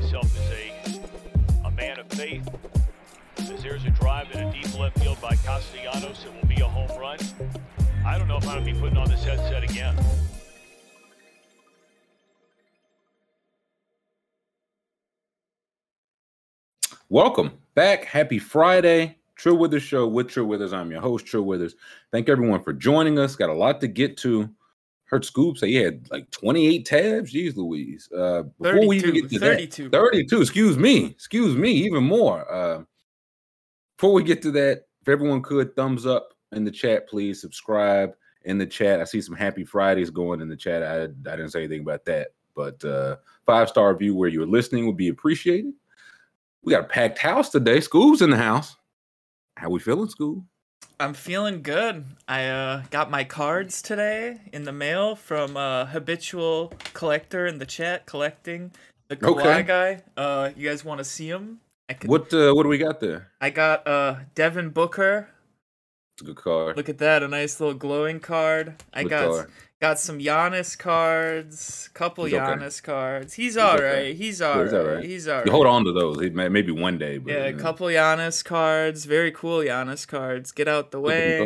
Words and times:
myself 0.00 0.24
as 0.24 0.50
a, 0.50 1.68
a 1.68 1.70
man 1.70 2.00
of 2.00 2.08
faith. 2.08 2.48
As 3.38 3.62
there's 3.62 3.84
a 3.84 3.90
drive 3.90 4.28
in 4.32 4.40
a 4.40 4.52
deep 4.52 4.76
left 4.76 4.98
field 4.98 5.20
by 5.20 5.36
Castellanos, 5.36 6.24
it 6.24 6.34
will 6.34 6.48
be 6.48 6.60
a 6.60 6.66
home 6.66 6.90
run. 6.98 7.16
I 8.04 8.18
don't 8.18 8.26
know 8.26 8.36
if 8.36 8.48
I'm 8.48 8.54
going 8.54 8.66
to 8.66 8.72
be 8.72 8.80
putting 8.80 8.96
on 8.96 9.08
this 9.08 9.22
headset 9.22 9.62
again. 9.62 9.96
Welcome 17.08 17.52
back. 17.76 18.04
Happy 18.04 18.40
Friday. 18.40 19.18
True 19.36 19.54
Withers 19.54 19.84
Show 19.84 20.08
with 20.08 20.28
True 20.28 20.44
Withers. 20.44 20.72
I'm 20.72 20.90
your 20.90 21.02
host, 21.02 21.24
True 21.24 21.44
Withers. 21.44 21.76
Thank 22.10 22.28
everyone 22.28 22.64
for 22.64 22.72
joining 22.72 23.20
us. 23.20 23.36
Got 23.36 23.50
a 23.50 23.54
lot 23.54 23.80
to 23.82 23.86
get 23.86 24.16
to. 24.18 24.50
Heard 25.06 25.24
Scoop 25.24 25.58
say 25.58 25.68
he 25.68 25.76
had 25.76 26.10
like 26.10 26.30
28 26.30 26.86
tabs. 26.86 27.32
Jeez 27.32 27.56
Louise. 27.56 28.08
Uh, 28.10 28.44
before 28.60 28.86
we 28.86 28.96
even 28.96 29.14
get 29.14 29.30
to 29.30 29.38
32. 29.38 29.88
that, 29.90 29.98
32. 29.98 30.40
Excuse 30.40 30.78
me. 30.78 31.06
Excuse 31.06 31.56
me. 31.56 31.70
Even 31.70 32.04
more. 32.04 32.50
Uh, 32.50 32.82
before 33.96 34.12
we 34.12 34.22
get 34.22 34.42
to 34.42 34.50
that, 34.52 34.84
if 35.02 35.08
everyone 35.08 35.42
could 35.42 35.76
thumbs 35.76 36.06
up 36.06 36.32
in 36.52 36.64
the 36.64 36.70
chat, 36.70 37.08
please 37.08 37.40
subscribe 37.40 38.14
in 38.44 38.58
the 38.58 38.66
chat. 38.66 39.00
I 39.00 39.04
see 39.04 39.20
some 39.20 39.36
happy 39.36 39.64
Fridays 39.64 40.10
going 40.10 40.40
in 40.40 40.48
the 40.48 40.56
chat. 40.56 40.82
I, 40.82 41.04
I 41.04 41.36
didn't 41.36 41.50
say 41.50 41.60
anything 41.60 41.82
about 41.82 42.04
that, 42.06 42.28
but 42.54 42.82
uh, 42.84 43.16
five 43.46 43.68
star 43.68 43.92
review 43.92 44.14
where 44.14 44.28
you're 44.28 44.46
listening 44.46 44.86
would 44.86 44.96
be 44.96 45.08
appreciated. 45.08 45.72
We 46.62 46.72
got 46.72 46.84
a 46.84 46.88
packed 46.88 47.18
house 47.18 47.50
today. 47.50 47.80
School's 47.80 48.22
in 48.22 48.30
the 48.30 48.36
house. 48.36 48.76
How 49.56 49.68
we 49.68 49.80
feeling, 49.80 50.08
school? 50.08 50.44
I'm 51.00 51.14
feeling 51.14 51.62
good. 51.62 52.04
I 52.28 52.46
uh, 52.46 52.82
got 52.90 53.10
my 53.10 53.24
cards 53.24 53.82
today 53.82 54.40
in 54.52 54.64
the 54.64 54.72
mail 54.72 55.16
from 55.16 55.56
a 55.56 55.86
habitual 55.86 56.72
collector 56.92 57.46
in 57.46 57.58
the 57.58 57.66
chat 57.66 58.06
collecting 58.06 58.70
the 59.08 59.16
Kawhi 59.16 59.38
Okay. 59.38 59.62
guy. 59.62 60.02
Uh, 60.16 60.50
you 60.56 60.68
guys 60.68 60.84
want 60.84 60.98
to 60.98 61.04
see 61.04 61.28
him? 61.28 61.60
I 61.88 61.94
could, 61.94 62.08
What 62.08 62.32
uh, 62.32 62.52
what 62.54 62.62
do 62.62 62.68
we 62.68 62.78
got 62.78 63.00
there? 63.00 63.28
I 63.40 63.50
got 63.50 63.86
uh 63.86 64.16
Devin 64.34 64.70
Booker. 64.70 65.28
It's 66.14 66.22
a 66.22 66.26
good 66.26 66.36
card. 66.36 66.76
Look 66.76 66.88
at 66.88 66.98
that, 66.98 67.24
a 67.24 67.28
nice 67.28 67.58
little 67.58 67.74
glowing 67.74 68.20
card. 68.20 68.76
I 68.92 69.02
Good 69.02 69.10
got 69.10 69.28
card. 69.30 69.50
got 69.80 69.98
some 69.98 70.20
Giannis 70.20 70.78
cards, 70.78 71.90
couple 71.92 72.24
He's 72.24 72.34
okay. 72.34 72.44
Giannis 72.44 72.80
cards. 72.80 73.34
He's 73.34 73.56
all 73.56 73.72
right. 73.78 73.80
okay. 73.80 74.14
He's 74.14 74.40
all 74.40 74.62
he's 74.62 74.72
right. 74.72 74.80
all 74.80 74.86
right. 74.94 75.04
He's 75.04 75.26
all 75.26 75.36
right. 75.38 75.46
You 75.46 75.50
hold 75.50 75.66
on 75.66 75.84
to 75.86 75.92
those. 75.92 76.16
Maybe 76.18 76.70
one 76.70 76.98
day. 76.98 77.18
But, 77.18 77.32
Yeah, 77.32 77.44
a 77.46 77.52
couple 77.54 77.88
Giannis 77.88 78.44
cards. 78.44 79.06
Very 79.06 79.32
cool 79.32 79.58
Giannis 79.58 80.06
cards. 80.06 80.52
Get 80.52 80.68
out 80.68 80.92
the 80.92 81.00
way. 81.00 81.44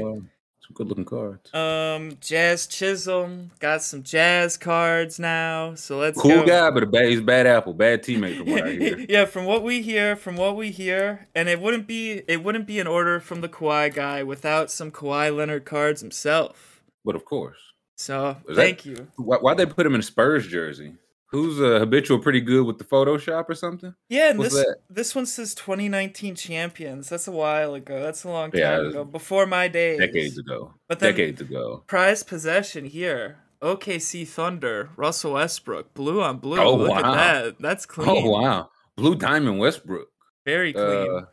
Some 0.68 0.74
good 0.74 0.88
looking 0.88 1.04
cards. 1.06 1.52
Um, 1.54 2.18
Jazz 2.20 2.66
Chisholm 2.66 3.50
got 3.58 3.82
some 3.82 4.02
Jazz 4.02 4.58
cards 4.58 5.18
now, 5.18 5.74
so 5.74 5.98
let's 5.98 6.20
cool 6.20 6.30
go. 6.30 6.46
guy, 6.46 6.70
but 6.70 6.82
a 6.82 6.86
bad, 6.86 7.06
he's 7.06 7.20
a 7.20 7.22
bad 7.22 7.46
apple, 7.46 7.72
bad 7.72 8.02
teammate 8.02 8.36
from 8.38 8.50
what 8.50 8.66
I 8.66 8.72
hear. 8.72 8.98
yeah, 9.08 9.24
from 9.24 9.46
what 9.46 9.62
we 9.62 9.80
hear, 9.80 10.14
from 10.14 10.36
what 10.36 10.56
we 10.56 10.70
hear, 10.70 11.26
and 11.34 11.48
it 11.48 11.60
wouldn't 11.60 11.86
be 11.86 12.22
it 12.28 12.44
wouldn't 12.44 12.66
be 12.66 12.78
an 12.80 12.86
order 12.86 13.18
from 13.18 13.40
the 13.40 13.48
Kawhi 13.48 13.92
guy 13.94 14.22
without 14.22 14.70
some 14.70 14.90
Kawhi 14.90 15.34
Leonard 15.34 15.64
cards 15.64 16.02
himself. 16.02 16.82
But 17.04 17.16
of 17.16 17.24
course, 17.24 17.56
So 17.96 18.36
Is 18.48 18.56
that- 18.56 18.62
thank 18.62 18.84
you. 18.84 19.08
why 19.16 19.38
why 19.40 19.54
they 19.54 19.64
put 19.64 19.86
him 19.86 19.94
in 19.94 20.00
a 20.00 20.04
Spurs 20.04 20.46
jersey? 20.46 20.94
Who's 21.30 21.60
a 21.60 21.78
habitual, 21.80 22.18
pretty 22.20 22.40
good 22.40 22.64
with 22.64 22.78
the 22.78 22.84
Photoshop 22.84 23.50
or 23.50 23.54
something? 23.54 23.94
Yeah, 24.08 24.30
and 24.30 24.38
What's 24.38 24.54
this 24.54 24.64
that? 24.64 24.76
this 24.88 25.14
one 25.14 25.26
says 25.26 25.54
2019 25.54 26.34
champions. 26.34 27.10
That's 27.10 27.28
a 27.28 27.32
while 27.32 27.74
ago. 27.74 28.00
That's 28.02 28.24
a 28.24 28.30
long 28.30 28.50
time 28.50 28.60
Yeah, 28.60 28.88
ago, 28.88 29.04
before 29.04 29.44
my 29.44 29.68
days. 29.68 29.98
Decades 29.98 30.38
ago. 30.38 30.74
But 30.88 31.00
then- 31.00 31.12
Decades 31.12 31.40
ago. 31.42 31.84
Prized 31.86 32.26
possession 32.28 32.86
here. 32.86 33.38
OKC 33.60 34.26
Thunder, 34.26 34.90
Russell 34.96 35.32
Westbrook, 35.34 35.92
blue 35.92 36.22
on 36.22 36.38
blue. 36.38 36.60
Oh, 36.60 36.76
Look 36.76 36.90
wow. 36.90 36.98
at 36.98 37.42
that. 37.42 37.56
That's 37.58 37.84
clean. 37.86 38.08
Oh 38.08 38.30
wow, 38.30 38.70
Blue 38.96 39.16
Diamond 39.16 39.58
Westbrook. 39.58 40.06
Very 40.46 40.72
clean. 40.72 40.86
Uh, 41.16 41.26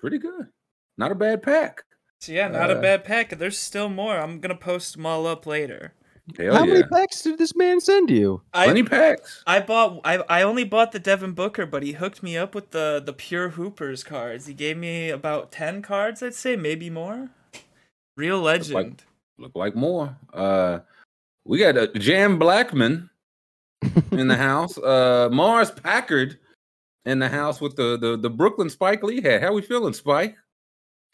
pretty 0.00 0.18
good. 0.18 0.48
Not 0.98 1.12
a 1.12 1.14
bad 1.14 1.40
pack. 1.42 1.84
So 2.20 2.32
yeah, 2.32 2.48
not 2.48 2.70
a 2.70 2.78
Uh, 2.78 2.82
bad 2.82 3.04
pack. 3.04 3.30
There's 3.38 3.58
still 3.58 3.88
more. 3.88 4.18
I'm 4.18 4.40
gonna 4.40 4.56
post 4.56 4.94
them 4.96 5.06
all 5.06 5.24
up 5.26 5.46
later. 5.46 5.94
Hell 6.36 6.54
How 6.54 6.64
yeah. 6.64 6.72
many 6.74 6.82
packs 6.84 7.22
did 7.22 7.38
this 7.38 7.56
man 7.56 7.80
send 7.80 8.08
you? 8.08 8.42
I 8.54 8.64
Plenty 8.66 8.84
packs. 8.84 9.42
I 9.46 9.60
bought 9.60 10.00
I 10.04 10.18
I 10.28 10.42
only 10.42 10.64
bought 10.64 10.92
the 10.92 11.00
Devin 11.00 11.32
Booker, 11.32 11.66
but 11.66 11.82
he 11.82 11.92
hooked 11.92 12.22
me 12.22 12.36
up 12.36 12.54
with 12.54 12.70
the 12.70 13.02
the 13.04 13.12
pure 13.12 13.50
Hoopers 13.50 14.04
cards. 14.04 14.46
He 14.46 14.54
gave 14.54 14.76
me 14.76 15.10
about 15.10 15.50
ten 15.50 15.82
cards, 15.82 16.22
I'd 16.22 16.34
say, 16.34 16.54
maybe 16.54 16.90
more. 16.90 17.30
Real 18.16 18.40
legend. 18.40 19.02
Look 19.38 19.56
like 19.56 19.74
more. 19.74 20.16
Uh, 20.32 20.80
we 21.44 21.58
got 21.58 21.76
uh, 21.76 21.88
Jam 21.98 22.38
Blackman 22.38 23.10
in 24.12 24.28
the 24.28 24.36
house. 24.36 24.78
Uh, 24.78 25.28
Mars 25.32 25.72
Packard 25.72 26.38
in 27.04 27.18
the 27.18 27.28
house 27.28 27.60
with 27.60 27.74
the 27.74 27.98
the, 27.98 28.16
the 28.16 28.30
Brooklyn 28.30 28.70
Spike 28.70 29.02
Lee 29.02 29.20
hat. 29.20 29.42
How 29.42 29.52
we 29.52 29.62
feeling, 29.62 29.92
Spike? 29.92 30.36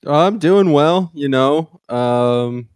I'm 0.06 0.38
doing 0.38 0.72
well, 0.72 1.10
you 1.14 1.28
know. 1.28 1.80
Um, 1.88 2.68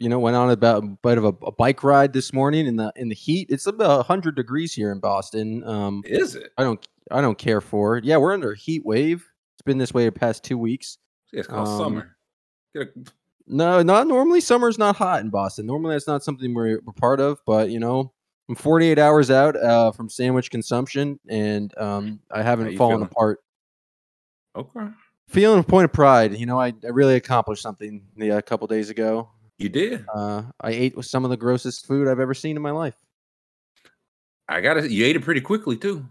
you 0.00 0.08
know, 0.08 0.18
went 0.18 0.34
on 0.34 0.50
about 0.50 0.82
a 0.82 0.86
bit 0.86 1.18
of 1.18 1.24
a, 1.24 1.34
a 1.44 1.52
bike 1.52 1.84
ride 1.84 2.12
this 2.12 2.32
morning 2.32 2.66
in 2.66 2.76
the 2.76 2.92
in 2.96 3.08
the 3.10 3.14
heat. 3.14 3.48
It's 3.50 3.66
about 3.66 3.98
100 3.98 4.34
degrees 4.34 4.72
here 4.74 4.90
in 4.90 4.98
Boston. 4.98 5.62
Um, 5.64 6.02
Is 6.06 6.34
it? 6.34 6.52
I 6.58 6.64
don't 6.64 6.84
I 7.10 7.20
don't 7.20 7.38
care 7.38 7.60
for 7.60 7.98
it. 7.98 8.04
Yeah, 8.04 8.16
we're 8.16 8.32
under 8.32 8.52
a 8.52 8.56
heat 8.56 8.84
wave. 8.84 9.30
It's 9.54 9.62
been 9.62 9.78
this 9.78 9.92
way 9.92 10.06
the 10.06 10.12
past 10.12 10.42
two 10.42 10.56
weeks. 10.56 10.96
It's 11.32 11.46
called 11.46 11.68
Um, 11.68 11.78
summer. 11.78 12.16
A, 12.76 12.86
No, 13.46 13.82
not 13.82 14.06
normally. 14.06 14.40
Summer's 14.40 14.78
not 14.78 14.96
hot 14.96 15.20
in 15.20 15.28
Boston. 15.28 15.66
Normally, 15.66 15.94
that's 15.94 16.06
not 16.06 16.24
something 16.24 16.54
we're, 16.54 16.80
we're 16.84 16.92
part 16.94 17.20
of. 17.20 17.38
But 17.44 17.68
you 17.68 17.78
know, 17.78 18.12
I'm 18.48 18.54
48 18.54 18.98
hours 18.98 19.30
out 19.30 19.54
uh, 19.56 19.92
from 19.92 20.08
sandwich 20.08 20.50
consumption, 20.50 21.20
and 21.28 21.76
um, 21.76 22.20
I 22.30 22.42
haven't 22.42 22.76
fallen 22.76 22.96
feeling? 22.96 23.08
apart. 23.10 23.40
okay. 24.56 24.88
Feeling 25.28 25.60
a 25.60 25.62
point 25.62 25.84
of 25.84 25.92
pride. 25.92 26.34
You 26.34 26.46
know, 26.46 26.58
I, 26.58 26.72
I 26.84 26.88
really 26.88 27.14
accomplished 27.16 27.62
something 27.62 28.02
a 28.20 28.42
couple 28.42 28.66
days 28.66 28.90
ago. 28.90 29.28
You 29.60 29.68
did. 29.68 30.06
Uh, 30.12 30.42
I 30.62 30.70
ate 30.70 31.04
some 31.04 31.22
of 31.24 31.30
the 31.30 31.36
grossest 31.36 31.86
food 31.86 32.08
I've 32.08 32.18
ever 32.18 32.32
seen 32.32 32.56
in 32.56 32.62
my 32.62 32.70
life. 32.70 32.96
I 34.48 34.62
got 34.62 34.78
it. 34.78 34.90
You 34.90 35.04
ate 35.04 35.16
it 35.16 35.22
pretty 35.22 35.42
quickly 35.42 35.76
too. 35.76 36.06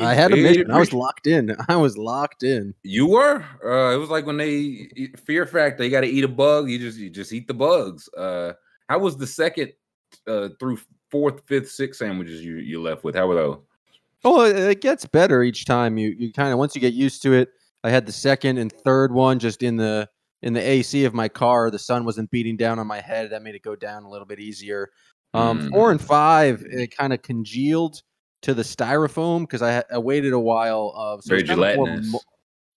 I 0.00 0.12
had 0.12 0.32
a 0.32 0.36
mission. 0.36 0.72
I 0.72 0.80
was 0.80 0.92
locked 0.92 1.28
in. 1.28 1.56
I 1.68 1.76
was 1.76 1.96
locked 1.96 2.42
in. 2.42 2.74
You 2.82 3.06
were. 3.06 3.44
Uh, 3.64 3.94
it 3.94 3.98
was 3.98 4.10
like 4.10 4.26
when 4.26 4.36
they 4.36 4.88
Fear 5.24 5.46
Factor. 5.46 5.84
You 5.84 5.90
got 5.90 6.00
to 6.00 6.08
eat 6.08 6.24
a 6.24 6.28
bug. 6.28 6.68
You 6.68 6.80
just 6.80 6.98
you 6.98 7.10
just 7.10 7.32
eat 7.32 7.46
the 7.46 7.54
bugs. 7.54 8.08
Uh, 8.08 8.54
how 8.88 8.98
was 8.98 9.16
the 9.16 9.26
second 9.26 9.72
uh, 10.26 10.48
through 10.58 10.78
fourth, 11.12 11.46
fifth, 11.46 11.70
sixth 11.70 12.00
sandwiches 12.00 12.44
you 12.44 12.56
you 12.56 12.82
left 12.82 13.04
with? 13.04 13.14
How 13.14 13.28
were 13.28 13.36
those? 13.36 13.58
Oh, 14.24 14.44
it, 14.44 14.56
it 14.56 14.80
gets 14.80 15.06
better 15.06 15.44
each 15.44 15.64
time. 15.64 15.96
You 15.96 16.08
you 16.08 16.32
kind 16.32 16.52
of 16.52 16.58
once 16.58 16.74
you 16.74 16.80
get 16.80 16.92
used 16.92 17.22
to 17.22 17.34
it. 17.34 17.50
I 17.84 17.90
had 17.90 18.04
the 18.04 18.12
second 18.12 18.58
and 18.58 18.72
third 18.72 19.12
one 19.12 19.38
just 19.38 19.62
in 19.62 19.76
the 19.76 20.08
in 20.42 20.52
the 20.52 20.60
AC 20.60 21.04
of 21.04 21.14
my 21.14 21.28
car. 21.28 21.70
The 21.70 21.78
sun 21.78 22.04
wasn't 22.04 22.30
beating 22.30 22.56
down 22.56 22.78
on 22.78 22.86
my 22.86 23.00
head. 23.00 23.30
That 23.30 23.42
made 23.42 23.54
it 23.54 23.62
go 23.62 23.76
down 23.76 24.04
a 24.04 24.10
little 24.10 24.26
bit 24.26 24.40
easier. 24.40 24.90
Um, 25.32 25.70
Four 25.70 25.90
and 25.90 26.00
five, 26.00 26.64
it 26.70 26.96
kind 26.96 27.12
of 27.12 27.22
congealed 27.22 28.02
to 28.42 28.54
the 28.54 28.62
styrofoam 28.62 29.40
because 29.40 29.62
I, 29.62 29.82
I 29.92 29.98
waited 29.98 30.32
a 30.32 30.38
while. 30.38 30.92
Of 30.94 31.24
so 31.24 31.30
Very 31.30 31.44
more 31.44 31.56
gelatinous. 31.56 32.14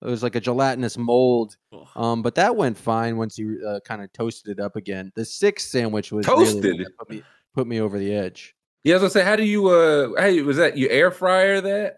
It 0.01 0.05
was 0.05 0.23
like 0.23 0.35
a 0.35 0.39
gelatinous 0.39 0.97
mold. 0.97 1.57
Um, 1.95 2.21
but 2.21 2.35
that 2.35 2.55
went 2.55 2.77
fine 2.77 3.17
once 3.17 3.37
you 3.37 3.63
uh, 3.67 3.79
kind 3.81 4.01
of 4.03 4.11
toasted 4.13 4.59
it 4.59 4.63
up 4.63 4.75
again. 4.75 5.11
The 5.15 5.25
sixth 5.25 5.69
sandwich 5.69 6.11
was 6.11 6.27
really 6.27 6.45
Toasted? 6.45 6.77
that 6.79 6.97
put 6.97 7.09
me 7.09 7.23
put 7.53 7.67
me 7.67 7.81
over 7.81 7.97
the 7.97 8.13
edge. 8.13 8.55
Yeah, 8.83 8.93
I 8.93 8.95
was 8.97 9.01
gonna 9.01 9.23
say, 9.23 9.29
how 9.29 9.35
do 9.35 9.43
you 9.43 9.69
uh 9.69 10.21
hey 10.21 10.41
was 10.41 10.57
that 10.57 10.77
you 10.77 10.89
air 10.89 11.11
fryer 11.11 11.61
that? 11.61 11.97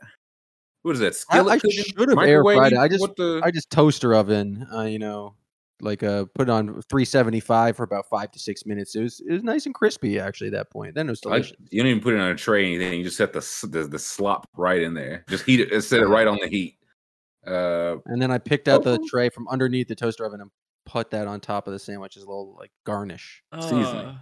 What 0.82 0.94
is 0.94 1.00
that? 1.00 1.08
I, 1.08 1.12
Skillet 1.12 1.54
I 1.54 1.60
cooking? 1.60 1.84
should 1.84 2.10
have 2.10 2.20
air 2.20 2.42
fried 2.44 2.72
it. 2.72 2.78
I 2.80 2.88
just 2.88 3.08
the 3.18 3.42
I 3.44 3.52
just 3.52 3.70
toaster 3.70 4.16
oven, 4.16 4.66
uh, 4.74 4.84
you 4.84 4.98
know, 4.98 5.36
like 5.82 6.04
uh, 6.04 6.26
put 6.36 6.50
it 6.50 6.52
on 6.52 6.68
375 6.68 7.78
for 7.78 7.84
about 7.84 8.08
five 8.10 8.32
to 8.32 8.40
six 8.40 8.66
minutes. 8.66 8.96
It 8.96 9.04
was 9.04 9.22
it 9.22 9.32
was 9.34 9.44
nice 9.44 9.66
and 9.66 9.76
crispy 9.76 10.20
actually 10.20 10.48
at 10.48 10.54
that 10.54 10.70
point. 10.70 10.96
Then 10.96 11.08
it 11.08 11.12
was 11.12 11.26
like, 11.26 11.44
delicious. 11.44 11.58
you 11.72 11.82
don't 11.82 11.90
even 11.90 12.04
put 12.04 12.14
it 12.14 12.20
on 12.20 12.32
a 12.32 12.36
tray 12.36 12.64
or 12.64 12.76
anything. 12.76 13.00
You 13.00 13.04
just 13.04 13.18
set 13.18 13.34
the 13.34 13.68
the, 13.70 13.84
the 13.86 14.00
slop 14.00 14.48
right 14.56 14.82
in 14.82 14.94
there. 14.94 15.26
Just 15.30 15.46
heat 15.46 15.60
it. 15.60 15.82
Set 15.84 16.02
it 16.02 16.08
right 16.08 16.28
on 16.28 16.38
the 16.42 16.48
heat. 16.48 16.78
Uh, 17.46 17.98
and 18.06 18.22
then 18.22 18.32
I 18.32 18.38
picked 18.38 18.68
out 18.68 18.84
the 18.84 19.00
tray 19.10 19.30
from 19.30 19.48
underneath 19.48 19.88
the 19.88 19.96
toaster 19.96 20.26
oven 20.26 20.42
and 20.42 20.52
put 20.86 21.12
that 21.12 21.28
on 21.28 21.40
top 21.40 21.68
of 21.68 21.74
the 21.74 21.80
sandwich 21.80 22.18
as 22.18 22.24
a 22.24 22.28
little 22.28 22.56
like 22.58 22.72
garnish. 22.86 23.44
Seasoning. 23.60 23.86
Uh, 23.86 24.18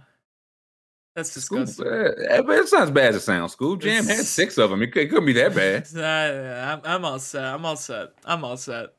that's 1.18 1.32
Scoop, 1.32 1.66
disgusting. 1.66 1.86
uh, 2.30 2.42
but 2.42 2.58
it's 2.58 2.72
not 2.72 2.84
as 2.84 2.90
bad 2.92 3.08
as 3.08 3.16
it 3.16 3.20
sounds. 3.22 3.52
Scoop 3.52 3.80
Jam 3.80 4.06
had 4.06 4.24
six 4.24 4.56
of 4.56 4.70
them. 4.70 4.82
It, 4.82 4.96
it 4.96 5.08
couldn't 5.08 5.26
be 5.26 5.32
that 5.32 5.52
bad. 5.52 5.88
Nah, 5.92 6.74
I'm, 6.74 6.80
I'm 6.84 7.04
all 7.04 7.18
set. 7.18 7.44
I'm 7.44 7.66
all 7.66 7.74
set. 7.74 8.10
I'm 8.24 8.44
all 8.44 8.56
set. 8.56 8.90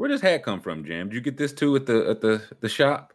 Where 0.00 0.08
does 0.08 0.22
hat 0.22 0.42
come 0.42 0.62
from, 0.62 0.82
Jam? 0.86 1.10
Did 1.10 1.14
you 1.16 1.20
get 1.20 1.36
this 1.36 1.52
too 1.52 1.76
at 1.76 1.84
the 1.84 2.08
at 2.08 2.22
the 2.22 2.42
the 2.60 2.70
shop? 2.70 3.12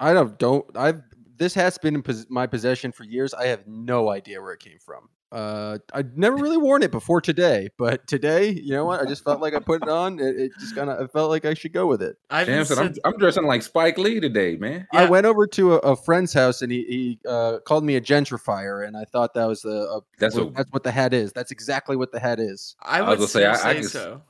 I 0.00 0.14
don't 0.14 0.38
don't 0.38 0.64
I've 0.74 1.02
this 1.36 1.52
hat's 1.52 1.76
been 1.76 1.94
in 1.94 2.02
pos- 2.02 2.24
my 2.30 2.46
possession 2.46 2.90
for 2.90 3.04
years. 3.04 3.34
I 3.34 3.48
have 3.48 3.66
no 3.66 4.08
idea 4.08 4.40
where 4.40 4.54
it 4.54 4.60
came 4.60 4.78
from. 4.80 5.10
Uh, 5.30 5.76
I'd 5.92 6.16
never 6.16 6.36
really 6.36 6.56
worn 6.56 6.82
it 6.82 6.90
before 6.90 7.20
today, 7.20 7.68
but 7.76 8.06
today, 8.06 8.48
you 8.48 8.70
know 8.70 8.86
what? 8.86 9.02
I 9.02 9.04
just 9.04 9.24
felt 9.24 9.42
like 9.42 9.52
I 9.52 9.58
put 9.58 9.82
it 9.82 9.90
on. 9.90 10.18
It, 10.18 10.36
it 10.40 10.52
just 10.58 10.74
kind 10.74 10.88
of, 10.88 10.98
I 10.98 11.06
felt 11.08 11.28
like 11.28 11.44
I 11.44 11.52
should 11.52 11.74
go 11.74 11.86
with 11.86 12.00
it. 12.00 12.16
I've 12.30 12.46
Jam 12.46 12.64
said, 12.64 12.78
I'm, 12.78 12.94
I'm 13.04 13.18
dressing 13.18 13.44
like 13.44 13.62
Spike 13.62 13.98
Lee 13.98 14.18
today, 14.18 14.56
man. 14.56 14.86
I 14.94 15.04
went 15.10 15.26
over 15.26 15.46
to 15.48 15.74
a, 15.74 15.78
a 15.78 15.96
friend's 15.96 16.32
house 16.32 16.62
and 16.62 16.72
he, 16.72 16.84
he 16.84 17.18
uh, 17.28 17.58
called 17.66 17.84
me 17.84 17.96
a 17.96 18.00
gentrifier, 18.00 18.86
and 18.86 18.96
I 18.96 19.04
thought 19.04 19.34
that 19.34 19.46
was 19.46 19.60
the 19.60 19.86
a, 19.90 20.00
That's 20.18 20.34
what, 20.36 20.46
a 20.46 20.50
that's 20.52 20.72
what 20.72 20.82
the 20.84 20.92
hat 20.92 21.12
is. 21.12 21.34
That's 21.34 21.50
exactly 21.50 21.96
what 21.96 22.10
the 22.12 22.20
hat 22.20 22.40
is. 22.40 22.74
I 22.80 23.02
was 23.02 23.16
gonna 23.18 23.28
say, 23.28 23.44
I- 23.44 23.56
say, 23.56 23.68
I 23.68 23.72
say 23.72 23.76
could 23.80 23.84
s- 23.86 23.92
so. 23.92 24.22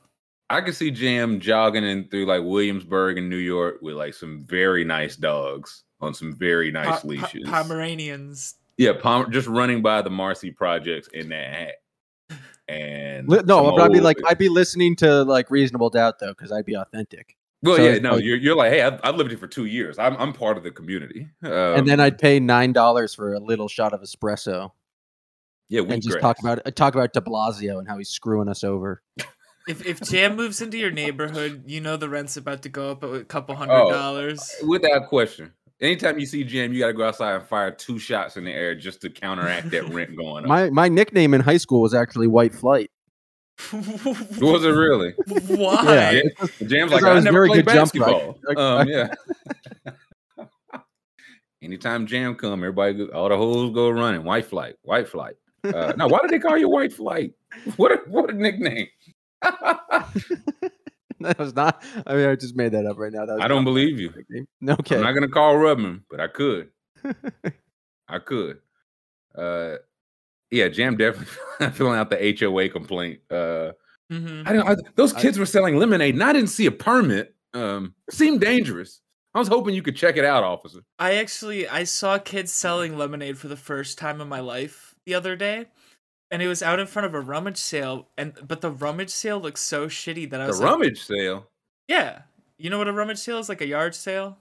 I 0.49 0.61
can 0.61 0.73
see 0.73 0.91
Jam 0.91 1.39
jogging 1.39 1.83
in 1.83 2.07
through 2.07 2.25
like 2.25 2.41
Williamsburg 2.43 3.17
in 3.17 3.29
New 3.29 3.37
York 3.37 3.79
with 3.81 3.95
like 3.95 4.13
some 4.13 4.45
very 4.45 4.85
nice 4.85 5.15
dogs 5.15 5.83
on 5.99 6.13
some 6.13 6.33
very 6.35 6.71
nice 6.71 6.87
Pa- 6.87 6.99
pa- 7.01 7.07
leashes. 7.07 7.49
Pomeranians. 7.49 8.55
yeah, 8.77 8.93
Pom- 8.93 9.31
just 9.31 9.47
running 9.47 9.81
by 9.81 10.01
the 10.01 10.09
Marcy 10.09 10.51
projects 10.51 11.09
in 11.13 11.29
that 11.29 11.53
hat. 11.53 12.39
And 12.69 13.27
Li- 13.29 13.41
no, 13.45 13.65
some 13.65 13.75
but 13.75 13.81
I'd 13.81 13.91
be 13.93 14.01
like, 14.01 14.17
I'd 14.27 14.37
be 14.37 14.49
listening 14.49 14.95
to 14.97 15.23
like 15.23 15.49
Reasonable 15.49 15.89
Doubt 15.89 16.19
though, 16.19 16.29
because 16.31 16.51
I'd 16.51 16.65
be 16.65 16.75
authentic. 16.75 17.37
well, 17.63 17.77
so 17.77 17.83
yeah, 17.83 17.99
no, 17.99 18.15
like- 18.15 18.23
you're 18.23 18.37
you're 18.37 18.55
like, 18.55 18.71
hey, 18.71 18.81
I've, 18.81 18.99
I've 19.03 19.15
lived 19.15 19.31
here 19.31 19.39
for 19.39 19.47
two 19.47 19.65
years. 19.65 19.97
I'm 19.99 20.15
I'm 20.17 20.33
part 20.33 20.57
of 20.57 20.63
the 20.63 20.71
community. 20.71 21.29
Um, 21.43 21.51
and 21.51 21.87
then 21.87 21.99
I'd 21.99 22.17
pay 22.17 22.39
nine 22.39 22.73
dollars 22.73 23.13
for 23.13 23.33
a 23.33 23.39
little 23.39 23.67
shot 23.67 23.93
of 23.93 24.01
espresso 24.01 24.71
yeah, 25.69 25.81
and 25.81 26.01
just 26.01 26.19
talk 26.19 26.39
about 26.39 26.75
talk 26.75 26.95
about 26.95 27.13
De 27.13 27.21
Blasio 27.21 27.79
and 27.79 27.87
how 27.87 27.97
he's 27.97 28.09
screwing 28.09 28.47
us 28.47 28.63
over. 28.63 29.01
If 29.67 29.85
if 29.85 30.01
Jam 30.01 30.35
moves 30.35 30.61
into 30.61 30.77
your 30.77 30.91
neighborhood, 30.91 31.63
you 31.67 31.81
know 31.81 31.97
the 31.97 32.09
rent's 32.09 32.37
about 32.37 32.61
to 32.63 32.69
go 32.69 32.91
up 32.91 33.03
a 33.03 33.23
couple 33.25 33.55
hundred 33.55 33.73
Oh. 33.81 33.91
dollars. 33.91 34.49
without 34.65 35.07
question. 35.09 35.53
Anytime 35.79 36.17
you 36.17 36.25
see 36.25 36.43
Jam, 36.43 36.73
you 36.73 36.79
got 36.79 36.87
to 36.87 36.93
go 36.93 37.03
outside 37.07 37.35
and 37.35 37.43
fire 37.47 37.69
two 37.71 37.99
shots 37.99 38.35
in 38.37 38.45
the 38.45 38.51
air 38.51 38.73
just 38.73 39.01
to 39.01 39.09
counteract 39.11 39.69
that 39.71 39.87
rent 39.89 40.15
going 40.17 40.43
up. 40.45 40.49
My 40.49 40.69
my 40.69 40.87
nickname 40.89 41.33
in 41.33 41.41
high 41.41 41.57
school 41.57 41.81
was 41.81 41.93
actually 41.93 42.27
White 42.27 42.53
Flight. 42.55 42.89
Was 43.73 44.63
it 44.63 44.69
really? 44.69 45.13
Why? 45.47 45.83
Yeah. 45.83 46.21
Jam's 46.67 46.91
'Cause 46.91 47.01
like, 47.01 47.03
I 47.03 47.09
I, 47.11 47.13
was 47.15 47.23
never 47.23 47.37
very 47.39 47.47
played 47.49 47.65
good 47.65 47.73
jumper. 47.73 48.03
I- 48.03 48.11
basketball. 48.11 48.39
I- 48.55 48.81
um, 48.81 48.87
yeah. 48.87 49.13
Anytime 51.63 52.05
Jam 52.05 52.35
come, 52.35 52.59
everybody, 52.59 52.93
go, 52.93 53.05
all 53.07 53.29
the 53.29 53.35
hoes 53.37 53.73
go 53.73 53.89
running. 53.89 54.23
White 54.23 54.45
flight, 54.45 54.75
white 54.83 55.07
flight. 55.07 55.35
Uh, 55.63 55.91
now, 55.97 56.07
why 56.07 56.19
did 56.21 56.29
they 56.29 56.39
call 56.39 56.55
you 56.57 56.69
White 56.69 56.93
Flight? 56.93 57.33
What 57.77 57.91
a 57.91 57.97
what 58.09 58.29
a 58.29 58.33
nickname! 58.33 58.87
that 61.19 61.37
was 61.39 61.55
not. 61.55 61.83
I 62.05 62.15
mean, 62.15 62.25
I 62.29 62.35
just 62.35 62.55
made 62.55 62.71
that 62.73 62.85
up 62.85 62.97
right 62.97 63.11
now. 63.11 63.25
That 63.25 63.35
was 63.35 63.43
I 63.43 63.47
don't 63.47 63.63
believe 63.63 63.99
you. 63.99 64.09
my 64.09 64.17
nickname. 64.17 64.47
Okay. 64.79 64.95
I'm 64.97 65.03
not 65.03 65.13
gonna 65.13 65.27
call 65.27 65.57
Rubman, 65.57 66.03
but 66.09 66.19
I 66.19 66.27
could. 66.27 66.69
I 68.07 68.19
could. 68.19 68.59
Uh, 69.37 69.75
yeah, 70.51 70.67
Jam 70.69 70.97
definitely 70.97 71.27
filling 71.73 71.97
out 71.99 72.09
the 72.09 72.35
HOA 72.39 72.69
complaint. 72.69 73.19
Uh, 73.29 73.71
Mhm. 74.11 74.47
I 74.47 74.53
don't. 74.53 74.65
I, 74.69 74.75
those 74.95 75.13
I- 75.13 75.21
kids 75.21 75.37
were 75.37 75.45
selling 75.45 75.75
lemonade, 75.75 76.13
and 76.13 76.23
I 76.23 76.31
didn't 76.31 76.49
see 76.49 76.65
a 76.65 76.71
permit. 76.71 77.35
Um, 77.53 77.93
seemed 78.09 78.39
dangerous. 78.39 79.01
I 79.33 79.39
was 79.39 79.49
hoping 79.49 79.75
you 79.75 79.81
could 79.81 79.97
check 79.97 80.15
it 80.15 80.23
out, 80.23 80.45
officer. 80.45 80.79
I 80.97 81.15
actually 81.15 81.67
I 81.67 81.83
saw 81.83 82.17
kids 82.17 82.53
selling 82.53 82.97
lemonade 82.97 83.37
for 83.37 83.49
the 83.49 83.57
first 83.57 83.97
time 83.97 84.21
in 84.21 84.29
my 84.29 84.39
life 84.39 84.95
the 85.05 85.13
other 85.13 85.35
day. 85.35 85.65
And 86.29 86.41
it 86.41 86.47
was 86.47 86.61
out 86.61 86.79
in 86.79 86.87
front 86.87 87.05
of 87.05 87.13
a 87.13 87.21
rummage 87.21 87.57
sale, 87.57 88.07
and 88.17 88.33
but 88.45 88.59
the 88.61 88.69
rummage 88.71 89.09
sale 89.11 89.39
looked 89.39 89.59
so 89.59 89.87
shitty 89.87 90.29
that 90.31 90.41
I 90.41 90.43
The 90.43 90.49
was 90.49 90.59
like, 90.59 90.69
rummage 90.71 91.01
sale. 91.03 91.47
yeah, 91.87 92.23
you 92.57 92.69
know 92.69 92.77
what 92.77 92.87
a 92.89 92.93
rummage 92.93 93.19
sale 93.19 93.37
is 93.37 93.47
like 93.47 93.61
a 93.61 93.67
yard 93.67 93.95
sale. 93.95 94.37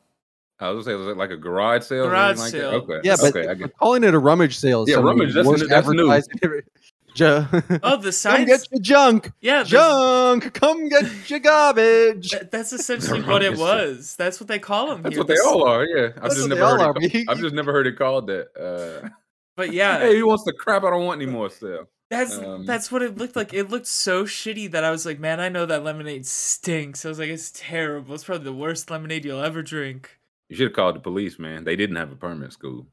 I 0.58 0.70
was 0.70 0.84
gonna 0.86 0.96
say, 0.96 0.98
was 0.98 1.08
it 1.08 1.16
like 1.16 1.30
a 1.30 1.36
garage 1.36 1.84
sale? 1.84 2.04
or 2.06 2.08
Garage 2.08 2.40
anything 2.40 2.42
like 2.42 2.50
sale. 2.52 2.70
That? 2.70 2.76
Okay. 2.94 3.00
yeah, 3.04 3.16
but 3.20 3.36
okay, 3.36 3.48
I 3.48 3.54
get. 3.54 3.76
calling 3.76 4.02
it 4.04 4.14
a 4.14 4.18
rummage 4.18 4.56
sale. 4.58 4.82
is 4.82 4.88
Yeah, 4.88 4.96
some 4.96 5.06
of 5.06 5.14
the 5.16 5.20
rummage, 5.20 5.34
that's- 5.34 5.46
worst 5.46 5.68
that's 5.68 5.88
new. 5.88 6.10
advertising. 6.10 6.62
Ju- 7.14 7.80
Oh, 7.82 7.96
the 7.96 8.02
Come 8.04 8.12
signs. 8.12 8.46
get 8.46 8.66
your 8.72 8.80
junk, 8.82 9.32
yeah, 9.40 9.62
the- 9.62 9.68
junk. 9.70 10.52
Come 10.54 10.88
get 10.88 11.30
your 11.30 11.38
garbage. 11.38 12.30
that- 12.30 12.50
that's 12.50 12.72
essentially 12.74 13.22
what 13.22 13.42
it 13.42 13.50
rummage 13.50 13.58
sale. 13.58 13.86
was. 13.94 14.16
That's 14.16 14.40
what 14.40 14.48
they 14.48 14.58
call 14.58 14.88
them. 14.88 15.02
That's 15.02 15.14
here. 15.14 15.20
what 15.24 15.28
they 15.28 15.38
all 15.38 15.62
are. 15.68 15.84
Yeah, 15.86 16.06
I've 16.16 16.22
That's 16.22 16.34
just 16.36 16.48
never 16.48 16.66
heard. 16.66 16.80
are, 16.80 16.94
It, 17.00 17.26
but 17.26 17.32
I've 17.32 17.40
just 17.40 17.54
never 17.54 17.72
heard 17.72 17.86
it 17.86 17.96
called 17.96 18.26
that. 18.26 18.48
Uh, 18.58 19.08
But 19.56 19.72
yeah, 19.72 19.98
hey, 20.00 20.16
he 20.16 20.22
wants 20.22 20.44
the 20.44 20.52
crap 20.52 20.84
I 20.84 20.90
don't 20.90 21.04
want 21.04 21.20
anymore. 21.20 21.50
Sale. 21.50 21.88
That's 22.08 22.38
Um, 22.38 22.66
that's 22.66 22.92
what 22.92 23.02
it 23.02 23.16
looked 23.16 23.34
like. 23.34 23.52
It 23.52 23.68
looked 23.68 23.86
so 23.86 24.24
shitty 24.24 24.70
that 24.70 24.84
I 24.84 24.90
was 24.90 25.04
like, 25.04 25.18
man, 25.18 25.40
I 25.40 25.48
know 25.48 25.66
that 25.66 25.82
lemonade 25.82 26.26
stinks. 26.26 27.04
I 27.04 27.08
was 27.08 27.18
like, 27.18 27.30
it's 27.30 27.50
terrible. 27.54 28.14
It's 28.14 28.24
probably 28.24 28.44
the 28.44 28.52
worst 28.52 28.90
lemonade 28.90 29.24
you'll 29.24 29.42
ever 29.42 29.62
drink. 29.62 30.18
You 30.48 30.56
should 30.56 30.68
have 30.68 30.76
called 30.76 30.94
the 30.94 31.00
police, 31.00 31.38
man. 31.38 31.64
They 31.64 31.74
didn't 31.74 31.96
have 31.96 32.12
a 32.12 32.16
permit 32.16 32.52
school. 32.52 32.86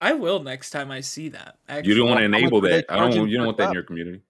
I 0.00 0.12
will 0.12 0.42
next 0.42 0.70
time 0.70 0.90
I 0.90 1.00
see 1.00 1.30
that. 1.30 1.56
Actually. 1.68 1.92
You 1.92 1.98
don't 1.98 2.08
want 2.08 2.18
to 2.18 2.24
enable 2.24 2.60
that. 2.62 2.84
I 2.90 2.98
don't. 2.98 3.28
You 3.28 3.38
don't 3.38 3.46
want 3.46 3.58
that 3.58 3.68
in 3.68 3.74
your 3.74 3.84
community. 3.84 4.20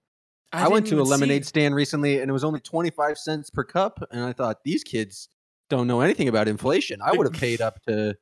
I, 0.53 0.69
went 0.69 0.87
to 0.87 0.95
a 0.95 0.99
even 0.99 1.07
see 1.07 1.11
lemonade 1.11 1.43
it. 1.43 1.47
stand 1.47 1.75
recently, 1.75 2.21
and 2.21 2.29
it 2.29 2.33
was 2.33 2.45
only 2.45 2.61
twenty 2.61 2.91
five 2.91 3.19
cents 3.19 3.51
per 3.51 3.65
cup. 3.65 4.01
And 4.13 4.23
I 4.23 4.33
thought 4.33 4.63
these 4.63 4.85
kids 4.85 5.29
don't 5.69 5.89
know 5.89 6.01
anything 6.01 6.29
about 6.29 6.47
inflation. 6.47 7.01
I 7.03 7.11
would 7.11 7.27
have 7.27 7.41
paid 7.41 7.61
up 7.61 7.83
to 7.89 8.17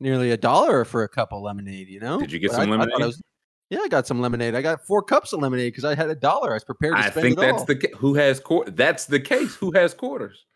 nearly 0.00 0.30
a 0.30 0.36
dollar 0.36 0.84
for 0.84 1.02
a 1.02 1.08
cup 1.08 1.32
of 1.32 1.42
lemonade. 1.42 1.88
You 1.88 2.00
know? 2.00 2.20
Did 2.20 2.32
you 2.32 2.38
get 2.38 2.50
But 2.50 2.56
some 2.56 2.70
I- 2.72 2.74
I 2.74 2.76
I 2.76 2.80
lemonade? 2.80 3.06
was- 3.06 3.22
yeah, 3.70 3.80
I 3.82 3.88
got 3.88 4.06
some 4.06 4.20
lemonade. 4.20 4.54
I 4.54 4.62
got 4.62 4.80
four 4.86 5.02
cups 5.02 5.32
of 5.34 5.40
lemonade 5.40 5.72
because 5.72 5.84
I 5.84 5.94
had 5.94 6.08
a 6.08 6.14
dollar. 6.14 6.52
I 6.52 6.54
was 6.54 6.64
prepared 6.64 6.96
to 6.96 7.02
spend 7.02 7.04
all. 7.04 7.08
I 7.08 7.10
spend 7.10 7.22
think 7.24 7.38
it 7.38 7.40
that's 7.40 7.58
all. 7.60 7.66
the 7.66 7.76
ca- 7.76 7.96
who 7.98 8.14
has 8.14 8.40
court. 8.40 8.76
That's 8.76 9.04
the 9.06 9.20
case. 9.20 9.54
Who 9.56 9.72
has 9.72 9.92
quarters? 9.92 10.46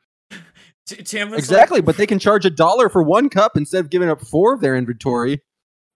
J- 0.88 1.02
Jam 1.02 1.30
was 1.30 1.38
exactly, 1.38 1.78
Like, 1.78 1.84
but 1.84 1.96
they 1.98 2.06
can 2.06 2.18
charge 2.18 2.44
a 2.46 2.50
dollar 2.50 2.88
for 2.88 3.02
one 3.02 3.28
cup 3.28 3.56
instead 3.56 3.80
of 3.84 3.90
giving 3.90 4.08
up 4.08 4.20
four 4.22 4.54
of 4.54 4.60
their 4.62 4.74
inventory. 4.74 5.42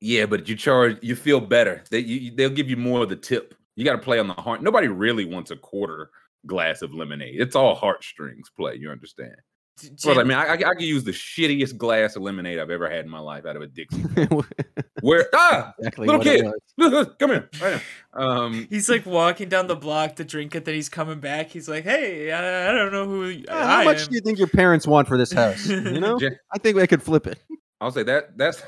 Yeah, 0.00 0.26
but 0.26 0.46
you 0.48 0.56
charge. 0.56 0.98
You 1.02 1.16
feel 1.16 1.40
better. 1.40 1.82
They 1.90 2.00
you, 2.00 2.16
you- 2.16 2.36
they'll 2.36 2.50
give 2.50 2.68
you 2.68 2.76
more 2.76 3.02
of 3.02 3.08
the 3.08 3.16
tip. 3.16 3.54
You 3.76 3.84
got 3.84 3.92
to 3.92 3.98
play 3.98 4.18
on 4.18 4.26
the 4.28 4.34
heart. 4.34 4.62
Nobody 4.62 4.88
really 4.88 5.24
wants 5.24 5.50
a 5.50 5.56
quarter 5.56 6.10
glass 6.46 6.82
of 6.82 6.94
lemonade. 6.94 7.40
It's 7.40 7.56
all 7.56 7.74
heartstrings 7.74 8.50
play. 8.56 8.76
You 8.76 8.90
understand? 8.90 9.36
J- 9.78 9.90
Well, 10.04 10.14
I 10.14 10.18
Jam- 10.20 10.28
mean, 10.28 10.38
I, 10.38 10.44
I, 10.46 10.52
I 10.54 10.74
could 10.74 10.82
use 10.82 11.04
the 11.04 11.10
shittiest 11.12 11.76
glass 11.76 12.16
of 12.16 12.22
lemonade 12.22 12.58
I've 12.58 12.70
ever 12.70 12.88
had 12.88 13.04
in 13.04 13.10
my 13.10 13.18
life 13.18 13.44
out 13.44 13.56
of 13.56 13.62
a 13.62 13.66
Dixie. 13.66 14.02
Where 15.02 15.28
ah, 15.34 15.74
what 15.78 15.98
Little 15.98 16.20
kid. 16.22 16.44
was. 16.44 16.54
look, 16.78 16.92
look, 16.92 17.18
come 17.18 17.30
here. 17.30 17.50
Right. 17.60 17.82
Um, 18.14 18.66
He's 18.70 18.88
like 18.88 19.04
walking 19.04 19.48
down 19.48 19.66
the 19.66 19.76
block 19.76 20.16
to 20.16 20.24
drink 20.24 20.54
it. 20.54 20.64
Then 20.64 20.74
he's 20.74 20.88
coming 20.88 21.20
back. 21.20 21.48
He's 21.50 21.68
like, 21.68 21.84
"Hey, 21.84 22.32
I, 22.32 22.70
I 22.70 22.72
don't 22.72 22.90
know 22.92 23.06
who 23.06 23.26
Yeah, 23.26 23.54
I 23.54 23.66
how 23.66 23.84
much 23.84 24.02
am." 24.04 24.08
do 24.08 24.14
you 24.14 24.20
think 24.22 24.38
your 24.38 24.48
parents 24.48 24.86
want 24.86 25.06
for 25.08 25.18
this 25.18 25.30
house? 25.32 25.66
You 25.66 26.00
know, 26.00 26.18
Ja- 26.18 26.30
I 26.52 26.58
think 26.58 26.78
I 26.78 26.86
could 26.86 27.02
flip 27.02 27.26
it. 27.26 27.38
I'll 27.80 27.92
say 27.92 28.02
that 28.04 28.38
that's 28.38 28.62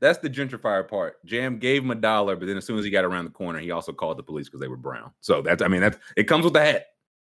that's 0.00 0.18
the 0.20 0.30
gentrifier 0.30 0.88
part. 0.88 1.22
Jam 1.26 1.58
gave 1.58 1.82
him 1.82 1.90
a 1.90 1.94
dollar, 1.94 2.34
but 2.36 2.46
then 2.46 2.56
as 2.56 2.64
soon 2.64 2.78
as 2.78 2.84
he 2.86 2.90
got 2.90 3.04
around 3.04 3.26
the 3.26 3.30
corner, 3.30 3.58
he 3.58 3.70
also 3.70 3.92
called 3.92 4.16
the 4.18 4.22
police 4.22 4.48
because 4.48 4.60
they 4.60 4.68
were 4.68 4.76
brown. 4.78 5.10
So 5.20 5.42
that's 5.42 5.62
I 5.62 5.68
mean 5.68 5.82
that's 5.82 5.98
it 6.16 6.24
comes 6.24 6.44
with 6.44 6.54
the 6.54 6.62
hat. 6.64 6.86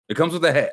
It 0.08 0.16
comes 0.16 0.32
with 0.32 0.42
the 0.44 0.54
hat. 0.54 0.72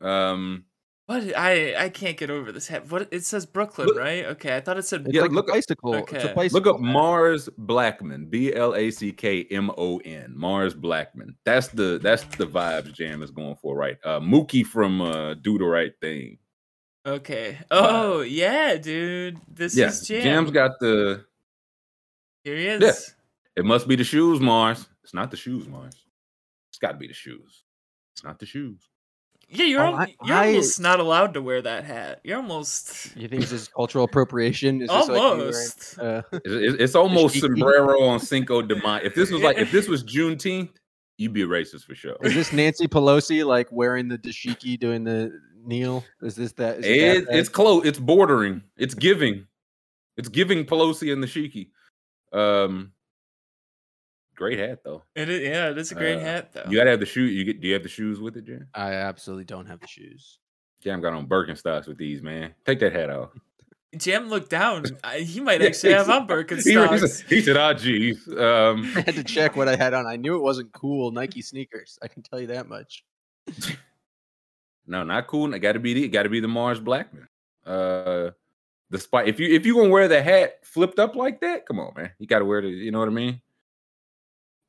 Um, 0.00 0.64
What? 1.08 1.34
I 1.34 1.84
I 1.84 1.88
can't 1.88 2.18
get 2.18 2.28
over 2.28 2.52
this. 2.52 2.68
hat. 2.68 2.90
What? 2.90 3.08
It 3.10 3.24
says 3.24 3.46
Brooklyn, 3.46 3.86
Look- 3.88 3.96
right? 3.96 4.26
Okay, 4.26 4.54
I 4.54 4.60
thought 4.60 4.76
it 4.76 4.82
said. 4.84 5.06
It's 5.06 5.14
Yeah, 5.14 5.22
like 5.22 5.30
look 5.30 5.46
a 5.46 5.52
up- 5.52 5.54
bicycle. 5.56 5.94
It's 5.94 6.12
a 6.12 6.16
okay. 6.18 6.34
bicycle. 6.34 6.60
look 6.60 6.74
up 6.74 6.80
Mars 6.82 7.48
Blackmon, 7.58 8.28
B 8.28 8.52
L 8.54 8.74
A 8.74 8.90
C 8.90 9.10
K 9.12 9.44
M 9.50 9.70
O 9.78 9.96
N, 10.04 10.34
Mars 10.36 10.74
Blackmon. 10.74 11.34
That's 11.46 11.68
the 11.68 11.98
that's 12.02 12.24
the 12.36 12.46
vibes 12.46 12.92
Jam 12.92 13.22
is 13.22 13.30
going 13.30 13.56
for, 13.56 13.74
right? 13.74 13.96
Uh, 14.04 14.20
Mookie 14.20 14.66
from 14.66 15.00
uh, 15.00 15.32
Do 15.32 15.56
the 15.56 15.64
Right 15.64 15.92
Thing. 16.02 16.36
Okay. 17.06 17.56
Oh 17.70 18.20
yeah, 18.20 18.76
dude. 18.76 19.38
This 19.48 19.74
yeah, 19.74 19.86
is 19.86 20.06
Jam. 20.06 20.22
Jam's 20.22 20.50
got 20.50 20.72
the. 20.78 21.24
Here 22.44 22.56
he 22.56 22.66
is. 22.66 22.82
Yeah. 22.82 22.92
It 23.62 23.64
must 23.64 23.88
be 23.88 23.96
the 23.96 24.04
shoes, 24.04 24.40
Mars. 24.40 24.86
It's 25.02 25.14
not 25.14 25.30
the 25.30 25.38
shoes, 25.38 25.66
Mars. 25.66 26.04
It's 26.70 26.78
got 26.78 26.92
to 26.92 26.98
be 26.98 27.06
the 27.08 27.14
shoes. 27.14 27.64
It's 28.12 28.22
not 28.22 28.38
the 28.38 28.44
shoes. 28.46 28.86
Yeah, 29.50 29.64
you're 29.64 29.80
Oh, 29.80 29.86
al- 29.86 29.94
I- 29.96 30.14
you're 30.24 30.36
I- 30.36 30.46
almost 30.48 30.78
not 30.80 31.00
allowed 31.00 31.34
to 31.34 31.42
wear 31.42 31.62
that 31.62 31.84
hat. 31.84 32.20
You're 32.22 32.36
almost 32.36 33.16
You 33.16 33.28
think 33.28 33.40
this 33.42 33.52
is 33.52 33.68
cultural 33.68 34.04
appropriation? 34.04 34.82
Is 34.82 34.88
this 34.88 35.08
like 35.08 35.08
wearing, 35.08 35.40
almost. 35.40 35.98
uh, 35.98 36.22
It's, 36.32 36.46
it's- 36.46 36.74
it's 36.78 36.94
almost 36.94 37.36
sombrero 37.40 38.02
on 38.02 38.20
Cinco 38.20 38.60
de 38.62 38.74
Mayo. 38.82 39.00
If 39.04 39.14
this 39.14 39.30
was 39.30 39.42
like 39.42 39.56
if 39.58 39.72
this 39.72 39.88
was 39.88 40.04
Juneteenth, 40.14 40.70
you'd 41.16 41.32
be 41.32 41.42
a 41.42 41.46
racist 41.46 41.84
for 41.84 41.94
sure. 41.94 42.16
is 42.22 42.34
this 42.34 42.52
Nancy 42.52 42.86
Pelosi 42.88 43.44
like 43.44 43.68
wearing 43.72 44.08
the 44.08 44.18
dashiki 44.18 44.78
doing 44.78 45.04
the 45.04 45.32
kneel? 45.64 46.04
Is 46.22 46.34
this 46.36 46.52
that? 46.52 46.80
Is 46.80 46.84
it 46.86 46.90
It, 46.90 47.26
that 47.26 47.38
it's 47.38 47.48
close. 47.48 47.86
It's 47.86 47.98
bordering. 47.98 48.62
It's 48.76 48.94
giving. 48.94 49.46
It's 50.16 50.28
giving 50.28 50.64
Pelosi 50.64 51.12
and 51.12 51.22
the 51.22 51.26
Shiki. 51.26 51.70
Um, 52.32 52.92
great 54.38 54.58
hat 54.58 54.80
though. 54.84 55.02
It 55.14 55.28
is, 55.28 55.42
yeah, 55.42 55.70
it 55.70 55.76
is 55.78 55.92
a 55.92 55.94
great 55.96 56.16
Uh, 56.16 56.20
hat 56.20 56.52
though. 56.52 56.64
You 56.68 56.78
gotta 56.78 56.90
have 56.90 57.00
the 57.00 57.06
shoe. 57.06 57.24
You 57.24 57.44
get. 57.44 57.60
Do 57.60 57.68
you 57.68 57.74
have 57.74 57.82
the 57.82 57.88
shoes 57.88 58.20
with 58.20 58.36
it, 58.36 58.44
Jam? 58.46 58.68
I 58.74 58.92
absolutely 58.94 59.44
don't 59.44 59.66
have 59.66 59.80
the 59.80 59.86
shoes. 59.88 60.38
Jam 60.80 61.00
got 61.00 61.12
on 61.12 61.26
Birkenstocks 61.26 61.86
with 61.88 61.98
these, 61.98 62.22
man. 62.22 62.54
Take 62.64 62.78
that 62.80 62.92
hat 62.92 63.10
off. 63.10 63.30
Jam 63.96 64.28
looked 64.28 64.50
down. 64.50 64.84
He 65.16 65.40
might 65.40 65.60
actually 65.62 65.92
have 65.94 66.08
on 66.08 66.22
He, 66.28 66.28
he 66.28 66.32
Birkenstocks. 66.34 67.28
he 67.28 67.40
said, 67.42 67.56
"Ah, 67.56 67.74
geez." 67.74 68.26
Um, 68.28 68.84
I 68.96 69.00
had 69.00 69.14
to 69.16 69.24
check 69.24 69.56
what 69.56 69.66
I 69.68 69.76
had 69.76 69.92
on. 69.92 70.06
I 70.06 70.16
knew 70.16 70.36
it 70.36 70.42
wasn't 70.42 70.72
cool 70.72 71.10
Nike 71.10 71.42
sneakers. 71.42 71.98
I 72.02 72.08
can 72.08 72.22
tell 72.22 72.40
you 72.40 72.46
that 72.48 72.68
much. 72.68 73.04
No, 74.86 75.02
not 75.04 75.26
cool. 75.26 75.52
It 75.52 75.58
got 75.58 75.72
to 75.72 75.80
be 75.80 75.94
the 75.94 76.08
got 76.08 76.22
to 76.22 76.28
be 76.28 76.40
the 76.40 76.48
Mars 76.48 76.80
Blackmon. 76.80 77.26
Uh, 77.66 78.30
the 78.90 78.98
spike. 78.98 79.26
If 79.26 79.38
you 79.40 79.48
if 79.54 79.66
you 79.66 79.74
gonna 79.74 79.90
wear 79.90 80.08
the 80.08 80.22
hat 80.22 80.60
flipped 80.64 80.98
up 80.98 81.14
like 81.16 81.40
that, 81.40 81.66
come 81.66 81.78
on, 81.80 81.92
man. 81.96 82.10
You 82.18 82.26
got 82.26 82.38
to 82.38 82.44
wear 82.44 82.62
the. 82.62 82.68
You 82.68 82.90
know 82.90 82.98
what 83.00 83.08
I 83.08 83.12
mean? 83.12 83.40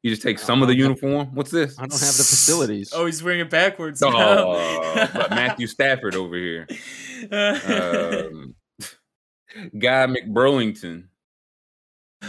You 0.01 0.10
just 0.10 0.22
take 0.22 0.39
some 0.39 0.62
of 0.62 0.70
the 0.70 0.75
don't 0.75 0.82
uniform. 0.82 1.36
What's 1.36 1.51
this? 1.51 1.77
I 1.77 1.82
don't 1.82 1.91
have 1.91 2.00
the 2.00 2.24
facilities. 2.24 2.91
Oh, 2.96 3.06
he's 3.06 3.22
wearing 3.22 3.41
it 3.41 3.50
backwards. 3.50 4.01
Oh, 4.01 4.10
now. 4.10 5.10
but 5.13 5.29
Matthew 5.32 5.68
Stafford 5.68 6.15
over 6.15 6.36
here. 6.36 6.68
Um, 7.32 8.56
Guy 9.77 10.08
McBurlington 10.08 11.08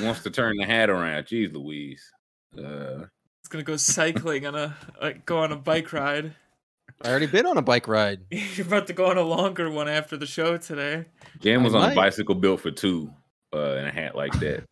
wants 0.00 0.24
to 0.24 0.30
turn 0.30 0.56
the 0.56 0.66
hat 0.66 0.90
around. 0.90 1.24
Jeez 1.26 1.52
Louise. 1.52 2.02
Uh, 2.58 3.04
He's 3.40 3.48
gonna 3.48 3.62
go 3.62 3.76
cycling 3.76 4.46
on 4.46 4.56
a 4.56 4.76
uh, 5.00 5.12
go 5.26 5.38
on 5.38 5.52
a 5.52 5.56
bike 5.56 5.92
ride. 5.92 6.34
I 7.02 7.08
already 7.08 7.26
been 7.26 7.46
on 7.46 7.56
a 7.56 7.62
bike 7.62 7.86
ride. 7.86 8.20
You're 8.30 8.66
about 8.66 8.88
to 8.88 8.92
go 8.92 9.06
on 9.06 9.16
a 9.16 9.22
longer 9.22 9.70
one 9.70 9.88
after 9.88 10.16
the 10.16 10.26
show 10.26 10.56
today. 10.56 11.04
Jam 11.38 11.62
was 11.62 11.74
I 11.74 11.78
on 11.78 11.92
a 11.92 11.94
bicycle 11.94 12.34
built 12.34 12.60
for 12.60 12.70
two 12.72 13.12
uh, 13.52 13.76
in 13.76 13.84
a 13.86 13.90
hat 13.90 14.14
like 14.14 14.32
that. 14.40 14.64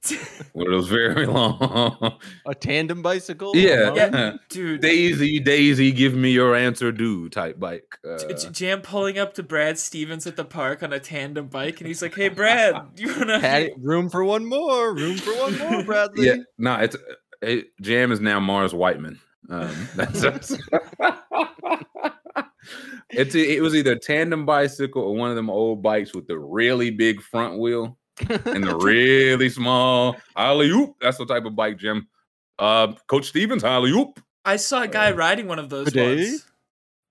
One 0.53 0.67
of 0.67 0.73
those 0.73 0.89
very 0.89 1.27
long. 1.39 2.19
A 2.47 2.55
tandem 2.55 3.03
bicycle. 3.03 3.57
yeah. 3.57 3.93
Yeah. 3.95 4.33
Dude, 4.49 4.81
Daisy, 4.81 5.41
Daisy, 5.41 5.91
give 5.93 6.15
me 6.15 6.31
your 6.31 6.55
answer, 6.55 6.93
do 6.93 7.29
type 7.29 7.59
bike. 7.59 7.99
Uh, 8.09 8.19
J- 8.19 8.35
J- 8.35 8.51
Jam 8.53 8.81
pulling 8.81 9.19
up 9.19 9.35
to 9.35 9.43
Brad 9.43 9.79
Stevens 9.79 10.27
at 10.27 10.37
the 10.37 10.45
park 10.45 10.83
on 10.83 10.93
a 10.93 11.01
tandem 11.01 11.49
bike, 11.49 11.81
and 11.81 11.89
he's 11.89 12.03
like, 12.03 12.15
"Hey, 12.15 12.29
Brad, 12.29 12.77
you 12.97 13.09
wanna?" 13.17 13.41
Had 13.41 13.63
it, 13.65 13.73
room 13.79 14.09
for 14.11 14.25
one 14.25 14.47
more. 14.47 14.95
Room 14.95 15.17
for 15.17 15.33
one 15.33 15.59
more, 15.59 15.83
Bradley. 15.83 16.27
yeah, 16.27 16.37
no, 16.57 16.75
it's 16.77 16.97
it, 17.43 17.67
Jam 17.81 18.13
is 18.13 18.21
now 18.21 18.39
Mars 18.41 18.73
Whiteman. 18.75 19.19
Um, 19.51 19.75
that's, 19.97 20.21
that's 20.21 20.57
it's 23.11 23.35
it 23.35 23.63
was 23.63 23.75
either 23.75 23.93
a 23.93 23.99
tandem 23.99 24.45
bicycle 24.45 25.03
or 25.03 25.15
one 25.15 25.31
of 25.31 25.37
them 25.37 25.49
old 25.51 25.83
bikes 25.83 26.15
with 26.15 26.27
the 26.27 26.39
really 26.39 26.91
big 26.91 27.21
front 27.23 27.59
wheel 27.59 27.98
and 28.21 28.65
the 28.65 28.77
really 28.83 29.49
small 29.49 30.17
alley 30.37 30.71
oop. 30.71 30.95
That's 31.01 31.19
the 31.19 31.27
type 31.27 31.45
of 31.45 31.55
bike, 31.57 31.79
Jim. 31.79 32.09
Uh, 32.59 32.93
Coach 33.07 33.27
Stevens 33.27 33.65
alley 33.65 33.91
oop. 33.91 34.21
I 34.45 34.57
saw 34.57 34.83
a 34.83 34.89
guy 34.89 35.13
riding 35.13 35.47
one 35.47 35.59
of 35.59 35.69
those 35.69 35.87
Good 35.87 35.95
day. 35.95 36.17
once. 36.31 36.45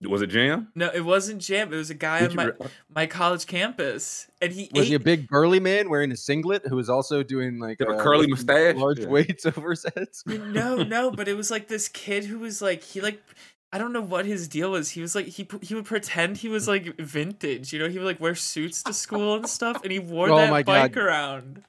Was 0.03 0.21
it 0.21 0.27
Jam? 0.27 0.67
No, 0.75 0.91
it 0.93 1.01
wasn't 1.03 1.41
Jam. 1.41 1.73
It 1.73 1.75
was 1.77 1.89
a 1.89 1.95
guy 1.95 2.19
Did 2.19 2.29
on 2.31 2.35
my, 2.35 2.43
re- 2.45 2.53
my 2.93 3.05
college 3.07 3.47
campus, 3.47 4.29
and 4.41 4.51
he 4.53 4.69
Was 4.71 4.83
ate. 4.83 4.87
he 4.89 4.93
a 4.93 4.99
big 4.99 5.27
burly 5.27 5.59
man 5.59 5.89
wearing 5.89 6.11
a 6.11 6.15
singlet 6.15 6.61
who 6.67 6.75
was 6.75 6.87
also 6.87 7.23
doing 7.23 7.57
like 7.57 7.79
Did 7.79 7.87
a 7.87 7.93
uh, 7.93 8.03
curly 8.03 8.27
lifting 8.27 8.45
mustache? 8.45 8.75
large 8.75 8.99
Yeah. 8.99 9.07
weights 9.07 9.45
over 9.47 9.71
his 9.71 9.85
heads? 9.95 10.23
no, 10.27 10.83
no, 10.83 11.09
but 11.09 11.27
it 11.27 11.33
was 11.35 11.49
like 11.49 11.67
this 11.67 11.87
kid 11.89 12.25
who 12.25 12.37
was 12.37 12.61
like 12.61 12.83
he 12.83 13.01
like 13.01 13.19
I 13.73 13.77
don't 13.77 13.91
know 13.91 14.01
what 14.01 14.25
his 14.25 14.47
deal 14.47 14.71
was. 14.71 14.89
He 14.91 15.01
was 15.01 15.13
like 15.15 15.25
he 15.27 15.47
he 15.61 15.75
would 15.75 15.85
pretend 15.85 16.37
he 16.37 16.47
was 16.49 16.67
like 16.67 16.95
vintage. 16.99 17.73
You 17.73 17.79
know, 17.79 17.89
he 17.89 17.97
would 17.97 18.05
like 18.05 18.19
wear 18.19 18.35
suits 18.35 18.81
to 18.83 18.93
school 18.93 19.35
and 19.35 19.47
stuff, 19.47 19.81
and 19.83 19.91
he 19.91 19.99
wore 19.99 20.29
Oh 20.31 20.37
that 20.37 20.49
my 20.49 20.63
bike 20.63 20.93
God. 20.93 21.01
around. 21.03 21.63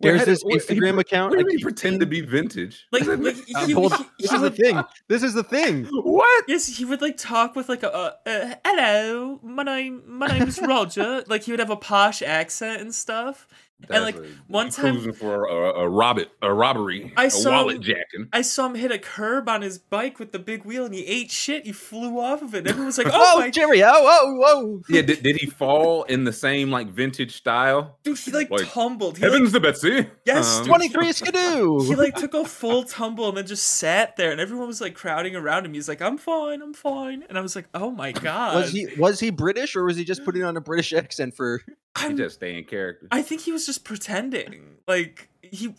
There's 0.00 0.20
how 0.20 0.24
this 0.26 0.42
wait, 0.44 0.60
he 0.62 0.74
Instagram 0.74 0.98
account. 1.00 1.30
What 1.30 1.38
I 1.38 1.42
do 1.44 1.48
you 1.52 1.56
mean 1.56 1.62
pretend 1.62 2.00
to 2.00 2.06
be 2.06 2.20
vintage? 2.20 2.84
Like, 2.92 3.06
like 3.06 3.36
he, 3.46 3.52
that 3.54 3.62
Uh, 3.62 3.66
he, 3.66 3.72
hold 3.72 3.92
he- 3.94 4.02
on. 4.04 4.10
This 4.18 4.30
he 4.30 4.34
is 4.36 4.40
the 4.42 4.50
would- 4.50 4.56
thing. 4.56 4.82
This 5.08 5.22
is 5.22 5.34
the 5.34 5.44
thing. 5.44 5.84
what? 6.02 6.44
Yes, 6.48 6.66
he 6.66 6.84
would 6.84 7.00
like 7.00 7.16
talk 7.16 7.54
with 7.56 7.68
like 7.68 7.84
a 7.84 7.94
uh, 7.94 8.12
uh, 8.26 8.54
hello, 8.64 9.40
my 9.42 9.62
name 9.62 10.02
my 10.06 10.26
name 10.26 10.48
is 10.48 10.60
Roger. 10.60 11.24
like 11.28 11.44
he 11.44 11.52
would 11.52 11.60
have 11.60 11.70
a 11.70 11.76
posh 11.76 12.20
accent 12.22 12.82
and 12.82 12.94
stuff. 12.94 13.46
And, 13.90 14.04
like, 14.04 14.16
a- 14.16 14.24
one 14.48 14.70
time- 14.70 14.94
cruising 14.94 15.12
for 15.12 15.46
a, 15.46 15.52
a, 15.54 15.84
a 15.84 15.88
robbit, 15.88 16.30
a 16.42 16.52
robbery, 16.52 17.12
I 17.16 17.24
a 17.26 17.30
saw 17.30 17.50
wallet 17.62 17.76
him- 17.76 17.82
jacking. 17.82 18.28
I 18.32 18.42
saw 18.42 18.66
him 18.66 18.74
hit 18.74 18.90
a 18.90 18.98
curb 18.98 19.48
on 19.48 19.62
his 19.62 19.78
bike 19.78 20.18
with 20.18 20.32
the 20.32 20.38
big 20.38 20.64
wheel, 20.64 20.84
and 20.84 20.94
he 20.94 21.04
ate 21.06 21.30
shit. 21.30 21.64
He 21.66 21.72
flew 21.72 22.18
off 22.20 22.42
of 22.42 22.54
it. 22.54 22.66
Everyone 22.66 22.86
was 22.86 22.98
like, 22.98 23.06
"Oh, 23.12 23.32
Oh, 23.36 23.40
my 23.40 23.50
Jerry! 23.50 23.82
Oh, 23.82 23.90
whoa, 24.02 24.34
whoa! 24.62 24.82
Yeah, 24.88 25.02
did, 25.02 25.22
did 25.22 25.36
he 25.36 25.46
fall 25.46 26.04
in 26.04 26.24
the 26.24 26.32
same 26.32 26.70
like 26.70 26.88
vintage 26.88 27.36
style? 27.36 27.98
dude!" 28.04 28.18
He 28.18 28.30
like, 28.30 28.50
Like, 28.50 28.70
tumbled. 28.72 29.18
He, 29.18 29.24
like, 29.24 29.32
Heavens 29.32 29.52
to 29.52 29.60
Betsy. 29.60 30.06
Yes, 30.24 30.58
Um. 30.60 30.66
Twenty-three 30.66 31.12
skidoo. 31.12 31.84
he 31.84 31.94
like 31.94 32.14
took 32.16 32.34
a 32.34 32.44
full 32.44 32.84
tumble 32.84 33.28
and 33.28 33.36
then 33.36 33.46
just 33.46 33.66
sat 33.66 34.16
there, 34.16 34.30
and 34.32 34.40
everyone 34.40 34.66
was 34.68 34.80
like 34.80 34.94
crowding 34.94 35.34
around 35.36 35.64
him. 35.66 35.74
He's 35.74 35.88
like, 35.88 36.00
"I'm 36.02 36.18
fine, 36.18 36.62
I'm 36.62 36.74
fine," 36.74 37.24
and 37.28 37.36
I 37.38 37.40
was 37.40 37.56
like, 37.56 37.66
"Oh 37.74 37.90
my 37.90 38.12
god!" 38.12 38.56
was 38.56 38.72
he 38.72 38.86
was 38.98 39.20
he 39.20 39.30
British 39.30 39.74
or 39.76 39.84
was 39.84 39.96
he 39.96 40.04
just 40.04 40.24
putting 40.24 40.42
on 40.44 40.56
a 40.56 40.60
British 40.60 40.92
accent 40.92 41.34
for? 41.34 41.60
He 41.98 42.04
I'm- 42.06 42.16
just 42.16 42.36
stay 42.36 42.58
in 42.58 42.64
character. 42.64 43.08
I 43.10 43.22
think 43.22 43.42
he 43.42 43.52
was 43.52 43.66
just 43.66 43.84
pretending. 43.84 44.76
Like 44.88 45.28
he 45.42 45.74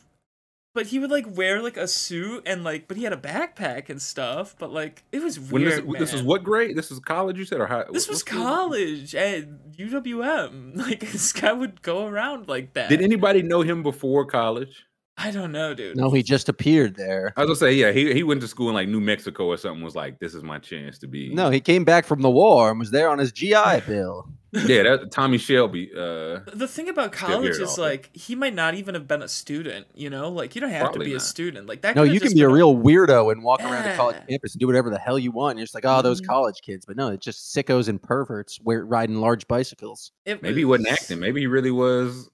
but 0.74 0.88
he 0.88 1.00
would 1.00 1.10
like 1.10 1.25
wear 1.38 1.62
like 1.62 1.77
a 1.77 1.88
suit 1.88 2.43
and 2.45 2.63
like 2.65 2.88
but 2.88 2.98
he 2.98 3.03
had 3.03 3.13
a 3.13 3.17
backpack 3.17 3.89
and 3.89 4.01
stuff, 4.01 4.55
but 4.60 4.72
like 4.74 5.03
it 5.12 5.24
was 5.24 5.39
when 5.39 5.63
weird. 5.63 5.88
this, 5.88 6.00
this 6.00 6.13
is 6.13 6.22
what 6.24 6.43
grade? 6.43 6.75
This 6.75 6.91
is 6.91 7.00
college, 7.00 7.38
you 7.38 7.45
said, 7.45 7.62
or 7.62 7.67
high? 7.67 7.86
this 7.91 8.07
was 8.10 8.17
what's 8.17 8.24
the- 8.24 8.31
college 8.31 9.15
at 9.15 9.45
UWM. 9.77 10.75
Like 10.86 11.00
this 11.00 11.31
guy 11.34 11.53
would 11.53 11.81
go 11.81 12.05
around 12.07 12.48
like 12.48 12.74
that. 12.74 12.89
Did 12.89 13.01
anybody 13.01 13.41
know 13.41 13.62
him 13.62 13.84
before 13.84 14.25
college? 14.25 14.86
I 15.17 15.31
don't 15.31 15.53
know, 15.53 15.74
dude. 15.74 15.95
No, 15.95 16.12
he 16.12 16.22
just 16.22 16.50
appeared 16.50 16.95
there. 16.98 17.31
I 17.38 17.41
was 17.45 17.48
gonna 17.60 17.72
say, 17.72 17.74
yeah, 17.75 17.93
he, 17.93 18.13
he 18.13 18.24
went 18.24 18.41
to 18.41 18.50
school 18.50 18.67
in 18.67 18.75
like 18.75 18.89
New 18.89 19.00
Mexico 19.00 19.45
or 19.45 19.55
something. 19.55 19.81
Was 19.81 19.95
like, 19.95 20.19
this 20.19 20.36
is 20.36 20.43
my 20.43 20.60
chance 20.60 20.98
to 21.00 21.07
be. 21.07 21.34
No, 21.34 21.50
he 21.50 21.62
came 21.62 21.86
back 21.86 22.05
from 22.05 22.22
the 22.22 22.29
war 22.29 22.69
and 22.69 22.77
was 22.79 22.91
there 22.91 23.10
on 23.10 23.19
his 23.19 23.31
GI 23.31 23.81
Bill. 23.88 24.27
Yeah, 24.65 24.83
that 24.83 25.12
Tommy 25.12 25.38
Shelby. 25.38 25.91
Uh, 25.93 26.39
The 26.53 26.67
thing 26.67 26.89
about 26.89 27.12
college 27.12 27.57
is 27.59 27.77
like 27.77 28.09
he 28.13 28.35
might 28.35 28.53
not 28.53 28.75
even 28.75 28.95
have 28.95 29.07
been 29.07 29.21
a 29.21 29.27
student, 29.27 29.88
you 29.93 30.09
know? 30.09 30.29
Like 30.29 30.55
you 30.55 30.62
don't 30.62 30.69
have 30.69 30.81
Probably 30.83 31.05
to 31.05 31.12
be 31.12 31.15
a 31.15 31.19
student. 31.19 31.67
Like 31.67 31.81
that 31.81 31.95
No, 31.95 32.03
you 32.03 32.19
can 32.19 32.33
be 32.33 32.41
a 32.41 32.47
been 32.47 32.55
real 32.55 32.75
weirdo 32.75 33.31
and 33.31 33.43
walk 33.43 33.62
around 33.62 33.83
the 33.83 33.95
college 33.95 34.17
campus 34.29 34.53
and 34.53 34.59
do 34.59 34.67
whatever 34.67 34.89
the 34.89 34.97
hell 35.00 35.19
you 35.19 35.31
want. 35.31 35.57
You're 35.57 35.65
just 35.65 35.75
like, 35.75 35.85
oh, 35.85 36.01
those 36.01 36.21
Mhm. 36.21 36.27
college 36.27 36.62
kids. 36.62 36.85
But 36.85 36.97
no, 36.97 37.09
it's 37.09 37.25
just 37.25 37.55
sickos 37.55 37.88
and 37.88 38.01
perverts 38.01 38.59
wear, 38.62 38.85
riding 38.85 39.17
large 39.17 39.47
bicycles. 39.47 40.12
it 40.25 40.41
maybe 40.41 40.62
he 40.62 40.65
wasn't 40.65 40.89
acting. 40.89 41.19
Maybe 41.19 41.41
he 41.41 41.47
really 41.47 41.71
was. 41.71 42.29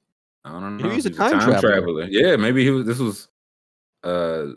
I 0.46 0.52
don't 0.52 0.78
know. 0.78 0.84
Maybe 0.84 0.96
he's 0.96 1.06
a 1.06 1.10
He 1.10 1.18
was 1.18 1.32
time 1.32 1.60
traveler. 1.62 2.08
Yeah, 2.10 2.36
maybe 2.36 2.64
he 2.64 2.72
was. 2.72 2.86
This 2.86 3.00
was 3.00 3.28
uh 4.04 4.54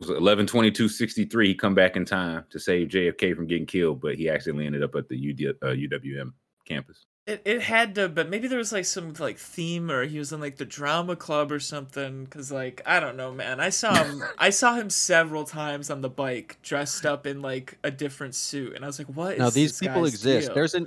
was 0.00 0.10
eleven 0.10 0.46
twenty 0.46 0.70
two 0.70 0.88
sixty 0.88 1.24
three. 1.24 1.48
He 1.48 1.54
come 1.54 1.74
back 1.74 1.96
in 1.96 2.04
time 2.04 2.44
to 2.50 2.58
save 2.58 2.88
JFK 2.88 3.34
from 3.34 3.46
getting 3.46 3.64
killed, 3.66 4.00
but 4.00 4.16
he 4.16 4.28
accidentally 4.28 4.66
ended 4.66 4.82
up 4.82 4.94
at 4.96 5.08
the 5.08 5.16
UD, 5.16 5.56
uh, 5.62 5.72
UWM 5.72 6.32
campus. 6.64 7.06
It, 7.26 7.40
it 7.46 7.62
had 7.62 7.94
to, 7.94 8.10
but 8.10 8.28
maybe 8.28 8.48
there 8.48 8.58
was 8.58 8.70
like 8.70 8.84
some 8.84 9.14
like 9.18 9.38
theme, 9.38 9.90
or 9.90 10.04
he 10.04 10.18
was 10.18 10.30
in 10.32 10.40
like 10.40 10.56
the 10.58 10.66
drama 10.66 11.16
club 11.16 11.50
or 11.50 11.58
something. 11.58 12.26
Cause 12.26 12.52
like 12.52 12.82
I 12.84 13.00
don't 13.00 13.16
know, 13.16 13.32
man. 13.32 13.60
I 13.60 13.70
saw 13.70 13.94
him. 13.94 14.22
I 14.36 14.50
saw 14.50 14.74
him 14.74 14.90
several 14.90 15.44
times 15.44 15.88
on 15.88 16.02
the 16.02 16.10
bike, 16.10 16.58
dressed 16.62 17.06
up 17.06 17.26
in 17.26 17.40
like 17.40 17.78
a 17.82 17.90
different 17.90 18.34
suit, 18.34 18.74
and 18.74 18.84
I 18.84 18.88
was 18.88 18.98
like, 18.98 19.08
"What?" 19.08 19.38
Now 19.38 19.46
is 19.46 19.54
these 19.54 19.70
this 19.70 19.80
people 19.80 20.02
guy's 20.02 20.12
exist. 20.12 20.48
deal? 20.48 20.54
There's 20.54 20.74
an 20.74 20.86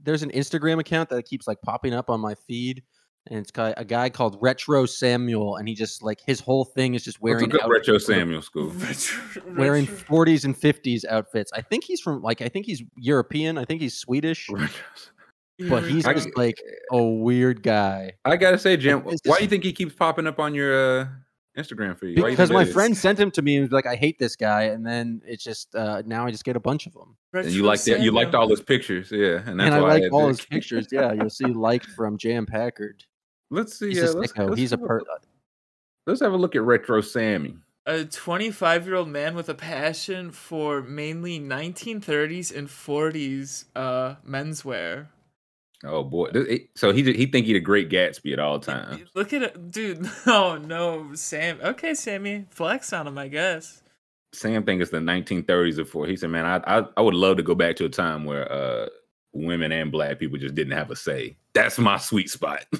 there's 0.00 0.24
an 0.24 0.30
Instagram 0.30 0.80
account 0.80 1.08
that 1.10 1.24
keeps 1.24 1.46
like 1.46 1.60
popping 1.62 1.94
up 1.94 2.10
on 2.10 2.18
my 2.20 2.34
feed, 2.34 2.82
and 3.28 3.38
it's 3.38 3.52
got 3.52 3.74
a 3.76 3.84
guy 3.84 4.10
called 4.10 4.38
Retro 4.40 4.86
Samuel, 4.86 5.54
and 5.56 5.68
he 5.68 5.74
just 5.76 6.02
like 6.02 6.20
his 6.26 6.40
whole 6.40 6.64
thing 6.64 6.94
is 6.94 7.04
just 7.04 7.20
wearing 7.20 7.52
out- 7.62 7.70
retro 7.70 7.98
Samuel 7.98 8.42
school? 8.42 8.70
Retro- 8.76 9.42
wearing 9.56 9.86
40s 9.86 10.44
and 10.44 10.58
50s 10.58 11.04
outfits. 11.04 11.52
I 11.54 11.60
think 11.62 11.84
he's 11.84 12.00
from 12.00 12.22
like 12.22 12.42
I 12.42 12.48
think 12.48 12.66
he's 12.66 12.82
European. 12.96 13.56
I 13.56 13.64
think 13.64 13.80
he's 13.80 13.96
Swedish, 13.96 14.48
but 15.68 15.84
he's 15.84 16.06
I- 16.06 16.14
just 16.14 16.36
like 16.36 16.60
a 16.90 17.02
weird 17.02 17.62
guy. 17.62 18.12
I 18.24 18.36
gotta 18.36 18.58
say, 18.58 18.76
Jim, 18.76 19.02
why 19.04 19.12
is- 19.12 19.20
do 19.20 19.42
you 19.42 19.48
think 19.48 19.64
he 19.64 19.72
keeps 19.72 19.94
popping 19.94 20.26
up 20.26 20.38
on 20.38 20.54
your 20.54 21.00
uh, 21.02 21.06
Instagram 21.56 21.98
feed? 21.98 22.18
Why 22.20 22.28
you 22.28 22.32
Because 22.32 22.50
my 22.50 22.62
that 22.64 22.68
is? 22.68 22.74
friend 22.74 22.96
sent 22.96 23.18
him 23.18 23.30
to 23.32 23.42
me 23.42 23.56
and 23.56 23.62
was 23.64 23.72
like, 23.72 23.86
"I 23.86 23.96
hate 23.96 24.18
this 24.18 24.36
guy," 24.36 24.64
and 24.64 24.86
then 24.86 25.22
it's 25.26 25.42
just 25.42 25.74
uh, 25.74 26.02
now 26.06 26.26
I 26.26 26.30
just 26.30 26.44
get 26.44 26.56
a 26.56 26.60
bunch 26.60 26.86
of 26.86 26.92
them, 26.92 27.16
and 27.32 27.46
you 27.46 27.62
Retro 27.62 27.66
like 27.68 27.82
that. 27.84 28.00
You 28.00 28.10
liked 28.12 28.34
all 28.34 28.48
his 28.48 28.60
pictures, 28.62 29.10
yeah, 29.10 29.42
and 29.46 29.58
that's 29.58 29.66
and 29.66 29.74
I 29.74 29.80
why 29.80 29.88
like 29.94 30.02
had 30.04 30.12
all 30.12 30.22
to- 30.22 30.28
his 30.28 30.40
pictures. 30.44 30.88
Yeah, 30.92 31.12
you'll 31.12 31.30
see 31.30 31.46
liked 31.46 31.86
from 31.86 32.18
Jam 32.18 32.44
Packard. 32.46 33.04
Let's 33.50 33.78
see. 33.78 33.88
He's 33.88 33.98
yeah, 33.98 34.04
a 34.04 34.12
let's, 34.12 34.32
sicko. 34.32 34.48
let's 34.50 34.58
He's 34.60 34.72
a 34.72 34.76
have 34.76 34.82
a 34.82 34.86
per. 34.86 34.98
look- 35.00 35.22
Let's 36.06 36.20
have 36.20 36.32
a 36.32 36.36
look 36.36 36.54
at 36.54 36.62
retro 36.62 37.00
Sammy. 37.00 37.56
a 37.84 38.04
25 38.04 38.86
year 38.86 38.94
old 38.94 39.08
man 39.08 39.34
with 39.34 39.48
a 39.48 39.54
passion 39.54 40.30
for 40.30 40.80
mainly 40.82 41.40
1930s 41.40 42.54
and 42.56 42.68
40s 42.68 43.64
uh 43.74 44.14
menswear. 44.28 45.08
Oh 45.84 46.02
boy! 46.02 46.30
So 46.74 46.92
he 46.92 47.02
he 47.12 47.26
think 47.26 47.46
he 47.46 47.52
the 47.52 47.60
Great 47.60 47.90
Gatsby 47.90 48.32
at 48.32 48.38
all 48.38 48.58
times. 48.58 49.02
Look 49.14 49.32
at 49.32 49.42
it, 49.42 49.70
dude. 49.70 50.08
Oh 50.26 50.56
no, 50.56 51.14
Sam. 51.14 51.58
Okay, 51.62 51.94
Sammy, 51.94 52.46
flex 52.50 52.92
on 52.92 53.06
him, 53.06 53.18
I 53.18 53.28
guess. 53.28 53.82
Sam 54.32 54.64
think 54.64 54.82
it's 54.82 54.90
the 54.90 54.98
1930s 54.98 55.78
or 55.78 55.84
40s. 55.84 56.08
He 56.08 56.16
said, 56.16 56.30
"Man, 56.30 56.44
I, 56.46 56.78
I 56.78 56.84
I 56.96 57.00
would 57.00 57.14
love 57.14 57.36
to 57.36 57.42
go 57.42 57.54
back 57.54 57.76
to 57.76 57.84
a 57.84 57.90
time 57.90 58.24
where 58.24 58.50
uh 58.50 58.88
women 59.32 59.70
and 59.70 59.92
black 59.92 60.18
people 60.18 60.38
just 60.38 60.54
didn't 60.54 60.76
have 60.76 60.90
a 60.90 60.96
say. 60.96 61.36
That's 61.52 61.78
my 61.78 61.98
sweet 61.98 62.30
spot. 62.30 62.64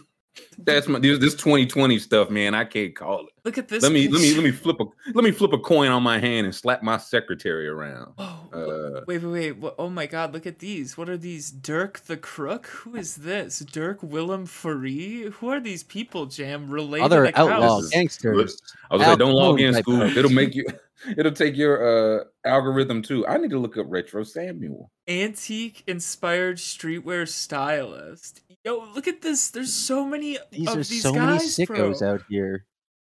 That's 0.58 0.88
my 0.88 0.98
this, 0.98 1.18
this 1.18 1.34
2020 1.34 1.98
stuff, 1.98 2.30
man. 2.30 2.54
I 2.54 2.64
can't 2.64 2.94
call 2.94 3.20
it. 3.26 3.32
Look 3.44 3.58
at 3.58 3.68
this. 3.68 3.82
Let 3.82 3.92
me 3.92 4.08
let 4.08 4.20
me 4.20 4.34
let 4.34 4.42
me 4.44 4.50
flip 4.50 4.80
a 4.80 4.84
let 5.14 5.22
me 5.24 5.30
flip 5.30 5.52
a 5.52 5.58
coin 5.58 5.90
on 5.90 6.02
my 6.02 6.18
hand 6.18 6.46
and 6.46 6.54
slap 6.54 6.82
my 6.82 6.96
secretary 6.96 7.68
around. 7.68 8.12
Oh, 8.18 8.48
Uh, 8.52 9.04
wait, 9.06 9.22
wait, 9.22 9.30
wait. 9.30 9.52
What, 9.58 9.74
oh 9.78 9.88
my 9.90 10.06
God, 10.06 10.32
look 10.32 10.46
at 10.46 10.58
these. 10.58 10.96
What 10.96 11.08
are 11.08 11.16
these? 11.18 11.50
Dirk 11.50 12.00
the 12.00 12.16
Crook? 12.16 12.66
Who 12.66 12.96
is 12.96 13.16
this? 13.16 13.60
Dirk 13.60 14.02
Willem 14.02 14.46
Faree? 14.46 15.30
Who 15.34 15.48
are 15.50 15.60
these 15.60 15.82
people, 15.84 16.26
Jam? 16.26 16.68
Related 16.70 17.04
Other 17.04 17.30
to 17.30 17.38
outlaw 17.38 17.82
gangsters. 17.90 18.60
I 18.90 18.96
was 18.96 19.06
like, 19.06 19.18
don't 19.18 19.32
log 19.34 19.60
in, 19.60 19.74
school. 19.74 20.00
folks. 20.00 20.16
It'll 20.16 20.30
make 20.30 20.54
you. 20.54 20.64
It'll 21.18 21.30
take 21.30 21.56
your 21.56 22.20
uh 22.20 22.24
algorithm 22.46 23.02
too. 23.02 23.26
I 23.26 23.36
need 23.36 23.50
to 23.50 23.58
look 23.58 23.76
up 23.76 23.86
retro 23.88 24.24
Samuel. 24.24 24.90
Antique 25.06 25.84
inspired 25.86 26.56
streetwear 26.56 27.28
stylist. 27.28 28.40
Yo, 28.66 28.84
look 28.96 29.06
at 29.06 29.22
this. 29.22 29.50
There's 29.50 29.72
so 29.72 30.04
many 30.04 30.38
These 30.50 30.66
of 30.66 30.74
are 30.74 30.76
these 30.78 31.00
so 31.00 31.12
many 31.12 31.38
sickos 31.38 32.00
bro. 32.00 32.14
out 32.14 32.22
here. 32.28 32.66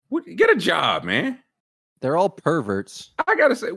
What, 0.10 0.24
get 0.36 0.52
a 0.52 0.56
job, 0.56 1.04
man. 1.04 1.40
They're 2.00 2.16
all 2.16 2.30
perverts. 2.30 3.10
I 3.28 3.36
gotta 3.36 3.56
say, 3.56 3.70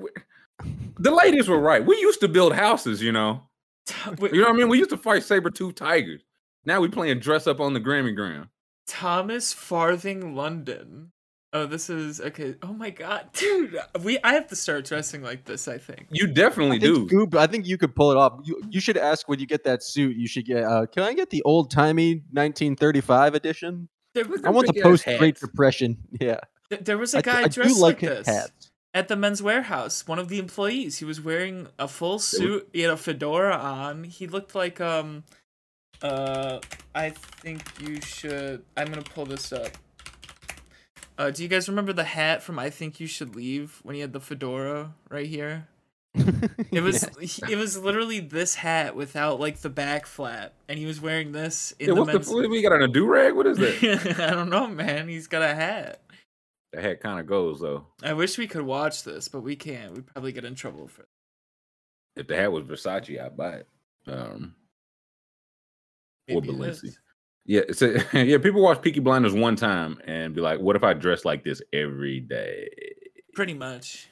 the 0.98 1.10
ladies 1.10 1.48
were 1.48 1.58
right. 1.58 1.82
We 1.82 1.96
used 1.96 2.20
to 2.20 2.28
build 2.28 2.52
houses, 2.52 3.00
you 3.00 3.12
know. 3.12 3.44
Wait, 4.18 4.34
You 4.34 4.42
know 4.42 4.48
what 4.48 4.56
I 4.56 4.58
mean? 4.58 4.68
We 4.68 4.76
used 4.76 4.90
to 4.90 4.98
fight 4.98 5.22
saber 5.22 5.48
tooth 5.48 5.76
tigers. 5.76 6.20
Now 6.66 6.82
we 6.82 6.88
playing 6.88 7.20
dress 7.20 7.46
up 7.46 7.60
on 7.60 7.72
the 7.72 7.80
Grammy 7.80 8.14
ground. 8.14 8.48
Thomas 8.86 9.54
Farthing 9.54 10.34
London. 10.36 11.12
Oh, 11.52 11.66
this 11.66 11.90
is 11.90 12.20
okay. 12.20 12.54
Oh 12.62 12.72
my 12.72 12.90
god, 12.90 13.30
dude, 13.32 13.76
we 14.02 14.18
I 14.22 14.34
have 14.34 14.46
to 14.48 14.56
start 14.56 14.84
dressing 14.84 15.22
like 15.22 15.44
this. 15.44 15.66
I 15.66 15.78
think. 15.78 16.06
You 16.10 16.28
definitely 16.28 16.76
I 16.76 16.80
think, 16.80 17.10
do. 17.10 17.26
Scoob, 17.26 17.34
I 17.34 17.46
think 17.48 17.66
you 17.66 17.76
could 17.76 17.94
pull 17.96 18.12
it 18.12 18.16
off. 18.16 18.40
You, 18.44 18.62
you 18.70 18.80
should 18.80 18.96
ask 18.96 19.28
when 19.28 19.40
you 19.40 19.46
get 19.46 19.64
that 19.64 19.82
suit. 19.82 20.16
You 20.16 20.28
should 20.28 20.44
get. 20.46 20.62
Uh, 20.62 20.86
can 20.86 21.02
I 21.02 21.12
get 21.12 21.30
the 21.30 21.42
old 21.42 21.70
timey 21.70 22.22
1935 22.32 23.34
edition? 23.34 23.88
I 24.44 24.50
want 24.50 24.66
the 24.72 24.80
post 24.82 25.04
Great. 25.04 25.40
Depression. 25.40 25.96
Yeah, 26.20 26.38
th- 26.68 26.84
there 26.84 26.98
was 26.98 27.14
a 27.14 27.22
guy 27.22 27.42
I 27.42 27.48
dressed 27.48 27.74
do 27.76 27.80
like 27.80 28.00
like 28.02 28.10
this 28.10 28.26
hats. 28.28 28.70
at 28.94 29.08
the 29.08 29.16
men's 29.16 29.42
warehouse. 29.42 30.06
One 30.06 30.18
of 30.20 30.28
the 30.28 30.38
employees. 30.38 30.98
He 30.98 31.04
was 31.04 31.20
wearing 31.20 31.66
a 31.78 31.88
full 31.88 32.18
suit. 32.20 32.68
He 32.72 32.82
had 32.82 32.90
a 32.92 32.96
fedora 32.96 33.56
on. 33.56 34.04
He 34.04 34.26
looked 34.28 34.54
like 34.54 34.80
um, 34.80 35.24
uh, 36.02 36.60
I 36.94 37.10
think 37.10 37.62
you 37.80 38.00
should. 38.00 38.62
I'm 38.76 38.88
gonna 38.88 39.02
pull 39.02 39.26
this 39.26 39.52
up. 39.52 39.68
Uh, 41.20 41.30
do 41.30 41.42
you 41.42 41.50
guys 41.50 41.68
remember 41.68 41.92
the 41.92 42.04
hat 42.04 42.42
from 42.42 42.58
I 42.58 42.70
Think 42.70 42.98
You 42.98 43.06
Should 43.06 43.36
Leave 43.36 43.78
when 43.82 43.94
he 43.94 44.00
had 44.00 44.14
the 44.14 44.20
fedora 44.20 44.94
right 45.10 45.26
here? 45.26 45.68
It 46.72 46.80
was 46.82 47.04
he- 47.20 47.42
it 47.52 47.56
was 47.56 47.76
literally 47.76 48.20
this 48.20 48.54
hat 48.54 48.96
without 48.96 49.38
like 49.38 49.58
the 49.58 49.68
back 49.68 50.06
flap, 50.06 50.54
and 50.68 50.78
he 50.78 50.86
was 50.86 50.98
wearing 51.00 51.32
this 51.32 51.72
in 51.78 51.88
Yeah, 51.88 51.94
the 51.94 52.04
men's. 52.06 52.28
the, 52.28 52.48
what 52.48 52.62
got 52.62 52.72
on 52.72 52.82
a 52.82 52.88
do 52.88 53.06
rag? 53.06 53.34
What 53.34 53.46
is 53.46 53.58
that? 53.58 54.16
I 54.20 54.30
don't 54.30 54.48
know, 54.48 54.66
man. 54.66 55.08
He's 55.08 55.26
got 55.26 55.42
a 55.42 55.54
hat. 55.54 56.00
the 56.72 56.80
hat 56.80 57.00
kind 57.00 57.20
of 57.20 57.26
goes 57.26 57.60
though. 57.60 57.86
I 58.02 58.14
wish 58.14 58.38
we 58.38 58.46
could 58.46 58.62
watch 58.62 59.02
this, 59.04 59.28
but 59.28 59.40
we 59.40 59.56
can't. 59.56 59.92
We'd 59.94 60.06
probably 60.06 60.32
get 60.32 60.44
in 60.46 60.54
trouble 60.54 60.88
for 60.88 61.02
it. 61.02 61.08
If 62.16 62.28
the 62.28 62.36
hat 62.36 62.50
was 62.50 62.64
Versace, 62.64 63.20
I'd 63.22 63.36
buy 63.36 63.56
it. 63.56 63.68
Um, 64.06 64.54
or 66.30 66.40
Maybe 66.40 66.48
Balenci. 66.48 66.94
Yeah, 67.50 67.62
it's 67.68 67.82
a, 67.82 67.98
yeah. 68.14 68.38
People 68.38 68.62
watch 68.62 68.80
Peaky 68.80 69.00
Blinders 69.00 69.32
one 69.34 69.56
time 69.56 69.98
and 70.06 70.32
be 70.36 70.40
like, 70.40 70.60
"What 70.60 70.76
if 70.76 70.84
I 70.84 70.92
dressed 70.94 71.24
like 71.24 71.42
this 71.42 71.60
every 71.72 72.20
day? 72.20 72.68
Pretty 73.34 73.54
much. 73.54 74.06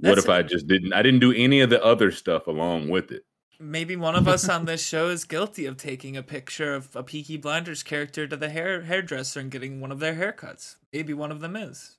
What 0.00 0.16
That's- 0.16 0.24
if 0.24 0.30
I 0.30 0.42
just 0.42 0.66
didn't? 0.66 0.92
I 0.92 1.00
didn't 1.02 1.20
do 1.20 1.32
any 1.32 1.60
of 1.60 1.70
the 1.70 1.80
other 1.84 2.10
stuff 2.10 2.48
along 2.48 2.88
with 2.88 3.12
it." 3.12 3.22
Maybe 3.60 3.94
one 3.94 4.16
of 4.16 4.26
us 4.26 4.48
on 4.48 4.64
this 4.64 4.84
show 4.84 5.10
is 5.10 5.22
guilty 5.24 5.64
of 5.66 5.76
taking 5.76 6.16
a 6.16 6.24
picture 6.24 6.74
of 6.74 6.88
a 6.96 7.04
Peaky 7.04 7.36
Blinders 7.36 7.84
character 7.84 8.26
to 8.26 8.36
the 8.36 8.48
hair 8.48 8.82
hairdresser 8.82 9.38
and 9.38 9.50
getting 9.50 9.80
one 9.80 9.92
of 9.92 10.00
their 10.00 10.14
haircuts. 10.14 10.74
Maybe 10.92 11.14
one 11.14 11.30
of 11.30 11.40
them 11.40 11.54
is. 11.54 11.98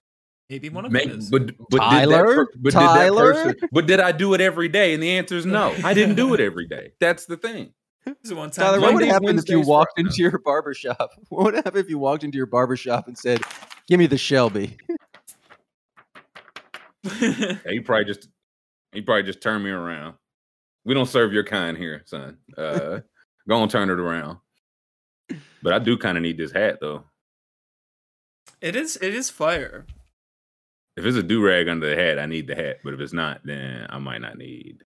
Maybe 0.50 0.68
one 0.68 0.84
of 0.84 0.92
May- 0.92 1.06
them 1.06 1.20
is. 1.20 1.30
but 1.30 1.52
but 1.70 1.78
Tyler? 1.78 2.26
did 2.26 2.38
that, 2.38 2.48
but 2.64 2.72
Tyler? 2.74 3.34
did 3.34 3.38
that 3.46 3.54
person? 3.60 3.70
But 3.72 3.88
did 3.88 4.00
I 4.02 4.12
do 4.12 4.34
it 4.34 4.42
every 4.42 4.68
day? 4.68 4.94
And 4.94 5.02
the 5.02 5.12
answer 5.12 5.38
is 5.38 5.46
no. 5.46 5.74
I 5.86 5.94
didn't 5.94 6.16
do 6.16 6.34
it 6.34 6.42
every 6.42 6.68
day. 6.68 6.92
That's 7.00 7.26
the 7.26 7.38
thing. 7.38 7.72
This 8.06 8.32
one 8.34 8.50
time. 8.50 8.66
Tyler, 8.66 8.80
what 8.80 8.94
would 8.94 9.02
Mondays, 9.02 9.12
happen 9.12 9.38
if 9.38 9.48
you 9.48 9.62
walked 9.62 10.00
into 10.00 10.16
your 10.18 10.40
barbershop? 10.40 11.12
What 11.30 11.46
would 11.46 11.54
happen 11.56 11.78
if 11.78 11.90
you 11.90 12.00
walked 12.00 12.24
into 12.24 12.38
your 12.38 12.48
barbershop 12.48 13.08
and 13.08 13.18
said, 13.18 13.42
"Give 13.88 14.00
me 14.00 14.08
the 14.08 14.18
Shelby"? 14.18 14.78
Yeah, 17.20 17.58
he 17.68 17.80
probably 17.80 18.06
just 18.06 18.28
he 18.92 19.02
probably 19.02 19.24
just 19.24 19.42
turned 19.42 19.64
me 19.64 19.72
around. 19.72 20.14
We 20.86 20.94
don't 20.94 21.08
serve 21.08 21.34
your 21.34 21.44
kind 21.44 21.76
here, 21.76 22.04
son. 22.06 22.38
Uh, 22.56 23.00
go 23.50 23.62
and 23.62 23.72
turn 23.72 23.90
it 23.90 24.00
around. 24.00 24.38
But 25.64 25.74
I 25.74 25.80
do 25.80 25.98
kind 25.98 26.16
of 26.16 26.22
need 26.22 26.38
this 26.38 26.52
hat 26.52 26.78
though. 26.80 27.06
it 28.62 28.76
is. 28.76 28.98
It 28.98 29.16
is 29.16 29.32
fire. 29.32 29.88
If 30.96 31.06
it's 31.06 31.18
a 31.18 31.24
do 31.24 31.44
rag 31.44 31.68
under 31.68 31.90
the 31.90 31.96
hat, 32.00 32.20
I 32.20 32.28
need 32.28 32.46
the 32.46 32.56
hat. 32.56 32.78
But 32.84 32.94
if 32.94 33.00
it's 33.00 33.14
not, 33.14 33.42
then 33.44 33.88
I 33.90 33.98
might 33.98 34.22
not 34.22 34.38
need 34.38 34.84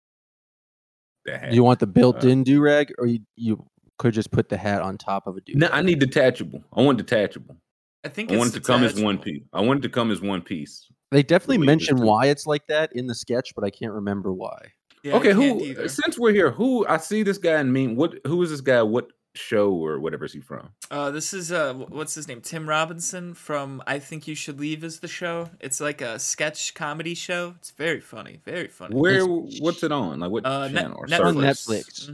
the 1.31 1.39
hat. 1.39 1.53
You 1.53 1.65
want 1.65 1.81
the 1.81 1.87
built-in 1.87 2.41
uh, 2.41 2.45
do 2.45 2.61
rag, 2.61 2.93
or 2.99 3.07
you 3.07 3.21
you 3.37 3.65
could 3.99 4.15
just 4.15 4.31
put 4.31 4.49
the 4.49 4.57
hat 4.57 4.83
on 4.83 4.97
top 4.97 5.27
of 5.27 5.37
a 5.37 5.41
do? 5.41 5.55
no, 5.55 5.69
I 5.73 5.83
need 5.83 5.99
detachable. 5.99 6.63
I 6.73 6.83
want 6.83 6.99
detachable. 6.99 7.57
I 8.05 8.09
think 8.09 8.31
I 8.31 8.35
it's 8.35 8.39
want 8.39 8.51
it 8.51 8.55
to 8.55 8.61
come 8.61 8.85
as 8.85 9.01
one 9.01 9.19
piece. 9.19 9.43
I 9.53 9.61
want 9.61 9.81
it 9.81 9.83
to 9.83 9.89
come 9.89 10.11
as 10.11 10.21
one 10.21 10.43
piece. 10.43 10.87
They 11.11 11.23
definitely 11.23 11.59
way 11.59 11.65
it 11.65 11.67
mention 11.67 12.01
why 12.01 12.27
it's 12.27 12.47
like 12.47 12.67
that 12.69 12.93
in 12.95 13.07
the 13.07 13.15
sketch, 13.15 13.55
but 13.55 13.65
I 13.65 13.71
can't 13.71 13.93
remember 13.93 14.33
why. 14.33 14.59
Yeah, 15.03 15.15
okay, 15.15 15.33
who? 15.33 15.61
either. 15.61 15.89
Since 15.89 16.19
we're 16.19 16.33
here, 16.33 16.51
who? 16.51 16.87
I 16.87 16.97
see 16.99 17.23
this 17.23 17.39
guy 17.39 17.61
and 17.61 17.73
mean 17.73 17.97
what? 17.97 18.15
Who 18.27 18.43
is 18.43 18.51
this 18.51 18.61
guy? 18.61 18.83
What 18.83 19.09
show 19.35 19.71
or 19.73 20.01
whatever 20.01 20.25
is 20.25 20.33
he 20.33 20.41
from? 20.41 20.71
Uh, 20.91 21.11
this 21.11 21.33
is 21.33 21.53
uh, 21.53 21.75
what's 21.75 22.15
his 22.15 22.27
name? 22.29 22.41
Tim 22.41 22.69
Robinson 22.69 23.35
from 23.35 23.83
I 23.87 23.99
Think 23.99 24.27
You 24.27 24.35
Should 24.35 24.59
Leave 24.59 24.83
is 24.85 25.01
the 25.01 25.09
show. 25.09 25.51
It's 25.61 25.81
like 25.81 26.01
a 26.01 26.19
sketch 26.19 26.75
comedy 26.75 27.15
show. 27.15 27.55
It's 27.59 27.71
very 27.71 28.01
funny, 28.01 28.41
very 28.45 28.69
funny. 28.69 28.97
Where? 28.97 29.25
What's 29.27 29.83
it 29.83 29.93
on? 29.93 30.21
Like 30.21 30.31
what 30.31 30.45
Uh, 30.47 30.69
Net- 30.69 30.91
or 30.95 31.07
Netflix. 31.07 31.25
On 31.25 31.35
service? 31.35 31.67
Netflix. 31.69 32.09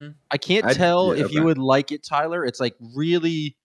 hmm 0.00 0.08
I 0.30 0.36
can't 0.38 0.66
I- 0.66 0.74
tell 0.74 1.16
yeah, 1.16 1.24
if 1.24 1.32
you 1.32 1.42
would 1.44 1.58
like 1.58 1.90
it, 1.92 2.02
Tyler. 2.04 2.44
It's 2.44 2.60
like 2.60 2.74
really 2.94 3.56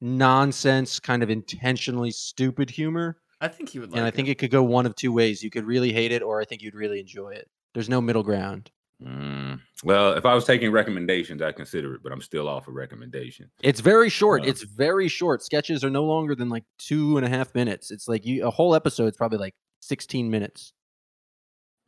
nonsense, 0.00 1.00
kind 1.00 1.22
of 1.22 1.30
intentionally 1.30 2.10
stupid 2.10 2.70
humor. 2.70 3.16
I 3.40 3.48
think 3.48 3.68
he 3.70 3.78
would 3.78 3.90
like 3.92 3.98
and 3.98 4.04
I 4.04 4.08
it. 4.08 4.14
think 4.14 4.28
it 4.28 4.36
could 4.38 4.50
go 4.50 4.62
one 4.62 4.84
of 4.86 4.94
two 4.96 5.12
ways. 5.12 5.42
You 5.42 5.50
could 5.50 5.64
really 5.64 5.92
hate 5.92 6.12
it, 6.12 6.22
or 6.22 6.40
I 6.40 6.44
think 6.44 6.62
you'd 6.62 6.74
really 6.74 7.00
enjoy 7.00 7.30
it. 7.30 7.48
There's 7.74 7.88
no 7.88 8.00
middle 8.00 8.22
ground. 8.24 8.70
Mm, 9.02 9.60
well, 9.84 10.14
if 10.14 10.26
I 10.26 10.34
was 10.34 10.44
taking 10.44 10.72
recommendations, 10.72 11.40
I'd 11.40 11.54
consider 11.54 11.94
it, 11.94 12.02
but 12.02 12.10
I'm 12.10 12.20
still 12.20 12.48
off 12.48 12.66
a 12.66 12.72
recommendation. 12.72 13.48
It's 13.62 13.80
very 13.80 14.08
short. 14.08 14.42
Uh, 14.42 14.46
it's 14.46 14.62
very 14.62 15.08
short. 15.08 15.42
Sketches 15.42 15.84
are 15.84 15.90
no 15.90 16.04
longer 16.04 16.34
than 16.34 16.48
like 16.48 16.64
two 16.78 17.16
and 17.16 17.24
a 17.24 17.28
half 17.28 17.54
minutes. 17.54 17.90
It's 17.90 18.08
like 18.08 18.26
you 18.26 18.46
a 18.46 18.50
whole 18.50 18.74
episode's 18.74 19.16
probably 19.16 19.38
like 19.38 19.54
16 19.80 20.28
minutes. 20.30 20.72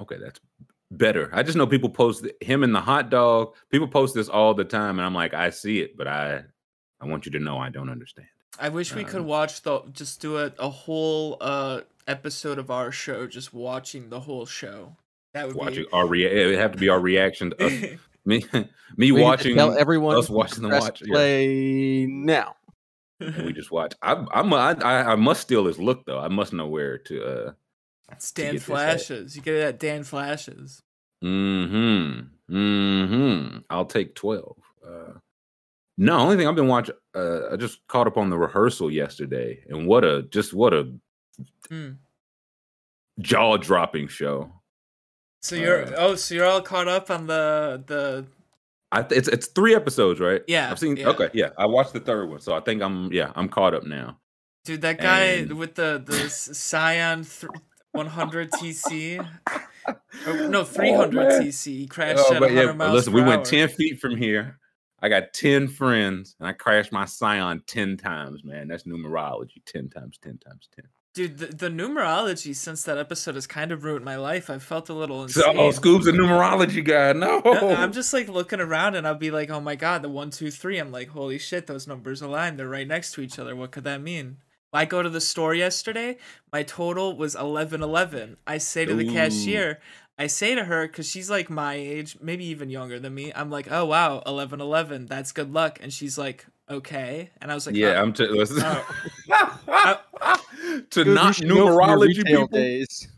Okay, 0.00 0.16
that's 0.22 0.40
better. 0.92 1.30
I 1.32 1.42
just 1.42 1.56
know 1.56 1.66
people 1.66 1.90
post 1.90 2.26
him 2.40 2.62
and 2.62 2.74
the 2.74 2.80
hot 2.80 3.10
dog. 3.10 3.54
People 3.70 3.88
post 3.88 4.14
this 4.14 4.28
all 4.28 4.54
the 4.54 4.64
time, 4.64 4.98
and 4.98 5.06
I'm 5.06 5.14
like, 5.14 5.34
I 5.34 5.50
see 5.50 5.80
it, 5.80 5.96
but 5.96 6.06
I, 6.06 6.44
I 7.00 7.06
want 7.06 7.26
you 7.26 7.32
to 7.32 7.40
know 7.40 7.58
I 7.58 7.70
don't 7.70 7.90
understand. 7.90 8.28
I 8.58 8.68
wish 8.68 8.94
we 8.94 9.04
could 9.04 9.22
um, 9.22 9.26
watch 9.26 9.62
the 9.62 9.80
just 9.92 10.20
do 10.20 10.38
a, 10.38 10.52
a 10.58 10.68
whole 10.68 11.38
uh 11.40 11.80
episode 12.06 12.58
of 12.58 12.70
our 12.70 12.92
show, 12.92 13.26
just 13.26 13.52
watching 13.54 14.10
the 14.10 14.20
whole 14.20 14.46
show. 14.46 14.96
That 15.32 15.46
would 15.46 15.56
Watching 15.56 15.84
be. 15.84 15.88
our 15.92 16.06
rea- 16.08 16.42
it 16.42 16.46
would 16.46 16.58
have 16.58 16.72
to 16.72 16.78
be 16.78 16.88
our 16.88 17.00
reaction 17.00 17.50
to 17.50 17.66
us. 17.66 17.72
me, 18.24 18.44
me 18.96 19.12
We 19.12 19.22
watching 19.22 19.56
tell 19.56 19.76
everyone 19.78 20.16
us 20.16 20.28
watching 20.28 20.62
the 20.62 20.68
press 20.70 20.82
watch. 20.82 21.02
yeah. 21.04 21.12
play 21.14 22.06
now. 22.06 22.56
and 23.20 23.46
we 23.46 23.52
just 23.60 23.70
watch. 23.70 23.94
I, 24.02 24.24
I'm, 24.32 24.52
I, 24.52 24.72
I, 24.82 25.12
I 25.12 25.14
must 25.14 25.42
steal 25.42 25.66
his 25.66 25.78
look 25.78 26.04
though. 26.04 26.18
I 26.18 26.28
must 26.28 26.52
know 26.52 26.66
where 26.66 26.98
to. 26.98 27.24
uh 27.24 27.52
it's 28.10 28.32
Dan 28.32 28.54
get. 28.54 28.62
Flashes. 28.62 29.36
You 29.36 29.42
get 29.42 29.54
it 29.54 29.62
at 29.62 29.78
Dan 29.78 30.02
Flashes. 30.02 30.82
Mm-hmm. 31.22 32.54
Mm-hmm. 32.56 33.58
I'll 33.70 33.84
take 33.86 34.14
12. 34.16 34.56
Uh 34.84 34.90
no, 35.96 36.16
only 36.18 36.36
thing 36.38 36.48
I've 36.48 36.54
been 36.56 36.66
watching, 36.66 36.94
uh, 37.14 37.50
I 37.52 37.56
just 37.56 37.86
caught 37.86 38.06
up 38.06 38.16
on 38.16 38.30
the 38.30 38.38
rehearsal 38.38 38.90
yesterday, 38.90 39.62
and 39.68 39.86
what 39.86 40.02
a 40.04 40.22
just 40.22 40.52
what 40.54 40.72
a 40.74 40.92
Mm. 41.70 41.96
jaw-dropping 43.20 44.08
show. 44.08 44.52
So 45.42 45.56
you're 45.56 45.84
Uh, 45.86 45.92
oh, 45.96 46.14
so 46.16 46.34
you're 46.34 46.44
all 46.46 46.60
caught 46.62 46.88
up 46.88 47.10
on 47.10 47.26
the 47.26 47.82
the 47.86 48.26
I 48.92 49.02
th- 49.02 49.18
it's 49.18 49.28
it's 49.28 49.46
three 49.46 49.74
episodes, 49.74 50.20
right? 50.20 50.42
Yeah, 50.48 50.70
I've 50.70 50.78
seen. 50.78 50.96
yeah. 50.96 51.08
Okay, 51.08 51.30
yeah, 51.32 51.50
I 51.56 51.66
watched 51.66 51.92
the 51.92 52.00
third 52.00 52.28
one, 52.28 52.40
so 52.40 52.54
I 52.54 52.60
think 52.60 52.82
I'm 52.82 53.12
yeah 53.12 53.32
I'm 53.36 53.48
caught 53.48 53.74
up 53.74 53.84
now. 53.84 54.18
dude 54.64 54.82
that 54.82 55.00
guy 55.00 55.20
And- 55.42 55.52
with 55.58 55.74
the 55.76 56.02
the 56.04 56.28
Scion 56.28 57.24
th- 57.24 57.50
100 57.92 58.50
TC. 58.52 59.18
Or, 60.26 60.48
no, 60.48 60.62
300 60.78 61.14
man. 61.14 61.42
TC. 61.42 61.64
He 61.78 61.86
crashed 61.86 62.18
Oh, 62.20 62.34
at 62.34 62.40
100 62.40 62.66
yeah, 62.66 62.72
miles 62.72 62.92
listen, 62.94 63.12
we 63.12 63.22
went 63.22 63.44
ten 63.44 63.68
feet 63.68 64.00
from 64.00 64.16
here. 64.16 64.58
I 65.02 65.08
got 65.08 65.32
ten 65.32 65.66
friends, 65.66 66.36
and 66.38 66.46
I 66.46 66.52
crashed 66.52 66.92
my 66.92 67.06
Scion 67.06 67.62
ten 67.66 67.96
times. 67.96 68.44
Man, 68.44 68.68
that's 68.68 68.82
numerology. 68.84 69.62
Ten 69.64 69.88
times, 69.88 70.18
ten 70.22 70.36
times, 70.38 70.68
ten. 70.74 70.84
Dude, 71.12 71.38
the, 71.38 71.46
the 71.46 71.68
numerology 71.68 72.54
since 72.54 72.84
that 72.84 72.96
episode 72.96 73.34
has 73.34 73.46
kind 73.48 73.72
of 73.72 73.82
ruined 73.82 74.04
my 74.04 74.14
life. 74.16 74.48
I 74.48 74.58
felt 74.58 74.88
a 74.88 74.94
little 74.94 75.26
So, 75.28 75.42
oh, 75.46 75.50
insane. 75.50 75.58
oh, 75.58 75.70
Scoob's 75.70 76.06
a 76.06 76.12
numerology 76.12 76.84
guy. 76.84 77.12
No, 77.12 77.42
No, 77.44 77.74
I'm 77.74 77.92
just 77.92 78.12
like 78.12 78.28
looking 78.28 78.60
around 78.60 78.94
and 78.94 79.06
I'll 79.06 79.16
be 79.16 79.32
like, 79.32 79.50
oh 79.50 79.60
my 79.60 79.74
god, 79.74 80.02
the 80.02 80.08
one, 80.08 80.30
two, 80.30 80.52
three. 80.52 80.78
I'm 80.78 80.92
like, 80.92 81.08
holy 81.08 81.38
shit, 81.38 81.66
those 81.66 81.88
numbers 81.88 82.22
align. 82.22 82.56
They're 82.56 82.68
right 82.68 82.86
next 82.86 83.12
to 83.14 83.22
each 83.22 83.40
other. 83.40 83.56
What 83.56 83.72
could 83.72 83.84
that 83.84 84.00
mean? 84.00 84.36
I 84.72 84.84
go 84.84 85.02
to 85.02 85.10
the 85.10 85.20
store 85.20 85.52
yesterday. 85.52 86.16
My 86.52 86.62
total 86.62 87.16
was 87.16 87.34
eleven 87.34 87.82
eleven. 87.82 88.36
I 88.46 88.58
say 88.58 88.84
to 88.84 88.94
the 88.94 89.08
Ooh. 89.08 89.12
cashier, 89.12 89.80
I 90.16 90.28
say 90.28 90.54
to 90.54 90.62
her 90.62 90.86
because 90.86 91.08
she's 91.08 91.28
like 91.28 91.50
my 91.50 91.74
age, 91.74 92.18
maybe 92.20 92.44
even 92.44 92.70
younger 92.70 93.00
than 93.00 93.12
me. 93.14 93.32
I'm 93.34 93.50
like, 93.50 93.66
oh 93.68 93.84
wow, 93.84 94.22
eleven 94.24 94.60
eleven. 94.60 95.06
That's 95.06 95.32
good 95.32 95.52
luck. 95.52 95.80
And 95.82 95.92
she's 95.92 96.16
like, 96.16 96.46
okay. 96.70 97.30
And 97.42 97.50
I 97.50 97.54
was 97.54 97.66
like, 97.66 97.76
yeah, 97.76 97.94
oh. 97.98 98.02
I'm 98.02 98.12
t- 98.12 98.26
listen. 98.26 98.62
Oh. 99.32 100.36
to 100.90 101.04
Dude, 101.04 101.14
not 101.14 101.34
should 101.36 101.48
go 101.48 101.54
for 101.54 101.62
your 101.62 101.80
numerology 101.80 102.24
people. 102.24 102.46
days. 102.48 103.08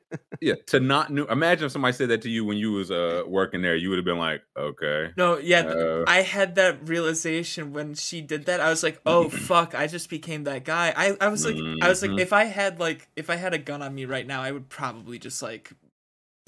yeah, 0.40 0.54
to 0.66 0.80
not 0.80 1.10
know. 1.12 1.24
Imagine 1.26 1.66
if 1.66 1.72
somebody 1.72 1.92
said 1.92 2.08
that 2.08 2.22
to 2.22 2.30
you 2.30 2.44
when 2.44 2.56
you 2.56 2.72
was 2.72 2.90
uh 2.90 3.22
working 3.26 3.62
there, 3.62 3.76
you 3.76 3.88
would 3.90 3.98
have 3.98 4.04
been 4.04 4.18
like, 4.18 4.42
okay. 4.56 5.10
No, 5.16 5.38
yeah, 5.38 5.60
Uh, 5.60 6.04
I 6.06 6.22
had 6.22 6.54
that 6.56 6.88
realization 6.88 7.72
when 7.72 7.94
she 7.94 8.20
did 8.20 8.46
that. 8.46 8.60
I 8.60 8.70
was 8.70 8.82
like, 8.82 9.00
"Oh 9.06 9.28
fuck, 9.50 9.74
I 9.74 9.86
just 9.86 10.08
became 10.10 10.44
that 10.44 10.64
guy." 10.64 10.92
I, 10.96 11.16
I 11.20 11.28
was 11.28 11.44
like 11.44 11.56
I 11.82 11.88
was 11.88 12.02
like 12.02 12.12
Mhm. 12.12 12.20
if 12.20 12.32
I 12.32 12.44
had 12.44 12.80
like 12.80 13.08
if 13.16 13.28
I 13.30 13.36
had 13.36 13.52
a 13.54 13.58
gun 13.58 13.82
on 13.82 13.94
me 13.94 14.04
right 14.06 14.26
now, 14.26 14.40
I 14.42 14.50
would 14.52 14.68
probably 14.68 15.18
just 15.18 15.42
like 15.42 15.72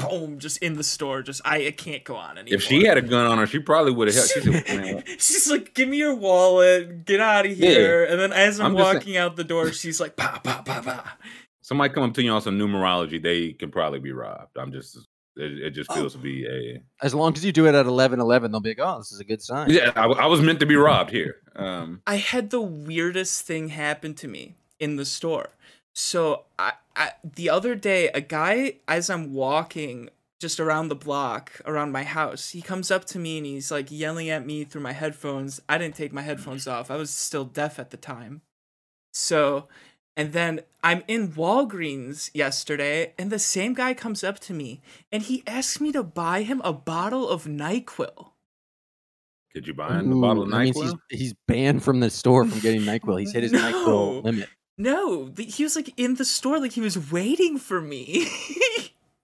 boom, 0.08 0.38
just 0.38 0.58
in 0.58 0.74
the 0.74 0.84
store, 0.84 1.22
just 1.22 1.40
I, 1.44 1.66
I 1.66 1.70
can't 1.70 2.04
go 2.04 2.16
on 2.16 2.38
anymore. 2.38 2.56
If 2.56 2.62
she 2.62 2.84
had 2.84 2.96
a 2.98 3.02
gun 3.02 3.26
on 3.26 3.38
her, 3.38 3.46
she 3.46 3.58
probably 3.58 3.92
would 3.92 4.08
have 4.08 4.16
helped. 4.16 4.32
She 4.32 4.50
"Man, 4.76 5.04
she's 5.18 5.50
like, 5.50 5.74
"Give 5.74 5.88
me 5.88 5.98
your 5.98 6.14
wallet, 6.14 7.04
get 7.04 7.20
out 7.20 7.46
of 7.46 7.56
here." 7.56 8.04
And 8.04 8.18
then 8.20 8.32
as 8.32 8.58
I'm, 8.60 8.66
I'm 8.66 8.74
walking 8.74 9.16
out 9.16 9.36
the 9.36 9.44
door, 9.44 9.72
she's 9.72 10.00
like, 10.00 10.16
"Pa 10.16 10.40
pa 10.42 10.62
pa 10.62 10.80
pa." 10.82 11.16
somebody 11.62 11.92
come 11.94 12.02
up 12.02 12.14
to 12.14 12.22
you 12.22 12.30
on 12.32 12.40
some 12.40 12.58
numerology, 12.58 13.22
they 13.22 13.52
can 13.52 13.70
probably 13.70 14.00
be 14.00 14.10
robbed. 14.10 14.56
I'm 14.58 14.72
just, 14.72 14.96
it, 15.36 15.52
it 15.66 15.70
just 15.70 15.88
Oh. 15.90 15.94
feels 15.94 16.14
to 16.14 16.18
be 16.18 16.44
a. 16.46 16.82
As 17.04 17.14
long 17.14 17.32
as 17.34 17.44
you 17.44 17.52
do 17.52 17.66
it 17.68 17.74
at 17.76 17.86
eleven 17.86 18.18
eleven, 18.20 18.50
they'll 18.50 18.60
be 18.60 18.70
like, 18.70 18.80
"Oh, 18.80 18.98
this 18.98 19.12
is 19.12 19.20
a 19.20 19.24
good 19.24 19.40
sign." 19.42 19.70
Yeah, 19.70 19.92
I, 19.94 20.06
I 20.06 20.26
was 20.26 20.40
meant 20.40 20.58
to 20.60 20.66
be 20.66 20.76
robbed 20.76 21.10
here. 21.10 21.36
Um, 21.54 22.02
I 22.06 22.16
had 22.16 22.50
the 22.50 22.60
weirdest 22.60 23.42
thing 23.46 23.68
happen 23.68 24.14
to 24.14 24.28
me 24.28 24.54
in 24.80 24.96
the 24.96 25.04
store. 25.04 25.50
So 25.92 26.44
I, 26.58 26.72
I 26.96 27.12
the 27.22 27.50
other 27.50 27.74
day, 27.74 28.08
a 28.08 28.20
guy 28.20 28.74
as 28.88 29.10
I'm 29.10 29.32
walking 29.32 30.10
just 30.40 30.58
around 30.58 30.88
the 30.88 30.96
block 30.96 31.60
around 31.66 31.92
my 31.92 32.02
house, 32.02 32.50
he 32.50 32.62
comes 32.62 32.90
up 32.90 33.04
to 33.04 33.18
me 33.18 33.36
and 33.36 33.46
he's 33.46 33.70
like 33.70 33.90
yelling 33.90 34.30
at 34.30 34.46
me 34.46 34.64
through 34.64 34.80
my 34.80 34.92
headphones. 34.92 35.60
I 35.68 35.78
didn't 35.78 35.96
take 35.96 36.12
my 36.12 36.22
headphones 36.22 36.66
off. 36.66 36.90
I 36.90 36.96
was 36.96 37.10
still 37.10 37.44
deaf 37.44 37.78
at 37.78 37.90
the 37.90 37.98
time. 37.98 38.40
So, 39.12 39.68
and 40.16 40.32
then 40.32 40.60
I'm 40.82 41.02
in 41.06 41.28
Walgreens 41.32 42.30
yesterday 42.32 43.12
and 43.18 43.30
the 43.30 43.38
same 43.38 43.74
guy 43.74 43.92
comes 43.92 44.24
up 44.24 44.38
to 44.40 44.54
me 44.54 44.80
and 45.12 45.22
he 45.22 45.42
asks 45.46 45.80
me 45.80 45.92
to 45.92 46.02
buy 46.02 46.42
him 46.42 46.62
a 46.64 46.72
bottle 46.72 47.28
of 47.28 47.44
NyQuil. 47.44 48.30
could 49.52 49.66
you 49.66 49.74
buy 49.74 49.98
him 49.98 50.10
a 50.10 50.20
bottle 50.20 50.44
of 50.44 50.48
Ooh, 50.48 50.52
that 50.52 50.58
means 50.58 50.76
NyQuil? 50.76 50.98
He's, 51.10 51.20
he's 51.20 51.34
banned 51.46 51.84
from 51.84 52.00
the 52.00 52.08
store 52.08 52.46
from 52.46 52.60
getting 52.60 52.82
Nyquil. 52.82 53.20
He's 53.20 53.32
hit 53.32 53.42
his 53.42 53.52
No. 53.52 53.60
Nyquil 53.60 54.24
limit. 54.24 54.48
No, 54.80 55.28
th- 55.28 55.54
he 55.56 55.62
was 55.62 55.76
like 55.76 55.92
in 55.96 56.14
the 56.14 56.24
store, 56.24 56.58
like 56.58 56.72
he 56.72 56.80
was 56.80 57.10
waiting 57.12 57.58
for 57.58 57.80
me. 57.80 58.28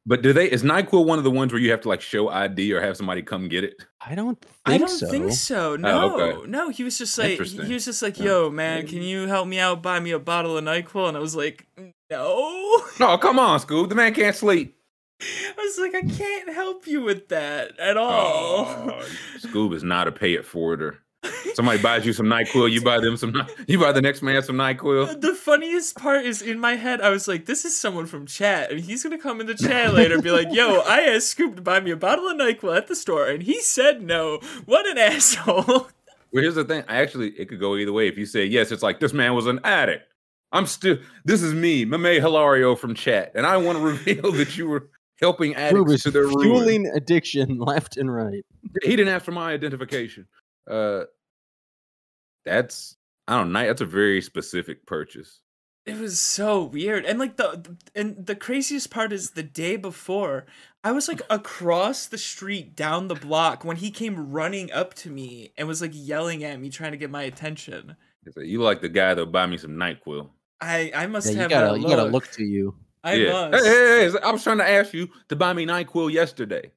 But 0.09 0.23
do 0.23 0.33
they? 0.33 0.49
Is 0.49 0.63
Nyquil 0.63 1.05
one 1.05 1.19
of 1.19 1.25
the 1.25 1.33
ones 1.33 1.53
where 1.53 1.61
you 1.61 1.73
have 1.73 1.81
to 1.81 1.89
like 1.89 2.01
show 2.01 2.29
ID 2.29 2.73
or 2.73 2.81
have 2.81 2.97
somebody 2.97 3.23
come 3.23 3.49
get 3.49 3.65
it? 3.65 3.75
I 4.01 4.15
don't 4.15 4.41
think 4.41 4.55
I 4.65 4.79
don't 4.79 4.87
so. 4.89 5.09
think 5.11 5.33
so. 5.33 5.73
Oh, 5.73 5.77
no, 5.77 6.15
Oh, 6.15 6.21
okay. 6.21 6.49
no. 6.49 6.69
He 6.69 6.85
was 6.85 6.97
just 6.97 7.19
like, 7.19 7.41
he 7.41 7.75
was 7.75 7.85
just 7.85 8.03
like, 8.03 8.17
"Yo, 8.17 8.49
man, 8.49 8.87
can 8.87 9.03
you 9.03 9.27
help 9.27 9.49
me 9.49 9.59
out? 9.59 9.83
Buy 9.83 9.99
me 9.99 10.13
a 10.13 10.21
bottle 10.21 10.57
of 10.57 10.63
Nyquil." 10.63 11.09
And 11.09 11.17
I 11.17 11.21
was 11.21 11.35
like, 11.35 11.67
"No." 12.09 12.83
No, 13.01 13.19
come 13.19 13.41
on, 13.41 13.59
Scoob. 13.59 13.89
The 13.89 13.97
man 13.97 14.15
can't 14.15 14.37
sleep. 14.37 14.77
I 15.21 15.53
was 15.59 15.77
like, 15.77 15.97
"I 15.97 16.03
can't 16.07 16.55
help 16.55 16.87
you 16.87 17.03
with 17.03 17.27
that 17.31 17.77
at 17.81 17.97
all." 17.97 18.67
Oh, 18.69 19.03
Scoob 19.39 19.75
is 19.75 19.83
not 19.83 20.07
a 20.07 20.13
pay 20.13 20.35
it 20.35 20.45
forwarder. 20.45 21.01
Somebody 21.55 21.81
buys 21.81 22.05
you 22.05 22.13
some 22.13 22.27
Nyquil, 22.27 22.71
you 22.71 22.83
buy 22.83 23.01
them 23.01 23.17
some. 23.17 23.35
You 23.67 23.79
buy 23.79 23.93
the 23.93 24.03
next 24.03 24.23
man 24.23 24.43
some 24.43 24.57
Nyquil. 24.57 25.21
The 25.21 25.35
funniest 25.35 25.97
part 25.97 26.25
is 26.27 26.43
in 26.43 26.59
my 26.59 26.75
head, 26.77 27.01
I 27.01 27.09
was 27.11 27.27
like, 27.27 27.47
this 27.47 27.65
is 27.65 27.75
someone 27.75 28.07
from 28.07 28.27
chat, 28.27 28.71
and 28.71 28.81
he's 28.81 29.03
gonna 29.03 29.19
come 29.19 29.41
in 29.41 29.47
the 29.47 29.55
chat 29.55 29.95
later 29.95 30.15
and 30.15 30.23
be 30.23 30.31
like, 30.31 30.49
yo, 30.51 30.81
I 30.81 31.01
asked 31.03 31.29
Scoop 31.29 31.57
to 31.57 31.63
buy 31.63 31.81
me 31.81 31.91
a 31.91 31.97
bottle 31.97 32.29
of 32.29 32.37
NyQuil 32.37 32.77
at 32.77 32.89
the 32.89 32.95
store, 32.95 33.27
and 33.27 33.43
he 33.43 33.61
said 33.61 34.03
no. 34.03 34.39
What 34.67 34.87
an 34.87 34.99
asshole. 34.99 35.89
Well, 36.33 36.43
here's 36.43 36.57
the 36.57 36.65
thing. 36.65 36.83
I 36.89 36.97
actually, 36.97 37.31
it 37.31 37.49
could 37.49 37.61
go 37.61 37.77
either 37.77 37.93
way. 37.93 38.09
If 38.09 38.19
you 38.19 38.27
say 38.27 38.45
yes, 38.45 38.71
it's 38.71 38.83
like 38.83 39.01
this 39.01 39.15
man 39.15 39.35
was 39.35 39.47
an 39.47 39.61
addict. 39.65 40.13
I'm 40.53 40.67
still. 40.67 40.99
This 41.25 41.41
is 41.41 41.55
me, 41.55 41.85
Mame 41.87 42.21
Hilario 42.21 42.75
from 42.75 42.95
chat, 42.95 43.33
and 43.35 43.47
I 43.47 43.57
want 43.57 43.79
to 43.79 43.85
reveal 43.85 44.33
that 44.33 44.59
you 44.59 44.69
were 44.69 44.91
helping 45.21 45.55
addicts 45.55 45.93
is 45.93 46.03
to 46.03 46.11
their 46.11 46.25
ruin. 46.25 46.43
fueling 46.43 46.87
addiction 46.95 47.59
left 47.61 47.97
and 47.97 48.13
right. 48.13 48.45
He 48.83 48.97
didn't 48.97 49.15
ask 49.15 49.25
for 49.25 49.33
my 49.33 49.53
identification. 49.53 50.27
Uh, 50.69 51.05
that's 52.45 52.97
I 53.29 53.39
don't 53.39 53.53
know. 53.53 53.67
That's 53.67 53.81
a 53.81 53.87
very 53.87 54.23
specific 54.23 54.87
purchase. 54.87 55.41
It 55.85 55.99
was 55.99 56.19
so 56.19 56.65
weird. 56.65 57.05
And 57.05 57.19
like 57.19 57.37
the 57.37 57.77
and 57.95 58.27
the 58.27 58.35
craziest 58.35 58.91
part 58.91 59.13
is 59.13 59.31
the 59.31 59.43
day 59.43 59.77
before, 59.77 60.47
I 60.83 60.93
was 60.93 61.07
like 61.07 61.23
across 61.31 62.07
the 62.07 62.19
street 62.19 62.75
down 62.75 63.09
the 63.09 63.15
block 63.15 63.65
when 63.65 63.77
he 63.77 63.91
came 63.91 64.33
running 64.33 64.73
up 64.73 64.95
to 64.95 65.11
me 65.11 65.53
and 65.57 65.69
was 65.69 65.81
like 65.81 65.93
yelling 65.95 66.43
at 66.43 66.61
me 66.61 66.71
trying 66.71 66.91
to 66.93 66.97
get 66.97 67.11
my 67.11 67.23
attention. 67.23 67.97
He 68.35 68.47
You 68.47 68.63
like 68.63 68.81
the 68.81 68.89
guy 68.89 69.09
that'll 69.09 69.27
buy 69.27 69.47
me 69.47 69.59
some 69.59 69.77
Nyquil? 69.77 70.29
I 70.61 70.91
I 70.95 71.07
must 71.07 71.29
Yeah, 71.29 71.33
you 71.33 71.39
have 71.41 71.51
gotta 71.51 71.73
that 71.75 71.81
you 71.81 71.89
gotta 71.89 72.11
look 72.11 72.31
to 72.33 72.45
you. 72.45 72.75
I 73.05 73.15
yeah. 73.15 73.33
must. 73.33 73.65
Hey, 73.65 73.71
hey, 73.71 74.11
hey, 74.11 74.19
I 74.25 74.33
was 74.33 74.43
trying 74.43 74.59
to 74.59 74.69
ask 74.69 74.93
you 74.93 75.09
to 75.29 75.37
buy 75.37 75.53
me 75.53 75.67
Nyquil 75.67 76.13
yesterday, 76.13 76.73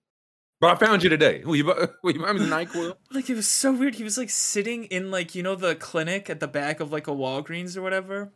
but 0.62 0.72
I 0.72 0.76
found 0.86 1.04
you 1.04 1.10
today. 1.10 1.43
Will 1.45 1.56
you 1.56 1.63
buy, 1.65 1.88
will 2.04 2.13
you 2.13 2.22
buy 2.22 2.34
me 2.34 2.39
the 2.39 2.45
Nyquil? 2.45 2.95
Like 3.12 3.30
it 3.30 3.36
was 3.36 3.48
so 3.48 3.72
weird. 3.74 3.95
He 3.95 4.04
was 4.04 4.17
like 4.17 4.30
sitting 4.30 4.86
in 4.86 5.12
like 5.12 5.36
you 5.36 5.43
know 5.43 5.56
the 5.56 5.76
clinic 5.76 6.30
at 6.30 6.39
the 6.39 6.48
back 6.48 6.80
of 6.80 6.91
like 6.91 7.08
a 7.08 7.12
Walgreens 7.12 7.76
or 7.78 7.82
whatever. 7.82 8.32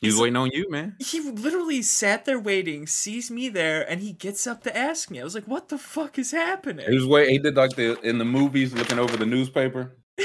He 0.00 0.08
was 0.08 0.14
He's- 0.16 0.18
waiting 0.20 0.36
on 0.36 0.50
you, 0.52 0.68
man. 0.70 0.96
He 0.98 1.20
literally 1.20 1.80
sat 1.82 2.24
there 2.26 2.38
waiting, 2.38 2.86
sees 2.86 3.30
me 3.30 3.48
there, 3.48 3.88
and 3.90 4.02
he 4.02 4.12
gets 4.12 4.46
up 4.46 4.62
to 4.64 4.76
ask 4.76 5.10
me. 5.10 5.20
I 5.20 5.24
was 5.24 5.34
like, 5.34 5.46
"What 5.48 5.68
the 5.68 5.78
fuck 5.78 6.18
is 6.18 6.30
happening?" 6.32 6.86
He 6.88 6.94
was 6.96 7.06
wait. 7.06 7.30
He 7.30 7.38
did 7.38 7.54
like 7.56 7.74
the 7.76 7.98
in 8.00 8.18
the 8.18 8.24
movies, 8.24 8.74
looking 8.74 8.98
over 8.98 9.16
the 9.16 9.24
newspaper, 9.24 9.96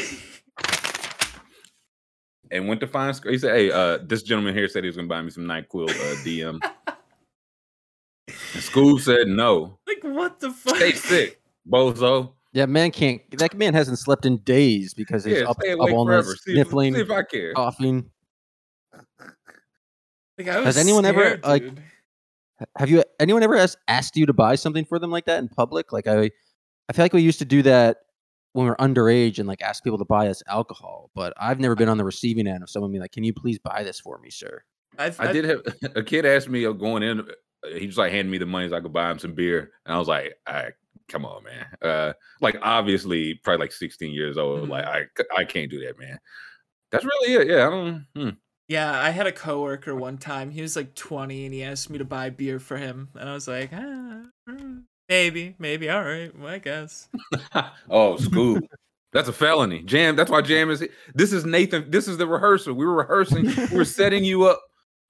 and 2.52 2.68
went 2.68 2.82
to 2.82 2.88
find. 2.88 3.18
He 3.24 3.38
said, 3.38 3.56
"Hey, 3.56 3.72
uh, 3.72 4.00
this 4.04 4.24
gentleman 4.24 4.54
here 4.56 4.68
said 4.68 4.84
he 4.84 4.88
was 4.88 4.96
gonna 4.96 5.08
buy 5.08 5.22
me 5.22 5.30
some 5.30 5.46
Nyquil 5.46 5.90
uh, 5.90 6.16
DM." 6.26 6.60
and 8.54 8.64
school 8.64 9.00
said 9.00 9.28
no. 9.28 9.80
like 9.88 10.00
what 10.04 10.40
the 10.40 10.52
fuck? 10.52 10.76
Stay 10.78 10.92
sick, 10.94 11.42
bozo. 11.70 12.34
Yeah, 12.52 12.66
man 12.66 12.92
can't. 12.92 13.22
That 13.38 13.54
man 13.56 13.74
hasn't 13.76 14.00
slept 14.00 14.26
in 14.26 14.38
days 14.38 14.94
because 14.94 15.24
he's 15.24 15.38
Yeah, 15.40 15.50
up, 15.50 15.58
up 15.60 15.80
all 15.92 16.06
night 16.06 16.24
forever. 16.24 16.36
See 16.36 16.52
if, 16.52 16.56
sniffling, 16.56 16.96
see 16.96 17.02
if 17.02 17.12
I 17.12 17.22
care. 17.24 17.54
coughing. 17.54 18.10
Like, 20.38 20.48
I 20.48 20.58
was 20.58 20.66
Has 20.66 20.78
anyone 20.78 21.06
ever, 21.06 21.22
scared, 21.40 21.44
like. 21.46 21.64
Have 22.78 22.90
you 22.90 23.04
anyone 23.22 23.42
ever 23.42 23.56
asked, 23.56 23.78
asked 23.88 24.18
you 24.18 24.26
to 24.26 24.34
buy 24.34 24.56
something 24.56 24.84
for 24.84 25.00
them 25.00 25.12
like 25.12 25.26
that 25.26 25.40
in 25.40 25.48
public? 25.48 25.94
Like 25.94 26.08
I, 26.08 26.30
I 26.90 26.94
feel 26.94 27.06
like 27.06 27.14
we 27.14 27.22
used 27.22 27.40
to 27.40 27.46
do 27.46 27.62
that 27.62 27.98
when 28.52 28.66
we 28.66 28.70
were 28.70 28.76
underage 28.78 29.40
and 29.40 29.48
like 29.48 29.62
ask 29.62 29.82
people 29.82 29.98
to 29.98 30.04
buy 30.06 30.28
us 30.28 30.44
alcohol. 30.48 31.10
But 31.16 31.32
I've 31.38 31.60
never 31.62 31.74
been 31.76 31.88
on 31.88 31.98
the 31.98 32.04
receiving 32.04 32.48
end 32.48 32.62
of 32.62 32.70
someone 32.70 32.92
being 32.92 33.00
like, 33.02 33.14
"Can 33.14 33.24
you 33.24 33.32
please 33.34 33.60
buy 33.60 33.84
this 33.84 34.02
for 34.02 34.18
me, 34.18 34.30
sir?" 34.30 34.62
I've, 34.98 35.18
I 35.22 35.26
I've- 35.26 35.34
did 35.34 35.46
have 35.46 35.62
a 35.96 36.04
kid 36.04 36.26
asked 36.26 36.50
me 36.50 36.64
going 36.74 37.02
in. 37.02 37.26
He 37.74 37.88
just 37.88 37.98
like 37.98 38.12
handed 38.12 38.32
me 38.32 38.38
the 38.38 38.46
money 38.46 38.70
so 38.70 38.76
I 38.78 38.82
could 38.82 38.94
buy 38.94 39.12
him 39.12 39.20
some 39.20 39.34
beer, 39.34 39.72
and 39.86 39.94
I 39.94 40.00
was 40.00 40.08
like, 40.08 40.34
"All 40.48 40.54
right, 40.56 40.74
come 41.10 41.26
on, 41.26 41.44
man." 41.44 41.66
Uh, 41.82 42.14
like 42.42 42.58
obviously, 42.62 43.36
probably 43.44 43.66
like 43.66 43.72
16 43.72 44.12
years 44.14 44.38
old. 44.38 44.68
Mhm. 44.68 44.70
Like 44.70 45.10
I 45.36 45.44
can't 45.44 45.70
do 45.70 45.84
that, 45.86 46.00
man. 46.00 46.18
That's 46.92 47.06
really 47.06 47.34
it. 47.36 47.48
Yeah, 47.48 47.68
I 47.68 47.70
don't. 47.70 48.06
Hmm. 48.16 48.30
Yeah, 48.68 49.02
I 49.02 49.10
had 49.10 49.26
a 49.28 49.32
coworker 49.32 49.96
one 49.96 50.18
time. 50.20 50.52
He 50.52 50.62
was 50.62 50.76
like 50.76 50.94
20 50.94 51.46
and 51.46 51.54
he 51.54 51.64
asked 51.64 51.90
me 51.90 51.98
to 51.98 52.06
buy 52.06 52.30
beer 52.30 52.60
for 52.60 52.78
him. 52.78 53.10
And 53.16 53.28
I 53.28 53.34
was 53.34 53.48
like, 53.48 53.72
ah, 53.74 54.22
maybe, 55.10 55.56
maybe. 55.58 55.90
All 55.90 56.04
right. 56.04 56.38
Well, 56.38 56.54
I 56.54 56.60
guess. 56.60 57.10
oh, 57.90 58.18
school. 58.18 58.60
That's 59.12 59.28
a 59.28 59.34
felony. 59.34 59.82
Jam. 59.82 60.16
That's 60.16 60.30
why 60.30 60.42
Jam 60.44 60.70
is. 60.70 60.88
This 61.16 61.34
is 61.34 61.46
Nathan. 61.46 61.90
This 61.90 62.08
is 62.08 62.18
the 62.18 62.28
rehearsal. 62.28 62.76
We 62.76 62.86
were 62.86 62.94
rehearsing. 62.94 63.52
We're 63.72 63.86
setting 63.86 64.24
you 64.24 64.44
up 64.44 64.62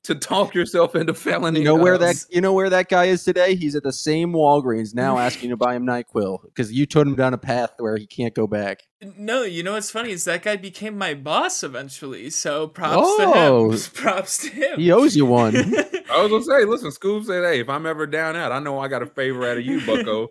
to 0.04 0.16
talk 0.16 0.54
yourself 0.56 0.96
into 0.96 1.14
felony. 1.14 1.60
You 1.60 1.66
know 1.66 1.76
where 1.76 1.98
that 1.98 2.24
you 2.30 2.40
know 2.42 2.54
where 2.54 2.70
that 2.70 2.88
guy 2.90 3.06
is 3.06 3.24
today? 3.24 3.56
He's 3.56 3.76
at 3.76 3.84
the 3.84 3.92
same 3.94 4.32
Walgreens 4.34 4.96
now, 4.96 5.18
asking 5.18 5.50
to 5.50 5.58
buy 5.58 5.76
him 5.76 5.86
Nyquil 5.86 6.40
because 6.46 6.72
you 6.72 6.86
told 6.86 7.08
him 7.08 7.16
down 7.16 7.34
a 7.34 7.38
path 7.38 7.72
where 7.78 7.98
he 7.98 8.08
can't 8.08 8.34
go 8.34 8.48
back. 8.48 8.82
No, 9.18 9.44
you 9.44 9.62
know 9.64 9.74
what's 9.74 9.92
funny 9.92 10.12
is 10.12 10.26
that 10.26 10.44
guy 10.44 10.56
became 10.56 10.98
my 10.98 11.14
boss 11.14 11.64
eventually. 11.64 12.30
So 12.30 12.68
props 12.68 12.96
Oh. 12.98 13.72
to 13.72 13.76
him. 13.76 13.82
Props 13.94 14.38
to 14.44 14.50
him. 14.50 14.80
He 14.80 14.92
owes 14.92 15.16
you 15.16 15.26
one. 15.26 15.56
I 16.12 16.22
was 16.24 16.30
gonna 16.32 16.44
say, 16.44 16.66
listen, 16.66 16.90
Scoob 16.92 17.26
said, 17.26 17.44
"Hey, 17.44 17.60
if 17.60 17.70
I'm 17.70 17.86
ever 17.86 18.08
down 18.08 18.36
out, 18.36 18.52
I 18.52 18.60
know 18.60 18.80
I 18.80 18.88
got 18.88 19.02
a 19.04 19.08
favor 19.08 19.46
out 19.50 19.58
of 19.58 19.66
you, 19.66 19.86
Bucko." 19.86 20.30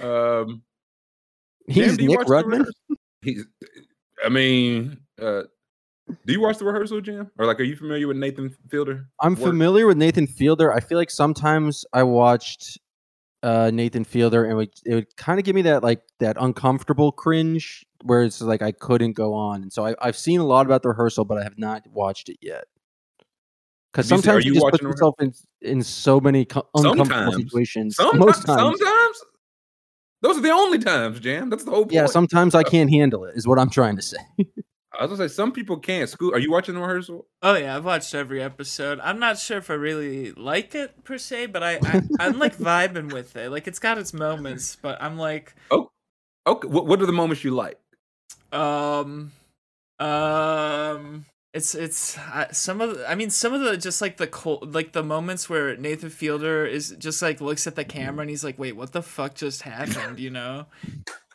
Um, 0.00 0.62
He's 1.66 1.96
do 1.96 2.02
you 2.04 2.08
Nick 2.10 2.18
watch 2.18 2.28
Rudman. 2.28 2.64
He's. 3.22 3.44
I 4.24 4.28
mean, 4.30 4.98
uh, 5.20 5.42
do 6.26 6.32
you 6.32 6.40
watch 6.40 6.58
the 6.58 6.64
rehearsal, 6.64 7.00
Jam? 7.00 7.30
Or 7.38 7.46
like, 7.46 7.60
are 7.60 7.64
you 7.64 7.76
familiar 7.76 8.06
with 8.08 8.16
Nathan 8.16 8.54
Fielder? 8.68 9.06
I'm 9.20 9.34
work? 9.34 9.50
familiar 9.50 9.86
with 9.86 9.96
Nathan 9.96 10.26
Fielder. 10.26 10.72
I 10.72 10.80
feel 10.80 10.98
like 10.98 11.10
sometimes 11.10 11.84
I 11.92 12.02
watched 12.02 12.78
uh, 13.42 13.70
Nathan 13.72 14.04
Fielder 14.04 14.44
and 14.44 14.52
it 14.52 14.56
would, 14.56 14.70
it 14.84 14.94
would 14.94 15.16
kind 15.16 15.38
of 15.38 15.44
give 15.44 15.54
me 15.54 15.62
that 15.62 15.82
like 15.82 16.02
that 16.20 16.36
uncomfortable 16.40 17.12
cringe 17.12 17.84
where 18.02 18.22
it's 18.22 18.40
like 18.40 18.62
I 18.62 18.72
couldn't 18.72 19.12
go 19.12 19.34
on. 19.34 19.62
And 19.62 19.72
so 19.72 19.86
I, 19.86 19.94
I've 20.00 20.16
seen 20.16 20.40
a 20.40 20.44
lot 20.44 20.66
about 20.66 20.82
the 20.82 20.88
rehearsal, 20.88 21.24
but 21.24 21.38
I 21.38 21.42
have 21.44 21.58
not 21.58 21.86
watched 21.88 22.28
it 22.28 22.38
yet. 22.40 22.64
Because 23.92 24.08
Have 24.10 24.18
you 24.18 24.22
seen- 24.22 24.30
are 24.30 24.32
sometimes 24.32 24.44
you 24.44 24.52
you 24.52 24.60
just 24.60 24.70
put 24.70 24.82
yourself 24.82 25.14
in 25.20 25.32
in 25.62 25.82
so 25.82 26.20
many 26.20 26.44
co- 26.44 26.68
uncomfortable 26.74 27.32
Sometimes. 27.32 27.44
situations. 27.44 27.96
Sometimes, 27.96 28.18
Most 28.20 28.46
times, 28.46 28.78
sometimes. 28.78 29.16
Those 30.20 30.36
are 30.38 30.40
the 30.40 30.50
only 30.50 30.78
times, 30.78 31.20
Jam. 31.20 31.48
That's 31.48 31.62
the 31.64 31.70
whole 31.70 31.82
point. 31.84 31.92
yeah. 31.92 32.06
Sometimes 32.06 32.54
I 32.54 32.64
can't 32.64 32.90
handle 32.90 33.24
it. 33.24 33.36
Is 33.36 33.46
what 33.46 33.58
I'm 33.58 33.70
trying 33.70 33.96
to 33.96 34.02
say. 34.02 34.18
I 34.96 35.04
was 35.04 35.18
gonna 35.18 35.28
say 35.28 35.34
some 35.34 35.52
people 35.52 35.78
can't. 35.78 36.08
School. 36.08 36.34
Are 36.34 36.38
you 36.38 36.50
watching 36.50 36.74
the 36.74 36.80
rehearsal? 36.80 37.26
Oh 37.42 37.54
yeah, 37.56 37.76
I've 37.76 37.84
watched 37.84 38.14
every 38.14 38.42
episode. 38.42 39.00
I'm 39.00 39.18
not 39.18 39.38
sure 39.38 39.58
if 39.58 39.70
I 39.70 39.74
really 39.74 40.32
like 40.32 40.74
it 40.74 41.04
per 41.04 41.18
se, 41.18 41.46
but 41.46 41.62
I, 41.62 41.78
I 41.82 42.02
I'm 42.20 42.38
like 42.38 42.56
vibing 42.58 43.12
with 43.12 43.36
it. 43.36 43.50
Like 43.50 43.66
it's 43.68 43.78
got 43.78 43.98
its 43.98 44.12
moments, 44.12 44.76
but 44.80 45.00
I'm 45.02 45.18
like, 45.18 45.54
oh, 45.70 45.90
Okay. 46.48 46.68
What, 46.68 46.86
what 46.86 47.02
are 47.02 47.06
the 47.06 47.12
moments 47.12 47.44
you 47.44 47.50
like? 47.50 47.78
um, 48.52 49.32
um, 49.98 51.26
it's 51.52 51.74
it's 51.74 52.16
uh, 52.16 52.50
some 52.52 52.80
of 52.80 52.96
the, 52.96 53.10
I 53.10 53.14
mean 53.14 53.28
some 53.30 53.52
of 53.52 53.60
the 53.60 53.76
just 53.76 54.00
like 54.00 54.16
the 54.16 54.26
cold 54.26 54.74
like 54.74 54.92
the 54.92 55.02
moments 55.02 55.50
where 55.50 55.76
Nathan 55.76 56.08
Fielder 56.08 56.64
is 56.64 56.94
just 56.98 57.20
like 57.20 57.40
looks 57.42 57.66
at 57.66 57.74
the 57.74 57.84
camera 57.84 58.22
and 58.22 58.30
he's 58.30 58.44
like, 58.44 58.58
wait, 58.58 58.76
what 58.76 58.92
the 58.92 59.02
fuck 59.02 59.34
just 59.34 59.62
happened? 59.62 60.18
You 60.18 60.30
know. 60.30 60.66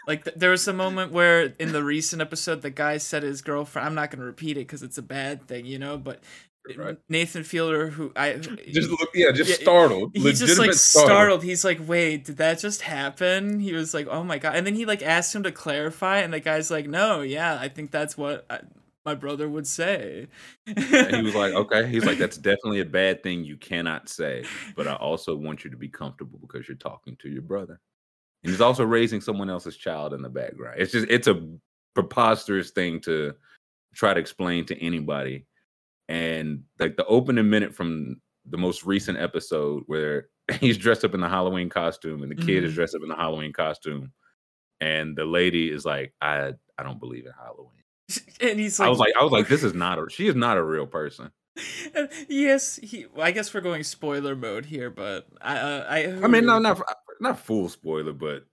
Like 0.08 0.26
th- 0.26 0.36
there 0.36 0.52
was 0.52 0.68
a 0.68 0.74
moment 0.74 1.12
where 1.12 1.54
in 1.60 1.72
the 1.72 1.84
recent 1.84 2.22
episode 2.22 2.62
the 2.62 2.70
guy 2.70 2.98
said 2.98 3.24
his 3.24 3.42
girlfriend. 3.42 3.88
I'm 3.88 3.96
not 3.96 4.12
gonna 4.12 4.26
repeat 4.26 4.58
it 4.58 4.62
because 4.68 4.84
it's 4.84 4.98
a 4.98 5.02
bad 5.04 5.48
thing, 5.48 5.66
you 5.66 5.80
know. 5.80 5.98
But 5.98 6.22
Right. 6.78 6.98
Nathan 7.10 7.44
Fielder, 7.44 7.90
who 7.90 8.14
I 8.16 8.36
Just 8.36 8.90
look, 8.90 9.10
yeah, 9.14 9.32
just 9.34 9.50
Yeah, 9.50 9.56
startled. 9.58 10.12
he's 10.14 10.40
just 10.40 10.58
like 10.58 10.72
startled. 10.74 11.44
He's 11.44 11.66
like, 11.66 11.80
"Wait, 11.86 12.24
did 12.24 12.38
that 12.38 12.60
just 12.60 12.84
happen?" 12.84 13.60
He 13.60 13.74
was 13.74 13.94
like, 13.94 14.08
"Oh 14.08 14.24
my 14.24 14.38
god!" 14.38 14.56
And 14.56 14.66
then 14.66 14.74
he 14.76 14.86
like 14.86 15.02
asked 15.02 15.36
him 15.36 15.44
to 15.44 15.52
clarify, 15.52 16.20
and 16.20 16.34
the 16.34 16.40
guy's 16.40 16.72
like, 16.72 16.88
"No, 16.88 17.20
yeah, 17.20 17.58
I 17.60 17.68
think 17.68 17.92
that's 17.92 18.18
what 18.18 18.46
I, 18.50 18.62
my 19.06 19.14
brother 19.14 19.50
would 19.50 19.68
say." 19.68 20.28
And 20.66 21.16
he 21.18 21.22
was 21.22 21.36
like, 21.36 21.54
okay. 21.54 21.86
He's 21.88 22.06
like, 22.06 22.18
that's 22.18 22.38
definitely 22.38 22.80
a 22.80 22.86
bad 22.86 23.22
thing 23.24 23.44
you 23.44 23.58
cannot 23.58 24.08
say, 24.08 24.46
but 24.78 24.88
I 24.88 24.94
also 24.96 25.36
want 25.36 25.66
you 25.66 25.70
to 25.72 25.78
be 25.78 25.90
comfortable 25.90 26.40
because 26.40 26.68
you're 26.70 26.78
talking 26.78 27.18
to 27.18 27.30
your 27.30 27.42
brother. 27.42 27.82
And 28.44 28.52
he's 28.52 28.62
also 28.62 28.84
raising 28.84 29.22
someone 29.22 29.50
else's 29.50 29.78
child 29.78 30.14
in 30.14 30.22
the 30.22 30.30
background. 30.30 30.76
It's 30.80 30.92
just, 30.92 31.08
it's 31.10 31.28
a 31.28 31.48
preposterous 31.96 32.72
thing 32.72 33.00
to 33.02 33.34
try 33.96 34.14
to 34.14 34.20
explain 34.20 34.66
to 34.66 34.78
anybody. 34.84 35.46
And 36.10 36.64
like 36.80 36.98
the 36.98 37.06
opening 37.06 37.50
minute 37.50 37.74
from 37.74 38.20
the 38.50 38.58
most 38.58 38.84
recent 38.86 39.18
episode 39.18 39.84
where 39.88 40.28
he's 40.60 40.78
dressed 40.78 41.06
up 41.06 41.14
in 41.14 41.22
the 41.22 41.30
Halloween 41.30 41.70
costume 41.70 42.22
and 42.24 42.32
the 42.32 42.36
kid 42.36 42.64
is 42.66 42.74
Mhm. 42.74 42.76
dressed 42.76 42.96
up 42.96 43.02
in 43.04 43.10
the 43.10 43.16
Halloween 43.16 43.54
costume. 43.54 44.12
And 44.82 45.16
the 45.16 45.24
lady 45.26 45.72
is 45.72 45.86
like, 45.86 46.14
I 46.22 46.54
I 46.78 46.84
don't 46.84 47.00
believe 47.00 47.26
in 47.26 47.32
Halloween. 47.32 47.84
and 48.42 48.60
he's 48.60 48.80
like, 48.80 48.88
I 48.88 48.90
was 48.90 49.00
like, 49.00 49.14
I 49.18 49.24
was 49.24 49.32
like, 49.32 49.48
this 49.48 49.64
is 49.64 49.74
not 49.74 49.98
a 50.00 50.10
she 50.10 50.28
is 50.28 50.36
not 50.36 50.58
a 50.58 50.64
real 50.64 50.88
person. 50.88 51.32
Yes, 52.28 52.78
he. 52.82 53.06
well, 53.14 53.26
I 53.26 53.32
guess 53.32 53.54
we're 53.54 53.62
going 53.62 53.84
spoiler 53.84 54.36
mode 54.36 54.66
here, 54.66 54.90
but 54.90 55.28
I, 55.42 55.58
uh, 55.58 55.86
I. 55.88 55.98
I 56.24 56.28
mean, 56.28 56.46
no, 56.46 56.58
not 56.60 56.82
not 57.20 57.40
full 57.40 57.70
spoiler, 57.70 58.14
but 58.14 58.46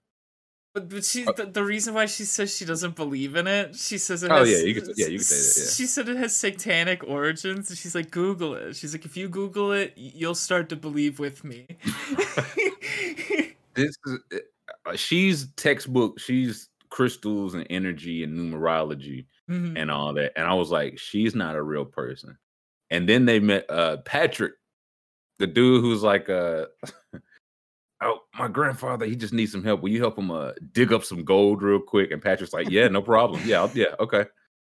But, 0.74 0.88
but 0.88 1.04
she, 1.04 1.26
Uh, 1.26 1.32
the, 1.32 1.46
the 1.46 1.64
reason 1.64 1.94
why 1.94 2.06
she 2.06 2.24
says 2.24 2.56
she 2.56 2.64
doesn't 2.64 2.94
believe 2.94 3.34
in 3.34 3.46
it, 3.48 3.74
she 3.74 3.98
says 3.98 4.22
it 4.22 4.30
Oh, 4.30 4.36
has. 4.36 4.50
yeah, 4.50 4.58
you 4.58 4.74
could- 4.80 4.92
yeah, 4.96 5.06
you 5.08 5.18
could 5.18 5.26
say 5.26 5.36
that, 5.62 5.66
yeah. 5.66 5.72
She 5.74 5.86
said 5.86 6.08
it 6.08 6.16
has 6.16 6.36
satanic 6.36 7.02
origins, 7.08 7.76
she's 7.76 7.94
like, 7.94 8.10
Google 8.12 8.54
it. 8.54 8.76
She's 8.76 8.92
like, 8.94 9.04
if 9.04 9.16
you 9.16 9.28
Google 9.28 9.72
it, 9.72 9.92
you'll 9.96 10.34
start 10.36 10.68
to 10.68 10.76
believe 10.76 11.18
with 11.18 11.42
me. 11.44 11.66
this 13.74 13.96
is 14.06 14.18
uh, 14.86 14.96
she's 14.96 15.48
textbook. 15.56 16.18
She's 16.20 16.68
crystals 16.90 17.54
and 17.54 17.66
energy 17.70 18.22
and 18.24 18.36
numerology 18.36 19.26
Mhm. 19.48 19.74
and 19.76 19.90
all 19.90 20.12
that. 20.14 20.32
And 20.36 20.46
I 20.46 20.54
was 20.54 20.70
like, 20.70 20.98
she's 20.98 21.34
not 21.34 21.56
a 21.56 21.62
real 21.62 21.84
person. 21.84 22.36
And 22.90 23.08
then 23.08 23.24
they 23.26 23.40
met 23.40 23.66
uh 23.70 23.98
Patrick, 23.98 24.52
the 25.38 25.46
dude 25.46 25.82
who's 25.82 26.02
like 26.02 26.28
uh 26.28 26.66
Oh, 27.14 27.18
my 28.38 28.48
grandfather, 28.48 29.06
he 29.06 29.16
just 29.16 29.32
needs 29.32 29.52
some 29.52 29.64
help. 29.64 29.82
Will 29.82 29.90
you 29.90 30.00
help 30.00 30.18
him 30.18 30.30
uh 30.30 30.52
dig 30.72 30.92
up 30.92 31.04
some 31.04 31.24
gold 31.24 31.62
real 31.62 31.80
quick? 31.80 32.10
And 32.10 32.22
Patrick's 32.22 32.52
like, 32.52 32.70
Yeah, 32.70 32.88
no 32.88 33.02
problem. 33.02 33.40
Yeah, 33.44 33.60
I'll- 33.62 33.70
yeah, 33.74 33.94
okay. 33.98 34.24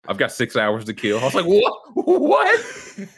I've 0.07 0.17
got 0.17 0.31
six 0.31 0.55
hours 0.55 0.85
to 0.85 0.93
kill. 0.95 1.19
I 1.19 1.23
was 1.25 1.35
like, 1.35 1.45
What? 1.45 1.73
What? 1.93 2.59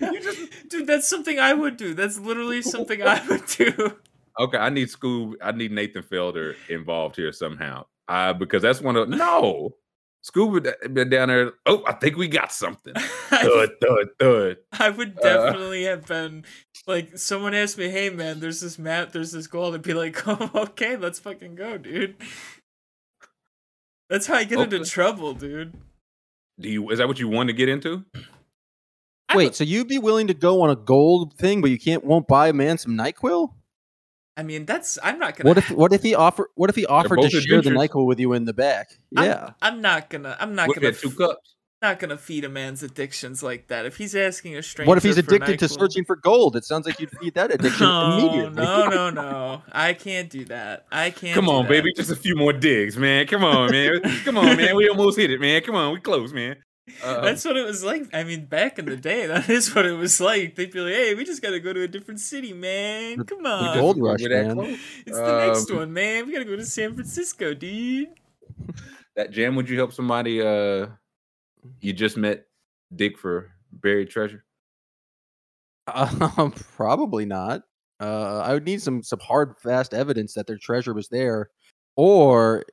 You 0.02 0.22
just 0.22 0.70
Dude, 0.70 0.88
that's 0.88 1.08
something 1.08 1.40
I 1.40 1.54
would 1.54 1.78
do. 1.78 1.94
That's 1.94 2.20
literally 2.20 2.62
something 2.62 3.02
I 3.02 3.26
would 3.28 3.46
do. 3.48 3.98
Okay, 4.40 4.58
I 4.58 4.70
need 4.70 4.88
Scoob. 4.88 5.36
I 5.42 5.52
need 5.52 5.72
Nathan 5.72 6.02
Fielder 6.04 6.56
involved 6.68 7.16
here 7.16 7.32
somehow. 7.32 7.86
Uh, 8.08 8.34
because 8.34 8.62
that's 8.64 8.82
one 8.82 8.96
of 8.96 9.08
no. 9.08 9.76
Scoob 10.24 10.66
had 10.66 10.94
been 10.94 11.10
down 11.10 11.28
there. 11.28 11.52
Oh, 11.66 11.84
I 11.86 11.94
think 11.94 12.16
we 12.16 12.28
got 12.30 12.52
something. 12.54 12.94
Thud, 13.30 13.70
thud, 13.82 14.08
thud. 14.20 14.58
I 14.72 14.90
would 14.90 15.18
Uh, 15.20 15.22
definitely 15.22 15.84
have 15.84 16.06
been 16.06 16.46
like, 16.88 17.18
someone 17.18 17.54
asked 17.54 17.78
me, 17.78 17.90
"Hey 17.90 18.10
man, 18.10 18.40
there's 18.40 18.62
this 18.62 18.80
map, 18.80 19.12
there's 19.12 19.32
this 19.32 19.48
gold," 19.48 19.76
I'd 19.76 19.82
be 19.82 19.94
like, 19.94 20.26
"Oh, 20.28 20.50
okay, 20.56 20.96
let's 20.96 21.20
fucking 21.20 21.56
go, 21.56 21.78
dude." 21.78 22.16
That's 24.10 24.28
how 24.28 24.36
I 24.36 24.44
get 24.44 24.60
into 24.60 24.86
trouble, 24.86 25.34
dude. 25.34 25.74
Do 26.60 26.70
you? 26.70 26.90
Is 26.92 27.00
that 27.00 27.08
what 27.08 27.20
you 27.20 27.28
want 27.28 27.48
to 27.48 27.54
get 27.54 27.68
into? 27.68 28.06
Wait, 29.34 29.56
so 29.56 29.64
you'd 29.64 29.88
be 29.88 29.98
willing 29.98 30.28
to 30.28 30.34
go 30.36 30.62
on 30.62 30.70
a 30.70 30.76
gold 30.76 31.34
thing, 31.34 31.60
but 31.62 31.72
you 31.72 31.80
can't 31.80 32.04
won't 32.04 32.28
buy 32.28 32.48
a 32.50 32.54
man 32.54 32.78
some 32.78 32.96
Nyquil? 32.96 33.50
I 34.36 34.44
mean, 34.44 34.66
that's 34.66 34.98
I'm 35.04 35.20
not 35.20 35.36
gonna. 35.38 35.48
What 35.48 35.58
if 35.58 35.70
what 35.72 35.94
if 35.94 36.02
he 36.04 36.16
offer 36.16 36.50
what 36.56 36.70
if 36.70 36.76
he 36.76 36.86
offered 36.86 37.18
to 37.18 37.22
both 37.24 37.32
share 37.32 37.42
the 37.42 37.70
adventures. 37.70 37.90
Nyquil 37.92 38.06
with 38.08 38.20
you 38.20 38.34
in 38.34 38.46
the 38.46 38.54
back? 38.54 38.90
I'm- 39.16 39.26
Yeah. 39.28 39.50
I'm, 39.62 39.82
not 39.82 40.10
gonna. 40.10 40.36
I'm 40.40 40.56
not 40.56 40.68
What 40.70 40.78
if 40.78 40.82
gonna. 40.84 40.94
two 40.94 41.12
cups? 41.12 41.56
Not 41.84 42.00
gonna 42.00 42.18
feed 42.18 42.46
a 42.46 42.50
man's 42.50 42.82
addictions 42.82 43.44
like 43.44 43.68
that. 43.68 43.86
If 43.86 43.98
he's 43.98 44.16
asking 44.16 44.56
a 44.56 44.64
stranger, 44.64 44.88
What 44.88 44.98
if 44.98 45.04
he's 45.04 45.16
for 45.16 45.20
addicted 45.36 45.60
to 45.60 45.68
searching 45.68 46.06
for 46.06 46.16
gold? 46.16 46.56
It 46.56 46.64
sounds 46.64 46.86
like 46.86 46.98
you'd 47.00 47.12
feed 47.12 47.34
that 47.36 47.52
addiction 47.54 47.86
No, 47.86 48.18
immediately. 48.18 48.64
no, 48.64 48.90
no, 48.90 49.10
no. 49.22 49.62
I 49.72 49.94
can't 49.94 50.30
do 50.30 50.46
that. 50.46 50.86
I 50.92 51.10
can't. 51.10 51.36
Come 51.36 51.46
do 51.46 51.52
on, 51.52 51.64
that. 51.66 51.70
baby. 51.70 51.92
Just 51.94 52.10
a 52.10 52.16
few 52.16 52.36
more 52.38 52.54
digs, 52.54 52.96
man. 52.98 53.28
Come 53.28 53.44
on, 53.44 53.70
man. 53.72 54.00
Come 54.24 54.38
on, 54.38 54.56
man. 54.58 54.76
We 54.78 54.88
almost 54.88 55.20
hit 55.20 55.30
it, 55.30 55.42
man. 55.42 55.62
Come 55.62 55.76
on, 55.76 55.94
we 55.94 56.00
close, 56.00 56.32
man. 56.34 56.56
Uh, 57.04 57.22
That's 57.22 57.46
what 57.46 57.56
it 57.56 57.66
was 57.66 57.84
like. 57.84 58.14
I 58.14 58.24
mean, 58.24 58.46
back 58.46 58.78
in 58.78 58.86
the 58.86 58.98
day, 58.98 59.26
that 59.28 59.50
is 59.50 59.74
what 59.74 59.86
it 59.86 59.94
was 59.94 60.20
like. 60.20 60.56
They'd 60.56 60.72
be 60.72 60.80
like, 60.82 60.94
"Hey, 60.94 61.16
we 61.16 61.24
just 61.24 61.42
gotta 61.42 61.60
go 61.60 61.72
to 61.72 61.84
a 61.84 61.88
different 61.88 62.20
city, 62.20 62.52
man. 62.52 63.24
Come 63.24 63.46
on, 63.46 63.64
just- 63.66 63.80
Gold 63.80 63.98
we're 63.98 64.12
rush, 64.12 64.22
that 64.24 64.30
man. 64.30 64.56
close. 64.56 64.80
it's 65.06 65.18
the 65.18 65.48
next 65.48 65.72
um, 65.72 65.78
one, 65.78 65.94
man. 65.94 66.26
We 66.26 66.34
gotta 66.34 66.46
go 66.46 66.56
to 66.56 66.66
San 66.66 66.94
Francisco, 66.94 67.54
dude." 67.54 68.10
That 69.16 69.30
jam. 69.30 69.56
Would 69.56 69.70
you 69.70 69.78
help 69.78 69.94
somebody? 69.94 70.42
Uh, 70.42 70.88
you 71.82 71.94
just 71.94 72.18
met 72.18 72.48
dig 72.96 73.16
for 73.18 73.52
buried 73.72 74.10
treasure. 74.10 74.44
Um, 75.94 76.52
probably 76.76 77.26
not. 77.26 77.62
Uh, 78.00 78.40
I 78.40 78.54
would 78.54 78.66
need 78.66 78.82
some 78.82 79.04
some 79.04 79.20
hard, 79.20 79.56
fast 79.60 79.94
evidence 79.94 80.34
that 80.34 80.48
their 80.48 80.58
treasure 80.58 80.94
was 80.96 81.10
there, 81.10 81.52
or 81.96 82.64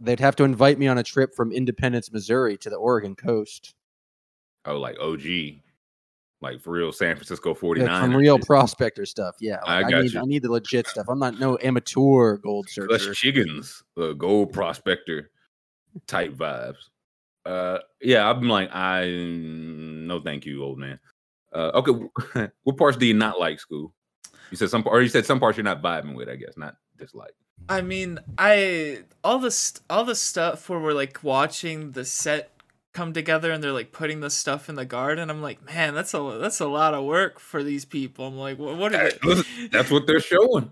they'd 0.00 0.20
have 0.20 0.36
to 0.36 0.44
invite 0.44 0.78
me 0.78 0.88
on 0.88 0.98
a 0.98 1.02
trip 1.02 1.34
from 1.34 1.52
Independence, 1.52 2.12
Missouri, 2.12 2.56
to 2.58 2.70
the 2.70 2.76
Oregon 2.76 3.14
coast. 3.14 3.74
Oh, 4.64 4.78
like 4.78 4.98
OG, 5.00 5.22
like 6.40 6.60
for 6.60 6.70
real 6.70 6.92
San 6.92 7.16
Francisco 7.16 7.50
Like, 7.50 7.58
49. 7.58 8.02
from 8.02 8.16
real 8.16 8.38
prospector 8.38 9.06
stuff. 9.06 9.36
Yeah, 9.40 9.58
I 9.64 9.76
like, 9.76 9.86
I, 9.86 9.90
got 9.90 10.02
need 10.02 10.12
you. 10.12 10.20
I 10.20 10.24
need 10.24 10.42
the 10.42 10.50
legit 10.50 10.86
stuff. 10.86 11.06
I'm 11.08 11.18
not 11.18 11.38
no 11.38 11.58
amateur 11.62 12.36
gold 12.38 12.68
searcher. 12.68 12.92
Us 12.92 13.16
chickens, 13.16 13.82
uh, 13.96 14.12
gold 14.12 14.52
prospector 14.52 15.30
type 16.06 16.34
vibes. 16.34 16.90
Uh, 17.44 17.78
yeah, 18.00 18.28
I'm 18.28 18.48
like, 18.48 18.74
I 18.74 19.06
no, 19.08 20.20
thank 20.20 20.44
you, 20.44 20.64
old 20.64 20.78
man. 20.78 20.98
Uh, 21.54 21.70
okay, 21.74 22.50
what 22.64 22.76
parts 22.76 22.96
do 22.96 23.06
you 23.06 23.14
not 23.14 23.38
like, 23.38 23.60
school? 23.60 23.94
You 24.50 24.56
said 24.56 24.70
some, 24.70 24.82
or 24.86 25.00
you 25.00 25.08
said 25.08 25.26
some 25.26 25.40
parts 25.40 25.56
you're 25.56 25.64
not 25.64 25.82
vibing 25.82 26.14
with. 26.14 26.28
I 26.28 26.36
guess 26.36 26.56
not 26.56 26.74
dislike. 26.98 27.34
I 27.68 27.80
mean, 27.80 28.18
I 28.38 29.00
all 29.24 29.38
the 29.38 29.50
st- 29.50 29.82
all 29.90 30.04
the 30.04 30.14
stuff 30.14 30.68
where 30.68 30.78
we're 30.78 30.92
like 30.92 31.22
watching 31.22 31.92
the 31.92 32.04
set 32.04 32.50
come 32.92 33.12
together 33.12 33.52
and 33.52 33.62
they're 33.62 33.72
like 33.72 33.92
putting 33.92 34.20
the 34.20 34.30
stuff 34.30 34.68
in 34.68 34.74
the 34.74 34.84
garden. 34.84 35.30
I'm 35.30 35.42
like, 35.42 35.64
man, 35.64 35.94
that's 35.94 36.14
a 36.14 36.38
that's 36.40 36.60
a 36.60 36.66
lot 36.66 36.94
of 36.94 37.04
work 37.04 37.38
for 37.38 37.62
these 37.62 37.84
people. 37.84 38.26
I'm 38.26 38.36
like, 38.36 38.58
what, 38.58 38.76
what 38.76 38.94
are 38.94 39.10
they? 39.10 39.68
That's 39.70 39.90
what 39.90 40.06
they're 40.06 40.20
showing. 40.20 40.70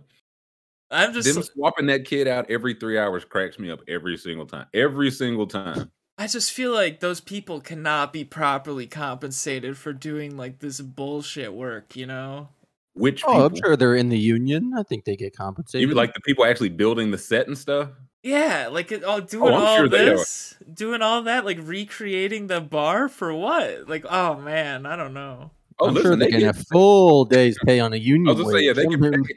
I'm 0.90 1.12
just 1.12 1.32
Them 1.32 1.42
swapping 1.42 1.86
that 1.86 2.04
kid 2.04 2.28
out 2.28 2.50
every 2.50 2.74
three 2.74 2.98
hours 2.98 3.24
cracks 3.24 3.58
me 3.58 3.70
up 3.70 3.80
every 3.88 4.16
single 4.16 4.46
time. 4.46 4.66
Every 4.72 5.10
single 5.10 5.46
time. 5.46 5.90
I 6.16 6.28
just 6.28 6.52
feel 6.52 6.72
like 6.72 7.00
those 7.00 7.20
people 7.20 7.60
cannot 7.60 8.12
be 8.12 8.22
properly 8.22 8.86
compensated 8.86 9.76
for 9.76 9.92
doing 9.92 10.36
like 10.36 10.60
this 10.60 10.80
bullshit 10.80 11.52
work, 11.52 11.96
you 11.96 12.06
know? 12.06 12.48
Which 12.94 13.22
Oh, 13.26 13.46
I'm 13.46 13.56
sure 13.56 13.76
they're 13.76 13.96
in 13.96 14.08
the 14.08 14.18
union. 14.18 14.72
I 14.76 14.82
think 14.84 15.04
they 15.04 15.16
get 15.16 15.36
compensated. 15.36 15.82
Even 15.82 15.96
like 15.96 16.14
the 16.14 16.20
people 16.20 16.44
actually 16.44 16.68
building 16.70 17.10
the 17.10 17.18
set 17.18 17.46
and 17.48 17.58
stuff. 17.58 17.90
Yeah, 18.22 18.68
like 18.70 18.90
it, 18.92 19.02
oh, 19.04 19.20
doing 19.20 19.52
oh, 19.52 19.56
I'm 19.56 19.62
all 19.62 19.76
sure 19.76 19.88
this, 19.88 20.54
doing 20.72 21.02
all 21.02 21.22
that, 21.24 21.44
like 21.44 21.58
recreating 21.60 22.46
the 22.46 22.60
bar 22.60 23.08
for 23.08 23.34
what? 23.34 23.88
Like, 23.88 24.06
oh 24.08 24.36
man, 24.36 24.86
I 24.86 24.96
don't 24.96 25.12
know. 25.12 25.50
Oh, 25.78 25.88
I'm 25.88 25.94
listen, 25.94 26.10
sure 26.10 26.16
they, 26.16 26.26
they 26.26 26.30
can 26.30 26.40
get 26.40 26.54
have 26.56 26.66
full 26.68 27.24
days 27.26 27.58
pay 27.66 27.80
on 27.80 27.92
a 27.92 27.96
union. 27.96 28.28
I 28.28 28.32
was 28.32 28.42
gonna 28.42 28.58
say, 28.58 28.64
yeah, 28.64 28.72
they 28.72 28.86
can. 28.86 29.24
Pay- 29.24 29.34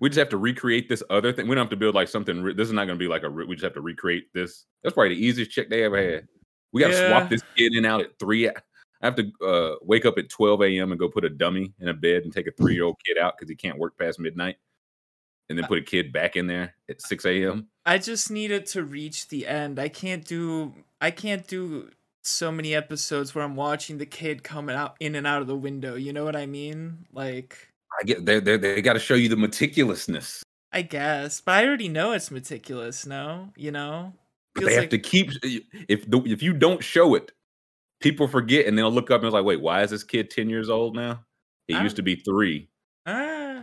We 0.00 0.08
just 0.08 0.18
have 0.18 0.28
to 0.28 0.38
recreate 0.38 0.88
this 0.88 1.02
other 1.10 1.32
thing. 1.32 1.48
We 1.48 1.56
don't 1.56 1.64
have 1.64 1.70
to 1.70 1.76
build 1.76 1.96
like 1.96 2.06
something. 2.08 2.40
Re- 2.40 2.54
this 2.54 2.68
is 2.68 2.72
not 2.72 2.84
going 2.86 2.96
to 2.96 3.02
be 3.02 3.08
like 3.08 3.24
a. 3.24 3.28
Re- 3.28 3.46
we 3.46 3.56
just 3.56 3.64
have 3.64 3.74
to 3.74 3.80
recreate 3.80 4.32
this. 4.32 4.64
That's 4.82 4.94
probably 4.94 5.16
the 5.16 5.26
easiest 5.26 5.50
check 5.50 5.68
they 5.68 5.82
ever 5.82 5.96
had. 6.00 6.28
We 6.72 6.80
got 6.80 6.88
to 6.88 6.94
Yeah. 6.94 7.08
swap 7.08 7.28
this 7.28 7.42
kid 7.56 7.74
in 7.74 7.84
out 7.84 8.00
at 8.00 8.16
three. 8.20 8.48
I 9.02 9.06
have 9.06 9.16
to 9.16 9.32
uh, 9.44 9.74
wake 9.82 10.04
up 10.04 10.16
at 10.18 10.28
twelve 10.28 10.62
a.m. 10.62 10.92
and 10.92 10.98
go 10.98 11.08
put 11.08 11.24
a 11.24 11.28
dummy 11.28 11.72
in 11.80 11.88
a 11.88 11.94
bed 11.94 12.22
and 12.24 12.32
take 12.32 12.46
a 12.46 12.52
three-year-old 12.52 12.96
kid 13.04 13.18
out 13.18 13.36
because 13.36 13.48
he 13.50 13.56
can't 13.56 13.78
work 13.78 13.98
past 13.98 14.20
midnight, 14.20 14.56
and 15.48 15.58
then 15.58 15.66
put 15.66 15.78
a 15.78 15.82
kid 15.82 16.12
back 16.12 16.36
in 16.36 16.46
there 16.46 16.74
at 16.88 17.02
six 17.02 17.24
a.m. 17.24 17.66
I 17.84 17.98
just 17.98 18.30
needed 18.30 18.66
to 18.66 18.84
reach 18.84 19.28
the 19.28 19.46
end. 19.46 19.78
I 19.80 19.88
can't 19.88 20.24
do 20.24 20.72
I 21.00 21.10
can't 21.10 21.46
do 21.46 21.90
so 22.22 22.52
many 22.52 22.74
episodes 22.74 23.34
where 23.34 23.42
I'm 23.44 23.56
watching 23.56 23.98
the 23.98 24.06
kid 24.06 24.44
coming 24.44 24.76
out 24.76 24.94
in 25.00 25.16
and 25.16 25.26
out 25.26 25.42
of 25.42 25.48
the 25.48 25.56
window. 25.56 25.96
You 25.96 26.12
know 26.12 26.24
what 26.24 26.36
I 26.36 26.46
mean? 26.46 27.06
Like, 27.12 27.58
I 28.00 28.04
get 28.04 28.24
they 28.24 28.38
they 28.38 28.56
they 28.56 28.80
got 28.82 28.92
to 28.92 29.00
show 29.00 29.14
you 29.14 29.28
the 29.28 29.36
meticulousness. 29.36 30.42
I 30.72 30.82
guess, 30.82 31.40
but 31.40 31.52
I 31.52 31.66
already 31.66 31.88
know 31.88 32.12
it's 32.12 32.30
meticulous. 32.30 33.04
No, 33.04 33.50
you 33.56 33.72
know, 33.72 34.14
But 34.54 34.64
they 34.66 34.74
have 34.74 34.82
like- 34.84 34.90
to 34.90 34.98
keep 34.98 35.30
if 35.88 36.08
the, 36.08 36.22
if 36.24 36.42
you 36.42 36.52
don't 36.54 36.82
show 36.84 37.14
it, 37.16 37.32
people 38.02 38.28
forget 38.28 38.66
and 38.66 38.76
they'll 38.76 38.90
look 38.92 39.10
up 39.10 39.20
and 39.20 39.26
it's 39.26 39.34
like, 39.34 39.44
wait, 39.44 39.60
why 39.60 39.82
is 39.82 39.90
this 39.90 40.04
kid 40.04 40.30
ten 40.30 40.50
years 40.50 40.68
old 40.68 40.94
now? 40.96 41.24
He 41.68 41.74
used 41.78 41.96
to 41.96 42.02
be 42.02 42.16
three. 42.16 42.68
ah, 43.06 43.62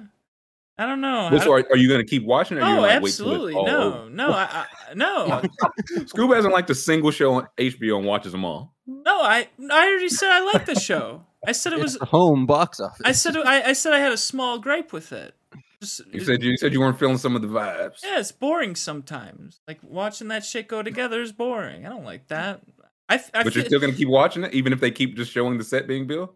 I 0.77 0.85
don't 0.85 1.01
know. 1.01 1.27
I 1.27 1.31
Well, 1.31 1.39
so 1.41 1.45
don't- 1.47 1.65
are, 1.67 1.73
are 1.73 1.77
you 1.77 1.87
going 1.89 1.99
to 1.99 2.07
keep 2.09 2.23
watching 2.23 2.57
it? 2.57 2.61
Or 2.61 2.63
are 2.63 2.69
you 2.71 2.77
oh, 2.77 2.81
like, 2.81 2.89
wait 2.89 2.99
till 2.99 3.05
it's 3.05 3.19
absolutely. 3.19 3.53
all 3.55 3.65
No, 3.65 3.93
over? 4.01 4.09
no, 4.09 4.31
I, 4.31 4.65
I 4.89 4.93
no, 4.95 5.41
Scoob 6.05 6.33
hasn't 6.35 6.53
liked 6.53 6.69
a 6.69 6.75
single 6.75 7.11
show 7.11 7.33
on 7.33 7.47
HBO 7.57 7.97
and 7.97 8.05
watches 8.07 8.31
them 8.31 8.45
all. 8.45 8.73
no. 8.87 9.21
I 9.21 9.49
I 9.69 9.87
already 9.87 10.09
said 10.09 10.29
I 10.31 10.41
like 10.53 10.65
the 10.65 10.79
show. 10.79 11.25
I 11.45 11.51
said 11.51 11.73
it 11.73 11.79
was. 11.79 11.95
the 11.97 12.05
home 12.05 12.45
box 12.45 12.79
office. 12.79 13.01
I 13.05 13.11
said 13.11 13.35
I, 13.37 13.61
I 13.69 13.73
said 13.73 13.93
I 13.93 13.99
had 13.99 14.11
a 14.13 14.17
small 14.17 14.59
gripe 14.59 14.91
with 14.93 15.11
it. 15.11 15.35
Just, 15.81 16.01
You 16.11 16.19
said 16.21 16.41
you 16.43 16.57
said 16.57 16.73
you 16.73 16.79
weren't 16.79 16.97
feeling 16.99 17.17
some 17.17 17.35
of 17.35 17.41
the 17.41 17.47
vibes. 17.47 17.99
yeah, 18.03 18.19
it's 18.19 18.31
boring 18.31 18.75
sometimes. 18.75 19.59
Like 19.67 19.79
watching 19.83 20.29
that 20.29 20.43
shit 20.45 20.67
go 20.67 20.81
together 20.83 21.21
is 21.21 21.31
boring. 21.31 21.85
I 21.85 21.89
don't 21.89 22.03
like 22.05 22.27
that. 22.29 22.61
I, 23.09 23.15
I 23.33 23.43
but 23.43 23.55
you're 23.55 23.65
still 23.65 23.79
going 23.79 23.91
to 23.91 23.97
keep 23.97 24.07
watching 24.07 24.43
it, 24.43 24.53
even 24.53 24.71
if 24.71 24.79
they 24.79 24.91
keep 24.91 25.15
just 25.15 25.31
showing 25.31 25.57
the 25.57 25.63
set 25.63 25.87
being 25.87 26.05
built. 26.07 26.35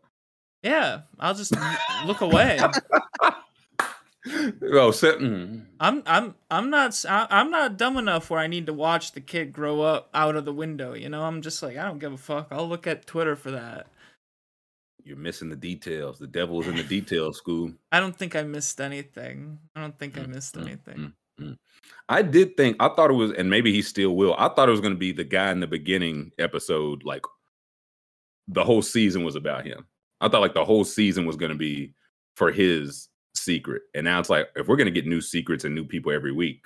yeah. 0.63 1.01
I'll 1.19 1.35
just 1.35 1.53
look 2.05 2.21
away. 2.21 2.59
Oh, 4.71 4.91
set. 4.91 5.17
mm. 5.19 5.65
I'm 5.81 6.01
I'm 6.05 6.35
I'm 6.49 6.69
not 6.69 7.03
I- 7.09 7.27
I'm 7.29 7.51
not 7.51 7.75
dumb 7.77 7.97
enough 7.97 8.29
where 8.29 8.39
I 8.39 8.47
need 8.47 8.67
to 8.67 8.73
watch 8.73 9.11
the 9.11 9.19
kid 9.19 9.51
grow 9.51 9.81
up 9.81 10.09
out 10.13 10.37
of 10.37 10.45
the 10.45 10.53
window. 10.53 10.93
You 10.93 11.09
know, 11.09 11.23
I'm 11.23 11.41
just 11.41 11.61
like 11.61 11.75
I 11.75 11.83
don't 11.83 11.99
give 11.99 12.13
a 12.13 12.17
fuck. 12.17 12.47
I'll 12.49 12.67
look 12.69 12.87
at 12.87 13.05
Twitter 13.05 13.35
for 13.35 13.51
that. 13.51 13.87
You're 15.03 15.17
missing 15.17 15.49
the 15.49 15.57
details. 15.57 16.19
The 16.19 16.27
devil 16.27 16.61
is 16.61 16.67
in 16.69 16.77
the 16.77 16.83
details, 16.83 17.41
Scoob. 17.45 17.75
I 17.91 17.99
don't 17.99 18.15
think 18.15 18.33
I 18.37 18.43
missed 18.43 18.79
anything. 18.79 19.59
I 19.75 19.81
don't 19.81 19.99
think 19.99 20.17
I 20.17 20.21
Mm, 20.21 20.35
missed 20.35 20.55
mm, 20.55 20.61
anything. 20.61 21.13
Mm. 21.39 21.57
I 22.09 22.21
did 22.21 22.55
think 22.57 22.77
I 22.79 22.89
thought 22.89 23.09
it 23.09 23.15
was, 23.15 23.31
and 23.31 23.49
maybe 23.49 23.71
he 23.71 23.81
still 23.81 24.15
will. 24.15 24.35
I 24.37 24.49
thought 24.49 24.67
it 24.67 24.73
was 24.73 24.81
going 24.81 24.93
to 24.93 24.99
be 24.99 25.11
the 25.11 25.23
guy 25.23 25.51
in 25.51 25.59
the 25.59 25.67
beginning 25.67 26.31
episode. 26.39 27.03
Like 27.03 27.23
the 28.47 28.63
whole 28.63 28.81
season 28.81 29.23
was 29.23 29.35
about 29.35 29.65
him. 29.65 29.85
I 30.21 30.29
thought 30.29 30.41
like 30.41 30.53
the 30.53 30.65
whole 30.65 30.85
season 30.85 31.25
was 31.25 31.35
going 31.35 31.51
to 31.51 31.57
be 31.57 31.93
for 32.35 32.51
his 32.51 33.09
secret, 33.35 33.83
and 33.93 34.05
now 34.05 34.19
it's 34.19 34.29
like 34.29 34.47
if 34.55 34.67
we're 34.67 34.75
going 34.77 34.85
to 34.85 34.91
get 34.91 35.07
new 35.07 35.21
secrets 35.21 35.65
and 35.65 35.73
new 35.73 35.85
people 35.85 36.11
every 36.11 36.31
week, 36.31 36.65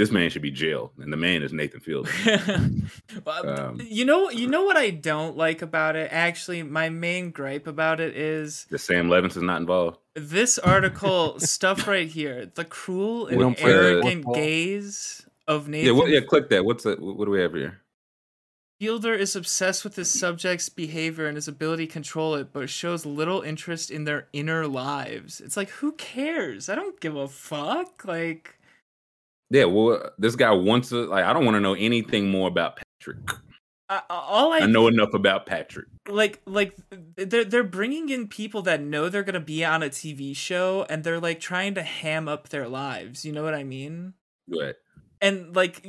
this 0.00 0.10
man 0.10 0.30
should 0.30 0.40
be 0.40 0.50
jailed, 0.50 0.92
and 0.98 1.12
the 1.12 1.16
man 1.18 1.42
is 1.42 1.52
Nathan 1.52 1.80
Fielder. 1.80 2.10
Well, 3.24 3.60
Um, 3.60 3.80
you 3.84 4.04
know, 4.04 4.30
you 4.30 4.46
know 4.46 4.64
what 4.64 4.76
I 4.76 4.90
don't 4.90 5.36
like 5.36 5.60
about 5.60 5.94
it. 5.94 6.08
Actually, 6.10 6.62
my 6.62 6.88
main 6.88 7.30
gripe 7.32 7.66
about 7.66 8.00
it 8.00 8.16
is 8.16 8.66
the 8.70 8.78
Sam 8.78 9.12
is 9.12 9.36
not 9.36 9.60
involved. 9.60 9.98
this 10.14 10.58
article 10.58 11.38
stuff 11.38 11.86
right 11.86 12.08
here: 12.08 12.46
the 12.46 12.64
cruel 12.64 13.26
and 13.26 13.38
don't 13.38 13.62
arrogant 13.62 14.24
gaze 14.34 15.26
of 15.46 15.68
Nathan 15.68 15.86
Yeah, 15.86 15.92
what, 15.92 16.08
yeah. 16.08 16.20
Click 16.20 16.48
that. 16.48 16.64
What's 16.64 16.84
that? 16.84 16.98
What 17.00 17.26
do 17.26 17.30
we 17.30 17.40
have 17.40 17.52
here? 17.52 17.80
Fielder 18.80 19.12
is 19.12 19.36
obsessed 19.36 19.84
with 19.84 19.96
his 19.96 20.10
subject's 20.10 20.70
behavior 20.70 21.26
and 21.26 21.36
his 21.36 21.46
ability 21.46 21.86
to 21.86 21.92
control 21.92 22.34
it, 22.36 22.50
but 22.54 22.70
shows 22.70 23.04
little 23.04 23.42
interest 23.42 23.90
in 23.90 24.04
their 24.04 24.28
inner 24.32 24.66
lives. 24.66 25.42
It's 25.42 25.58
like, 25.58 25.68
who 25.68 25.92
cares? 25.92 26.70
I 26.70 26.76
don't 26.76 26.98
give 26.98 27.14
a 27.14 27.28
fuck. 27.28 28.06
Like, 28.06 28.58
Yeah, 29.50 29.64
well, 29.64 30.10
this 30.18 30.36
guy 30.36 30.52
wants 30.52 30.90
to. 30.90 31.06
Like, 31.06 31.24
I 31.24 31.32
don't 31.32 31.44
want 31.44 31.56
to 31.56 31.60
know 31.60 31.74
anything 31.74 32.30
more 32.30 32.48
about 32.48 32.78
Patrick. 33.00 33.18
I, 33.88 34.02
all 34.08 34.52
I, 34.52 34.58
I 34.58 34.66
know 34.66 34.86
enough 34.86 35.14
about 35.14 35.46
Patrick. 35.46 35.88
like, 36.08 36.40
like 36.46 36.76
they're 37.16 37.44
they're 37.44 37.64
bringing 37.64 38.08
in 38.08 38.28
people 38.28 38.62
that 38.62 38.80
know 38.80 39.08
they're 39.08 39.24
gonna 39.24 39.40
be 39.40 39.64
on 39.64 39.82
a 39.82 39.88
TV 39.90 40.36
show, 40.36 40.86
and 40.88 41.02
they're 41.02 41.18
like 41.18 41.40
trying 41.40 41.74
to 41.74 41.82
ham 41.82 42.28
up 42.28 42.50
their 42.50 42.68
lives. 42.68 43.24
You 43.24 43.32
know 43.32 43.42
what 43.42 43.54
I 43.54 43.64
mean? 43.64 44.14
Ahead. 44.52 44.76
And 45.20 45.56
like, 45.56 45.84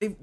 they 0.00 0.16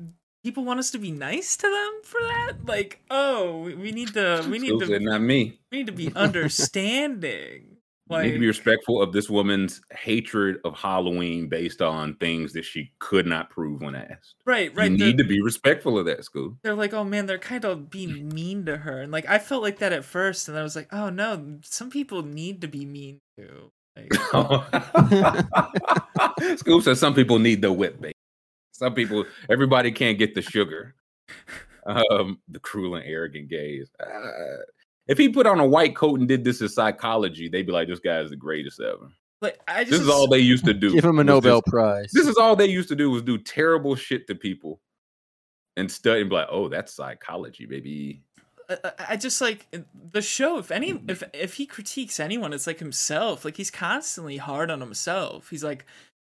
people 0.43 0.63
want 0.63 0.79
us 0.79 0.91
to 0.91 0.99
be 0.99 1.11
nice 1.11 1.57
to 1.57 1.67
them 1.67 2.01
for 2.03 2.19
that. 2.21 2.53
Like, 2.65 3.01
oh, 3.09 3.61
we, 3.61 3.91
need 3.91 4.13
to 4.13 4.45
we 4.49 4.59
need 4.59 4.79
to 4.79 4.99
not 4.99 5.21
me. 5.21 5.59
we 5.71 5.79
need 5.79 5.87
to 5.87 5.93
be 5.93 6.13
understanding. 6.15 7.77
You 8.09 8.15
Like, 8.15 8.25
need 8.25 8.31
to 8.33 8.39
be 8.39 8.47
respectful 8.47 9.03
of 9.03 9.13
this 9.13 9.29
woman's 9.29 9.81
hatred 9.91 10.57
of 10.65 10.75
Halloween 10.75 11.47
based 11.47 11.79
on 11.79 12.15
things 12.15 12.53
that 12.53 12.65
she 12.65 12.91
could 12.97 13.27
not 13.27 13.51
prove 13.51 13.81
when 13.81 13.93
asked. 13.93 14.33
right, 14.45 14.75
right. 14.75 14.89
you 14.89 14.97
need 14.97 15.19
to 15.19 15.23
be 15.23 15.43
respectful 15.43 15.99
of 15.99 16.05
that, 16.05 16.25
school. 16.25 16.57
they're 16.63 16.73
like, 16.73 16.91
oh 16.93 17.03
man, 17.03 17.27
they're 17.27 17.37
kind 17.37 17.65
of 17.65 17.91
being 17.91 18.29
mean 18.33 18.65
to 18.65 18.77
her, 18.77 19.01
and 19.01 19.11
like 19.11 19.29
I 19.29 19.37
felt 19.37 19.61
like 19.61 19.77
that 19.79 19.93
at 19.93 20.05
first, 20.05 20.47
and 20.49 20.57
I 20.57 20.63
was 20.63 20.75
like, 20.75 20.87
oh 20.91 21.09
no, 21.09 21.59
some 21.61 21.91
people 21.91 22.23
need 22.23 22.61
to 22.61 22.67
be 22.67 22.83
mean 22.83 23.19
to. 23.37 23.71
Like, 23.95 24.11
Scoop 26.57 26.83
says 26.83 26.99
some 26.99 27.13
people 27.13 27.37
need 27.37 27.61
the 27.61 27.71
whip, 27.71 28.01
baby. 28.01 28.13
Some 28.71 28.95
people, 28.95 29.25
everybody 29.49 29.91
can't 29.91 30.17
get 30.17 30.33
the 30.33 30.41
sugar. 30.41 30.95
Um, 31.85 32.39
the 32.47 32.59
cruel 32.59 32.95
and 32.95 33.05
arrogant 33.05 33.49
gaze. 33.49 33.89
Uh, 33.99 34.63
if 35.09 35.17
he 35.17 35.27
put 35.27 35.47
on 35.47 35.59
a 35.59 35.65
white 35.65 35.95
coat 35.95 36.19
and 36.19 36.27
did 36.27 36.43
this 36.43 36.61
as 36.61 36.73
psychology, 36.73 37.49
they'd 37.49 37.65
be 37.65 37.71
like, 37.71 37.87
"This 37.87 37.99
guy 37.99 38.19
is 38.21 38.29
the 38.29 38.35
greatest 38.37 38.79
ever." 38.79 39.09
like 39.41 39.59
I 39.67 39.83
just 39.83 39.91
This 39.91 40.01
is 40.01 40.09
all 40.09 40.27
they 40.27 40.39
used 40.39 40.65
to 40.65 40.73
do. 40.85 40.93
Give 40.93 41.03
him 41.03 41.19
a 41.19 41.23
Nobel 41.23 41.59
just- 41.61 41.67
Prize. 41.67 42.11
This 42.13 42.27
is 42.27 42.37
all 42.37 42.55
they 42.55 42.67
used 42.67 42.89
to 42.89 42.95
do 42.95 43.09
was 43.09 43.23
do 43.23 43.37
terrible 43.37 43.95
shit 43.95 44.27
to 44.27 44.35
people 44.35 44.79
and 45.75 45.91
study 45.91 46.21
and 46.21 46.29
be 46.29 46.35
like, 46.35 46.47
"Oh, 46.49 46.69
that's 46.69 46.93
psychology, 46.93 47.65
baby." 47.65 48.23
I, 48.69 48.77
I- 48.83 49.05
I 49.09 49.15
just 49.17 49.41
like 49.41 49.65
the 50.11 50.21
show. 50.21 50.59
If 50.59 50.71
any, 50.71 50.93
mm-hmm. 50.93 51.09
if 51.09 51.23
if 51.33 51.53
he 51.55 51.65
critiques 51.65 52.19
anyone, 52.19 52.53
it's 52.53 52.67
like 52.67 52.79
himself. 52.79 53.43
Like 53.43 53.57
he's 53.57 53.71
constantly 53.71 54.37
hard 54.37 54.69
on 54.69 54.79
himself. 54.79 55.49
He's 55.49 55.63
like, 55.63 55.85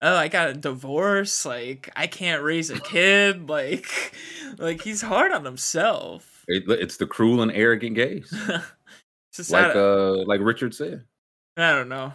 oh, 0.02 0.16
I 0.16 0.28
got 0.28 0.50
a 0.50 0.54
divorce. 0.54 1.46
Like 1.46 1.90
I 1.96 2.08
can't 2.08 2.44
raise 2.44 2.70
a 2.70 2.80
kid. 2.80 3.48
Like, 3.50 4.14
like 4.58 4.82
he's 4.82 5.02
hard 5.02 5.32
on 5.32 5.46
himself. 5.46 6.33
It- 6.48 6.70
it's 6.70 6.98
the 6.98 7.08
cruel 7.08 7.42
and 7.42 7.52
arrogant 7.52 7.96
gaze, 7.96 8.34
like 9.50 9.76
uh, 9.76 10.24
like 10.26 10.42
Richard 10.42 10.74
said. 10.76 11.06
I 11.58 11.72
don't 11.74 11.90
know. 11.90 12.14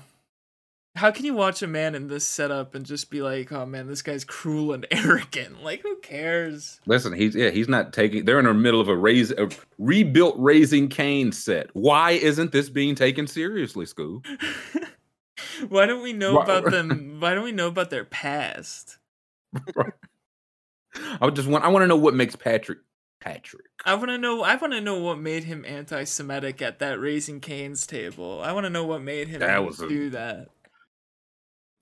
How 0.97 1.13
can 1.13 1.25
you 1.25 1.35
watch 1.35 1.63
a 1.63 1.69
man 1.69 1.95
in 1.95 2.09
this 2.09 2.27
setup 2.27 2.75
and 2.75 2.85
just 2.85 3.09
be 3.09 3.23
like, 3.23 3.53
oh 3.53 3.65
man, 3.65 3.87
this 3.87 4.03
guy's 4.03 4.25
cruel 4.25 4.73
and 4.73 4.85
arrogant? 4.91 5.63
Like, 5.63 5.83
who 5.83 5.97
cares? 6.01 6.81
Listen, 6.87 7.13
he's 7.13 7.37
yeah, 7.37 7.51
he's 7.51 7.69
not 7.69 7.93
taking. 7.93 8.25
They're 8.25 8.41
in 8.41 8.47
the 8.47 8.55
middle 8.55 8.81
of 8.81 8.89
a 8.89 8.97
raise 8.97 9.31
a 9.31 9.49
rebuilt 9.79 10.35
Raising 10.39 10.89
Cane 10.89 11.31
set. 11.31 11.71
Why 11.73 12.13
isn't 12.13 12.51
this 12.51 12.69
being 12.69 12.97
taken 12.97 13.29
seriously, 13.29 13.87
Scoob? 13.87 14.27
why 15.69 15.87
don't 15.87 16.03
we 16.03 16.13
know 16.13 16.41
about 16.41 16.71
them? 16.71 17.19
Why 17.21 17.33
don't 17.35 17.45
we 17.45 17.53
know 17.53 17.69
about 17.69 17.91
their 17.91 18.05
past? 18.05 18.99
I 21.21 21.25
would 21.25 21.37
just 21.37 21.47
want. 21.49 21.65
I 21.65 21.69
want 21.69 21.85
to 21.85 21.87
know 21.87 21.97
what 21.97 22.15
makes 22.15 22.35
Patrick 22.35 22.79
Patrick. 23.21 23.67
I 23.85 23.95
want 23.95 24.09
to 24.09 24.19
know. 24.19 24.43
I 24.43 24.57
want 24.57 24.73
to 24.73 24.81
know 24.81 24.99
what 24.99 25.19
made 25.19 25.45
him 25.45 25.65
anti-Semitic 25.67 26.63
at 26.63 26.79
that 26.79 27.01
Raising 27.01 27.41
Cane's 27.41 27.87
table. 27.87 28.41
I 28.43 28.53
want 28.53 28.65
to 28.65 28.71
know 28.71 28.85
what 28.85 29.03
made 29.03 29.29
him 29.29 29.41
That 29.41 29.65
was 29.65 29.81
a- 29.81 29.89
do 29.89 30.11
that. 30.11 30.49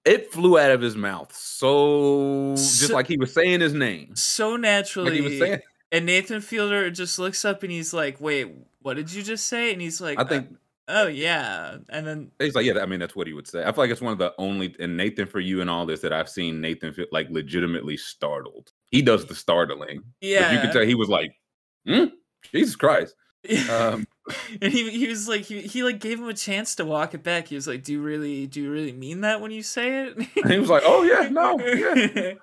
It 0.04 0.32
flew 0.32 0.56
out 0.56 0.70
of 0.70 0.80
his 0.80 0.94
mouth 0.94 1.34
so 1.34 2.52
just 2.54 2.92
like 2.92 3.08
he 3.08 3.16
was 3.16 3.34
saying 3.34 3.60
his 3.60 3.74
name. 3.74 4.14
So 4.14 4.50
Like 4.52 4.60
naturally, 4.60 5.20
was 5.20 5.38
saying. 5.38 5.60
and 5.92 6.06
Nathan 6.06 6.40
Fielder 6.40 6.90
just 6.90 7.18
looks 7.18 7.44
up 7.44 7.64
and 7.64 7.72
he's 7.72 7.92
like, 7.92 8.20
"Wait, 8.20 8.48
what 8.82 8.94
did 8.94 9.12
you 9.12 9.24
just 9.24 9.48
say?" 9.48 9.72
And 9.72 9.82
he's 9.82 10.00
like, 10.00 10.20
I 10.20 10.24
think 10.24 10.52
"Uh, 10.86 10.92
"Oh 11.04 11.06
yeah," 11.08 11.78
and 11.88 12.06
then 12.06 12.30
he's 12.38 12.54
like, 12.54 12.66
yeah. 12.66 12.78
I 12.80 12.86
mean, 12.86 13.00
that's 13.00 13.16
what 13.16 13.26
he 13.26 13.32
would 13.32 13.48
say. 13.48 13.62
I 13.64 13.72
feel 13.72 13.82
like 13.82 13.90
it's 13.90 14.00
one 14.00 14.12
of 14.12 14.18
the 14.18 14.32
only 14.38 14.76
and 14.78 14.96
Nathan 14.96 15.26
for 15.26 15.40
you 15.40 15.60
and 15.60 15.68
all 15.68 15.86
this 15.86 16.02
that 16.02 16.12
I've 16.12 16.28
seen 16.28 16.60
Nathan 16.60 16.92
feel 16.92 17.06
like 17.10 17.26
legitimately 17.30 17.96
startled. 17.96 18.70
He 18.90 19.02
does 19.02 19.26
the 19.26 19.34
startling. 19.34 20.02
Yeah, 20.20 20.52
you 20.52 20.60
could 20.60 20.72
tell 20.72 20.82
he 20.82 20.94
was 20.94 21.08
like, 21.08 21.32
hmm? 21.86 22.06
Jesus 22.52 22.76
Christ. 22.76 23.14
Um, 23.70 24.08
and 24.60 24.72
he 24.72 24.90
he 24.90 25.06
was 25.06 25.28
like 25.28 25.42
he, 25.42 25.60
he 25.60 25.84
like 25.84 26.00
gave 26.00 26.18
him 26.18 26.28
a 26.28 26.34
chance 26.34 26.74
to 26.76 26.84
walk 26.84 27.14
it 27.14 27.22
back. 27.22 27.46
He 27.46 27.54
was 27.54 27.68
like, 27.68 27.84
"Do 27.84 27.92
you 27.92 28.02
really 28.02 28.48
do 28.48 28.60
you 28.60 28.72
really 28.72 28.90
mean 28.90 29.20
that 29.20 29.40
when 29.40 29.52
you 29.52 29.62
say 29.62 30.02
it?" 30.02 30.16
and 30.16 30.26
he 30.52 30.58
was 30.58 30.68
like, 30.68 30.82
oh 30.84 31.04
yeah, 31.04 31.28
no, 31.28 31.58
yeah. 31.60 32.32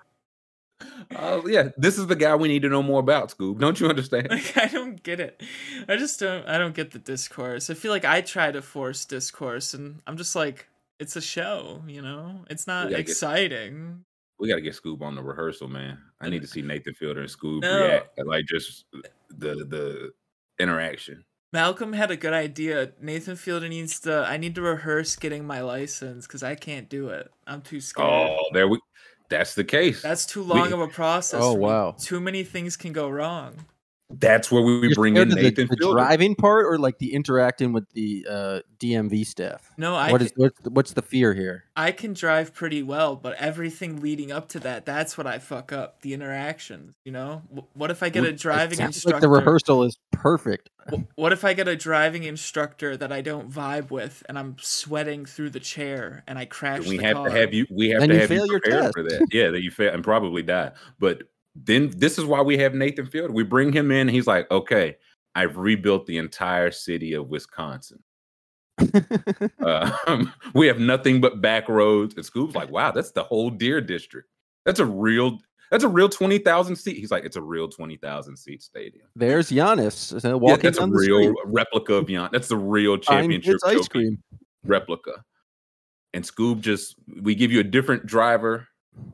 Uh, 1.16 1.42
yeah, 1.46 1.70
this 1.78 1.98
is 1.98 2.08
the 2.08 2.16
guy 2.16 2.36
we 2.36 2.48
need 2.48 2.62
to 2.62 2.70
know 2.70 2.84
more 2.84 3.00
about, 3.00 3.30
Scoob. 3.30 3.60
Don't 3.60 3.80
you 3.80 3.88
understand? 3.88 4.28
like 4.30 4.58
I 4.58 4.68
don't 4.68 5.02
get 5.02 5.20
it. 5.20 5.42
I 5.88 5.96
just 5.96 6.20
don't 6.20 6.48
I 6.48 6.58
don't 6.58 6.76
get 6.76 6.92
the 6.92 7.00
discourse. 7.00 7.70
I 7.70 7.74
feel 7.74 7.92
like 7.92 8.04
I 8.04 8.20
try 8.22 8.52
to 8.52 8.62
force 8.62 9.06
discourse 9.06 9.74
and 9.74 10.02
I'm 10.08 10.18
just 10.18 10.36
like 10.36 10.68
it's 11.00 11.16
a 11.16 11.22
show, 11.22 11.84
you 11.88 12.02
know? 12.02 12.46
It's 12.50 12.68
not 12.68 12.92
exciting. 12.92 14.06
We 14.44 14.50
got 14.50 14.56
to 14.56 14.62
get 14.62 14.74
Scoob 14.74 15.02
on 15.02 15.16
the 15.16 15.24
rehearsal, 15.24 15.70
man. 15.70 15.98
I 16.20 16.30
need 16.30 16.42
to 16.42 16.48
see 16.50 16.62
Nathan 16.62 16.94
Fielder 16.94 17.22
and 17.22 17.30
Scoob 17.30 17.62
No. 17.62 17.86
react, 17.88 18.20
like 18.26 18.44
just 18.46 18.84
the 19.30 19.56
the 19.64 20.12
interaction. 20.60 21.24
Malcolm 21.54 21.94
had 21.94 22.12
a 22.12 22.18
good 22.18 22.34
idea. 22.34 22.92
Nathan 23.00 23.38
Fielder 23.38 23.70
needs 23.70 24.02
to 24.02 24.26
I 24.28 24.36
need 24.36 24.54
to 24.56 24.62
rehearse 24.62 25.16
getting 25.16 25.48
my 25.48 25.62
license 25.62 26.28
cuz 26.28 26.44
I 26.44 26.56
can't 26.56 26.90
do 26.90 27.08
it. 27.08 27.32
I'm 27.48 27.62
too 27.62 27.80
scared. 27.80 28.10
Oh, 28.10 28.50
there 28.52 28.68
we. 28.68 28.82
That's 29.30 29.56
the 29.56 29.64
case. 29.64 30.02
That's 30.02 30.26
too 30.26 30.44
long 30.44 30.64
We- 30.68 30.74
of 30.74 30.82
a 30.82 30.90
process. 30.90 31.40
Oh, 31.42 31.54
wow. 31.54 31.96
Too 31.98 32.20
many 32.20 32.44
things 32.44 32.76
can 32.76 32.92
go 32.92 33.08
wrong. 33.08 33.66
That's 34.10 34.52
where 34.52 34.62
we 34.62 34.80
You're 34.88 34.96
bring 34.96 35.16
in 35.16 35.24
of 35.24 35.30
the, 35.30 35.36
Nathan 35.42 35.68
the 35.68 35.76
driving 35.76 36.36
part, 36.36 36.66
or 36.66 36.78
like 36.78 37.00
the 37.00 37.14
interacting 37.14 37.74
with 37.74 37.90
the 37.94 38.26
uh, 38.30 38.60
DMV 38.80 39.26
staff. 39.26 39.72
No, 39.78 39.96
I 39.96 40.12
What 40.12 40.20
can, 40.20 40.28
is 40.28 40.34
what's 40.36 40.60
the, 40.60 40.70
what's 40.70 40.94
the 40.94 41.02
fear 41.02 41.34
here? 41.34 41.66
I 41.76 41.92
can 41.92 42.14
drive 42.14 42.54
pretty 42.54 42.84
well, 42.84 43.16
but 43.16 43.36
everything 43.38 44.02
leading 44.02 44.32
up 44.32 44.50
to 44.50 44.60
that, 44.60 44.86
that's 44.86 45.18
what 45.18 45.26
I 45.26 45.40
fuck 45.40 45.72
up. 45.72 46.02
The 46.02 46.14
interactions, 46.14 46.96
you 47.04 47.12
know? 47.12 47.42
What 47.74 47.90
if 47.90 48.04
I 48.04 48.10
get 48.10 48.24
a 48.24 48.34
driving 48.34 48.78
sounds 48.78 48.98
instructor? 48.98 49.16
Like 49.16 49.22
the 49.22 49.30
rehearsal 49.30 49.84
is 49.84 49.98
perfect. 50.12 50.70
What 51.16 51.32
if 51.32 51.44
I 51.46 51.54
get 51.54 51.68
a 51.68 51.76
driving 51.76 52.24
instructor 52.24 52.96
that 52.98 53.12
I 53.12 53.22
don't 53.22 53.50
vibe 53.50 53.90
with 53.90 54.22
and 54.28 54.38
I'm 54.38 54.58
sweating 54.60 55.26
through 55.26 55.52
the 55.52 55.60
chair 55.60 56.24
and 56.28 56.38
I 56.38 56.46
crash 56.46 56.88
we 56.88 56.98
the 56.98 57.04
have 57.06 57.16
car? 57.16 57.30
to 57.30 57.36
have 57.36 57.54
you. 57.54 57.66
We 57.72 57.90
have 57.90 58.02
Then 58.02 58.10
to 58.10 58.16
you 58.16 58.22
have 58.22 58.30
fail 58.30 58.46
you 58.46 58.52
your 58.52 58.60
prepared 58.60 58.94
for 58.94 59.04
that. 59.04 59.28
Yeah, 59.32 59.50
that 59.50 59.64
you 59.64 59.72
fail 59.72 59.94
and 59.94 60.04
probably 60.04 60.44
die. 60.44 60.72
But 61.00 61.24
then 61.56 61.92
this 61.96 62.18
is 62.18 62.26
why 62.26 62.42
we 62.42 62.58
have 62.58 62.74
Nathan 62.74 63.06
Fielder. 63.06 63.34
We 63.34 63.44
bring 63.44 63.72
him 63.72 63.92
in. 63.92 64.08
He's 64.08 64.28
like, 64.28 64.50
okay, 64.52 64.98
I've 65.36 65.58
rebuilt 65.58 66.06
the 66.06 66.18
entire 66.18 66.72
city 66.72 67.14
of 67.14 67.30
Wisconsin. 67.30 68.02
Uh, 69.60 69.92
we 70.56 70.68
have 70.68 70.80
nothing 70.80 71.22
but 71.22 71.42
back 71.42 71.70
roads. 71.70 72.16
And 72.16 72.26
Scoop's 72.26 72.56
like, 72.56 72.70
wow, 72.70 72.92
that's 72.92 73.12
the 73.12 73.24
whole 73.24 73.50
Deer 73.50 73.82
District. 73.82 74.28
That's 74.66 74.80
a 74.80 74.86
real. 74.86 75.40
That's 75.72 75.84
a 75.84 75.90
real 75.90 76.08
twenty 76.08 76.38
thousand 76.38 76.76
seat. 76.76 76.98
He's 76.98 77.10
like, 77.10 77.26
it's 77.26 77.36
a 77.36 77.42
real 77.42 77.68
twenty 77.68 77.98
thousand 77.98 78.38
seat 78.38 78.62
stadium. 78.62 79.08
There's 79.16 79.50
Giannis 79.50 80.14
uh, 80.14 80.28
Yeah, 80.28 80.36
walking 80.36 80.64
that's 80.64 80.78
a 80.78 80.82
the 80.82 80.88
real 80.88 81.34
replica 81.46 81.96
of 81.96 82.10
Yon. 82.12 82.30
That's 82.32 82.48
the 82.48 82.58
real 82.58 82.98
championship 82.98 83.58
ice 83.66 83.88
cream. 83.88 84.22
replica. 84.64 85.24
And 86.14 86.24
Scoob 86.24 86.62
just 86.62 86.96
we 87.22 87.34
give 87.34 87.52
you 87.52 87.60
a 87.60 87.64
different 87.64 88.06
driver 88.06 88.68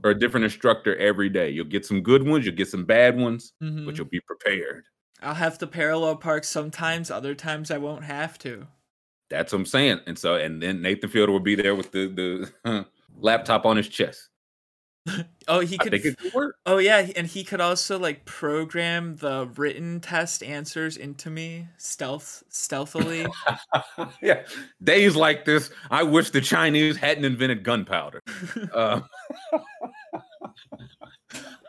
or 0.04 0.12
a 0.12 0.18
different 0.20 0.44
instructor 0.46 0.96
every 0.98 1.30
day. 1.30 1.50
You'll 1.50 1.66
get 1.66 1.86
some 1.86 2.02
good 2.02 2.26
ones, 2.28 2.46
you'll 2.46 2.56
get 2.56 2.70
some 2.70 2.86
bad 2.86 3.18
ones, 3.18 3.54
Mhm. 3.62 3.86
but 3.86 3.98
you'll 3.98 4.08
be 4.08 4.22
prepared. 4.22 4.86
I'll 5.22 5.34
have 5.36 5.58
to 5.60 5.68
parallel 5.68 6.16
park 6.16 6.46
sometimes, 6.46 7.12
other 7.12 7.36
times 7.36 7.70
I 7.72 7.78
won't 7.78 8.06
have 8.06 8.38
to. 8.40 8.68
That's 9.30 9.52
what 9.54 9.60
I'm 9.60 9.66
saying. 9.66 10.00
And 10.08 10.18
so 10.18 10.36
and 10.36 10.62
then 10.64 10.82
Nathan 10.82 11.10
Fielder 11.10 11.32
will 11.32 11.40
be 11.40 11.56
there 11.56 11.76
with 11.76 11.92
the 11.92 12.08
the 12.64 12.86
laptop 13.18 13.66
on 13.66 13.78
his 13.78 13.90
chest. 13.90 14.29
Oh, 15.48 15.62
he 15.62 15.80
could. 15.80 15.92
think 15.92 16.06
it 16.06 16.18
could 16.20 16.34
work. 16.36 16.58
oh 16.68 16.78
yeah, 16.78 17.08
and 17.16 17.26
he 17.26 17.44
could 17.44 17.60
also 17.60 17.98
like 17.98 18.24
program 18.26 19.16
the 19.16 19.48
written 19.56 20.00
test 20.00 20.44
answers 20.44 20.96
into 20.96 21.32
me 21.32 21.68
stealth 21.78 22.44
stealthily. 22.50 23.26
yeah. 24.22 24.44
Days 24.84 25.16
like 25.16 25.46
this, 25.46 25.72
I 25.90 26.04
wish 26.04 26.30
the 26.30 26.42
Chinese 26.42 26.98
hadn't 26.98 27.26
invented 27.26 27.64
gunpowder. 27.64 28.22
Uh, 28.72 29.02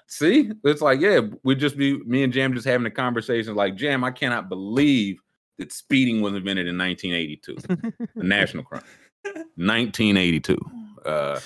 see, 0.07 0.51
it's 0.63 0.83
like, 0.83 1.01
yeah, 1.01 1.21
we'd 1.43 1.59
just 1.59 1.79
be 1.79 1.97
me 2.05 2.23
and 2.23 2.35
Jam 2.35 2.53
just 2.53 2.67
having 2.67 2.87
a 2.87 2.91
conversation. 2.91 3.55
Like, 3.55 3.77
Jam, 3.77 4.05
I 4.05 4.11
cannot 4.11 4.51
believe 4.51 5.21
that 5.57 5.73
speeding 5.73 6.21
was 6.21 6.35
invented 6.35 6.67
in 6.67 6.77
1982, 6.77 7.57
a 8.17 8.23
national 8.23 8.65
crime. 8.65 8.83
1982. 9.25 10.59
Uh, 11.05 11.39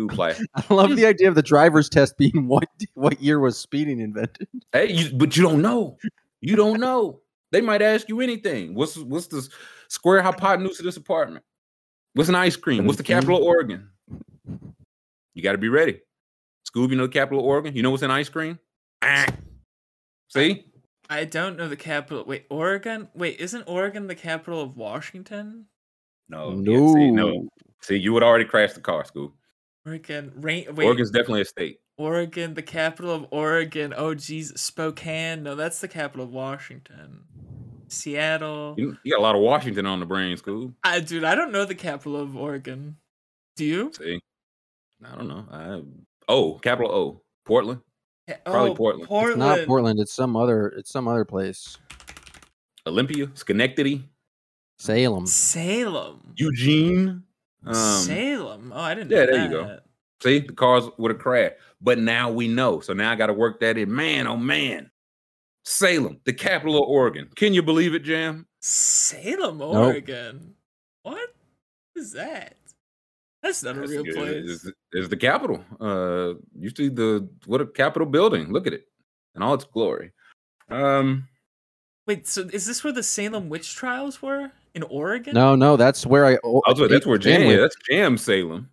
Scoop 0.00 0.18
like, 0.18 0.38
I 0.54 0.74
love 0.74 0.96
the 0.96 1.06
idea 1.06 1.28
of 1.28 1.34
the 1.34 1.42
driver's 1.42 1.88
test 1.88 2.16
being 2.16 2.32
what 2.46 2.68
what 2.94 3.20
year 3.20 3.40
was 3.40 3.58
speeding 3.58 4.00
invented. 4.00 4.48
hey, 4.72 4.92
you, 4.92 5.16
but 5.16 5.36
you 5.36 5.42
don't 5.42 5.62
know. 5.62 5.98
You 6.40 6.56
don't 6.56 6.80
know. 6.80 7.20
They 7.52 7.60
might 7.60 7.82
ask 7.82 8.08
you 8.08 8.20
anything. 8.20 8.74
What's 8.74 8.96
what's 8.96 9.26
the 9.26 9.46
square 9.88 10.22
hypotenuse 10.22 10.78
of 10.78 10.84
this 10.84 10.96
apartment? 10.96 11.44
What's 12.14 12.28
an 12.28 12.34
ice 12.34 12.56
cream? 12.56 12.86
What's 12.86 12.96
the 12.96 13.04
capital 13.04 13.38
of 13.38 13.44
Oregon? 13.44 13.88
You 15.34 15.42
got 15.42 15.52
to 15.52 15.58
be 15.58 15.68
ready. 15.68 16.00
Scoob, 16.68 16.90
you 16.90 16.96
know 16.96 17.06
the 17.06 17.12
capital 17.12 17.40
of 17.40 17.46
Oregon? 17.46 17.74
You 17.76 17.82
know 17.82 17.90
what's 17.90 18.02
an 18.02 18.10
ice 18.10 18.28
cream? 18.28 18.58
Ah. 19.02 19.26
See? 20.28 20.66
I 21.08 21.24
don't 21.24 21.56
know 21.56 21.68
the 21.68 21.76
capital. 21.76 22.24
Wait, 22.24 22.46
Oregon? 22.50 23.08
Wait, 23.14 23.38
isn't 23.40 23.64
Oregon 23.66 24.06
the 24.06 24.14
capital 24.14 24.60
of 24.60 24.76
Washington? 24.76 25.66
No. 26.28 26.50
yeah, 26.50 26.92
see, 26.92 27.10
no. 27.10 27.30
No. 27.30 27.48
See, 27.80 27.96
you 27.96 28.12
would 28.12 28.22
already 28.22 28.44
crash 28.44 28.72
the 28.72 28.80
car, 28.80 29.04
Scoob. 29.04 29.32
Oregon, 29.86 30.32
rain. 30.36 30.66
Wait, 30.74 30.84
Oregon's 30.84 31.10
definitely 31.10 31.42
a 31.42 31.46
state. 31.46 31.80
Oregon, 31.96 32.54
the 32.54 32.62
capital 32.62 33.12
of 33.12 33.26
Oregon. 33.30 33.94
Oh, 33.96 34.14
geez, 34.14 34.58
Spokane. 34.60 35.42
No, 35.42 35.54
that's 35.54 35.80
the 35.80 35.88
capital 35.88 36.24
of 36.24 36.32
Washington. 36.32 37.24
Seattle. 37.88 38.74
You, 38.78 38.96
you 39.02 39.12
got 39.12 39.20
a 39.20 39.22
lot 39.22 39.34
of 39.34 39.42
Washington 39.42 39.86
on 39.86 40.00
the 40.00 40.06
brain, 40.06 40.36
Scoob. 40.36 40.74
I, 40.84 41.00
dude, 41.00 41.24
I 41.24 41.34
don't 41.34 41.52
know 41.52 41.64
the 41.64 41.74
capital 41.74 42.16
of 42.16 42.36
Oregon. 42.36 42.96
Do 43.56 43.64
you? 43.64 43.92
See? 43.96 44.20
I 45.04 45.14
don't 45.16 45.28
know. 45.28 45.46
I, 45.50 45.82
oh, 46.28 46.54
capital 46.58 46.92
O. 46.92 47.22
Portland. 47.44 47.80
Yeah, 48.28 48.36
Probably 48.44 48.70
oh, 48.70 48.74
Portland. 48.74 49.10
It's 49.10 49.28
It's 49.30 49.36
not 49.38 49.66
Portland. 49.66 50.00
It's 50.00 50.12
some 50.12 50.36
other. 50.36 50.68
It's 50.68 50.90
some 50.90 51.08
other 51.08 51.24
place. 51.24 51.78
Olympia. 52.86 53.30
Schenectady. 53.34 54.08
Salem. 54.78 55.26
Salem. 55.26 56.34
Eugene. 56.36 57.24
Um, 57.66 57.74
Salem. 57.74 58.72
Oh, 58.74 58.80
I 58.80 58.94
didn't. 58.94 59.10
yeah, 59.10 59.24
know 59.24 59.32
there 59.32 59.44
you 59.44 59.50
go. 59.50 59.78
See, 60.22 60.38
the 60.40 60.52
cars 60.52 60.84
would 60.98 61.10
have 61.12 61.20
crashed. 61.20 61.56
But 61.80 61.98
now 61.98 62.30
we 62.30 62.48
know. 62.48 62.80
So 62.80 62.92
now 62.92 63.10
I 63.10 63.16
got 63.16 63.26
to 63.26 63.32
work 63.32 63.60
that 63.60 63.78
in. 63.78 63.94
Man, 63.94 64.26
oh 64.26 64.36
man. 64.36 64.90
Salem, 65.64 66.20
the 66.24 66.32
capital 66.32 66.82
of 66.82 66.88
Oregon. 66.88 67.28
Can 67.36 67.52
you 67.52 67.62
believe 67.62 67.94
it, 67.94 68.02
Jam? 68.02 68.46
Salem, 68.60 69.60
Oregon. 69.60 70.54
What 71.02 71.34
is 71.96 72.12
that? 72.12 72.56
That's 73.42 73.62
not 73.62 73.76
a 73.76 73.80
real 73.80 74.04
good. 74.04 74.14
place. 74.14 74.50
It's, 74.50 74.70
it's 74.92 75.08
the 75.08 75.16
capital. 75.16 75.64
Uh, 75.80 76.34
you 76.58 76.70
see 76.74 76.88
the 76.88 77.28
what 77.46 77.60
a 77.60 77.66
Capitol 77.66 78.06
building. 78.06 78.52
Look 78.52 78.66
at 78.66 78.74
it 78.74 78.86
and 79.34 79.42
all 79.42 79.54
its 79.54 79.64
glory. 79.64 80.12
Um, 80.68 81.28
Wait, 82.06 82.26
so 82.26 82.48
is 82.52 82.66
this 82.66 82.84
where 82.84 82.92
the 82.92 83.02
Salem 83.02 83.48
witch 83.48 83.74
trials 83.74 84.20
were 84.20 84.50
in 84.74 84.82
Oregon? 84.84 85.34
No, 85.34 85.54
no, 85.56 85.76
that's 85.76 86.04
where 86.06 86.26
I. 86.26 86.38
Oh, 86.44 86.62
also, 86.66 86.88
that's 86.88 87.06
where 87.06 87.18
Jam. 87.18 87.40
went. 87.42 87.52
Yeah, 87.52 87.60
that's 87.62 87.76
Jam 87.88 88.16
Salem. 88.18 88.70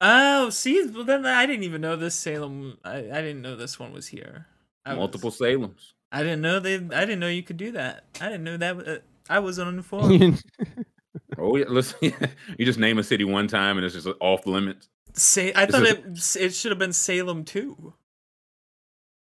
Oh, 0.00 0.50
see, 0.50 0.86
well 0.88 1.04
then 1.04 1.24
I 1.24 1.46
didn't 1.46 1.62
even 1.64 1.80
know 1.80 1.96
this 1.96 2.14
Salem. 2.14 2.78
I, 2.84 2.96
I 2.96 3.20
didn't 3.22 3.42
know 3.42 3.56
this 3.56 3.78
one 3.78 3.92
was 3.92 4.08
here. 4.08 4.46
I 4.84 4.90
was- 4.90 4.98
Multiple 4.98 5.30
Salems. 5.30 5.92
I 6.12 6.22
didn't 6.22 6.42
know 6.42 6.60
they. 6.60 6.74
I 6.76 6.78
didn't 7.00 7.18
know 7.20 7.28
you 7.28 7.42
could 7.42 7.56
do 7.56 7.72
that. 7.72 8.04
I 8.20 8.26
didn't 8.28 8.44
know 8.44 8.56
that. 8.58 8.88
Uh, 8.88 8.98
I 9.28 9.38
was 9.40 9.58
uninformed. 9.58 10.42
Oh 11.38 11.56
yeah, 11.56 11.64
listen. 11.68 11.98
you 12.58 12.64
just 12.66 12.78
name 12.78 12.98
a 12.98 13.02
city 13.02 13.24
one 13.24 13.48
time 13.48 13.78
and 13.78 13.84
it's 13.84 13.94
just 13.94 14.06
off 14.20 14.44
the 14.44 14.50
limits, 14.50 14.88
Say, 15.14 15.52
I 15.54 15.66
This 15.66 15.74
thought 15.74 15.86
is- 16.08 16.36
it. 16.36 16.42
It 16.46 16.54
should 16.54 16.70
have 16.72 16.78
been 16.78 16.92
Salem 16.92 17.44
too. 17.44 17.94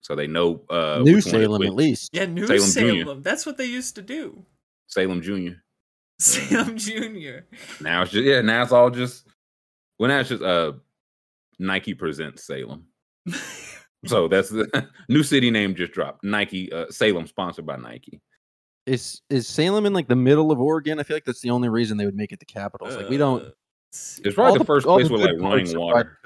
so 0.01 0.15
they 0.15 0.27
know 0.27 0.61
uh, 0.69 1.01
New 1.03 1.15
which 1.15 1.25
one 1.27 1.35
is 1.35 1.41
Salem, 1.43 1.63
at 1.63 1.73
least. 1.75 2.09
Yeah, 2.13 2.25
New 2.25 2.47
Salem 2.47 2.61
Salem. 2.61 3.21
That's 3.21 3.45
what 3.45 3.57
they 3.57 3.65
used 3.65 3.95
to 3.95 4.01
do. 4.01 4.45
Salem 4.87 5.21
Junior. 5.21 5.63
Salem 6.19 6.77
Junior. 6.77 7.45
Now 7.81 8.03
it's 8.03 8.11
just 8.11 8.25
yeah. 8.25 8.41
Now 8.41 8.63
it's 8.63 8.71
all 8.71 8.89
just 8.89 9.27
well. 9.99 10.09
Now 10.09 10.19
it's 10.19 10.29
just 10.29 10.43
uh, 10.43 10.73
Nike 11.59 11.93
presents 11.93 12.45
Salem. 12.45 12.85
So 14.07 14.27
that's 14.27 14.49
the 14.49 14.87
new 15.09 15.23
city 15.23 15.49
name 15.51 15.75
just 15.75 15.91
dropped. 15.91 16.23
Nike 16.23 16.71
uh, 16.71 16.85
Salem, 16.89 17.27
sponsored 17.27 17.65
by 17.65 17.75
Nike. 17.77 18.21
Is 18.85 19.21
is 19.29 19.47
Salem 19.47 19.85
in 19.85 19.93
like 19.93 20.07
the 20.07 20.15
middle 20.15 20.51
of 20.51 20.59
Oregon? 20.59 20.99
I 20.99 21.03
feel 21.03 21.15
like 21.15 21.25
that's 21.25 21.41
the 21.41 21.49
only 21.49 21.69
reason 21.69 21.97
they 21.97 22.05
would 22.05 22.15
make 22.15 22.31
it 22.31 22.39
the 22.39 22.45
capital. 22.45 22.87
It's 22.87 22.95
like 22.97 23.09
we 23.09 23.17
don't. 23.17 23.41
Uh, 23.43 23.49
It's 23.89 23.97
see. 23.97 24.31
probably 24.31 24.51
all 24.51 24.57
the 24.59 24.65
first 24.65 24.85
all 24.85 24.97
place 24.97 25.07
the 25.07 25.13
with 25.13 25.23
like 25.23 25.39
running 25.39 25.75
are 25.75 25.79
water. 25.79 26.19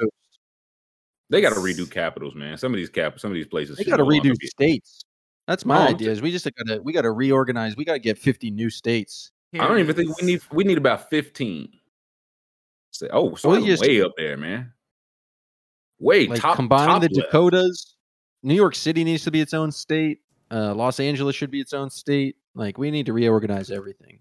They 1.30 1.42
got 1.42 1.52
to 1.54 1.60
redo 1.60 1.90
capitals, 1.90 2.36
man. 2.36 2.58
Some 2.58 2.74
of 2.74 2.78
these 2.78 2.90
cap, 2.90 3.20
some 3.20 3.32
of 3.32 3.36
these 3.36 3.48
places. 3.48 3.78
They 3.78 3.84
got 3.84 3.98
to 3.98 4.04
redo 4.04 4.36
states. 4.44 5.06
That's 5.48 5.64
my 5.64 5.86
No, 5.86 5.90
idea. 5.92 6.12
Is 6.12 6.22
we 6.22 6.32
just 6.32 6.44
got 6.46 6.68
to 6.68 6.80
we 6.82 6.92
got 6.92 7.04
to 7.04 7.12
reorganize. 7.12 7.78
We 7.78 7.86
got 7.86 7.94
to 7.94 8.00
get 8.00 8.18
fifty 8.18 8.52
new 8.52 8.70
states. 8.70 9.32
I 9.54 9.68
don't 9.68 9.80
even 9.80 9.90
it 9.92 9.96
think 9.98 10.22
we 10.22 10.28
need. 10.28 10.42
We 10.52 10.64
need 10.64 10.78
about 10.78 11.10
fifteen. 11.10 11.70
Say, 12.92 13.08
oh, 13.12 13.36
so 13.36 13.50
Well, 13.50 13.60
you 13.60 13.68
just- 13.68 13.82
way 13.82 14.02
up 14.02 14.12
there, 14.18 14.38
man. 14.38 14.74
Way 16.00 16.28
Like 16.28 16.42
top. 16.42 16.56
combine 16.56 16.88
top 16.88 17.02
the 17.02 17.10
left. 17.10 17.32
Dakotas. 17.32 17.96
New 18.42 18.56
York 18.56 18.74
City 18.76 19.04
needs 19.04 19.24
to 19.26 19.32
be 19.32 19.42
its 19.42 19.54
own 19.54 19.72
state. 19.72 20.20
Uh, 20.50 20.74
Los 20.74 21.00
Angeles 21.00 21.36
should 21.36 21.52
be 21.52 21.60
its 21.60 21.74
own 21.74 21.90
state. 21.90 22.36
Like 22.56 22.78
we 22.78 22.90
need 22.90 23.06
to 23.08 23.14
reorganize 23.14 23.70
everything. 23.70 24.20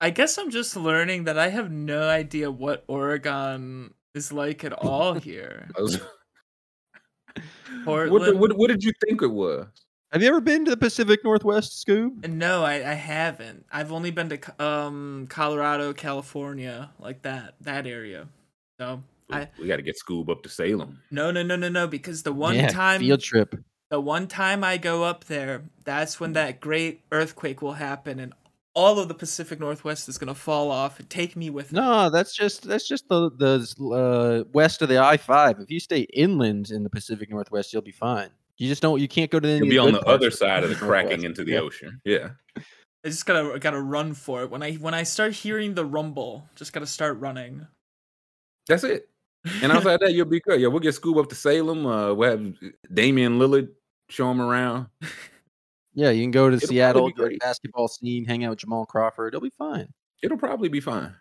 I 0.00 0.10
guess 0.10 0.36
I'm 0.36 0.50
just 0.50 0.76
learning 0.76 1.24
that 1.24 1.38
I 1.38 1.48
have 1.48 1.70
no 1.70 2.08
idea 2.08 2.50
what 2.50 2.84
Oregon 2.88 3.94
is 4.14 4.32
like 4.32 4.62
at 4.64 4.72
all 4.72 5.14
here. 5.28 5.68
Was- 5.78 6.00
Portland. 7.84 8.12
what, 8.12 8.36
what, 8.50 8.58
what 8.58 8.68
did 8.68 8.84
you 8.84 8.92
think 9.06 9.22
it 9.22 9.28
was? 9.30 9.66
Have 10.12 10.20
you 10.20 10.28
ever 10.28 10.42
been 10.42 10.66
to 10.66 10.70
the 10.70 10.76
Pacific 10.76 11.24
Northwest, 11.24 11.86
Scoob? 11.86 12.28
No, 12.28 12.64
I, 12.64 12.74
I 12.74 12.94
haven't. 12.94 13.64
I've 13.72 13.90
only 13.92 14.10
been 14.10 14.28
to 14.28 14.62
um 14.62 15.26
Colorado, 15.30 15.94
California, 15.94 16.90
like 16.98 17.22
that 17.22 17.54
that 17.62 17.86
area. 17.86 18.28
So 18.78 19.02
I 19.30 19.48
we 19.58 19.66
got 19.66 19.76
to 19.76 19.82
get 19.82 19.96
Scoob 19.96 20.28
up 20.28 20.42
to 20.42 20.50
Salem. 20.50 21.00
no 21.10 21.30
no 21.30 21.42
no 21.42 21.56
no 21.56 21.70
no 21.70 21.86
because 21.86 22.24
the 22.24 22.32
one 22.32 22.56
yeah, 22.56 22.68
time 22.68 23.00
field 23.00 23.20
trip. 23.20 23.54
the 23.90 24.00
one 24.00 24.26
time 24.26 24.62
I 24.62 24.76
go 24.76 25.02
up 25.04 25.24
there, 25.24 25.62
that's 25.84 26.20
when 26.20 26.34
that 26.34 26.60
great 26.60 27.00
earthquake 27.10 27.62
will 27.62 27.74
happen 27.74 28.20
and 28.20 28.34
all 28.74 28.98
of 28.98 29.08
the 29.08 29.14
Pacific 29.14 29.60
Northwest 29.60 30.10
is 30.10 30.18
gonna 30.18 30.34
fall 30.34 30.70
off 30.70 30.98
and 31.00 31.08
take 31.08 31.36
me 31.36 31.48
with 31.48 31.72
it. 31.72 31.72
No, 31.72 32.10
that's 32.10 32.34
just 32.34 32.68
that's 32.68 32.86
just 32.86 33.08
the 33.08 33.30
the 33.30 33.94
uh, 33.94 34.44
west 34.52 34.82
of 34.82 34.90
the 34.90 34.98
I 34.98 35.16
five. 35.16 35.58
If 35.58 35.70
you 35.70 35.80
stay 35.80 36.00
inland 36.12 36.70
in 36.70 36.82
the 36.82 36.90
Pacific 36.90 37.30
Northwest, 37.30 37.72
you'll 37.72 37.80
be 37.80 37.92
fine. 37.92 38.28
You 38.62 38.68
just 38.68 38.80
don't. 38.80 39.00
You 39.00 39.08
can't 39.08 39.28
go 39.28 39.40
to 39.40 39.46
the. 39.46 39.56
You'll 39.58 39.68
be 39.68 39.78
on 39.78 39.92
the 39.92 39.98
parts 39.98 40.08
other 40.08 40.30
side 40.30 40.62
of 40.62 40.70
the 40.70 40.76
cracking 40.86 41.24
into 41.24 41.42
the 41.42 41.52
Yeah. 41.52 41.58
ocean. 41.60 42.00
Yeah. 42.04 42.30
I 42.56 43.08
just 43.08 43.26
gotta 43.26 43.58
gotta 43.58 43.80
run 43.82 44.14
for 44.14 44.42
it. 44.44 44.50
When 44.50 44.62
I 44.62 44.74
when 44.74 44.94
I 44.94 45.02
start 45.02 45.32
hearing 45.32 45.74
the 45.74 45.84
rumble, 45.84 46.48
just 46.54 46.72
gotta 46.72 46.86
start 46.86 47.18
running. 47.18 47.66
That's 48.68 48.84
it. 48.84 49.08
And 49.62 49.72
outside 49.72 49.98
that, 50.00 50.12
you'll 50.12 50.26
be 50.26 50.38
good. 50.38 50.60
Yeah, 50.60 50.68
we'll 50.68 50.78
get 50.78 50.94
Scoob 50.94 51.18
up 51.20 51.28
to 51.30 51.34
Salem. 51.34 51.84
Uh, 51.84 52.14
we'll 52.14 52.30
have 52.30 52.54
Damian 52.94 53.40
Lillard 53.40 53.70
show 54.08 54.30
him 54.30 54.40
around. 54.40 54.86
Yeah, 55.94 56.10
you 56.10 56.22
can 56.22 56.30
go 56.30 56.48
to 56.48 56.56
It'll 56.56 56.68
Seattle, 56.68 57.10
go 57.10 57.24
to 57.24 57.28
great. 57.30 57.40
basketball 57.40 57.88
scene, 57.88 58.24
hang 58.24 58.44
out 58.44 58.50
with 58.50 58.60
Jamal 58.60 58.86
Crawford. 58.86 59.34
It'll 59.34 59.42
be 59.42 59.50
fine. 59.58 59.88
It'll 60.22 60.38
probably 60.38 60.68
be 60.68 60.78
fine. 60.80 61.12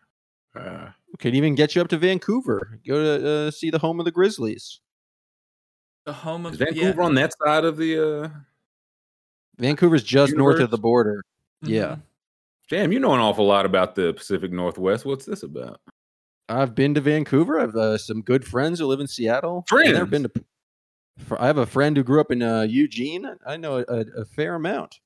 Uh, 0.55 0.89
Could 1.17 1.33
even 1.33 1.55
get 1.55 1.73
you 1.75 1.81
up 1.81 1.87
to 1.87 1.97
Vancouver. 1.97 2.79
Go 2.87 3.17
to 3.17 3.29
uh, 3.47 3.51
see 3.51 3.71
the 3.71 3.79
home 3.79 3.99
of 3.99 4.05
the 4.05 4.11
Grizzlies. 4.11 4.79
The 6.05 6.13
home 6.13 6.45
of 6.45 6.53
is 6.53 6.59
Vancouver 6.59 7.01
on 7.03 7.15
that 7.15 7.33
side 7.43 7.63
of 7.63 7.77
the 7.77 8.23
uh 8.23 8.29
Vancouver's 9.57 10.03
just 10.03 10.33
north 10.33 10.59
of 10.59 10.71
the 10.71 10.77
border. 10.77 11.23
yeah. 11.61 11.69
Yeah. 11.69 11.95
Jam, 12.67 12.93
you 12.93 12.99
know 12.99 13.13
an 13.13 13.19
awful 13.19 13.45
lot 13.45 13.65
about 13.65 13.95
the 13.95 14.13
Pacific 14.13 14.49
Northwest. 14.51 15.03
What's 15.05 15.25
this 15.25 15.43
about? 15.43 15.81
I've 16.47 16.73
been 16.73 16.93
to 16.93 17.01
Vancouver. 17.01 17.59
I've 17.59 17.75
uh, 17.75 17.97
some 17.97 18.21
good 18.21 18.45
friends 18.45 18.79
who 18.79 18.85
live 18.85 19.01
in 19.01 19.07
Seattle. 19.07 19.65
Friends. 19.67 19.99
I've 19.99 20.09
been 20.09 20.23
to. 20.23 20.31
I 21.37 21.47
have 21.47 21.57
a 21.57 21.65
friend 21.65 21.95
who 21.97 22.03
grew 22.03 22.21
up 22.21 22.31
in 22.31 22.41
uh, 22.41 22.61
Eugene. 22.61 23.29
I 23.45 23.57
know 23.57 23.83
a, 23.87 24.05
a 24.21 24.25
fair 24.25 24.55
amount. 24.55 25.01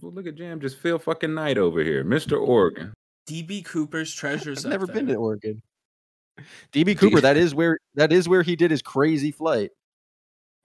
Well, 0.00 0.12
look 0.12 0.28
at 0.28 0.36
Jam, 0.36 0.60
just 0.60 0.78
Phil 0.78 0.98
fucking 1.00 1.34
Knight 1.34 1.58
over 1.58 1.82
here, 1.82 2.04
Mr. 2.04 2.40
Oregon. 2.40 2.94
DB 3.28 3.64
Cooper's 3.64 4.14
treasures. 4.14 4.64
I've 4.64 4.72
up 4.72 4.80
never 4.80 4.86
been 4.86 5.06
to. 5.08 5.14
Oregon. 5.16 5.60
DB 6.72 6.96
Cooper. 6.96 7.20
That 7.20 7.36
is 7.36 7.54
where 7.54 7.78
that 7.96 8.12
is 8.12 8.28
where 8.28 8.42
he 8.42 8.54
did 8.54 8.70
his 8.70 8.82
crazy 8.82 9.32
flight. 9.32 9.70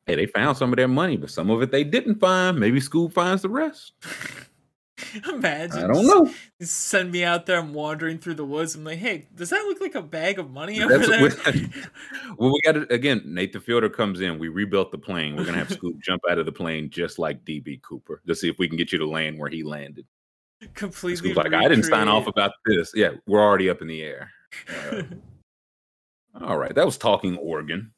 Hey, 0.06 0.16
they 0.16 0.26
found 0.26 0.58
some 0.58 0.72
of 0.72 0.78
their 0.78 0.88
money, 0.88 1.18
but 1.18 1.30
some 1.30 1.49
of 1.49 1.62
it 1.62 1.72
they 1.72 1.84
didn't 1.84 2.20
find. 2.20 2.60
Maybe 2.60 2.80
Scoob 2.80 3.14
finds 3.14 3.41
the 3.41 3.49
rest. 3.49 3.93
Imagine. 5.30 5.84
I 5.84 5.88
don't 5.88 6.06
know. 6.06 6.32
Send 6.62 7.12
me 7.12 7.24
out 7.24 7.45
there. 7.45 7.60
I'm 7.60 7.74
wandering 7.74 8.20
through 8.20 8.36
the 8.36 8.45
woods. 8.45 8.76
I'm 8.76 8.84
like, 8.84 8.99
hey, 8.99 9.28
does 9.34 9.49
that 9.49 9.64
look 9.66 9.82
like 9.82 9.95
a 9.95 10.01
bag 10.01 10.39
of 10.39 10.51
money 10.51 10.82
over 10.82 10.97
That's 10.97 11.10
there? 11.10 11.70
well, 12.38 12.54
we 12.54 12.62
got 12.62 12.78
it 12.78 12.91
again. 12.91 13.22
Nate 13.26 13.54
the 13.54 13.60
fielder 13.60 13.89
comes 13.89 14.22
in. 14.22 14.39
We 14.39 14.49
rebuilt 14.49 14.91
the 14.91 14.97
plane. 14.97 15.36
We're 15.36 15.45
gonna 15.45 15.58
have 15.58 15.72
Scoop 15.74 15.99
jump 15.99 16.22
out 16.30 16.38
of 16.38 16.45
the 16.45 16.51
plane 16.51 16.89
just 16.89 17.20
like 17.20 17.43
DB 17.43 17.82
Cooper 17.82 18.22
to 18.28 18.36
see 18.36 18.49
if 18.49 18.60
we 18.60 18.68
can 18.68 18.78
get 18.78 18.91
you 18.91 18.99
to 18.99 19.08
land 19.08 19.39
where 19.39 19.49
he 19.49 19.64
landed. 19.64 20.06
Completely. 20.74 21.32
Scoop's 21.32 21.38
like, 21.38 21.54
I 21.54 21.68
didn't 21.68 21.86
sign 21.86 22.08
off 22.08 22.28
about 22.28 22.51
this. 22.66 22.91
Yeah, 22.95 23.12
we're 23.26 23.41
already 23.41 23.70
up 23.70 23.82
in 23.82 23.88
the 23.88 24.01
air. 24.01 24.32
Uh, 24.91 25.04
all 26.41 26.58
right, 26.58 26.74
that 26.74 26.86
was 26.86 26.97
talking 26.97 27.38
Oregon. 27.38 27.93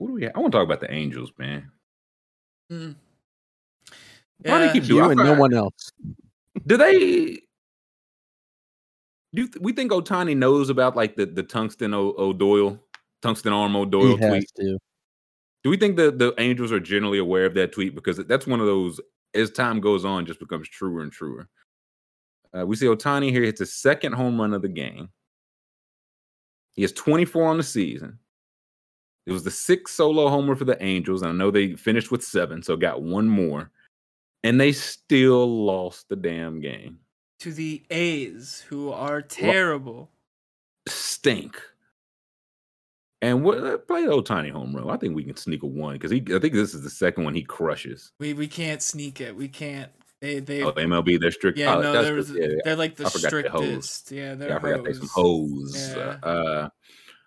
What 0.00 0.08
do 0.08 0.14
we? 0.14 0.26
I 0.26 0.38
want 0.38 0.50
to 0.52 0.56
talk 0.58 0.64
about 0.64 0.80
the 0.80 0.90
Angels, 0.90 1.30
man. 1.36 1.70
Mm. 2.72 2.94
Why 4.38 4.44
do 4.44 4.58
they 4.58 4.64
Yeah. 4.66 4.72
keep 4.72 4.82
You 4.84 4.88
doing? 4.96 5.10
and 5.20 5.28
no 5.28 5.34
one 5.34 5.52
else. 5.52 5.92
Do 6.66 6.78
they? 6.78 7.42
Do 9.34 9.46
we 9.60 9.72
think 9.74 9.92
Ohtani 9.92 10.34
knows 10.34 10.70
about 10.70 10.96
like 10.96 11.16
the 11.16 11.26
the 11.26 11.42
tungsten 11.42 11.92
o- 11.92 12.14
O'Doyle, 12.16 12.80
tungsten 13.20 13.52
arm 13.52 13.72
He 13.72 13.78
O'Doyle 13.78 14.16
has 14.16 14.30
tweet? 14.30 14.50
to. 14.56 14.78
Do 15.64 15.68
we 15.68 15.76
think 15.76 15.96
that 15.96 16.18
the 16.18 16.32
Angels 16.38 16.72
are 16.72 16.80
generally 16.80 17.18
aware 17.18 17.44
of 17.44 17.52
that 17.54 17.72
tweet 17.72 17.94
because 17.94 18.16
that's 18.16 18.46
one 18.46 18.60
of 18.60 18.66
those 18.66 18.98
as 19.34 19.50
time 19.50 19.80
goes 19.82 20.06
on 20.06 20.24
just 20.24 20.40
becomes 20.40 20.66
truer 20.66 21.02
and 21.02 21.12
truer. 21.12 21.46
Uh, 22.56 22.64
we 22.66 22.74
see 22.74 22.86
Ohtani 22.86 23.30
here 23.30 23.42
hits 23.42 23.60
his 23.60 23.74
second 23.74 24.14
home 24.14 24.40
run 24.40 24.54
of 24.54 24.62
the 24.62 24.68
game. 24.68 25.10
He 26.72 26.80
has 26.82 26.92
24 26.92 27.44
on 27.46 27.58
the 27.58 27.62
season. 27.62 28.18
It 29.26 29.32
was 29.32 29.44
the 29.44 29.50
sixth 29.50 29.94
solo 29.94 30.28
homer 30.28 30.56
for 30.56 30.64
the 30.64 30.82
Angels, 30.82 31.22
and 31.22 31.30
I 31.30 31.34
know 31.34 31.50
they 31.50 31.74
finished 31.74 32.10
with 32.10 32.24
seven, 32.24 32.62
so 32.62 32.76
got 32.76 33.02
one 33.02 33.28
more, 33.28 33.70
and 34.42 34.60
they 34.60 34.72
still 34.72 35.64
lost 35.64 36.08
the 36.08 36.16
damn 36.16 36.60
game. 36.60 36.98
to 37.40 37.52
the 37.52 37.82
A's, 37.90 38.64
who 38.68 38.90
are 38.90 39.22
terrible. 39.22 40.10
Stink. 40.88 41.60
And 43.22 43.44
what 43.44 43.58
uh, 43.58 43.76
play 43.78 44.04
Ohtani 44.04 44.50
home 44.50 44.74
run? 44.74 44.88
I 44.88 44.96
think 44.96 45.14
we 45.14 45.24
can 45.24 45.36
sneak 45.36 45.62
a 45.62 45.66
one 45.66 45.92
because 45.94 46.10
he. 46.10 46.24
I 46.34 46.38
think 46.38 46.54
this 46.54 46.74
is 46.74 46.82
the 46.82 46.90
second 46.90 47.24
one 47.24 47.34
he 47.34 47.42
crushes. 47.42 48.12
We 48.18 48.32
we 48.32 48.48
can't 48.48 48.80
sneak 48.80 49.20
it. 49.20 49.36
We 49.36 49.46
can't. 49.48 49.90
They 50.22 50.40
they. 50.40 50.62
Oh, 50.62 50.72
MLB, 50.72 51.20
they're 51.20 51.30
strict. 51.30 51.58
yeah, 51.58 51.76
oh, 51.76 51.82
no, 51.82 52.02
there 52.02 52.14
was. 52.14 52.30
Yeah, 52.30 52.48
they're 52.64 52.76
like 52.76 52.96
the 52.96 53.06
I 53.06 53.10
forgot 53.10 53.30
they 53.30 53.48
hose. 53.48 53.90
strictest. 53.90 54.12
Yeah, 54.12 54.34
they're 54.34 54.48
Yeah, 54.48 54.56
I 54.56 54.60
forgot 54.60 54.84
they 54.84 54.92
some 54.94 55.08
hose. 55.14 55.94
Yeah. 55.94 56.16
Uh, 56.22 56.68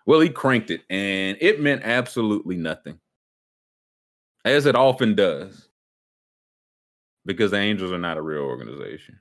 well, 0.06 0.20
he 0.20 0.28
cranked 0.28 0.70
it, 0.70 0.82
and 0.90 1.36
it 1.40 1.60
meant 1.60 1.82
absolutely 1.84 2.56
nothing, 2.56 2.98
as 4.44 4.66
it 4.66 4.76
often 4.76 5.14
does, 5.14 5.68
because 7.24 7.50
the 7.50 7.58
Angels 7.58 7.92
are 7.92 7.98
not 7.98 8.18
a 8.18 8.22
real 8.22 8.42
organization. 8.42 9.20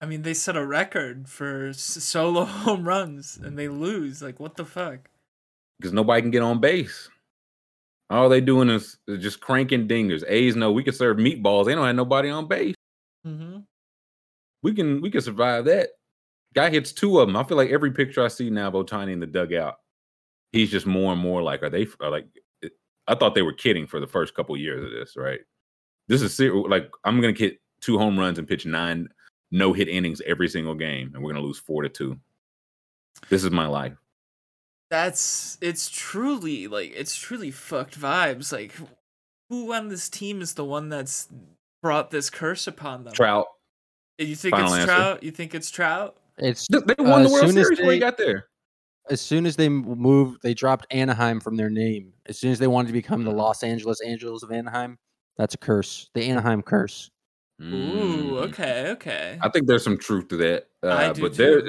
I 0.00 0.06
mean, 0.06 0.22
they 0.22 0.34
set 0.34 0.56
a 0.56 0.66
record 0.66 1.28
for 1.28 1.72
solo 1.72 2.44
home 2.46 2.86
runs, 2.86 3.38
and 3.42 3.58
they 3.58 3.68
lose. 3.68 4.22
Like, 4.22 4.40
what 4.40 4.56
the 4.56 4.64
fuck? 4.64 5.08
Because 5.78 5.92
nobody 5.92 6.22
can 6.22 6.30
get 6.30 6.42
on 6.42 6.60
base. 6.60 7.08
All 8.10 8.28
they 8.28 8.40
doing 8.40 8.68
is, 8.68 8.98
is 9.08 9.22
just 9.22 9.40
cranking 9.40 9.88
dingers. 9.88 10.22
A's 10.28 10.54
know 10.54 10.70
we 10.70 10.84
can 10.84 10.92
serve 10.92 11.16
meatballs. 11.16 11.66
They 11.66 11.74
don't 11.74 11.86
have 11.86 11.96
nobody 11.96 12.28
on 12.28 12.46
base. 12.46 12.74
Mm-hmm. 13.26 13.60
We 14.62 14.74
can 14.74 15.00
we 15.00 15.10
can 15.10 15.22
survive 15.22 15.64
that. 15.64 15.90
Guy 16.54 16.70
hits 16.70 16.92
two 16.92 17.18
of 17.18 17.28
them. 17.28 17.36
I 17.36 17.44
feel 17.44 17.56
like 17.56 17.70
every 17.70 17.92
picture 17.92 18.24
I 18.24 18.28
see 18.28 18.50
now 18.50 18.68
of 18.68 18.74
Ohtani 18.74 19.12
in 19.12 19.20
the 19.20 19.26
dugout, 19.26 19.76
he's 20.52 20.70
just 20.70 20.86
more 20.86 21.12
and 21.12 21.20
more 21.20 21.42
like, 21.42 21.62
are 21.62 21.70
they 21.70 21.86
are 22.00 22.10
like? 22.10 22.26
Eh, 22.62 22.68
I 23.08 23.14
thought 23.14 23.34
they 23.34 23.42
were 23.42 23.52
kidding 23.52 23.86
for 23.86 24.00
the 24.00 24.06
first 24.06 24.34
couple 24.34 24.56
years 24.56 24.84
of 24.84 24.90
this, 24.90 25.16
right? 25.16 25.40
This 26.08 26.22
is 26.22 26.36
ser- 26.36 26.54
like 26.54 26.90
I'm 27.04 27.20
gonna 27.20 27.32
get 27.32 27.60
two 27.80 27.98
home 27.98 28.18
runs 28.18 28.38
and 28.38 28.46
pitch 28.46 28.66
nine 28.66 29.08
no 29.50 29.72
hit 29.72 29.88
innings 29.88 30.20
every 30.26 30.48
single 30.48 30.74
game, 30.74 31.12
and 31.14 31.22
we're 31.22 31.32
gonna 31.32 31.44
lose 31.44 31.58
four 31.58 31.82
to 31.82 31.88
two. 31.88 32.18
This 33.28 33.44
is 33.44 33.50
my 33.50 33.66
life. 33.66 33.94
That's 34.90 35.58
it's 35.60 35.88
truly 35.88 36.68
like 36.68 36.92
it's 36.94 37.16
truly 37.16 37.50
fucked 37.50 37.98
vibes. 37.98 38.52
Like, 38.52 38.74
who 39.48 39.72
on 39.72 39.88
this 39.88 40.08
team 40.08 40.42
is 40.42 40.54
the 40.54 40.64
one 40.64 40.88
that's 40.88 41.28
brought 41.82 42.10
this 42.10 42.30
curse 42.30 42.66
upon 42.66 43.04
them? 43.04 43.14
Trout. 43.14 43.46
You 44.18 44.34
think 44.34 44.54
Final 44.54 44.66
it's 44.66 44.82
answer. 44.82 44.86
Trout? 44.86 45.22
You 45.22 45.30
think 45.30 45.54
it's 45.54 45.70
Trout? 45.70 46.16
It's 46.42 46.66
They 46.68 46.78
they 46.78 46.94
won 47.02 47.22
Uh, 47.22 47.24
the 47.24 47.30
World 47.32 47.48
soon 47.48 47.58
as 47.58 47.64
Series 47.66 47.78
before 47.78 47.92
he 47.92 47.98
they- 47.98 48.00
got 48.00 48.18
there. 48.18 48.48
as 49.10 49.20
soon 49.20 49.46
as 49.46 49.56
they 49.56 49.68
moved, 49.68 50.42
they 50.42 50.54
dropped 50.54 50.86
Anaheim 50.90 51.40
from 51.40 51.56
their 51.56 51.70
name. 51.70 52.12
As 52.26 52.38
soon 52.38 52.52
as 52.52 52.58
they 52.58 52.66
wanted 52.66 52.88
to 52.88 52.92
become 52.92 53.24
the 53.24 53.32
Mm. 53.32 53.36
Los 53.36 53.62
Angeles 53.62 54.00
Angels 54.04 54.42
of 54.42 54.50
Anaheim, 54.52 54.98
that's 55.36 55.54
a 55.54 55.58
curse. 55.58 56.10
The 56.14 56.22
Anaheim 56.24 56.62
curse. 56.62 57.10
Ooh, 57.60 57.64
Mm. 57.64 58.48
okay, 58.48 58.90
okay. 58.90 59.38
I 59.40 59.48
think 59.48 59.66
there's 59.66 59.84
some 59.84 59.98
truth 59.98 60.28
to 60.28 60.36
that. 60.38 60.68
Uh, 60.82 60.88
I 60.90 61.12
do 61.12 61.22
but 61.22 61.34
there, 61.36 61.62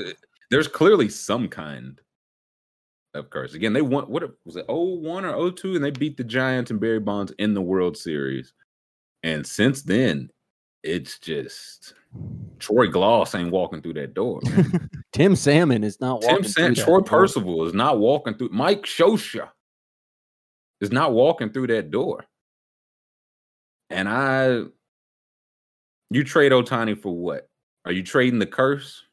there's 0.49 0.67
clearly 0.67 1.07
some 1.09 1.47
kind 1.47 2.01
of 3.13 3.29
curse. 3.29 3.53
Again, 3.53 3.73
they 3.73 3.81
won. 3.83 4.05
What 4.05 4.23
was 4.43 4.55
it? 4.55 4.65
01 4.67 5.23
or 5.25 5.35
02, 5.35 5.75
and 5.75 5.83
they 5.83 5.91
beat 5.91 6.17
the 6.17 6.23
Giants 6.23 6.71
and 6.71 6.79
Barry 6.79 6.99
Bonds 6.99 7.31
in 7.37 7.53
the 7.53 7.61
World 7.61 7.95
Series. 7.95 8.53
And 9.21 9.45
since 9.45 9.83
then, 9.83 10.29
it's 10.83 11.17
just 11.19 11.93
Troy 12.59 12.87
Glaus 12.87 13.37
ain't 13.37 13.51
walking 13.51 13.81
through 13.81 13.93
that 13.95 14.13
door. 14.13 14.41
man. 14.43 14.89
Tim 15.13 15.35
Salmon 15.35 15.83
is 15.83 15.99
not 15.99 16.21
walking 16.21 16.35
Tim 16.35 16.43
through 16.43 16.51
Sant, 16.51 16.77
that 16.77 16.83
Troy 16.83 16.99
door. 16.99 17.03
Percival 17.03 17.65
is 17.65 17.73
not 17.73 17.99
walking 17.99 18.35
through. 18.35 18.49
Mike 18.51 18.83
Scioscia 18.83 19.49
is 20.81 20.91
not 20.91 21.13
walking 21.13 21.51
through 21.51 21.67
that 21.67 21.91
door. 21.91 22.25
And 23.89 24.09
I, 24.09 24.63
you 26.09 26.23
trade 26.23 26.51
Ohtani 26.51 26.99
for 26.99 27.15
what? 27.15 27.47
Are 27.85 27.91
you 27.91 28.03
trading 28.03 28.39
the 28.39 28.45
curse? 28.45 29.03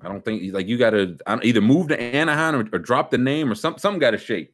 I 0.00 0.08
don't 0.08 0.24
think 0.24 0.52
like 0.52 0.68
you 0.68 0.78
got 0.78 0.90
to 0.90 1.16
either 1.42 1.60
move 1.60 1.88
to 1.88 2.00
Anaheim 2.00 2.54
or, 2.54 2.68
or 2.72 2.78
drop 2.78 3.10
the 3.10 3.18
name 3.18 3.50
or 3.50 3.54
some 3.54 3.78
something 3.78 3.98
got 3.98 4.12
to 4.12 4.18
shake, 4.18 4.52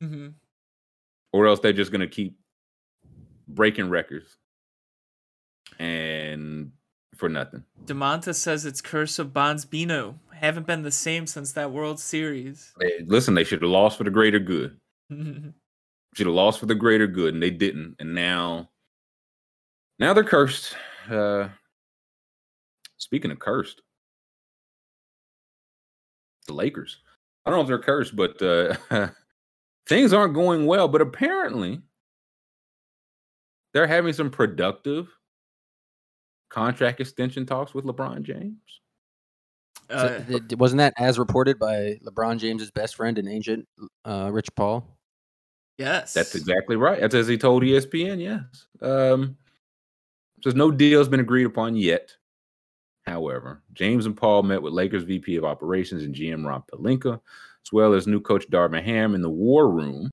hmm 0.00 0.28
or 1.32 1.46
else 1.46 1.60
they're 1.60 1.72
just 1.72 1.92
gonna 1.92 2.06
keep 2.06 2.36
breaking 3.48 3.88
records 3.88 4.36
and 5.78 6.72
for 7.16 7.28
nothing. 7.28 7.64
Demonta 7.84 8.34
says 8.34 8.64
it's 8.64 8.80
Curse 8.80 9.18
of 9.18 9.28
Bondsbino. 9.28 10.14
Haven't 10.34 10.66
been 10.66 10.82
the 10.82 10.90
same 10.90 11.26
since 11.26 11.52
that 11.52 11.70
World 11.70 12.00
Series. 12.00 12.72
They- 12.80 13.04
listen, 13.06 13.34
they 13.34 13.44
should 13.44 13.62
have 13.62 13.70
lost 13.70 13.98
for 13.98 14.04
the 14.04 14.10
greater 14.10 14.38
good. 14.38 14.78
should 15.10 16.26
have 16.26 16.34
lost 16.34 16.60
for 16.60 16.66
the 16.66 16.74
greater 16.74 17.06
good, 17.06 17.34
and 17.34 17.42
they 17.42 17.50
didn't. 17.50 17.96
And 17.98 18.14
now, 18.14 18.70
now 19.98 20.12
they're 20.14 20.24
cursed. 20.24 20.74
Uh, 21.10 21.48
speaking 22.96 23.30
of 23.30 23.38
cursed, 23.38 23.82
the 26.46 26.54
Lakers. 26.54 26.98
I 27.44 27.50
don't 27.50 27.58
know 27.58 27.62
if 27.62 27.68
they're 27.68 27.78
cursed, 27.78 28.16
but 28.16 28.40
uh, 28.42 28.76
things 29.88 30.12
aren't 30.12 30.34
going 30.34 30.66
well. 30.66 30.88
But 30.88 31.00
apparently, 31.02 31.80
they're 33.74 33.86
having 33.86 34.12
some 34.12 34.30
productive 34.30 35.08
contract 36.50 37.00
extension 37.00 37.46
talks 37.46 37.74
with 37.74 37.84
LeBron 37.84 38.22
James. 38.22 38.58
Uh, 39.88 40.20
th- 40.20 40.42
wasn't 40.56 40.78
that 40.78 40.94
as 40.98 41.18
reported 41.18 41.58
by 41.58 41.98
LeBron 42.04 42.38
James's 42.38 42.70
best 42.70 42.94
friend 42.94 43.18
and 43.18 43.28
agent, 43.28 43.66
uh, 44.04 44.28
Rich 44.30 44.48
Paul? 44.54 44.86
Yes. 45.78 46.12
That's 46.12 46.34
exactly 46.34 46.76
right. 46.76 47.00
That's 47.00 47.14
as 47.14 47.26
he 47.26 47.38
told 47.38 47.62
ESPN. 47.62 48.20
Yes. 48.20 48.66
Um, 48.82 49.36
says 50.44 50.54
no 50.54 50.70
deal 50.70 50.98
has 50.98 51.08
been 51.08 51.20
agreed 51.20 51.46
upon 51.46 51.74
yet. 51.76 52.14
However, 53.06 53.62
James 53.72 54.06
and 54.06 54.16
Paul 54.16 54.42
met 54.42 54.62
with 54.62 54.74
Lakers 54.74 55.04
VP 55.04 55.36
of 55.36 55.44
Operations 55.44 56.04
and 56.04 56.14
GM 56.14 56.46
Rob 56.46 56.64
Pelinka, 56.70 57.14
as 57.14 57.72
well 57.72 57.94
as 57.94 58.06
new 58.06 58.20
coach 58.20 58.48
Darvin 58.50 58.84
Ham 58.84 59.14
in 59.14 59.22
the 59.22 59.30
war 59.30 59.70
room 59.70 60.10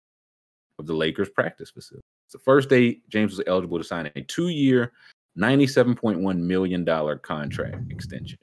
of 0.79 0.87
the 0.87 0.93
Lakers 0.93 1.29
practice 1.29 1.69
facility. 1.69 2.05
It's 2.25 2.33
the 2.33 2.39
first 2.39 2.69
day 2.69 3.01
James 3.09 3.35
was 3.35 3.45
eligible 3.45 3.77
to 3.77 3.83
sign 3.83 4.09
a 4.15 4.21
two-year, 4.21 4.93
$97.1 5.37 6.39
million 6.39 7.19
contract 7.19 7.91
extension. 7.91 8.39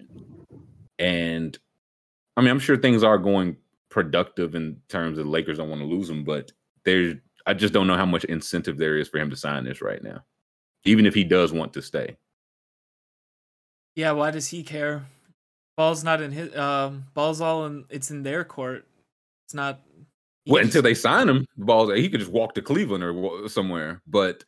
And 0.99 1.59
I 2.37 2.41
mean, 2.41 2.51
I'm 2.51 2.59
sure 2.59 2.77
things 2.77 3.03
are 3.03 3.19
going 3.19 3.57
productive 3.91 4.55
in 4.55 4.81
terms 4.89 5.19
of 5.19 5.25
the 5.25 5.31
Lakers 5.31 5.59
don't 5.59 5.69
want 5.71 5.81
to 5.81 5.87
lose 5.87 6.09
him, 6.09 6.25
but 6.25 6.53
there's 6.85 7.17
I 7.47 7.55
just 7.55 7.75
don't 7.75 7.87
know 7.87 7.97
how 7.97 8.07
much 8.07 8.25
incentive 8.25 8.79
there 8.79 8.97
is 8.97 9.09
for 9.09 9.19
him 9.19 9.31
to 9.31 9.37
sign 9.37 9.65
this 9.65 9.83
right 9.83 10.03
now, 10.03 10.25
even 10.85 11.07
if 11.07 11.15
he 11.15 11.25
does 11.25 11.53
want 11.53 11.73
to 11.75 11.83
stay. 11.83 12.17
Yeah, 13.97 14.13
why 14.13 14.31
does 14.31 14.49
he 14.49 14.63
care? 14.63 15.07
Ball's 15.77 16.05
not 16.05 16.21
in 16.21 16.33
his 16.33 16.55
um 16.57 17.05
ball's 17.15 17.41
all 17.41 17.67
in 17.67 17.85
it's 17.91 18.11
in 18.11 18.23
their 18.23 18.45
court. 18.45 18.87
It's 19.47 19.55
not 19.55 19.81
Well, 20.47 20.63
until 20.63 20.83
they 20.83 20.95
sign 20.95 21.29
him, 21.29 21.47
balls 21.57 21.93
he 21.95 22.09
could 22.09 22.21
just 22.21 22.33
walk 22.33 22.55
to 22.55 22.63
Cleveland 22.63 23.05
or 23.05 23.49
somewhere. 23.49 24.01
But 24.07 24.45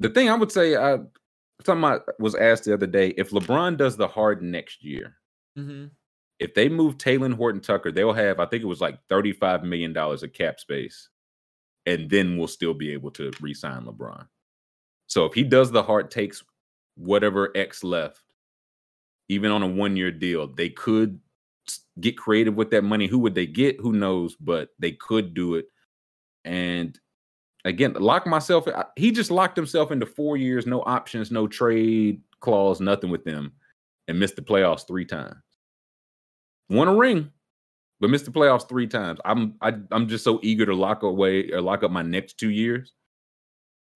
the 0.00 0.08
thing 0.08 0.28
I 0.28 0.34
would 0.34 0.52
say, 0.52 0.76
I 0.76 0.98
something 1.64 1.84
I 1.84 1.98
was 2.18 2.34
asked 2.34 2.64
the 2.64 2.74
other 2.74 2.86
day: 2.86 3.08
if 3.16 3.30
LeBron 3.30 3.76
does 3.76 3.96
the 3.96 4.08
hard 4.08 4.42
next 4.42 4.82
year, 4.84 5.16
Mhm. 5.58 5.90
if 6.38 6.54
they 6.54 6.68
move 6.68 6.98
Talen 6.98 7.34
Horton 7.34 7.60
Tucker, 7.60 7.92
they'll 7.92 8.12
have 8.12 8.40
I 8.40 8.46
think 8.46 8.62
it 8.62 8.66
was 8.66 8.80
like 8.80 8.98
thirty-five 9.08 9.64
million 9.64 9.92
dollars 9.92 10.22
of 10.22 10.32
cap 10.32 10.60
space, 10.60 11.08
and 11.86 12.08
then 12.10 12.36
we'll 12.38 12.48
still 12.48 12.74
be 12.74 12.92
able 12.92 13.10
to 13.12 13.30
re-sign 13.40 13.84
LeBron. 13.84 14.28
So 15.06 15.26
if 15.26 15.34
he 15.34 15.42
does 15.44 15.70
the 15.70 15.82
hard 15.82 16.10
takes 16.10 16.42
whatever 16.96 17.50
X 17.56 17.84
left, 17.84 18.22
even 19.28 19.50
on 19.50 19.62
a 19.62 19.66
one-year 19.66 20.10
deal, 20.10 20.46
they 20.46 20.70
could 20.70 21.20
get 22.00 22.16
creative 22.18 22.54
with 22.56 22.70
that 22.70 22.82
money. 22.84 23.06
Who 23.06 23.18
would 23.20 23.34
they 23.34 23.46
get? 23.46 23.78
Who 23.80 23.92
knows? 23.92 24.36
But 24.36 24.70
they 24.78 24.92
could 24.92 25.34
do 25.34 25.54
it. 25.56 25.66
And 26.44 26.98
again, 27.64 27.94
lock 27.94 28.26
myself. 28.26 28.66
I- 28.68 28.86
He 28.96 29.10
just 29.12 29.30
locked 29.30 29.56
himself 29.56 29.90
into 29.92 30.06
four 30.06 30.36
years, 30.36 30.66
no 30.66 30.82
options, 30.82 31.30
no 31.30 31.46
trade 31.46 32.22
clause, 32.40 32.80
nothing 32.80 33.10
with 33.10 33.24
them, 33.24 33.52
and 34.08 34.18
missed 34.18 34.36
the 34.36 34.42
playoffs 34.42 34.86
three 34.86 35.04
times. 35.04 35.36
Won 36.68 36.88
a 36.88 36.96
ring, 36.96 37.30
but 38.00 38.10
missed 38.10 38.24
the 38.24 38.30
playoffs 38.32 38.68
three 38.68 38.86
times. 38.86 39.20
I'm 39.24 39.56
I, 39.60 39.74
I'm 39.90 40.08
just 40.08 40.24
so 40.24 40.40
eager 40.42 40.66
to 40.66 40.74
lock 40.74 41.02
away 41.02 41.50
or 41.52 41.60
lock 41.60 41.82
up 41.82 41.90
my 41.90 42.02
next 42.02 42.38
two 42.38 42.50
years. 42.50 42.92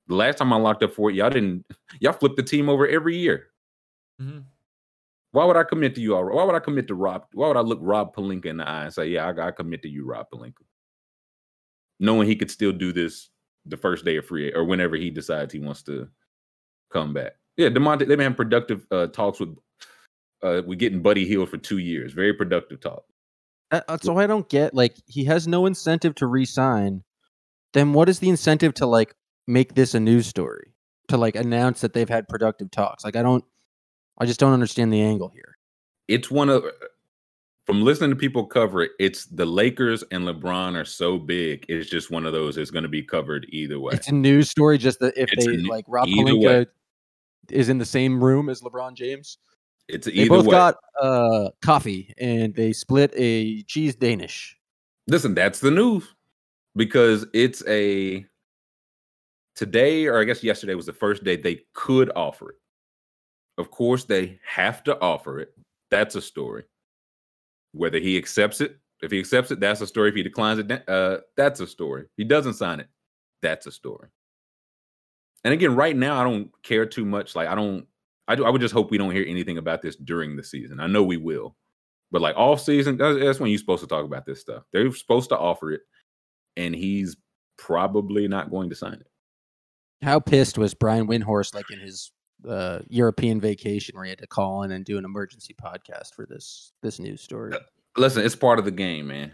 The 0.08 0.14
last 0.14 0.38
time 0.38 0.52
I 0.52 0.56
locked 0.56 0.82
up 0.84 0.92
for 0.94 1.10
it, 1.10 1.16
y'all 1.16 1.30
didn't. 1.30 1.64
Y'all 2.00 2.12
flipped 2.12 2.36
the 2.36 2.42
team 2.42 2.68
over 2.68 2.86
every 2.86 3.16
year. 3.16 3.48
Mhm. 4.20 4.44
Why 5.32 5.44
would 5.44 5.56
I 5.56 5.64
commit 5.64 5.94
to 5.96 6.00
you? 6.00 6.14
all- 6.14 6.34
Why 6.34 6.44
would 6.44 6.54
I 6.54 6.60
commit 6.60 6.86
to 6.88 6.94
Rob? 6.94 7.26
Why 7.32 7.48
would 7.48 7.56
I 7.56 7.60
look 7.60 7.80
Rob 7.82 8.14
Pelinka 8.14 8.46
in 8.46 8.58
the 8.58 8.68
eye 8.68 8.84
and 8.84 8.94
say, 8.94 9.08
"Yeah, 9.08 9.26
I, 9.26 9.48
I 9.48 9.50
commit 9.50 9.82
to 9.82 9.88
you, 9.88 10.06
Rob 10.06 10.26
Pelinka," 10.32 10.62
knowing 11.98 12.28
he 12.28 12.36
could 12.36 12.50
still 12.50 12.72
do 12.72 12.92
this 12.92 13.30
the 13.68 13.76
first 13.76 14.04
day 14.04 14.16
of 14.16 14.26
free 14.26 14.52
or 14.52 14.64
whenever 14.64 14.96
he 14.96 15.10
decides 15.10 15.52
he 15.52 15.58
wants 15.58 15.82
to 15.84 16.08
come 16.92 17.12
back. 17.12 17.32
Yeah, 17.56 17.68
Demonte, 17.68 18.00
they've 18.00 18.08
been 18.08 18.20
having 18.20 18.36
productive 18.36 18.86
uh, 18.90 19.08
talks 19.08 19.40
with. 19.40 19.56
Uh, 20.42 20.62
we 20.66 20.76
getting 20.76 21.00
Buddy 21.00 21.26
Hield 21.26 21.48
for 21.48 21.56
two 21.56 21.78
years. 21.78 22.12
Very 22.12 22.34
productive 22.34 22.80
talk. 22.80 23.04
Uh, 23.70 23.80
uh, 23.88 23.98
so 24.00 24.18
I 24.18 24.26
don't 24.26 24.48
get 24.48 24.74
like 24.74 24.94
he 25.06 25.24
has 25.24 25.48
no 25.48 25.66
incentive 25.66 26.14
to 26.16 26.26
re-sign. 26.26 27.02
Then 27.72 27.92
what 27.92 28.08
is 28.08 28.18
the 28.18 28.28
incentive 28.28 28.74
to 28.74 28.86
like 28.86 29.14
make 29.46 29.74
this 29.74 29.94
a 29.94 30.00
news 30.00 30.26
story? 30.26 30.72
To 31.08 31.16
like 31.16 31.36
announce 31.36 31.80
that 31.80 31.92
they've 31.92 32.08
had 32.08 32.28
productive 32.28 32.70
talks? 32.70 33.04
Like 33.04 33.16
I 33.16 33.22
don't, 33.22 33.44
I 34.18 34.26
just 34.26 34.40
don't 34.40 34.52
understand 34.52 34.92
the 34.92 35.00
angle 35.00 35.28
here. 35.28 35.56
It's 36.08 36.30
one 36.30 36.48
of 36.48 36.64
from 37.66 37.82
listening 37.82 38.10
to 38.10 38.16
people 38.16 38.46
cover 38.46 38.82
it. 38.82 38.92
It's 38.98 39.26
the 39.26 39.44
Lakers 39.44 40.04
and 40.12 40.24
LeBron 40.24 40.74
are 40.80 40.84
so 40.84 41.18
big. 41.18 41.66
It's 41.68 41.90
just 41.90 42.10
one 42.10 42.24
of 42.24 42.32
those. 42.32 42.56
It's 42.56 42.70
going 42.70 42.84
to 42.84 42.88
be 42.88 43.02
covered 43.02 43.46
either 43.50 43.80
way. 43.80 43.92
It's 43.94 44.08
a 44.08 44.14
news 44.14 44.50
story. 44.50 44.78
Just 44.78 45.00
that 45.00 45.16
if 45.16 45.28
It's 45.32 45.44
they 45.46 45.56
new- 45.56 45.68
like 45.68 45.84
Rob 45.88 46.08
Pelinka 46.08 46.44
way. 46.44 46.66
is 47.50 47.68
in 47.68 47.78
the 47.78 47.84
same 47.84 48.22
room 48.22 48.48
as 48.48 48.62
LeBron 48.62 48.94
James. 48.94 49.38
It's 49.88 50.06
They 50.06 50.28
both 50.28 50.46
way. 50.46 50.52
got 50.52 50.76
uh 51.00 51.50
coffee 51.62 52.12
and 52.18 52.54
they 52.54 52.72
split 52.72 53.12
a 53.16 53.62
cheese 53.64 53.94
Danish. 53.94 54.56
Listen, 55.08 55.34
that's 55.34 55.60
the 55.60 55.70
news 55.70 56.12
because 56.74 57.26
it's 57.32 57.62
a 57.68 58.24
today, 59.54 60.06
or 60.06 60.20
I 60.20 60.24
guess 60.24 60.42
yesterday 60.42 60.74
was 60.74 60.86
the 60.86 60.92
first 60.92 61.22
day 61.24 61.36
they 61.36 61.60
could 61.72 62.10
offer 62.16 62.50
it. 62.50 62.56
Of 63.58 63.70
course, 63.70 64.04
they 64.04 64.38
have 64.44 64.82
to 64.84 65.00
offer 65.00 65.38
it. 65.40 65.52
That's 65.90 66.14
a 66.16 66.20
story. 66.20 66.64
Whether 67.76 67.98
he 67.98 68.16
accepts 68.16 68.60
it, 68.60 68.78
if 69.02 69.10
he 69.10 69.18
accepts 69.18 69.50
it, 69.50 69.60
that's 69.60 69.80
a 69.80 69.86
story. 69.86 70.08
If 70.08 70.14
he 70.14 70.22
declines 70.22 70.58
it, 70.58 70.88
uh, 70.88 71.18
that's 71.36 71.60
a 71.60 71.66
story. 71.66 72.02
If 72.02 72.16
he 72.16 72.24
doesn't 72.24 72.54
sign 72.54 72.80
it, 72.80 72.88
that's 73.42 73.66
a 73.66 73.72
story. 73.72 74.08
And 75.44 75.52
again, 75.52 75.76
right 75.76 75.96
now, 75.96 76.20
I 76.20 76.24
don't 76.24 76.50
care 76.62 76.86
too 76.86 77.04
much. 77.04 77.36
Like, 77.36 77.48
I 77.48 77.54
don't, 77.54 77.86
I, 78.26 78.34
do, 78.34 78.44
I 78.44 78.50
would 78.50 78.60
just 78.60 78.74
hope 78.74 78.90
we 78.90 78.98
don't 78.98 79.12
hear 79.12 79.26
anything 79.28 79.58
about 79.58 79.82
this 79.82 79.96
during 79.96 80.34
the 80.34 80.42
season. 80.42 80.80
I 80.80 80.86
know 80.86 81.04
we 81.04 81.18
will, 81.18 81.54
but 82.10 82.22
like 82.22 82.36
off 82.36 82.60
season, 82.60 82.96
that's, 82.96 83.18
that's 83.18 83.38
when 83.38 83.50
you're 83.50 83.58
supposed 83.58 83.82
to 83.82 83.86
talk 83.86 84.04
about 84.04 84.26
this 84.26 84.40
stuff. 84.40 84.64
They're 84.72 84.90
supposed 84.92 85.28
to 85.28 85.38
offer 85.38 85.72
it, 85.72 85.82
and 86.56 86.74
he's 86.74 87.16
probably 87.58 88.26
not 88.26 88.50
going 88.50 88.70
to 88.70 88.76
sign 88.76 88.94
it. 88.94 89.06
How 90.02 90.18
pissed 90.18 90.58
was 90.58 90.74
Brian 90.74 91.06
Windhorst 91.06 91.54
like 91.54 91.70
in 91.70 91.78
his 91.78 92.10
uh, 92.48 92.80
European 92.88 93.40
vacation 93.40 93.96
where 93.96 94.04
he 94.04 94.10
had 94.10 94.18
to 94.18 94.26
call 94.26 94.62
in 94.62 94.72
and 94.72 94.84
do 94.84 94.98
an 94.98 95.04
emergency 95.04 95.54
podcast 95.54 96.14
for 96.14 96.26
this 96.26 96.72
this 96.82 96.98
news 96.98 97.20
story? 97.20 97.52
Listen, 97.96 98.24
it's 98.24 98.36
part 98.36 98.58
of 98.58 98.64
the 98.64 98.70
game, 98.70 99.08
man. 99.08 99.32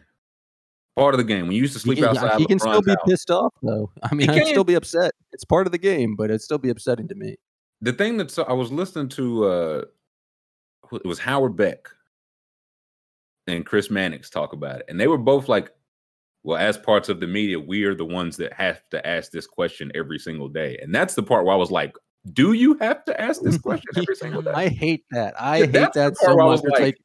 Part 0.96 1.14
of 1.14 1.18
the 1.18 1.24
game. 1.24 1.46
When 1.46 1.56
you 1.56 1.62
used 1.62 1.72
to 1.72 1.78
sleep 1.78 1.98
can, 1.98 2.08
outside, 2.08 2.38
he 2.38 2.46
can 2.46 2.58
still 2.58 2.82
be 2.82 2.90
house, 2.90 3.00
pissed 3.06 3.30
off 3.30 3.54
though. 3.62 3.90
I 4.02 4.14
mean, 4.14 4.30
He 4.30 4.40
I'd 4.40 4.46
still 4.46 4.64
be 4.64 4.74
upset. 4.74 5.12
It's 5.32 5.44
part 5.44 5.66
of 5.66 5.72
the 5.72 5.78
game, 5.78 6.16
but 6.16 6.24
it'd 6.24 6.42
still 6.42 6.58
be 6.58 6.70
upsetting 6.70 7.08
to 7.08 7.14
me. 7.14 7.36
the 7.80 7.92
thing 7.92 8.18
that 8.18 8.38
I 8.46 8.52
was 8.52 8.70
listening 8.70 9.08
to 9.10 9.44
uh 9.46 9.82
it 10.92 11.06
was 11.06 11.18
Howard 11.18 11.56
Beck 11.56 11.88
and 13.46 13.66
Chris 13.66 13.90
Mannix 13.90 14.30
talk 14.30 14.52
about 14.52 14.80
it. 14.80 14.86
And 14.88 15.00
they 15.00 15.08
were 15.08 15.18
both 15.18 15.48
like, 15.48 15.70
well, 16.42 16.58
as 16.58 16.76
parts 16.76 17.08
of 17.08 17.20
the 17.20 17.26
media, 17.26 17.58
we 17.58 17.84
are 17.84 17.94
the 17.94 18.04
ones 18.04 18.36
that 18.36 18.52
have 18.52 18.82
to 18.90 19.04
ask 19.06 19.30
this 19.30 19.46
question 19.46 19.92
every 19.94 20.18
single 20.18 20.48
day. 20.48 20.78
And 20.82 20.94
that's 20.94 21.14
the 21.14 21.22
part 21.22 21.44
where 21.44 21.54
I 21.54 21.58
was 21.58 21.70
like, 21.70 21.94
do 22.30 22.52
you 22.52 22.74
have 22.74 23.04
to 23.06 23.20
ask 23.20 23.42
this 23.42 23.58
question 23.62 23.90
every 23.96 24.14
single 24.14 24.42
day? 24.42 24.52
I 24.52 24.68
hate 24.68 25.04
that. 25.10 25.34
I 25.40 25.58
Yeah, 25.58 25.66
hate 25.66 25.92
that 25.94 26.16
so 26.18 26.36
much. 26.36 26.44
was 26.46 26.60
It's 26.64 26.70
like, 26.72 26.80
like, 26.80 26.98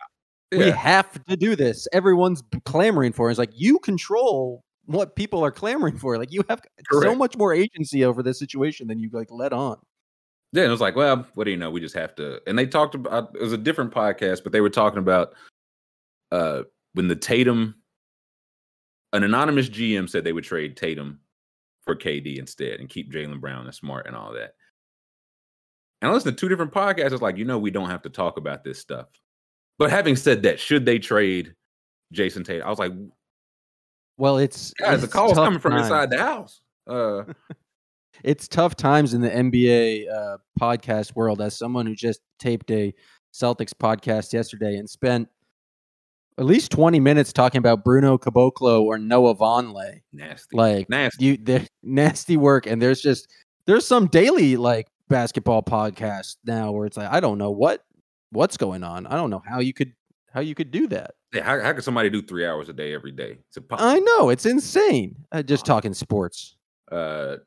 we 0.51 0.70
have 0.70 1.24
to 1.26 1.36
do 1.36 1.55
this. 1.55 1.88
Everyone's 1.91 2.43
clamoring 2.65 3.13
for 3.13 3.28
it. 3.28 3.32
It's 3.32 3.39
like 3.39 3.51
you 3.53 3.80
control 3.80 4.63
what 4.86 5.15
people 5.15 5.43
are 5.43 5.51
clamoring 5.51 5.97
for. 5.97 6.18
Like 6.18 6.32
you 6.32 6.43
have 6.49 6.61
so 6.91 7.13
much 7.13 7.36
more 7.38 7.53
agency 7.53 8.05
over 8.05 8.24
this 8.24 8.39
situation 8.39 8.88
than 8.88 8.99
you 8.99 9.09
like 9.11 9.30
let 9.32 9.53
on. 9.53 9.78
Yeah, 10.53 10.63
it 10.63 10.70
was 10.70 10.80
like, 10.80 10.95
well, 10.95 11.28
what 11.34 11.43
do 11.43 11.51
you 11.51 11.57
know? 11.57 11.70
We 11.70 11.82
just 11.82 11.95
have 11.95 12.15
to. 12.15 12.41
And 12.47 12.57
they 12.57 12.65
talked 12.65 12.95
about 12.95 13.36
it 13.36 13.41
was 13.41 13.53
a 13.53 13.57
different 13.57 13.93
podcast, 13.93 14.43
but 14.43 14.53
they 14.53 14.61
were 14.61 14.70
talking 14.70 14.99
about 14.99 15.34
uh 16.32 16.63
when 16.93 17.07
the 17.07 17.15
Tatum, 17.15 17.76
an 19.13 19.24
anonymous 19.24 19.70
GM 19.70 20.09
said 20.09 20.24
they 20.24 20.34
would 20.34 20.45
trade 20.45 20.78
Tatum 20.78 21.20
for 21.84 21.95
KD 21.95 22.38
instead 22.38 22.80
and 22.80 22.89
keep 22.89 23.11
Jaylen 23.11 23.41
Brown 23.41 23.65
and 23.65 23.76
Smart 23.76 24.07
and 24.07 24.15
all 24.15 24.34
that. 24.34 24.53
And 26.01 26.11
I 26.11 26.13
listened 26.13 26.37
to 26.37 26.39
two 26.39 26.49
different 26.49 26.71
podcasts. 26.71 27.11
It's 27.11 27.21
like, 27.21 27.37
you 27.37 27.45
know, 27.45 27.57
we 27.57 27.71
don't 27.71 27.89
have 27.89 28.03
to 28.03 28.09
talk 28.09 28.37
about 28.37 28.63
this 28.63 28.79
stuff. 28.79 29.07
But 29.79 29.89
having 29.89 30.15
said 30.15 30.43
that, 30.43 30.59
should 30.59 30.85
they 30.85 30.99
trade 30.99 31.53
Jayson 32.13 32.43
Tatum? 32.43 32.65
I 32.67 32.69
was 32.69 32.79
like, 32.79 32.93
Well, 34.17 34.37
it's 34.37 34.73
guys, 34.73 35.01
the 35.01 35.07
call's 35.07 35.33
coming 35.33 35.59
from 35.59 35.71
times. 35.73 35.87
inside 35.87 36.09
the 36.09 36.17
house. 36.19 36.61
Uh 36.87 37.23
it's 38.23 38.47
tough 38.47 38.75
times 38.75 39.13
in 39.13 39.21
the 39.21 39.29
NBA 39.29 40.11
uh, 40.11 40.37
podcast 40.59 41.15
world. 41.15 41.41
As 41.41 41.57
someone 41.57 41.85
who 41.85 41.95
just 41.95 42.21
taped 42.39 42.71
a 42.71 42.93
Celtics 43.33 43.73
podcast 43.73 44.33
yesterday 44.33 44.77
and 44.77 44.89
spent 44.89 45.27
at 46.39 46.45
least 46.45 46.71
twenty 46.71 46.99
minutes 46.99 47.33
talking 47.33 47.59
about 47.59 47.83
Bruno 47.83 48.17
Caboclo 48.17 48.81
or 48.83 48.97
Noah 48.97 49.35
Vonleh, 49.35 50.01
nasty. 50.13 50.55
like 50.55 50.89
nasty. 50.89 51.25
you, 51.25 51.59
nasty 51.83 52.37
work. 52.37 52.65
And 52.67 52.81
there's 52.81 53.01
just 53.01 53.27
there's 53.65 53.85
some 53.85 54.07
daily 54.07 54.55
like 54.55 54.87
basketball 55.10 55.64
podcast 55.64 56.38
now 56.45 56.72
where 56.72 56.86
it's 56.86 56.97
like 56.97 57.12
I 57.12 57.20
don't 57.20 57.38
know 57.38 57.51
what 57.51 57.84
what's 58.32 58.58
going 58.58 58.84
on. 58.84 59.08
I 59.08 59.16
don't 59.16 59.30
know 59.30 59.41
how 59.45 59.60
you 59.60 59.74
could 59.74 59.93
how 60.34 60.41
you 60.41 60.53
could 60.55 60.72
do 60.72 60.88
that. 60.88 61.12
Yeah, 61.34 61.43
how, 61.43 61.60
how 61.62 61.74
could 61.74 61.84
somebody 61.84 62.10
do 62.10 62.22
three 62.22 62.45
hours 62.45 62.70
a 62.70 62.74
day 62.74 62.93
every 62.93 63.12
day? 63.12 63.38
It's 63.47 63.58
impossible. 63.58 63.89
I 63.89 63.99
know 63.99 64.30
it's 64.30 64.45
insane. 64.45 65.16
Uh, 65.32 65.41
just 65.43 65.66
talking 65.66 65.93
sports. 65.93 66.55
Uh, 66.91 67.38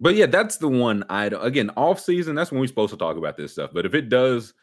but 0.00 0.14
yeah, 0.16 0.26
that's 0.26 0.56
the 0.56 0.68
one 0.68 1.04
I 1.08 1.28
don't- 1.28 1.44
again 1.44 1.70
off 1.76 2.00
season. 2.00 2.34
That's 2.34 2.50
when 2.50 2.60
we're 2.60 2.66
supposed 2.66 2.92
to 2.92 2.96
talk 2.96 3.16
about 3.16 3.36
this 3.36 3.52
stuff. 3.52 3.70
But 3.72 3.86
if 3.86 3.94
it 3.94 4.08
does 4.08 4.54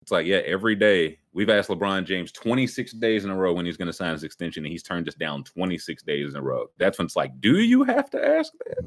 It's 0.00 0.10
like, 0.12 0.24
yeah, 0.26 0.38
every 0.46 0.74
day 0.74 1.18
we've 1.34 1.50
asked 1.50 1.68
LeBron 1.68 2.06
James 2.06 2.32
26 2.32 2.92
days 2.92 3.24
in 3.26 3.30
a 3.30 3.36
row 3.36 3.52
when 3.52 3.66
he's 3.66 3.76
going 3.76 3.88
to 3.88 3.92
sign 3.92 4.12
his 4.12 4.24
extension, 4.24 4.64
and 4.64 4.72
he's 4.72 4.82
turned 4.82 5.06
us 5.08 5.14
down 5.14 5.44
26 5.44 6.02
days 6.04 6.30
in 6.30 6.36
a 6.36 6.42
row. 6.42 6.66
That's 6.78 6.96
when 6.98 7.04
it's 7.06 7.16
like, 7.16 7.38
do 7.40 7.58
you 7.58 7.82
have 7.84 8.08
to 8.10 8.24
ask 8.26 8.52
that? 8.64 8.78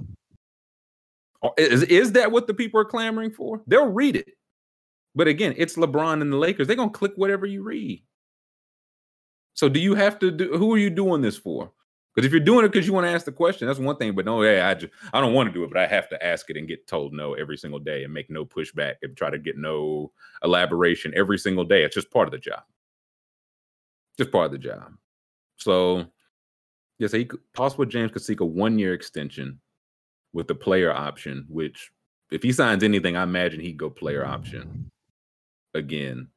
Is, 1.57 1.83
is 1.83 2.11
that 2.13 2.31
what 2.31 2.47
the 2.47 2.53
people 2.53 2.79
are 2.79 2.85
clamoring 2.85 3.31
for? 3.31 3.61
They'll 3.67 3.91
read 3.91 4.15
it. 4.15 4.29
But 5.15 5.27
again, 5.27 5.53
it's 5.57 5.75
LeBron 5.75 6.21
and 6.21 6.31
the 6.31 6.37
Lakers. 6.37 6.67
They're 6.67 6.75
going 6.75 6.91
to 6.91 6.97
click 6.97 7.13
whatever 7.15 7.45
you 7.45 7.63
read. 7.63 8.03
So 9.53 9.67
do 9.67 9.79
you 9.79 9.95
have 9.95 10.19
to 10.19 10.31
do 10.31 10.57
who 10.57 10.73
are 10.73 10.77
you 10.77 10.89
doing 10.89 11.21
this 11.21 11.37
for? 11.37 11.71
Because 12.13 12.25
if 12.25 12.31
you're 12.31 12.41
doing 12.41 12.65
it 12.65 12.71
because 12.71 12.85
you 12.85 12.93
want 12.93 13.05
to 13.05 13.11
ask 13.11 13.25
the 13.25 13.31
question, 13.31 13.67
that's 13.67 13.79
one 13.79 13.95
thing. 13.95 14.13
But 14.13 14.25
no, 14.25 14.41
hey, 14.41 14.61
I 14.61 14.73
just 14.73 14.93
I 15.13 15.21
don't 15.21 15.33
want 15.33 15.47
to 15.47 15.53
do 15.53 15.63
it, 15.63 15.69
but 15.69 15.77
I 15.77 15.87
have 15.87 16.09
to 16.09 16.25
ask 16.25 16.49
it 16.49 16.57
and 16.57 16.67
get 16.67 16.87
told 16.87 17.13
no 17.13 17.33
every 17.33 17.57
single 17.57 17.79
day 17.79 18.03
and 18.03 18.13
make 18.13 18.29
no 18.29 18.45
pushback 18.45 18.95
and 19.01 19.15
try 19.15 19.29
to 19.29 19.37
get 19.37 19.57
no 19.57 20.11
elaboration 20.43 21.13
every 21.15 21.37
single 21.37 21.63
day. 21.63 21.83
It's 21.83 21.95
just 21.95 22.11
part 22.11 22.27
of 22.27 22.31
the 22.31 22.37
job. 22.37 22.63
Just 24.17 24.31
part 24.31 24.47
of 24.47 24.51
the 24.51 24.57
job. 24.57 24.93
So 25.57 26.05
yes, 26.99 27.11
he 27.11 27.25
could, 27.25 27.39
possible 27.53 27.85
James 27.85 28.11
could 28.11 28.21
seek 28.21 28.41
a 28.41 28.45
one 28.45 28.77
year 28.77 28.93
extension 28.93 29.59
with 30.33 30.47
the 30.47 30.55
player 30.55 30.91
option, 30.91 31.45
which 31.49 31.91
if 32.31 32.43
he 32.43 32.51
signs 32.51 32.83
anything, 32.83 33.17
I 33.17 33.23
imagine 33.23 33.59
he'd 33.59 33.77
go 33.77 33.89
player 33.89 34.25
option 34.25 34.89
again. 35.73 36.27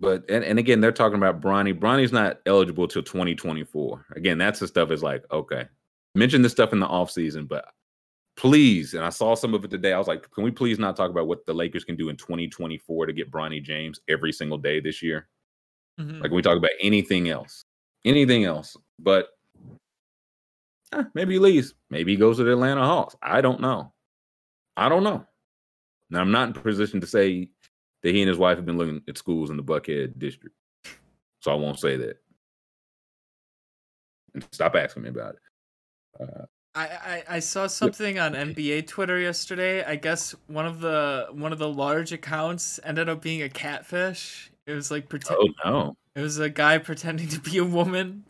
But 0.00 0.24
and, 0.28 0.44
and 0.44 0.58
again, 0.58 0.80
they're 0.80 0.90
talking 0.90 1.16
about 1.16 1.40
Bronny. 1.40 1.78
Bronny's 1.78 2.12
not 2.12 2.40
eligible 2.46 2.88
till 2.88 3.04
2024. 3.04 4.06
Again, 4.16 4.36
that's 4.36 4.58
the 4.58 4.66
stuff 4.66 4.90
is 4.90 5.02
like, 5.02 5.24
okay. 5.30 5.68
Mention 6.14 6.42
this 6.42 6.52
stuff 6.52 6.72
in 6.72 6.80
the 6.80 6.88
offseason, 6.88 7.46
but 7.46 7.66
please, 8.36 8.94
and 8.94 9.04
I 9.04 9.10
saw 9.10 9.34
some 9.34 9.54
of 9.54 9.64
it 9.64 9.70
today. 9.70 9.92
I 9.92 9.98
was 9.98 10.08
like, 10.08 10.28
can 10.32 10.42
we 10.42 10.50
please 10.50 10.78
not 10.78 10.96
talk 10.96 11.10
about 11.10 11.28
what 11.28 11.46
the 11.46 11.54
Lakers 11.54 11.84
can 11.84 11.96
do 11.96 12.08
in 12.08 12.16
2024 12.16 13.06
to 13.06 13.12
get 13.12 13.30
Bronny 13.30 13.62
James 13.62 14.00
every 14.08 14.32
single 14.32 14.58
day 14.58 14.80
this 14.80 15.02
year? 15.02 15.28
Mhm. 16.00 16.20
Like 16.20 16.32
we 16.32 16.42
talk 16.42 16.56
about 16.56 16.70
anything 16.80 17.28
else. 17.28 17.64
Anything 18.04 18.44
else. 18.44 18.76
But 18.98 19.28
eh, 20.92 21.04
maybe 21.14 21.34
he 21.34 21.38
leaves. 21.38 21.74
Maybe 21.90 22.12
he 22.12 22.18
goes 22.18 22.36
to 22.38 22.44
the 22.44 22.52
Atlanta 22.52 22.84
Hawks. 22.84 23.16
I 23.22 23.40
don't 23.40 23.60
know. 23.60 23.92
I 24.76 24.88
don't 24.88 25.04
know. 25.04 25.26
Now 26.10 26.20
I'm 26.20 26.30
not 26.30 26.48
in 26.48 26.54
position 26.54 27.00
to 27.00 27.06
say 27.06 27.48
that 28.02 28.14
he 28.14 28.20
and 28.20 28.28
his 28.28 28.38
wife 28.38 28.56
have 28.56 28.66
been 28.66 28.78
looking 28.78 29.02
at 29.08 29.18
schools 29.18 29.50
in 29.50 29.56
the 29.56 29.62
Buckhead 29.62 30.18
district. 30.18 30.56
So 31.40 31.50
I 31.50 31.54
won't 31.54 31.78
say 31.78 31.96
that. 31.96 32.18
And 34.34 34.46
stop 34.52 34.74
asking 34.76 35.02
me 35.02 35.08
about 35.10 35.34
it. 35.34 35.40
Uh, 36.20 36.44
I, 36.74 36.84
I, 36.84 37.24
I 37.28 37.38
saw 37.40 37.66
something 37.66 38.18
on 38.18 38.32
NBA 38.32 38.86
Twitter 38.86 39.18
yesterday. 39.18 39.84
I 39.84 39.96
guess 39.96 40.34
one 40.46 40.66
of 40.66 40.80
the 40.80 41.28
one 41.32 41.52
of 41.52 41.58
the 41.58 41.68
large 41.68 42.12
accounts 42.12 42.80
ended 42.82 43.08
up 43.08 43.20
being 43.20 43.42
a 43.42 43.48
catfish. 43.48 44.50
It 44.66 44.72
was 44.72 44.90
like 44.90 45.08
pretend, 45.08 45.38
oh 45.38 45.48
no. 45.64 45.96
it 46.14 46.20
was 46.22 46.38
a 46.38 46.48
guy 46.48 46.78
pretending 46.78 47.28
to 47.28 47.40
be 47.40 47.58
a 47.58 47.64
woman. 47.64 48.24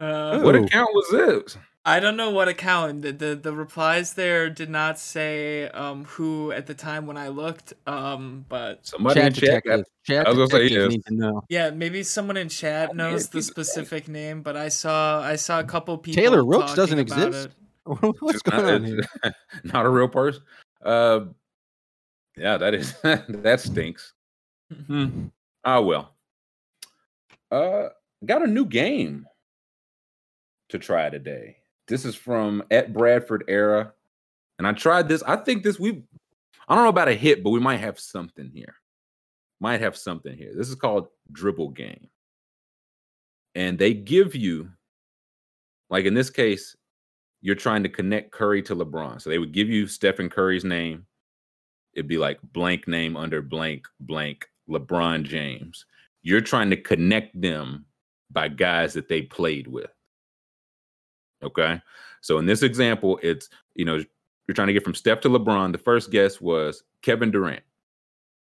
Uh, 0.00 0.40
What 0.40 0.54
account 0.54 0.90
was 0.92 1.08
this? 1.10 1.58
I 1.88 2.00
don't 2.00 2.16
know 2.16 2.28
what 2.30 2.48
account. 2.48 3.00
The, 3.02 3.12
the 3.12 3.34
the 3.34 3.52
replies 3.52 4.12
there 4.12 4.50
did 4.50 4.68
not 4.68 4.98
say 4.98 5.68
um 5.68 6.04
who 6.04 6.52
at 6.52 6.66
the 6.66 6.74
time 6.74 7.06
when 7.06 7.16
I 7.16 7.28
looked. 7.28 7.72
Um, 7.86 8.44
but 8.48 8.86
Somebody 8.86 9.20
in 9.20 9.32
Chat 9.32 9.34
chat. 9.34 9.64
got- 9.64 9.76
detectives. 9.76 9.88
Chat 10.04 10.26
I 10.26 10.30
was 10.30 10.36
gonna 10.36 10.50
say, 10.50 10.68
detectives 10.68 10.82
yes. 10.82 10.90
need 10.90 11.04
to 11.06 11.14
know. 11.14 11.42
yeah, 11.48 11.70
maybe 11.70 12.02
someone 12.02 12.36
in 12.36 12.48
chat 12.48 12.94
knows 12.94 13.28
the 13.28 13.38
he's- 13.38 13.46
specific 13.46 14.06
name. 14.08 14.42
But 14.42 14.56
I 14.56 14.68
saw 14.68 15.22
I 15.22 15.36
saw 15.36 15.60
a 15.60 15.64
couple 15.64 15.96
people. 15.98 16.22
Taylor 16.22 16.44
Rooks 16.44 16.74
doesn't 16.74 16.98
exist? 16.98 17.48
What's 17.84 18.42
going 18.42 18.64
not, 18.64 18.74
on 18.74 18.84
here? 18.84 19.00
not 19.64 19.86
a 19.86 19.88
real 19.88 20.08
person. 20.08 20.42
Uh, 20.84 21.20
yeah, 22.36 22.58
that 22.58 22.74
is 22.74 22.92
that 23.02 23.60
stinks. 23.60 24.12
Hmm. 24.86 25.28
Ah, 25.64 25.80
well. 25.80 26.14
Uh, 27.50 27.88
got 28.26 28.42
a 28.42 28.46
new 28.46 28.66
game 28.66 29.26
to 30.68 30.78
try 30.78 31.08
today. 31.08 31.56
This 31.88 32.04
is 32.04 32.14
from 32.14 32.62
at 32.70 32.92
Bradford 32.92 33.44
era, 33.48 33.92
and 34.58 34.66
I 34.66 34.72
tried 34.72 35.08
this. 35.08 35.22
I 35.22 35.36
think 35.36 35.62
this 35.62 35.80
we, 35.80 36.02
I 36.68 36.74
don't 36.74 36.84
know 36.84 36.90
about 36.90 37.08
a 37.08 37.14
hit, 37.14 37.42
but 37.42 37.50
we 37.50 37.60
might 37.60 37.78
have 37.78 37.98
something 37.98 38.50
here. 38.52 38.74
Might 39.60 39.80
have 39.80 39.96
something 39.96 40.36
here. 40.36 40.52
This 40.54 40.68
is 40.68 40.74
called 40.74 41.08
Dribble 41.32 41.70
Game, 41.70 42.08
and 43.54 43.78
they 43.78 43.94
give 43.94 44.36
you, 44.36 44.70
like 45.90 46.04
in 46.04 46.14
this 46.14 46.30
case, 46.30 46.76
you're 47.40 47.54
trying 47.54 47.82
to 47.84 47.88
connect 47.88 48.32
Curry 48.32 48.62
to 48.62 48.76
LeBron. 48.76 49.20
So 49.20 49.30
they 49.30 49.38
would 49.38 49.52
give 49.52 49.68
you 49.68 49.86
Stephen 49.86 50.28
Curry's 50.28 50.64
name. 50.64 51.06
It'd 51.94 52.08
be 52.08 52.18
like 52.18 52.38
blank 52.52 52.86
name 52.86 53.16
under 53.16 53.40
blank 53.42 53.86
blank 54.00 54.46
LeBron 54.68 55.24
James. 55.24 55.86
You're 56.22 56.40
trying 56.40 56.70
to 56.70 56.76
connect 56.76 57.40
them 57.40 57.86
by 58.30 58.48
guys 58.48 58.92
that 58.94 59.08
they 59.08 59.22
played 59.22 59.66
with. 59.66 59.90
Okay. 61.42 61.80
So 62.20 62.38
in 62.38 62.46
this 62.46 62.62
example, 62.62 63.18
it's, 63.22 63.48
you 63.74 63.84
know, 63.84 63.96
you're 64.46 64.54
trying 64.54 64.66
to 64.68 64.72
get 64.72 64.84
from 64.84 64.94
Steph 64.94 65.20
to 65.20 65.28
LeBron. 65.28 65.72
The 65.72 65.78
first 65.78 66.10
guess 66.10 66.40
was 66.40 66.82
Kevin 67.02 67.30
Durant. 67.30 67.62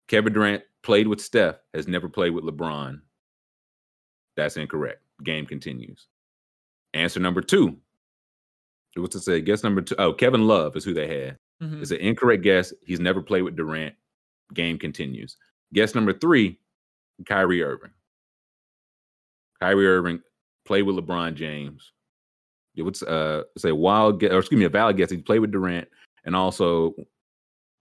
Kevin 0.08 0.32
Durant 0.32 0.62
played 0.82 1.06
with 1.06 1.20
Steph, 1.20 1.56
has 1.74 1.86
never 1.86 2.08
played 2.08 2.30
with 2.30 2.44
LeBron. 2.44 3.00
That's 4.36 4.56
incorrect. 4.56 5.00
Game 5.22 5.46
continues. 5.46 6.08
Answer 6.94 7.20
number 7.20 7.40
two. 7.40 7.76
What's 8.96 9.14
it 9.16 9.20
say? 9.20 9.40
Guess 9.40 9.62
number 9.62 9.80
two. 9.82 9.94
Oh, 9.98 10.12
Kevin 10.12 10.46
Love 10.46 10.76
is 10.76 10.84
who 10.84 10.92
they 10.92 11.06
had. 11.06 11.38
Mhm. 11.62 11.80
It's 11.80 11.90
an 11.92 11.98
incorrect 11.98 12.42
guess. 12.42 12.72
He's 12.84 13.00
never 13.00 13.22
played 13.22 13.42
with 13.42 13.56
Durant. 13.56 13.94
Game 14.52 14.78
continues. 14.78 15.36
Guess 15.72 15.94
number 15.94 16.12
three, 16.12 16.58
Kyrie 17.24 17.62
Irving. 17.62 17.92
Kyrie 19.60 19.86
Irving 19.86 20.22
played 20.64 20.82
with 20.82 20.96
LeBron 20.96 21.34
James. 21.34 21.92
It 22.76 22.82
would 22.82 23.00
uh, 23.02 23.42
say 23.58 23.72
wild 23.72 24.20
guess, 24.20 24.32
or 24.32 24.38
excuse 24.38 24.58
me, 24.58 24.64
a 24.64 24.70
valid 24.70 24.96
guess. 24.96 25.10
He 25.10 25.18
played 25.18 25.40
with 25.40 25.52
Durant, 25.52 25.88
and 26.24 26.34
also 26.34 26.94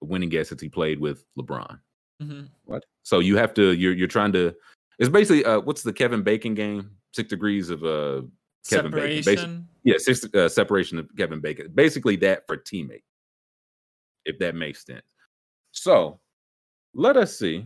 a 0.02 0.06
winning 0.06 0.30
guess 0.30 0.50
that 0.50 0.60
he 0.60 0.70
played 0.70 1.00
with 1.00 1.24
LeBron. 1.38 1.80
Mhm. 2.22 2.50
What? 2.66 2.86
So 3.04 3.20
you 3.20 3.38
have 3.38 3.54
to. 3.56 3.72
You're 3.72 3.94
you're 3.94 4.08
trying 4.08 4.34
to. 4.34 4.54
It's 5.00 5.10
basically 5.10 5.46
uh, 5.46 5.62
what's 5.62 5.84
the 5.84 5.94
Kevin 5.94 6.24
Bacon 6.24 6.54
game? 6.54 6.92
Six 7.14 7.30
degrees 7.30 7.70
of 7.70 7.84
uh, 7.84 8.22
Kevin 8.70 8.92
Bacon, 8.92 9.24
basi- 9.24 9.66
yeah, 9.84 9.96
six 9.98 10.26
uh, 10.34 10.48
separation 10.48 11.00
of 11.00 11.10
Kevin 11.18 11.40
Bacon. 11.42 11.72
Basically 11.74 12.16
that 12.18 12.46
for 12.48 12.58
teammate, 12.58 13.04
if 14.26 14.38
that 14.40 14.56
makes 14.56 14.86
sense. 14.86 15.06
So 15.72 16.20
let 16.94 17.18
us 17.18 17.38
see 17.38 17.66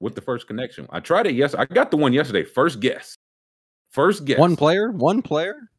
what 0.00 0.14
the 0.14 0.20
first 0.20 0.46
connection. 0.46 0.86
I 0.90 1.00
tried 1.00 1.26
it 1.26 1.34
yes. 1.34 1.54
I 1.54 1.64
got 1.64 1.90
the 1.90 1.96
one 1.96 2.12
yesterday. 2.12 2.44
First 2.44 2.80
guess. 2.80 3.14
First 3.90 4.24
guess. 4.24 4.38
One 4.38 4.56
player, 4.56 4.90
one 4.90 5.22
player. 5.22 5.69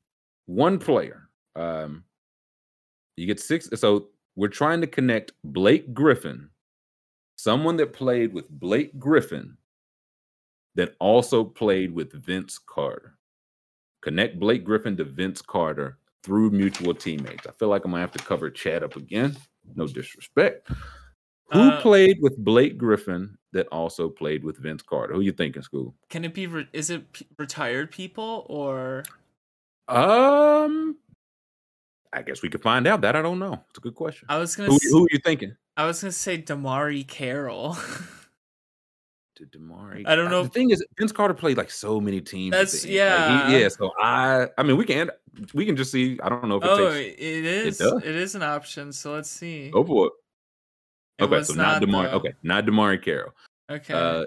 One 0.51 0.79
player. 0.79 1.29
Um, 1.55 2.03
you 3.15 3.25
get 3.25 3.39
six. 3.39 3.69
So 3.75 4.09
we're 4.35 4.49
trying 4.49 4.81
to 4.81 4.87
connect 4.87 5.31
Blake 5.45 5.93
Griffin, 5.93 6.49
someone 7.37 7.77
that 7.77 7.93
played 7.93 8.33
with 8.33 8.49
Blake 8.49 8.99
Griffin, 8.99 9.55
that 10.75 10.95
also 10.99 11.45
played 11.45 11.93
with 11.93 12.11
Vince 12.11 12.59
Carter. 12.59 13.17
Connect 14.01 14.41
Blake 14.41 14.65
Griffin 14.65 14.97
to 14.97 15.05
Vince 15.05 15.41
Carter 15.41 15.97
through 16.21 16.49
mutual 16.51 16.93
teammates. 16.93 17.47
I 17.47 17.51
feel 17.51 17.69
like 17.69 17.85
I'm 17.85 17.91
gonna 17.91 18.01
have 18.01 18.11
to 18.11 18.23
cover 18.23 18.49
Chad 18.49 18.83
up 18.83 18.97
again. 18.97 19.37
No 19.75 19.87
disrespect. 19.87 20.67
Who 21.53 21.59
Uh, 21.59 21.81
played 21.81 22.17
with 22.21 22.37
Blake 22.37 22.77
Griffin 22.77 23.37
that 23.53 23.67
also 23.67 24.09
played 24.09 24.43
with 24.43 24.57
Vince 24.57 24.81
Carter? 24.81 25.13
Who 25.13 25.21
you 25.21 25.31
think 25.31 25.55
thinking, 25.55 25.61
school? 25.61 25.95
Can 26.09 26.25
it 26.25 26.33
be? 26.33 26.47
Re- 26.47 26.67
is 26.73 26.89
it 26.89 27.13
p- 27.13 27.27
retired 27.37 27.91
people 27.91 28.45
or? 28.49 29.03
Um, 29.87 30.97
I 32.13 32.21
guess 32.21 32.41
we 32.41 32.49
could 32.49 32.61
find 32.61 32.87
out. 32.87 33.01
That 33.01 33.15
I 33.15 33.21
don't 33.21 33.39
know. 33.39 33.53
It's 33.69 33.77
a 33.77 33.81
good 33.81 33.95
question. 33.95 34.27
I 34.29 34.37
was 34.37 34.55
gonna. 34.55 34.69
Who, 34.69 34.75
s- 34.75 34.89
who 34.89 35.03
are 35.05 35.09
you 35.11 35.19
thinking? 35.19 35.55
I 35.77 35.85
was 35.85 36.01
gonna 36.01 36.11
say 36.11 36.41
DeMarre 36.41 37.07
Carroll. 37.07 37.77
To 39.35 39.45
DeMarre. 39.45 40.03
I 40.05 40.15
don't 40.15 40.29
know 40.29 40.41
The 40.41 40.47
if- 40.47 40.53
thing 40.53 40.69
is, 40.71 40.85
Vince 40.99 41.13
Carter 41.13 41.33
played 41.33 41.55
like 41.57 41.71
so 41.71 42.01
many 42.01 42.19
teams. 42.19 42.51
That's- 42.51 42.81
the 42.81 42.99
end. 42.99 43.15
Like, 43.33 43.45
he- 43.47 43.53
yeah. 43.53 43.59
yeah. 43.59 43.67
So 43.69 43.91
I, 43.99 44.47
I 44.57 44.63
mean, 44.63 44.75
we 44.75 44.83
can, 44.85 45.09
we 45.53 45.65
can 45.65 45.77
just 45.77 45.89
see. 45.91 46.19
I 46.21 46.27
don't 46.27 46.47
know 46.49 46.57
if 46.57 46.63
it 46.63 46.69
oh, 46.69 46.91
takes. 46.93 47.15
it 47.17 47.45
is. 47.45 47.77
does. 47.77 48.03
It 48.03 48.13
is 48.15 48.35
an 48.35 48.43
option. 48.43 48.91
So 48.91 49.13
let's 49.13 49.29
see. 49.29 49.69
Go 49.71 49.85
for 49.85 50.07
it. 50.07 50.13
It 51.19 51.23
okay, 51.23 51.37
was 51.37 51.47
so 51.47 51.53
not, 51.53 51.81
DeMarre. 51.81 52.11
though. 52.11 52.17
Okay, 52.17 52.33
not 52.43 52.65
DeMarre 52.65 53.01
Carroll. 53.01 53.31
Okay. 53.71 53.93
Uh, 53.93 54.25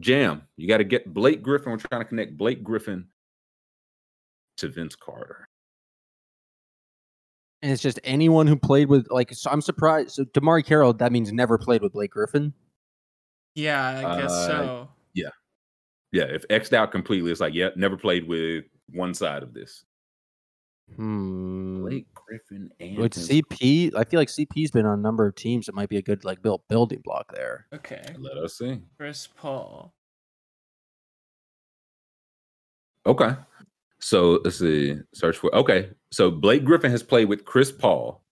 Jam, 0.00 0.42
you 0.56 0.66
got 0.66 0.78
to 0.78 0.84
get 0.84 1.12
Blake 1.12 1.42
Griffin. 1.42 1.70
We're 1.72 1.78
trying 1.78 2.00
to 2.00 2.06
connect 2.06 2.36
Blake 2.36 2.64
Griffin 2.64 3.06
to 4.56 4.68
Vince 4.68 4.96
Carter. 4.96 5.48
And 7.62 7.72
it's 7.72 7.82
just 7.82 7.98
anyone 8.04 8.46
who 8.46 8.56
played 8.56 8.88
with 8.88 9.08
like. 9.10 9.32
So 9.32 9.50
I'm 9.50 9.62
surprised. 9.62 10.10
So 10.10 10.24
DeMarre 10.24 10.64
Carroll, 10.64 10.92
that 10.94 11.10
means 11.10 11.32
never 11.32 11.58
played 11.58 11.82
with 11.82 11.92
Blake 11.92 12.10
Griffin. 12.10 12.52
yeah, 13.54 14.02
I 14.06 14.20
guess 14.20 14.30
uh, 14.30 14.46
so. 14.46 14.88
Yeah, 15.14 15.30
yeah. 16.12 16.24
if 16.24 16.44
X'd 16.50 16.74
out 16.74 16.92
completely, 16.92 17.32
it's 17.32 17.40
like, 17.40 17.54
yeah, 17.54 17.70
never 17.76 17.96
played 17.96 18.28
with 18.28 18.64
one 18.90 19.14
side 19.14 19.42
of 19.42 19.54
this. 19.54 19.84
Hmm. 20.94 21.82
Blake 21.82 22.06
Griffin 22.14 22.70
and 22.78 22.98
With 22.98 23.14
Vince 23.14 23.28
CP, 23.28 23.94
I 23.96 24.04
feel 24.04 24.20
like 24.20 24.28
CP's 24.28 24.70
been 24.70 24.86
on 24.86 24.98
a 24.98 25.02
number 25.02 25.26
of 25.26 25.34
teams. 25.34 25.68
It 25.68 25.74
might 25.74 25.88
be 25.88 25.96
a 25.96 26.02
good 26.02 26.24
like 26.24 26.42
build 26.42 26.62
building 26.68 27.00
block 27.02 27.32
there. 27.34 27.66
Okay. 27.74 28.04
Let 28.18 28.36
us 28.36 28.58
see. 28.58 28.80
Chris 28.96 29.26
Paul. 29.26 29.92
Okay. 33.04 33.34
So 33.98 34.40
let's 34.44 34.58
see. 34.58 34.96
Search 35.14 35.36
for 35.36 35.54
okay. 35.54 35.90
So 36.12 36.30
Blake 36.30 36.64
Griffin 36.64 36.90
has 36.90 37.02
played 37.02 37.28
with 37.28 37.44
Chris 37.44 37.72
Paul. 37.72 38.22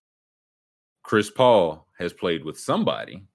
Chris 1.03 1.29
Paul 1.29 1.87
has 1.99 2.13
played 2.13 2.43
with 2.43 2.59
somebody. 2.59 3.25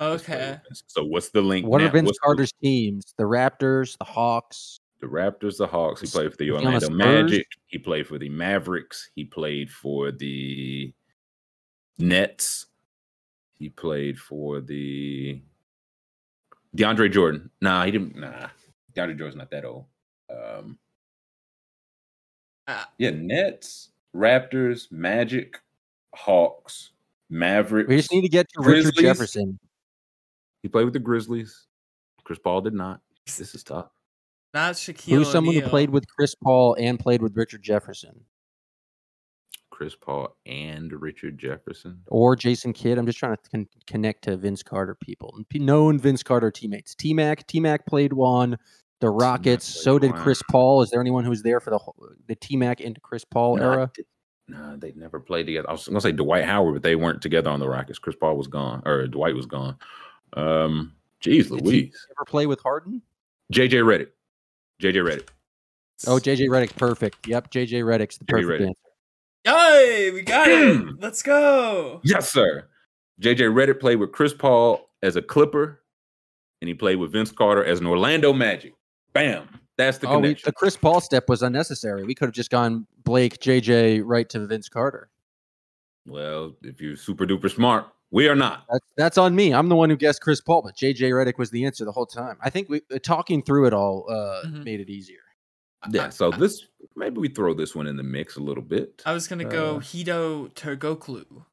Okay. 0.00 0.58
So 0.86 1.04
what's 1.04 1.30
the 1.30 1.40
link? 1.40 1.66
What 1.66 1.78
now? 1.78 1.88
are 1.88 1.90
Vince 1.90 2.06
What's 2.06 2.18
the- 2.18 2.24
Carter's 2.24 2.52
teams? 2.62 3.14
The 3.16 3.24
Raptors, 3.24 3.96
the 3.98 4.04
Hawks. 4.04 4.80
The, 5.00 5.06
Raptors, 5.06 5.58
the 5.58 5.66
Hawks. 5.66 6.00
He 6.00 6.08
played 6.08 6.32
for 6.32 6.36
the 6.38 6.48
is 6.48 6.60
the 6.60 6.66
Orlando 6.66 6.90
Magic. 6.90 7.46
He 7.66 7.78
played 7.78 8.06
for 8.06 8.18
the 8.18 8.28
Mavericks. 8.28 9.10
He 9.14 9.24
played 9.24 9.70
for 9.70 10.10
the 10.10 10.92
Nets. 11.98 12.66
He 13.54 13.68
played 13.68 14.18
for 14.18 14.60
the 14.60 15.40
DeAndre 16.76 17.12
Jordan. 17.12 17.50
Nah, 17.60 17.84
he 17.84 17.92
didn't. 17.92 18.16
Nah, 18.16 18.48
DeAndre 18.94 19.16
Jordan's 19.18 19.36
not 19.36 19.50
that 19.50 19.64
old. 19.64 19.86
Um, 20.30 20.78
Ah. 22.70 22.90
yeah, 22.98 23.10
Nets, 23.10 23.90
Raptors, 24.14 24.92
Magic, 24.92 25.58
Hawks, 26.14 26.90
Mavericks. 27.30 27.88
We 27.88 27.96
just 27.96 28.12
need 28.12 28.22
to 28.22 28.28
get 28.28 28.46
to 28.50 28.60
Richard 28.62 28.94
Jefferson. 28.96 29.58
He 30.62 30.68
played 30.68 30.84
with 30.84 30.92
the 30.92 30.98
Grizzlies. 31.00 31.66
Chris 32.24 32.38
Paul 32.38 32.60
did 32.60 32.74
not. 32.74 33.00
This 33.38 33.54
is 33.54 33.62
tough. 33.62 33.90
Not 34.52 34.74
Shaquille 34.74 35.16
Who's 35.16 35.30
someone 35.32 35.54
who 35.54 35.62
played 35.62 35.88
with 35.90 36.06
Chris 36.08 36.34
Paul 36.34 36.74
and 36.78 36.98
played 36.98 37.22
with 37.22 37.36
Richard 37.36 37.62
Jefferson? 37.62 38.24
Chris 39.70 39.94
Paul 39.94 40.36
and 40.44 40.92
Richard 41.00 41.38
Jefferson. 41.38 42.02
Or 42.08 42.34
Jason 42.34 42.72
Kidd? 42.72 42.98
I'm 42.98 43.06
just 43.06 43.18
trying 43.18 43.36
to 43.36 43.50
con- 43.50 43.68
connect 43.86 44.24
to 44.24 44.36
Vince 44.36 44.62
Carter 44.62 44.94
people. 44.94 45.38
Known 45.54 45.98
Vince 45.98 46.22
Carter 46.22 46.50
teammates. 46.50 46.94
T 46.94 47.14
Mac. 47.14 47.46
T 47.46 47.60
Mac 47.60 47.86
played 47.86 48.12
one. 48.12 48.58
The 49.00 49.10
Rockets. 49.10 49.70
played 49.72 49.82
So 49.82 49.98
did. 49.98 50.14
Chris 50.14 50.42
Paul. 50.50 50.82
Is 50.82 50.90
there 50.90 51.00
anyone 51.00 51.24
who 51.24 51.30
was 51.30 51.42
there 51.42 51.60
for 51.60 51.70
the 51.70 51.78
whole, 51.78 51.94
the 52.26 52.34
T 52.34 52.56
Mac 52.56 52.80
into 52.80 53.00
Chris 53.00 53.24
Paul 53.24 53.56
No, 53.56 53.70
era? 53.70 53.90
did- 53.94 54.06
No, 54.48 54.76
they 54.76 54.92
never 54.96 55.20
played 55.20 55.46
together. 55.46 55.68
I 55.68 55.72
was 55.72 55.86
gonna 55.86 56.00
say 56.00 56.12
Dwight 56.12 56.44
Howard, 56.44 56.74
but 56.74 56.82
they 56.82 56.96
weren't 56.96 57.20
together 57.22 57.50
on 57.50 57.60
the 57.60 57.68
Rockets. 57.68 57.98
Chris 57.98 58.16
Paul 58.16 58.36
was 58.36 58.46
gone, 58.48 58.82
or 58.86 59.06
Dwight 59.06 59.34
was 59.34 59.46
gone. 59.46 59.76
Um, 60.32 60.94
geez, 61.20 61.48
Did 61.50 61.60
he 61.60 61.64
Louise. 61.66 62.06
ever 62.18 62.24
play 62.26 62.46
with 62.46 62.60
Harden? 62.62 63.02
JJ 63.52 63.82
Redick. 63.84 64.08
JJ 64.82 65.02
Redick. 65.04 65.28
Oh, 66.06 66.16
JJ 66.18 66.48
Redick. 66.48 66.76
Perfect. 66.76 67.26
Yep. 67.26 67.50
JJ 67.50 67.82
Redick's 67.82 68.18
the 68.18 68.24
JJ 68.24 68.28
perfect 68.46 68.62
Redick. 68.62 68.66
answer. 68.68 68.78
Yay, 69.46 70.10
we 70.12 70.22
got 70.22 70.48
it. 70.48 70.86
Let's 71.00 71.22
go. 71.22 72.00
Yes, 72.04 72.30
sir. 72.32 72.68
JJ 73.20 73.52
Redick 73.52 73.80
played 73.80 73.96
with 73.96 74.12
Chris 74.12 74.32
Paul 74.34 74.88
as 75.02 75.16
a 75.16 75.22
Clipper, 75.22 75.82
and 76.60 76.68
he 76.68 76.74
played 76.74 76.96
with 76.96 77.12
Vince 77.12 77.32
Carter 77.32 77.64
as 77.64 77.80
an 77.80 77.86
Orlando 77.86 78.32
Magic. 78.32 78.74
Bam. 79.12 79.48
That's 79.76 79.98
the 79.98 80.08
Oh, 80.08 80.16
we, 80.16 80.22
connection. 80.22 80.42
the 80.48 80.52
Chris 80.52 80.76
Paul 80.76 81.00
step 81.00 81.28
was 81.28 81.42
unnecessary. 81.42 82.04
We 82.04 82.14
could 82.14 82.26
have 82.26 82.34
just 82.34 82.50
gone 82.50 82.86
Blake, 83.04 83.38
JJ, 83.40 84.02
right 84.04 84.28
to 84.30 84.46
Vince 84.46 84.68
Carter. 84.68 85.08
well, 86.06 86.54
if 86.62 86.80
you're 86.80 86.96
super 86.96 87.26
duper 87.26 87.50
smart, 87.54 87.86
we 88.10 88.28
are 88.28 88.34
not. 88.34 88.64
That's 88.70 88.86
that's 88.96 89.18
on 89.18 89.34
me. 89.36 89.52
I'm 89.52 89.68
the 89.68 89.76
one 89.76 89.90
who 89.90 89.96
guessed 89.96 90.22
Chris 90.22 90.40
Paul, 90.40 90.62
but 90.62 90.74
JJ 90.76 91.10
Redick 91.10 91.36
was 91.38 91.50
the 91.50 91.64
answer 91.66 91.84
the 91.84 91.92
whole 91.92 92.06
time. 92.06 92.38
I 92.42 92.48
think 92.50 92.68
we 92.70 92.80
uh, 92.92 92.98
talking 93.02 93.42
through 93.42 93.66
it 93.66 93.74
all 93.74 94.06
uh, 94.10 94.46
Mhm. 94.46 94.64
made 94.64 94.80
it 94.80 94.88
easier. 94.88 95.18
Yeah. 95.90 96.08
So 96.08 96.30
this 96.30 96.64
maybe 96.96 97.18
we 97.20 97.28
throw 97.28 97.52
this 97.54 97.74
one 97.74 97.86
in 97.86 97.96
the 97.96 98.02
mix 98.02 98.36
a 98.36 98.40
little 98.40 98.62
bit. 98.64 99.02
I 99.06 99.12
was 99.12 99.28
gonna 99.28 99.44
go 99.44 99.76
Uh, 99.76 99.80
Hedo 99.80 100.52
Turkoglu. 100.54 101.44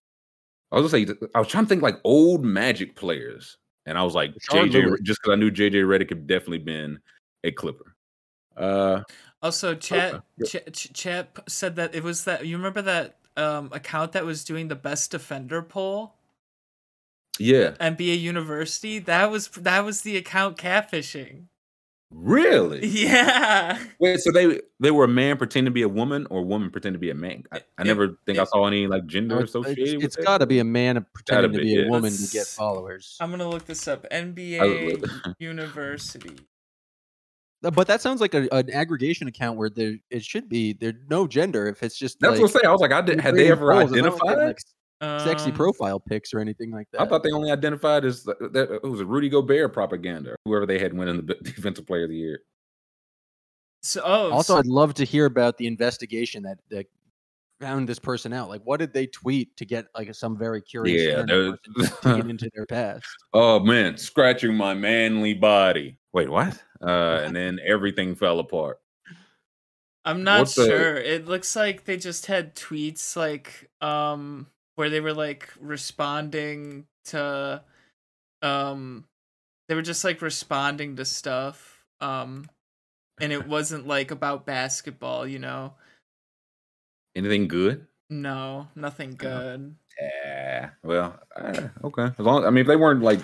I 0.71 0.79
was 0.79 0.91
gonna 0.91 1.05
say 1.05 1.13
I 1.35 1.39
was 1.39 1.47
trying 1.49 1.65
to 1.65 1.69
think 1.69 1.81
like 1.83 1.99
old 2.05 2.43
Magic 2.45 2.95
players, 2.95 3.57
and 3.85 3.97
I 3.97 4.03
was 4.03 4.15
like 4.15 4.31
Rashard 4.49 4.71
JJ 4.71 4.85
Lewis. 4.85 5.01
just 5.03 5.21
because 5.21 5.33
I 5.33 5.35
knew 5.35 5.51
JJ 5.51 5.83
Redick 5.83 6.09
had 6.09 6.25
definitely 6.25 6.59
been 6.59 6.99
a 7.45 7.51
Clipper. 7.51 7.95
Uh, 8.57 9.01
Also, 9.41 9.75
Chat 9.75 10.23
Okay, 10.41 10.59
Ch- 10.71 10.73
Ch- 10.73 10.93
Chat 10.93 11.37
said 11.47 11.75
that 11.75 11.93
it 11.93 12.03
was 12.03 12.23
that 12.25 12.45
you 12.45 12.57
remember 12.57 12.81
that 12.81 13.17
um 13.37 13.69
account 13.73 14.13
that 14.13 14.25
was 14.25 14.43
doing 14.43 14.69
the 14.69 14.75
best 14.75 15.11
defender 15.11 15.61
poll 15.61 16.15
yeah, 17.37 17.71
NBA 17.81 18.19
University. 18.21 18.97
That 18.99 19.29
was 19.29 19.49
that 19.49 19.83
was 19.83 20.01
the 20.01 20.15
account 20.15 20.57
catfishing. 20.57 21.47
really. 22.09 22.85
Yeah. 22.87 23.77
Wait, 23.99 24.21
so 24.21 24.31
they 24.31 24.61
they 24.79 24.89
were 24.89 25.03
a 25.03 25.07
man 25.09 25.35
pretending 25.37 25.65
to 25.65 25.75
be 25.75 25.81
a 25.81 25.89
woman, 25.89 26.27
or 26.29 26.39
a 26.39 26.43
woman 26.43 26.69
pretending 26.71 26.93
to 26.95 26.99
be 26.99 27.09
a 27.09 27.13
man? 27.15 27.43
I, 27.51 27.57
I 27.77 27.81
It- 27.81 27.87
never 27.87 28.17
think 28.25 28.39
I 28.39 28.45
saw 28.45 28.65
any 28.67 28.87
like 28.87 29.05
gender 29.05 29.35
No, 29.35 29.41
it's 29.41 29.49
associated. 29.53 30.01
it's 30.01 30.15
with 30.15 30.25
got 30.25 30.37
to 30.37 30.45
be 30.47 30.59
a 30.59 30.63
man 30.63 31.05
pretending 31.13 31.51
to 31.51 31.57
be, 31.59 31.63
be 31.65 31.75
a 31.75 31.83
yeah. 31.83 31.89
woman 31.89 32.11
to 32.13 32.17
Let's- 32.21 32.31
get 32.31 32.47
followers. 32.47 33.17
I'm 33.19 33.31
gonna 33.31 33.49
look 33.49 33.65
this 33.65 33.85
up. 33.89 34.05
NBA 34.09 35.35
University. 35.39 36.37
Uh, 37.65 37.71
But 37.71 37.87
that 37.87 38.01
sounds 38.01 38.21
like 38.21 38.33
a, 38.33 38.47
an 38.53 38.69
aggregation 38.71 39.27
account 39.27 39.57
where 39.57 39.69
there 39.69 39.95
it 40.09 40.23
should 40.23 40.47
be 40.47 40.73
there's 40.73 40.95
no 41.09 41.27
gender 41.27 41.67
if 41.67 41.83
it's 41.83 41.97
just 41.97 42.19
That's 42.19 42.33
like, 42.33 42.41
what 42.41 42.47
I'm 42.47 42.53
saying. 42.61 42.65
I 42.67 42.71
was 42.71 42.81
like, 42.81 42.91
I 42.93 43.01
did, 43.01 43.19
had 43.19 43.35
they 43.35 43.51
ever 43.51 43.71
polls. 43.71 43.91
Like 43.91 44.01
they 44.01 44.07
identified? 44.07 44.37
like, 44.37 44.59
sexy 45.25 45.49
Um, 45.51 45.55
profile 45.55 45.99
pics 45.99 46.33
or 46.33 46.39
anything 46.39 46.71
like 46.71 46.87
that. 46.91 47.01
I 47.01 47.05
thought 47.05 47.21
they 47.23 47.31
only 47.31 47.51
identified 47.51 48.05
as 48.05 48.23
that 48.23 48.79
it 48.83 48.87
was 48.87 49.01
a 49.01 49.05
Rudy 49.05 49.29
Gobert 49.29 49.73
propaganda. 49.73 50.35
Whoever 50.45 50.65
they 50.65 50.79
had 50.79 50.93
winning 50.93 51.25
the 51.25 51.35
defensive 51.43 51.85
player 51.85 52.03
of 52.05 52.09
the 52.09 52.15
year. 52.15 52.39
So 53.83 54.01
oh 54.03 54.31
also, 54.31 54.53
so- 54.53 54.59
I'd 54.59 54.65
love 54.67 54.93
to 54.95 55.03
hear 55.03 55.25
about 55.25 55.57
the 55.57 55.67
investigation 55.67 56.43
that 56.43 56.59
that 56.71 56.87
found 57.61 57.87
this 57.87 57.99
person 57.99 58.33
out. 58.33 58.49
Like, 58.49 58.61
what 58.63 58.79
did 58.79 58.93
they 58.93 59.07
tweet 59.07 59.55
to 59.57 59.65
get 59.65 59.85
like 59.95 60.13
some 60.15 60.37
very 60.37 60.61
curious 60.61 61.03
Yeah, 61.03 61.19
internet 61.21 61.59
there- 61.75 61.87
person 61.89 62.29
into 62.29 62.49
their 62.55 62.65
past? 62.69 63.05
Oh 63.33 63.59
man, 63.59 63.97
scratching 63.97 64.55
my 64.55 64.73
manly 64.73 65.33
body. 65.33 65.97
Wait, 66.13 66.29
what? 66.29 66.57
Uh, 66.85 67.21
and 67.23 67.35
then 67.35 67.59
everything 67.65 68.15
fell 68.15 68.39
apart. 68.39 68.79
I'm 70.05 70.23
not 70.23 70.41
What 70.41 70.55
the- 70.55 70.65
sure. 70.65 70.95
It 70.97 71.25
looks 71.25 71.55
like 71.55 71.85
they 71.85 71.97
just 71.97 72.27
had 72.27 72.55
tweets 72.55 73.15
like 73.15 73.69
um 73.81 74.47
where 74.75 74.89
they 74.89 74.99
were 74.99 75.13
like 75.13 75.49
responding 75.59 76.85
to 77.05 77.63
um 78.43 79.05
they 79.67 79.73
were 79.75 79.81
just 79.81 80.03
like 80.03 80.21
responding 80.21 80.95
to 80.97 81.05
stuff. 81.05 81.83
Um 82.01 82.47
and 83.19 83.31
it 83.31 83.47
wasn't 83.47 83.87
like 83.87 84.11
about 84.11 84.45
basketball, 84.45 85.25
you 85.25 85.39
know. 85.39 85.73
Anything 87.15 87.47
good? 87.47 87.87
No, 88.09 88.67
nothing 88.75 89.15
good. 89.15 89.75
Yeah. 89.99 90.69
Well, 90.83 91.17
uh, 91.35 91.69
okay. 91.85 92.03
As 92.03 92.19
long, 92.19 92.45
I 92.45 92.49
mean, 92.49 92.61
if 92.61 92.67
they 92.67 92.75
weren't 92.75 93.01
like 93.01 93.21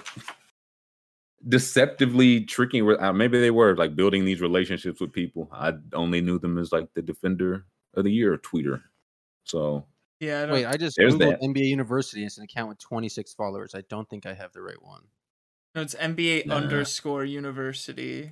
deceptively 1.48 2.42
tricking, 2.46 2.90
uh, 3.00 3.14
maybe 3.14 3.40
they 3.40 3.52
were 3.52 3.76
like 3.76 3.96
building 3.96 4.26
these 4.26 4.42
relationships 4.42 5.00
with 5.02 5.12
people. 5.14 5.50
I 5.52 5.74
only 5.94 6.22
knew 6.22 6.40
them 6.40 6.58
as 6.58 6.72
like 6.72 6.88
the 6.94 7.02
defender 7.02 7.66
of 7.96 8.04
the 8.04 8.12
year 8.12 8.38
tweeter. 8.38 8.82
So 9.44 9.86
Yeah, 10.20 10.40
I 10.44 10.46
don't 10.46 10.54
Wait, 10.54 10.66
I 10.66 10.78
just 10.78 10.96
There's 10.98 11.16
googled 11.16 11.40
that. 11.40 11.42
NBA 11.42 11.66
University. 11.68 12.24
It's 12.26 12.38
an 12.38 12.44
account 12.44 12.70
with 12.70 12.78
26 12.80 13.34
followers. 13.34 13.74
I 13.76 13.82
don't 13.90 14.08
think 14.10 14.26
I 14.26 14.34
have 14.34 14.54
the 14.54 14.62
right 14.62 14.82
one. 14.82 15.02
no, 15.76 15.82
it's 15.82 15.96
NBA 15.96 16.46
Nah. 16.48 16.56
underscore 16.56 17.24
university. 17.26 18.32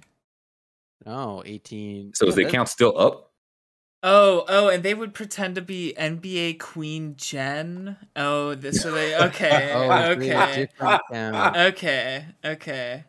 Oh, 1.05 1.41
18. 1.45 2.13
So 2.13 2.27
is 2.27 2.35
the 2.35 2.43
that- 2.43 2.49
account 2.49 2.69
still 2.69 2.97
up? 2.97 3.28
Oh, 4.01 4.45
oh, 4.47 4.69
and 4.69 4.81
they 4.81 4.93
would 4.93 5.13
pretend 5.13 5.55
to 5.55 5.61
be 5.61 5.93
NBA 5.97 6.59
Queen 6.59 7.15
Jen. 7.17 7.97
Oh, 8.15 8.55
this 8.55 8.81
so 8.81 8.91
they 8.91 9.15
okay, 9.25 9.73
Oh, 9.73 9.91
it's 9.91 10.17
really 10.17 10.29
a 10.29 10.69
okay, 11.67 11.67
okay, 11.67 12.25
okay, 12.45 13.03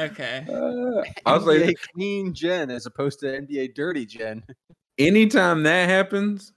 okay. 0.00 0.46
Uh, 0.48 1.02
I 1.24 1.36
was 1.36 1.44
like, 1.44 1.60
NBA 1.60 1.74
clean 1.94 2.34
Jen 2.34 2.70
as 2.70 2.86
opposed 2.86 3.20
to 3.20 3.26
NBA 3.26 3.74
dirty 3.74 4.04
Jen. 4.04 4.42
anytime 4.98 5.62
that 5.62 5.88
happens, 5.88 6.52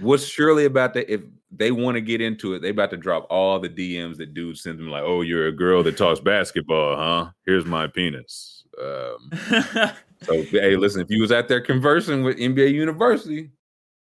what's 0.00 0.24
surely 0.24 0.64
about 0.64 0.94
that? 0.94 1.12
If 1.12 1.22
they 1.50 1.72
want 1.72 1.96
to 1.96 2.00
get 2.00 2.20
into 2.20 2.54
it, 2.54 2.60
they 2.62 2.70
about 2.70 2.90
to 2.90 2.96
drop 2.96 3.26
all 3.30 3.58
the 3.58 3.68
DMs 3.68 4.16
that 4.18 4.32
dudes 4.32 4.62
send 4.62 4.78
them, 4.78 4.88
like, 4.88 5.02
"Oh, 5.04 5.22
you're 5.22 5.48
a 5.48 5.52
girl 5.52 5.82
that 5.82 5.96
talks 5.96 6.20
basketball, 6.20 6.96
huh? 6.96 7.30
Here's 7.46 7.64
my 7.66 7.88
penis." 7.88 8.64
Um, 8.80 9.30
so, 10.22 10.42
hey, 10.42 10.76
listen, 10.76 11.00
if 11.00 11.10
you 11.10 11.20
was 11.20 11.32
out 11.32 11.48
there 11.48 11.60
conversing 11.60 12.22
with 12.22 12.38
NBA 12.38 12.72
University, 12.72 13.50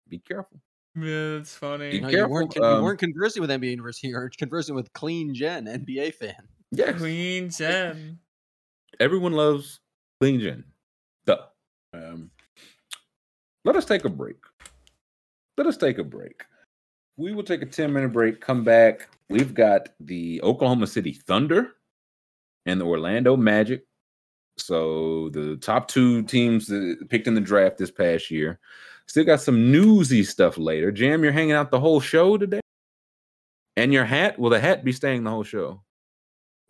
be 0.08 0.18
careful. 0.18 0.60
yeah, 0.96 1.36
that's 1.36 1.54
funny. 1.54 1.90
Be 1.92 2.00
No, 2.00 2.08
you 2.08 2.28
weren't, 2.28 2.52
careful, 2.52 2.70
um, 2.70 2.78
you 2.78 2.84
weren't 2.84 2.98
conversing 2.98 3.40
with 3.40 3.50
NBA 3.50 3.70
University. 3.70 4.08
You 4.08 4.16
were 4.16 4.30
conversing 4.36 4.74
with 4.74 4.92
clean 4.92 5.34
Gen, 5.34 5.66
NBA 5.66 6.14
fan. 6.14 6.34
Yes, 6.72 6.98
Queen 6.98 7.50
Jen. 7.50 8.18
everyone 9.00 9.32
loves 9.32 9.80
clean 10.20 10.40
Gen. 10.40 10.64
Duh. 11.26 11.38
Um, 11.92 12.30
let 13.64 13.76
us 13.76 13.84
take 13.84 14.04
a 14.04 14.08
break. 14.08 14.36
Let 15.56 15.66
us 15.66 15.76
take 15.76 15.98
a 15.98 16.04
break. 16.04 16.44
We 17.16 17.32
will 17.32 17.42
take 17.42 17.60
a 17.62 17.66
10 17.66 17.92
minute 17.92 18.12
break, 18.12 18.40
come 18.40 18.64
back. 18.64 19.08
We've 19.28 19.52
got 19.52 19.90
the 20.00 20.40
Oklahoma 20.42 20.86
City 20.86 21.12
Thunder 21.12 21.72
and 22.66 22.80
the 22.80 22.86
Orlando 22.86 23.36
Magic 23.36 23.84
So 24.64 25.30
the 25.30 25.56
top 25.56 25.88
two 25.88 26.22
teams 26.22 26.66
that 26.66 27.06
picked 27.08 27.26
in 27.26 27.34
the 27.34 27.40
draft 27.40 27.78
this 27.78 27.90
past 27.90 28.30
year. 28.30 28.58
Still 29.06 29.24
got 29.24 29.40
some 29.40 29.72
newsy 29.72 30.22
stuff 30.22 30.56
later. 30.56 30.92
Jam, 30.92 31.24
you're 31.24 31.32
hanging 31.32 31.52
out 31.52 31.70
the 31.70 31.80
whole 31.80 32.00
show 32.00 32.38
today? 32.38 32.60
And 33.76 33.92
your 33.92 34.04
hat? 34.04 34.38
Will 34.38 34.50
the 34.50 34.60
hat 34.60 34.84
be 34.84 34.92
staying 34.92 35.24
the 35.24 35.30
whole 35.30 35.42
show? 35.42 35.82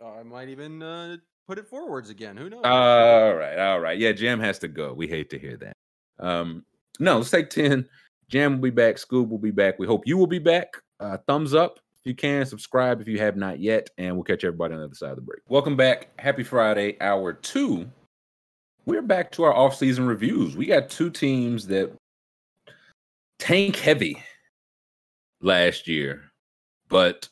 I 0.02 0.22
might 0.22 0.48
even 0.48 0.82
uh, 0.82 1.16
put 1.46 1.58
it 1.58 1.66
forwards 1.66 2.10
again. 2.10 2.36
Who 2.36 2.48
knows? 2.48 2.62
All 2.64 3.34
right, 3.34 3.58
all 3.58 3.80
right. 3.80 3.98
Yeah, 3.98 4.12
Jam 4.12 4.40
has 4.40 4.58
to 4.60 4.68
go. 4.68 4.92
We 4.92 5.06
hate 5.06 5.30
to 5.30 5.38
hear 5.38 5.56
that. 5.58 5.76
Um, 6.18 6.64
no, 6.98 7.18
let's 7.18 7.30
take 7.30 7.50
10. 7.50 7.88
Jam 8.28 8.52
will 8.52 8.62
be 8.62 8.70
back. 8.70 8.96
Scoob 8.96 9.28
will 9.28 9.38
be 9.38 9.50
back. 9.50 9.78
We 9.78 9.86
hope 9.86 10.06
you 10.06 10.16
will 10.16 10.26
be 10.26 10.38
back. 10.38 10.74
Uh, 10.98 11.18
thumbs 11.26 11.54
up 11.54 11.80
if 12.02 12.08
you 12.08 12.14
can. 12.14 12.46
Subscribe 12.46 13.00
if 13.00 13.08
you 13.08 13.18
have 13.18 13.36
not 13.36 13.60
yet. 13.60 13.90
And 13.98 14.14
we'll 14.14 14.24
catch 14.24 14.44
everybody 14.44 14.74
on 14.74 14.80
the 14.80 14.86
other 14.86 14.94
side 14.94 15.10
of 15.10 15.16
the 15.16 15.22
break. 15.22 15.40
Welcome 15.48 15.76
back. 15.76 16.08
Happy 16.18 16.42
Friday, 16.42 16.96
hour 17.00 17.32
two. 17.32 17.90
We're 18.86 19.02
back 19.02 19.30
to 19.32 19.44
our 19.44 19.54
off-season 19.54 20.06
reviews. 20.06 20.56
We 20.56 20.66
got 20.66 20.88
two 20.88 21.10
teams 21.10 21.66
that 21.66 21.92
tank 23.38 23.76
heavy 23.76 24.22
last 25.42 25.86
year, 25.86 26.22
but 26.88 27.28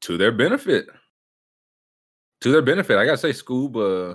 to 0.00 0.16
their 0.16 0.32
benefit. 0.32 0.86
To 2.40 2.50
their 2.50 2.62
benefit, 2.62 2.98
I 2.98 3.04
gotta 3.04 3.18
say, 3.18 3.30
uh, 3.30 4.14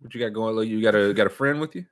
what 0.00 0.14
you 0.14 0.20
got 0.20 0.32
going? 0.32 0.66
You 0.66 0.80
got 0.80 0.94
a 0.94 1.12
got 1.12 1.26
a 1.26 1.30
friend 1.30 1.60
with 1.60 1.76
you? 1.76 1.84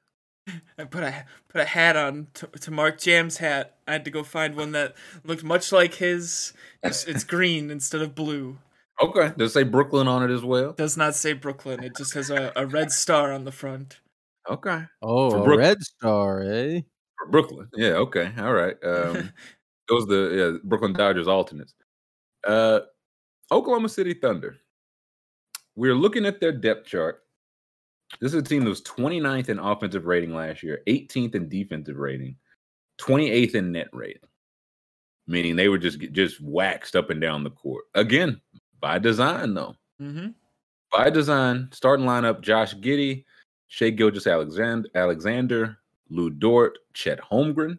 I 0.79 0.85
put 0.85 1.03
a 1.03 1.25
put 1.49 1.61
a 1.61 1.65
hat 1.65 1.97
on 1.97 2.29
to, 2.35 2.47
to 2.47 2.71
Mark 2.71 2.99
Jam's 2.99 3.39
hat. 3.39 3.77
I 3.87 3.93
had 3.93 4.05
to 4.05 4.11
go 4.11 4.23
find 4.23 4.57
one 4.57 4.73
that 4.73 4.95
looked 5.25 5.45
much 5.45 5.73
like 5.73 5.95
his. 5.95 6.53
It's, 6.83 7.05
it's 7.05 7.25
green 7.25 7.71
instead 7.71 8.03
of 8.03 8.15
blue. 8.15 8.59
Okay. 9.01 9.33
Does 9.37 9.51
it 9.51 9.55
say 9.55 9.63
Brooklyn 9.63 10.07
on 10.07 10.29
it 10.29 10.33
as 10.33 10.45
well? 10.45 10.73
Does 10.73 10.97
not 10.97 11.15
say 11.15 11.33
Brooklyn. 11.33 11.83
It 11.83 11.97
just 11.97 12.15
has 12.15 12.31
a, 12.31 12.53
a 12.55 12.67
red 12.67 12.93
star 12.93 13.33
on 13.33 13.45
the 13.45 13.53
front. 13.53 14.01
Okay. 14.49 14.85
oh, 15.03 15.31
for 15.31 15.53
a 15.53 15.57
red 15.57 15.83
star, 15.83 16.43
eh? 16.43 16.81
For 17.19 17.31
Brooklyn. 17.31 17.69
Yeah, 17.75 17.93
okay. 17.93 18.33
All 18.39 18.53
right. 18.53 18.77
Um 18.85 19.33
those 19.89 20.07
the 20.07 20.53
yeah, 20.55 20.59
Brooklyn 20.63 20.93
Dodgers 20.93 21.29
alternates. 21.29 21.75
Uh 22.47 22.81
Oklahoma 23.51 23.89
City 23.89 24.15
Thunder. 24.15 24.59
We're 25.77 25.95
looking 25.95 26.27
at 26.27 26.41
their 26.41 26.53
depth 26.53 26.87
chart. 26.87 27.24
This 28.21 28.33
is 28.33 28.41
a 28.41 28.43
team 28.43 28.63
that 28.65 28.71
was 28.71 28.83
29th 28.83 29.49
in 29.49 29.59
offensive 29.59 30.07
rating 30.07 30.35
last 30.35 30.63
year, 30.63 30.83
18th 30.87 31.35
in 31.35 31.49
defensive 31.49 31.97
rating, 31.97 32.37
28th 33.01 33.55
in 33.55 33.73
net 33.73 33.89
rating. 33.93 34.23
Meaning 35.27 35.57
they 35.57 35.69
were 35.69 35.79
just 35.79 35.99
just 36.13 36.41
waxed 36.41 36.95
up 36.95 37.11
and 37.11 37.21
down 37.21 37.45
the 37.45 37.51
court. 37.51 37.85
Again, 37.95 38.41
by 38.81 38.99
design 38.99 39.55
though. 39.55 39.75
mm-hmm. 40.01 40.29
by 40.93 41.09
design, 41.09 41.71
starting 41.73 42.05
lineup: 42.05 42.43
Josh 42.43 42.75
Giddey, 42.75 43.25
Shea 43.69 43.91
Gilgis 43.91 44.31
Alexander, 44.31 44.89
Alexander, 44.95 45.79
Lu 46.11 46.29
Dort, 46.29 46.79
Chet 46.93 47.19
Holmgren, 47.21 47.79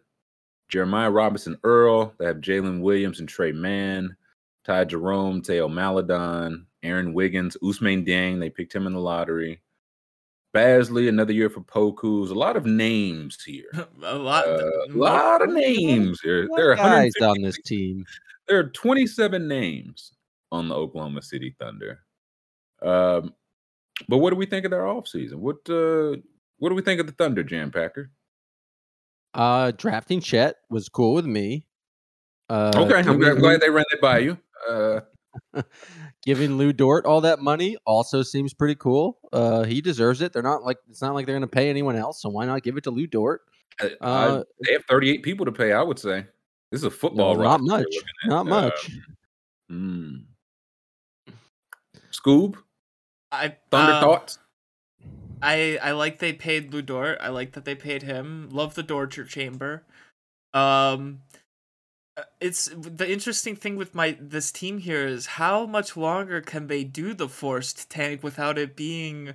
Jeremiah 0.68 1.10
Robinson 1.10 1.56
Earl. 1.62 2.12
They 2.18 2.26
have 2.26 2.38
Jalen 2.38 2.80
Williams 2.80 3.20
and 3.20 3.28
Tre 3.28 3.52
Mann, 3.52 4.16
Ty 4.64 4.86
Jerome, 4.86 5.40
Theo 5.40 5.68
Maledon, 5.68 6.66
Aaron 6.82 7.14
Wiggins, 7.14 7.56
Ousmane 7.62 8.06
Dieng. 8.06 8.40
They 8.40 8.50
picked 8.50 8.74
him 8.74 8.88
in 8.88 8.92
the 8.92 9.00
lottery. 9.00 9.62
Bazley, 10.56 11.08
another 11.08 11.32
year 11.32 11.50
for 11.50 11.60
Poku's. 11.60 12.30
A 12.30 12.34
lot 12.34 12.56
of 12.56 12.64
names 12.64 13.42
here. 13.44 13.64
A 14.02 14.14
lot. 14.14 14.48
Uh, 14.48 14.70
a 14.88 14.92
lot 14.92 15.42
of 15.42 15.50
names 15.50 16.20
here. 16.22 16.48
There 16.56 16.72
are 16.72 16.76
guys 16.76 17.12
on 17.20 17.42
this 17.42 17.58
team. 17.62 18.04
there 18.48 18.58
are 18.58 18.68
27 18.70 19.46
names 19.46 20.12
on 20.50 20.68
the 20.68 20.74
Oklahoma 20.74 21.22
City 21.22 21.54
Thunder. 21.58 22.00
Um, 22.82 23.34
but 24.08 24.18
what 24.18 24.30
do 24.30 24.36
we 24.36 24.46
think 24.46 24.64
of 24.64 24.70
their 24.70 24.82
offseason? 24.82 25.34
What 25.34 25.58
uh 25.68 26.20
what 26.58 26.70
do 26.70 26.74
we 26.74 26.82
think 26.82 27.00
of 27.00 27.06
the 27.06 27.12
Thunder, 27.12 27.42
Jam 27.42 27.70
Packer? 27.70 28.10
Uh, 29.34 29.72
drafting 29.76 30.20
Chet 30.20 30.56
was 30.70 30.88
cool 30.88 31.14
with 31.14 31.26
me. 31.26 31.66
Uh, 32.48 32.72
okay, 32.74 33.06
I'm 33.08 33.18
glad, 33.18 33.38
glad 33.38 33.60
they 33.60 33.68
ran 33.68 33.84
it 33.90 34.00
by 34.00 34.18
you. 34.18 34.38
Uh 34.68 35.00
giving 36.24 36.56
Lu 36.56 36.72
Dort 36.72 37.06
all 37.06 37.20
that 37.22 37.40
money 37.40 37.76
also 37.86 38.22
seems 38.22 38.52
pretty 38.54 38.74
cool. 38.76 39.18
Uh, 39.32 39.62
he 39.64 39.80
deserves 39.80 40.22
it. 40.22 40.32
They're 40.32 40.42
not 40.42 40.62
like 40.62 40.78
it's 40.88 41.02
not 41.02 41.14
like 41.14 41.26
they're 41.26 41.34
going 41.34 41.42
to 41.42 41.46
pay 41.46 41.68
anyone 41.70 41.96
else, 41.96 42.20
so 42.22 42.28
why 42.28 42.46
not 42.46 42.62
give 42.62 42.76
it 42.76 42.84
to 42.84 42.90
Lu 42.90 43.06
Dort? 43.06 43.42
I- 43.80 43.96
Uh, 44.00 44.44
they 44.66 44.72
have 44.72 44.84
38 44.88 45.22
people 45.22 45.44
to 45.46 45.52
pay, 45.52 45.72
I 45.72 45.82
would 45.82 45.98
say. 45.98 46.26
This 46.70 46.80
is 46.80 46.84
a 46.84 46.90
football 46.90 47.36
No, 47.36 47.42
not 47.42 47.60
much. 47.60 47.86
Not 48.26 48.40
Uh, 48.40 48.44
much. 48.44 48.90
mm. 49.70 50.24
Scoob, 52.12 52.56
I 53.30 53.56
Thunder 53.70 53.92
um, 53.92 54.00
thoughts? 54.02 54.38
I 55.42 55.78
I 55.82 55.92
like 55.92 56.18
they 56.18 56.32
paid 56.32 56.72
Lu 56.72 56.80
Dort. 56.82 57.18
I 57.20 57.28
like 57.28 57.52
that 57.52 57.64
they 57.64 57.74
paid 57.74 58.02
him. 58.02 58.48
Love 58.50 58.74
the 58.74 58.82
Dorcher 58.82 59.24
Chamber. 59.24 59.84
Um, 60.54 61.20
it's 62.40 62.70
the 62.74 63.10
interesting 63.10 63.56
thing 63.56 63.76
with 63.76 63.94
my 63.94 64.16
this 64.20 64.50
team 64.52 64.78
here 64.78 65.06
is 65.06 65.26
how 65.26 65.66
much 65.66 65.96
longer 65.96 66.40
can 66.40 66.66
they 66.66 66.84
do 66.84 67.12
the 67.14 67.28
forced 67.28 67.90
tank 67.90 68.22
without 68.22 68.56
it 68.58 68.76
being 68.76 69.34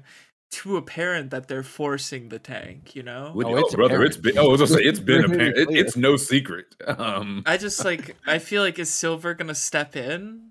too 0.52 0.76
apparent 0.78 1.30
that 1.32 1.48
they're 1.48 1.64
forcing 1.64 2.30
the 2.30 2.40
tank. 2.40 2.96
You 2.96 3.04
know. 3.04 3.32
Would- 3.36 3.46
Oh, 3.48 3.56
oh, 3.56 3.58
it's 3.60 3.76
brother, 3.76 3.96
apparent. 3.96 4.14
it's 4.14 4.22
been 4.22 4.38
oh, 4.38 4.48
I 4.48 4.52
was 4.52 4.62
gonna 4.62 4.80
say 4.82 4.84
it's 4.88 5.00
been 5.00 5.26
apparent. 5.32 5.58
It- 5.58 5.70
it's 5.72 5.96
no 5.96 6.16
secret. 6.18 6.76
Um 6.88 7.44
I 7.46 7.58
just 7.58 7.84
like 7.86 8.16
I 8.26 8.40
feel 8.40 8.62
like 8.64 8.80
is 8.80 8.90
Silver 8.90 9.34
gonna 9.34 9.56
step 9.56 9.96
in? 9.96 10.50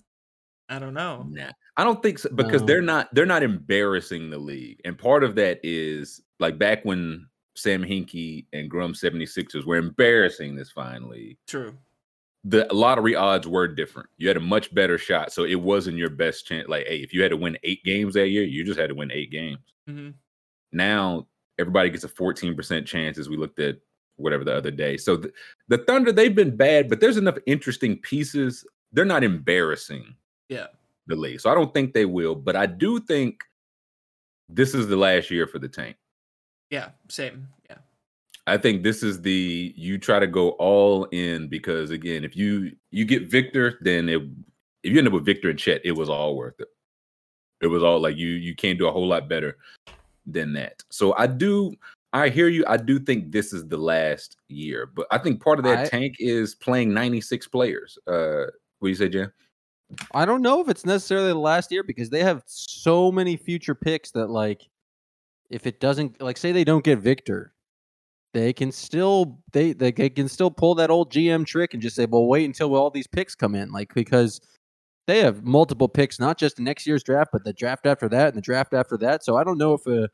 I 0.69 0.79
don't 0.79 0.95
know. 0.95 1.27
Nah, 1.29 1.51
I 1.77 1.83
don't 1.83 2.01
think 2.01 2.21
so 2.21 2.31
because 2.33 2.61
No. 2.63 2.67
they're 2.69 2.83
not 2.83 3.13
they're 3.13 3.27
not 3.27 3.43
embarrassing 3.43 4.31
the 4.31 4.39
league, 4.39 4.81
and 4.85 4.97
part 4.97 5.25
of 5.25 5.35
that 5.35 5.59
is 5.65 6.21
like 6.39 6.59
back 6.59 6.85
when 6.85 7.27
Sam 7.57 7.83
Hinkie 7.83 8.47
and 8.53 8.71
Grum 8.71 8.95
76ers 8.95 9.67
were 9.67 9.77
embarrassing 9.77 10.55
this 10.55 10.71
fine 10.71 11.09
league. 11.11 11.37
True. 11.49 11.77
The 12.45 12.67
lottery 12.73 13.15
odds 13.15 13.47
were 13.47 13.69
different. 13.69 14.09
You 14.17 14.29
had 14.29 14.37
a 14.39 14.41
much 14.41 14.75
better 14.75 14.97
shot, 14.97 15.31
so 15.33 15.45
it 15.45 15.57
wasn't 15.61 15.99
your 15.99 16.09
best 16.09 16.47
chance. 16.47 16.69
Like, 16.69 16.87
hey, 16.87 16.99
if 16.99 17.13
you 17.13 17.23
had 17.23 17.31
to 17.33 17.37
win 17.37 17.59
eight 17.65 17.85
games 17.85 18.15
that 18.15 18.29
year, 18.29 18.45
you 18.45 18.65
just 18.65 18.81
had 18.81 18.89
to 18.89 18.95
win 18.95 19.11
eight 19.13 19.31
games. 19.31 19.59
hmm 19.87 20.11
Now 20.73 21.27
everybody 21.59 21.91
gets 21.91 22.05
a 22.05 22.09
14% 22.09 22.87
chance, 22.87 23.19
as 23.19 23.29
we 23.29 23.37
looked 23.37 23.59
at 23.59 23.77
whatever 24.17 24.45
the 24.45 24.55
other 24.55 24.71
day. 24.71 24.97
So 24.97 25.17
the, 25.17 25.31
the 25.69 25.79
Thunder, 25.79 26.13
they've 26.13 26.35
been 26.35 26.57
bad, 26.57 26.89
but 26.89 27.01
there's 27.01 27.19
enough 27.19 27.37
interesting 27.47 27.99
pieces. 27.99 28.67
They're 28.93 29.05
not 29.05 29.23
embarrassing 29.23 30.15
Yeah. 30.49 30.69
the 31.07 31.17
league. 31.17 31.41
So 31.41 31.51
I 31.51 31.55
don't 31.55 31.75
think 31.75 31.93
they 31.93 32.07
will, 32.07 32.35
but 32.35 32.57
I 32.57 32.65
do 32.67 33.01
think 33.01 33.43
this 34.49 34.75
is 34.75 34.89
the 34.89 34.97
last 34.97 35.31
year 35.31 35.47
for 35.47 35.59
the 35.59 35.69
tank. 35.69 35.97
Yeah. 36.71 36.91
Same. 37.09 37.49
I 38.51 38.59
think 38.59 38.83
this 38.83 39.05
is 39.05 39.23
the 39.23 39.73
you 39.77 39.97
try 39.97 40.19
to 40.19 40.27
go 40.27 40.51
all 40.51 41.05
in 41.13 41.47
because 41.47 41.91
again, 41.91 42.25
if 42.25 42.37
you 42.37 42.73
you 42.91 43.05
get 43.05 43.31
Victor, 43.31 43.79
then 43.81 44.09
it 44.09 44.23
if 44.83 44.93
you 44.93 44.99
end 44.99 45.07
up 45.07 45.13
with 45.13 45.25
Victor 45.25 45.51
and 45.51 45.59
Chet, 45.59 45.81
it 45.85 45.93
was 45.93 46.09
all 46.09 46.35
worth 46.35 46.59
it. 46.59 46.67
It 47.61 47.69
was 47.69 47.85
all 47.85 48.01
like 48.01 48.17
you 48.17 48.27
you 48.27 48.57
can't 48.57 48.77
do 48.77 48.89
a 48.89 48.93
whole 48.93 49.07
lot 49.07 49.29
better 49.29 49.57
than 50.27 50.53
that. 50.55 50.83
So 50.91 51.15
I 51.17 51.29
do 51.29 51.73
I 52.13 52.29
hear 52.29 52.49
you. 52.49 52.65
I 52.67 52.77
do 52.77 52.99
think 52.99 53.31
this 53.31 53.53
is 53.53 53.69
the 53.69 53.77
last 53.77 54.37
year, 54.49 54.87
but 54.87 55.07
I 55.13 55.19
think 55.19 55.41
part 55.41 55.61
of 55.61 55.65
that 55.67 55.79
I- 55.79 55.89
tank 55.89 56.17
is 56.19 56.57
playing 56.57 56.93
96 56.93 57.47
players. 57.47 57.99
Uh 58.09 58.47
what 58.81 58.87
do 58.87 58.89
you 58.89 58.97
say, 58.97 59.09
Jen? 59.09 59.31
I 60.13 60.25
don't 60.25 60.43
know 60.43 60.61
if 60.61 60.69
it's 60.69 60.85
necessarily 60.85 61.29
the 61.29 61.39
last 61.39 61.71
year 61.71 61.85
because 61.85 62.11
they 62.11 62.25
have 62.25 62.43
so 62.47 63.13
many 63.13 63.37
future 63.37 63.77
picks 63.77 64.11
that 64.11 64.29
like 64.29 64.69
if 65.51 65.69
it 65.69 65.79
doesn't 65.79 66.21
like 66.21 66.37
say 66.37 66.51
they 66.51 66.65
don't 66.65 66.85
get 66.85 66.99
Victor, 66.99 67.53
they 68.33 68.53
can 68.53 68.71
still 68.73 69.39
they 69.53 69.73
they, 69.73 69.91
can 69.93 70.29
still 70.29 70.51
pull 70.51 70.75
that 70.77 70.91
old 70.91 71.13
GM 71.13 71.45
trick 71.47 71.75
and 71.75 71.83
just 71.83 71.97
say, 71.97 72.07
well, 72.07 72.27
wait 72.27 72.45
until 72.45 72.75
all 72.77 72.91
these 72.91 73.07
picks 73.07 73.35
come 73.35 73.55
in, 73.55 73.73
like 73.73 73.93
because 73.95 74.41
they 75.07 75.21
have 75.21 75.45
multiple 75.45 75.89
picks, 75.89 76.21
not 76.21 76.39
just 76.39 76.59
next 76.61 76.87
year's 76.87 77.03
draft, 77.03 77.31
but 77.33 77.43
the 77.45 77.53
draft 77.53 77.87
after 77.87 78.09
that 78.09 78.29
and 78.29 78.37
the 78.37 78.43
draft 78.43 78.75
after 78.75 78.97
that. 78.99 79.25
So 79.25 79.37
I 79.37 79.43
don't 79.45 79.59
know 79.59 79.73
if 79.75 79.87
uh, 79.87 80.07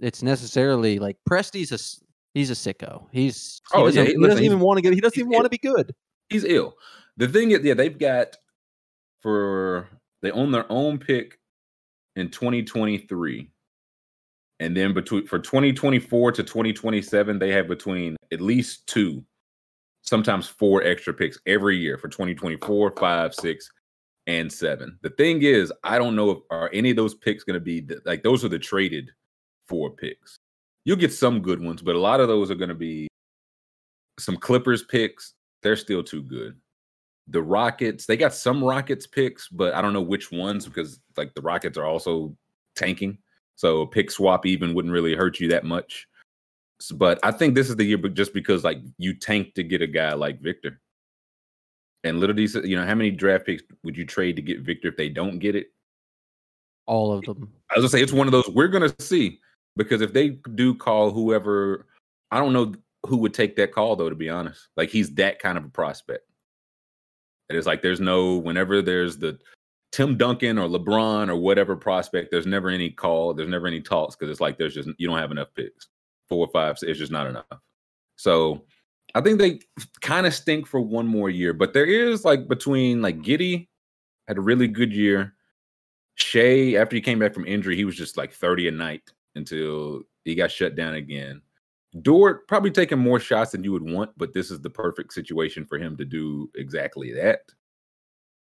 it's 0.00 0.22
necessarily 0.22 0.98
like 0.98 1.16
Presti's 1.30 1.70
a 1.70 1.78
he's 2.34 2.50
a 2.50 2.54
sicko. 2.54 3.06
He's 3.12 3.60
he 3.72 3.78
Oh, 3.78 3.80
yeah, 3.82 3.86
doesn't, 3.86 4.06
he- 4.06 4.12
he 4.14 4.26
doesn't 4.26 4.44
even 4.44 4.60
want 4.60 4.78
to 4.78 4.82
get 4.82 4.92
he 4.94 5.00
doesn't 5.00 5.18
even 5.18 5.30
want 5.30 5.44
to 5.44 5.50
be 5.50 5.58
good. 5.58 5.94
he's 6.28 6.44
ill. 6.44 6.74
The 7.16 7.28
thing 7.28 7.50
is, 7.52 7.60
yeah, 7.62 7.74
they've 7.74 7.98
got 7.98 8.36
for 9.20 9.88
they 10.22 10.30
own 10.30 10.50
their 10.50 10.70
own 10.70 10.98
pick 10.98 11.38
in 12.16 12.30
2023. 12.30 13.50
And 14.60 14.76
then 14.76 14.94
between 14.94 15.26
for 15.26 15.38
2024 15.38 16.32
to 16.32 16.42
2027, 16.42 17.38
they 17.38 17.50
have 17.50 17.66
between 17.66 18.16
at 18.32 18.40
least 18.40 18.86
two, 18.86 19.24
sometimes 20.02 20.46
four 20.46 20.82
extra 20.84 21.12
picks 21.12 21.38
every 21.46 21.76
year 21.76 21.98
for 21.98 22.08
2024, 22.08 22.92
five, 22.92 23.34
six, 23.34 23.70
and 24.26 24.52
seven. 24.52 24.98
The 25.02 25.10
thing 25.10 25.42
is, 25.42 25.72
I 25.82 25.98
don't 25.98 26.14
know 26.14 26.30
if 26.30 26.38
are 26.50 26.70
any 26.72 26.90
of 26.90 26.96
those 26.96 27.14
picks 27.14 27.42
going 27.42 27.54
to 27.54 27.60
be 27.60 27.86
like 28.04 28.22
those 28.22 28.44
are 28.44 28.48
the 28.48 28.58
traded 28.58 29.10
four 29.66 29.90
picks. 29.90 30.36
You'll 30.84 30.96
get 30.96 31.12
some 31.12 31.40
good 31.40 31.60
ones, 31.60 31.82
but 31.82 31.96
a 31.96 32.00
lot 32.00 32.20
of 32.20 32.28
those 32.28 32.50
are 32.50 32.54
going 32.54 32.68
to 32.68 32.74
be 32.74 33.08
some 34.18 34.36
Clippers 34.36 34.84
picks. 34.84 35.34
They're 35.62 35.76
still 35.76 36.04
too 36.04 36.22
good 36.22 36.56
the 37.30 37.42
Rockets, 37.42 38.06
they 38.06 38.16
got 38.16 38.34
some 38.34 38.62
Rockets 38.62 39.06
picks, 39.06 39.48
but 39.48 39.74
I 39.74 39.80
don't 39.80 39.92
know 39.92 40.02
which 40.02 40.32
ones 40.32 40.66
because 40.66 41.00
like 41.16 41.32
the 41.34 41.42
Rockets 41.42 41.78
are 41.78 41.84
also 41.84 42.36
tanking. 42.74 43.18
So 43.60 43.82
a 43.82 43.86
pick 43.86 44.10
swap 44.10 44.46
even 44.46 44.72
wouldn't 44.72 44.94
really 44.94 45.14
hurt 45.14 45.38
you 45.38 45.48
that 45.48 45.64
much. 45.64 46.08
S- 46.80 46.92
But 46.92 47.18
I 47.22 47.30
think 47.30 47.54
this 47.54 47.68
is 47.68 47.76
the 47.76 47.84
year, 47.84 47.98
but 47.98 48.14
just 48.14 48.32
because 48.32 48.64
like 48.64 48.78
you 48.96 49.12
tank 49.12 49.52
to 49.56 49.62
get 49.62 49.82
a 49.82 49.86
guy 49.86 50.14
like 50.14 50.40
Victor, 50.40 50.80
and 52.02 52.20
literally, 52.20 52.48
you 52.66 52.74
know, 52.74 52.86
how 52.86 52.94
many 52.94 53.10
draft 53.10 53.44
picks 53.44 53.62
would 53.84 53.98
you 53.98 54.06
trade 54.06 54.36
to 54.36 54.42
get 54.42 54.60
Victor 54.60 54.88
if 54.88 54.96
they 54.96 55.10
don't 55.10 55.40
get 55.40 55.56
it? 55.56 55.66
All 56.86 57.12
of 57.12 57.22
them. 57.26 57.52
I 57.70 57.74
was 57.78 57.82
gonna 57.82 57.90
say 57.90 58.02
it's 58.02 58.14
one 58.14 58.26
of 58.26 58.32
those 58.32 58.48
we're 58.48 58.68
gonna 58.68 58.94
see 58.98 59.40
because 59.76 60.00
if 60.00 60.14
they 60.14 60.30
do 60.54 60.74
call 60.74 61.10
whoever, 61.10 61.86
I 62.30 62.38
don't 62.38 62.54
know 62.54 62.74
who 63.04 63.18
would 63.18 63.34
take 63.34 63.56
that 63.56 63.74
call 63.74 63.94
though. 63.94 64.08
To 64.08 64.16
be 64.16 64.30
honest, 64.30 64.68
like 64.74 64.88
he's 64.88 65.12
that 65.16 65.38
kind 65.38 65.58
of 65.58 65.66
a 65.66 65.68
prospect. 65.68 66.26
And 67.50 67.58
it's 67.58 67.66
like 67.66 67.82
there's 67.82 68.00
no 68.00 68.38
whenever 68.38 68.80
there's 68.80 69.18
the 69.18 69.38
Tim 69.92 70.16
Duncan 70.16 70.58
or 70.58 70.68
LeBron 70.68 71.28
or 71.28 71.36
whatever 71.36 71.74
prospect, 71.74 72.30
there's 72.30 72.46
never 72.46 72.68
any 72.68 72.90
call, 72.90 73.34
there's 73.34 73.48
never 73.48 73.66
any 73.66 73.80
talks 73.80 74.14
because 74.14 74.30
it's 74.30 74.40
like 74.40 74.56
there's 74.56 74.74
just 74.74 74.88
you 74.98 75.08
don't 75.08 75.18
have 75.18 75.32
enough 75.32 75.48
picks, 75.54 75.88
four 76.28 76.46
or 76.46 76.50
five, 76.52 76.76
it's 76.82 76.98
just 76.98 77.12
not 77.12 77.26
enough. 77.26 77.46
So 78.16 78.64
I 79.14 79.20
think 79.20 79.38
they 79.38 79.60
kind 80.00 80.26
of 80.26 80.34
stink 80.34 80.66
for 80.66 80.80
one 80.80 81.06
more 81.06 81.30
year, 81.30 81.52
but 81.52 81.72
there 81.72 81.86
is 81.86 82.24
like 82.24 82.46
between 82.48 83.02
like 83.02 83.20
Giddey 83.20 83.68
had 84.28 84.38
a 84.38 84.42
really 84.42 84.68
good 84.68 84.92
year. 84.92 85.34
Shai, 86.14 86.74
after 86.74 86.94
he 86.94 87.02
came 87.02 87.18
back 87.18 87.34
from 87.34 87.46
injury, 87.46 87.76
he 87.76 87.84
was 87.84 87.96
just 87.96 88.16
like 88.16 88.32
30 88.32 88.68
a 88.68 88.70
night 88.70 89.02
until 89.34 90.02
he 90.24 90.34
got 90.34 90.50
shut 90.50 90.76
down 90.76 90.94
again. 90.94 91.40
Dort 92.02 92.46
probably 92.46 92.70
taking 92.70 92.98
more 92.98 93.18
shots 93.18 93.52
than 93.52 93.64
you 93.64 93.72
would 93.72 93.82
want, 93.82 94.10
but 94.16 94.32
this 94.32 94.50
is 94.50 94.60
the 94.60 94.70
perfect 94.70 95.12
situation 95.12 95.64
for 95.64 95.78
him 95.78 95.96
to 95.96 96.04
do 96.04 96.48
exactly 96.54 97.12
that. 97.14 97.40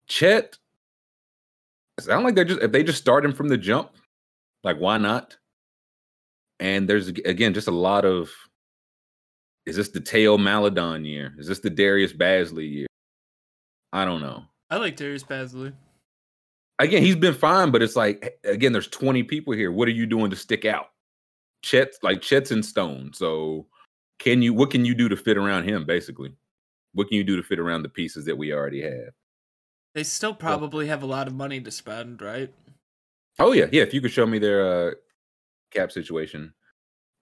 Chet, 0.08 0.58
sound 2.00 2.26
like 2.26 2.36
they're 2.36 2.46
just 2.46 2.62
if 2.62 2.72
they 2.72 2.84
just 2.84 3.02
start 3.02 3.26
him 3.26 3.34
from 3.34 3.48
the 3.48 3.58
jump, 3.58 3.92
like 4.64 4.78
why 4.78 4.98
not? 4.98 5.38
And 6.60 6.88
there's 6.88 7.10
again 7.10 7.54
just 7.54 7.68
a 7.68 7.72
lot 7.72 8.06
of 8.06 8.30
is 9.66 9.76
this 9.76 9.90
the 9.90 10.02
Theo 10.02 10.38
Maledon 10.38 11.06
year? 11.06 11.34
Is 11.38 11.48
this 11.48 11.60
the 11.60 11.70
Darius 11.70 12.14
Bazley 12.14 12.72
year? 12.72 12.88
I 13.94 14.06
don't 14.06 14.22
know. 14.22 14.44
I 14.70 14.78
like 14.78 14.96
Darius 14.96 15.24
Bazley. 15.24 15.74
again, 16.80 17.02
he's 17.02 17.16
been 17.16 17.34
fine, 17.34 17.72
but 17.72 17.82
it's 17.82 17.96
like 17.96 18.40
again, 18.44 18.74
there's 18.74 18.88
20 18.88 19.24
people 19.24 19.54
here. 19.54 19.72
What 19.72 19.88
are 19.88 19.92
you 19.92 20.06
doing 20.06 20.30
to 20.30 20.36
stick 20.36 20.66
out? 20.66 20.88
Chet's 21.64 21.98
like 22.04 22.22
Chet's 22.22 22.52
in 22.52 22.62
stone. 22.62 23.12
So 23.14 23.68
can 24.20 24.42
you 24.42 24.54
what 24.54 24.72
can 24.72 24.86
you 24.86 24.96
do 24.96 25.10
to 25.10 25.18
fit 25.18 25.38
around 25.38 25.64
him, 25.64 25.86
basically? 25.86 26.34
What 26.94 27.10
can 27.10 27.18
you 27.18 27.24
do 27.24 27.36
to 27.36 27.44
fit 27.44 27.60
around 27.60 27.84
the 27.84 27.90
pieces 27.90 28.26
that 28.26 28.38
we 28.38 28.54
already 28.54 28.82
have? 28.82 29.14
They 29.96 30.04
still 30.04 30.34
probably 30.36 30.88
have 30.88 31.02
a 31.02 31.06
lot 31.06 31.26
of 31.26 31.34
money 31.34 31.62
to 31.62 31.72
spend, 31.72 32.22
right? 32.22 32.54
Oh 33.40 33.54
yeah, 33.54 33.68
yeah. 33.72 33.82
If 33.82 33.94
you 33.94 34.02
could 34.02 34.12
show 34.12 34.26
me 34.26 34.40
their 34.40 34.90
uh 34.90 34.92
cap 35.72 35.92
situation. 35.92 36.54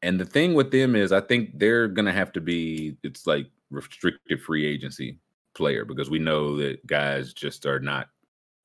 And 0.02 0.20
the 0.20 0.26
thing 0.26 0.54
with 0.56 0.72
them 0.72 0.96
is 0.96 1.12
I 1.12 1.22
think 1.22 1.58
they're 1.60 1.88
gonna 1.88 2.12
have 2.12 2.32
to 2.34 2.42
be 2.42 2.98
it's 3.04 3.28
like 3.28 3.46
restricted 3.70 4.42
free 4.42 4.66
agency 4.66 5.20
player 5.56 5.86
because 5.86 6.10
we 6.10 6.18
know 6.18 6.58
that 6.58 6.86
guys 6.88 7.32
just 7.32 7.68
are 7.68 7.80
not 7.80 8.08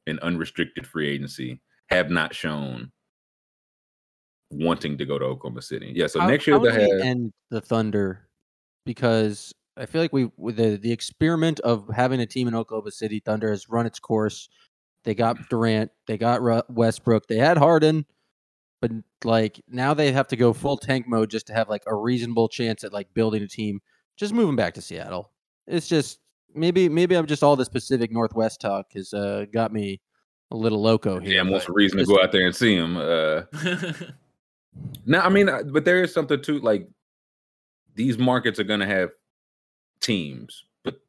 in 0.06 0.18
unrestricted 0.20 0.86
free 0.86 1.08
agency, 1.08 1.60
have 1.90 2.10
not 2.10 2.34
shown 2.34 2.90
wanting 4.50 4.96
to 4.96 5.04
go 5.04 5.18
to 5.18 5.24
Oklahoma 5.26 5.60
City. 5.60 5.92
Yeah, 5.94 6.06
so 6.06 6.20
How- 6.20 6.28
next 6.28 6.46
year 6.46 6.56
how 6.56 6.62
they'll 6.62 6.72
have 6.72 7.00
end 7.02 7.30
the 7.50 7.60
Thunder 7.60 8.26
because 8.86 9.52
I 9.78 9.86
feel 9.86 10.00
like 10.00 10.12
we 10.12 10.30
with 10.36 10.56
the 10.56 10.76
the 10.76 10.92
experiment 10.92 11.60
of 11.60 11.88
having 11.94 12.20
a 12.20 12.26
team 12.26 12.48
in 12.48 12.54
Oklahoma 12.54 12.90
City 12.90 13.20
Thunder 13.24 13.50
has 13.50 13.68
run 13.68 13.86
its 13.86 13.98
course. 13.98 14.48
They 15.04 15.14
got 15.14 15.36
Durant, 15.48 15.90
they 16.06 16.18
got 16.18 16.70
Westbrook, 16.70 17.28
they 17.28 17.38
had 17.38 17.56
Harden, 17.56 18.04
but 18.80 18.90
like 19.24 19.60
now 19.68 19.94
they 19.94 20.12
have 20.12 20.28
to 20.28 20.36
go 20.36 20.52
full 20.52 20.76
tank 20.76 21.06
mode 21.06 21.30
just 21.30 21.46
to 21.46 21.54
have 21.54 21.68
like 21.68 21.82
a 21.86 21.94
reasonable 21.94 22.48
chance 22.48 22.84
at 22.84 22.92
like 22.92 23.12
building 23.14 23.42
a 23.42 23.48
team. 23.48 23.80
Just 24.16 24.34
moving 24.34 24.56
back 24.56 24.74
to 24.74 24.82
Seattle. 24.82 25.30
It's 25.66 25.88
just 25.88 26.18
maybe 26.54 26.88
maybe 26.88 27.16
I'm 27.16 27.26
just 27.26 27.42
all 27.42 27.56
this 27.56 27.68
Pacific 27.68 28.10
Northwest 28.10 28.60
talk 28.60 28.92
has 28.94 29.14
uh, 29.14 29.46
got 29.52 29.72
me 29.72 30.00
a 30.50 30.56
little 30.56 30.80
loco 30.80 31.20
here. 31.20 31.34
yeah, 31.34 31.42
what's 31.42 31.68
a 31.68 31.72
reason 31.72 31.98
to 31.98 32.04
go 32.04 32.20
out 32.22 32.32
there 32.32 32.46
and 32.46 32.54
see 32.54 32.74
him? 32.74 32.96
Uh 32.96 33.42
No, 35.06 35.20
I 35.20 35.28
mean, 35.28 35.48
uh, 35.48 35.62
but 35.62 35.84
there 35.84 36.02
is 36.02 36.12
something 36.12 36.40
too. 36.40 36.60
Like 36.60 36.88
these 37.94 38.18
markets 38.18 38.58
are 38.58 38.64
going 38.64 38.80
to 38.80 38.86
have 38.86 39.10
teams, 40.08 40.64
but 40.84 41.00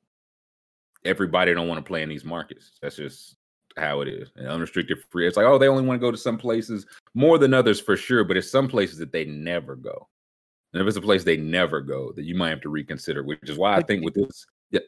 everybody 1.05 1.53
don't 1.53 1.67
want 1.67 1.83
to 1.83 1.87
play 1.87 2.03
in 2.03 2.09
these 2.09 2.25
markets. 2.25 2.71
That's 2.81 2.97
just 2.97 3.37
how 3.77 4.01
it 4.01 4.07
is. 4.07 4.29
And 4.35 4.47
unrestricted 4.47 4.99
free. 5.09 5.27
It's 5.27 5.37
like, 5.37 5.45
oh, 5.45 5.57
they 5.57 5.67
only 5.67 5.83
want 5.83 5.99
to 5.99 6.05
go 6.05 6.11
to 6.11 6.17
some 6.17 6.37
places 6.37 6.85
more 7.13 7.37
than 7.37 7.53
others 7.53 7.79
for 7.79 7.95
sure, 7.95 8.23
but 8.23 8.37
it's 8.37 8.51
some 8.51 8.67
places 8.67 8.97
that 8.99 9.11
they 9.11 9.25
never 9.25 9.75
go. 9.75 10.07
And 10.73 10.81
if 10.81 10.87
it's 10.87 10.97
a 10.97 11.01
place 11.01 11.23
they 11.23 11.37
never 11.37 11.81
go, 11.81 12.11
that 12.15 12.25
you 12.25 12.35
might 12.35 12.49
have 12.49 12.61
to 12.61 12.69
reconsider. 12.69 13.23
Which 13.23 13.49
is 13.49 13.57
why 13.57 13.75
I 13.75 13.81
think 13.81 14.03
with 14.03 14.13
this, 14.13 14.45
yeah, 14.69 14.81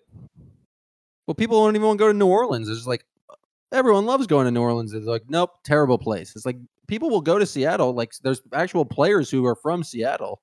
Well, 1.25 1.35
people 1.35 1.63
don't 1.63 1.75
even 1.75 1.87
want 1.87 1.97
to 1.97 2.03
go 2.03 2.07
to 2.11 2.17
New 2.17 2.27
Orleans. 2.27 2.69
It's 2.69 2.85
like 2.85 3.05
everyone 3.71 4.05
loves 4.05 4.27
going 4.27 4.45
to 4.45 4.51
New 4.51 4.61
Orleans. 4.61 4.93
It's 4.93 5.07
like, 5.07 5.23
nope, 5.27 5.51
terrible 5.63 5.97
place. 5.97 6.35
It's 6.35 6.45
like 6.45 6.57
people 6.87 7.09
will 7.09 7.21
go 7.21 7.39
to 7.39 7.45
Seattle. 7.45 7.93
Like 7.93 8.11
there's 8.21 8.41
actual 8.53 8.85
players 8.85 9.31
who 9.31 9.45
are 9.45 9.55
from 9.55 9.83
Seattle. 9.83 10.41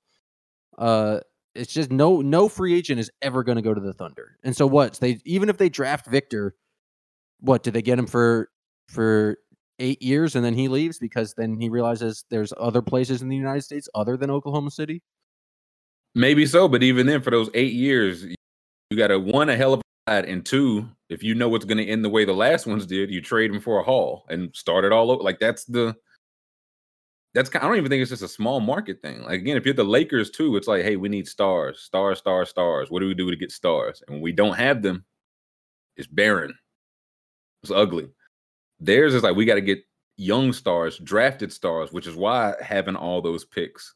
Uh, 0.77 1.19
it's 1.59 1.73
just 1.73 1.91
no 1.91 2.21
no 2.21 2.47
free 2.49 2.75
agent 2.75 2.99
is 2.99 3.11
ever 3.21 3.43
going 3.43 3.57
to 3.57 3.61
go 3.61 3.73
to 3.73 3.81
the 3.81 3.93
Thunder. 3.93 4.37
And 4.43 4.55
so 4.55 4.65
what? 4.67 4.95
They 4.95 5.19
even 5.25 5.49
if 5.49 5.57
they 5.57 5.69
draft 5.69 6.07
Victor, 6.07 6.55
what 7.41 7.63
do 7.63 7.71
they 7.71 7.81
get 7.81 7.99
him 7.99 8.07
for 8.07 8.49
for 8.87 9.37
eight 9.79 10.01
years 10.01 10.35
and 10.35 10.43
then 10.43 10.53
he 10.53 10.67
leaves 10.67 10.99
because 10.99 11.33
then 11.35 11.59
he 11.59 11.69
realizes 11.69 12.25
there's 12.29 12.53
other 12.57 12.81
places 12.81 13.21
in 13.21 13.29
the 13.29 13.35
United 13.35 13.61
States 13.61 13.87
other 13.95 14.17
than 14.17 14.29
Oklahoma 14.29 14.71
City. 14.71 15.01
maybe 16.15 16.45
so. 16.45 16.67
But 16.67 16.83
even 16.83 17.07
then, 17.07 17.21
for 17.21 17.31
those 17.31 17.49
eight 17.53 17.73
years, 17.73 18.23
you 18.23 18.97
got 18.97 19.07
to 19.07 19.19
one 19.19 19.49
a 19.49 19.55
hell 19.55 19.73
of 19.73 19.81
a 20.07 20.11
ride, 20.11 20.25
and 20.25 20.45
two, 20.45 20.89
if 21.09 21.23
you 21.23 21.35
know 21.35 21.49
what's 21.49 21.65
going 21.65 21.77
to 21.77 21.85
end 21.87 22.03
the 22.03 22.09
way 22.09 22.25
the 22.25 22.33
last 22.33 22.67
ones 22.67 22.85
did, 22.85 23.11
you 23.11 23.21
trade 23.21 23.51
them 23.53 23.61
for 23.61 23.79
a 23.79 23.83
haul 23.83 24.25
and 24.29 24.55
start 24.55 24.85
it 24.85 24.91
all 24.91 25.11
over. 25.11 25.23
Like 25.23 25.39
that's 25.39 25.65
the 25.65 25.95
that's. 27.33 27.49
I 27.55 27.59
don't 27.59 27.77
even 27.77 27.89
think 27.89 28.01
it's 28.01 28.11
just 28.11 28.23
a 28.23 28.27
small 28.27 28.59
market 28.59 29.01
thing. 29.01 29.21
Like 29.23 29.41
again, 29.41 29.57
if 29.57 29.65
you're 29.65 29.73
the 29.73 29.83
Lakers 29.83 30.29
too, 30.29 30.55
it's 30.55 30.67
like, 30.67 30.83
hey, 30.83 30.95
we 30.95 31.09
need 31.09 31.27
stars, 31.27 31.81
stars, 31.81 32.19
stars, 32.19 32.49
stars. 32.49 32.89
What 32.89 32.99
do 32.99 33.07
we 33.07 33.13
do 33.13 33.29
to 33.29 33.37
get 33.37 33.51
stars? 33.51 34.01
And 34.07 34.15
when 34.15 34.21
we 34.21 34.31
don't 34.31 34.57
have 34.57 34.81
them, 34.81 35.05
it's 35.95 36.07
barren. 36.07 36.53
It's 37.63 37.71
ugly. 37.71 38.09
Theirs 38.79 39.13
is 39.13 39.23
like 39.23 39.35
we 39.35 39.45
got 39.45 39.55
to 39.55 39.61
get 39.61 39.83
young 40.17 40.53
stars, 40.53 40.97
drafted 40.99 41.51
stars, 41.51 41.91
which 41.91 42.07
is 42.07 42.15
why 42.15 42.55
having 42.61 42.95
all 42.95 43.21
those 43.21 43.45
picks 43.45 43.95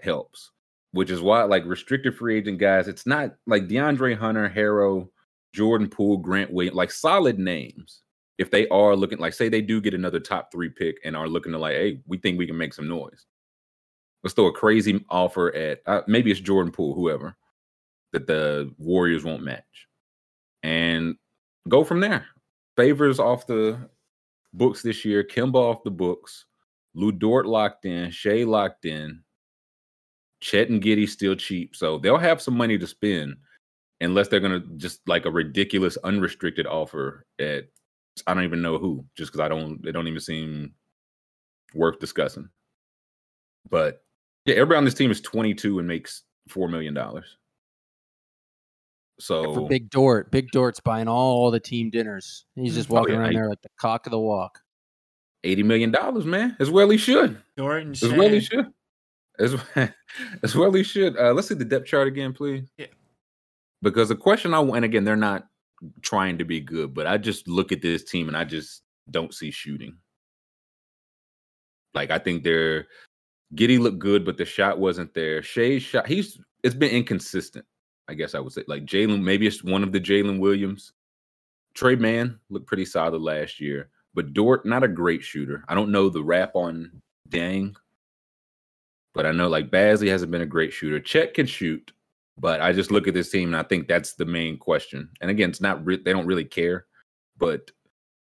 helps. 0.00 0.50
Which 0.92 1.10
is 1.10 1.20
why, 1.20 1.42
like 1.42 1.66
restricted 1.66 2.16
free 2.16 2.38
agent 2.38 2.58
guys, 2.58 2.88
it's 2.88 3.06
not 3.06 3.34
like 3.46 3.68
DeAndre 3.68 4.16
Hunter, 4.16 4.48
Herro, 4.48 5.08
Jordan 5.52 5.88
Poole, 5.88 6.16
Grant 6.16 6.50
Williams, 6.50 6.76
like 6.76 6.90
solid 6.90 7.38
names. 7.38 8.02
If 8.38 8.50
they 8.50 8.68
are 8.68 8.94
looking 8.94 9.18
like, 9.18 9.34
say 9.34 9.48
they 9.48 9.60
do 9.60 9.80
get 9.80 9.94
another 9.94 10.20
top 10.20 10.52
three 10.52 10.68
pick 10.68 10.98
and 11.04 11.16
are 11.16 11.28
looking 11.28 11.52
to 11.52 11.58
like, 11.58 11.74
hey, 11.74 12.00
we 12.06 12.18
think 12.18 12.38
we 12.38 12.46
can 12.46 12.56
make 12.56 12.72
some 12.72 12.88
noise. 12.88 13.26
Let's 14.22 14.34
throw 14.34 14.46
a 14.46 14.52
crazy 14.52 15.04
offer 15.10 15.54
at 15.54 15.80
uh, 15.86 16.02
maybe 16.06 16.30
it's 16.30 16.40
Jordan 16.40 16.72
Poole, 16.72 16.94
whoever 16.94 17.36
that 18.12 18.26
the 18.26 18.72
Warriors 18.78 19.24
won't 19.24 19.42
match, 19.42 19.86
and 20.62 21.16
go 21.68 21.84
from 21.84 22.00
there. 22.00 22.26
Favors 22.76 23.20
off 23.20 23.46
the 23.46 23.88
books 24.54 24.82
this 24.82 25.04
year. 25.04 25.22
Kemba 25.24 25.56
off 25.56 25.84
the 25.84 25.90
books. 25.90 26.46
Lu 26.94 27.12
Dort 27.12 27.46
locked 27.46 27.84
in. 27.84 28.10
Shai 28.10 28.44
locked 28.44 28.84
in. 28.86 29.22
Chet 30.40 30.70
and 30.70 30.82
Giddey 30.82 31.08
still 31.08 31.34
cheap, 31.34 31.74
so 31.74 31.98
they'll 31.98 32.16
have 32.16 32.40
some 32.40 32.56
money 32.56 32.78
to 32.78 32.86
spend, 32.86 33.36
unless 34.00 34.28
they're 34.28 34.40
gonna 34.40 34.62
just 34.76 35.00
like 35.08 35.26
a 35.26 35.30
ridiculous 35.30 35.96
unrestricted 35.98 36.66
offer 36.66 37.26
at 37.40 37.64
I 38.26 38.34
don't 38.34 38.44
even 38.44 38.62
know 38.62 38.78
who, 38.78 39.04
just 39.16 39.30
because 39.32 39.40
I 39.44 39.48
don't 39.48 39.82
they 39.82 39.92
don't 39.92 40.08
even 40.08 40.20
seem 40.20 40.72
worth 41.74 41.98
discussing. 41.98 42.48
But 43.70 44.02
yeah, 44.44 44.54
everybody 44.54 44.78
on 44.78 44.84
this 44.84 44.94
team 44.94 45.10
is 45.10 45.20
22 45.20 45.78
and 45.78 45.86
makes 45.88 46.22
four 46.48 46.68
million 46.68 46.94
dollars. 46.94 47.36
So 49.20 49.52
For 49.54 49.68
Big 49.68 49.90
Dort, 49.90 50.30
Big 50.30 50.48
Dort's 50.52 50.80
buying 50.80 51.08
all 51.08 51.50
the 51.50 51.58
team 51.60 51.90
dinners. 51.90 52.44
He's 52.54 52.74
just 52.74 52.90
Oh, 52.90 52.94
walking 52.94 53.14
yeah, 53.14 53.20
around 53.20 53.30
I- 53.30 53.34
there 53.34 53.48
like 53.48 53.62
the 53.62 53.68
cock 53.80 54.06
of 54.06 54.10
the 54.12 54.18
walk. 54.18 54.60
80 55.44 55.62
million 55.64 55.90
dollars, 55.90 56.24
man. 56.24 56.56
As 56.60 56.70
well 56.70 56.88
he 56.90 56.98
should. 56.98 57.40
Dort 57.56 57.82
and 57.82 57.92
As 57.94 58.12
well 58.12 58.28
he 58.28 58.40
should. 58.40 58.66
As, 59.38 59.54
as 60.42 60.54
well 60.56 60.72
he 60.72 60.82
should. 60.82 61.16
Uh, 61.16 61.32
let's 61.32 61.48
see 61.48 61.54
the 61.54 61.64
depth 61.64 61.86
chart 61.86 62.08
again, 62.08 62.32
please. 62.32 62.68
Yeah. 62.76 62.86
Because 63.82 64.08
the 64.08 64.16
question 64.16 64.52
I 64.54 64.58
want, 64.58 64.76
and 64.76 64.84
again, 64.84 65.04
they're 65.04 65.14
not 65.16 65.46
trying 66.02 66.38
to 66.38 66.44
be 66.44 66.60
good, 66.60 66.94
but 66.94 67.06
I 67.06 67.18
just 67.18 67.48
look 67.48 67.72
at 67.72 67.82
this 67.82 68.04
team 68.04 68.28
and 68.28 68.36
I 68.36 68.44
just 68.44 68.82
don't 69.10 69.34
see 69.34 69.50
shooting. 69.50 69.96
Like 71.94 72.10
I 72.10 72.18
think 72.18 72.44
they're 72.44 72.86
Giddey 73.54 73.78
looked 73.78 73.98
good, 73.98 74.24
but 74.24 74.36
the 74.36 74.44
shot 74.44 74.78
wasn't 74.78 75.14
there. 75.14 75.42
Shai 75.42 75.78
shot, 75.78 76.06
he's 76.06 76.40
it's 76.62 76.74
been 76.74 76.90
inconsistent. 76.90 77.64
I 78.08 78.14
guess 78.14 78.34
I 78.34 78.40
would 78.40 78.52
say 78.52 78.64
like 78.68 78.84
Jalen, 78.84 79.22
maybe 79.22 79.46
it's 79.46 79.64
one 79.64 79.82
of 79.82 79.92
the 79.92 80.00
Jalen 80.00 80.38
Williams. 80.38 80.92
Tre 81.74 81.96
Mann 81.96 82.38
looked 82.50 82.66
pretty 82.66 82.84
solid 82.84 83.22
last 83.22 83.60
year, 83.60 83.90
but 84.14 84.34
Dort 84.34 84.66
not 84.66 84.84
a 84.84 84.88
great 84.88 85.22
shooter. 85.22 85.64
I 85.68 85.74
don't 85.74 85.92
know 85.92 86.08
the 86.08 86.24
rap 86.24 86.52
on 86.54 87.02
Dieng 87.28 87.74
But 89.14 89.26
I 89.26 89.32
know 89.32 89.48
like 89.48 89.70
Bazley 89.70 90.08
hasn't 90.08 90.32
been 90.32 90.42
a 90.42 90.46
great 90.46 90.72
shooter. 90.72 91.00
Chet 91.00 91.34
can 91.34 91.46
shoot, 91.46 91.92
but 92.38 92.60
I 92.60 92.72
just 92.72 92.90
look 92.90 93.08
at 93.08 93.14
this 93.14 93.30
team 93.30 93.48
and 93.48 93.56
I 93.56 93.62
think 93.62 93.88
that's 93.88 94.14
the 94.14 94.24
main 94.24 94.58
question. 94.58 95.10
And 95.20 95.30
again, 95.30 95.50
it's 95.50 95.60
not 95.60 95.84
re- 95.84 96.02
they 96.02 96.12
don't 96.12 96.26
really 96.26 96.44
care, 96.44 96.86
but 97.36 97.70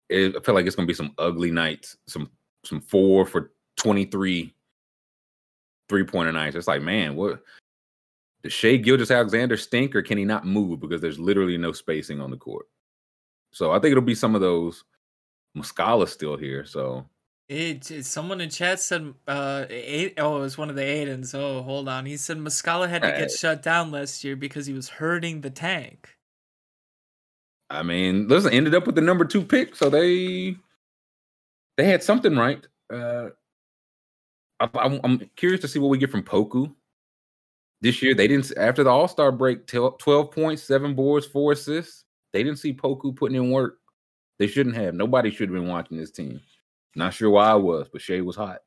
it, 0.08 0.36
I 0.36 0.40
feel 0.40 0.54
like 0.54 0.66
it's 0.66 0.76
gonna 0.76 0.86
be 0.86 0.94
some 0.94 1.14
ugly 1.18 1.50
nights, 1.50 1.96
some 2.06 2.30
some 2.64 2.80
four 2.80 3.26
for 3.26 3.52
23 3.76 4.54
three 5.88 6.04
pointer 6.04 6.32
nights. 6.32 6.56
It's 6.56 6.68
like, 6.68 6.82
man, 6.82 7.16
what 7.16 7.42
does 8.42 8.52
Shai 8.52 8.76
Gilgeous-Alexander 8.76 9.56
stink 9.56 9.94
or 9.94 10.02
can 10.02 10.16
he 10.16 10.24
not 10.24 10.46
move 10.46 10.80
because 10.80 11.00
there's 11.00 11.18
literally 11.18 11.58
no 11.58 11.72
spacing 11.72 12.20
on 12.20 12.30
the 12.30 12.36
court? 12.36 12.66
So 13.52 13.72
I 13.72 13.80
think 13.80 13.92
it'll 13.92 14.02
be 14.02 14.14
some 14.14 14.34
of 14.34 14.40
those. 14.40 14.84
Muscala's 15.56 16.12
still 16.12 16.36
here, 16.36 16.64
so 16.64 17.04
It, 17.50 17.90
it- 17.90 18.06
someone 18.06 18.40
in 18.40 18.48
chat 18.48 18.78
said 18.78 19.12
uh 19.26 19.64
eight 19.68 20.14
oh 20.18 20.36
it 20.36 20.40
was 20.40 20.56
one 20.56 20.70
of 20.70 20.76
the 20.76 20.84
Aidens. 20.84 21.34
Oh 21.34 21.62
hold 21.62 21.88
on. 21.88 22.06
He 22.06 22.16
said 22.16 22.38
Muscala 22.38 22.88
had 22.88 23.02
to 23.02 23.08
get 23.08 23.32
shut 23.32 23.60
down 23.60 23.90
last 23.90 24.22
year 24.22 24.36
because 24.36 24.66
he 24.66 24.72
was 24.72 24.88
hurting 24.88 25.40
the 25.40 25.50
tank. 25.50 26.16
I 27.68 27.82
mean, 27.82 28.28
listen, 28.28 28.52
ended 28.52 28.76
up 28.76 28.86
with 28.86 28.94
the 28.94 29.00
number 29.00 29.24
two 29.24 29.42
pick, 29.42 29.74
so 29.74 29.90
they 29.90 30.54
they 31.76 31.84
had 31.84 32.04
something 32.04 32.36
right. 32.36 32.64
Uh, 32.92 33.30
I, 34.60 34.68
I'm, 34.74 35.00
I'm 35.02 35.30
curious 35.34 35.60
to 35.62 35.68
see 35.68 35.80
what 35.80 35.88
we 35.88 35.98
get 35.98 36.10
from 36.12 36.22
Poku 36.22 36.72
this 37.80 38.00
year. 38.00 38.14
They 38.14 38.28
didn't 38.28 38.52
after 38.58 38.84
the 38.84 38.90
All 38.90 39.08
Star 39.08 39.32
break. 39.32 39.66
12 39.66 40.30
points, 40.30 40.62
seven 40.62 40.94
boards, 40.94 41.26
four 41.26 41.50
assists. 41.50 42.04
They 42.32 42.44
didn't 42.44 42.60
see 42.60 42.72
Poku 42.72 43.16
putting 43.16 43.36
in 43.36 43.50
work. 43.50 43.78
They 44.38 44.46
shouldn't 44.46 44.76
have. 44.76 44.94
Nobody 44.94 45.30
should 45.30 45.48
have 45.48 45.54
been 45.54 45.68
watching 45.68 45.96
this 45.96 46.12
team. 46.12 46.40
Not 46.96 47.14
sure 47.14 47.30
why 47.30 47.50
I 47.50 47.54
was, 47.54 47.88
but 47.92 48.00
Shai 48.02 48.20
was 48.20 48.36
hot. 48.36 48.58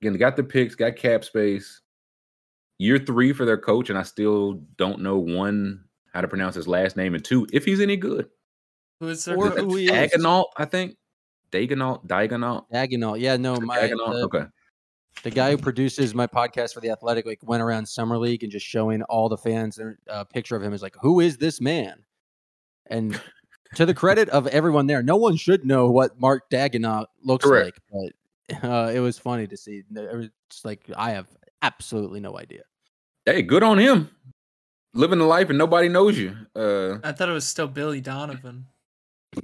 Again, 0.00 0.12
they 0.12 0.18
got 0.18 0.36
the 0.36 0.42
picks, 0.44 0.74
got 0.74 0.96
cap 0.96 1.24
space. 1.24 1.80
Year 2.78 2.98
three 2.98 3.32
for 3.32 3.44
their 3.44 3.58
coach, 3.58 3.90
and 3.90 3.98
I 3.98 4.02
still 4.02 4.54
don't 4.76 5.00
know 5.02 5.18
one 5.18 5.84
how 6.12 6.20
to 6.20 6.28
pronounce 6.28 6.54
his 6.56 6.66
last 6.66 6.96
name, 6.96 7.14
and 7.14 7.24
two 7.24 7.46
if 7.52 7.64
he's 7.64 7.80
any 7.80 7.96
good. 7.96 8.28
Who 9.00 9.08
is 9.08 9.24
their 9.24 9.36
Or 9.36 9.50
coach? 9.50 9.58
who 9.60 9.76
he 9.76 9.84
is. 9.86 9.90
Dagonaut, 10.12 10.46
I 10.56 10.64
think. 10.64 10.96
Dagonaut, 11.52 12.06
Diagonal. 12.06 12.66
Dagnall. 12.72 13.20
Yeah, 13.20 13.36
no, 13.36 13.56
my 13.60 13.78
Dagonaut. 13.78 14.12
the, 14.12 14.24
Okay. 14.24 14.44
the 15.22 15.30
guy 15.30 15.50
who 15.50 15.58
produces 15.58 16.14
my 16.14 16.26
podcast 16.26 16.72
for 16.74 16.80
the 16.80 16.90
Athletic 16.90 17.26
like 17.26 17.40
went 17.42 17.62
around 17.62 17.86
summer 17.86 18.16
league 18.18 18.42
and 18.42 18.50
just 18.50 18.66
showing 18.66 19.02
all 19.04 19.28
the 19.28 19.36
fans 19.36 19.78
a 19.78 19.94
uh, 20.10 20.24
picture 20.24 20.56
of 20.56 20.62
him 20.62 20.72
is 20.72 20.82
like, 20.82 20.96
who 21.00 21.20
is 21.20 21.36
this 21.36 21.60
man? 21.60 22.02
And 22.86 23.20
to 23.74 23.86
the 23.86 23.94
credit 23.94 24.28
of 24.30 24.46
everyone 24.48 24.86
there, 24.86 25.02
no 25.02 25.16
one 25.16 25.36
should 25.36 25.64
know 25.64 25.90
what 25.90 26.20
Mark 26.20 26.50
Dagonaut 26.50 27.06
looks 27.22 27.44
Correct. 27.44 27.78
like, 27.92 28.12
but 28.60 28.64
uh, 28.68 28.90
it 28.92 29.00
was 29.00 29.18
funny 29.18 29.46
to 29.46 29.56
see. 29.56 29.82
It 29.94 30.16
was 30.16 30.28
like 30.64 30.84
I 30.96 31.10
have 31.12 31.26
absolutely 31.62 32.20
no 32.20 32.38
idea. 32.38 32.62
Hey, 33.24 33.42
good 33.42 33.62
on 33.62 33.78
him. 33.78 34.10
Living 34.94 35.18
the 35.18 35.24
life 35.24 35.48
and 35.48 35.56
nobody 35.56 35.88
knows 35.88 36.18
you. 36.18 36.36
Uh, 36.54 36.98
I 37.02 37.12
thought 37.12 37.28
it 37.28 37.32
was 37.32 37.46
still 37.46 37.68
Billy 37.68 38.00
Donovan. 38.00 38.66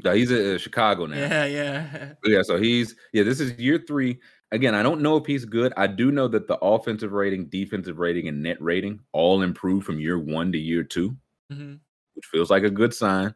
no, 0.04 0.12
he's 0.12 0.30
at 0.30 0.44
uh, 0.44 0.58
Chicago 0.58 1.06
now. 1.06 1.16
Yeah, 1.16 1.44
yeah. 1.46 2.12
Yeah, 2.24 2.42
so 2.42 2.58
he's 2.60 2.94
yeah, 3.12 3.22
this 3.22 3.40
is 3.40 3.58
year 3.58 3.82
three. 3.86 4.18
Again, 4.50 4.74
I 4.74 4.82
don't 4.82 5.00
know 5.02 5.16
if 5.16 5.26
he's 5.26 5.44
good. 5.44 5.72
I 5.76 5.86
do 5.86 6.10
know 6.10 6.26
that 6.28 6.48
the 6.48 6.58
offensive 6.58 7.12
rating, 7.12 7.46
defensive 7.46 7.98
rating, 7.98 8.28
and 8.28 8.42
net 8.42 8.60
rating 8.60 9.00
all 9.12 9.42
improved 9.42 9.86
from 9.86 10.00
year 10.00 10.18
one 10.18 10.52
to 10.52 10.58
year 10.58 10.82
two, 10.82 11.16
hmm 11.50 11.76
which 12.14 12.26
feels 12.26 12.50
like 12.50 12.64
a 12.64 12.70
good 12.70 12.92
sign. 12.92 13.32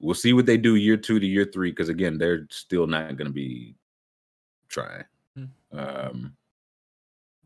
We'll 0.00 0.14
see 0.14 0.32
what 0.32 0.46
they 0.46 0.56
do 0.56 0.76
year 0.76 0.96
two 0.96 1.18
to 1.18 1.26
year 1.26 1.44
three, 1.44 1.70
because 1.70 1.88
again, 1.88 2.18
they're 2.18 2.46
still 2.50 2.86
not 2.86 3.16
gonna 3.16 3.30
be 3.30 3.74
trying. 4.68 5.04
Hmm. 5.36 5.78
Um 5.78 6.36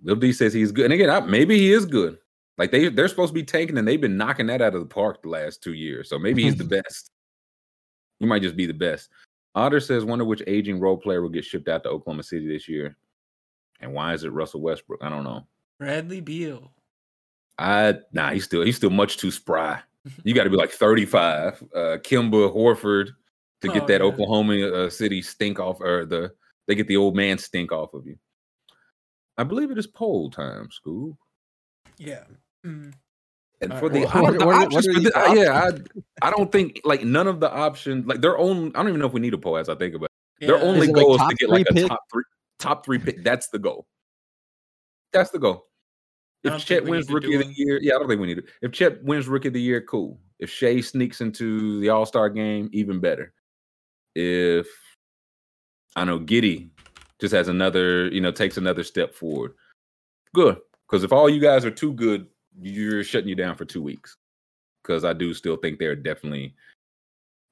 Lil 0.03 0.17
D 0.17 0.33
says 0.33 0.53
he's 0.53 0.73
good. 0.73 0.87
And 0.87 0.95
again, 0.95 1.11
I, 1.11 1.21
maybe 1.21 1.59
he 1.59 1.73
is 1.73 1.85
good. 1.85 2.19
Like 2.59 2.71
they 2.71 2.89
they're 2.89 3.09
supposed 3.09 3.31
to 3.31 3.35
be 3.35 3.45
tanking 3.45 3.79
and 3.79 3.87
they've 3.87 4.01
been 4.01 4.17
knocking 4.17 4.47
that 4.47 4.63
out 4.63 4.75
of 4.75 4.81
the 4.81 4.87
park 4.87 5.23
the 5.23 5.29
last 5.29 5.63
two 5.63 5.75
years. 5.75 6.09
So 6.09 6.19
maybe 6.19 6.43
he's 6.43 6.57
the 6.57 6.65
best. 6.83 7.11
He 8.19 8.27
might 8.27 8.43
just 8.43 8.57
be 8.57 8.67
the 8.67 8.75
best. 8.75 9.11
Otter 9.55 9.81
says, 9.81 10.05
wonder 10.05 10.25
which 10.25 10.43
aging 10.47 10.79
role 10.79 10.97
player 10.97 11.23
will 11.23 11.29
get 11.29 11.45
shipped 11.45 11.69
out 11.69 11.83
to 11.83 11.89
Oklahoma 11.89 12.23
City 12.23 12.47
this 12.47 12.69
year. 12.69 12.97
And 13.81 13.93
why 13.93 14.13
is 14.13 14.25
it 14.25 14.33
Russell 14.33 14.61
Westbrook? 14.61 15.03
I 15.03 15.09
don't 15.09 15.25
know. 15.25 15.47
Bradley 15.79 16.21
Beal. 16.21 16.71
I 17.59 17.97
nah, 18.13 18.31
he's 18.31 18.45
still 18.45 18.63
he's 18.63 18.77
still 18.77 18.91
much 18.91 19.17
too 19.17 19.31
spry. 19.31 19.81
You 20.25 20.35
got 20.35 20.45
to 20.45 20.51
be 20.51 20.57
like 20.57 20.71
35. 20.71 21.63
Uh 21.75 21.79
Kemba 21.99 22.55
Horford 22.55 23.09
to 23.61 23.69
get 23.69 23.83
Oh, 23.83 23.87
that 23.87 24.01
yeah. 24.01 24.07
Oklahoma 24.07 24.55
uh, 24.69 24.91
City 24.91 25.21
stink 25.23 25.59
off 25.61 25.81
or 25.81 26.07
the 26.07 26.33
they 26.67 26.75
get 26.75 26.87
the 26.89 26.97
old 26.97 27.15
man 27.17 27.37
stink 27.39 27.73
off 27.73 27.93
of 27.95 28.07
you. 28.07 28.17
I 29.37 29.45
believe 29.45 29.71
it 29.71 29.79
is 29.79 29.87
poll 29.87 30.31
time, 30.31 30.71
school. 30.71 31.19
Yeah. 31.99 32.25
Mm. 32.65 32.93
And 33.63 33.73
All 33.73 33.79
for 33.79 33.89
right, 33.89 33.93
the, 33.93 34.01
well, 34.07 34.17
I 34.17 34.21
don't- 34.31 34.39
the 34.39 34.47
options 34.47 34.87
what 34.87 34.95
for 34.95 35.01
the- 35.35 35.41
yeah, 35.41 35.71
I, 36.23 36.27
I 36.27 36.31
don't 36.31 36.51
think 36.51 36.81
like 36.85 37.05
none 37.05 37.27
of 37.27 37.41
the 37.41 37.53
options 37.53 38.07
like 38.07 38.21
their 38.23 38.39
own. 38.39 38.69
I 38.75 38.79
don't 38.79 38.89
even 38.89 39.01
know 39.01 39.07
if 39.07 39.13
we 39.13 39.21
need 39.21 39.35
a 39.35 39.39
poll 39.39 39.59
as 39.59 39.69
I 39.69 39.75
think 39.75 39.95
about 39.95 40.09
it. 40.41 40.47
Their 40.47 40.57
only 40.57 40.81
Is 40.87 40.89
it 40.89 40.93
like 40.97 41.05
goal 41.05 41.15
is 41.17 41.29
to 41.29 41.35
get 41.35 41.51
like 41.51 41.67
a 41.71 41.75
pick? 41.75 41.89
top 41.89 42.01
three, 42.11 42.25
top 42.59 42.85
three 42.87 42.99
pick. 42.99 43.23
That's 43.23 43.49
the 43.49 43.59
goal. 43.59 43.87
That's 45.13 45.31
the 45.31 45.39
goal. 45.39 45.67
If 46.43 46.65
Chet 46.65 46.85
wins 46.85 47.11
rookie 47.11 47.35
of 47.35 47.47
the 47.47 47.53
year, 47.55 47.79
yeah, 47.83 47.95
I 47.95 47.99
don't 47.99 48.09
think 48.09 48.21
we 48.21 48.27
need 48.27 48.39
it. 48.39 48.47
If 48.63 48.73
Chet 48.73 49.03
wins 49.05 49.29
rookie 49.29 49.49
of 49.49 49.55
the 49.55 49.61
year, 49.61 49.83
cool. 49.83 50.19
If 50.39 50.51
Shai 50.51 50.81
sneaks 50.81 51.21
into 51.21 51.81
the 51.81 51.91
All 51.91 52.07
Star 52.07 52.31
game, 52.31 52.71
even 52.73 52.99
better. 52.99 53.35
If 54.15 54.67
I 55.97 56.05
know 56.05 56.19
Giddey 56.19 56.71
just 57.21 57.35
has 57.35 57.49
another, 57.49 58.09
you 58.09 58.21
know, 58.21 58.33
takes 58.33 58.57
another 58.57 58.85
step 58.85 59.15
forward, 59.15 59.53
good. 60.35 60.57
Because 60.89 61.05
if 61.05 61.13
all 61.13 61.29
you 61.29 61.41
guys 61.41 61.65
are 61.65 61.71
too 61.71 61.93
good, 61.93 62.27
you're 62.61 63.05
shutting 63.05 63.29
you 63.29 63.37
down 63.37 63.55
for 63.55 63.65
two 63.65 63.83
weeks. 63.83 64.17
Because 64.83 65.05
I 65.05 65.13
do 65.13 65.35
still 65.35 65.57
think 65.57 65.79
they're 65.79 65.95
definitely 65.95 66.55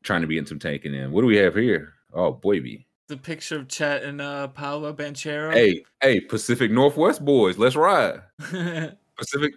trying 0.02 0.22
to 0.22 0.26
be 0.26 0.38
in 0.38 0.46
some 0.46 0.58
tanking 0.58 0.94
in. 0.94 1.12
What 1.12 1.20
do 1.20 1.26
we 1.26 1.36
have 1.36 1.54
here? 1.54 1.92
Oh, 2.14 2.32
boy, 2.32 2.60
The 3.08 3.16
picture 3.16 3.56
of 3.56 3.68
Chet 3.68 4.02
and 4.02 4.20
uh, 4.20 4.48
Paolo 4.48 4.92
Banchero. 4.92 5.52
Hey, 5.52 5.82
hey, 6.02 6.20
Pacific 6.20 6.70
Northwest 6.70 7.24
boys, 7.24 7.56
let's 7.56 7.74
ride. 7.74 8.20
Pacific. 9.16 9.54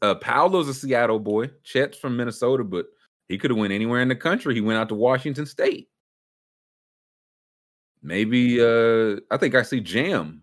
Uh, 0.00 0.14
Paolo's 0.14 0.68
a 0.68 0.74
Seattle 0.74 1.18
boy. 1.18 1.50
Chet's 1.64 1.98
from 1.98 2.16
Minnesota, 2.16 2.62
but 2.64 2.86
he 3.28 3.36
could 3.36 3.50
have 3.50 3.58
went 3.58 3.72
anywhere 3.72 4.00
in 4.00 4.08
the 4.08 4.14
country. 4.16 4.54
He 4.54 4.60
went 4.60 4.78
out 4.78 4.88
to 4.90 4.94
Washington 4.94 5.44
State. 5.44 5.88
Maybe 8.02 8.60
uh 8.60 9.16
I 9.30 9.38
think 9.38 9.54
I 9.54 9.62
see 9.62 9.80
Jam 9.80 10.42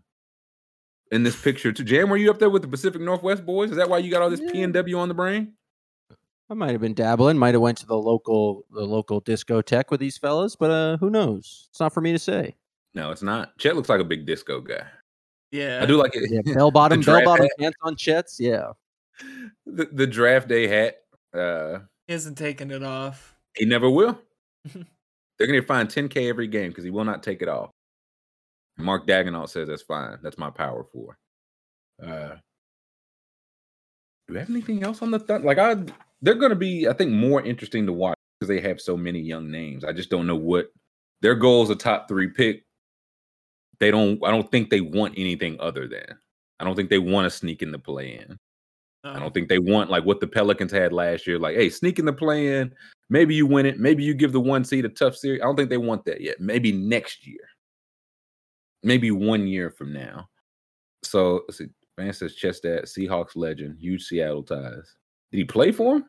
in 1.11 1.23
this 1.23 1.39
picture 1.39 1.71
too. 1.71 1.83
Jam, 1.83 2.09
were 2.09 2.17
you 2.17 2.31
up 2.31 2.39
there 2.39 2.49
with 2.49 2.63
the 2.63 2.67
Pacific 2.67 3.01
Northwest 3.01 3.45
boys? 3.45 3.71
Is 3.71 3.77
that 3.77 3.89
why 3.89 3.99
you 3.99 4.11
got 4.11 4.21
all 4.23 4.29
this 4.29 4.41
Yeah. 4.41 4.51
P 4.51 4.63
and 4.63 4.73
W 4.73 4.97
on 4.97 5.07
the 5.07 5.13
brain? 5.13 5.53
I 6.51 6.53
might 6.53 6.71
have 6.71 6.81
been 6.81 6.93
dabbling, 6.93 7.37
might 7.37 7.53
have 7.53 7.61
went 7.61 7.77
to 7.77 7.85
the 7.85 7.95
local 7.97 8.65
the 8.71 8.83
local 8.83 9.21
discotheque 9.21 9.89
with 9.89 10.01
these 10.01 10.17
fellas, 10.17 10.57
but 10.57 10.69
uh, 10.69 10.97
who 10.97 11.09
knows? 11.09 11.69
It's 11.69 11.79
not 11.79 11.93
for 11.93 12.01
me 12.01 12.11
to 12.11 12.19
say. 12.19 12.55
No, 12.93 13.09
it's 13.09 13.21
not. 13.21 13.57
Chet 13.57 13.77
looks 13.77 13.87
like 13.87 14.01
a 14.01 14.03
big 14.05 14.25
disco 14.25 14.59
guy. 14.59 14.85
yeah. 15.51 15.79
I 15.81 15.85
do 15.85 15.95
like 15.95 16.11
it. 16.13 16.29
Yeah, 16.29 16.41
bell 16.53 16.69
bottom, 16.69 16.99
bell 16.99 17.23
bottom 17.23 17.47
pants 17.57 17.77
on 17.83 17.95
Chets. 17.95 18.37
Yeah, 18.37 18.73
the, 19.65 19.85
the 19.93 20.05
draft 20.05 20.49
day 20.49 20.67
hat. 20.67 20.97
Uh 21.33 21.79
He 22.07 22.13
hasn't 22.13 22.37
taking 22.37 22.69
it 22.69 22.83
off. 22.83 23.33
He 23.55 23.63
never 23.63 23.89
will. 23.89 24.19
They're 24.73 25.47
going 25.47 25.61
to 25.61 25.65
find 25.65 25.89
10K 25.89 26.29
every 26.29 26.47
game 26.47 26.69
because 26.69 26.83
he 26.83 26.91
will 26.91 27.05
not 27.05 27.23
take 27.23 27.41
it 27.41 27.47
off. 27.47 27.71
Mark 28.77 29.07
Dagonaut 29.07 29.49
says 29.49 29.69
that's 29.69 29.81
fine. 29.81 30.19
That's 30.21 30.37
my 30.37 30.49
power 30.49 30.83
for. 30.91 31.17
Uh, 32.05 32.35
do 34.27 34.33
we 34.33 34.39
have 34.39 34.49
anything 34.49 34.83
else 34.83 35.01
on 35.01 35.11
the 35.11 35.19
th- 35.19 35.41
like? 35.41 35.57
I 35.57 35.77
they're 36.21 36.35
going 36.35 36.51
to 36.51 36.55
be, 36.55 36.87
I 36.87 36.93
think, 36.93 37.11
more 37.11 37.41
interesting 37.41 37.85
to 37.85 37.93
watch 37.93 38.17
because 38.39 38.49
they 38.49 38.61
have 38.61 38.79
so 38.79 38.95
many 38.97 39.19
young 39.19 39.51
names. 39.51 39.83
I 39.83 39.93
just 39.93 40.09
don't 40.09 40.27
know 40.27 40.35
what 40.35 40.67
their 41.21 41.35
goal 41.35 41.63
is. 41.63 41.69
A 41.69 41.75
top 41.75 42.07
three 42.07 42.27
pick. 42.27 42.63
They 43.79 43.91
don't. 43.91 44.19
I 44.23 44.31
don't 44.31 44.49
think 44.51 44.69
they 44.69 44.81
want 44.81 45.15
anything 45.17 45.57
other 45.59 45.87
than. 45.87 46.17
I 46.59 46.63
don't 46.63 46.75
think 46.75 46.89
they 46.89 46.99
want 46.99 47.25
to 47.25 47.29
sneak 47.35 47.63
in 47.63 47.71
the 47.71 47.79
play 47.79 48.17
in. 48.17 48.37
I 49.03 49.17
don't 49.17 49.33
think 49.33 49.49
they 49.49 49.57
want 49.57 49.89
like 49.89 50.05
what 50.05 50.19
the 50.19 50.27
Pelicans 50.27 50.71
had 50.71 50.93
last 50.93 51.25
year. 51.25 51.39
Like, 51.39 51.55
hey, 51.55 51.69
sneak 51.69 51.97
in 51.97 52.05
the 52.05 52.13
play 52.13 52.59
in. 52.59 52.71
Maybe 53.09 53.33
you 53.33 53.47
win 53.47 53.65
it. 53.65 53.79
Maybe 53.79 54.03
you 54.03 54.13
give 54.13 54.31
the 54.31 54.39
one 54.39 54.63
seed 54.63 54.85
a 54.85 54.89
tough 54.89 55.15
series. 55.15 55.41
I 55.41 55.45
don't 55.45 55.55
think 55.55 55.71
they 55.71 55.77
want 55.77 56.05
that 56.05 56.21
yet. 56.21 56.39
Maybe 56.39 56.71
next 56.71 57.25
year. 57.25 57.41
Maybe 58.83 59.09
one 59.09 59.47
year 59.47 59.71
from 59.71 59.91
now. 59.91 60.29
So 61.03 61.41
let's 61.47 61.57
see. 61.57 61.67
Man 61.97 62.13
says 62.13 62.35
Chess 62.35 62.59
Dad, 62.59 62.83
Seahawks 62.83 63.35
legend, 63.35 63.77
huge 63.79 64.03
Seattle 64.03 64.43
ties. 64.43 64.95
Did 65.31 65.37
he 65.37 65.43
play 65.45 65.71
for 65.71 65.97
him? 65.97 66.05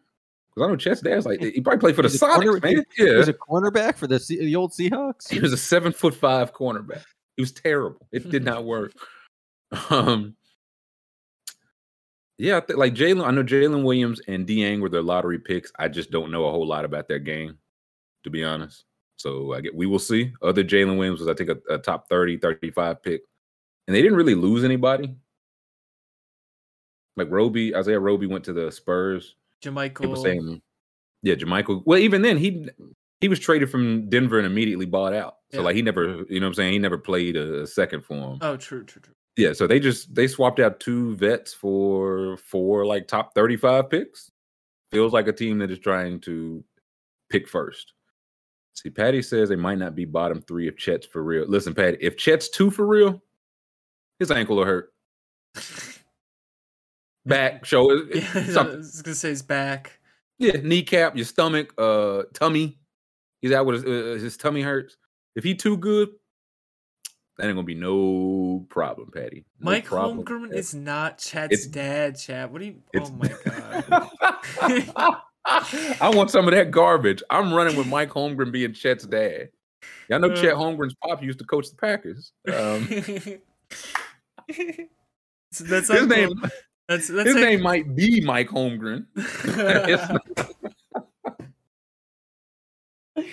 Because 0.54 0.66
I 0.68 0.70
know 0.70 0.76
Chess 0.76 1.00
Dad's 1.00 1.24
like 1.26 1.40
he 1.40 1.60
probably 1.60 1.80
played 1.80 1.96
for 1.96 2.02
the 2.02 2.08
He's 2.08 2.20
a 2.22 2.26
corner- 2.26 2.52
Sonics, 2.52 2.62
man. 2.62 2.84
he 2.96 3.06
Yeah. 3.06 3.16
was 3.16 3.28
a 3.28 3.32
cornerback 3.34 3.96
for 3.96 4.06
the 4.06 4.18
the 4.28 4.54
old 4.56 4.72
Seahawks. 4.72 5.30
He 5.30 5.40
was 5.40 5.52
a 5.52 5.56
seven 5.56 5.92
foot 5.92 6.14
five 6.14 6.52
cornerback. 6.52 7.04
He 7.36 7.42
was 7.42 7.52
terrible. 7.52 8.06
It 8.12 8.28
did 8.30 8.44
not 8.44 8.64
work. 8.64 8.92
Um, 9.88 10.36
yeah, 12.36 12.58
I 12.58 12.60
think 12.60 12.78
like 12.78 12.94
Jalen. 12.94 13.24
I 13.24 13.30
know 13.30 13.42
Jalen 13.42 13.84
Williams 13.84 14.20
and 14.28 14.46
Dieng 14.46 14.80
were 14.80 14.90
their 14.90 15.00
lottery 15.00 15.38
picks. 15.38 15.72
I 15.78 15.88
just 15.88 16.10
don't 16.10 16.30
know 16.30 16.44
a 16.44 16.50
whole 16.50 16.66
lot 16.66 16.84
about 16.84 17.08
their 17.08 17.18
game, 17.18 17.56
to 18.24 18.30
be 18.30 18.44
honest. 18.44 18.84
So 19.16 19.54
I 19.54 19.62
get 19.62 19.74
we 19.74 19.86
will 19.86 19.98
see. 19.98 20.32
Other 20.42 20.62
Jalen 20.62 20.98
Williams 20.98 21.20
was 21.20 21.28
I 21.28 21.34
think 21.34 21.48
a, 21.48 21.74
a 21.74 21.78
top 21.78 22.08
30, 22.10 22.36
35 22.36 23.02
pick. 23.02 23.22
and 23.86 23.94
they 23.96 24.02
didn't 24.02 24.16
really 24.18 24.34
lose 24.34 24.62
anybody. 24.64 25.14
Like 27.16 27.30
Roby, 27.30 27.74
Isaiah 27.74 28.00
Roby 28.00 28.26
went 28.26 28.44
to 28.44 28.52
the 28.52 28.70
Spurs. 28.72 29.36
People 29.62 30.16
saying, 30.16 30.60
yeah, 31.22 31.34
JaMychal. 31.34 31.82
Well, 31.86 31.98
even 31.98 32.22
then, 32.22 32.36
he 32.36 32.68
he 33.20 33.28
was 33.28 33.38
traded 33.38 33.70
from 33.70 34.08
Denver 34.08 34.38
and 34.38 34.46
immediately 34.46 34.86
bought 34.86 35.14
out. 35.14 35.36
So 35.52 35.58
Yeah. 35.58 35.64
like 35.64 35.76
he 35.76 35.82
never, 35.82 36.24
you 36.28 36.40
know, 36.40 36.46
what 36.46 36.50
I'm 36.50 36.54
saying 36.54 36.72
he 36.72 36.78
never 36.80 36.98
played 36.98 37.36
a, 37.36 37.66
second 37.66 38.04
for 38.04 38.32
him. 38.32 38.38
Oh, 38.40 38.56
true, 38.56 38.82
true, 38.84 39.00
true. 39.00 39.14
Yeah, 39.36 39.52
so 39.52 39.66
they 39.66 39.78
just 39.78 40.14
they 40.14 40.26
swapped 40.26 40.58
out 40.60 40.80
two 40.80 41.14
vets 41.16 41.54
for 41.54 42.36
four 42.38 42.84
like 42.84 43.06
top 43.06 43.34
35 43.34 43.88
picks. 43.88 44.30
Feels 44.90 45.12
like 45.12 45.28
a 45.28 45.32
team 45.32 45.58
that 45.58 45.70
is 45.70 45.78
trying 45.78 46.20
to 46.22 46.62
pick 47.30 47.48
first. 47.48 47.94
See, 48.74 48.90
Patty 48.90 49.22
says 49.22 49.48
they 49.48 49.56
might 49.56 49.78
not 49.78 49.94
be 49.94 50.04
bottom 50.04 50.42
three 50.42 50.66
if 50.66 50.76
Chet's 50.76 51.06
for 51.06 51.22
real. 51.22 51.46
Listen, 51.46 51.74
Patty, 51.74 51.98
if 52.00 52.16
Chet's 52.16 52.48
two 52.48 52.70
for 52.70 52.86
real, 52.86 53.22
his 54.18 54.30
ankle 54.30 54.56
will 54.56 54.64
hurt. 54.64 54.92
Back, 57.24 57.64
show 57.64 57.90
Yeah, 58.14 58.26
I 58.34 58.62
was 58.76 59.00
gonna 59.02 59.14
say 59.14 59.28
his 59.30 59.42
back. 59.42 59.98
Yeah, 60.38 60.56
kneecap, 60.62 61.14
your 61.16 61.24
stomach, 61.24 61.72
uh, 61.78 62.24
tummy. 62.34 62.78
He's 63.40 63.52
out 63.52 63.64
with 63.66 63.84
his, 63.84 63.84
uh, 63.84 64.22
his 64.22 64.36
tummy 64.36 64.60
hurts. 64.62 64.96
If 65.36 65.44
he 65.44 65.54
too 65.54 65.76
good, 65.76 66.08
that 67.38 67.46
ain't 67.46 67.54
gonna 67.54 67.62
be 67.64 67.74
no 67.76 68.66
problem, 68.68 69.10
Patty. 69.12 69.44
No 69.60 69.70
Mike 69.70 69.84
problem, 69.84 70.24
Holmgren 70.24 70.48
Patty. 70.48 70.58
is 70.58 70.74
not 70.74 71.18
Chet's 71.18 71.52
It's- 71.52 71.66
dad, 71.66 72.18
Chad. 72.18 72.52
What 72.52 72.60
do 72.60 72.66
you? 72.66 72.82
Oh 72.96 73.10
my 73.12 73.28
god. 73.44 75.14
I 76.00 76.10
want 76.14 76.30
some 76.30 76.46
of 76.46 76.54
that 76.54 76.70
garbage. 76.70 77.22
I'm 77.30 77.52
running 77.54 77.76
with 77.76 77.86
Mike 77.86 78.10
Holmgren 78.10 78.50
being 78.52 78.72
Chet's 78.74 79.06
dad. 79.06 79.48
Y'all 80.08 80.20
know 80.20 80.34
Chet 80.34 80.54
Uh. 80.54 80.56
Holmgren's 80.56 80.94
pop 81.02 81.22
used 81.22 81.38
to 81.38 81.44
coach 81.44 81.68
the 81.70 81.76
Packers. 81.76 82.32
Um, 82.52 82.88
So 85.52 85.64
that's 85.64 85.88
his 85.88 86.06
like 86.06 86.08
name, 86.08 86.30
That's 86.88 87.08
that's 87.08 87.28
his 87.28 87.36
name 87.36 87.62
might 87.62 87.94
be 87.94 88.20
Mike 88.20 88.48
Holmgren. 88.48 89.06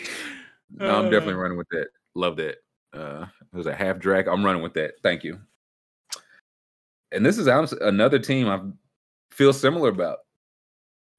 No, 0.71 0.95
I'm 0.97 1.09
definitely 1.09 1.33
Uh. 1.33 1.37
running 1.37 1.57
with 1.57 1.67
that. 1.69 1.87
Love 2.15 2.37
that. 2.37 2.57
Uh, 2.93 3.25
it 3.51 3.55
was 3.57 3.65
a 3.67 3.75
half 3.75 3.99
drag. 3.99 4.27
I'm 4.27 4.45
running 4.45 4.61
with 4.61 4.73
that. 4.75 4.93
Thank 5.03 5.23
you. 5.23 5.39
And 7.11 7.25
this 7.25 7.37
is 7.37 7.47
another 7.47 8.19
team 8.19 8.47
I 8.47 8.61
feel 9.35 9.51
similar 9.51 9.89
about. 9.89 10.19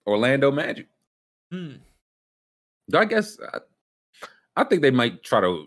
Orlando 0.07 0.51
Magic. 0.51 0.89
Hmm. 1.53 1.75
I 2.95 3.05
guess 3.05 3.39
I, 3.53 3.59
I 4.57 4.65
think 4.65 4.83
they 4.83 4.91
might 4.91 5.23
try 5.23 5.41
to 5.41 5.67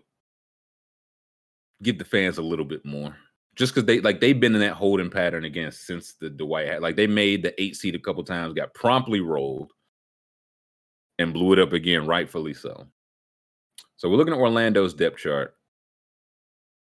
give 1.83 1.97
the 1.99 2.05
fans 2.05 2.37
a 2.37 2.41
little 2.41 2.65
bit 2.65 2.83
more, 2.85 3.15
just 3.55 3.73
because 3.73 3.85
they 3.85 3.99
like 4.01 4.19
they've 4.19 4.39
been 4.39 4.55
in 4.55 4.61
that 4.61 4.73
holding 4.73 5.09
pattern 5.09 5.45
again 5.45 5.71
since 5.71 6.13
the 6.13 6.29
Dwight 6.29 6.67
had 6.67 6.81
like 6.81 6.95
they 6.95 7.07
made 7.07 7.43
the 7.43 7.61
eight 7.61 7.75
seed 7.75 7.95
a 7.95 7.99
couple 7.99 8.23
times, 8.23 8.53
got 8.53 8.73
promptly 8.73 9.19
rolled, 9.19 9.71
and 11.19 11.33
blew 11.33 11.53
it 11.53 11.59
up 11.59 11.73
again, 11.73 12.07
rightfully 12.07 12.53
so. 12.53 12.87
So 13.97 14.09
we're 14.09 14.17
looking 14.17 14.33
at 14.33 14.39
Orlando's 14.39 14.93
depth 14.93 15.17
chart. 15.17 15.55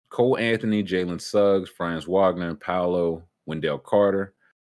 Cole 0.10 0.38
Anthony, 0.38 0.84
Jalen 0.84 1.22
Suggs, 1.22 1.70
Franz 1.70 2.06
Wagner, 2.06 2.56
Paolo, 2.56 3.24
Wendell 3.46 3.78
Carter. 3.80 4.34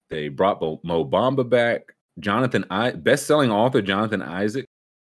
They 0.10 0.28
brought 0.28 0.60
Bo- 0.60 0.82
Mo 0.84 1.06
Bamba 1.06 1.48
back. 1.50 1.84
Jonathan, 2.20 2.66
I 2.70 2.92
best-selling 2.92 3.50
author 3.50 3.82
Jonathan 3.82 4.22
Isaac. 4.22 4.66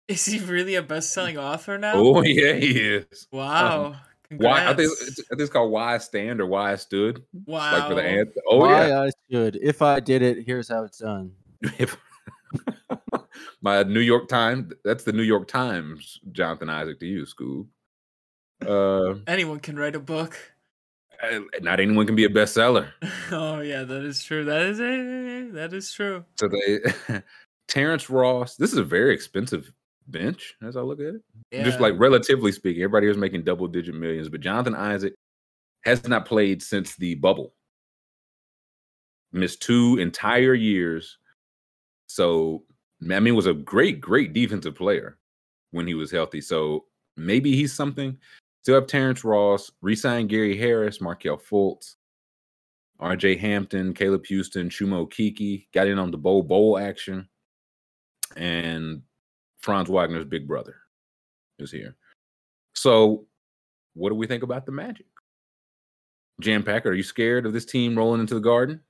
Is 0.09 0.27
he 0.27 0.39
really 0.39 0.75
a 0.75 0.83
best-selling 0.83 1.39
author 1.39 1.79
now? 1.79 1.95
Oh 1.95 2.23
yeah, 2.23 2.55
he 2.55 2.79
is. 2.79 3.27
wow! 3.33 3.97
Why? 4.39 4.65
I 4.69 4.75
think, 4.75 4.97
Congrats. 4.97 5.03
it's, 5.03 5.21
I 5.21 5.29
think 5.31 5.41
it's 5.41 5.51
called 5.51 5.71
"Why 5.71 5.95
I 5.95 5.99
Stand" 5.99 6.41
or 6.41 6.47
"Why 6.47 6.73
I 6.73 6.77
Stood," 6.77 7.25
wow. 7.47 7.73
like 7.73 7.89
for 7.89 7.95
the 7.95 8.03
anthem. 8.03 8.43
Oh 8.49 8.59
Why 8.59 8.89
yeah, 8.89 9.03
I 9.03 9.11
should. 9.31 9.57
If 9.57 9.83
I 9.83 10.01
did 10.01 10.23
it, 10.23 10.45
here's 10.47 10.69
how 10.69 10.85
it's 10.85 10.99
done. 10.99 11.33
my 13.63 13.83
New 13.85 14.01
York 14.01 14.29
Times. 14.29 14.73
That's 14.85 15.05
the 15.05 15.13
New 15.13 15.23
York 15.23 15.49
Times. 15.49 16.21
Jonathan 16.33 16.69
Isaac 16.71 17.01
to 17.01 17.07
you, 17.07 17.25
Scoob. 17.25 17.67
Uh, 18.67 19.19
Anyone 19.27 19.61
can 19.61 19.77
write 19.77 19.97
a 19.97 20.01
book. 20.01 20.37
not 21.61 21.81
anyone 21.81 22.07
can 22.07 22.17
be 22.17 22.25
a 22.25 22.29
bestseller. 22.29 22.89
Oh 23.31 23.61
yeah, 23.61 23.85
that 23.85 24.03
is 24.05 24.23
true. 24.23 24.45
That 24.45 24.63
is 24.63 24.81
a 24.81 25.51
that 25.53 25.73
is 25.73 25.93
true. 25.93 26.25
So 26.39 26.49
they, 26.49 26.81
Terrence 27.69 28.11
Ross. 28.11 28.57
This 28.57 28.73
is 28.73 28.79
a 28.79 28.85
very 28.85 29.15
expensive 29.15 29.73
bench 30.09 30.55
as 30.63 30.77
I 30.77 30.81
look 30.81 31.01
at 31.01 31.15
it. 31.15 31.23
Yeah. 31.51 31.65
Just 31.65 31.81
like 31.81 31.95
relatively 31.97 32.53
speaking, 32.53 32.83
everybody 32.83 33.09
was 33.09 33.17
making 33.17 33.43
double 33.43 33.69
digit 33.69 33.95
millions, 33.95 34.29
but 34.29 34.41
Jonathan 34.41 34.75
Isaac 34.75 35.15
has 35.85 36.07
not 36.07 36.27
played 36.27 36.63
since 36.63 36.97
the 36.97 37.15
bubble. 37.17 37.55
Missed 39.33 39.63
two 39.63 39.99
entire 39.99 40.55
years. 40.55 41.19
So 42.07 42.65
I 43.11 43.21
mean, 43.21 43.35
was 43.35 43.47
a 43.47 43.55
great, 43.55 44.01
great 44.01 44.33
defensive 44.33 44.75
player 44.75 45.19
when 45.71 45.87
he 45.87 45.95
was 45.95 46.11
healthy. 46.11 46.41
So 46.41 46.85
maybe 47.17 47.57
he's 47.57 47.73
something. 47.73 48.19
Still 48.63 48.77
have 48.77 48.87
Terrence 48.87 49.25
Ross, 49.25 49.73
re-signed 49.81 50.29
Gary 50.29 50.57
Harris, 50.57 51.01
Markelle 51.01 51.39
Fultz, 51.39 51.97
RJ 53.01 53.41
Hampton, 53.41 53.93
Caleb 53.93 54.25
Houstan, 54.27 54.71
Chuma 54.71 55.05
Okeke, 55.05 55.67
got 55.75 55.89
in 55.89 55.99
on 55.99 56.13
the 56.13 56.17
Bol 56.17 56.45
Bol 56.45 56.79
action, 56.79 57.29
and 58.37 59.03
Franz 59.63 59.89
Wagner's 59.89 60.25
big 60.25 60.47
brother 60.47 60.77
is 61.59 61.71
here. 61.71 61.97
So, 62.75 63.27
what 63.95 64.11
do 64.11 64.15
we 64.15 64.27
think 64.27 64.43
about 64.43 64.67
the 64.67 64.73
Magic? 64.73 65.07
Jam 66.41 66.63
Packer, 66.63 66.91
are 66.91 66.95
you 66.95 67.03
scared 67.03 67.47
of 67.47 67.53
this 67.53 67.65
team 67.65 67.97
rolling 67.97 68.21
into 68.21 68.35
the 68.35 68.41
Garden? 68.41 68.81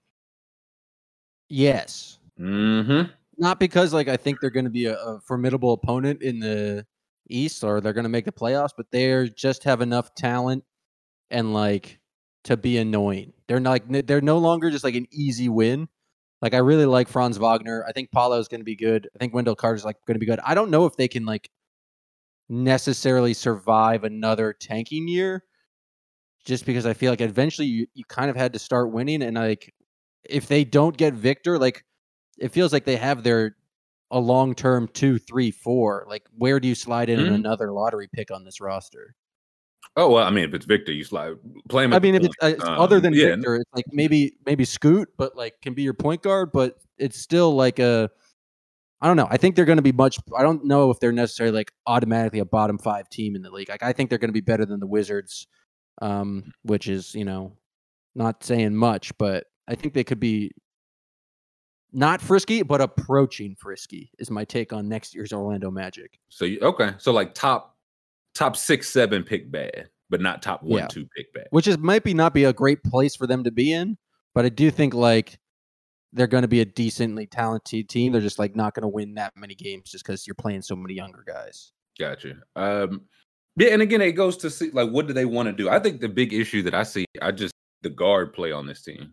Yes. 1.49 2.19
Mm-hmm. 2.41 3.11
Not 3.39 3.61
because 3.61 3.93
like 3.93 4.09
I 4.09 4.17
think 4.17 4.41
they're 4.41 4.51
going 4.51 4.65
to 4.65 4.71
be 4.71 4.87
a, 4.87 4.97
a 4.97 5.21
formidable 5.21 5.73
opponent 5.73 6.23
in 6.23 6.41
the 6.41 6.87
East 7.29 7.65
or 7.65 7.81
they're 7.81 7.93
going 7.93 8.05
to 8.05 8.11
make 8.11 8.25
the 8.25 8.33
playoffs, 8.33 8.71
but 8.77 8.87
they 8.91 9.29
just 9.31 9.65
have 9.65 9.81
enough 9.81 10.15
talent 10.15 10.65
and 11.31 11.53
like 11.53 11.99
to 12.45 12.57
be 12.57 12.79
annoying. 12.79 13.33
They're 13.49 13.61
not 13.61 13.71
like 13.71 14.07
they're 14.07 14.21
no 14.21 14.39
longer 14.39 14.71
just 14.71 14.85
like 14.85 14.95
an 14.95 15.07
easy 15.11 15.49
win. 15.49 15.89
Like 16.43 16.55
I 16.55 16.59
really 16.59 16.87
like 16.87 17.09
Franz 17.09 17.39
Wagner. 17.39 17.85
I 17.89 17.93
think 17.93 18.11
Paolo 18.11 18.39
is 18.39 18.49
going 18.49 18.61
to 18.61 18.65
be 18.65 18.77
good. 18.77 19.09
I 19.15 19.19
think 19.19 19.33
Wendell 19.33 19.55
Carter's 19.55 19.85
like 19.85 19.97
going 20.07 20.17
to 20.17 20.21
be 20.21 20.27
good. 20.27 20.41
I 20.45 20.55
don't 20.55 20.71
know 20.71 20.87
if 20.87 20.97
they 20.97 21.09
can 21.09 21.25
like 21.25 21.49
necessarily 22.49 23.33
survive 23.33 24.05
another 24.05 24.53
tanking 24.53 25.09
year 25.09 25.45
just 26.45 26.67
because 26.67 26.85
I 26.85 26.93
feel 26.93 27.13
like 27.13 27.21
eventually 27.21 27.69
you, 27.69 27.87
you 27.95 28.05
kind 28.05 28.29
of 28.29 28.37
had 28.37 28.53
to 28.53 28.59
start 28.59 28.91
winning 28.93 29.23
and 29.23 29.37
like 29.37 29.73
if 30.25 30.49
they 30.49 30.65
don't 30.65 30.97
get 30.97 31.15
Victor, 31.15 31.59
like 31.59 31.85
it 32.39 32.49
feels 32.49 32.73
like 32.73 32.85
they 32.85 32.97
have 32.97 33.23
their 33.23 33.57
a 34.11 34.19
long 34.19 34.55
term 34.55 34.89
two, 34.89 35.19
three, 35.19 35.51
four. 35.53 36.05
Like 36.09 36.27
where 36.37 36.59
do 36.61 36.69
you 36.69 36.75
slide 36.75 37.09
in 37.09 37.21
Mhm. 37.21 37.35
another 37.35 37.73
lottery 37.73 38.09
pick 38.13 38.31
on 38.33 38.45
this 38.45 38.61
roster? 38.61 39.15
Oh 39.97 40.11
well, 40.11 40.25
I 40.25 40.31
mean, 40.31 40.45
if 40.45 40.55
it's 40.55 40.65
Victor, 40.65 40.93
you 40.93 41.05
slide 41.05 41.35
play 41.69 41.85
him. 41.85 41.93
I 41.93 41.99
mean, 41.99 42.15
if 42.15 42.25
it's, 42.25 42.35
uh, 42.41 42.47
point. 42.47 42.57
it's 42.57 42.65
other 42.67 42.97
Um, 42.97 43.03
than 43.03 43.13
yeah, 43.15 43.35
Victor, 43.35 43.57
it's 43.57 43.71
like 43.75 43.85
maybe 43.93 44.37
maybe 44.47 44.65
Scoot, 44.65 45.11
but 45.19 45.37
like 45.37 45.61
can 45.61 45.75
be 45.75 45.83
your 45.83 45.95
point 45.95 46.23
guard, 46.23 46.51
but 46.53 46.79
it's 46.99 47.19
still 47.19 47.55
like 47.55 47.79
a. 47.79 48.11
I 49.03 49.09
don't 49.09 49.17
know. 49.17 49.27
I 49.29 49.37
think 49.37 49.57
they're 49.57 49.65
going 49.65 49.79
to 49.79 49.83
be 49.83 49.93
much. 49.93 50.19
I 50.37 50.43
don't 50.43 50.65
know 50.65 50.91
if 50.91 51.01
they're 51.01 51.13
necessarily 51.13 51.55
like 51.55 51.73
automatically 51.89 52.39
a 52.39 52.45
bottom 52.45 52.79
five 52.79 53.09
team 53.11 53.35
in 53.35 53.43
the 53.43 53.51
league. 53.51 53.69
Like 53.69 53.83
I 53.83 53.93
think 53.93 54.09
they're 54.09 54.19
going 54.19 54.29
to 54.29 54.33
be 54.33 54.41
better 54.41 54.65
than 54.65 54.79
the 54.81 54.87
Wizards, 54.87 55.47
um, 56.01 56.53
which 56.63 56.89
is 56.89 57.15
you 57.15 57.25
know, 57.25 57.57
not 58.15 58.45
saying 58.45 58.75
much, 58.75 59.17
but 59.19 59.45
I 59.69 59.75
think 59.75 59.93
they 59.93 60.05
could 60.05 60.21
be 60.21 60.53
not 61.93 62.23
frisky, 62.23 62.63
but 62.63 62.81
approaching 62.81 63.57
frisky. 63.59 64.11
Is 64.19 64.31
my 64.31 64.45
take 64.45 64.73
on 64.73 64.89
next 64.89 65.15
year's 65.15 65.33
Orlando 65.33 65.71
Magic. 65.71 66.19
So 66.31 66.45
you, 66.47 66.61
okay, 66.61 66.93
so 66.97 67.13
like 67.13 67.35
top 67.35 67.72
top 68.35 68.57
six, 68.57 68.89
seven 68.89 69.23
pick 69.23 69.51
bad, 69.51 69.89
but 70.11 70.21
not 70.21 70.43
top 70.43 70.63
one, 70.63 70.81
Yeah. 70.81 70.87
two 70.87 71.07
pick 71.17 71.33
bad. 71.35 71.47
which 71.51 71.67
is 71.69 71.79
might 71.79 72.05
be 72.05 72.15
not 72.15 72.35
be 72.35 72.45
a 72.45 72.53
great 72.53 72.83
place 72.83 73.15
for 73.17 73.27
them 73.27 73.45
to 73.45 73.51
be 73.51 73.73
in, 73.73 73.97
but 74.35 74.45
I 74.45 74.49
do 74.49 74.71
think 74.71 74.95
like 74.95 75.39
they're 76.15 76.27
going 76.27 76.43
to 76.43 76.49
be 76.49 76.61
a 76.61 76.65
decently 76.67 77.27
talented 77.27 77.89
team. 77.89 78.13
They're 78.13 78.21
just 78.21 78.39
like 78.39 78.55
not 78.55 78.75
going 78.75 78.83
to 78.83 78.89
win 78.89 79.15
that 79.15 79.33
many 79.37 79.55
games 79.55 79.91
just 79.91 80.05
because 80.05 80.27
you're 80.27 80.35
playing 80.35 80.61
so 80.63 80.77
many 80.77 80.95
younger 80.95 81.25
guys. 81.27 81.73
Gotcha. 81.99 82.37
Um, 82.57 83.03
yeah, 83.57 83.69
and 83.71 83.83
again, 83.83 84.01
it 84.03 84.13
goes 84.13 84.37
to 84.39 84.51
see 84.51 84.71
like 84.71 84.91
what 84.91 85.07
do 85.07 85.13
they 85.13 85.25
want 85.25 85.47
to 85.49 85.53
do. 85.53 85.69
I 85.69 85.79
think 85.79 86.01
the 86.01 86.09
big 86.09 86.33
issue 86.33 86.63
that 86.63 86.75
I 86.75 86.83
see, 86.83 87.05
I 87.21 87.31
just 87.33 87.53
the 87.83 87.91
guard 87.91 88.33
play 88.35 88.53
on 88.53 88.67
this 88.67 88.83
team, 88.83 89.13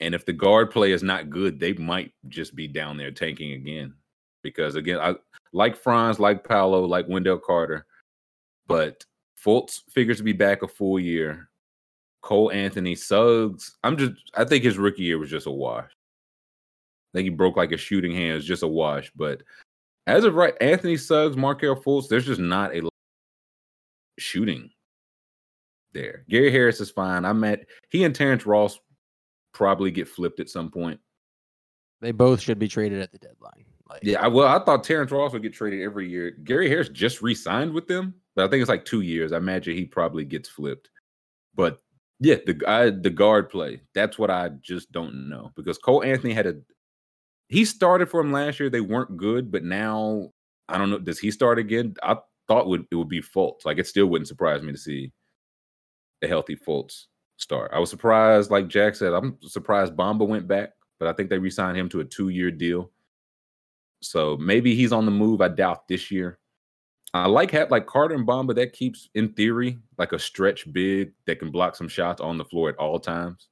and 0.00 0.14
if 0.14 0.24
the 0.26 0.32
guard 0.32 0.70
play 0.70 0.92
is 0.92 1.02
not 1.02 1.30
good, 1.30 1.58
they 1.60 1.72
might 1.74 2.12
just 2.28 2.54
be 2.54 2.66
down 2.68 2.96
there 2.96 3.10
tanking 3.10 3.52
again. 3.52 3.94
Because 4.42 4.74
again, 4.74 4.98
I 5.00 5.14
like 5.52 5.76
Franz, 5.76 6.18
like 6.18 6.46
Paolo, 6.46 6.84
like 6.84 7.08
Wendell 7.08 7.38
Carter, 7.38 7.86
but 8.66 9.04
Fultz 9.42 9.80
figures 9.90 10.18
to 10.18 10.22
be 10.22 10.32
back 10.32 10.62
a 10.62 10.68
full 10.68 10.98
year. 10.98 11.48
Cole 12.22 12.50
Anthony 12.52 12.94
Suggs, 12.94 13.76
I'm 13.82 13.96
just 13.96 14.12
I 14.34 14.44
think 14.44 14.62
his 14.62 14.78
rookie 14.78 15.02
year 15.02 15.18
was 15.18 15.30
just 15.30 15.46
a 15.46 15.50
wash. 15.50 15.90
I 15.90 17.18
think 17.18 17.24
he 17.24 17.30
broke 17.30 17.56
like 17.56 17.72
a 17.72 17.76
shooting 17.76 18.12
hand, 18.12 18.32
it 18.32 18.34
was 18.34 18.44
just 18.44 18.62
a 18.62 18.68
wash. 18.68 19.10
But 19.16 19.42
as 20.06 20.24
of 20.24 20.34
right, 20.34 20.54
Anthony 20.60 20.96
Suggs, 20.96 21.36
Markelle 21.36 21.76
Fultz, 21.76 22.08
there's 22.08 22.26
just 22.26 22.40
not 22.40 22.74
a 22.74 22.88
shooting 24.18 24.70
there. 25.92 26.24
Gary 26.28 26.52
Harris 26.52 26.80
is 26.80 26.90
fine. 26.90 27.24
I'm 27.24 27.42
at 27.44 27.66
he 27.88 28.04
and 28.04 28.14
Terrence 28.14 28.46
Ross 28.46 28.78
probably 29.52 29.90
get 29.90 30.08
flipped 30.08 30.40
at 30.40 30.48
some 30.48 30.70
point. 30.70 31.00
They 32.00 32.12
both 32.12 32.40
should 32.40 32.58
be 32.58 32.68
traded 32.68 33.00
at 33.00 33.12
the 33.12 33.18
deadline. 33.18 33.64
Like, 33.90 34.00
Yeah, 34.02 34.22
I, 34.22 34.28
well, 34.28 34.48
I 34.48 34.64
thought 34.64 34.84
Terrence 34.84 35.10
Ross 35.10 35.32
would 35.32 35.42
get 35.42 35.52
traded 35.52 35.82
every 35.82 36.08
year. 36.08 36.30
Gary 36.44 36.68
Harris 36.68 36.88
just 36.88 37.22
re-signed 37.22 37.72
with 37.72 37.86
them, 37.86 38.14
but 38.34 38.44
I 38.44 38.48
think 38.48 38.60
it's 38.60 38.68
like 38.68 38.84
two 38.84 39.00
years. 39.02 39.32
I 39.32 39.38
imagine 39.38 39.76
he 39.76 39.84
probably 39.84 40.24
gets 40.24 40.48
flipped. 40.48 40.90
But 41.54 41.78
yeah, 42.20 42.36
the 42.46 42.54
guy, 42.54 42.90
the 42.90 43.10
guard 43.10 43.50
play, 43.50 43.82
that's 43.94 44.18
what 44.18 44.30
I 44.30 44.50
just 44.60 44.92
don't 44.92 45.28
know 45.28 45.50
because 45.56 45.78
Cole 45.78 46.04
Anthony 46.04 46.32
had 46.32 46.46
a 46.46 46.56
he 47.48 47.64
started 47.64 48.08
for 48.08 48.20
him 48.20 48.30
last 48.30 48.60
year. 48.60 48.70
They 48.70 48.80
weren't 48.80 49.16
good, 49.16 49.50
but 49.50 49.64
now 49.64 50.30
I 50.68 50.78
don't 50.78 50.90
know. 50.90 50.98
Does 50.98 51.18
he 51.18 51.32
start 51.32 51.58
again? 51.58 51.94
I 52.02 52.16
thought 52.46 52.68
would 52.68 52.86
it 52.90 52.94
would 52.94 53.08
be 53.08 53.20
Fultz. 53.20 53.64
Like 53.64 53.78
it 53.78 53.86
still 53.88 54.06
wouldn't 54.06 54.28
surprise 54.28 54.62
me 54.62 54.72
to 54.72 54.78
see 54.78 55.12
a 56.22 56.28
healthy 56.28 56.56
Fultz 56.56 57.06
start. 57.38 57.72
I 57.74 57.80
was 57.80 57.90
surprised, 57.90 58.50
like 58.50 58.68
Jack 58.68 58.94
said, 58.94 59.12
I'm 59.12 59.36
surprised 59.42 59.96
Bamba 59.96 60.26
went 60.26 60.46
back, 60.46 60.74
but 60.98 61.08
I 61.08 61.12
think 61.12 61.30
they 61.30 61.38
re-signed 61.38 61.76
him 61.76 61.88
to 61.88 62.00
a 62.00 62.04
two-year 62.04 62.50
deal. 62.50 62.90
So 64.02 64.36
maybe 64.38 64.74
he's 64.74 64.92
on 64.92 65.04
the 65.04 65.10
move. 65.10 65.40
I 65.40 65.48
doubt 65.48 65.88
this 65.88 66.10
year. 66.10 66.38
I 67.12 67.26
like 67.26 67.50
have 67.50 67.70
like 67.70 67.86
Carter 67.86 68.14
and 68.14 68.26
Bamba. 68.26 68.54
That 68.54 68.72
keeps, 68.72 69.08
in 69.14 69.32
theory, 69.32 69.78
like 69.98 70.12
a 70.12 70.18
stretch 70.18 70.72
big 70.72 71.12
that 71.26 71.38
can 71.38 71.50
block 71.50 71.76
some 71.76 71.88
shots 71.88 72.20
on 72.20 72.38
the 72.38 72.44
floor 72.44 72.68
at 72.68 72.76
all 72.76 73.00
times, 73.00 73.48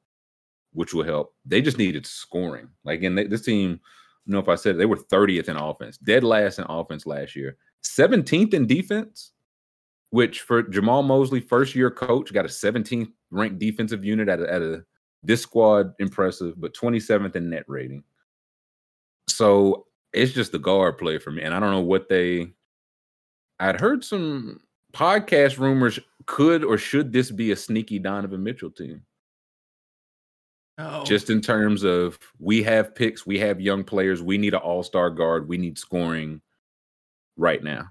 which 0.73 0.95
will 0.95 1.05
help. 1.05 1.35
They 1.45 1.61
just 1.61 1.79
needed 1.79 2.07
scoring. 2.07 2.69
Like, 2.85 3.01
they, 3.01 3.25
this 3.25 3.43
team, 3.43 3.81
don't 4.27 4.35
know 4.35 4.39
if 4.39 4.49
I 4.49 4.55
said 4.55 4.77
it, 4.77 4.79
they 4.79 4.87
were 4.87 4.97
30th 4.97 5.49
in 5.49 5.57
offense, 5.57 5.99
dead 5.99 6.23
last 6.23 6.59
in 6.59 6.66
offense 6.69 7.05
last 7.05 7.35
year, 7.35 7.57
17th 7.83 8.55
in 8.55 8.66
defense. 8.66 9.33
Which 10.11 10.41
for 10.41 10.62
Jamahl 10.62 11.05
Mosley, 11.05 11.41
first 11.41 11.75
year 11.75 11.91
coach, 11.91 12.33
got 12.33 12.47
a 12.47 12.49
17th 12.49 13.12
ranked 13.31 13.59
defensive 13.59 14.07
unit 14.07 14.31
at 14.31 14.41
a, 14.41 14.51
at 14.51 14.62
a 14.62 14.83
this 15.23 15.43
squad 15.43 15.93
impressive, 15.99 16.59
but 16.59 16.75
27th 16.75 17.37
in 17.37 17.51
net 17.51 17.65
rating. 17.66 18.03
So 19.29 19.88
it's 20.13 20.33
just 20.33 20.53
the 20.53 20.59
guard 20.59 20.99
play 20.99 21.19
for 21.19 21.31
me. 21.31 21.43
And 21.43 21.55
I 21.55 21.61
don't 21.61 21.71
know 21.71 21.81
what 21.81 22.09
they 22.09 22.53
I'd 23.61 23.81
heard 23.81 24.05
some 24.05 24.61
podcast 24.93 25.59
rumors 25.59 25.99
could 26.27 26.65
or 26.65 26.79
should 26.79 27.13
this 27.13 27.31
be 27.31 27.51
a 27.51 27.57
sneaky 27.57 27.99
Donovan 27.99 28.43
Mitchell 28.43 28.71
team? 28.71 29.03
Oh, 30.79 31.05
Just 31.05 31.29
in 31.29 31.41
terms 31.41 31.83
of 31.83 32.19
we 32.39 32.63
have 32.63 32.95
picks, 32.95 33.27
we 33.27 33.39
have 33.41 33.61
young 33.61 33.83
players, 33.83 34.23
we 34.23 34.39
need 34.39 34.55
an 34.55 34.61
all-star 34.61 35.11
guard, 35.11 35.49
we 35.49 35.59
need 35.59 35.77
scoring 35.77 36.41
right 37.37 37.63
now. 37.63 37.89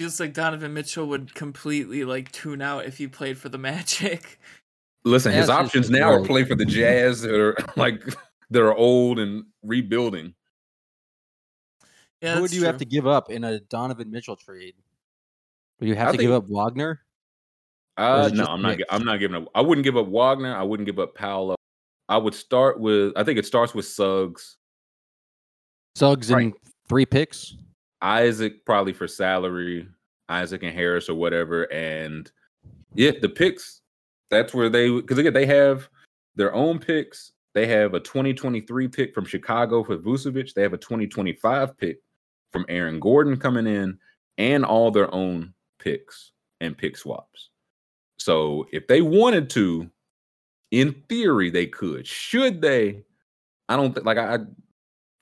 feels 0.00 0.18
like 0.18 0.32
Donovan 0.34 0.74
Mitchell 0.74 1.06
would 1.06 1.32
completely 1.34 2.04
like 2.04 2.32
tune 2.32 2.60
out 2.60 2.86
if 2.86 2.98
he 2.98 3.06
played 3.06 3.38
for 3.38 3.48
the 3.48 3.58
Magic. 3.58 4.40
Listen, 5.04 5.30
his 5.32 5.46
That's 5.46 5.58
just 5.58 5.66
options 5.66 5.90
now 5.90 6.10
are 6.10 6.18
right. 6.18 6.26
play 6.26 6.44
for 6.44 6.56
the 6.56 6.64
Jazz 6.64 7.24
or 7.24 7.56
like 7.76 8.02
that 8.50 8.62
are 8.62 8.74
old 8.74 9.18
and 9.18 9.44
rebuilding. 9.62 10.34
Yeah, 12.22 12.34
Who 12.36 12.42
would 12.42 12.50
that's 12.50 12.58
you 12.58 12.64
have 12.64 12.78
to 12.78 12.84
give 12.84 13.06
up 13.06 13.30
in 13.30 13.44
a 13.44 13.60
Donovan 13.60 14.10
Mitchell 14.10 14.36
trade? 14.36 14.74
Would 15.80 15.88
you 15.88 15.94
have 15.94 16.08
I 16.08 16.12
to 16.12 16.18
give 16.18 16.32
up 16.32 16.44
Wagner? 16.48 17.02
Uh, 17.98 18.30
no, 18.32 18.44
I'm 18.44 18.62
not. 18.62 18.78
gi- 18.78 18.84
I'm 18.90 19.04
not 19.04 19.18
giving 19.18 19.42
up. 19.42 19.48
I 19.54 19.60
wouldn't 19.60 19.84
give 19.84 19.96
up 19.96 20.06
Wagner. 20.08 20.54
I 20.54 20.62
wouldn't 20.62 20.86
give 20.86 20.98
up 20.98 21.14
Paolo. 21.14 21.54
I 22.08 22.16
would 22.18 22.34
start 22.34 22.78
with. 22.80 23.12
I 23.16 23.24
think 23.24 23.38
it 23.38 23.46
starts 23.46 23.74
with 23.74 23.86
Suggs, 23.86 24.56
Suggs 25.96 26.30
Right. 26.32 26.44
and 26.46 26.54
three 26.88 27.06
picks. 27.06 27.54
Isaac 28.02 28.64
probably 28.66 28.92
for 28.92 29.08
salary, 29.08 29.88
Isaac 30.28 30.62
and 30.62 30.74
Harris 30.74 31.08
or 31.08 31.14
whatever, 31.14 31.64
and 31.72 32.30
yeah, 32.94 33.12
the 33.20 33.28
picks. 33.28 33.80
That's 34.30 34.52
where 34.54 34.68
they 34.68 34.90
because 34.90 35.18
again 35.18 35.32
they 35.32 35.46
have 35.46 35.88
their 36.34 36.54
own 36.54 36.78
picks. 36.78 37.32
They 37.56 37.66
have 37.68 37.94
a 37.94 38.00
2023 38.00 38.86
pick 38.88 39.14
from 39.14 39.24
Chicago 39.24 39.82
for 39.82 39.96
Vucevic. 39.96 40.52
They 40.52 40.60
have 40.60 40.74
a 40.74 40.78
2025 40.78 41.78
pick 41.78 42.00
from 42.52 42.66
Aaron 42.68 43.00
Gordon 43.00 43.38
coming 43.38 43.66
in, 43.66 43.98
and 44.36 44.62
all 44.62 44.90
their 44.90 45.12
own 45.14 45.54
picks 45.78 46.32
and 46.60 46.76
pick 46.76 46.98
swaps. 46.98 47.48
So 48.18 48.66
if 48.72 48.86
they 48.88 49.00
wanted 49.00 49.48
to, 49.50 49.90
in 50.70 51.02
theory, 51.08 51.48
they 51.48 51.64
could. 51.64 52.06
Should 52.06 52.60
they? 52.60 53.04
I 53.70 53.76
don't 53.76 53.94
think 53.94 54.04
like 54.04 54.18
I, 54.18 54.40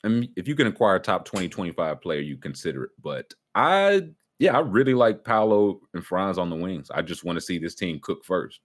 I 0.03 0.09
mean, 0.09 0.33
if 0.35 0.49
you 0.49 0.57
can 0.57 0.67
acquire 0.67 0.97
a 0.97 1.01
top 1.01 1.27
20, 1.27 1.49
25 1.49 2.01
player, 2.01 2.21
you 2.21 2.37
consider 2.37 2.83
it. 2.83 2.91
But 3.01 3.33
I, 3.55 4.09
yeah, 4.41 4.57
I 4.57 4.61
really 4.61 4.95
like 4.95 5.23
Paolo 5.23 5.83
and 5.95 6.05
Franz 6.05 6.39
on 6.39 6.51
the 6.51 6.57
wings. 6.57 6.91
I 6.93 7.01
just 7.03 7.23
want 7.23 7.37
to 7.37 7.41
see 7.41 7.59
this 7.59 7.77
team 7.77 8.01
cook 8.03 8.25
first. 8.25 8.59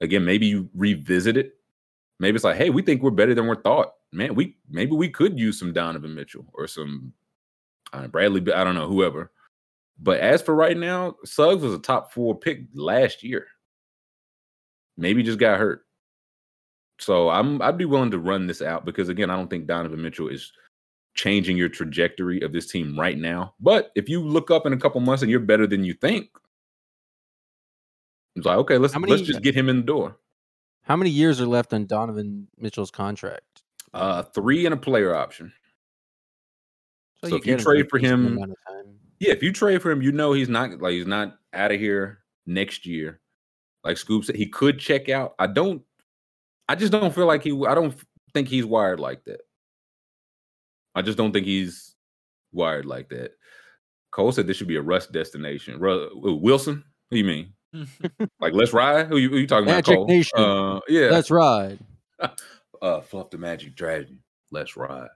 Again, 0.00 0.24
maybe 0.24 0.46
you 0.46 0.70
revisit 0.74 1.36
it. 1.36 1.56
Maybe 2.20 2.36
it's 2.36 2.44
like, 2.44 2.56
hey, 2.56 2.70
we 2.70 2.82
think 2.82 3.02
we're 3.02 3.10
better 3.10 3.34
than 3.34 3.46
we're 3.46 3.60
thought. 3.60 3.92
Man, 4.12 4.34
we 4.34 4.56
maybe 4.70 4.92
we 4.92 5.08
could 5.08 5.38
use 5.38 5.58
some 5.58 5.72
Donovan 5.72 6.14
Mitchell 6.14 6.46
or 6.54 6.66
some 6.66 7.12
uh, 7.92 8.06
Bradley. 8.06 8.40
I 8.52 8.64
don't 8.64 8.76
know, 8.76 8.88
whoever. 8.88 9.32
But 9.98 10.20
as 10.20 10.42
for 10.42 10.54
right 10.54 10.76
now, 10.76 11.16
Suggs 11.24 11.62
was 11.62 11.74
a 11.74 11.78
top 11.78 12.12
four 12.12 12.38
pick 12.38 12.62
last 12.74 13.22
year. 13.22 13.46
Maybe 14.96 15.22
just 15.22 15.38
got 15.38 15.58
hurt. 15.58 15.84
So 17.00 17.28
I'm 17.30 17.60
I'd 17.60 17.78
be 17.78 17.84
willing 17.84 18.12
to 18.12 18.18
run 18.18 18.46
this 18.46 18.62
out 18.62 18.84
because 18.84 19.08
again, 19.08 19.30
I 19.30 19.36
don't 19.36 19.50
think 19.50 19.66
Donovan 19.66 20.02
Mitchell 20.02 20.28
is 20.28 20.52
changing 21.14 21.56
your 21.56 21.68
trajectory 21.68 22.40
of 22.42 22.52
this 22.52 22.70
team 22.70 22.98
right 22.98 23.18
now. 23.18 23.54
But 23.60 23.90
if 23.94 24.08
you 24.08 24.22
look 24.22 24.50
up 24.50 24.66
in 24.66 24.72
a 24.72 24.76
couple 24.76 25.00
months 25.00 25.22
and 25.22 25.30
you're 25.30 25.40
better 25.40 25.66
than 25.66 25.84
you 25.84 25.94
think, 25.94 26.28
it's 28.36 28.46
like 28.46 28.58
okay, 28.58 28.78
let's 28.78 28.94
How 28.94 29.00
let's 29.00 29.22
just 29.22 29.42
get 29.42 29.54
him 29.54 29.68
in 29.68 29.76
the 29.78 29.82
door. 29.82 30.16
How 30.84 30.96
many 30.96 31.10
years 31.10 31.40
are 31.40 31.46
left 31.46 31.72
on 31.72 31.86
Donovan 31.86 32.46
Mitchell's 32.58 32.90
contract? 32.90 33.62
Uh, 33.92 34.22
three 34.22 34.66
and 34.66 34.74
a 34.74 34.76
player 34.76 35.14
option. 35.14 35.52
So 37.24 37.36
if 37.36 37.46
you 37.46 37.56
trade 37.56 37.88
for 37.88 37.98
him- 37.98 38.26
amount 38.26 38.52
of 38.52 38.56
time. 38.68 38.98
Yeah, 39.18 39.32
if 39.32 39.42
you 39.42 39.52
trade 39.52 39.80
for 39.80 39.90
him, 39.90 40.02
you 40.02 40.12
know 40.12 40.32
he's 40.32 40.48
not 40.48 40.82
like 40.82 40.92
he's 40.92 41.06
not 41.06 41.38
out 41.54 41.72
of 41.72 41.80
here 41.80 42.18
next 42.46 42.84
year. 42.84 43.20
Like 43.82 43.96
Scoop 43.96 44.24
said, 44.24 44.36
he 44.36 44.46
could 44.46 44.78
check 44.78 45.08
out. 45.08 45.34
I 45.38 45.46
don't. 45.46 45.82
I 46.68 46.74
just 46.74 46.92
don't 46.92 47.14
feel 47.14 47.26
like 47.26 47.42
he. 47.42 47.50
I 47.66 47.74
don't 47.74 47.94
think 48.34 48.48
he's 48.48 48.66
wired 48.66 49.00
like 49.00 49.24
that. 49.24 49.40
I 50.94 51.00
just 51.02 51.16
don't 51.16 51.32
think 51.32 51.46
he's 51.46 51.94
wired 52.52 52.84
like 52.84 53.08
that. 53.10 53.32
Cole 54.10 54.32
said 54.32 54.46
this 54.46 54.58
should 54.58 54.68
be 54.68 54.76
a 54.76 54.82
rust 54.82 55.12
destination. 55.12 55.78
Wilson, 55.80 56.84
what 57.08 57.14
do 57.14 57.18
you 57.18 57.24
mean? 57.24 57.53
Like 58.40 58.52
let's 58.54 58.72
ride? 58.72 59.06
Who 59.08 59.16
you, 59.16 59.30
who 59.30 59.36
you 59.38 59.46
talking 59.46 59.64
about? 59.66 59.76
Magic 59.76 59.96
Cole? 59.96 60.06
Nation. 60.06 60.38
Uh, 60.38 60.80
yeah. 60.88 61.08
That's 61.08 61.30
right. 61.30 61.78
uh 62.82 63.00
fluff 63.00 63.30
the 63.30 63.38
magic 63.38 63.74
dragon. 63.74 64.20
Let's 64.50 64.76
ride. 64.76 65.08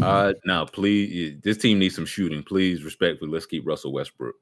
Uh 0.00 0.32
no, 0.44 0.66
please. 0.66 1.40
This 1.42 1.58
team 1.58 1.78
needs 1.78 1.94
some 1.94 2.06
shooting. 2.06 2.42
Please, 2.42 2.82
respectfully, 2.84 3.30
let's 3.30 3.46
keep 3.46 3.66
Russell 3.66 3.92
Westbrook. 3.92 4.34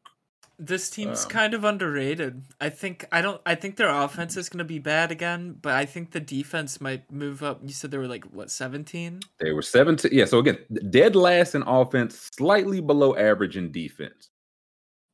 This 0.57 0.89
team's 0.89 1.25
Um, 1.25 1.31
kind 1.31 1.55
of 1.55 1.65
underrated. 1.65 2.43
I 2.61 2.69
think 2.71 3.07
I 3.11 3.21
don't 3.21 3.41
I 3.45 3.57
think 3.57 3.77
their 3.77 3.89
offense 3.91 4.37
is 4.37 4.49
gonna 4.49 4.65
be 4.65 4.79
bad 4.79 5.11
again, 5.11 5.57
but 5.61 5.75
I 5.75 5.85
think 5.85 6.13
the 6.13 6.21
defense 6.21 6.81
might 6.81 7.11
move 7.11 7.43
up. 7.43 7.61
You 7.63 7.73
said 7.73 7.91
they 7.91 7.99
were 7.99 8.07
like 8.07 8.25
what, 8.27 8.51
seventeen? 8.53 9.21
They 9.41 9.51
were 9.53 9.63
17. 9.63 10.13
Yeah, 10.17 10.27
so 10.27 10.39
again, 10.39 10.59
dead 10.91 11.17
last 11.17 11.57
in 11.57 11.63
offense, 11.63 12.31
slightly 12.37 12.81
below 12.81 13.17
average 13.17 13.57
in 13.57 13.73
defense. 13.73 14.31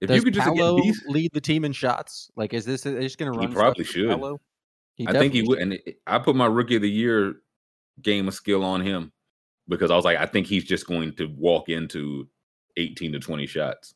If 0.01 0.09
Does 0.09 0.17
you 0.17 0.23
could 0.23 0.35
just 0.35 0.47
Paolo 0.47 0.79
again, 0.79 0.95
dec- 0.95 1.09
lead 1.09 1.31
the 1.33 1.41
team 1.41 1.65
in 1.65 1.73
shots? 1.73 2.31
Like, 2.37 2.55
is 2.55 2.65
this 2.65 2.87
are 2.87 3.01
just 3.01 3.19
going 3.19 3.33
to 3.33 3.39
run? 3.39 3.51
stuff 3.51 3.61
probably 3.61 3.85
should. 3.85 4.39
He 4.95 5.07
I 5.07 5.13
think 5.13 5.35
he 5.35 5.43
would. 5.43 5.59
And 5.59 5.75
it- 5.75 6.01
I 6.07 6.19
put 6.19 6.37
my 6.37 6.47
rookie 6.47 6.77
of 6.77 6.83
the 6.83 6.91
year 6.91 7.37
game 8.01 8.29
of 8.29 8.35
skill 8.35 8.65
on 8.65 8.81
him 8.81 9.13
because 9.69 9.91
I 9.91 9.97
was 9.97 10.05
like, 10.05 10.17
I 10.19 10.27
think 10.27 10.47
he's 10.47 10.65
just 10.65 10.87
going 10.87 11.15
to 11.17 11.27
walk 11.27 11.69
into 11.69 12.29
18 12.77 13.13
to 13.13 13.19
20 13.19 13.47
shots 13.47 13.95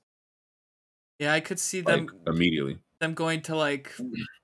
Yeah, 1.18 1.32
I 1.32 1.40
could 1.40 1.58
see 1.58 1.80
like 1.80 2.06
them 2.06 2.08
immediately. 2.26 2.78
them 3.00 3.14
going 3.14 3.40
to 3.42 3.56
like 3.56 3.92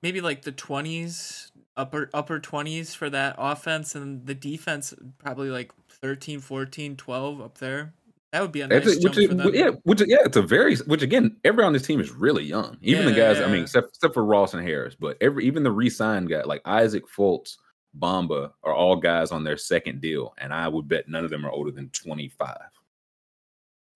maybe 0.02 0.20
like 0.20 0.42
the 0.42 0.52
twenties, 0.52 1.50
upper 1.76 2.08
upper 2.14 2.38
twenties 2.38 2.94
for 2.94 3.10
that 3.10 3.34
offense 3.38 3.94
and 3.94 4.24
the 4.26 4.34
defense 4.34 4.94
probably 5.18 5.50
like 5.50 5.72
13, 5.88 6.40
14, 6.40 6.96
12 6.96 7.40
up 7.40 7.58
there. 7.58 7.92
That 8.32 8.42
would 8.42 8.52
be 8.52 8.60
a 8.60 8.68
nice 8.68 8.86
it, 8.86 9.02
jump 9.02 9.16
which, 9.16 9.28
for 9.28 9.34
them. 9.34 9.54
yeah, 9.54 9.70
which 9.82 10.00
yeah, 10.06 10.18
it's 10.24 10.36
a 10.36 10.42
very 10.42 10.76
which 10.76 11.02
again, 11.02 11.36
everyone 11.44 11.68
on 11.68 11.72
this 11.72 11.82
team 11.82 12.00
is 12.00 12.12
really 12.12 12.44
young. 12.44 12.78
Even 12.80 13.04
the 13.04 13.12
Yeah, 13.12 13.32
guys, 13.34 13.40
I 13.40 13.50
mean, 13.50 13.62
except 13.62 13.88
except 13.88 14.14
for 14.14 14.24
Ross 14.24 14.54
and 14.54 14.62
Harris, 14.62 14.94
but 14.94 15.16
every 15.20 15.44
even 15.46 15.64
the 15.64 15.72
re-signed 15.72 16.28
guy 16.28 16.42
like 16.42 16.62
Isaac 16.64 17.04
Fultz, 17.08 17.56
Bamba 17.98 18.52
are 18.62 18.72
all 18.72 18.94
guys 18.94 19.32
on 19.32 19.42
their 19.42 19.56
second 19.56 20.00
deal, 20.00 20.32
and 20.38 20.52
I 20.52 20.68
would 20.68 20.86
bet 20.86 21.08
none 21.08 21.24
of 21.24 21.30
them 21.30 21.44
are 21.44 21.50
older 21.50 21.72
than 21.72 21.90
25. 21.90 22.56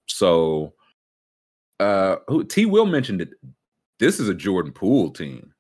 So 0.07 0.75
uh 1.79 2.17
who 2.27 2.45
T 2.45 2.67
Will 2.67 2.87
mentioned 2.87 3.21
it. 3.21 3.31
This 4.01 4.19
is 4.19 4.29
a 4.29 4.35
Jordan 4.35 4.73
Poole 4.73 5.11
team. 5.11 5.53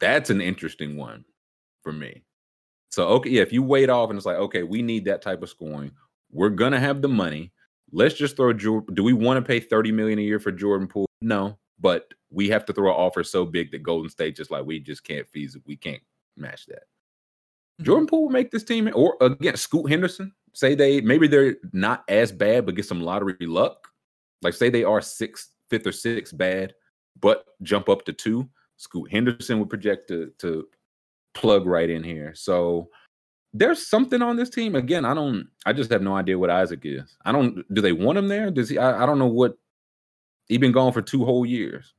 That's 0.00 0.30
an 0.30 0.40
interesting 0.40 0.96
one 0.96 1.26
for 1.82 1.92
me. 1.92 2.22
So 2.88 3.08
okay, 3.08 3.28
yeah, 3.30 3.42
if 3.42 3.52
you 3.52 3.62
wait 3.62 3.90
off 3.90 4.08
and 4.08 4.16
it's 4.16 4.26
like, 4.26 4.38
okay, 4.38 4.62
we 4.62 4.80
need 4.80 5.04
that 5.04 5.20
type 5.20 5.42
of 5.42 5.50
scoring, 5.50 5.92
we're 6.32 6.48
gonna 6.48 6.80
have 6.80 7.02
the 7.02 7.08
money. 7.08 7.52
Let's 7.92 8.14
just 8.14 8.36
throw 8.36 8.52
do 8.52 9.02
we 9.02 9.12
want 9.12 9.38
to 9.38 9.46
pay 9.46 9.60
30 9.60 9.92
million 9.92 10.18
a 10.18 10.22
year 10.22 10.38
for 10.38 10.52
Jordan 10.52 10.86
Poole? 10.88 11.06
No, 11.20 11.58
but 11.80 12.12
we 12.30 12.48
have 12.48 12.64
to 12.66 12.72
throw 12.72 12.90
an 12.90 12.96
offer 12.96 13.24
so 13.24 13.44
big 13.44 13.70
that 13.72 13.82
Golden 13.82 14.10
State 14.10 14.36
just 14.36 14.50
like 14.50 14.64
we 14.64 14.78
just 14.80 15.04
can't 15.04 15.26
feasibly 15.32 15.62
we 15.66 15.76
can't 15.76 16.02
match 16.36 16.66
that. 16.66 16.84
Mhm. 17.80 17.84
Jordan 17.84 18.06
Poole 18.06 18.22
will 18.24 18.30
make 18.30 18.50
this 18.50 18.64
team, 18.64 18.90
or 18.94 19.16
again, 19.20 19.56
Scoot 19.56 19.90
Henderson. 19.90 20.32
Say 20.52 20.74
they 20.74 21.00
maybe 21.00 21.26
they're 21.28 21.56
not 21.72 22.04
as 22.08 22.32
bad, 22.32 22.66
but 22.66 22.74
get 22.74 22.84
some 22.84 23.00
lottery 23.00 23.36
luck. 23.40 23.88
Like 24.42 24.54
say 24.54 24.70
they 24.70 24.84
are 24.84 25.00
sixth, 25.00 25.50
fifth 25.68 25.86
or 25.86 25.92
sixth 25.92 26.36
bad, 26.36 26.74
but 27.20 27.44
jump 27.62 27.88
up 27.88 28.04
to 28.06 28.12
two. 28.12 28.48
Scoot 28.76 29.10
Henderson 29.10 29.58
would 29.58 29.68
project 29.70 30.08
to 30.08 30.32
to 30.38 30.66
plug 31.34 31.66
right 31.66 31.90
in 31.90 32.02
here. 32.02 32.34
So 32.34 32.90
there's 33.52 33.88
something 33.88 34.22
on 34.22 34.36
this 34.36 34.50
team. 34.50 34.74
Again, 34.74 35.04
I 35.04 35.14
don't. 35.14 35.48
I 35.66 35.72
just 35.72 35.90
have 35.90 36.02
no 36.02 36.16
idea 36.16 36.38
what 36.38 36.50
Isaac 36.50 36.80
is. 36.84 37.16
I 37.24 37.32
don't. 37.32 37.64
Do 37.72 37.80
they 37.80 37.92
want 37.92 38.18
him 38.18 38.28
there? 38.28 38.50
Does 38.50 38.68
he? 38.68 38.78
I, 38.78 39.02
I 39.02 39.06
don't 39.06 39.18
know 39.18 39.26
what. 39.26 39.56
He 40.46 40.58
been 40.58 40.72
gone 40.72 40.92
for 40.92 41.02
two 41.02 41.24
whole 41.24 41.46
years. 41.46 41.94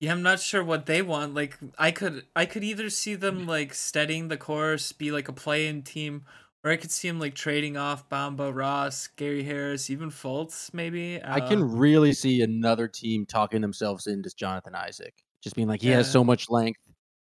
Yeah, 0.00 0.12
I'm 0.12 0.22
not 0.22 0.38
sure 0.38 0.62
what 0.62 0.86
they 0.86 1.02
want. 1.02 1.34
Like 1.34 1.58
I 1.78 1.90
could 1.90 2.24
I 2.36 2.46
could 2.46 2.62
either 2.62 2.88
see 2.90 3.14
them 3.14 3.46
like 3.46 3.74
steadying 3.74 4.28
the 4.28 4.36
course, 4.36 4.92
be 4.92 5.10
like 5.10 5.28
a 5.28 5.32
play-in 5.32 5.82
team, 5.82 6.24
or 6.62 6.70
I 6.70 6.76
could 6.76 6.92
see 6.92 7.08
him 7.08 7.18
like 7.18 7.34
trading 7.34 7.76
off 7.76 8.08
Bamba, 8.08 8.54
Ross, 8.54 9.08
Gary 9.08 9.42
Harris, 9.42 9.90
even 9.90 10.10
Fultz 10.10 10.72
maybe. 10.72 11.20
I 11.22 11.38
Uh, 11.38 11.48
can 11.48 11.76
really 11.76 12.12
see 12.12 12.42
another 12.42 12.86
team 12.86 13.26
talking 13.26 13.60
themselves 13.60 14.06
into 14.06 14.30
Jonathan 14.36 14.74
Isaac, 14.74 15.14
just 15.42 15.56
being 15.56 15.68
like, 15.68 15.82
he 15.82 15.88
has 15.88 16.10
so 16.10 16.22
much 16.22 16.48
length. 16.48 16.80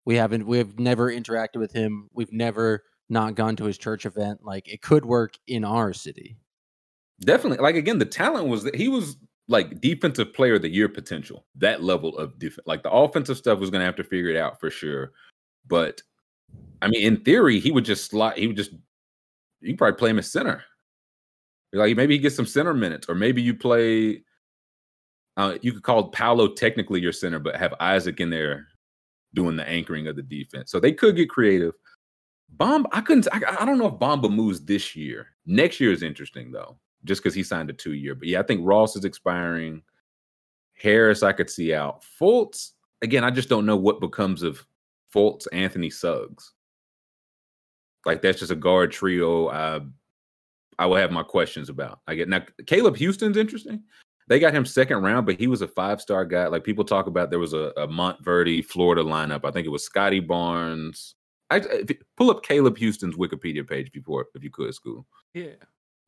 We 0.05 0.15
haven't, 0.15 0.47
we 0.47 0.57
have 0.57 0.79
never 0.79 1.11
interacted 1.11 1.57
with 1.57 1.71
him. 1.73 2.09
We've 2.13 2.31
never 2.31 2.83
not 3.13 3.35
gone 3.35 3.55
to 3.55 3.65
his 3.65 3.77
church 3.77 4.05
event. 4.05 4.43
Like 4.43 4.67
it 4.67 4.81
could 4.81 5.05
work 5.05 5.37
in 5.47 5.63
our 5.63 5.93
city. 5.93 6.37
Definitely. 7.21 7.63
Like 7.63 7.75
again, 7.75 7.99
the 7.99 8.05
talent 8.05 8.47
was 8.47 8.63
that 8.63 8.75
he 8.75 8.89
was 8.89 9.15
like 9.47 9.79
defensive 9.79 10.33
player 10.33 10.55
of 10.55 10.61
the 10.61 10.69
year 10.69 10.89
potential. 10.89 11.45
That 11.55 11.83
level 11.83 12.17
of 12.17 12.37
defense, 12.39 12.65
like 12.65 12.83
the 12.83 12.91
offensive 12.91 13.37
stuff, 13.37 13.59
was 13.59 13.69
to 13.69 13.79
have 13.79 13.95
to 13.95 14.03
figure 14.03 14.29
it 14.29 14.37
out 14.37 14.59
for 14.59 14.69
sure. 14.69 15.11
But 15.67 16.01
I 16.81 16.87
mean, 16.89 17.03
in 17.03 17.23
theory, 17.23 17.59
he 17.59 17.71
would 17.71 17.85
just 17.85 18.09
slot. 18.09 18.37
He 18.37 18.47
would 18.47 18.57
just 18.57 18.71
you 19.61 19.77
probably 19.77 19.97
play 19.97 20.09
him 20.09 20.19
as 20.19 20.31
center. 20.31 20.63
Like 21.71 21.95
maybe 21.95 22.15
he 22.15 22.19
gets 22.19 22.35
some 22.35 22.45
center 22.45 22.73
minutes, 22.73 23.07
or 23.09 23.15
maybe 23.15 23.41
you 23.41 23.53
play. 23.53 24.23
Uh, 25.35 25.57
you 25.61 25.73
could 25.73 25.81
call 25.81 26.09
Paolo 26.09 26.53
technically 26.53 27.01
your 27.01 27.11
center, 27.11 27.39
but 27.39 27.55
have 27.55 27.73
Isaac 27.79 28.19
in 28.19 28.29
there 28.29 28.67
doing 29.33 29.55
the 29.55 29.67
anchoring 29.67 30.07
of 30.07 30.15
the 30.15 30.21
defense. 30.21 30.69
So 30.69 30.79
they 30.79 30.91
could 30.91 31.15
get 31.15 31.29
creative. 31.29 31.73
Bomb, 32.57 32.87
I 32.91 33.01
couldn't. 33.01 33.27
I, 33.31 33.61
I 33.61 33.65
don't 33.65 33.77
know 33.77 33.87
if 33.87 33.95
Bamba 33.95 34.33
moves 34.33 34.63
this 34.63 34.95
year. 34.95 35.27
Next 35.45 35.79
year 35.79 35.91
is 35.91 36.03
interesting 36.03 36.51
though, 36.51 36.77
just 37.03 37.21
because 37.21 37.33
he 37.33 37.43
signed 37.43 37.69
a 37.69 37.73
two 37.73 37.93
year. 37.93 38.15
But 38.15 38.27
yeah, 38.27 38.39
I 38.39 38.43
think 38.43 38.61
Ross 38.63 38.95
is 38.95 39.05
expiring. 39.05 39.81
Harris, 40.75 41.23
I 41.23 41.31
could 41.31 41.49
see 41.49 41.73
out. 41.73 42.03
Fultz, 42.19 42.71
again, 43.01 43.23
I 43.23 43.31
just 43.31 43.49
don't 43.49 43.65
know 43.65 43.77
what 43.77 44.01
becomes 44.01 44.43
of 44.43 44.65
Fultz, 45.13 45.47
Anthony 45.51 45.89
Suggs. 45.89 46.53
Like 48.05 48.21
that's 48.21 48.39
just 48.39 48.51
a 48.51 48.55
guard 48.55 48.91
trio. 48.91 49.49
I 49.49 49.81
I 50.77 50.85
will 50.85 50.97
have 50.97 51.11
my 51.11 51.23
questions 51.23 51.69
about. 51.69 52.01
I 52.07 52.15
get 52.15 52.29
now 52.29 52.43
Caleb 52.65 52.97
Houstan's 52.97 53.37
interesting. 53.37 53.83
They 54.27 54.39
got 54.39 54.53
him 54.53 54.65
second 54.65 55.01
round, 55.01 55.25
but 55.25 55.39
he 55.39 55.47
was 55.47 55.61
a 55.61 55.67
five 55.67 56.01
star 56.01 56.25
guy. 56.25 56.47
Like 56.47 56.63
people 56.63 56.85
talk 56.85 57.07
about, 57.07 57.29
there 57.29 57.39
was 57.39 57.53
a, 57.53 57.73
a 57.77 57.87
Montverde, 57.87 58.65
Florida 58.65 59.03
lineup. 59.03 59.41
I 59.43 59.51
think 59.51 59.65
it 59.65 59.69
was 59.71 59.83
Scottie 59.83 60.21
Barnes. 60.21 61.15
I 61.53 61.57
if 61.57 61.89
you- 61.89 61.97
pull 62.17 62.29
up 62.31 62.43
Caleb 62.43 62.77
Houstan's 62.77 63.15
Wikipedia 63.15 63.67
page 63.67 63.91
before, 63.91 64.27
if 64.35 64.43
you 64.43 64.49
could, 64.49 64.73
school. 64.73 65.05
Yeah. 65.33 65.55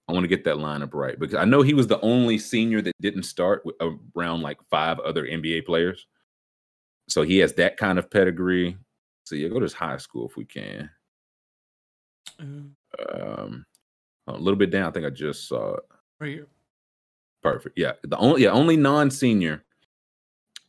I 0.07 0.13
want 0.13 0.23
to 0.23 0.27
get 0.27 0.43
that 0.43 0.57
lineup 0.57 0.93
right 0.93 1.17
because 1.19 1.35
I 1.35 1.45
know 1.45 1.61
he 1.63 1.73
was 1.73 1.87
the 1.87 1.99
only 2.01 2.37
senior 2.37 2.81
that 2.83 2.93
didn't 3.01 3.23
start 3.23 3.65
with, 3.65 3.75
around 4.15 4.41
like 4.41 4.59
five 4.69 4.99
other 4.99 5.25
NBA 5.25 5.65
players. 5.65 6.05
So 7.09 7.23
he 7.23 7.37
has 7.39 7.53
that 7.53 7.77
kind 7.77 7.97
of 7.97 8.09
pedigree. 8.11 8.77
So 9.23 9.35
yeah, 9.35 9.47
go 9.47 9.55
to 9.59 9.63
his 9.63 9.73
high 9.73 9.97
school 9.97 10.27
if 10.27 10.37
we 10.37 10.45
can. 10.45 10.89
Mm, 12.39 12.71
Um, 13.09 13.65
a 14.27 14.33
little 14.33 14.57
bit 14.57 14.69
down. 14.71 14.87
I 14.87 14.91
think 14.91 15.05
I 15.05 15.09
just 15.09 15.47
saw 15.47 15.75
it. 15.75 15.83
Right 16.19 16.29
here. 16.33 16.47
Perfect. 17.41 17.77
Yeah, 17.77 17.93
the 18.03 18.17
only 18.17 18.43
yeah 18.43 18.49
only 18.51 18.77
non-senior 18.77 19.63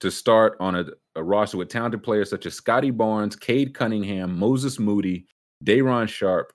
to 0.00 0.10
start 0.10 0.56
on 0.60 0.74
a, 0.76 0.84
a 1.16 1.24
roster 1.24 1.56
with 1.56 1.68
talented 1.68 2.02
players 2.02 2.30
such 2.30 2.46
as 2.46 2.54
Scottie 2.54 2.90
Barnes, 2.90 3.34
Cade 3.34 3.74
Cunningham, 3.74 4.38
Moses 4.38 4.78
Moody, 4.78 5.26
Day'Ron 5.62 6.06
Sharpe, 6.06 6.52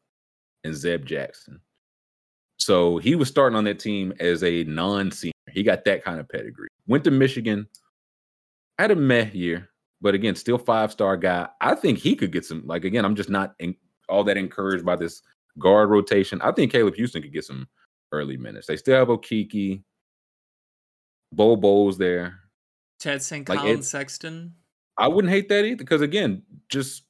and 0.63 0.75
Zeb 0.75 1.05
Jackson. 1.05 1.59
So 2.59 2.97
he 2.99 3.15
was 3.15 3.27
starting 3.27 3.57
on 3.57 3.63
that 3.63 3.79
team 3.79 4.13
as 4.19 4.43
a 4.43 4.63
non-senior. 4.65 5.31
He 5.51 5.63
got 5.63 5.83
that 5.85 6.03
kind 6.03 6.19
of 6.19 6.29
pedigree. 6.29 6.67
Went 6.87 7.03
to 7.05 7.11
Michigan, 7.11 7.67
had 8.77 8.91
a 8.91 8.95
meh 8.95 9.31
year, 9.33 9.69
but 9.99 10.13
again, 10.13 10.35
still 10.35 10.57
five-star 10.57 11.17
guy. 11.17 11.47
I 11.59 11.75
think 11.75 11.97
he 11.97 12.15
could 12.15 12.31
get 12.31 12.45
some. 12.45 12.61
Like 12.65 12.85
again, 12.85 13.03
I'm 13.03 13.15
just 13.15 13.29
not 13.29 13.55
in, 13.59 13.75
all 14.07 14.23
that 14.25 14.37
encouraged 14.37 14.85
by 14.85 14.95
this 14.95 15.21
guard 15.57 15.89
rotation. 15.89 16.41
I 16.41 16.51
think 16.51 16.71
Caleb 16.71 16.95
Houstan 16.95 17.23
could 17.23 17.33
get 17.33 17.45
some 17.45 17.67
early 18.11 18.37
minutes. 18.37 18.67
They 18.67 18.77
still 18.77 18.97
have 18.97 19.07
Okeke. 19.07 19.83
Bol 21.33 21.57
Bol's 21.57 21.97
there. 21.97 22.39
Chad 23.01 23.21
St. 23.21 23.49
Like, 23.49 23.59
Collin 23.59 23.79
it- 23.79 23.83
Sexton. 23.83 24.55
I 24.97 25.07
wouldn't 25.07 25.33
hate 25.33 25.49
that 25.49 25.65
either 25.65 25.77
because 25.77 26.01
again, 26.01 26.43
just 26.69 27.03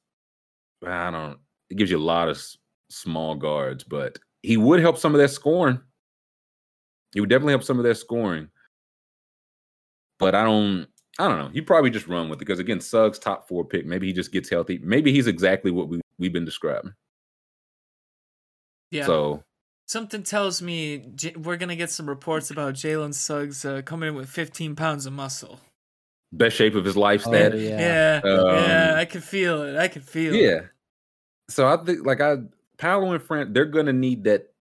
I 0.84 1.10
don't. 1.10 1.38
It 1.70 1.76
gives 1.76 1.90
you 1.90 1.98
a 1.98 2.00
lot 2.00 2.28
of 2.28 2.36
s- 2.36 2.56
small 2.90 3.34
guards, 3.34 3.84
but 3.84 4.18
he 4.42 4.56
would 4.56 4.80
help 4.80 4.96
some 4.98 5.14
of 5.14 5.20
that 5.20 5.28
scoring. 5.28 5.80
He 7.12 7.20
would 7.20 7.28
definitely 7.28 7.52
help 7.52 7.62
some 7.64 7.78
of 7.78 7.84
that 7.84 7.96
scoring. 7.96 8.48
But 10.18 10.34
I 10.34 10.44
don't. 10.44 10.86
I 11.18 11.28
don't 11.28 11.38
know. 11.38 11.48
He 11.48 11.60
probably 11.60 11.90
just 11.90 12.06
run 12.08 12.30
with 12.30 12.38
it 12.38 12.38
because 12.38 12.58
again, 12.58 12.80
Suggs 12.80 13.18
top 13.18 13.46
four 13.46 13.64
pick. 13.64 13.84
Maybe 13.84 14.06
he 14.06 14.12
just 14.14 14.32
gets 14.32 14.48
healthy. 14.48 14.78
Maybe 14.82 15.12
he's 15.12 15.26
exactly 15.26 15.70
what 15.70 15.88
we 15.88 16.00
we've 16.18 16.32
been 16.32 16.44
describing. 16.46 16.94
Yeah. 18.90 19.06
So 19.06 19.42
Something 19.86 20.22
tells 20.22 20.62
me 20.62 20.98
J- 21.14 21.34
we're 21.36 21.56
gonna 21.56 21.76
get 21.76 21.90
some 21.90 22.08
reports 22.08 22.50
about 22.50 22.74
Jalen 22.74 23.12
Suggs 23.12 23.64
uh, 23.64 23.82
coming 23.82 24.10
in 24.10 24.14
with 24.14 24.30
15 24.30 24.74
pounds 24.76 25.04
of 25.04 25.12
muscle. 25.12 25.60
Best 26.32 26.56
shape 26.56 26.74
of 26.74 26.84
his 26.84 26.96
life 26.96 27.22
Oh, 27.26 27.30
status. 27.30 27.60
Yeah, 27.62 28.20
yeah, 28.24 28.30
Um, 28.30 28.98
I 28.98 29.04
can 29.04 29.20
feel 29.20 29.62
it. 29.62 29.76
I 29.76 29.88
can 29.88 30.02
feel 30.02 30.34
it. 30.34 30.40
Yeah. 30.40 30.60
So 31.48 31.66
I 31.68 31.76
think 31.84 32.06
like 32.06 32.20
I 32.20 32.36
Paolo 32.78 33.12
and 33.12 33.22
Fran, 33.22 33.52
they're 33.52 33.66
gonna 33.66 33.92
need 33.92 34.24
that, 34.24 34.52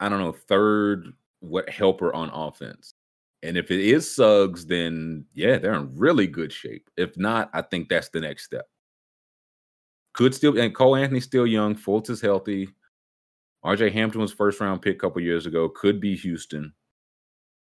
I 0.00 0.08
don't 0.08 0.18
know, 0.18 0.32
third 0.32 1.12
what 1.38 1.68
helper 1.70 2.12
on 2.14 2.30
offense. 2.30 2.94
And 3.42 3.56
if 3.56 3.70
it 3.70 3.80
is 3.80 4.12
Suggs, 4.12 4.66
then 4.66 5.24
yeah, 5.34 5.58
they're 5.58 5.74
in 5.74 5.96
really 5.96 6.26
good 6.26 6.52
shape. 6.52 6.90
If 6.96 7.16
not, 7.16 7.48
I 7.54 7.62
think 7.62 7.88
that's 7.88 8.08
the 8.08 8.20
next 8.20 8.44
step. 8.44 8.66
Could 10.12 10.34
still 10.34 10.58
and 10.58 10.74
Cole 10.74 10.96
Anthony's 10.96 11.24
still 11.24 11.46
young, 11.46 11.76
Fultz 11.76 12.10
is 12.10 12.20
healthy. 12.20 12.68
RJ 13.64 13.92
Hampton 13.92 14.20
was 14.20 14.32
first 14.32 14.58
round 14.60 14.82
pick 14.82 14.96
a 14.96 14.98
couple 14.98 15.22
years 15.22 15.46
ago. 15.46 15.68
Could 15.68 16.00
be 16.00 16.16
Houstan. 16.18 16.72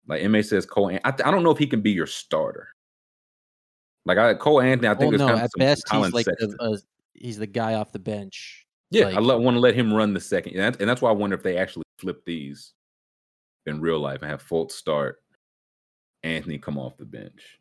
Like 0.06 0.22
MA 0.30 0.42
says, 0.42 0.66
Cole. 0.66 0.88
I, 1.04 1.10
th- 1.10 1.26
I 1.26 1.30
don't 1.32 1.42
know 1.42 1.50
if 1.50 1.58
he 1.58 1.66
can 1.66 1.80
be 1.80 1.90
your 1.90 2.06
starter. 2.06 2.68
Like 4.06 4.18
I, 4.18 4.34
Cole 4.34 4.60
Anthony, 4.62 4.88
I 4.88 4.92
Well, 4.92 5.00
think 5.00 5.14
it's 5.14 5.20
no, 5.20 5.26
kind 5.26 5.38
of 5.40 5.44
at 5.44 5.50
best 5.58 5.84
he's 5.90 6.12
like 6.12 6.26
the, 6.26 6.56
uh, 6.60 6.76
he's 7.14 7.38
the 7.38 7.46
guy 7.46 7.74
off 7.74 7.92
the 7.92 7.98
bench. 7.98 8.66
Yeah, 8.90 9.06
Like- 9.06 9.16
I 9.16 9.20
want 9.20 9.56
to 9.56 9.60
let 9.60 9.74
him 9.74 9.92
run 9.92 10.14
the 10.14 10.20
second, 10.20 10.52
and 10.52 10.60
that's, 10.62 10.78
and 10.78 10.88
that's 10.88 11.02
why 11.02 11.10
I 11.10 11.12
wonder 11.12 11.34
if 11.36 11.42
they 11.42 11.58
actually 11.58 11.82
flip 11.98 12.24
these 12.24 12.72
in 13.66 13.80
real 13.80 13.98
life 13.98 14.22
and 14.22 14.30
have 14.30 14.46
Fultz 14.46 14.72
start, 14.72 15.20
Anthony 16.22 16.56
come 16.56 16.78
off 16.78 16.96
the 16.96 17.04
bench. 17.04 17.58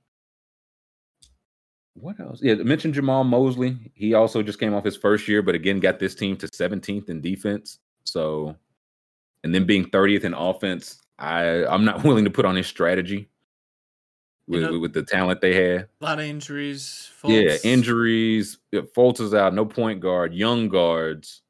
What 1.95 2.19
else? 2.19 2.41
Yeah, 2.43 2.55
mentioned 2.55 2.93
Jamahl 2.93 3.25
Mosley. 3.25 3.77
He 3.95 4.13
also 4.13 4.43
just 4.43 4.59
came 4.59 4.73
off 4.73 4.83
his 4.83 4.97
first 4.97 5.27
year, 5.27 5.41
but 5.41 5.55
again 5.55 5.79
got 5.79 5.97
this 5.97 6.13
team 6.13 6.35
to 6.37 6.47
17th 6.47 7.09
in 7.09 7.21
defense. 7.21 7.79
So, 8.03 8.55
and 9.43 9.55
then 9.55 9.65
being 9.65 9.85
30th 9.89 10.25
in 10.25 10.33
offense, 10.33 11.01
I 11.17 11.65
I'm 11.65 11.85
not 11.85 12.03
willing 12.03 12.25
to 12.25 12.29
put 12.31 12.45
on 12.45 12.55
his 12.55 12.67
strategy 12.67 13.29
with, 14.47 14.61
know- 14.61 14.71
with, 14.73 14.81
with 14.81 14.93
the 14.93 15.03
talent 15.03 15.41
they 15.41 15.53
had. 15.53 15.87
A 16.01 16.03
lot 16.05 16.19
of 16.19 16.25
injuries. 16.25 17.11
Yeah, 17.23 17.57
injuries. 17.63 18.57
yeah, 18.71 18.81
Fultz 18.95 19.19
is 19.19 19.33
out. 19.33 19.53
No 19.53 19.65
point 19.65 19.99
guard. 20.01 20.33
Young 20.33 20.69
guards. 20.69 21.41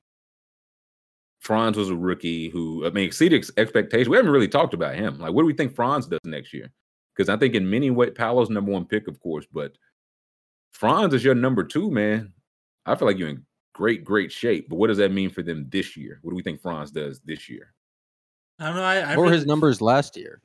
Franz 1.41 1.77
was 1.77 1.89
a 1.89 1.95
rookie 1.95 2.49
who 2.49 2.85
I 2.85 2.89
mean 2.89 3.05
exceeded 3.05 3.37
ex- 3.37 3.51
expectations. 3.57 4.09
We 4.09 4.17
haven't 4.17 4.31
really 4.31 4.47
talked 4.47 4.73
about 4.73 4.95
him. 4.95 5.19
Like, 5.19 5.33
what 5.33 5.43
do 5.43 5.45
we 5.45 5.53
think 5.53 5.75
Franz 5.75 6.07
does 6.07 6.19
next 6.23 6.53
year? 6.53 6.71
Because 7.15 7.29
I 7.29 7.37
think 7.37 7.53
in 7.53 7.69
many 7.69 7.91
ways, 7.91 8.11
Paolo's 8.15 8.49
number 8.49 8.71
one 8.71 8.85
pick, 8.85 9.07
of 9.07 9.19
course, 9.19 9.45
but 9.53 9.73
Franz 10.71 11.13
is 11.13 11.23
your 11.23 11.35
number 11.35 11.63
two, 11.63 11.91
man. 11.91 12.33
I 12.85 12.95
feel 12.95 13.07
like 13.07 13.17
you're 13.17 13.29
in 13.29 13.45
great, 13.73 14.03
great 14.03 14.31
shape. 14.31 14.69
But 14.69 14.77
what 14.77 14.87
does 14.87 14.97
that 14.97 15.11
mean 15.11 15.29
for 15.29 15.43
them 15.43 15.67
this 15.69 15.95
year? 15.95 16.19
What 16.23 16.31
do 16.31 16.35
we 16.35 16.41
think 16.43 16.61
Franz 16.61 16.91
does 16.91 17.21
this 17.23 17.47
year? 17.47 17.73
I 18.59 18.65
don't 18.67 18.75
know. 18.75 18.83
I, 18.83 18.95
I 18.97 19.07
What 19.09 19.17
were 19.17 19.23
really- 19.25 19.37
his 19.37 19.45
numbers 19.45 19.81
last 19.81 20.17
year? 20.17 20.41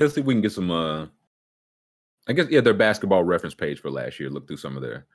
Let's 0.00 0.14
see 0.14 0.22
if 0.22 0.26
we 0.26 0.34
can 0.34 0.40
get 0.40 0.52
some. 0.52 0.70
uh 0.70 1.06
I 2.28 2.32
guess 2.32 2.46
yeah, 2.50 2.60
their 2.60 2.74
basketball 2.74 3.24
reference 3.24 3.54
page 3.54 3.80
for 3.80 3.90
last 3.90 4.20
year. 4.20 4.30
Look 4.30 4.46
through 4.46 4.58
some 4.58 4.76
of 4.76 4.82
their 4.82 5.06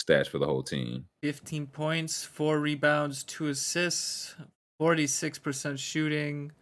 stats 0.00 0.28
for 0.28 0.38
the 0.38 0.46
whole 0.46 0.62
team. 0.62 1.06
15 1.22 1.66
points, 1.66 2.24
four 2.24 2.60
rebounds, 2.60 3.24
two 3.24 3.48
assists, 3.48 4.34
46% 4.80 5.78
shooting, 5.78 6.52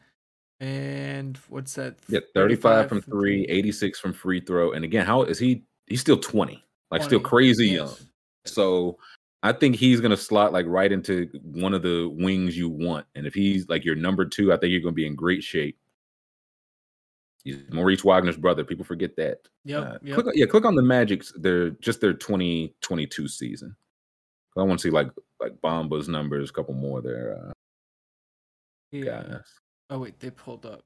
And 0.60 1.38
what's 1.48 1.74
that? 1.74 1.97
Yeah, 2.09 2.20
35 2.34 2.88
from 2.88 3.02
three, 3.02 3.44
86 3.48 3.98
from 3.98 4.12
free 4.12 4.40
throw. 4.40 4.72
And 4.72 4.84
again, 4.84 5.06
how 5.06 5.22
is 5.22 5.38
he? 5.38 5.64
He's 5.86 6.01
still 6.01 6.18
20, 6.18 6.62
like 6.90 7.02
still 7.02 7.20
crazy 7.20 7.68
yes. 7.68 7.76
young. 7.76 7.94
So 8.47 8.98
I 9.42 9.52
think 9.52 9.76
he's 9.76 10.01
gonna 10.01 10.16
slot 10.16 10.52
like 10.52 10.66
right 10.66 10.92
into 10.92 11.28
one 11.42 11.74
of 11.74 11.82
the 11.82 12.09
wings 12.09 12.56
you 12.56 12.68
want. 12.68 13.06
And 13.14 13.26
if 13.26 13.34
he's 13.34 13.68
like 13.68 13.84
your 13.84 13.97
number 13.97 14.24
two, 14.24 14.52
I 14.52 14.56
think 14.56 14.70
you're 14.70 14.82
gonna 14.82 14.92
be 14.92 15.06
in 15.06 15.14
great 15.14 15.42
shape. 15.42 15.78
He's 17.45 17.59
Moritz 17.71 18.05
Wagner's 18.05 18.37
brother. 18.37 18.65
People 18.65 18.85
forget 18.85 19.17
that. 19.17 19.49
Yeah, 19.65 19.79
Uh, 19.79 19.99
yep. 20.03 20.15
Click, 20.21 20.37
yeah, 20.37 20.47
click 20.47 20.65
on 20.67 20.75
the 20.75 20.83
Magic's. 20.83 21.33
Their 21.37 21.71
just 21.71 22.01
their 22.01 22.12
2022 22.12 23.29
season. 23.29 23.75
I 24.59 24.62
want 24.62 24.79
to 24.81 24.83
see 24.83 24.91
like 24.91 25.09
like 25.41 25.53
Bamba's 25.62 26.09
numbers, 26.09 26.51
a 26.51 26.53
couple 26.53 26.75
more 26.75 27.01
there, 27.01 27.39
uh, 27.49 27.53
yeah. 28.93 29.23
guys. 29.23 29.45
Oh 29.89 29.99
wait, 30.01 30.19
they 30.21 30.31
pulled 30.31 30.67
up. 30.67 30.83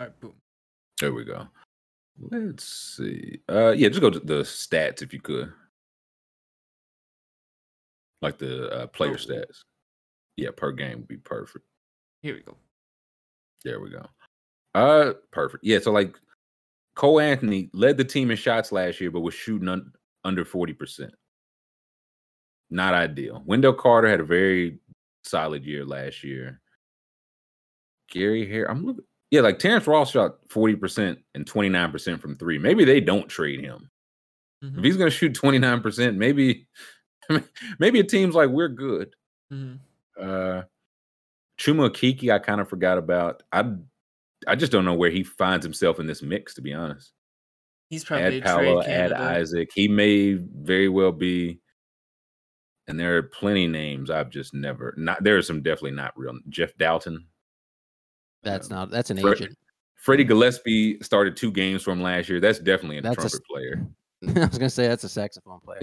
All 0.00 0.06
right, 0.06 0.20
boom. 0.20 0.34
There 1.00 1.12
we 1.12 1.24
go. 1.24 1.46
Let's 2.18 2.64
see. 2.64 3.40
Uh 3.48 3.70
yeah, 3.76 3.88
just 3.88 4.00
go 4.00 4.10
to 4.10 4.18
the 4.18 4.40
stats 4.42 5.02
if 5.02 5.12
you 5.12 5.20
could. 5.20 5.52
Like 8.22 8.38
the 8.38 8.70
uh, 8.70 8.86
player 8.88 9.12
Oh. 9.12 9.16
stats. 9.16 9.60
Yeah, 10.36 10.50
per 10.56 10.72
game 10.72 10.98
would 10.98 11.08
be 11.08 11.16
perfect. 11.18 11.64
Here 12.22 12.34
we 12.34 12.40
go. 12.42 12.56
There 13.66 13.80
we 13.80 13.90
go. 13.90 14.06
Uh 14.74 15.14
perfect. 15.32 15.64
Yeah, 15.64 15.80
so 15.80 15.90
like 15.90 16.16
Cole 16.94 17.18
Anthony 17.20 17.68
led 17.74 17.96
the 17.96 18.04
team 18.04 18.30
in 18.30 18.36
shots 18.36 18.70
last 18.70 19.00
year, 19.00 19.10
but 19.10 19.20
was 19.20 19.34
shooting 19.34 19.68
un- 19.68 19.92
under 20.24 20.44
40%. 20.44 21.10
Not 22.70 22.94
ideal. 22.94 23.42
Wendell 23.44 23.74
Carter 23.74 24.08
had 24.08 24.20
a 24.20 24.24
very 24.24 24.78
solid 25.24 25.64
year 25.64 25.84
last 25.84 26.22
year. 26.24 26.60
Gary 28.10 28.48
Hare, 28.48 28.70
I'm 28.70 28.84
looking. 28.86 29.04
Yeah, 29.32 29.40
like 29.40 29.58
Terrence 29.58 29.86
Ross 29.88 30.12
shot 30.12 30.36
40% 30.48 31.16
and 31.34 31.44
29% 31.44 32.20
from 32.20 32.36
three. 32.36 32.58
Maybe 32.58 32.84
they 32.84 33.00
don't 33.00 33.28
trade 33.28 33.60
him. 33.60 33.90
If 34.62 34.70
Mhm, 34.74 34.84
he's 34.84 34.96
gonna 34.96 35.10
shoot 35.10 35.34
29%, 35.34 36.16
maybe 36.16 36.66
maybe 37.78 37.98
a 38.00 38.04
team's 38.04 38.34
like 38.36 38.50
we're 38.50 38.68
good. 38.68 39.14
mhm. 39.52 39.80
Uh 40.20 40.62
Chuma 41.58 41.90
Okeke, 41.90 42.32
I 42.32 42.38
kind 42.38 42.60
of 42.60 42.68
forgot 42.68 42.98
about. 42.98 43.42
I 43.52 43.64
I 44.46 44.54
just 44.56 44.70
don't 44.72 44.84
know 44.84 44.94
where 44.94 45.10
he 45.10 45.24
finds 45.24 45.64
himself 45.64 45.98
in 45.98 46.06
this 46.06 46.22
mix, 46.22 46.54
to 46.54 46.62
be 46.62 46.72
honest. 46.74 47.12
He's 47.88 48.04
probably 48.04 48.26
add 48.26 48.34
a 48.34 48.40
Paolo, 48.42 48.82
trade 48.82 48.92
add 48.92 49.10
candidate. 49.10 49.18
Isaac. 49.38 49.70
He 49.74 49.88
may 49.88 50.34
very 50.34 50.88
well 50.88 51.12
be. 51.12 51.60
And 52.88 53.00
there 53.00 53.16
are 53.16 53.22
plenty 53.22 53.66
names 53.66 54.10
I've 54.10 54.30
just 54.30 54.54
never 54.54 54.94
not. 54.96 55.22
There 55.24 55.36
are 55.36 55.42
some 55.42 55.62
definitely 55.62 55.92
not 55.92 56.12
real. 56.16 56.38
Jeff 56.48 56.76
Dowtin, 56.76 57.18
That's 58.42 58.68
Yeah. 58.68 58.76
not. 58.76 58.90
That's 58.90 59.10
an 59.10 59.18
Fred- 59.18 59.36
agent. 59.40 59.58
Freddie 59.96 60.24
Gillespie 60.24 60.98
started 61.02 61.36
two 61.36 61.50
games 61.50 61.82
from 61.82 62.00
last 62.00 62.28
year. 62.28 62.38
That's 62.38 62.58
definitely 62.60 62.98
a 62.98 63.02
That's 63.02 63.16
trumpet 63.16 63.34
s- 63.34 63.40
player. 63.50 63.86
I 64.44 64.46
was 64.46 64.58
gonna 64.58 64.70
say 64.70 64.86
that's 64.86 65.02
a 65.04 65.08
saxophone 65.08 65.58
player. 65.60 65.78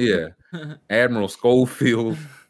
Yeah, 0.53 0.73
Admiral 0.89 1.27
Schofield, 1.27 2.17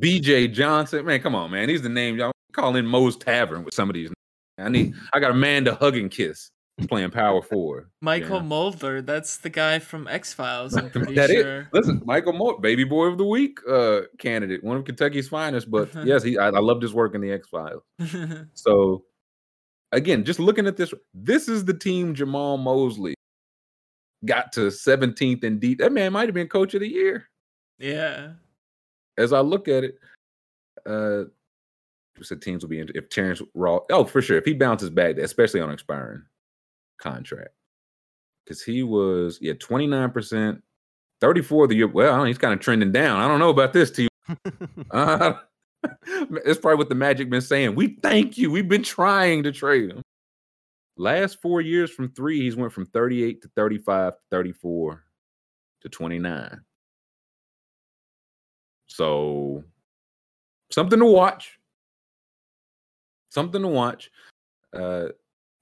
BJ 0.00 0.52
Johnson. 0.52 1.04
Man, 1.04 1.20
come 1.20 1.34
on, 1.34 1.50
man. 1.50 1.68
These 1.68 1.80
are 1.80 1.84
the 1.84 1.88
names 1.90 2.18
y'all 2.18 2.32
call 2.52 2.76
in 2.76 2.86
Moe's 2.86 3.16
Tavern 3.16 3.64
with 3.64 3.74
some 3.74 3.88
of 3.90 3.94
these. 3.94 4.10
I 4.58 4.68
need. 4.68 4.94
I 5.12 5.20
got 5.20 5.30
Amanda 5.30 5.74
Hug 5.74 5.96
and 5.96 6.10
Kiss 6.10 6.50
playing 6.88 7.10
power 7.10 7.42
forward. 7.42 7.90
Michael 8.00 8.36
Yeah. 8.38 8.42
Mulder, 8.42 9.02
that's 9.02 9.36
the 9.38 9.50
guy 9.50 9.78
from 9.78 10.08
X 10.08 10.32
Files. 10.32 10.74
I'm 10.74 10.90
pretty 10.90 11.14
That 11.14 11.30
sure. 11.30 11.68
Listen, 11.72 12.02
Michael 12.06 12.32
Moore, 12.32 12.58
baby 12.58 12.84
boy 12.84 13.06
of 13.06 13.18
the 13.18 13.24
week 13.24 13.58
uh 13.68 14.02
candidate, 14.18 14.64
one 14.64 14.78
of 14.78 14.84
Kentucky's 14.84 15.28
finest. 15.28 15.70
But 15.70 15.90
yes, 16.06 16.22
he 16.22 16.38
I, 16.38 16.46
I 16.48 16.58
loved 16.60 16.82
his 16.82 16.94
work 16.94 17.14
in 17.14 17.20
the 17.20 17.32
X 17.32 17.48
Files. 17.48 17.82
So 18.54 19.04
again, 19.92 20.24
just 20.24 20.40
looking 20.40 20.66
at 20.66 20.76
this, 20.76 20.94
this 21.12 21.48
is 21.48 21.64
the 21.64 21.74
team 21.74 22.14
Jamahl 22.14 22.58
Mosley 22.58 23.14
got 24.24 24.52
to 24.52 24.68
17th 24.68 25.44
in 25.44 25.58
deep. 25.58 25.78
That 25.78 25.92
man 25.92 26.12
might 26.12 26.28
have 26.28 26.34
been 26.34 26.48
coach 26.48 26.74
of 26.74 26.80
the 26.80 26.88
year. 26.88 27.26
yeah. 27.78 28.32
As 29.20 29.32
I 29.32 29.40
look 29.40 29.68
at 29.68 29.84
it, 29.84 29.98
uh 30.86 31.24
said 32.22 32.42
teams 32.42 32.62
will 32.62 32.70
be 32.70 32.80
in 32.80 32.88
if 32.94 33.08
Terrence 33.08 33.42
Ross. 33.54 33.82
Oh, 33.90 34.04
for 34.04 34.22
sure. 34.22 34.36
If 34.36 34.44
he 34.44 34.54
bounces 34.54 34.90
back, 34.90 35.16
especially 35.16 35.60
on 35.60 35.70
expiring 35.70 36.22
contract. 36.98 37.50
Because 38.44 38.62
he 38.62 38.82
was, 38.82 39.38
yeah, 39.40 39.52
29%, 39.54 40.60
34 41.20 41.66
the 41.66 41.74
year. 41.74 41.88
Well, 41.88 42.12
I 42.12 42.16
don't 42.16 42.26
he's 42.26 42.38
kind 42.38 42.54
of 42.54 42.60
trending 42.60 42.92
down. 42.92 43.20
I 43.20 43.28
don't 43.28 43.38
know 43.38 43.50
about 43.50 43.72
this 43.72 43.90
team. 43.90 44.08
Uh, 44.92 45.34
it's 46.44 46.60
probably 46.60 46.76
what 46.76 46.88
the 46.88 46.94
Magic 46.94 47.30
been 47.30 47.40
saying. 47.40 47.74
We 47.74 47.96
thank 48.02 48.36
you. 48.38 48.50
We've 48.50 48.68
been 48.68 48.82
trying 48.82 49.42
to 49.44 49.52
trade 49.52 49.90
him. 49.90 50.02
Last 50.96 51.40
four 51.40 51.60
years 51.60 51.90
from 51.90 52.12
three, 52.12 52.40
he's 52.40 52.56
went 52.56 52.72
from 52.72 52.86
38 52.86 53.42
to 53.42 53.50
35 53.56 54.12
to 54.12 54.18
34 54.30 55.04
to 55.82 55.88
29. 55.88 56.60
So 58.90 59.64
something 60.70 60.98
to 60.98 61.06
watch. 61.06 61.58
Something 63.30 63.62
to 63.62 63.68
watch. 63.68 64.10
Uh 64.76 65.08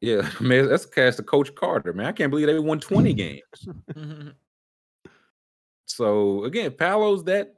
yeah, 0.00 0.28
man, 0.40 0.68
that's 0.68 0.84
a 0.84 0.90
cast 0.90 1.18
of 1.18 1.26
Coach 1.26 1.54
Carter, 1.54 1.92
man. 1.92 2.06
I 2.06 2.12
can't 2.12 2.30
believe 2.30 2.46
they 2.46 2.58
won 2.58 2.80
20 2.80 3.12
games. 3.14 3.68
So 5.86 6.44
again, 6.44 6.72
Palos 6.72 7.24
that 7.24 7.54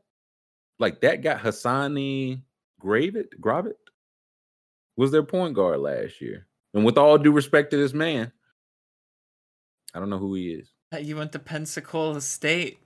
like 0.78 1.00
that 1.02 1.22
got 1.22 1.40
Hassani 1.40 2.42
Gravett, 2.82 3.28
Gravett 3.40 3.74
was 4.96 5.10
their 5.10 5.22
point 5.22 5.54
guard 5.54 5.80
last 5.80 6.20
year. 6.20 6.46
And 6.74 6.84
with 6.84 6.98
all 6.98 7.18
due 7.18 7.32
respect 7.32 7.70
to 7.70 7.76
this 7.76 7.92
man, 7.92 8.32
I 9.94 9.98
don't 10.00 10.10
know 10.10 10.18
who 10.18 10.34
he 10.34 10.52
is. 10.52 10.68
you 11.00 11.16
went 11.16 11.32
to 11.32 11.38
Pensacola 11.38 12.20
State. 12.20 12.79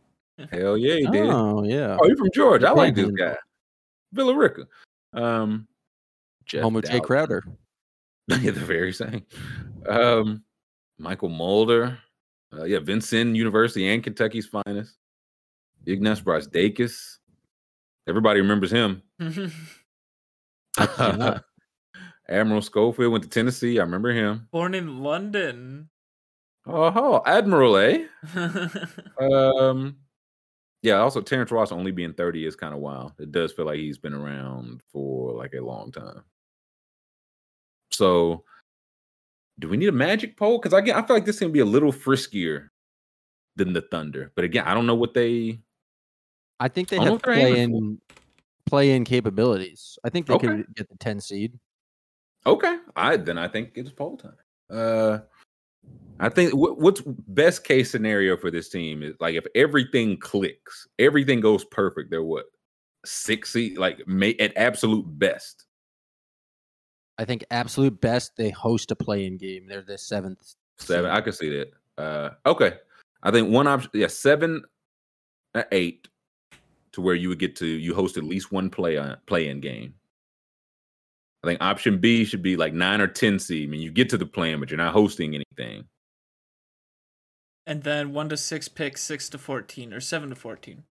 Hell 0.50 0.76
yeah, 0.76 0.94
he 0.94 1.06
did. 1.06 1.28
Oh 1.28 1.62
yeah. 1.64 1.96
Oh, 2.00 2.06
you're 2.06 2.16
from 2.16 2.30
Georgia. 2.34 2.68
I 2.68 2.72
like 2.72 2.94
this 2.94 3.06
Panhandle. 3.06 3.34
guy. 3.34 4.22
Villarica. 4.22 4.66
Um 5.12 5.68
Jeff 6.44 6.62
Home 6.62 6.76
of 6.76 6.84
Jay 6.84 7.00
Crowder. 7.00 7.42
yeah, 8.28 8.50
the 8.50 8.52
very 8.52 8.92
same. 8.92 9.24
Um 9.88 10.42
Mychal 11.00 11.30
Mulder. 11.30 11.98
Uh, 12.56 12.64
yeah, 12.64 12.78
Vincennes 12.78 13.36
University 13.36 13.92
and 13.92 14.02
Kentucky's 14.02 14.46
finest. 14.46 14.96
Ignas 15.86 16.22
Brazdeikis. 16.22 17.18
Everybody 18.08 18.40
remembers 18.40 18.70
him. 18.70 19.02
I. 20.78 21.40
Admiral 22.28 22.62
Schofield 22.62 23.12
went 23.12 23.24
to 23.24 23.30
Tennessee. 23.30 23.78
I 23.78 23.82
remember 23.82 24.10
him. 24.10 24.48
Born 24.50 24.74
in 24.74 25.00
London. 25.02 25.90
Oh, 26.66 27.20
Admiral, 27.26 27.76
eh? 27.76 28.04
Um, 29.20 29.96
yeah. 30.84 30.98
Also, 31.00 31.20
Terrence 31.20 31.50
Ross 31.50 31.72
only 31.72 31.90
being 31.90 32.12
thirty 32.12 32.46
is 32.46 32.54
kind 32.54 32.72
of 32.74 32.80
wild. 32.80 33.12
It 33.18 33.32
does 33.32 33.52
feel 33.52 33.64
like 33.66 33.78
he's 33.78 33.98
been 33.98 34.14
around 34.14 34.82
for 34.92 35.32
like 35.32 35.54
a 35.54 35.60
long 35.60 35.90
time. 35.90 36.22
So, 37.90 38.44
do 39.58 39.68
we 39.68 39.76
need 39.76 39.88
a 39.88 39.92
magic 39.92 40.36
poll? 40.36 40.58
Because 40.58 40.72
again, 40.72 40.96
I 40.96 41.06
feel 41.06 41.16
like 41.16 41.24
this 41.24 41.38
can 41.38 41.52
be 41.52 41.60
a 41.60 41.64
little 41.64 41.92
friskier 41.92 42.68
than 43.56 43.72
the 43.72 43.80
Thunder. 43.82 44.32
But 44.36 44.44
again, 44.44 44.64
I 44.66 44.74
don't 44.74 44.86
know 44.86 44.94
what 44.94 45.14
they. 45.14 45.58
I 46.60 46.68
think 46.68 46.88
they 46.88 46.98
I 46.98 47.04
have 47.04 47.12
what 47.14 47.22
they're 47.22 47.34
aiming 47.34 47.52
play 47.54 47.62
in 47.62 48.00
play 48.66 48.90
in 48.92 49.04
capabilities. 49.04 49.98
I 50.04 50.10
think 50.10 50.26
they 50.26 50.34
Okay. 50.34 50.46
could 50.46 50.74
get 50.74 50.88
the 50.88 50.96
10 50.98 51.20
seed. 51.20 51.58
Okay, 52.46 52.78
I 52.94 53.16
then 53.16 53.38
I 53.38 53.48
think 53.48 53.72
it's 53.74 53.90
poll 53.90 54.16
time. 54.18 54.36
Uh, 54.68 55.20
I 56.20 56.28
think 56.28 56.54
what, 56.54 56.78
what's 56.78 57.02
best 57.04 57.64
case 57.64 57.90
scenario 57.90 58.36
for 58.36 58.50
this 58.50 58.68
team 58.68 59.02
is 59.02 59.14
like 59.20 59.34
if 59.34 59.44
everything 59.54 60.16
clicks, 60.18 60.86
everything 60.98 61.40
goes 61.40 61.64
perfect. 61.64 62.10
They're 62.10 62.22
what 62.22 62.46
six 63.04 63.52
seed, 63.52 63.78
like 63.78 64.06
may 64.06 64.34
at 64.34 64.56
absolute 64.56 65.04
best. 65.18 65.66
I 67.18 67.24
think 67.24 67.44
absolute 67.50 68.00
best 68.00 68.32
they 68.36 68.50
host 68.50 68.90
a 68.90 68.96
play 68.96 69.26
in 69.26 69.36
game. 69.36 69.66
They're 69.66 69.82
the 69.82 69.98
seventh. 69.98 70.54
Seven, 70.78 71.10
seed. 71.10 71.16
I 71.16 71.20
can 71.20 71.32
see 71.32 71.50
that. 71.50 71.72
Uh, 71.96 72.30
okay, 72.46 72.74
I 73.22 73.30
think 73.30 73.50
one 73.50 73.66
option, 73.66 73.90
yeah, 73.94 74.08
seven, 74.08 74.62
uh, 75.54 75.64
eight, 75.72 76.08
to 76.92 77.00
where 77.00 77.14
you 77.14 77.28
would 77.28 77.38
get 77.38 77.56
to 77.56 77.66
you 77.66 77.94
host 77.94 78.16
at 78.16 78.24
least 78.24 78.52
one 78.52 78.70
play 78.70 78.96
on 78.96 79.16
play 79.26 79.48
in 79.48 79.60
game. 79.60 79.94
I 81.42 81.48
think 81.48 81.60
option 81.60 81.98
B 81.98 82.24
should 82.24 82.42
be 82.42 82.56
like 82.56 82.72
nine 82.72 83.00
or 83.00 83.06
ten 83.06 83.38
seed. 83.38 83.68
I 83.68 83.70
mean, 83.70 83.80
you 83.80 83.90
get 83.90 84.08
to 84.10 84.18
the 84.18 84.26
plan, 84.26 84.60
but 84.60 84.70
you're 84.70 84.78
not 84.78 84.94
hosting 84.94 85.34
anything. 85.34 85.84
And 87.66 87.82
then 87.82 88.12
one 88.12 88.28
to 88.28 88.36
six 88.36 88.68
picks, 88.68 89.02
six 89.02 89.28
to 89.30 89.38
fourteen, 89.38 89.92
or 89.92 90.00
seven 90.00 90.30
to 90.30 90.34
fourteen. 90.34 90.84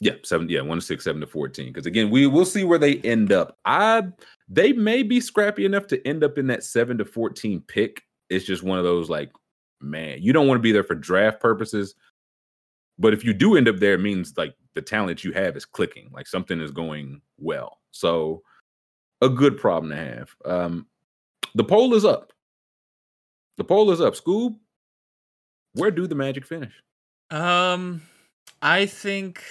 Yeah, 0.00 0.14
seven. 0.22 0.48
Yeah, 0.48 0.60
one 0.60 0.78
to 0.78 0.84
six, 0.84 1.04
seven 1.04 1.20
to 1.20 1.26
fourteen. 1.26 1.72
Because 1.72 1.86
again, 1.86 2.10
we 2.10 2.26
will 2.26 2.44
see 2.44 2.64
where 2.64 2.78
they 2.78 2.96
end 2.98 3.32
up. 3.32 3.58
I 3.64 4.04
they 4.48 4.72
may 4.72 5.02
be 5.02 5.20
scrappy 5.20 5.64
enough 5.64 5.86
to 5.88 6.06
end 6.06 6.22
up 6.22 6.38
in 6.38 6.46
that 6.48 6.64
seven 6.64 6.98
to 6.98 7.04
fourteen 7.04 7.62
pick. 7.66 8.02
It's 8.28 8.44
just 8.44 8.62
one 8.62 8.78
of 8.78 8.84
those 8.84 9.08
like, 9.08 9.30
man, 9.80 10.18
you 10.20 10.32
don't 10.32 10.48
want 10.48 10.58
to 10.58 10.62
be 10.62 10.72
there 10.72 10.84
for 10.84 10.94
draft 10.94 11.40
purposes. 11.40 11.94
But 12.98 13.12
if 13.12 13.24
you 13.24 13.34
do 13.34 13.56
end 13.56 13.68
up 13.68 13.76
there, 13.76 13.94
it 13.94 14.00
means 14.00 14.34
like 14.36 14.54
the 14.74 14.82
talent 14.82 15.24
you 15.24 15.32
have 15.32 15.56
is 15.56 15.64
clicking, 15.64 16.10
like 16.12 16.26
something 16.26 16.60
is 16.60 16.70
going 16.70 17.20
well. 17.38 17.78
So 17.90 18.42
a 19.20 19.28
good 19.28 19.58
problem 19.58 19.90
to 19.90 19.96
have. 19.96 20.30
Um, 20.44 20.86
the 21.54 21.64
poll 21.64 21.94
is 21.94 22.04
up. 22.04 22.32
The 23.56 23.64
poll 23.64 23.90
is 23.90 24.00
up. 24.00 24.14
Scoob, 24.14 24.56
where 25.76 25.90
do 25.90 26.06
the 26.06 26.14
Magic 26.14 26.46
finish? 26.46 26.72
Um, 27.30 28.02
I 28.62 28.86
think 28.86 29.42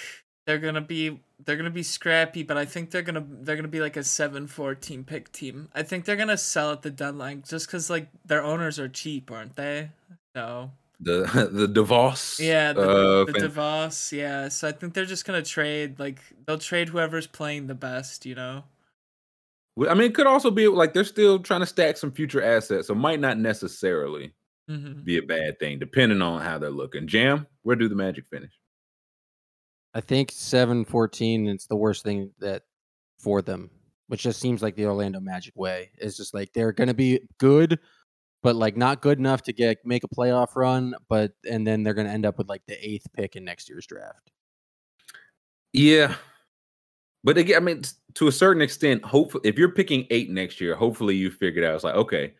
they're 0.46 0.58
gonna 0.58 0.80
be 0.80 1.20
they're 1.44 1.56
gonna 1.56 1.70
be 1.70 1.82
scrappy, 1.82 2.42
but 2.42 2.56
I 2.56 2.64
think 2.64 2.90
they're 2.90 3.02
gonna 3.02 3.24
they're 3.42 3.56
gonna 3.56 3.68
be 3.68 3.80
like 3.80 3.96
a 3.96 4.00
7-14 4.00 5.06
pick 5.06 5.32
team. 5.32 5.68
I 5.74 5.82
think 5.82 6.04
they're 6.04 6.16
gonna 6.16 6.38
sell 6.38 6.72
at 6.72 6.82
the 6.82 6.90
deadline 6.90 7.42
just 7.46 7.66
because 7.66 7.90
like 7.90 8.08
their 8.24 8.42
owners 8.42 8.78
are 8.78 8.88
cheap, 8.88 9.30
aren't 9.30 9.56
they? 9.56 9.90
So 10.34 10.70
The 11.00 11.48
the 11.52 11.68
DeVos. 11.68 12.38
yeah, 12.40 12.72
the, 12.72 12.80
uh, 12.80 13.24
the 13.24 13.32
DeVos, 13.32 14.12
yeah. 14.12 14.48
So 14.48 14.68
I 14.68 14.72
think 14.72 14.94
they're 14.94 15.04
just 15.04 15.24
gonna 15.24 15.42
trade 15.42 15.98
like 15.98 16.20
they'll 16.46 16.58
trade 16.58 16.88
whoever's 16.88 17.26
playing 17.26 17.66
the 17.66 17.74
best, 17.74 18.24
you 18.24 18.34
know. 18.34 18.64
I 19.88 19.92
mean, 19.92 20.04
it 20.04 20.14
could 20.14 20.26
also 20.26 20.50
be 20.50 20.68
like 20.68 20.94
they're 20.94 21.04
still 21.04 21.38
trying 21.38 21.60
to 21.60 21.66
stack 21.66 21.98
some 21.98 22.10
future 22.10 22.42
assets, 22.42 22.88
so 22.88 22.94
might 22.94 23.20
not 23.20 23.38
necessarily 23.38 24.32
hmm 24.68 25.02
be 25.02 25.18
a 25.18 25.22
bad 25.22 25.58
thing, 25.58 25.78
depending 25.78 26.22
on 26.22 26.40
how 26.40 26.58
they're 26.58 26.70
looking. 26.70 27.06
Jam, 27.06 27.46
where 27.62 27.76
do 27.76 27.88
the 27.88 27.94
Magic 27.94 28.26
finish? 28.26 28.52
I 29.94 30.00
think 30.00 30.30
seven 30.32 30.84
fourteen. 30.84 31.48
It's 31.48 31.66
the 31.66 31.76
worst 31.76 32.04
thing 32.04 32.30
that 32.40 32.62
for 33.18 33.42
them, 33.42 33.70
which 34.08 34.22
just 34.22 34.40
seems 34.40 34.62
like 34.62 34.76
the 34.76 34.86
Orlando 34.86 35.20
Magic 35.20 35.54
way. 35.56 35.90
It's 35.98 36.16
just 36.16 36.34
like 36.34 36.52
they're 36.52 36.72
gonna 36.72 36.94
be 36.94 37.20
good, 37.38 37.78
but 38.42 38.56
like 38.56 38.76
not 38.76 39.02
good 39.02 39.18
enough 39.18 39.42
to 39.42 39.52
get 39.52 39.78
make 39.84 40.04
a 40.04 40.08
playoff 40.08 40.56
run. 40.56 40.94
But 41.08 41.32
and 41.48 41.66
then 41.66 41.82
they're 41.82 41.94
gonna 41.94 42.10
end 42.10 42.26
up 42.26 42.38
with 42.38 42.48
like 42.48 42.62
the 42.66 42.76
eighth 42.86 43.06
pick 43.14 43.36
in 43.36 43.44
next 43.44 43.68
year's 43.68 43.86
draft. 43.86 44.30
Yeah, 45.72 46.14
but 47.26 47.36
again, 47.38 47.56
I 47.56 47.60
mean, 47.60 47.82
to 48.14 48.28
a 48.28 48.32
certain 48.32 48.62
extent, 48.62 49.04
hopefully, 49.04 49.48
if 49.48 49.58
you're 49.58 49.72
picking 49.72 50.06
eight 50.10 50.30
next 50.30 50.60
year, 50.60 50.76
hopefully 50.76 51.16
you 51.16 51.28
figured 51.28 51.64
out. 51.64 51.74
It's 51.74 51.82
like, 51.82 51.96
okay, 51.96 52.34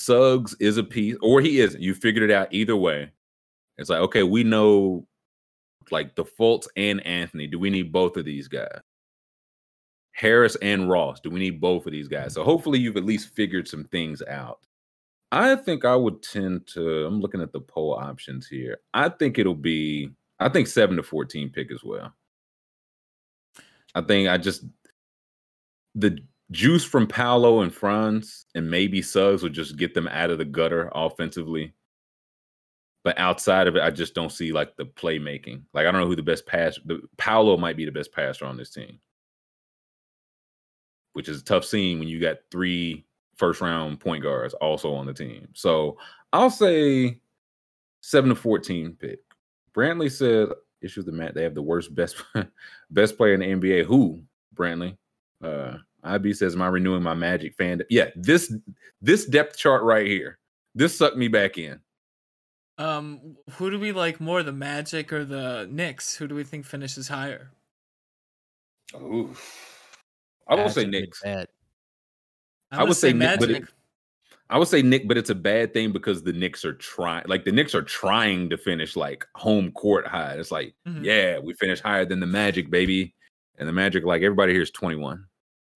Suggs 0.00 0.54
is 0.60 0.76
a 0.76 0.84
piece, 0.84 1.16
or 1.22 1.40
he 1.40 1.60
isn't. 1.60 1.82
You 1.82 1.94
figured 1.94 2.28
it 2.28 2.34
out 2.34 2.48
either 2.52 2.76
way. 2.76 3.12
It's 3.78 3.90
like, 3.90 4.00
okay, 4.00 4.22
we 4.22 4.44
know 4.44 5.06
like 5.90 6.14
the 6.14 6.24
Fultz 6.24 6.66
and 6.76 7.04
Anthony. 7.06 7.46
Do 7.46 7.58
we 7.58 7.70
need 7.70 7.92
both 7.92 8.16
of 8.16 8.24
these 8.24 8.48
guys? 8.48 8.80
Harris 10.12 10.56
and 10.56 10.88
Ross. 10.88 11.20
Do 11.20 11.30
we 11.30 11.40
need 11.40 11.60
both 11.60 11.86
of 11.86 11.92
these 11.92 12.08
guys? 12.08 12.34
So 12.34 12.44
hopefully 12.44 12.78
you've 12.78 12.96
at 12.96 13.04
least 13.04 13.34
figured 13.34 13.68
some 13.68 13.84
things 13.84 14.22
out. 14.28 14.60
I 15.32 15.54
think 15.54 15.84
I 15.84 15.94
would 15.94 16.22
tend 16.22 16.66
to. 16.68 17.06
I'm 17.06 17.20
looking 17.20 17.40
at 17.40 17.52
the 17.52 17.60
poll 17.60 17.94
options 17.94 18.46
here. 18.46 18.78
I 18.92 19.08
think 19.08 19.38
it'll 19.38 19.54
be. 19.54 20.10
I 20.40 20.48
think 20.48 20.66
seven 20.66 20.96
to 20.96 21.02
fourteen 21.02 21.50
pick 21.50 21.70
as 21.70 21.84
well. 21.84 22.12
I 23.94 24.00
think 24.02 24.28
I 24.28 24.38
just 24.38 24.64
the 25.94 26.18
juice 26.50 26.84
from 26.84 27.06
Paolo 27.06 27.60
and 27.60 27.72
Franz 27.72 28.46
and 28.54 28.70
maybe 28.70 29.02
Suggs 29.02 29.42
would 29.42 29.52
just 29.52 29.76
get 29.76 29.94
them 29.94 30.08
out 30.08 30.30
of 30.30 30.38
the 30.38 30.44
gutter 30.44 30.90
offensively. 30.94 31.74
But 33.02 33.18
outside 33.18 33.66
of 33.66 33.76
it, 33.76 33.82
I 33.82 33.90
just 33.90 34.14
don't 34.14 34.32
see 34.32 34.52
like 34.52 34.76
the 34.76 34.84
playmaking. 34.84 35.62
Like 35.72 35.86
I 35.86 35.90
don't 35.90 36.00
know 36.00 36.06
who 36.06 36.16
the 36.16 36.22
best 36.22 36.46
pass. 36.46 36.78
The 36.84 37.00
Paolo 37.16 37.56
might 37.56 37.76
be 37.76 37.84
the 37.86 37.92
best 37.92 38.12
passer 38.12 38.44
on 38.44 38.56
this 38.56 38.70
team, 38.70 38.98
which 41.14 41.28
is 41.28 41.40
a 41.40 41.44
tough 41.44 41.64
scene 41.64 41.98
when 41.98 42.08
you 42.08 42.20
got 42.20 42.38
three 42.50 43.06
first 43.36 43.62
round 43.62 44.00
point 44.00 44.22
guards 44.22 44.52
also 44.54 44.92
on 44.92 45.06
the 45.06 45.14
team. 45.14 45.48
So 45.54 45.96
I'll 46.34 46.50
say 46.50 47.20
seven 48.02 48.28
to 48.28 48.36
fourteen 48.36 48.96
pick. 49.00 49.20
Brantley 49.74 50.10
said 50.10 50.48
issues 50.82 51.06
the 51.06 51.12
mat. 51.12 51.34
They 51.34 51.44
have 51.44 51.54
the 51.54 51.62
worst 51.62 51.94
best 51.94 52.22
best 52.90 53.16
player 53.16 53.32
in 53.32 53.40
the 53.40 53.46
NBA. 53.46 53.86
Who 53.86 54.22
Brantley? 54.54 54.98
Uh, 55.42 55.78
IB 56.04 56.32
says, 56.34 56.54
"Am 56.54 56.62
I 56.62 56.68
renewing 56.68 57.02
my 57.02 57.14
Magic 57.14 57.54
fan?" 57.54 57.82
Yeah, 57.90 58.10
this 58.16 58.52
this 59.02 59.26
depth 59.26 59.56
chart 59.58 59.82
right 59.82 60.06
here. 60.06 60.38
This 60.74 60.96
sucked 60.96 61.16
me 61.16 61.28
back 61.28 61.58
in. 61.58 61.80
Um, 62.78 63.36
who 63.52 63.70
do 63.70 63.78
we 63.78 63.92
like 63.92 64.20
more, 64.20 64.42
the 64.42 64.52
Magic 64.52 65.12
or 65.12 65.24
the 65.24 65.68
Knicks? 65.70 66.16
Who 66.16 66.26
do 66.28 66.34
we 66.34 66.44
think 66.44 66.64
finishes 66.64 67.08
higher? 67.08 67.50
Ooh. 68.94 69.36
I 70.48 70.54
will 70.54 70.62
That's 70.64 70.74
say 70.74 70.84
a 70.84 70.86
Knicks. 70.86 71.22
I'm 71.24 71.46
I 72.72 72.76
gonna 72.76 72.88
would 72.88 72.96
say 72.96 73.10
say 73.10 73.12
Nick, 73.18 73.38
but 73.40 73.48
Magic. 73.50 73.62
it- 73.64 73.74
I 74.48 74.58
would 74.58 74.66
say 74.66 74.82
Nick, 74.82 75.06
but 75.06 75.16
it's 75.16 75.30
a 75.30 75.34
bad 75.34 75.72
thing 75.72 75.92
because 75.92 76.24
the 76.24 76.32
Knicks 76.32 76.64
are 76.64 76.72
trying. 76.72 77.24
Like 77.28 77.44
the 77.44 77.52
Knicks 77.52 77.72
are 77.74 77.82
trying 77.82 78.50
to 78.50 78.56
finish 78.56 78.96
like 78.96 79.24
home 79.36 79.70
court 79.72 80.08
high. 80.08 80.32
It's 80.34 80.50
like, 80.50 80.74
Mhm. 80.88 81.04
yeah, 81.04 81.38
we 81.38 81.54
finished 81.54 81.82
higher 81.84 82.04
than 82.04 82.18
the 82.18 82.26
Magic, 82.26 82.68
baby. 82.68 83.14
And 83.58 83.68
the 83.68 83.72
Magic, 83.72 84.04
like 84.04 84.22
everybody 84.22 84.52
here 84.52 84.62
is 84.62 84.70
twenty 84.72 84.96
one. 84.96 85.26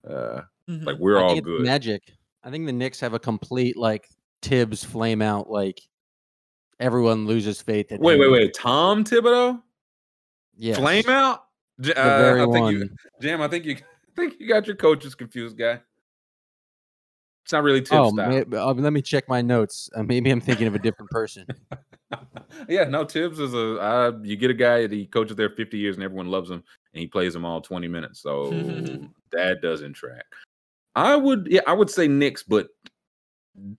Uh, 0.08 0.42
Mhm. 0.68 0.84
like 0.86 0.96
we're 0.98 1.18
I 1.18 1.22
all 1.22 1.40
good. 1.40 1.62
Magic. 1.62 2.02
I 2.42 2.50
think 2.50 2.66
the 2.66 2.72
Knicks 2.72 3.00
have 3.00 3.14
a 3.14 3.18
complete 3.18 3.76
like 3.76 4.08
Thibs 4.42 4.84
flame 4.84 5.22
out. 5.22 5.48
Like 5.50 5.80
everyone 6.80 7.26
loses 7.26 7.60
faith 7.62 7.90
in 7.92 8.00
Wait, 8.00 8.14
him. 8.14 8.20
wait, 8.20 8.30
wait. 8.30 8.54
Tom 8.54 9.04
Thibodeau, 9.04 9.62
Yes. 10.56 10.76
flame 10.78 11.08
out. 11.08 11.44
Uh, 11.84 11.92
I 11.96 12.36
think 12.38 12.50
one. 12.50 12.74
you, 12.74 12.90
Jam. 13.20 13.40
I 13.40 13.48
think 13.48 13.64
you, 13.64 13.76
I 14.08 14.14
think 14.16 14.38
you 14.38 14.46
got 14.48 14.66
your 14.66 14.76
coaches 14.76 15.14
confused, 15.14 15.56
guy. 15.58 15.80
It's 17.44 17.52
not 17.52 17.62
really 17.62 17.80
Thibs 17.80 17.92
Oh, 17.92 18.10
style. 18.10 18.30
may- 18.46 18.56
uh, 18.56 18.72
let 18.72 18.92
me 18.94 19.02
check 19.02 19.28
my 19.28 19.42
notes. 19.42 19.90
Uh, 19.94 20.02
maybe 20.02 20.30
I'm 20.30 20.40
thinking 20.40 20.66
of 20.66 20.74
a 20.74 20.78
different 20.78 21.10
person. 21.10 21.46
yeah, 22.70 22.84
no, 22.84 23.04
Thibs 23.04 23.38
is 23.38 23.52
a. 23.52 23.78
Uh, 23.78 24.12
you 24.22 24.36
get 24.36 24.50
a 24.50 24.54
guy 24.54 24.82
that 24.86 24.92
he 24.92 25.04
coaches 25.04 25.36
there 25.36 25.50
50 25.50 25.76
years 25.76 25.96
and 25.96 26.02
everyone 26.02 26.28
loves 26.30 26.50
him, 26.50 26.64
and 26.94 27.00
he 27.00 27.06
plays 27.06 27.34
them 27.34 27.44
all 27.44 27.60
20 27.60 27.86
minutes. 27.86 28.20
So 28.20 28.50
that 29.32 29.60
doesn't 29.60 29.92
track. 29.92 30.24
I 30.94 31.16
would, 31.16 31.48
yeah, 31.50 31.60
I 31.66 31.74
would 31.74 31.90
say 31.90 32.08
Knicks, 32.08 32.42
but 32.42 32.68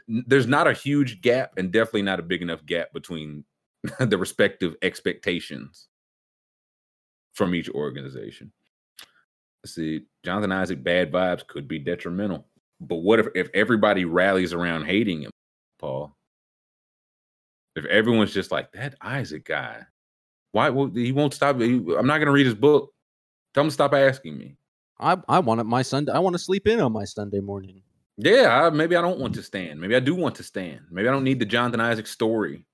there's 0.08 0.48
not 0.48 0.68
a 0.68 0.74
huge 0.74 1.22
gap, 1.22 1.54
and 1.58 1.72
definitely 1.72 2.04
not 2.04 2.20
a 2.20 2.24
big 2.24 2.44
enough 2.44 2.64
gap 2.68 2.94
between 2.94 3.44
the 4.00 4.18
respective 4.18 4.76
expectations 4.84 5.88
from 7.34 7.56
each 7.56 7.70
organization. 7.72 8.52
Let's 9.64 9.74
see, 9.74 10.02
Jonathan 10.24 10.52
Isaac, 10.52 10.84
bad 10.84 11.12
vibes 11.12 11.48
could 11.48 11.68
be 11.68 11.80
detrimental. 11.80 12.46
But 12.80 12.97
what 12.97 13.19
if 13.19 13.27
if 13.35 13.49
everybody 13.53 14.06
rallies 14.06 14.53
around 14.53 14.85
hating 14.85 15.22
him, 15.22 15.31
Paul? 15.80 16.15
If 17.76 17.85
everyone's 17.85 18.34
just 18.34 18.52
like 18.52 18.72
that 18.73 18.95
Isaac 19.02 19.45
guy, 19.45 19.85
why 20.52 20.69
won't 20.69 20.95
he 20.95 21.11
won't 21.11 21.34
stop? 21.34 21.60
he- 21.60 21.95
I'm 21.97 22.07
not 22.07 22.18
going 22.18 22.27
to 22.27 22.31
read 22.31 22.45
his 22.45 22.56
book. 22.56 22.91
Tell 23.53 23.64
him 23.64 23.69
to 23.69 23.73
stop 23.73 23.93
asking 23.93 24.38
me. 24.38 24.57
I 24.99 25.18
I 25.27 25.39
want 25.39 25.65
my 25.65 25.81
Sunday. 25.81 26.11
I 26.11 26.19
want 26.19 26.34
to 26.35 26.39
sleep 26.39 26.68
in 26.68 26.80
on 26.80 26.91
my 26.91 27.06
Sunday 27.06 27.39
morning. 27.39 27.81
Yeah, 28.18 28.64
I, 28.65 28.69
maybe 28.69 28.95
I 28.95 29.02
don't 29.02 29.19
want 29.19 29.35
to 29.35 29.43
stand. 29.43 29.81
Maybe 29.81 29.95
I 29.95 29.99
do 29.99 30.15
want 30.15 30.35
to 30.35 30.43
stand. 30.43 30.81
Maybe 30.89 31.07
I 31.07 31.11
don't 31.11 31.26
need 31.26 31.39
the 31.39 31.45
Jonathan 31.45 31.81
Isaac 31.81 32.07
story 32.07 32.65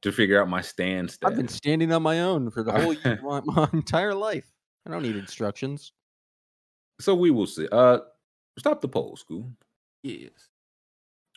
to 0.00 0.10
figure 0.12 0.40
out 0.40 0.48
my 0.48 0.60
stand 0.60 1.16
I've 1.22 1.36
been 1.36 1.46
standing 1.48 1.92
on 1.92 2.02
my 2.02 2.20
own 2.20 2.50
for 2.50 2.62
the 2.62 2.72
whole 2.72 2.94
my, 3.22 3.40
my 3.44 3.68
entire 3.72 4.14
life. 4.14 4.50
I 4.86 4.90
don't 4.90 5.02
need 5.02 5.16
instructions. 5.16 5.92
So 7.00 7.14
we 7.14 7.30
will 7.30 7.46
see. 7.46 7.68
Uh, 7.70 7.98
stop 8.58 8.80
the 8.80 8.88
poll, 8.88 9.16
school. 9.16 9.50
yes. 10.02 10.48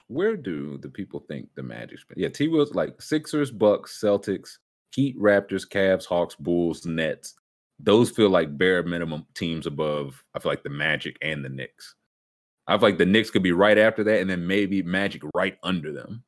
Where 0.07 0.37
do 0.37 0.77
the 0.77 0.89
people 0.89 1.25
think 1.27 1.49
the 1.55 1.63
Magic 1.63 1.97
spend? 1.99 2.19
Yeah, 2.21 2.29
T 2.29 2.47
was 2.47 2.75
like 2.75 3.01
Sixers, 3.01 3.49
Bucks, 3.49 3.99
Celtics, 3.99 4.57
Heat, 4.93 5.17
Raptors, 5.19 5.67
Cavs, 5.67 6.05
Hawks, 6.05 6.35
Bulls, 6.35 6.85
Nets. 6.85 7.33
Those 7.79 8.11
feel 8.11 8.29
like 8.29 8.55
bare 8.57 8.83
minimum 8.83 9.25
teams 9.33 9.65
above. 9.65 10.23
I 10.35 10.39
feel 10.39 10.51
like 10.51 10.63
the 10.63 10.69
Magic 10.69 11.17
and 11.23 11.43
the 11.43 11.49
Knicks. 11.49 11.95
I 12.67 12.73
feel 12.73 12.89
like 12.89 12.97
the 12.99 13.05
Knicks 13.05 13.31
could 13.31 13.41
be 13.43 13.51
right 13.51 13.77
after 13.79 14.03
that, 14.03 14.21
and 14.21 14.29
then 14.29 14.45
maybe 14.45 14.83
Magic 14.83 15.23
right 15.33 15.57
under 15.63 15.91
them. 15.91 16.23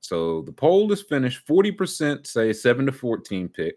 So 0.00 0.40
the 0.42 0.52
poll 0.52 0.90
is 0.90 1.02
finished. 1.02 1.46
Forty 1.46 1.70
percent 1.70 2.26
say 2.26 2.54
seven 2.54 2.86
to 2.86 2.92
fourteen 2.92 3.48
pick. 3.48 3.76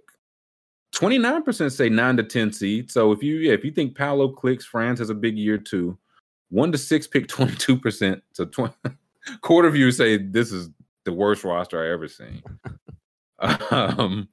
Twenty 0.92 1.18
nine 1.18 1.44
percent 1.44 1.72
say 1.72 1.90
nine 1.90 2.18
to 2.18 2.24
ten 2.24 2.52
seed. 2.52 2.92
So 2.92 3.12
if 3.12 3.24
you 3.24 3.38
yeah, 3.38 3.54
if 3.54 3.64
you 3.64 3.72
think 3.72 3.96
Paolo 3.96 4.30
clicks, 4.30 4.66
Franz 4.66 5.00
has 5.00 5.10
a 5.10 5.16
big 5.16 5.38
year 5.38 5.58
too. 5.58 5.98
One 6.50 6.72
to 6.72 6.78
six 6.78 7.08
pick 7.08 7.28
twenty 7.28 7.56
two 7.56 7.78
percent. 7.78 8.22
So 8.34 8.46
twenty 8.46 8.74
quarter 9.42 9.68
of 9.68 9.76
you 9.76 9.92
say 9.92 10.18
this 10.18 10.52
is 10.52 10.70
the 11.06 11.14
worst 11.14 11.44
roster 11.44 11.84
I 11.84 11.92
ever 11.92 12.08
seen. 12.08 12.44
um, 13.72 14.28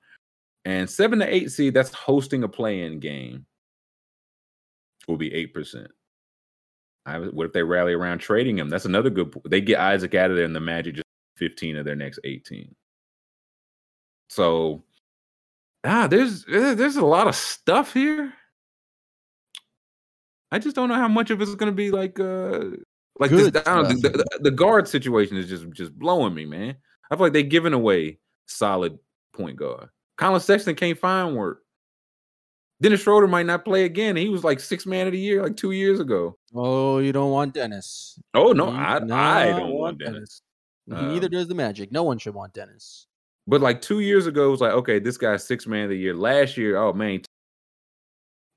and 0.65 0.91
seven 0.91 1.21
to 1.21 1.35
eight 1.35 1.51
seed 1.51 1.75
that's 1.75 1.95
hosting 1.95 2.43
a 2.43 2.49
play-in 2.49 3.01
game 3.01 3.47
will 5.07 5.17
be 5.17 5.33
eight 5.33 5.55
percent. 5.55 5.89
I, 7.07 7.19
what 7.19 7.47
if 7.47 7.53
they 7.53 7.63
rally 7.63 7.95
around 7.95 8.19
trading 8.19 8.59
him? 8.59 8.69
That's 8.69 8.85
another 8.85 9.09
good. 9.09 9.35
They 9.49 9.63
get 9.63 9.81
Isaac 9.81 10.15
out 10.15 10.31
of 10.31 10.37
there, 10.37 10.45
and 10.45 10.55
the 10.55 10.61
Magic 10.61 10.97
just 10.97 11.07
fifteen 11.37 11.77
of 11.77 11.87
their 11.87 11.97
next 11.97 12.21
eighteen. 12.25 12.75
So, 14.29 14.85
ah, 15.85 16.07
there's 16.07 16.45
eh, 16.53 16.75
there's 16.75 16.97
a 16.97 17.05
lot 17.05 17.29
of 17.29 17.35
stuff 17.35 17.93
here. 17.93 18.33
I 20.51 20.59
just 20.59 20.75
don't 20.77 20.89
know 20.89 20.95
how 20.95 21.09
much 21.09 21.31
of 21.31 21.41
it's 21.43 21.55
going 21.55 21.71
to 21.71 21.77
be 21.77 21.91
like 21.91 22.19
uh 22.19 22.71
like. 23.19 23.31
Good 23.31 23.57
I 23.57 23.75
don't 23.75 23.85
know, 23.85 23.97
stuff. 23.97 24.13
the, 24.13 24.19
the, 24.19 24.39
the 24.45 24.51
guard 24.51 24.89
situation 24.89 25.37
is 25.37 25.49
just 25.49 25.69
just 25.73 25.99
blowing 25.99 26.35
me, 26.35 26.47
man. 26.47 26.77
I 27.11 27.17
feel 27.17 27.27
like 27.27 27.33
they're 27.33 27.43
giving 27.43 27.73
away 27.75 28.19
solid 28.47 28.99
point 29.35 29.57
guard. 29.57 29.89
Collin 30.17 30.41
Sexton 30.41 30.75
can't 30.75 30.99
find 30.99 31.37
work. 31.37 31.63
Dennis 32.81 33.01
Schroeder 33.01 33.27
might 33.27 33.47
not 33.47 33.65
play 33.65 33.85
again. 33.85 34.17
He 34.17 34.29
was 34.29 34.45
like 34.45 34.61
six 34.61 34.87
man 34.87 35.07
of 35.09 35.13
the 35.13 35.19
year 35.19 35.43
like 35.43 35.57
two 35.57 35.73
years 35.73 35.99
ago. 35.99 36.39
Oh, 36.55 36.99
you 36.99 37.13
don't 37.13 37.33
want 37.33 37.53
Dennis. 37.55 38.19
Oh 38.35 38.53
no, 38.53 38.71
You 38.71 38.77
I 38.77 38.97
I 38.99 39.47
don't 39.51 39.73
want 39.73 39.99
Dennis. 39.99 40.43
Neither 40.87 41.27
Um, 41.27 41.33
does 41.33 41.49
the 41.49 41.55
Magic. 41.55 41.91
No 41.93 42.05
one 42.05 42.19
should 42.19 42.35
want 42.35 42.55
Dennis. 42.55 43.08
But 43.49 43.63
like 43.63 43.81
two 43.81 44.01
years 44.01 44.27
ago, 44.27 44.47
it 44.47 44.51
was 44.51 44.61
like, 44.61 44.73
okay, 44.73 44.99
this 44.99 45.17
guy's 45.17 45.43
six 45.43 45.67
man 45.67 45.85
of 45.85 45.89
the 45.91 45.97
year. 45.97 46.15
Last 46.15 46.59
year, 46.59 46.77
oh 46.77 46.93
man. 46.93 47.23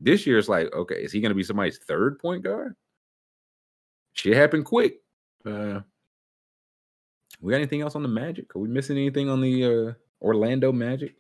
This 0.02 0.28
year 0.28 0.38
it's 0.38 0.50
like, 0.50 0.72
okay, 0.74 0.96
is 0.96 1.14
he 1.14 1.22
gonna 1.22 1.34
be 1.34 1.44
somebody's 1.44 1.78
third 1.78 2.20
point 2.20 2.44
guard? 2.44 2.76
Shit 4.12 4.36
happened 4.36 4.66
quick. 4.66 4.96
Uh 5.46 5.80
we 7.40 7.52
got 7.52 7.58
anything 7.58 7.82
else 7.82 7.96
on 7.96 8.04
the 8.04 8.10
Magic? 8.10 8.54
Are 8.54 8.60
we 8.60 8.68
missing 8.68 8.98
anything 8.98 9.30
on 9.30 9.40
the 9.40 9.64
uh 9.66 9.94
Orlando 10.22 10.74
Magic? 10.74 11.16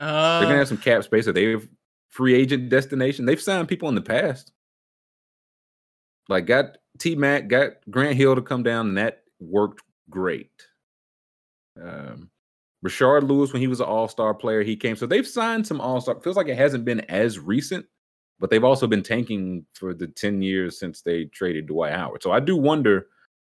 Uh, 0.00 0.40
They're 0.40 0.48
gonna 0.48 0.58
have 0.58 0.68
some 0.68 0.78
cap 0.78 1.04
space. 1.04 1.28
Are 1.28 1.32
they 1.32 1.54
a 1.54 1.60
free 2.08 2.34
agent 2.34 2.70
destination? 2.70 3.24
They've 3.24 3.40
signed 3.40 3.68
people 3.68 3.88
in 3.88 3.94
the 3.94 4.02
past. 4.02 4.50
Like 6.28 6.46
got 6.46 6.78
T 6.98 7.14
Mac, 7.14 7.46
got 7.46 7.74
Grant 7.88 8.16
Hill 8.16 8.34
to 8.34 8.42
come 8.42 8.64
down, 8.64 8.88
and 8.88 8.98
that 8.98 9.22
worked 9.38 9.80
great. 10.10 10.50
Um 11.80 12.31
Rashard 12.84 13.28
Lewis, 13.28 13.52
when 13.52 13.62
he 13.62 13.68
was 13.68 13.80
an 13.80 13.86
all-star 13.86 14.34
player, 14.34 14.62
he 14.62 14.76
came. 14.76 14.96
So 14.96 15.06
they've 15.06 15.26
signed 15.26 15.66
some 15.66 15.80
all-star. 15.80 16.20
Feels 16.20 16.36
like 16.36 16.48
it 16.48 16.56
hasn't 16.56 16.84
been 16.84 17.00
as 17.02 17.38
recent, 17.38 17.86
but 18.40 18.50
they've 18.50 18.64
also 18.64 18.86
been 18.86 19.02
tanking 19.02 19.64
for 19.72 19.94
the 19.94 20.08
10 20.08 20.42
years 20.42 20.78
since 20.78 21.00
they 21.00 21.26
traded 21.26 21.66
Dwight 21.66 21.94
Howard. 21.94 22.22
So 22.22 22.32
I 22.32 22.40
do 22.40 22.56
wonder 22.56 23.06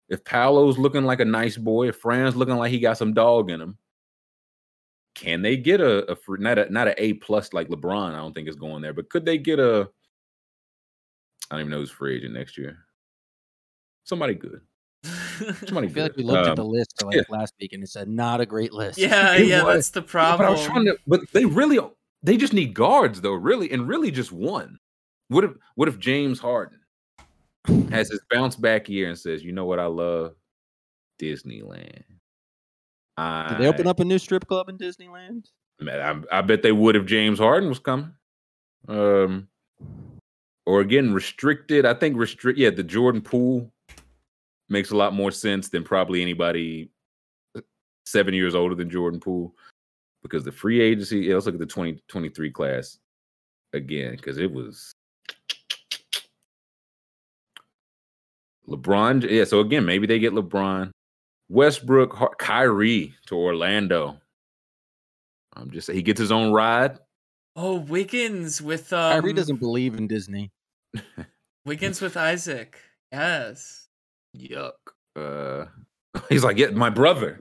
if 0.09 0.25
Paolo's 0.25 0.79
looking 0.79 1.05
like 1.05 1.21
a 1.21 1.25
nice 1.25 1.57
boy, 1.57 1.89
if 1.89 1.97
Fran's 1.97 2.35
looking 2.35 2.57
like 2.57 2.73
he 2.73 2.81
got 2.81 2.99
some 2.99 3.15
dog 3.15 3.51
in 3.51 3.61
him, 3.61 3.79
can 5.15 5.43
they 5.43 5.57
get 5.57 5.81
a, 5.81 6.11
a 6.11 6.17
not 6.39 6.59
a 6.59 6.73
not 6.73 6.89
a 6.89 7.03
A 7.03 7.15
plus 7.15 7.53
like 7.53 7.69
LeBron? 7.69 8.15
I 8.15 8.17
don't 8.17 8.35
think 8.35 8.49
is 8.49 8.57
going 8.57 8.83
there, 8.83 8.93
but 8.93 9.11
could 9.11 9.25
they 9.25 9.39
get 9.39 9.59
a? 9.59 9.89
I 11.51 11.55
don't 11.55 11.61
even 11.61 11.71
know 11.71 11.79
who's 11.79 11.91
free 11.91 12.17
agent 12.17 12.35
next 12.35 12.57
year. 12.57 12.79
Somebody 14.05 14.35
good. 14.35 14.61
Somebody 15.67 15.89
I 15.89 15.91
feel 15.91 16.03
like 16.05 16.17
we 16.17 16.23
looked 16.23 16.47
at 16.49 16.57
the 16.57 16.63
Um, 16.65 16.71
list 16.71 17.03
like 17.05 17.17
yeah. 17.17 17.23
last 17.29 17.55
week 17.61 17.73
and 17.73 17.83
it 17.83 17.89
said 17.89 18.09
not 18.09 18.41
a 18.41 18.47
great 18.47 18.73
list. 18.73 18.99
yeah, 18.99 19.35
It 19.35 19.47
yeah, 19.49 19.65
was. 19.65 19.75
that's 19.75 19.91
the 19.91 20.01
Yeah, 20.01 20.07
problem. 20.07 20.39
But 20.39 20.47
I 20.47 20.51
was 20.51 20.65
trying 20.65 20.85
to, 20.87 20.97
but 21.07 21.21
they 21.33 21.45
really 21.45 21.79
they 22.23 22.37
just 22.37 22.53
need 22.53 22.75
guards 22.75 23.21
though, 23.21 23.33
really, 23.33 23.71
and 23.71 23.89
really 23.89 24.11
just 24.11 24.33
one. 24.33 24.79
What 25.29 25.45
if 25.45 25.53
what 25.75 25.89
if 25.89 25.99
James 25.99 26.39
Harden 26.41 26.79
has 27.91 28.11
his 28.11 28.21
bounce 28.31 28.57
back 28.57 28.89
year 28.89 29.09
and 29.09 29.19
says, 29.19 29.45
you 29.45 29.53
know 29.53 29.65
what 29.65 29.79
I 29.79 29.87
love? 29.87 30.35
Disneyland. 31.21 32.03
I, 33.17 33.49
Did 33.51 33.59
they 33.59 33.67
open 33.69 33.87
up 33.87 34.01
a 34.01 34.05
new 34.05 34.19
strip 34.19 34.47
club 34.47 34.69
in 34.69 34.79
Disneyland? 34.79 35.45
Man, 35.81 36.25
I, 36.33 36.39
I 36.39 36.41
bet 36.43 36.63
they 36.63 36.73
would 36.73 36.97
if 36.97 37.05
James 37.07 37.39
Harden 37.39 37.69
was 37.69 37.79
coming. 37.79 38.13
Um, 38.89 39.49
or 40.67 40.81
again, 40.81 41.13
restricted. 41.13 41.85
I 41.85 41.95
think 41.95 42.17
restrict. 42.17 42.59
Yeah, 42.59 42.71
the 42.71 42.83
Jordan 42.83 43.21
Poole 43.21 43.71
makes 44.71 44.91
a 44.91 44.97
lot 44.97 45.13
more 45.13 45.31
sense 45.31 45.69
than 45.69 45.83
probably 45.83 46.23
anybody 46.23 46.91
seven 48.07 48.35
years 48.35 48.55
older 48.55 48.75
than 48.75 48.91
Jordan 48.91 49.21
Poole 49.21 49.55
because 50.23 50.45
the 50.45 50.53
free 50.53 50.81
agency. 50.81 51.21
Yeah, 51.21 51.35
let's 51.35 51.47
look 51.47 51.55
at 51.55 51.61
the 51.61 51.67
2023 51.67 52.51
class 52.51 52.99
again 53.73 54.17
because 54.17 54.39
it 54.39 54.51
was 54.51 54.93
LeBron. 58.69 59.29
Yeah, 59.29 59.45
so 59.45 59.61
again, 59.61 59.85
maybe 59.85 60.07
they 60.07 60.19
get 60.19 60.33
LeBron, 60.33 60.91
Westbrook, 61.49 62.39
Kyrie 62.39 63.15
to 63.27 63.37
Orlando. 63.37 64.21
I'm 65.55 65.71
just 65.71 65.91
he 65.91 66.03
gets 66.03 66.21
his 66.21 66.33
own 66.33 66.53
ride. 66.53 66.99
oh, 67.57 67.81
Wiggins 67.81 68.63
with 68.63 68.93
um, 68.93 69.13
Kyrie 69.13 69.33
doesn't 69.33 69.61
believe 69.61 69.95
in 69.95 70.07
Disney. 70.07 70.51
Wiggins 71.65 72.01
with 72.01 72.17
Isaac. 72.17 72.79
Yes. 73.13 73.89
Yuck. 74.37 74.73
Uh, 75.17 75.67
he's 76.29 76.45
like, 76.45 76.59
yeah, 76.59 76.71
my 76.71 76.91
brother. 76.91 77.41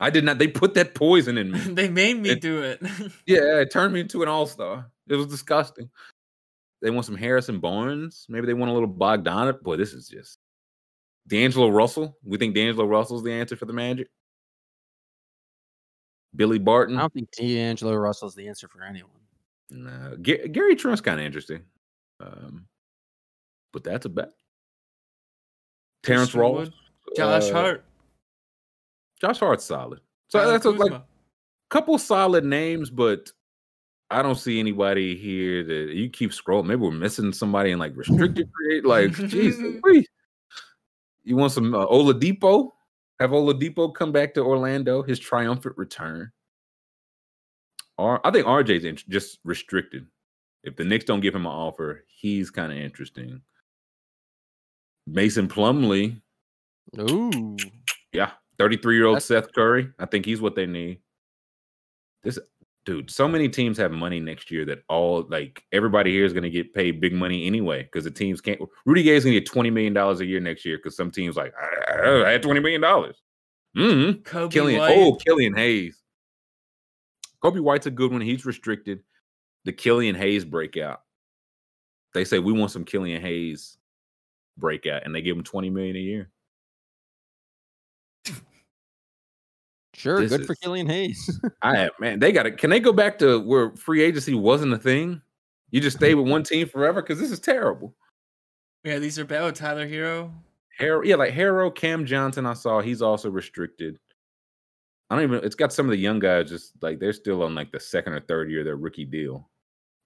I 0.00 0.10
did 0.10 0.24
not. 0.24 0.38
They 0.38 0.48
put 0.48 0.74
that 0.74 0.94
poison 0.94 1.38
in 1.38 1.52
me. 1.52 1.58
they 1.68 1.88
made 1.88 2.18
me 2.20 2.30
It- 2.30 2.40
do 2.40 2.62
it. 2.62 2.80
yeah, 3.26 3.60
it 3.60 3.70
turned 3.70 3.94
me 3.94 4.00
into 4.00 4.22
an 4.22 4.28
all 4.28 4.46
star. 4.46 4.90
It 5.08 5.16
was 5.16 5.26
disgusting. 5.26 5.90
They 6.80 6.90
want 6.90 7.06
some 7.06 7.16
Harrison 7.16 7.60
Barnes. 7.60 8.26
Maybe 8.28 8.46
they 8.46 8.54
want 8.54 8.70
a 8.70 8.74
little 8.74 8.88
Bogdanovich. 8.88 9.62
Boy, 9.62 9.76
this 9.76 9.92
is 9.92 10.08
just 10.08 10.38
D'Angelo 11.28 11.68
Russell. 11.68 12.16
We 12.24 12.38
think 12.38 12.54
D'Angelo 12.56 12.86
Russell's 12.86 13.22
the 13.22 13.32
answer 13.32 13.54
for 13.54 13.66
the 13.66 13.72
Magic. 13.72 14.08
Billy 16.34 16.58
Barton. 16.58 16.96
I 16.96 17.00
don't 17.02 17.12
think 17.12 17.30
D'Angelo 17.32 17.94
Russell's 17.94 18.34
the 18.34 18.48
answer 18.48 18.66
for 18.66 18.82
anyone. 18.82 19.10
No, 19.70 20.16
Ga- 20.20 20.48
Gary 20.48 20.74
Trent's 20.76 21.00
kind 21.00 21.20
of 21.20 21.26
interesting. 21.26 21.62
Um, 22.20 22.66
but 23.72 23.84
that's 23.84 24.06
a 24.06 24.08
bet. 24.08 24.32
Terrence 26.02 26.34
Ross. 26.34 26.68
Josh 27.16 27.50
uh, 27.50 27.52
Hart. 27.52 27.84
Josh 29.20 29.38
Hart's 29.38 29.64
solid. 29.64 30.00
So 30.28 30.50
that's 30.50 30.64
a, 30.64 30.70
like 30.70 30.90
Kuzma. 30.90 31.04
couple 31.70 31.98
solid 31.98 32.44
names, 32.44 32.90
but 32.90 33.30
I 34.10 34.22
don't 34.22 34.38
see 34.38 34.58
anybody 34.60 35.16
here 35.16 35.62
that 35.64 35.94
you 35.94 36.10
keep 36.10 36.32
scrolling. 36.32 36.66
Maybe 36.66 36.80
we're 36.80 36.90
missing 36.90 37.32
somebody 37.32 37.70
in 37.70 37.78
like 37.78 37.96
restricted 37.96 38.50
create. 38.54 38.84
Like, 38.84 39.10
jeez, 39.10 39.80
you 41.24 41.36
want 41.36 41.52
some 41.52 41.74
uh, 41.74 41.86
Oladipo? 41.86 42.70
Have 43.20 43.30
Oladipo 43.30 43.94
come 43.94 44.10
back 44.10 44.34
to 44.34 44.40
Orlando? 44.42 45.02
His 45.02 45.18
triumphant 45.18 45.76
return. 45.78 46.32
Or 47.96 48.26
I 48.26 48.30
think 48.30 48.46
RJ's 48.46 48.84
in, 48.84 48.96
just 49.08 49.38
restricted. 49.44 50.06
If 50.64 50.76
the 50.76 50.84
Knicks 50.84 51.04
don't 51.04 51.20
give 51.20 51.34
him 51.34 51.46
an 51.46 51.52
offer, 51.52 52.04
he's 52.08 52.50
kind 52.50 52.72
of 52.72 52.78
interesting. 52.78 53.42
Mason 55.06 55.48
Plumlee, 55.48 56.20
Ooh. 56.98 57.56
yeah, 58.12 58.30
33 58.58 58.96
year 58.96 59.06
old 59.06 59.22
Seth 59.22 59.52
Curry. 59.52 59.90
I 59.98 60.06
think 60.06 60.24
he's 60.24 60.40
what 60.40 60.54
they 60.54 60.66
need. 60.66 61.00
This 62.22 62.38
dude, 62.84 63.10
so 63.10 63.28
many 63.28 63.48
teams 63.48 63.78
have 63.78 63.92
money 63.92 64.20
next 64.20 64.50
year 64.50 64.64
that 64.66 64.82
all 64.88 65.26
like 65.28 65.62
everybody 65.72 66.12
here 66.12 66.24
is 66.24 66.32
going 66.32 66.42
to 66.44 66.50
get 66.50 66.74
paid 66.74 67.00
big 67.00 67.12
money 67.12 67.46
anyway 67.46 67.82
because 67.82 68.04
the 68.04 68.10
teams 68.10 68.40
can't. 68.40 68.60
Rudy 68.86 69.02
Gay's 69.02 69.24
to 69.24 69.30
get 69.32 69.46
20 69.46 69.70
million 69.70 69.92
dollars 69.92 70.20
a 70.20 70.26
year 70.26 70.40
next 70.40 70.64
year 70.64 70.76
because 70.76 70.96
some 70.96 71.10
teams 71.10 71.36
like 71.36 71.52
I, 71.88 72.24
I 72.26 72.30
had 72.30 72.42
20 72.42 72.60
million 72.60 72.80
dollars. 72.80 73.20
Mm-hmm. 73.76 74.20
Coby 74.22 74.50
Killian, 74.50 74.80
White. 74.80 74.96
oh, 74.96 75.14
Killian 75.14 75.54
Hayes. 75.54 75.98
Coby 77.42 77.60
White's 77.60 77.86
a 77.86 77.90
good 77.90 78.12
one. 78.12 78.20
He's 78.20 78.44
restricted. 78.44 79.00
The 79.64 79.72
Killian 79.72 80.14
Hayes 80.14 80.44
breakout. 80.44 81.00
They 82.14 82.24
say 82.24 82.38
we 82.38 82.52
want 82.52 82.70
some 82.70 82.84
Killian 82.84 83.22
Hayes 83.22 83.78
breakout, 84.56 85.02
and 85.04 85.14
they 85.14 85.22
give 85.22 85.36
him 85.36 85.42
20 85.44 85.70
million 85.70 85.96
a 85.96 86.00
year. 86.00 86.30
Sure, 89.94 90.20
This 90.20 90.30
good 90.30 90.46
for 90.46 90.54
is- 90.54 90.58
Killian 90.60 90.86
Hayes. 90.88 91.40
I 91.62 91.90
man, 92.00 92.18
they 92.18 92.32
got 92.32 92.44
to. 92.44 92.50
Can 92.52 92.70
they 92.70 92.80
go 92.80 92.92
back 92.92 93.18
to 93.18 93.38
where 93.40 93.70
free 93.76 94.02
agency 94.02 94.34
wasn't 94.34 94.72
a 94.72 94.78
thing? 94.78 95.20
You 95.70 95.80
just 95.80 95.96
stay 95.98 96.14
with 96.14 96.28
one 96.28 96.42
team 96.42 96.68
forever 96.68 97.02
because 97.02 97.18
this 97.18 97.30
is 97.30 97.40
terrible. 97.40 97.94
Yeah, 98.84 98.98
these 98.98 99.18
are 99.18 99.24
bad. 99.24 99.42
Oh, 99.42 99.50
Tyler 99.50 99.86
Herro. 99.86 100.32
Herro, 100.80 101.04
yeah, 101.04 101.16
like 101.16 101.32
Herro, 101.32 101.70
Cam 101.74 102.04
Johnson. 102.06 102.46
I 102.46 102.54
saw 102.54 102.80
he's 102.80 103.02
also 103.02 103.30
restricted. 103.30 103.98
I 105.10 105.14
don't 105.16 105.24
even. 105.24 105.44
It's 105.44 105.54
got 105.54 105.72
some 105.72 105.86
of 105.86 105.90
the 105.90 105.98
young 105.98 106.18
guys 106.18 106.48
just 106.48 106.72
like 106.82 106.98
they're 106.98 107.12
still 107.12 107.42
on 107.42 107.54
like 107.54 107.70
the 107.70 107.78
second 107.80 108.14
or 108.14 108.20
third 108.20 108.50
year 108.50 108.60
of 108.60 108.64
their 108.66 108.76
rookie 108.76 109.04
deal. 109.04 109.48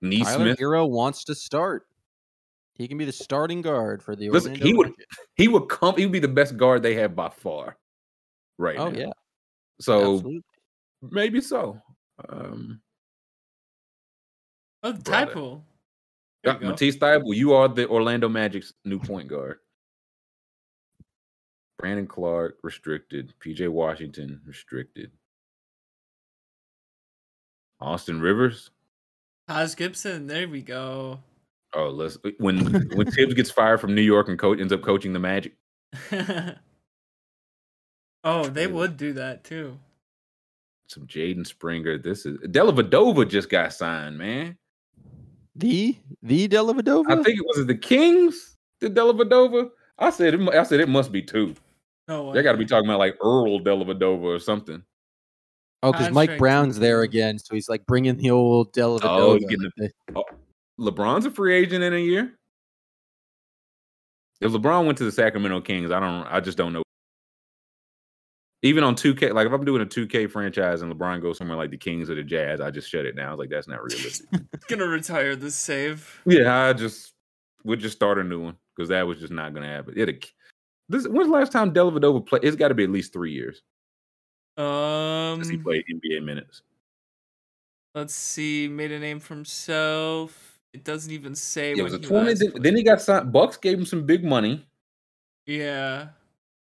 Tyler 0.02 0.10
Neesmith, 0.44 0.58
Herro 0.58 0.88
wants 0.90 1.24
to 1.24 1.34
start. 1.34 1.86
He 2.76 2.86
can 2.88 2.98
be 2.98 3.04
the 3.06 3.12
starting 3.12 3.62
guard 3.62 4.02
for 4.02 4.14
the 4.14 4.28
Listen, 4.30 4.50
Orlando 4.52 4.66
he 4.66 4.74
would- 4.74 4.86
Magic. 4.88 5.06
he 5.34 5.48
would 5.48 5.68
come. 5.68 5.96
He 5.96 6.04
would 6.04 6.12
be 6.12 6.18
the 6.18 6.28
best 6.28 6.56
guard 6.56 6.82
they 6.82 6.94
have 6.94 7.14
by 7.16 7.28
far. 7.30 7.76
Right. 8.58 8.78
Oh 8.78 8.88
now. 8.90 8.98
yeah, 8.98 9.12
So 9.80 10.14
absolutely. 10.16 10.42
maybe 11.02 11.40
so. 11.40 11.80
Um, 12.28 12.80
Oh, 14.82 14.92
Brother. 14.92 15.32
Typool. 15.34 15.62
yeah, 16.44 16.52
There 16.52 16.54
you 16.54 16.60
go. 16.60 16.68
Matisse 16.68 16.96
Thybulle, 16.96 17.34
you 17.34 17.54
are 17.54 17.66
the 17.68 17.88
Orlando 17.88 18.28
Magic's 18.28 18.72
new 18.84 19.00
point 19.00 19.26
guard. 19.28 19.58
Brandon 21.78 22.06
Clarke 22.06 22.58
restricted. 22.62 23.34
PJ 23.40 23.68
Washington 23.68 24.40
restricted. 24.46 25.10
Austin 27.80 28.20
Rivers. 28.20 28.70
Taj 29.48 29.74
Gibson. 29.76 30.26
There 30.26 30.48
we 30.48 30.62
go. 30.62 31.20
Oh, 31.76 31.90
let's 31.90 32.16
when 32.38 32.64
when 32.96 33.10
Thibs 33.10 33.34
gets 33.34 33.50
fired 33.50 33.80
from 33.82 33.94
New 33.94 34.00
York 34.02 34.28
and 34.28 34.38
coach 34.38 34.58
ends 34.60 34.72
up 34.72 34.80
coaching 34.80 35.12
the 35.12 35.18
Magic. 35.18 35.52
oh, 38.24 38.46
they 38.48 38.66
would 38.66 38.96
do 38.96 39.12
that 39.12 39.44
too. 39.44 39.78
Some 40.88 41.06
Jaden 41.06 41.46
Springer. 41.46 41.98
This 41.98 42.24
is 42.24 42.38
Dellavedova 42.38 43.28
just 43.28 43.50
got 43.50 43.74
signed, 43.74 44.16
man. 44.16 44.56
the 45.54 45.96
the 46.22 46.48
Dellavedova. 46.48 47.10
I 47.10 47.22
think 47.22 47.38
it 47.38 47.44
was 47.46 47.58
it 47.58 47.66
the 47.66 47.74
Kings. 47.76 48.56
The 48.80 48.88
Dellavedova. 48.88 49.68
I 49.98 50.10
said 50.10 50.32
it. 50.34 50.48
I 50.54 50.62
said 50.62 50.80
it 50.80 50.88
must 50.88 51.12
be 51.12 51.20
two. 51.22 51.54
No, 52.08 52.32
They 52.32 52.42
got 52.42 52.52
to 52.52 52.58
be 52.58 52.64
talking 52.66 52.88
about 52.88 53.00
like 53.00 53.16
Earl 53.22 53.58
Dellavedova 53.60 54.22
or 54.22 54.38
something. 54.38 54.82
oh, 55.82 55.92
because 55.92 56.10
Mike 56.12 56.38
Brown's 56.38 56.78
there 56.78 57.02
again, 57.02 57.36
so 57.38 57.54
he's 57.54 57.68
like 57.68 57.84
bringing 57.84 58.16
the 58.16 58.30
old 58.30 58.72
Dellavedova. 58.72 59.00
Oh, 59.02 59.34
he's 59.34 59.44
getting 59.46 59.70
like 59.78 59.92
the- 60.08 60.24
LeBron's 60.78 61.26
a 61.26 61.30
free 61.30 61.54
agent 61.54 61.82
in 61.82 61.92
a 61.94 61.98
year. 61.98 62.32
If 64.40 64.52
LeBron 64.52 64.84
went 64.86 64.98
to 64.98 65.04
the 65.04 65.12
Sacramento 65.12 65.60
Kings, 65.62 65.90
I 65.90 65.98
don't. 66.00 66.26
I 66.26 66.40
just 66.40 66.58
don't 66.58 66.72
know. 66.72 66.82
Even 68.62 68.84
on 68.84 68.94
2K, 68.94 69.32
like 69.32 69.46
if 69.46 69.52
I'm 69.52 69.64
doing 69.64 69.82
a 69.82 69.86
2K 69.86 70.30
franchise 70.30 70.82
and 70.82 70.92
LeBron 70.92 71.22
goes 71.22 71.38
somewhere 71.38 71.56
like 71.56 71.70
the 71.70 71.76
Kings 71.76 72.10
or 72.10 72.14
the 72.16 72.22
Jazz, 72.22 72.60
I 72.60 72.70
just 72.70 72.90
shut 72.90 73.06
it 73.06 73.16
down. 73.16 73.28
I 73.28 73.30
was 73.30 73.38
like, 73.38 73.50
that's 73.50 73.68
not 73.68 73.82
realistic. 73.82 74.26
Gonna 74.68 74.86
retire 74.86 75.36
this 75.36 75.54
save. 75.54 76.20
yeah, 76.26 76.66
I 76.66 76.72
just 76.72 77.12
would 77.64 77.80
just 77.80 77.96
start 77.96 78.18
a 78.18 78.24
new 78.24 78.40
one 78.42 78.56
because 78.74 78.88
that 78.88 79.06
was 79.06 79.18
just 79.20 79.32
not 79.32 79.54
gonna 79.54 79.68
happen. 79.68 79.94
Yeah, 79.96 80.06
the, 80.06 80.22
this 80.88 81.06
when's 81.06 81.28
the 81.28 81.34
last 81.34 81.52
time 81.52 81.72
Dellavedova 81.72 82.26
played? 82.26 82.44
It's 82.44 82.56
got 82.56 82.68
to 82.68 82.74
be 82.74 82.84
at 82.84 82.90
least 82.90 83.12
three 83.12 83.32
years 83.32 83.62
since 84.58 85.48
he 85.48 85.56
Um, 85.56 85.62
played 85.62 85.84
NBA 85.90 86.22
minutes. 86.24 86.62
let's 87.94 88.14
see. 88.14 88.68
Made 88.68 88.90
a 88.92 88.98
name 88.98 89.20
for 89.20 89.34
himself. 89.34 90.55
It 90.76 90.84
doesn't 90.84 91.10
even 91.10 91.34
say. 91.34 91.72
Yeah, 91.72 91.80
it 91.80 91.82
was 91.84 91.94
a 91.94 91.98
20. 91.98 92.34
Then, 92.34 92.52
then 92.60 92.76
he 92.76 92.82
got 92.82 93.00
signed. 93.00 93.32
Bucks 93.32 93.56
gave 93.56 93.78
him 93.78 93.86
some 93.86 94.04
big 94.04 94.22
money. 94.24 94.66
Yeah, 95.46 96.08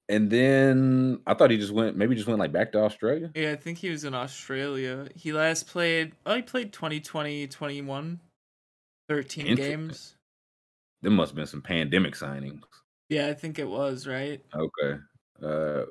And 0.09 0.29
then 0.29 1.19
I 1.25 1.33
thought 1.33 1.49
he 1.49 1.57
just 1.57 1.73
went, 1.73 1.97
maybe 1.97 2.13
just 2.13 2.27
went 2.27 2.39
like 2.39 2.51
back 2.51 2.71
to 2.73 2.83
Australia. 2.83 3.31
yeah. 3.33 3.51
I 3.51 3.55
think 3.55 3.79
he 3.79 3.89
was 3.89 4.03
in 4.03 4.13
Australia. 4.13 5.07
He 5.15 5.31
last 5.33 5.65
played. 5.67 6.11
Oh, 6.25 6.35
he 6.35 6.41
played 6.43 6.71
2020, 6.71 7.47
21. 7.47 8.19
13 9.09 9.45
Interesting. 9.47 9.71
games. 9.79 10.15
There 11.01 11.11
must 11.11 11.31
have 11.31 11.35
been 11.35 11.45
some 11.47 11.61
pandemic 11.61 12.13
signings. 12.15 12.61
Yeah, 13.09 13.27
I 13.27 13.33
think 13.33 13.57
it 13.59 13.67
was 13.67 14.05
right. 14.07 14.41
Okay. 14.53 14.99
Uh, 15.41 15.85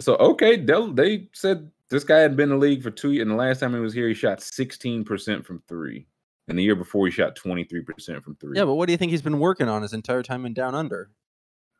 so 0.00 0.16
okay, 0.16 0.56
Del, 0.56 0.92
they 0.92 1.28
said 1.32 1.70
this 1.90 2.02
guy 2.04 2.18
had 2.20 2.36
been 2.36 2.50
in 2.50 2.58
the 2.58 2.66
league 2.66 2.82
for 2.82 2.90
two 2.90 3.12
years, 3.12 3.22
and 3.22 3.30
the 3.30 3.34
last 3.36 3.60
time 3.60 3.74
he 3.74 3.80
was 3.80 3.92
here, 3.94 4.08
he 4.08 4.14
shot 4.14 4.38
16% 4.40 5.44
from 5.44 5.62
three. 5.68 6.06
And 6.50 6.58
the 6.58 6.64
year 6.64 6.74
before, 6.74 7.06
he 7.06 7.12
shot 7.12 7.36
23% 7.36 8.24
from 8.24 8.34
three. 8.34 8.56
Yeah, 8.58 8.64
but 8.64 8.74
what 8.74 8.86
do 8.86 8.92
you 8.92 8.98
think 8.98 9.12
he's 9.12 9.22
been 9.22 9.38
working 9.38 9.68
on 9.68 9.82
his 9.82 9.92
entire 9.92 10.22
time 10.24 10.44
in 10.44 10.52
Down 10.52 10.74
Under? 10.74 11.10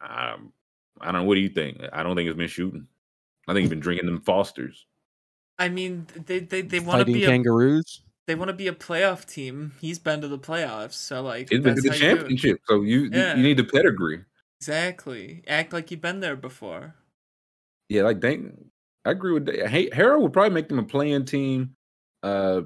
um, 0.01 0.53
I 1.01 1.07
don't 1.07 1.15
know. 1.15 1.25
What 1.25 1.35
do 1.35 1.41
you 1.41 1.49
think? 1.49 1.79
I 1.93 2.03
don't 2.05 2.15
think 2.15 2.29
he's 2.29 2.37
been 2.37 2.47
shooting. 2.47 2.87
I 3.49 3.53
think 3.53 3.63
he's 3.63 3.71
been 3.71 3.81
drinking 3.81 4.07
them 4.07 4.21
Fosters. 4.21 4.87
I 5.59 5.69
mean, 5.69 6.07
they 6.27 6.39
they, 6.39 6.63
they 6.63 6.79
want 6.79 7.01
to 7.01 7.05
Fighting 7.05 7.15
be 7.15 7.25
a, 7.25 7.27
kangaroos? 7.29 8.03
they 8.27 8.35
want 8.37 8.49
to 8.49 8.55
be 8.55 8.69
a 8.69 8.73
playoff 8.73 9.27
team. 9.27 9.73
He's 9.81 9.99
been 9.99 10.21
to 10.21 10.29
the 10.29 10.39
playoffs, 10.39 10.93
so 10.93 11.23
like 11.23 11.51
He's 11.51 11.61
been 11.61 11.75
to 11.75 11.81
the 11.83 11.89
how 11.91 11.95
you 11.97 12.01
championship. 12.01 12.61
So 12.69 12.83
you, 12.83 13.01
you- 13.05 13.11
Yeah. 13.13 13.35
you 13.37 13.43
need 13.43 13.57
the 13.57 13.65
pedigree. 13.65 14.21
Exactly. 14.61 15.43
Act 15.49 15.73
like 15.73 15.91
you've 15.91 16.01
been 16.01 16.21
there 16.21 16.37
before. 16.37 16.95
Yeah, 17.89 18.03
like 18.03 18.21
they, 18.21 18.39
I 19.05 19.11
agree 19.11 19.33
with 19.33 19.47
that. 19.47 19.69
Hey, 19.69 19.89
Harold 19.93 20.23
would 20.23 20.33
probably 20.33 20.55
make 20.55 20.69
them 20.69 20.79
a 20.79 20.85
playing 20.85 21.25
team. 21.25 21.75
Uh, 22.23 22.63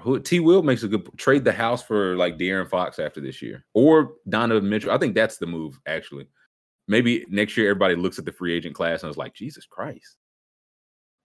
who 0.00 0.20
T 0.20 0.40
Will 0.40 0.62
makes 0.62 0.82
a 0.82 0.88
good 0.88 1.08
trade 1.16 1.44
the 1.44 1.52
house 1.52 1.82
for 1.82 2.16
like 2.16 2.38
De'Aaron 2.38 2.68
Fox 2.68 2.98
after 2.98 3.20
this 3.20 3.40
year 3.40 3.64
or 3.74 4.14
Donovan 4.28 4.68
Mitchell. 4.68 4.90
I 4.90 4.98
think 4.98 5.14
that's 5.14 5.38
the 5.38 5.46
move 5.46 5.80
actually. 5.86 6.28
Maybe 6.88 7.26
next 7.28 7.56
year 7.56 7.70
everybody 7.70 7.96
looks 7.96 8.18
at 8.18 8.24
the 8.24 8.32
free 8.32 8.54
agent 8.54 8.74
class 8.74 9.02
and 9.02 9.10
is 9.10 9.16
like, 9.16 9.34
Jesus 9.34 9.66
Christ, 9.66 10.16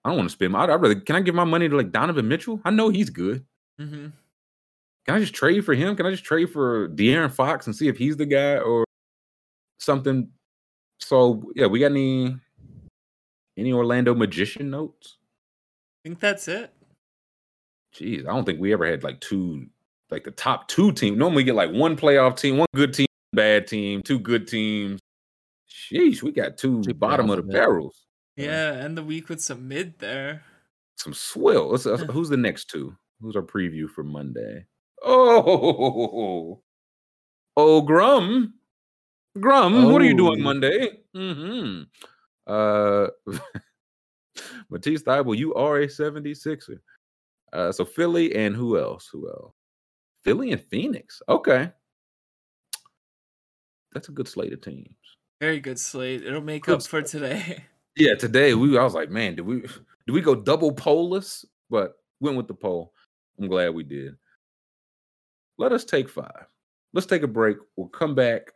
I 0.04 0.10
don't 0.10 0.18
want 0.18 0.30
to 0.30 0.34
spend 0.34 0.54
my. 0.54 0.64
I'd 0.64 0.70
rather 0.70 0.96
can 0.96 1.16
I 1.16 1.22
give 1.22 1.36
my 1.36 1.44
money 1.44 1.70
to 1.70 1.76
like 1.76 1.92
Donovan 1.92 2.28
Mitchell? 2.28 2.60
I 2.66 2.72
know 2.72 2.90
he's 2.90 3.10
good. 3.10 3.46
hmm 3.78 4.08
Can 5.06 5.16
I 5.16 5.20
just 5.20 5.36
trade 5.36 5.66
for 5.66 5.74
him? 5.74 5.96
Can 5.96 6.06
I 6.06 6.12
just 6.12 6.24
trade 6.24 6.50
for 6.52 6.90
De'Aaron 6.90 7.32
Fox 7.32 7.68
and 7.68 7.76
see 7.76 7.88
if 7.88 7.98
he's 7.98 8.18
the 8.18 8.26
guy 8.26 8.58
or 8.58 8.86
something? 9.80 10.30
So 11.00 11.44
yeah, 11.56 11.68
we 11.68 11.80
got 11.80 11.92
any 11.92 12.38
any 13.58 13.74
Orlando 13.74 14.16
magician 14.16 14.70
notes? 14.70 15.18
I 16.04 16.10
think 16.10 16.20
that's 16.20 16.48
it. 16.48 16.74
Jeez, 17.96 18.22
I 18.22 18.34
don't 18.34 18.46
think 18.46 18.60
we 18.60 18.72
ever 18.74 18.86
had 18.86 19.04
like 19.04 19.20
two, 19.22 19.66
like 20.10 20.24
the 20.24 20.32
top 20.32 20.68
two 20.68 20.92
team. 20.92 21.18
Normally 21.18 21.44
get 21.44 21.56
like 21.56 21.72
one 21.72 21.96
playoff 21.98 22.38
team, 22.40 22.58
one 22.58 22.68
good 22.76 22.94
team, 22.94 23.08
bad 23.34 23.68
team, 23.68 24.02
two 24.02 24.20
good 24.20 24.48
teams. 24.48 25.00
Sheesh, 25.70 26.22
we 26.22 26.32
got 26.32 26.58
two, 26.58 26.82
Two 26.84 26.94
bottom 26.94 27.30
of 27.30 27.38
the 27.46 27.50
it. 27.52 27.54
barrels. 27.54 28.06
Yeah, 28.38 28.72
end 28.84 28.98
the 28.98 29.04
week 29.04 29.28
with 29.30 29.42
some 29.42 29.68
mid 29.68 30.00
there. 30.00 30.44
Some 30.98 31.14
swill. 31.14 31.78
Who's 32.12 32.30
the 32.30 32.38
next 32.38 32.70
two? 32.70 32.96
Who's 33.22 33.36
our 33.36 33.42
preview 33.42 33.90
for 33.90 34.04
Monday? 34.04 34.66
Oh, 35.04 36.62
oh, 37.58 37.82
Grum, 37.82 38.54
Grum. 39.40 39.92
What 39.92 40.02
are 40.02 40.06
you 40.06 40.16
doing 40.16 40.40
Oh. 40.40 40.44
Monday? 40.44 41.00
Mm-hmm. 41.16 41.84
Uh, 42.48 43.08
Matisse 44.70 45.04
Thybulle, 45.04 45.38
you 45.38 45.54
are 45.56 45.78
a 45.82 45.88
76er. 45.88 46.78
Uh, 47.54 47.72
so 47.72 47.86
Philly 47.86 48.36
and 48.36 48.56
who 48.56 48.80
else? 48.80 49.10
Who 49.12 49.30
else? 49.30 49.54
Philly 50.24 50.52
and 50.52 50.62
Phoenix. 50.62 51.22
Okay. 51.28 51.72
That's 53.94 54.10
a 54.10 54.14
good 54.14 54.28
slate 54.28 54.54
of 54.54 54.62
teams. 54.62 54.96
Very 55.40 55.60
good 55.60 55.80
slate. 55.80 56.24
It'll 56.24 56.42
make 56.42 56.64
Good 56.64 56.76
up 56.76 56.84
for 56.84 57.02
today. 57.02 57.66
Yeah, 57.98 58.16
today 58.16 58.54
we 58.54 58.78
I 58.78 58.84
was 58.86 58.94
like, 58.94 59.10
man, 59.10 59.36
did 59.36 59.42
we 59.42 59.60
did 59.62 60.14
we 60.14 60.22
go 60.22 60.34
double 60.34 60.72
poleless? 60.72 61.44
But 61.70 61.96
went 62.22 62.38
with 62.38 62.48
the 62.48 62.54
poll. 62.54 62.94
I'm 63.38 63.50
glad 63.50 63.74
we 63.74 63.84
did. 63.84 64.16
Let 65.58 65.74
us 65.74 65.84
take 65.84 66.08
five. 66.08 66.46
Let's 66.94 67.06
take 67.06 67.24
a 67.24 67.28
break. 67.28 67.58
We'll 67.76 67.90
come 67.90 68.16
back, 68.16 68.54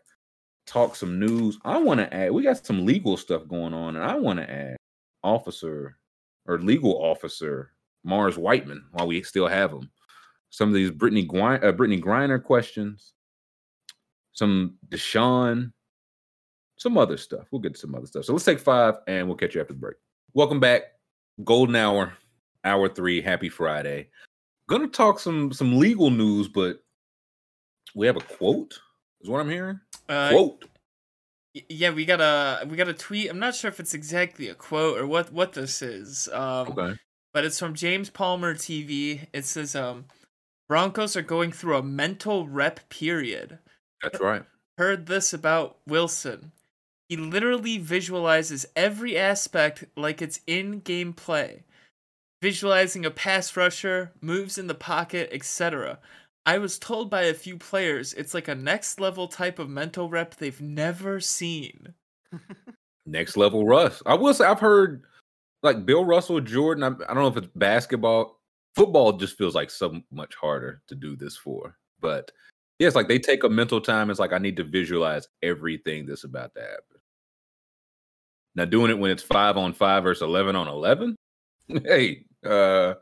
talk 0.66 0.96
some 0.96 1.20
news. 1.20 1.60
I 1.66 1.78
want 1.80 2.00
to 2.00 2.14
add, 2.14 2.32
we 2.32 2.44
got 2.44 2.66
some 2.66 2.86
legal 2.86 3.18
stuff 3.18 3.46
going 3.48 3.74
on, 3.74 3.98
and 3.98 4.06
I 4.06 4.16
want 4.16 4.40
to 4.40 4.50
add 4.50 4.78
officer 5.22 5.98
or 6.46 6.60
legal 6.60 6.94
officer 6.94 7.74
Mars 8.06 8.38
Whiteman 8.38 8.86
while 8.92 9.08
we 9.08 9.22
still 9.24 9.48
have 9.48 9.72
him. 9.72 9.90
Some 10.52 10.70
of 10.70 10.76
these 10.76 10.92
Brittany 10.92 11.26
Gwine, 11.26 11.64
uh, 11.64 11.74
Brittney 11.74 12.02
Griner 12.02 12.42
questions, 12.42 13.14
some 14.32 14.76
Deshaun, 14.90 15.74
some 16.78 16.98
other 16.98 17.18
stuff. 17.18 17.48
We'll 17.52 17.62
get 17.62 17.74
to 17.74 17.80
some 17.80 17.96
other 17.96 18.06
stuff. 18.06 18.26
So 18.26 18.34
let's 18.34 18.46
take 18.46 18.60
five 18.60 18.96
and 19.08 19.28
we'll 19.28 19.36
catch 19.36 19.56
you 19.56 19.62
after 19.62 19.74
the 19.74 19.80
break. 19.80 19.96
Welcome 20.34 20.60
back. 20.60 20.84
Golden 21.44 21.76
hour, 21.76 22.14
hour 22.64 22.88
three. 22.88 23.22
Happy 23.22 23.50
Friday. 23.50 24.10
Gonna 24.70 24.88
talk 24.88 25.20
some 25.20 25.52
some 25.52 25.78
legal 25.78 26.10
news, 26.10 26.48
but 26.48 26.80
we 27.96 28.08
have 28.08 28.16
a 28.18 28.22
quote, 28.22 28.80
is 29.22 29.30
what 29.30 29.42
I'm 29.42 29.50
hearing. 29.50 29.80
Uh, 30.08 30.30
quote. 30.30 30.66
yeah, 31.70 31.90
we 31.92 32.06
got 32.06 32.22
a 32.22 32.66
we 32.68 32.78
got 32.78 32.88
a 32.88 32.94
tweet. 32.94 33.30
I'm 33.30 33.40
not 33.40 33.56
sure 33.56 33.70
if 33.70 33.80
it's 33.80 33.94
exactly 33.94 34.48
a 34.48 34.56
quote 34.56 34.98
or 34.98 35.08
what 35.08 35.34
what 35.34 35.54
this 35.54 35.82
is. 35.82 36.30
Um, 36.32 36.70
Okay. 36.70 36.96
But 37.36 37.44
it's 37.44 37.60
from 37.60 37.76
James 37.76 38.10
Palmer 38.10 38.56
TV. 38.56 39.28
It 39.34 39.44
says, 39.44 39.76
um, 39.76 40.06
Broncos 40.70 41.18
are 41.18 41.22
going 41.22 41.52
through 41.52 41.76
a 41.76 41.84
mental 41.84 42.48
rep 42.48 42.88
period. 42.88 43.60
That's 44.02 44.22
right. 44.22 44.44
Heard 44.78 45.08
this 45.08 45.34
about 45.34 45.80
Wilson. 45.86 46.54
He 47.10 47.18
literally 47.18 47.78
visualizes 47.78 48.66
every 48.74 49.18
aspect 49.18 49.84
like 49.98 50.22
it's 50.22 50.40
in 50.48 50.80
game 50.80 51.12
play. 51.12 51.64
Visualizing 52.42 53.06
a 53.06 53.12
pass 53.12 53.58
rusher, 53.58 54.14
moves 54.22 54.58
in 54.58 54.68
the 54.68 54.74
pocket, 54.74 55.28
etc. 55.34 56.00
I 56.46 56.58
was 56.58 56.80
told 56.80 57.10
by 57.10 57.24
a 57.24 57.34
few 57.34 57.58
players 57.58 58.14
it's 58.14 58.34
like 58.34 58.48
a 58.48 58.56
next 58.56 59.02
level 59.02 59.28
type 59.28 59.60
of 59.60 59.70
mental 59.70 60.10
rep 60.10 60.36
they've 60.36 60.62
never 60.62 61.20
seen. 61.20 61.96
Next 63.06 63.38
level 63.38 63.68
Russ. 63.68 64.02
I 64.06 64.16
will 64.16 64.34
say 64.34 64.46
I've 64.46 64.60
heard 64.60 65.04
like 65.66 65.86
Bill 65.86 66.06
Russell, 66.06 66.40
Jordan. 66.42 66.84
I, 66.84 66.88
I 66.88 67.14
don't 67.14 67.24
know 67.24 67.28
if 67.28 67.38
it's 67.38 67.50
basketball. 67.56 68.40
Football 68.76 69.14
just 69.14 69.38
feels 69.38 69.56
like 69.56 69.70
so 69.70 70.02
much 70.12 70.36
harder 70.36 70.82
to 70.88 70.96
do 70.96 71.16
this 71.16 71.38
for. 71.38 71.78
But 72.02 72.32
yeah, 72.80 72.88
it's 72.88 72.96
like 72.96 73.08
they 73.08 73.20
take 73.20 73.44
a 73.44 73.50
mental 73.50 73.80
time. 73.82 74.10
It's 74.10 74.20
like 74.20 74.34
I 74.34 74.38
need 74.38 74.58
to 74.58 74.64
visualize 74.64 75.28
everything 75.42 76.06
that's 76.06 76.24
about 76.26 76.54
to 76.56 76.62
happen. 76.62 77.00
Now 78.56 78.66
doing 78.66 78.92
it 78.92 78.98
when 79.00 79.12
it's 79.12 79.24
five 79.24 79.58
on 79.58 79.74
five 79.74 80.04
versus 80.04 80.22
eleven 80.22 80.56
on 80.56 80.68
eleven. 80.68 81.16
Hey, 81.68 82.26
uh 82.46 82.94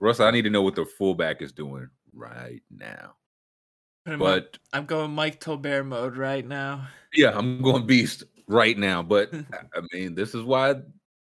Russ, 0.00 0.18
I 0.18 0.32
need 0.32 0.42
to 0.42 0.50
know 0.50 0.62
what 0.62 0.74
the 0.74 0.84
fullback 0.84 1.40
is 1.40 1.52
doing 1.52 1.88
right 2.12 2.62
now. 2.70 3.14
Up- 4.08 4.18
But 4.18 4.58
I'm 4.72 4.86
going 4.86 5.12
Mike 5.12 5.40
Tolbert 5.40 5.86
mode 5.86 6.16
right 6.16 6.44
now. 6.44 6.88
Yeah, 7.14 7.30
I'm 7.36 7.62
going 7.62 7.86
beast 7.86 8.24
right 8.48 8.76
now. 8.76 9.02
But 9.02 9.32
I 9.52 9.80
mean, 9.92 10.14
this 10.16 10.34
is 10.34 10.42
why 10.42 10.76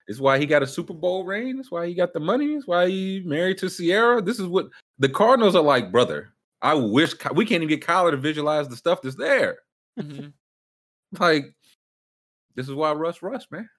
is 0.09 0.21
why 0.21 0.39
he 0.39 0.47
got 0.47 0.63
a 0.63 0.67
Super 0.67 0.95
Bowl 0.95 1.25
ring. 1.25 1.57
That's 1.57 1.71
why 1.71 1.87
he 1.87 1.95
got 1.95 2.13
the 2.13 2.21
money. 2.21 2.55
That's 2.55 2.67
why 2.67 2.89
he 2.89 3.23
married 3.25 3.59
to 3.59 3.71
Ciara. 3.71 4.23
This 4.23 4.39
is 4.39 4.47
what 4.47 4.69
the 4.99 5.09
Cardinals 5.09 5.57
are 5.57 5.63
like, 5.63 5.91
brother. 5.91 6.33
I 6.63 6.75
wish 6.75 7.15
we 7.35 7.45
can't 7.45 7.63
even 7.63 7.69
get 7.69 7.87
Kyler 7.87 8.11
to 8.11 8.17
visualize 8.17 8.69
the 8.69 8.77
stuff 8.77 9.03
that's 9.03 9.17
there. 9.17 9.59
Mhm. 9.99 10.33
Like, 11.21 11.55
this 12.57 12.69
is 12.69 12.75
why 12.75 12.93
Russ 12.93 13.23
Russ, 13.23 13.47
man. 13.51 13.71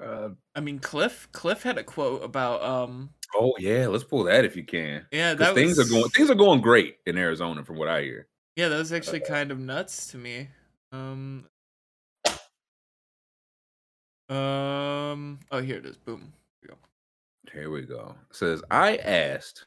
Uh, 0.00 0.30
I 0.54 0.60
mean, 0.60 0.78
Kliff 0.78 1.28
Kliff 1.32 1.62
had 1.62 1.78
a 1.78 1.84
quote 1.84 2.22
about 2.22 2.62
um 2.62 3.10
oh 3.34 3.54
yeah, 3.58 3.86
let's 3.88 4.04
pull 4.04 4.24
that 4.24 4.44
if 4.44 4.56
you 4.56 4.64
can. 4.64 5.06
Yeah, 5.12 5.34
that 5.34 5.54
things 5.54 5.78
are 5.78 5.88
going 5.88 6.08
things 6.10 6.30
are 6.30 6.36
going 6.36 6.60
great 6.60 6.98
in 7.06 7.18
Arizona 7.18 7.64
from 7.64 7.76
what 7.76 7.88
I 7.88 8.02
hear. 8.02 8.28
Yeah, 8.56 8.68
that 8.68 8.78
was 8.78 8.92
actually 8.92 9.20
kind 9.20 9.50
of 9.50 9.58
nuts 9.58 10.08
to 10.08 10.18
me. 10.18 10.48
Um. 10.92 11.46
Um. 14.28 15.40
Oh, 15.50 15.60
here 15.60 15.76
it 15.76 15.86
is. 15.86 15.96
Boom. 15.96 16.32
Here 17.52 17.70
we 17.70 17.82
go. 17.82 18.16
It 18.30 18.36
says 18.36 18.62
I 18.70 18.96
asked 18.96 19.66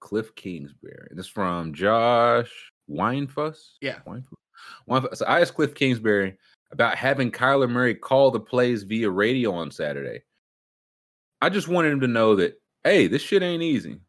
Kliff 0.00 0.34
Kingsbury. 0.36 1.08
This 1.10 1.26
is 1.26 1.30
from 1.30 1.74
Josh 1.74 2.50
Weinfuss. 2.90 3.72
Yeah. 3.80 3.98
Weinfuss. 4.06 4.24
Weinfuss. 4.88 5.16
So 5.16 5.26
I 5.26 5.40
asked 5.40 5.54
Kliff 5.54 5.74
Kingsbury 5.74 6.36
about 6.72 6.96
having 6.96 7.30
Kyler 7.30 7.68
Murray 7.68 7.94
call 7.94 8.30
the 8.30 8.40
plays 8.40 8.84
via 8.84 9.10
radio 9.10 9.52
on 9.52 9.70
Saturday. 9.70 10.22
I 11.42 11.48
just 11.48 11.68
wanted 11.68 11.92
him 11.92 12.00
to 12.00 12.08
know 12.08 12.36
that, 12.36 12.60
hey, 12.84 13.06
this 13.06 13.22
shit 13.22 13.42
ain't 13.42 13.62
easy. 13.62 14.00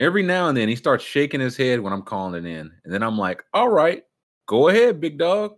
Every 0.00 0.22
now 0.22 0.48
and 0.48 0.56
then 0.56 0.68
he 0.68 0.76
starts 0.76 1.04
shaking 1.04 1.40
his 1.40 1.56
head 1.56 1.80
when 1.80 1.92
I'm 1.92 2.02
calling 2.02 2.44
it 2.44 2.48
in. 2.48 2.72
And 2.84 2.92
then 2.92 3.02
I'm 3.02 3.18
like, 3.18 3.44
all 3.54 3.68
right, 3.68 4.02
go 4.46 4.68
ahead, 4.68 5.00
big 5.00 5.18
dog. 5.18 5.54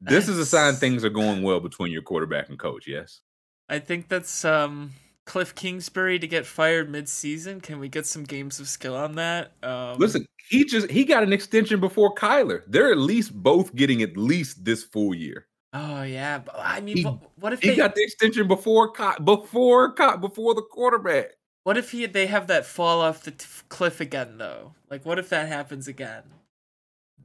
This 0.00 0.28
is 0.28 0.38
a 0.38 0.46
sign 0.46 0.74
things 0.74 1.04
are 1.04 1.10
going 1.10 1.42
well 1.42 1.60
between 1.60 1.92
your 1.92 2.02
quarterback 2.02 2.48
and 2.48 2.58
coach, 2.58 2.86
yes? 2.86 3.20
I 3.68 3.78
think 3.78 4.08
that's 4.08 4.44
um 4.44 4.92
Kliff 5.26 5.54
Kingsbury 5.54 6.18
to 6.18 6.26
get 6.26 6.46
fired 6.46 6.88
mid-season. 6.90 7.60
Can 7.60 7.78
we 7.78 7.88
get 7.88 8.06
some 8.06 8.24
games 8.24 8.60
of 8.60 8.68
skill 8.68 8.96
on 8.96 9.16
that? 9.16 9.52
Um, 9.62 9.98
Listen, 9.98 10.26
he 10.48 10.64
just 10.64 10.90
he 10.90 11.04
got 11.04 11.22
an 11.22 11.32
extension 11.32 11.80
before 11.80 12.14
Kyler. 12.14 12.62
They're 12.66 12.90
at 12.90 12.98
least 12.98 13.34
both 13.34 13.74
getting 13.74 14.02
at 14.02 14.16
least 14.16 14.64
this 14.64 14.84
full 14.84 15.14
year. 15.14 15.46
Oh 15.74 16.02
yeah, 16.02 16.38
but 16.38 16.54
I 16.58 16.80
mean, 16.80 16.96
He- 16.96 17.02
what, 17.02 17.52
if 17.52 17.60
He 17.60 17.70
they? 17.70 17.76
got 17.76 17.94
the 17.94 18.02
extension 18.02 18.48
before 18.48 18.92
before 19.22 19.88
before 19.94 20.54
the 20.54 20.62
quarterback. 20.70 21.32
What 21.64 21.76
if 21.76 21.90
he 21.90 22.06
they 22.06 22.26
have 22.28 22.46
that 22.46 22.64
fall 22.64 23.02
off 23.02 23.24
the 23.24 23.32
t- 23.32 23.44
cliff 23.68 24.00
again 24.00 24.38
though? 24.38 24.72
Like, 24.88 25.04
what 25.04 25.18
if 25.18 25.28
that 25.28 25.48
happens 25.48 25.86
again? 25.86 26.22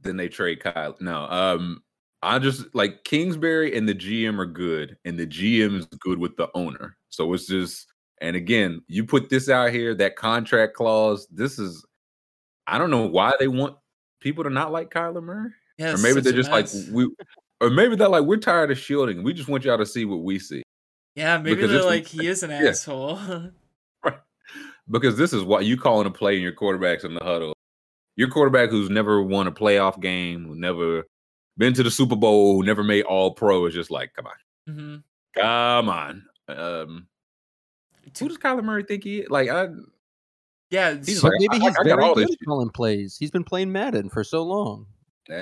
Then 0.02 0.18
they 0.18 0.28
trade 0.28 0.60
Kyler. 0.60 1.00
No, 1.00 1.22
um, 1.24 1.82
I 2.24 2.38
just 2.38 2.74
like 2.74 3.04
Kingsbury 3.04 3.76
and 3.76 3.88
the 3.88 3.94
GM 3.94 4.38
are 4.38 4.46
good, 4.46 4.96
and 5.04 5.18
the 5.18 5.26
GM 5.26 5.78
is 5.78 5.86
good 5.86 6.18
with 6.18 6.36
the 6.36 6.48
owner. 6.54 6.96
So 7.10 7.32
it's 7.32 7.46
just, 7.46 7.86
and 8.20 8.36
again, 8.36 8.82
you 8.88 9.04
put 9.04 9.28
this 9.28 9.48
out 9.48 9.70
here, 9.70 9.94
that 9.94 10.16
contract 10.16 10.74
clause. 10.74 11.26
This 11.30 11.58
is, 11.58 11.84
I 12.66 12.78
don't 12.78 12.90
know 12.90 13.06
why 13.06 13.32
they 13.38 13.48
want 13.48 13.76
people 14.20 14.44
to 14.44 14.50
not 14.50 14.72
like 14.72 14.90
Kyler 14.90 15.22
Murray. 15.22 15.50
Yeah, 15.78 15.94
or 15.94 15.98
maybe 15.98 16.20
they're 16.20 16.32
just 16.32 16.50
like 16.50 16.68
we, 16.92 17.08
or 17.60 17.70
maybe 17.70 17.96
they're 17.96 18.08
like 18.08 18.24
we're 18.24 18.36
tired 18.36 18.70
of 18.70 18.78
shielding. 18.78 19.22
We 19.22 19.32
just 19.32 19.48
want 19.48 19.64
y'all 19.64 19.78
to 19.78 19.86
see 19.86 20.04
what 20.04 20.22
we 20.22 20.38
see 20.38 20.62
yeah, 21.14 21.38
maybe 21.38 21.56
because 21.56 21.70
they're 21.70 21.84
like 21.84 22.06
he 22.06 22.26
is 22.26 22.42
an 22.42 22.50
yeah. 22.50 22.68
asshole. 22.68 23.18
because 24.90 25.16
this 25.16 25.32
is 25.32 25.44
what 25.44 25.64
you 25.64 25.76
calling 25.76 26.06
a 26.06 26.10
play 26.10 26.34
and 26.34 26.42
your 26.42 26.52
quarterbacks 26.52 27.04
in 27.04 27.14
the 27.14 27.24
huddle. 27.24 27.54
Your 28.16 28.28
quarterback 28.28 28.70
who's 28.70 28.90
never 28.90 29.22
won 29.22 29.46
a 29.46 29.52
playoff 29.52 30.00
game, 30.00 30.44
who 30.46 30.54
never 30.54 31.04
been 31.56 31.74
to 31.74 31.82
the 31.82 31.90
Super 31.90 32.16
Bowl, 32.16 32.56
who 32.56 32.64
never 32.64 32.82
made 32.82 33.04
All 33.04 33.32
Pro 33.32 33.66
is 33.66 33.74
just 33.74 33.90
like, 33.90 34.12
come 34.14 34.26
on, 34.26 34.74
hmm 34.74 34.96
come 35.34 35.88
on. 35.88 36.24
Um, 36.48 37.06
who 38.18 38.28
does 38.28 38.38
Kyler 38.38 38.62
Murray 38.62 38.84
think 38.84 39.02
he 39.04 39.20
is? 39.20 39.30
Like, 39.30 39.48
I, 39.48 39.68
Yeah, 40.70 40.94
He's 40.94 41.22
like, 41.24 41.32
maybe 41.38 41.56
I- 41.56 41.58
he's 41.58 41.76
I 41.76 41.84
got 41.84 41.96
very 41.98 42.14
good 42.14 42.30
at 42.30 42.38
calling 42.44 42.70
plays. 42.70 43.16
He's 43.18 43.30
been 43.30 43.44
playing 43.44 43.72
Madden 43.72 44.08
for 44.10 44.22
so 44.24 44.42
long. 44.42 44.86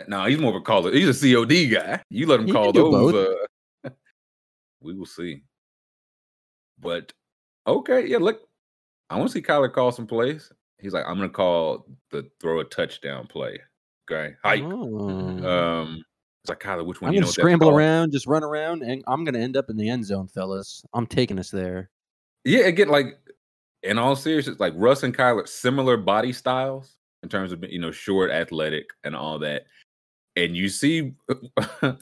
no, 0.06 0.24
he's 0.26 0.38
more 0.38 0.50
of 0.50 0.56
a 0.56 0.60
caller. 0.60 0.92
He's 0.92 1.08
a 1.08 1.34
COD 1.34 1.66
guy. 1.72 2.02
You 2.08 2.26
let 2.26 2.40
him 2.40 2.46
He 2.46 2.52
call 2.52 2.72
those. 2.72 3.14
Uh, 3.84 3.90
we 4.80 4.94
will 4.94 5.06
see. 5.06 5.42
But 6.78 7.12
okay, 7.66 8.06
yeah. 8.06 8.18
Look, 8.18 8.40
I 9.10 9.16
want 9.18 9.30
to 9.30 9.32
see 9.32 9.42
Kyler 9.42 9.72
call 9.72 9.92
some 9.92 10.06
plays. 10.06 10.52
He's 10.80 10.92
like, 10.92 11.04
I'm 11.06 11.16
gonna 11.16 11.28
call 11.28 11.86
the 12.10 12.28
throw 12.40 12.60
a 12.60 12.64
touchdown 12.64 13.26
play. 13.26 13.60
Okay, 14.10 14.34
hike. 14.42 14.62
Oh. 14.64 15.46
Um, 15.46 16.04
it's 16.42 16.48
like 16.48 16.60
Kyler, 16.60 16.84
which 16.84 17.00
one? 17.00 17.10
I'm 17.10 17.14
you 17.14 17.20
know 17.20 17.26
gonna 17.26 17.32
scramble 17.32 17.70
around, 17.70 18.12
just 18.12 18.26
run 18.26 18.42
around, 18.42 18.82
and 18.82 19.04
I'm 19.06 19.24
gonna 19.24 19.38
end 19.38 19.56
up 19.56 19.70
in 19.70 19.76
the 19.76 19.88
end 19.88 20.04
zone, 20.04 20.26
fellas. 20.26 20.84
I'm 20.92 21.06
taking 21.06 21.38
us 21.38 21.50
there. 21.50 21.90
Yeah, 22.44 22.66
again, 22.66 22.88
like 22.88 23.18
in 23.82 23.98
all 23.98 24.16
seriousness, 24.16 24.58
like 24.58 24.72
Russ 24.76 25.04
and 25.04 25.16
Kyler, 25.16 25.46
similar 25.46 25.96
body 25.96 26.32
styles 26.32 26.96
in 27.22 27.28
terms 27.28 27.52
of 27.52 27.64
you 27.70 27.78
know 27.78 27.92
short, 27.92 28.30
athletic, 28.30 28.86
and 29.04 29.14
all 29.14 29.38
that. 29.40 29.66
And 30.34 30.56
you 30.56 30.68
see 30.68 31.12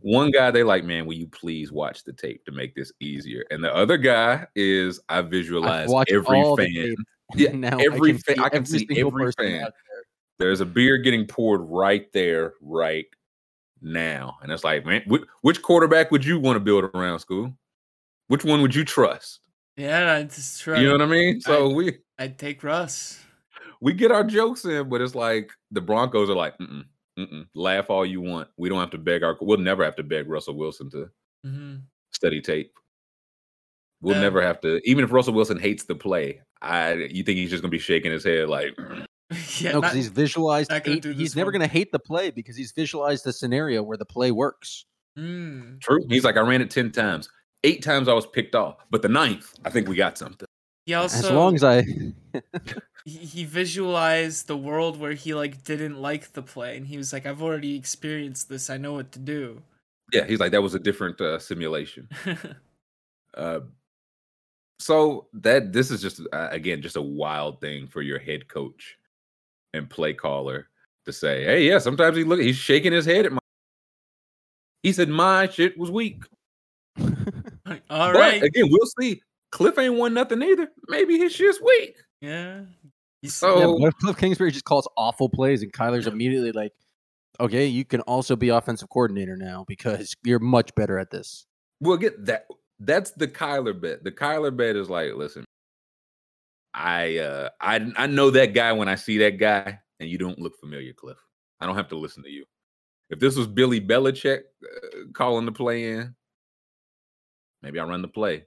one 0.00 0.30
guy, 0.32 0.50
they 0.50 0.64
like, 0.64 0.84
man, 0.84 1.06
will 1.06 1.14
you 1.14 1.28
please 1.28 1.70
watch 1.70 2.02
the 2.02 2.12
tape 2.12 2.44
to 2.46 2.52
make 2.52 2.74
this 2.74 2.92
easier? 3.00 3.44
And 3.50 3.62
the 3.62 3.74
other 3.74 3.96
guy 3.96 4.46
is 4.56 5.00
I 5.08 5.22
visualize 5.22 5.88
every 6.10 6.42
fan. 6.56 6.96
Yeah, 7.34 7.50
now 7.54 7.78
every 7.78 8.10
I 8.10 8.12
can 8.12 8.18
fa- 8.18 8.34
see 8.34 8.42
I 8.42 8.48
can 8.48 8.62
every 8.62 8.78
see 8.80 9.00
every 9.00 9.32
fan. 9.32 9.62
out. 9.62 9.72
There's 10.38 10.60
a 10.60 10.66
beer 10.66 10.98
getting 10.98 11.26
poured 11.26 11.62
right 11.62 12.10
there, 12.12 12.54
right 12.60 13.06
now. 13.80 14.36
And 14.42 14.52
it's 14.52 14.64
like, 14.64 14.84
man, 14.84 15.02
which, 15.06 15.22
which 15.42 15.62
quarterback 15.62 16.10
would 16.10 16.24
you 16.24 16.38
want 16.38 16.56
to 16.56 16.60
build 16.60 16.84
around, 16.94 17.18
school? 17.20 17.56
Which 18.28 18.44
one 18.44 18.60
would 18.62 18.74
you 18.74 18.84
trust? 18.84 19.40
yeah, 19.76 20.20
that's 20.22 20.58
true. 20.58 20.78
You 20.78 20.86
know 20.86 20.92
what 20.92 21.02
I 21.02 21.06
mean? 21.06 21.40
So 21.40 21.68
we 21.70 21.98
I'd 22.18 22.38
take 22.38 22.62
Russ. 22.64 23.20
we 23.80 23.92
get 23.92 24.10
our 24.10 24.24
jokes 24.24 24.64
in, 24.64 24.88
but 24.88 25.00
it's 25.00 25.14
like 25.14 25.50
the 25.70 25.80
Broncos 25.80 26.28
are 26.30 26.34
like, 26.34 26.56
mm-mm, 26.58 26.84
mm-mm, 27.18 27.46
laugh 27.54 27.88
all 27.90 28.04
you 28.04 28.20
want. 28.20 28.48
We 28.56 28.68
don't 28.68 28.80
have 28.80 28.90
to 28.90 28.98
beg 28.98 29.22
our. 29.22 29.36
We'll 29.40 29.58
never 29.58 29.84
have 29.84 29.96
to 29.96 30.02
beg 30.02 30.28
Russell 30.28 30.54
Wilson 30.56 30.90
to 30.90 31.08
hmm 31.44 31.76
study 32.12 32.40
tape. 32.40 32.72
We'll 34.00 34.14
Yeah. 34.14 34.22
never 34.22 34.42
have 34.42 34.60
to. 34.62 34.80
Even 34.88 35.04
if 35.04 35.12
Russell 35.12 35.34
Wilson 35.34 35.58
hates 35.58 35.84
the 35.84 35.94
play, 35.94 36.40
I 36.62 36.94
you 36.94 37.22
think 37.22 37.38
he's 37.38 37.50
just 37.50 37.62
gonna 37.62 37.70
be 37.70 37.78
shaking 37.78 38.10
his 38.12 38.24
head 38.24 38.48
like, 38.48 38.74
yeah, 39.60 39.72
No, 39.72 39.80
because 39.80 39.94
he's 39.96 40.08
visualized. 40.08 40.70
gonna 40.70 40.82
eight- 40.86 41.02
do 41.02 41.10
this 41.12 41.18
he's 41.18 41.36
never 41.36 41.50
gonna 41.52 41.66
hate 41.66 41.92
the 41.92 41.98
play 41.98 42.30
because 42.30 42.56
he's 42.56 42.72
visualized 42.72 43.24
the 43.24 43.32
scenario 43.32 43.82
where 43.82 43.96
the 43.96 44.04
play 44.06 44.30
works. 44.30 44.84
Mm. 45.18 45.80
true. 45.80 46.04
He's 46.08 46.24
like, 46.24 46.36
I 46.36 46.40
ran 46.40 46.60
it 46.60 46.70
ten 46.70 46.92
times. 46.92 47.28
Eight 47.64 47.82
times 47.82 48.06
I 48.06 48.12
was 48.12 48.26
picked 48.26 48.54
off, 48.54 48.76
but 48.90 49.02
the 49.02 49.08
ninth, 49.08 49.54
I 49.64 49.70
think 49.70 49.88
we 49.88 49.96
got 49.96 50.18
something. 50.18 50.46
He 50.84 50.94
also 50.94 51.18
as 51.18 51.30
long 51.32 51.54
as 51.56 51.64
I, 51.64 51.82
he, 53.04 53.18
he 53.18 53.44
visualized 53.44 54.46
the 54.46 54.56
world 54.56 55.00
where 55.00 55.14
he 55.14 55.34
like 55.34 55.64
didn't 55.64 56.00
like 56.00 56.32
the 56.34 56.42
play, 56.42 56.76
and 56.76 56.86
he 56.86 56.96
was 56.96 57.12
like, 57.12 57.26
"I've 57.26 57.42
already 57.42 57.74
experienced 57.76 58.48
this. 58.48 58.70
I 58.70 58.76
know 58.76 58.92
what 58.92 59.10
to 59.12 59.18
do." 59.18 59.62
Yeah, 60.12 60.24
he's 60.26 60.38
like 60.38 60.52
that 60.52 60.62
was 60.62 60.74
a 60.74 60.78
different 60.78 61.20
uh, 61.20 61.38
simulation. 61.38 62.08
Uh, 63.36 63.60
so 64.78 65.26
that 65.34 65.74
this 65.74 65.90
is 65.90 66.00
just 66.00 66.20
uh, 66.32 66.48
again 66.50 66.80
just 66.80 66.96
a 66.96 67.02
wild 67.02 67.60
thing 67.60 67.86
for 67.86 68.00
your 68.00 68.18
head 68.18 68.48
coach 68.48 68.95
and 69.76 69.88
play 69.88 70.12
caller 70.14 70.68
to 71.04 71.12
say, 71.12 71.44
"Hey, 71.44 71.68
yeah, 71.68 71.78
sometimes 71.78 72.16
he 72.16 72.24
look 72.24 72.40
he's 72.40 72.56
shaking 72.56 72.92
his 72.92 73.06
head 73.06 73.26
at 73.26 73.32
my." 73.32 73.38
He 74.82 74.92
said 74.92 75.08
my 75.08 75.48
shit 75.48 75.76
was 75.76 75.90
weak. 75.90 76.22
All 77.00 77.06
but 77.90 78.14
right. 78.14 78.42
again, 78.42 78.66
we'll 78.70 78.86
see. 79.00 79.20
Kliff 79.52 79.76
ain't 79.78 79.94
won 79.94 80.14
nothing 80.14 80.42
either. 80.42 80.68
Maybe 80.88 81.18
his 81.18 81.32
shit's 81.32 81.60
weak. 81.60 81.96
Yeah. 82.20 82.60
He's, 83.20 83.34
So- 83.34 83.58
yeah, 83.58 83.66
what 83.66 83.88
if 83.88 83.94
Kliff 83.98 84.18
Kingsbury 84.18 84.52
just 84.52 84.64
calls 84.64 84.86
awful 84.96 85.28
plays 85.28 85.62
and 85.62 85.72
Kyler's 85.72 86.06
immediately 86.06 86.52
like, 86.52 86.72
okay, 87.40 87.66
you 87.66 87.84
can 87.84 88.00
also 88.02 88.36
be 88.36 88.50
offensive 88.50 88.88
coordinator 88.88 89.36
now 89.36 89.64
because 89.66 90.14
you're 90.22 90.38
much 90.38 90.72
better 90.76 90.98
at 91.00 91.10
this. 91.10 91.46
We'll 91.80 91.96
get 91.96 92.24
that. 92.26 92.46
That's 92.78 93.10
the 93.12 93.26
Kyler 93.26 93.80
bet. 93.80 94.04
The 94.04 94.12
Kyler 94.12 94.56
bet 94.56 94.76
is 94.76 94.88
like, 94.88 95.14
listen, 95.14 95.44
I 96.76 97.16
uh 97.18 97.48
I 97.60 97.90
I 97.96 98.06
know 98.06 98.30
that 98.30 98.52
guy 98.52 98.72
when 98.72 98.88
I 98.88 98.96
see 98.96 99.16
that 99.18 99.38
guy, 99.38 99.80
and 99.98 100.10
you 100.10 100.18
don't 100.18 100.38
look 100.38 100.60
familiar, 100.60 100.92
Kliff. 100.92 101.16
I 101.58 101.66
don't 101.66 101.74
have 101.74 101.88
to 101.88 101.96
listen 101.96 102.22
to 102.22 102.30
you. 102.30 102.44
If 103.08 103.18
this 103.18 103.34
was 103.34 103.46
Billy 103.46 103.80
Belichick 103.80 104.40
uh, 104.62 104.98
calling 105.14 105.46
the 105.46 105.52
play 105.52 105.92
in, 105.92 106.14
maybe 107.62 107.80
I 107.80 107.84
run 107.84 108.02
the 108.02 108.08
play. 108.08 108.44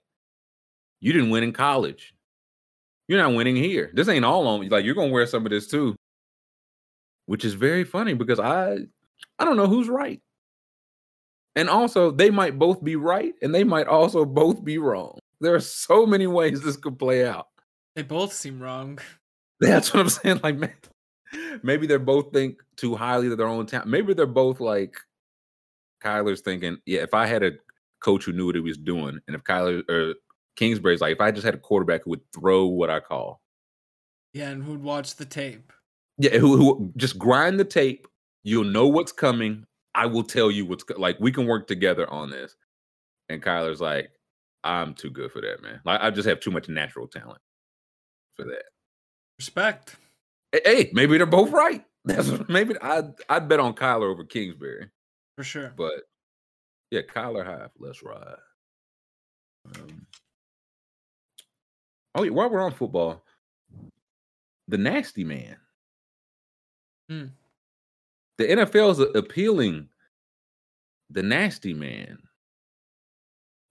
You 0.99 1.11
didn't 1.11 1.31
win 1.31 1.43
in 1.43 1.53
college. 1.53 2.14
You're 3.07 3.22
not 3.22 3.34
winning 3.34 3.56
here. 3.56 3.89
This 3.95 4.07
ain't 4.07 4.26
all 4.26 4.47
on 4.47 4.61
you. 4.61 4.69
like 4.69 4.85
you're 4.85 4.93
gonna 4.93 5.11
wear 5.11 5.26
some 5.26 5.45
of 5.45 5.49
this 5.49 5.68
too. 5.68 5.95
Which 7.26 7.43
is 7.43 7.56
very 7.56 7.84
funny 7.84 8.14
because 8.14 8.39
I 8.39 8.77
I 9.39 9.45
don't 9.45 9.57
know 9.57 9.68
who's 9.68 9.89
right. 9.89 10.22
And 11.56 11.68
also, 11.68 12.11
they 12.11 12.30
might 12.30 12.60
both 12.60 12.84
be 12.84 12.95
right 12.95 13.34
and 13.41 13.56
they 13.56 13.64
might 13.64 13.88
also 13.88 14.23
both 14.23 14.64
be 14.64 14.77
wrong. 14.77 15.18
There 15.41 15.56
are 15.56 15.60
so 15.60 16.06
many 16.06 16.27
ways 16.27 16.61
this 16.61 16.77
could 16.77 16.99
play 16.99 17.26
out. 17.26 17.47
They 18.00 18.04
both 18.04 18.32
seem 18.32 18.62
wrong. 18.62 18.98
That's 19.60 19.94
what 19.94 20.00
I'm 20.00 20.10
saying. 20.10 20.40
Like, 20.42 20.56
man, 20.56 20.74
maybe 21.64 21.86
they're 21.86 22.00
both 22.00 22.32
think 22.32 22.62
too 22.78 22.96
highly 22.96 23.28
of 23.28 23.38
their 23.38 23.48
own 23.48 23.66
talent. 23.66 23.90
Maybe 23.90 24.14
they're 24.14 24.26
both 24.26 24.62
like 24.62 24.96
Kyler's 26.02 26.40
thinking, 26.40 26.78
yeah, 26.86 27.02
if 27.02 27.14
I 27.14 27.26
had 27.26 27.44
a 27.44 27.52
coach 28.02 28.24
who 28.24 28.32
knew 28.32 28.46
what 28.46 28.56
he 28.56 28.62
was 28.62 28.78
doing, 28.78 29.20
and 29.28 29.36
if 29.36 29.44
Kyler 29.44 29.84
or 29.90 30.14
Kingsbury's 30.56 31.02
like, 31.02 31.12
if 31.16 31.20
I 31.20 31.32
just 31.32 31.44
had 31.44 31.56
a 31.56 31.60
quarterback 31.60 32.06
who 32.06 32.12
would 32.12 32.22
throw 32.34 32.68
what 32.68 32.90
I 32.90 33.02
call, 33.02 33.42
Yeah, 34.34 34.50
and 34.50 34.64
who'd 34.64 34.82
watch 34.82 35.18
the 35.18 35.26
tape? 35.26 35.74
yeah, 36.18 36.38
who, 36.38 36.56
who 36.56 36.94
just 36.96 37.20
grind 37.20 37.60
the 37.60 37.66
tape, 37.66 38.08
you'll 38.44 38.64
know 38.64 38.88
what's 38.88 39.12
coming. 39.12 39.66
I 39.94 40.06
will 40.06 40.24
tell 40.24 40.50
you 40.50 40.66
what's 40.66 40.86
like. 40.98 41.20
We 41.20 41.34
can 41.34 41.48
work 41.48 41.68
together 41.68 42.10
on 42.10 42.30
this. 42.30 42.56
And 43.28 43.44
Kyler's 43.44 43.82
like, 43.82 44.12
I'm 44.64 44.94
too 44.94 45.10
good 45.10 45.34
for 45.34 45.42
that, 45.42 45.62
man. 45.62 45.82
Like, 45.84 46.00
I 46.02 46.12
just 46.12 46.30
have 46.30 46.40
too 46.40 46.52
much 46.52 46.70
natural 46.70 47.06
talent 47.06 47.40
for 48.40 48.48
that. 48.49 48.64
Respect. 49.38 49.95
Hey, 50.52 50.90
maybe 50.94 51.18
they're 51.18 51.26
both 51.26 51.52
right. 51.52 51.84
That's 52.06 52.32
maybe 52.48 52.76
I'd 52.82 53.11
I'd 53.28 53.48
bet 53.48 53.60
on 53.60 53.74
Kyler 53.74 54.10
over 54.10 54.24
Kingsbury, 54.24 54.88
For 55.36 55.44
sure. 55.44 55.74
but 55.76 56.03
yeah, 56.91 57.02
Kyler 57.02 57.45
high. 57.45 57.68
Let's 57.78 58.02
ride. 58.02 58.36
Um, 59.76 60.07
oh, 62.16 62.24
yeah, 62.24 62.32
while 62.32 62.49
we're 62.49 62.61
on 62.61 62.72
football, 62.72 63.24
the 64.68 64.78
nasty 64.78 65.24
man. 65.24 65.57
Hmm. 67.10 67.26
The 68.38 68.45
NFL 68.45 68.91
is 68.91 68.99
appealing 69.16 69.90
the 71.10 71.22
nasty 71.22 71.74
man 71.74 72.18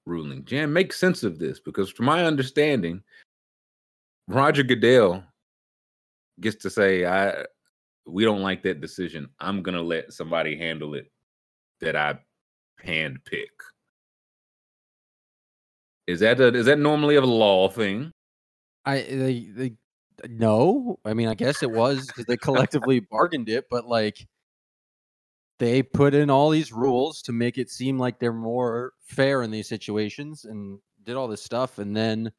ruling. 0.04 0.44
Jan, 0.44 0.72
make 0.72 0.92
sense 0.92 1.22
of 1.22 1.38
this 1.38 1.58
because, 1.58 1.90
from 1.90 2.06
my 2.06 2.24
understanding, 2.24 3.02
Roger 4.28 4.62
Goodell 4.62 5.24
gets 6.40 6.62
to 6.62 6.70
say, 6.70 7.06
"I 7.06 7.46
we 8.06 8.24
don't 8.24 8.42
like 8.42 8.62
that 8.62 8.80
decision. 8.80 9.28
I'm 9.40 9.62
gonna 9.62 9.82
let 9.82 10.12
somebody 10.12 10.56
handle 10.56 10.94
it 10.94 11.10
that 11.80 11.96
I 11.96 12.18
hand 12.78 13.24
pick." 13.24 13.50
Is 16.06 16.20
that 16.20 16.40
a, 16.40 16.48
is 16.48 16.66
that 16.66 16.78
normally 16.78 17.16
a 17.16 17.22
law 17.22 17.68
thing? 17.68 18.12
I 18.84 19.00
they, 19.00 19.48
they 19.50 19.72
no. 20.28 20.98
I 21.04 21.14
mean, 21.14 21.28
I 21.28 21.34
guess 21.34 21.62
it 21.62 21.70
was 21.70 22.06
because 22.06 22.26
they 22.26 22.36
collectively 22.36 23.00
bargained 23.10 23.48
it, 23.48 23.64
but 23.70 23.86
like 23.86 24.26
they 25.58 25.82
put 25.82 26.14
in 26.14 26.30
all 26.30 26.50
these 26.50 26.72
rules 26.72 27.22
to 27.22 27.32
make 27.32 27.58
it 27.58 27.70
seem 27.70 27.98
like 27.98 28.18
they're 28.18 28.32
more 28.32 28.92
fair 29.02 29.42
in 29.42 29.50
these 29.50 29.68
situations 29.68 30.44
and 30.44 30.78
did 31.04 31.16
all 31.16 31.28
this 31.28 31.42
stuff 31.42 31.78
and 31.78 31.96
then 31.96 32.30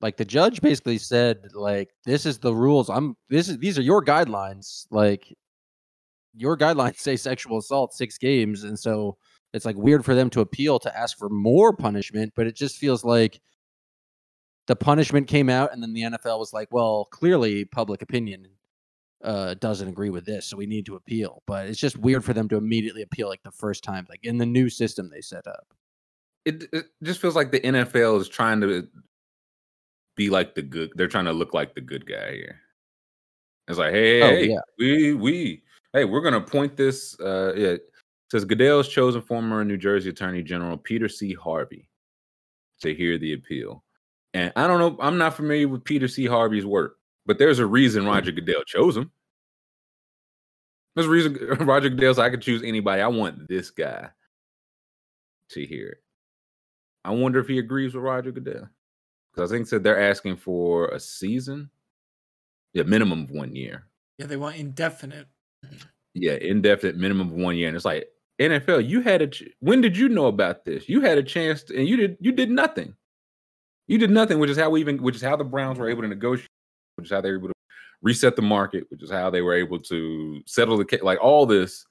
like 0.00 0.16
the 0.16 0.24
judge 0.24 0.60
basically 0.60 0.98
said 0.98 1.38
like 1.54 1.90
this 2.04 2.26
is 2.26 2.38
the 2.38 2.54
rules 2.54 2.88
i'm 2.88 3.16
this 3.28 3.48
is 3.48 3.58
these 3.58 3.78
are 3.78 3.82
your 3.82 4.04
guidelines 4.04 4.86
like 4.90 5.34
your 6.34 6.56
guidelines 6.56 6.96
say 6.98 7.16
sexual 7.16 7.58
assault 7.58 7.92
six 7.94 8.18
games 8.18 8.64
and 8.64 8.78
so 8.78 9.16
it's 9.54 9.64
like 9.64 9.76
weird 9.76 10.04
for 10.04 10.14
them 10.14 10.30
to 10.30 10.40
appeal 10.40 10.78
to 10.78 10.96
ask 10.96 11.18
for 11.18 11.28
more 11.28 11.72
punishment 11.72 12.32
but 12.36 12.46
it 12.46 12.56
just 12.56 12.76
feels 12.76 13.04
like 13.04 13.40
the 14.66 14.76
punishment 14.76 15.26
came 15.26 15.48
out 15.48 15.72
and 15.72 15.82
then 15.82 15.92
the 15.92 16.02
nfl 16.02 16.38
was 16.38 16.52
like 16.52 16.68
well 16.70 17.06
clearly 17.10 17.64
public 17.64 18.02
opinion 18.02 18.46
uh, 19.24 19.54
doesn't 19.54 19.88
agree 19.88 20.10
with 20.10 20.24
this, 20.24 20.46
so 20.46 20.56
we 20.56 20.66
need 20.66 20.86
to 20.86 20.94
appeal. 20.94 21.42
But 21.46 21.66
it's 21.66 21.78
just 21.80 21.98
weird 21.98 22.24
for 22.24 22.32
them 22.32 22.48
to 22.48 22.56
immediately 22.56 23.02
appeal 23.02 23.28
like 23.28 23.42
the 23.42 23.50
first 23.50 23.82
time, 23.82 24.06
like 24.08 24.20
in 24.22 24.38
the 24.38 24.46
new 24.46 24.68
system 24.68 25.10
they 25.10 25.20
set 25.20 25.46
up. 25.46 25.74
It, 26.44 26.64
it 26.72 26.86
just 27.02 27.20
feels 27.20 27.36
like 27.36 27.50
the 27.50 27.60
NFL 27.60 28.20
is 28.20 28.28
trying 28.28 28.60
to 28.60 28.88
be 30.18 30.28
like 30.28 30.54
the 30.54 30.62
good. 30.62 30.90
They're 30.96 31.08
trying 31.08 31.24
to 31.26 31.32
look 31.32 31.54
like 31.54 31.74
the 31.74 31.80
good 31.80 32.04
guy 32.04 32.32
here. 32.32 32.60
It's 33.68 33.78
like, 33.78 33.92
hey, 33.92 34.22
Oh, 34.22 34.28
hey, 34.28 34.48
yeah. 34.50 34.60
we 34.78 35.14
we 35.14 35.62
hey, 35.94 36.04
we're 36.04 36.20
gonna 36.20 36.38
appoint 36.38 36.76
this. 36.76 37.18
Uh, 37.20 37.54
yeah, 37.56 37.68
it 37.68 37.82
says 38.30 38.44
Goodell's 38.44 38.88
chosen 38.88 39.22
former 39.22 39.64
New 39.64 39.76
Jersey 39.78 40.10
Attorney 40.10 40.42
General 40.42 40.76
Peter 40.76 41.08
C. 41.08 41.32
Harvey 41.32 41.88
to 42.82 42.94
hear 42.94 43.16
the 43.16 43.32
appeal. 43.32 43.84
And 44.34 44.52
I 44.56 44.66
don't 44.66 44.78
know, 44.78 44.96
I'm 45.02 45.16
not 45.16 45.34
familiar 45.34 45.68
with 45.68 45.84
Peter 45.84 46.06
C. 46.08 46.26
Harvey's 46.26 46.66
work, 46.66 46.96
but 47.24 47.38
there's 47.38 47.60
a 47.60 47.66
reason 47.66 48.04
Roger 48.04 48.30
Goodell 48.32 48.62
chose 48.64 48.96
him. 48.96 49.10
There's 50.94 51.06
a 51.06 51.10
reason 51.10 51.34
Roger 51.60 51.88
Goodell 51.88 52.14
said 52.14 52.24
I 52.24 52.30
could 52.30 52.42
choose 52.42 52.62
anybody. 52.62 53.00
I 53.02 53.06
want 53.08 53.48
this 53.48 53.70
guy 53.70 54.08
to 55.50 55.64
hear 55.64 55.88
it. 55.88 55.98
I 57.04 57.10
wonder 57.12 57.38
if 57.38 57.46
he 57.46 57.58
agrees 57.58 57.94
with 57.94 58.04
Roger 58.04 58.32
Goodell. 58.32 58.68
I 59.40 59.46
think 59.46 59.66
said 59.66 59.82
they're 59.82 60.00
asking 60.00 60.36
for 60.36 60.88
a 60.88 61.00
season. 61.00 61.70
Yeah, 62.74 62.84
minimum 62.84 63.24
of 63.24 63.30
one 63.30 63.54
year. 63.54 63.86
Yeah, 64.18 64.26
they 64.26 64.36
want 64.36 64.56
indefinite. 64.56 65.26
Yeah, 66.14 66.34
indefinite 66.34 66.96
minimum 66.96 67.28
of 67.28 67.34
one 67.34 67.56
year. 67.56 67.68
And 67.68 67.76
it's 67.76 67.84
like 67.84 68.08
NFL, 68.40 68.88
you 68.88 69.00
had 69.00 69.22
a 69.22 69.26
ch- 69.26 69.44
when 69.60 69.80
did 69.80 69.96
you 69.96 70.08
know 70.08 70.26
about 70.26 70.64
this? 70.64 70.88
You 70.88 71.00
had 71.00 71.18
a 71.18 71.22
chance 71.22 71.62
to, 71.64 71.76
and 71.76 71.88
you 71.88 71.96
did 71.96 72.16
you 72.20 72.32
did 72.32 72.50
nothing. 72.50 72.94
You 73.88 73.98
did 73.98 74.10
nothing, 74.10 74.38
which 74.38 74.50
is 74.50 74.58
how 74.58 74.70
we 74.70 74.80
even 74.80 75.02
which 75.02 75.16
is 75.16 75.22
how 75.22 75.36
the 75.36 75.44
Browns 75.44 75.78
were 75.78 75.88
able 75.88 76.02
to 76.02 76.08
negotiate, 76.08 76.48
which 76.96 77.06
is 77.06 77.12
how 77.12 77.20
they 77.20 77.30
were 77.30 77.38
able 77.38 77.48
to 77.48 77.54
reset 78.02 78.36
the 78.36 78.42
market, 78.42 78.84
which 78.90 79.02
is 79.02 79.10
how 79.10 79.30
they 79.30 79.42
were 79.42 79.54
able 79.54 79.78
to 79.78 80.40
settle 80.46 80.76
the 80.76 80.84
case. 80.84 81.02
Like 81.02 81.18
all 81.20 81.46
this, 81.46 81.84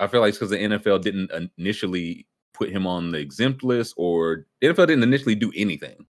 I 0.00 0.06
feel 0.06 0.20
like 0.20 0.30
it's 0.30 0.38
because 0.38 0.50
the 0.50 0.56
NFL 0.56 1.02
didn't 1.02 1.30
initially 1.58 2.26
put 2.54 2.70
him 2.70 2.86
on 2.86 3.12
the 3.12 3.18
exempt 3.18 3.62
list, 3.62 3.94
or 3.96 4.46
the 4.60 4.68
NFL 4.68 4.88
didn't 4.88 5.04
initially 5.04 5.34
do 5.34 5.52
anything. 5.54 6.06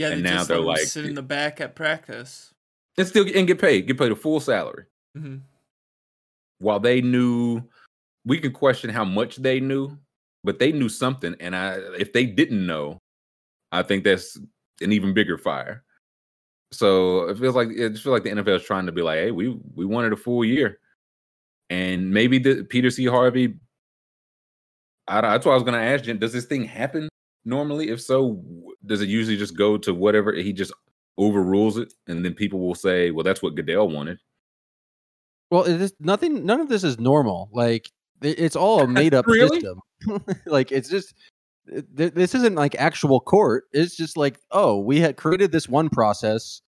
Yeah, 0.00 0.10
And 0.12 0.22
now 0.22 0.36
just 0.38 0.48
they're 0.48 0.60
like- 0.60 0.80
sit 0.80 1.04
in 1.04 1.14
the 1.14 1.22
back 1.22 1.60
at 1.60 1.74
practice. 1.74 2.54
And 2.96 3.06
still 3.06 3.26
and 3.34 3.46
get 3.46 3.58
paid, 3.60 3.86
get 3.86 3.98
paid 3.98 4.12
a 4.12 4.16
full 4.16 4.40
salary. 4.40 4.84
hmm 5.16 5.36
while 6.58 6.78
they 6.78 7.00
knew 7.00 7.62
we 8.26 8.38
can 8.38 8.52
question 8.52 8.90
how 8.90 9.04
much 9.04 9.36
they 9.36 9.60
knew 9.60 9.96
but 10.44 10.58
they 10.58 10.72
knew 10.72 10.90
something 10.90 11.34
and 11.40 11.56
i 11.56 11.76
if 11.98 12.12
they 12.12 12.26
didn't 12.26 12.66
know 12.66 12.98
i 13.72 13.82
think 13.82 14.04
that's 14.04 14.36
an 14.82 14.92
even 14.92 15.14
bigger 15.14 15.38
fire. 15.38 15.82
So 16.72 17.28
it 17.30 17.38
feels 17.38 17.54
like 17.56 17.68
it 17.70 17.90
just 17.90 18.02
feels 18.04 18.12
like 18.12 18.24
the 18.24 18.30
nfl 18.30 18.56
is 18.56 18.62
trying 18.64 18.84
to 18.86 18.92
be 18.92 19.00
like 19.02 19.18
hey 19.20 19.30
we 19.30 19.48
we 19.74 19.84
wanted 19.86 20.12
a 20.12 20.16
full 20.16 20.44
year. 20.44 20.78
And 21.70 22.10
maybe 22.10 22.38
the 22.38 22.64
peter 22.64 22.90
c. 22.90 23.06
Harvey 23.06 23.54
I, 25.08 25.20
don't- 25.22 25.30
that's 25.30 25.46
what 25.46 25.52
i 25.52 25.54
was 25.54 25.64
going 25.64 25.80
to 25.80 25.86
ask 25.86 26.04
Jen, 26.04 26.18
does 26.18 26.32
this 26.34 26.44
thing 26.46 26.64
happen 26.64 27.08
normally 27.44 27.88
if 27.88 28.00
so 28.00 28.42
does 28.86 29.00
it 29.00 29.08
usually 29.08 29.36
just 29.36 29.56
go 29.56 29.78
to 29.78 29.94
whatever 29.94 30.32
he 30.32 30.52
just 30.52 30.72
overrules 31.18 31.76
it 31.78 31.92
and 32.06 32.24
then 32.24 32.34
people 32.34 32.60
will 32.60 32.74
say 32.74 33.10
well 33.10 33.24
that's 33.24 33.42
what 33.42 33.54
goodell 33.54 33.88
wanted 33.88 34.18
Well, 35.50 35.64
it 35.64 35.80
is 35.80 35.92
nothing. 36.00 36.46
None 36.46 36.60
of 36.60 36.68
this 36.68 36.84
is 36.84 36.98
normal. 37.00 37.48
Like 37.52 37.90
it's 38.22 38.56
all 38.56 38.80
a 38.80 38.86
made 39.00 39.14
up 39.14 39.26
Really? 39.26 39.60
system. 39.60 39.80
like 40.46 40.70
it's 40.70 40.88
just 40.88 41.14
th- 41.96 42.14
this 42.14 42.34
isn't 42.34 42.54
like 42.54 42.74
actual 42.76 43.20
court. 43.20 43.64
It's 43.72 43.96
just 43.96 44.16
like 44.16 44.38
oh, 44.52 44.78
we 44.78 45.00
had 45.00 45.16
created 45.16 45.50
this 45.52 45.68
one 45.68 45.88
process 45.90 46.62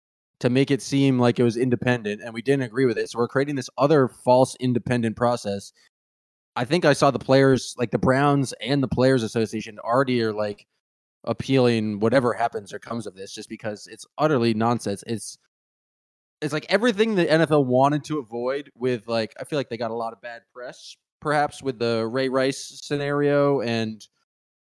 to 0.40 0.48
make 0.48 0.70
it 0.70 0.80
seem 0.80 1.18
like 1.18 1.40
it 1.40 1.42
was 1.42 1.56
independent, 1.56 2.22
and 2.22 2.32
we 2.32 2.40
didn't 2.42 2.62
agree 2.62 2.86
with 2.86 2.96
it. 2.98 3.10
So 3.10 3.18
we're 3.18 3.26
creating 3.28 3.56
this 3.56 3.68
other 3.76 4.06
false 4.08 4.54
independent 4.60 5.16
process. 5.16 5.72
I 6.58 6.64
think 6.64 6.84
I 6.84 6.92
saw 6.92 7.10
the 7.10 7.18
players, 7.18 7.74
like 7.78 7.90
the 7.92 7.98
Browns 7.98 8.52
and 8.60 8.82
the 8.82 8.88
Players 8.88 9.22
Association, 9.22 9.78
already 9.78 10.20
are 10.22 10.32
like 10.32 10.66
appealing 11.24 12.00
whatever 12.00 12.32
happens 12.32 12.72
or 12.72 12.78
comes 12.78 13.06
of 13.06 13.14
this, 13.14 13.32
just 13.34 13.48
because 13.48 13.86
it's 13.86 14.06
utterly 14.18 14.54
nonsense. 14.54 15.04
It's 15.06 15.38
it's 16.40 16.52
like 16.52 16.66
everything 16.68 17.14
the 17.14 17.26
NFL 17.26 17.64
wanted 17.66 18.04
to 18.04 18.18
avoid 18.18 18.70
with 18.76 19.06
like 19.08 19.34
I 19.40 19.44
feel 19.44 19.58
like 19.58 19.68
they 19.68 19.76
got 19.76 19.90
a 19.90 19.94
lot 19.94 20.12
of 20.12 20.20
bad 20.20 20.42
press 20.54 20.96
perhaps 21.20 21.62
with 21.62 21.78
the 21.80 22.06
Ray 22.06 22.28
Rice 22.28 22.80
scenario 22.82 23.60
and 23.60 24.06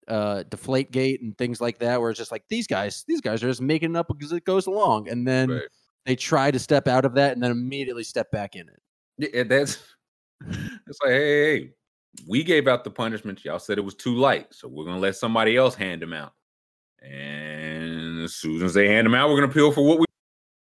uh 0.09 0.43
deflate 0.45 0.91
gate 0.91 1.21
and 1.23 1.37
things 1.37 1.61
like 1.61 1.79
that 1.79 2.01
where 2.01 2.11
it's 2.11 2.19
just 2.19 2.33
like 2.33 2.45
these 2.49 2.67
guys 2.67 3.05
these 3.07 3.21
guys 3.21 3.45
are 3.45 3.49
just 3.49 3.61
making 3.61 3.91
it 3.91 3.97
up 3.97 4.09
because 4.09 4.33
it 4.33 4.45
goes 4.47 4.67
along 4.67 5.09
and 5.09 5.29
then 5.29 5.51
Right. 5.51 5.63
they 6.07 6.17
try 6.17 6.51
to 6.51 6.59
step 6.59 6.89
out 6.89 7.05
of 7.05 7.15
that 7.15 7.33
and 7.33 7.43
then 7.43 7.51
immediately 7.51 8.05
step 8.05 8.31
back 8.33 8.57
in 8.57 8.67
it. 8.69 9.31
Yeah, 9.35 9.43
that's 9.45 9.79
it's 10.49 10.99
like, 11.03 11.11
hey, 11.13 11.59
hey, 11.59 11.71
we 12.29 12.43
gave 12.43 12.67
out 12.69 12.85
the 12.85 12.91
punishment. 12.91 13.45
Y'all 13.45 13.59
said 13.59 13.79
it 13.79 13.85
was 13.85 13.95
too 13.95 14.17
light, 14.17 14.47
so 14.51 14.69
we're 14.69 14.85
gonna 14.85 14.99
let 14.99 15.17
somebody 15.17 15.57
else 15.57 15.75
hand 15.75 16.03
them 16.03 16.13
out. 16.13 16.33
And 17.03 18.23
as 18.23 18.35
soon 18.35 18.63
as 18.63 18.75
they 18.75 18.89
hand 18.89 19.07
them 19.07 19.15
out, 19.15 19.29
we're 19.31 19.37
gonna 19.37 19.51
appeal 19.51 19.73
for 19.73 19.87
what 19.87 19.99
we 19.99 20.07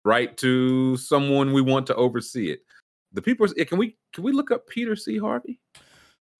right 0.05 0.37
to 0.39 0.97
someone 0.97 1.53
we 1.53 1.63
want 1.63 1.87
to 1.87 1.95
oversee 1.95 2.51
it. 2.51 2.61
The 3.13 3.23
people, 3.23 3.47
eh, 3.57 3.65
can 3.65 3.79
we 3.79 3.97
can 4.13 4.25
we 4.25 4.33
look 4.33 4.51
up 4.51 4.67
Peter 4.67 4.97
C. 4.97 5.19
Harvey? 5.19 5.61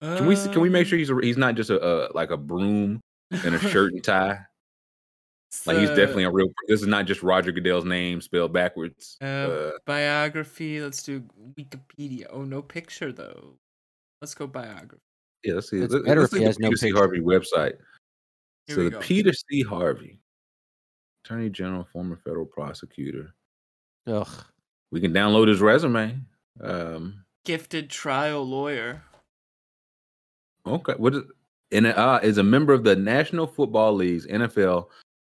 Can 0.01 0.25
we 0.25 0.35
can 0.35 0.61
we 0.61 0.69
make 0.69 0.87
sure 0.87 0.95
Um, 0.95 0.99
he's 0.99 1.09
a, 1.09 1.19
he's 1.21 1.37
not 1.37 1.55
just 1.55 1.69
a, 1.69 1.83
a 1.83 2.13
like 2.13 2.31
a 2.31 2.37
broom 2.37 3.01
and 3.31 3.55
a 3.55 3.59
shirt 3.59 3.93
and 3.93 4.03
tie? 4.03 4.39
Like 5.65 5.77
he's 5.77 5.89
definitely 5.89 6.23
a 6.23 6.31
real. 6.31 6.47
This 6.67 6.81
is 6.81 6.87
not 6.87 7.05
just 7.05 7.23
Roger 7.23 7.51
Goodell's 7.51 7.83
name 7.85 8.21
spelled 8.21 8.53
backwards. 8.53 9.17
uh, 9.21 9.25
Uh, 9.25 9.71
biography. 9.85 10.81
Let's 10.81 11.03
do 11.03 11.21
Wikipedia. 11.59 12.27
Oh, 12.29 12.43
no 12.43 12.61
picture 12.61 13.11
though. 13.11 13.57
Let's 14.21 14.33
go 14.33 14.47
biography. 14.47 15.01
yeah, 15.43 15.55
let's 15.55 15.69
see. 15.69 15.79
It's 15.79 15.93
Let- 15.93 16.05
better 16.05 16.21
let's 16.21 16.31
if 16.33 16.39
he 16.39 16.45
look 16.45 16.45
at 16.45 16.49
has 16.49 16.59
no 16.59 16.69
Peter 16.69 16.77
C. 16.77 16.89
Harvey 16.91 17.19
website. 17.19 17.73
Here 18.67 18.75
so 18.75 18.77
we 18.77 18.83
the 18.85 18.89
go. 18.91 18.99
Peter 19.01 19.33
C. 19.33 19.61
Harvey, 19.63 20.19
Attorney 21.25 21.49
General, 21.49 21.85
former 21.91 22.15
federal 22.23 22.45
prosecutor. 22.45 23.33
Ugh. 24.07 24.27
We 24.91 25.01
can 25.01 25.13
download 25.13 25.47
his 25.47 25.59
resume. 25.59 26.19
Um, 26.61 27.25
Gifted 27.43 27.89
trial 27.89 28.45
lawyer. 28.47 29.01
okay, 30.65 30.93
what 30.97 31.15
is 31.15 31.23
and 31.71 31.87
uh, 31.87 32.19
is 32.21 32.37
a 32.37 32.43
member 32.43 32.73
of 32.73 32.83
the 32.83 32.95
National 32.95 33.47
Football 33.47 33.95
League's 33.95 34.27
NFL 34.27 34.87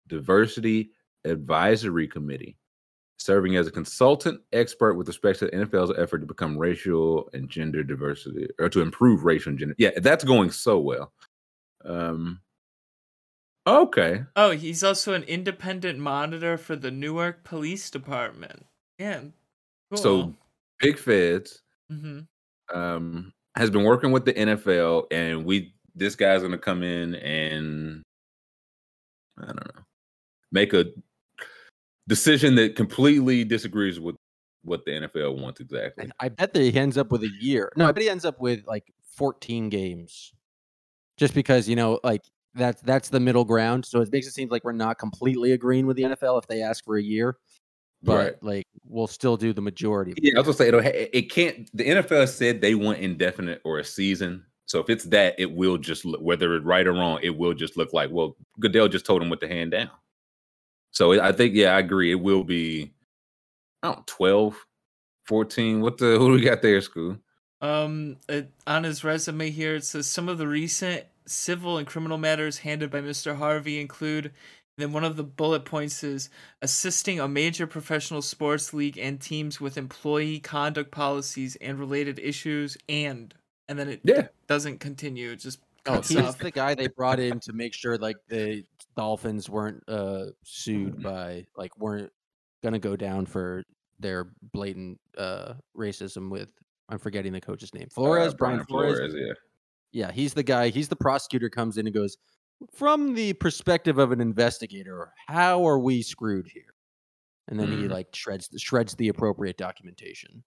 Diversity 0.09 0.91
Advisory 1.25 2.09
Committee, 2.09 2.57
serving 3.19 3.57
as 3.57 3.67
a 3.67 3.71
consultant 3.71 4.41
expert 4.53 4.95
with 4.95 5.07
respect 5.09 5.39
to 5.41 5.47
the 5.47 5.53
NFL's 5.53 5.97
effort 5.99 6.19
to 6.19 6.27
become 6.27 6.59
racial 6.59 7.29
and 7.33 7.49
gender 7.49 7.83
diversity 7.83 8.49
or 8.59 8.69
to 8.69 8.81
improve 8.81 9.25
racial 9.25 9.51
and 9.51 9.59
gender. 9.59 9.75
Yeah, 9.79 9.91
that's 10.01 10.25
going 10.25 10.51
so 10.51 10.79
well. 10.79 11.13
Um, 11.85 12.41
okay, 13.67 14.25
Oh, 14.37 14.51
he's 14.51 14.83
also 14.85 15.15
an 15.15 15.23
independent 15.25 15.99
monitor 15.99 16.57
for 16.59 16.77
the 16.77 16.91
Newark 16.91 17.45
Police 17.45 17.91
Department. 17.91 18.67
Yeah. 18.99 19.21
Cool. 19.91 19.99
so 19.99 20.35
Big 20.81 20.99
Feds. 20.99 21.63
hmm 21.91 22.21
um, 22.73 23.33
has 23.57 23.69
been 23.69 23.85
working 23.85 24.13
with 24.13 24.25
the 24.25 24.33
NFL, 24.33 25.05
and 25.11 25.45
we 25.45 25.75
this 25.95 26.15
guy's 26.17 26.41
going 26.41 26.53
to 26.53 26.59
come 26.59 26.83
in 26.83 27.15
and 27.17 28.03
I 29.39 29.47
don't 29.47 29.57
know 29.77 29.82
make 30.53 30.73
a 30.73 30.87
decision 32.09 32.55
that 32.57 32.77
completely 32.77 33.45
disagrees 33.45 33.99
with 33.99 34.17
what 34.65 34.85
the 34.85 34.93
NFL 34.93 35.41
wants 35.41 35.61
exactly. 35.61 36.05
And 36.05 36.13
I 36.21 36.29
bet 36.29 36.53
that 36.55 36.63
he 36.63 36.75
ends 36.75 36.97
up 36.97 37.11
with 37.11 37.23
a 37.23 37.31
year. 37.41 37.73
No, 37.77 37.89
I 37.89 37.93
bet 37.93 38.03
he 38.03 38.11
ends 38.11 38.25
up 38.25 38.41
with 38.41 38.65
like 38.67 38.93
14 39.17 39.69
games. 39.69 40.33
Just 41.17 41.35
because, 41.35 41.69
you 41.69 41.77
know, 41.77 42.01
like 42.05 42.23
that's 42.55 42.81
that's 42.83 43.09
the 43.09 43.21
middle 43.21 43.45
ground. 43.45 43.85
So 43.85 44.01
it 44.01 44.13
makes 44.13 44.27
it 44.27 44.33
seem 44.33 44.49
like 44.49 44.65
we're 44.65 44.73
not 44.73 44.99
completely 44.99 45.53
agreeing 45.53 45.87
with 45.87 45.97
the 45.97 46.05
NFL 46.05 46.39
if 46.39 46.47
they 46.47 46.63
ask 46.63 46.85
for 46.85 46.97
a 46.97 47.03
year. 47.03 47.37
But 48.03 48.17
Right. 48.17 48.43
like 48.43 48.67
we'll 48.85 49.07
still 49.07 49.37
do 49.37 49.53
the 49.53 49.61
majority. 49.61 50.15
Yeah, 50.21 50.33
I 50.37 50.41
was 50.41 50.47
gonna 50.47 50.57
say 50.57 50.69
it'll, 50.69 50.81
it 50.85 51.31
can't. 51.31 51.71
The 51.75 51.85
NFL 51.85 52.29
said 52.29 52.61
they 52.61 52.75
want 52.75 52.99
indefinite 52.99 53.61
or 53.65 53.79
a 53.79 53.85
season. 53.85 54.45
So 54.67 54.81
if 54.81 54.91
it's 54.91 55.05
that, 55.07 55.35
it 55.39 55.53
will 55.53 55.77
just 55.79 56.05
look, 56.05 56.21
whether 56.21 56.57
it's 56.57 56.65
right 56.65 56.87
or 56.87 56.95
wrong, 56.95 57.21
it 57.23 57.37
will 57.37 57.55
just 57.55 57.77
look 57.77 57.93
like 57.93 58.11
well, 58.11 58.37
Goodell 58.59 58.89
just 58.89 59.07
told 59.07 59.23
him 59.23 59.31
with 59.31 59.41
the 59.41 59.49
hand 59.49 59.71
down. 59.71 59.91
So 60.93 61.21
I 61.21 61.33
think 61.33 61.55
yeah, 61.55 61.75
I 61.77 61.81
agree. 61.81 62.13
It 62.13 62.17
will 62.21 62.45
be, 62.45 62.95
I 63.83 63.89
don't 63.89 63.99
know, 63.99 64.05
12, 64.07 64.67
14. 65.27 65.81
What 65.83 65.99
the 65.99 66.07
who 66.19 66.29
do 66.29 66.35
we 66.35 66.43
got 66.43 66.63
there, 66.63 66.81
school? 66.83 67.19
Um, 67.61 68.19
it, 68.29 68.51
on 68.67 68.85
his 68.85 69.05
resume 69.05 69.51
here, 69.51 69.77
it 69.77 69.85
says 69.85 70.07
some 70.09 70.29
of 70.29 70.39
the 70.39 70.49
recent 70.49 71.07
civil 71.27 71.79
and 71.79 71.87
criminal 71.87 72.19
matters 72.19 72.59
handled 72.59 72.91
by 72.91 73.01
Mr. 73.01 73.35
Harvey 73.37 73.81
include. 73.81 74.27
And 74.27 74.35
then 74.89 74.93
one 74.93 75.05
of 75.05 75.17
the 75.17 75.23
bullet 75.25 75.65
points 75.65 76.03
is 76.03 76.31
assisting 76.63 77.21
a 77.21 77.29
major 77.29 77.67
professional 77.67 78.23
sports 78.23 78.73
league 78.73 78.99
and 78.99 79.21
teams 79.21 79.61
with 79.61 79.77
employee 79.77 80.41
conduct 80.41 80.91
policies 80.91 81.57
and 81.57 81.79
related 81.79 82.19
issues, 82.19 82.77
and 82.89 83.35
and 83.69 83.79
then 83.79 83.89
it 83.89 84.05
Yeah. 84.05 84.29
doesn't 84.49 84.79
continue. 84.79 85.31
It 85.31 85.37
just 85.37 85.61
Oh, 85.87 86.01
cuts 86.01 86.09
he's 86.09 86.37
off. 86.37 86.39
the 86.39 86.51
guy 86.53 86.75
they 86.75 86.87
brought 86.89 87.19
in 87.19 87.41
to 87.41 87.53
make 87.53 87.75
sure 87.75 87.99
like 87.99 88.17
the 88.29 88.65
Dolphins 88.97 89.49
weren't 89.49 89.83
uh 89.89 90.27
sued 90.45 91.03
by 91.03 91.45
like 91.57 91.77
weren't 91.79 92.11
gonna 92.63 92.79
go 92.79 92.97
down 92.97 93.27
for 93.27 93.65
their 93.99 94.33
blatant 94.53 94.99
uh 95.17 95.55
racism 95.77 96.31
with 96.31 96.53
I'm 96.89 96.99
forgetting 96.99 97.33
the 97.33 97.41
coach's 97.41 97.73
name. 97.73 97.89
Flores, 97.91 98.33
Uh, 98.33 98.37
Brian, 98.37 98.65
Flores. 98.67 99.15
yeah. 99.17 99.33
Yeah, 99.93 100.11
he's 100.13 100.35
the 100.35 100.43
guy. 100.43 100.69
He's 100.69 100.89
the 100.89 100.97
prosecutor. 100.97 101.49
Comes 101.51 101.77
in 101.79 101.87
and 101.87 101.95
goes, 101.95 102.17
from 102.75 103.15
the 103.15 103.33
perspective 103.35 103.99
of 103.99 104.11
an 104.13 104.21
investigator, 104.21 105.13
how 105.29 105.67
are 105.67 105.79
we 105.79 106.03
screwed 106.03 106.49
here? 106.53 106.75
And 107.49 107.59
then 107.59 107.69
he 107.69 107.85
Mhm. 107.85 107.91
like 107.91 108.15
shreds 108.15 108.49
shreds 108.57 108.95
the 108.95 109.09
appropriate 109.09 109.57
documentation. 109.59 110.45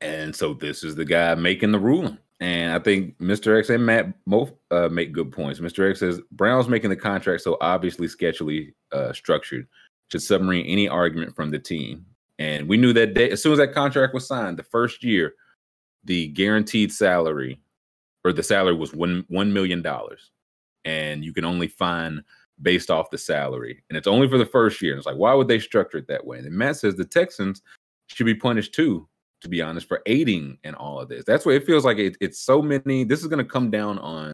And 0.00 0.34
so 0.36 0.52
this 0.54 0.84
is 0.84 0.94
the 0.94 1.04
guy 1.04 1.34
making 1.34 1.72
the 1.72 1.78
ruling. 1.78 2.18
And 2.40 2.74
I 2.74 2.78
think 2.78 3.18
Mr. 3.18 3.58
X 3.58 3.70
and 3.70 3.84
Matt 3.86 4.12
both 4.26 4.52
uh, 4.70 4.88
make 4.88 5.12
good 5.12 5.32
points. 5.32 5.58
Mr. 5.58 5.88
X 5.88 6.00
says 6.00 6.20
Brown's 6.32 6.68
making 6.68 6.90
the 6.90 6.96
contract 6.96 7.42
so 7.42 7.56
obviously 7.60 8.06
sketchily 8.08 8.74
uh, 8.92 9.12
structured 9.12 9.66
to 10.10 10.20
submarine 10.20 10.66
any 10.66 10.88
argument 10.88 11.34
from 11.34 11.50
the 11.50 11.58
team. 11.58 12.04
And 12.38 12.68
we 12.68 12.76
knew 12.76 12.92
that 12.92 13.14
day, 13.14 13.30
as 13.30 13.42
soon 13.42 13.52
as 13.52 13.58
that 13.58 13.72
contract 13.72 14.12
was 14.12 14.26
signed, 14.26 14.58
the 14.58 14.62
first 14.62 15.02
year, 15.02 15.34
the 16.04 16.28
guaranteed 16.28 16.92
salary 16.92 17.58
or 18.24 18.32
the 18.32 18.42
salary 18.42 18.74
was 18.74 18.92
one 18.92 19.24
one 19.28 19.52
million 19.52 19.80
dollars, 19.80 20.30
and 20.84 21.24
you 21.24 21.32
can 21.32 21.44
only 21.44 21.68
find 21.68 22.22
based 22.60 22.90
off 22.90 23.10
the 23.10 23.18
salary, 23.18 23.82
and 23.88 23.96
it's 23.96 24.06
only 24.06 24.28
for 24.28 24.36
the 24.36 24.46
first 24.46 24.82
year. 24.82 24.92
And 24.92 24.98
it's 24.98 25.06
like, 25.06 25.16
why 25.16 25.32
would 25.32 25.48
they 25.48 25.58
structure 25.58 25.98
it 25.98 26.08
that 26.08 26.26
way? 26.26 26.38
And 26.38 26.50
Matt 26.50 26.76
says 26.76 26.96
the 26.96 27.04
Texans 27.04 27.62
should 28.08 28.26
be 28.26 28.34
punished 28.34 28.74
too 28.74 29.08
to 29.46 29.50
be 29.50 29.62
honest, 29.62 29.86
for 29.86 30.02
aiding 30.06 30.58
in 30.64 30.74
all 30.74 31.00
of 31.00 31.08
this. 31.08 31.24
That's 31.24 31.46
what 31.46 31.54
it 31.54 31.64
feels 31.64 31.84
like. 31.84 31.98
It, 31.98 32.16
it's 32.20 32.40
so 32.40 32.60
many. 32.60 33.04
This 33.04 33.20
is 33.20 33.28
going 33.28 33.44
to 33.44 33.50
come 33.50 33.70
down 33.70 33.98
on 34.00 34.32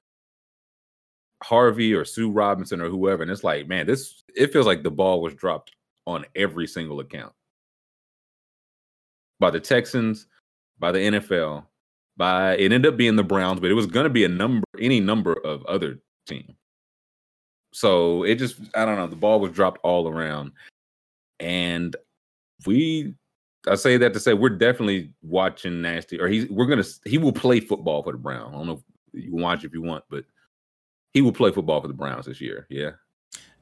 Harvey 1.43 1.93
or 1.93 2.05
Sue 2.05 2.31
Robinson 2.31 2.81
or 2.81 2.89
whoever, 2.89 3.23
and 3.23 3.31
it's 3.31 3.45
like, 3.45 3.69
man, 3.69 3.87
this. 3.87 4.25
It 4.35 4.53
feels 4.53 4.67
like 4.67 4.83
the 4.83 4.91
ball 4.91 5.21
was 5.21 5.35
dropped 5.35 5.73
on 6.07 6.25
every 6.35 6.67
single 6.67 7.01
account 7.01 7.33
by 9.39 9.51
the 9.51 9.61
Texans, 9.61 10.27
by 10.79 10.91
the 10.91 10.99
NFL, 10.99 11.67
by 12.17 12.55
it 12.55 12.73
ended 12.73 12.87
up 12.87 12.97
being 12.97 13.17
the 13.17 13.23
Browns, 13.23 13.61
but 13.61 13.71
it 13.71 13.75
was 13.75 13.87
going 13.87 14.05
to 14.05 14.11
be 14.11 14.25
a 14.25 14.29
number, 14.29 14.65
any 14.81 14.99
number 15.01 15.35
of 15.45 15.65
other 15.67 16.01
teams. 16.27 16.55
So 17.75 18.23
it 18.23 18.37
just, 18.37 18.59
I 18.75 18.85
don't 18.87 18.97
know, 18.97 19.07
the 19.07 19.17
ball 19.17 19.41
was 19.41 19.53
dropped 19.53 19.81
all 19.83 20.09
around, 20.09 20.53
and 21.39 21.95
we 22.67 23.15
I 23.69 23.77
say 23.77 23.97
that 23.97 24.13
to 24.15 24.21
say 24.21 24.35
we're 24.35 24.51
definitely 24.51 25.13
watching 25.23 25.83
nasty, 25.83 26.21
or 26.21 26.29
he's 26.29 26.49
we're 26.51 26.67
gonna 26.67 26.85
he 27.05 27.19
will 27.19 27.33
play 27.33 27.61
football 27.61 28.03
for 28.03 28.13
the 28.13 28.19
Browns. 28.19 28.55
I 28.55 28.59
don't 28.59 28.67
know 28.67 28.83
if 29.15 29.25
you 29.25 29.31
can 29.31 29.41
watch 29.41 29.65
if 29.65 29.73
you 29.73 29.83
want, 29.83 30.05
but 30.11 30.25
he 31.13 31.21
will 31.21 31.33
play 31.33 31.53
football 31.53 31.81
for 31.81 31.89
the 31.89 31.95
Browns 31.95 32.27
this 32.27 32.41
year. 32.41 32.67
Yeah, 32.69 32.91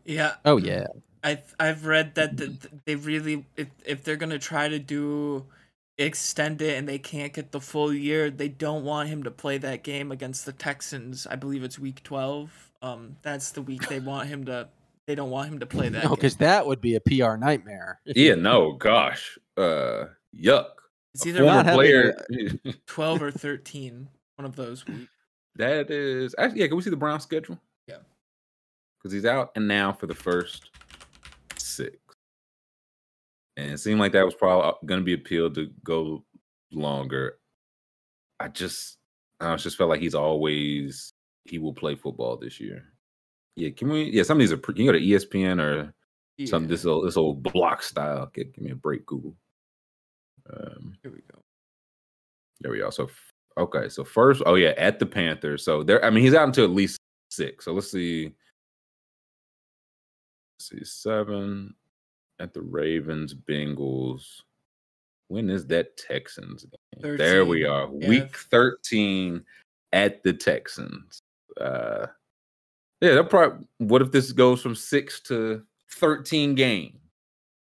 Yeah, 0.05 0.35
Oh 0.45 0.57
yeah. 0.57 0.87
I 1.23 1.43
I've 1.59 1.85
read 1.85 2.15
that 2.15 2.37
the, 2.37 2.57
they 2.87 2.95
really 2.95 3.45
if 3.57 3.69
if 3.85 4.03
they're 4.03 4.17
gonna 4.17 4.39
try 4.39 4.69
to 4.69 4.79
do 4.79 5.45
extend 5.99 6.63
it 6.63 6.79
and 6.79 6.89
they 6.89 6.99
can't 6.99 7.33
get 7.33 7.53
the 7.53 7.61
full 7.61 7.93
year, 7.93 8.31
they 8.31 8.49
don't 8.49 8.85
want 8.85 9.11
him 9.11 9.23
to 9.25 9.31
play 9.31 9.59
that 9.59 9.83
game 9.83 10.11
against 10.13 10.47
the 10.47 10.53
Texans. 10.53 11.27
I 11.27 11.37
believe 11.37 11.63
it's 11.63 11.79
week 11.79 12.03
twelve. 12.03 12.73
Um, 12.83 13.17
that's 13.21 13.53
the 13.53 13.61
week 13.63 13.87
they 13.89 14.01
want 14.01 14.29
him 14.29 14.45
to. 14.47 14.69
They 15.07 15.15
don't 15.15 15.31
want 15.31 15.53
him 15.53 15.59
to 15.59 15.67
play 15.67 15.89
that. 15.89 16.05
No, 16.05 16.11
because 16.11 16.37
that 16.37 16.67
would 16.67 16.81
be 16.81 16.95
a 16.95 17.01
PR 17.01 17.37
nightmare. 17.37 18.01
yeah. 18.05 18.35
No, 18.35 18.73
gosh, 18.73 19.39
uh, 19.61 20.09
yuck. 20.37 20.71
it's 21.15 21.27
either 21.27 21.45
not 21.45 21.67
former 21.67 21.77
player. 21.77 22.27
twelve 22.87 23.23
or 23.23 23.31
thirteen. 23.31 24.09
One 24.37 24.47
of 24.47 24.57
those 24.57 24.87
weeks. 24.87 25.11
that 25.57 25.91
is 25.91 26.35
actually 26.39 26.61
yeah. 26.61 26.69
Can 26.69 26.77
we 26.77 26.83
see 26.83 26.91
the 26.91 26.97
Browns 26.97 27.23
schedule? 27.23 27.59
Yeah. 27.87 27.97
because 28.99 29.13
he's 29.13 29.27
out 29.27 29.51
and 29.57 29.69
now 29.69 29.93
for 29.93 30.07
the 30.07 30.15
first 30.15 30.71
six, 31.59 31.97
and 33.57 33.73
it 33.73 33.79
seemed 33.79 34.01
like 34.01 34.13
that 34.13 34.25
was 34.25 34.35
probably 34.35 34.73
going 34.87 35.01
to 35.01 35.05
be 35.05 35.15
appealed 35.15 35.55
to 35.57 35.71
go 35.85 36.25
longer. 36.73 37.39
I 38.39 38.49
just, 38.49 38.97
I 39.41 39.55
just 39.57 39.77
felt 39.77 39.91
like 39.91 40.01
he's 40.01 40.15
always 40.15 41.13
he 41.45 41.59
will 41.59 41.75
play 41.75 41.95
football 41.95 42.37
this 42.37 42.61
year. 42.61 42.85
Yeah, 43.57 43.71
can 43.71 43.89
we? 43.89 44.05
Yeah, 44.05 44.23
some 44.23 44.37
of 44.37 44.41
these 44.41 44.53
are. 44.53 44.57
Pre, 44.57 44.75
can 44.75 44.85
you 44.85 44.93
go 44.93 44.99
to 44.99 45.05
ESPN 45.05 45.61
or 45.61 45.93
some 46.47 46.67
this 46.67 46.87
old 46.87 47.07
this 47.07 47.17
old 47.17 47.43
block 47.43 47.83
style? 47.83 48.31
Give, 48.33 48.53
give 48.53 48.65
me 48.65 48.71
a 48.71 48.77
break, 48.77 49.05
Google. 49.07 49.37
Um, 50.53 50.95
Here 51.03 51.13
we 51.13 51.21
go. 51.33 51.39
there 52.61 52.73
we 52.73 52.79
go. 52.79 52.91
So 52.91 53.09
okay, 53.59 53.89
so 53.89 54.05
first, 54.05 54.43
oh 54.47 54.55
yeah, 54.55 54.75
at 54.77 54.99
the 54.99 55.07
Panthers. 55.07 55.65
So 55.65 55.83
there, 55.83 56.05
I 56.05 56.11
mean, 56.11 56.25
he's 56.25 56.35
out 56.35 56.47
until 56.47 56.65
at 56.65 56.71
least 56.71 56.99
six. 57.31 57.65
So 57.65 57.73
let's 57.73 57.91
see. 57.91 58.33
Let's 60.59 60.69
see 60.71 60.85
seven 60.85 61.75
at 62.39 62.53
the 62.55 62.63
Ravens, 62.63 63.35
Bengals. 63.35 64.43
When 65.29 65.49
is 65.49 65.67
that 65.69 65.97
Texans? 65.97 66.65
Game? 67.01 67.17
There 67.17 67.45
we 67.45 67.65
are. 67.65 67.89
yeah. 67.95 68.09
Week 68.09 68.37
thirteen 68.37 69.45
at 69.93 70.23
the 70.23 70.33
Texans. 70.33 71.21
Uh, 71.61 72.07
yeah, 73.01 73.15
that 73.15 73.31
probably. 73.31 73.67
What 73.79 74.03
if 74.03 74.11
this 74.13 74.33
goes 74.33 74.61
from 74.61 74.75
six 74.75 75.21
to 75.23 75.63
thirteen 75.93 76.55
games? 76.55 77.00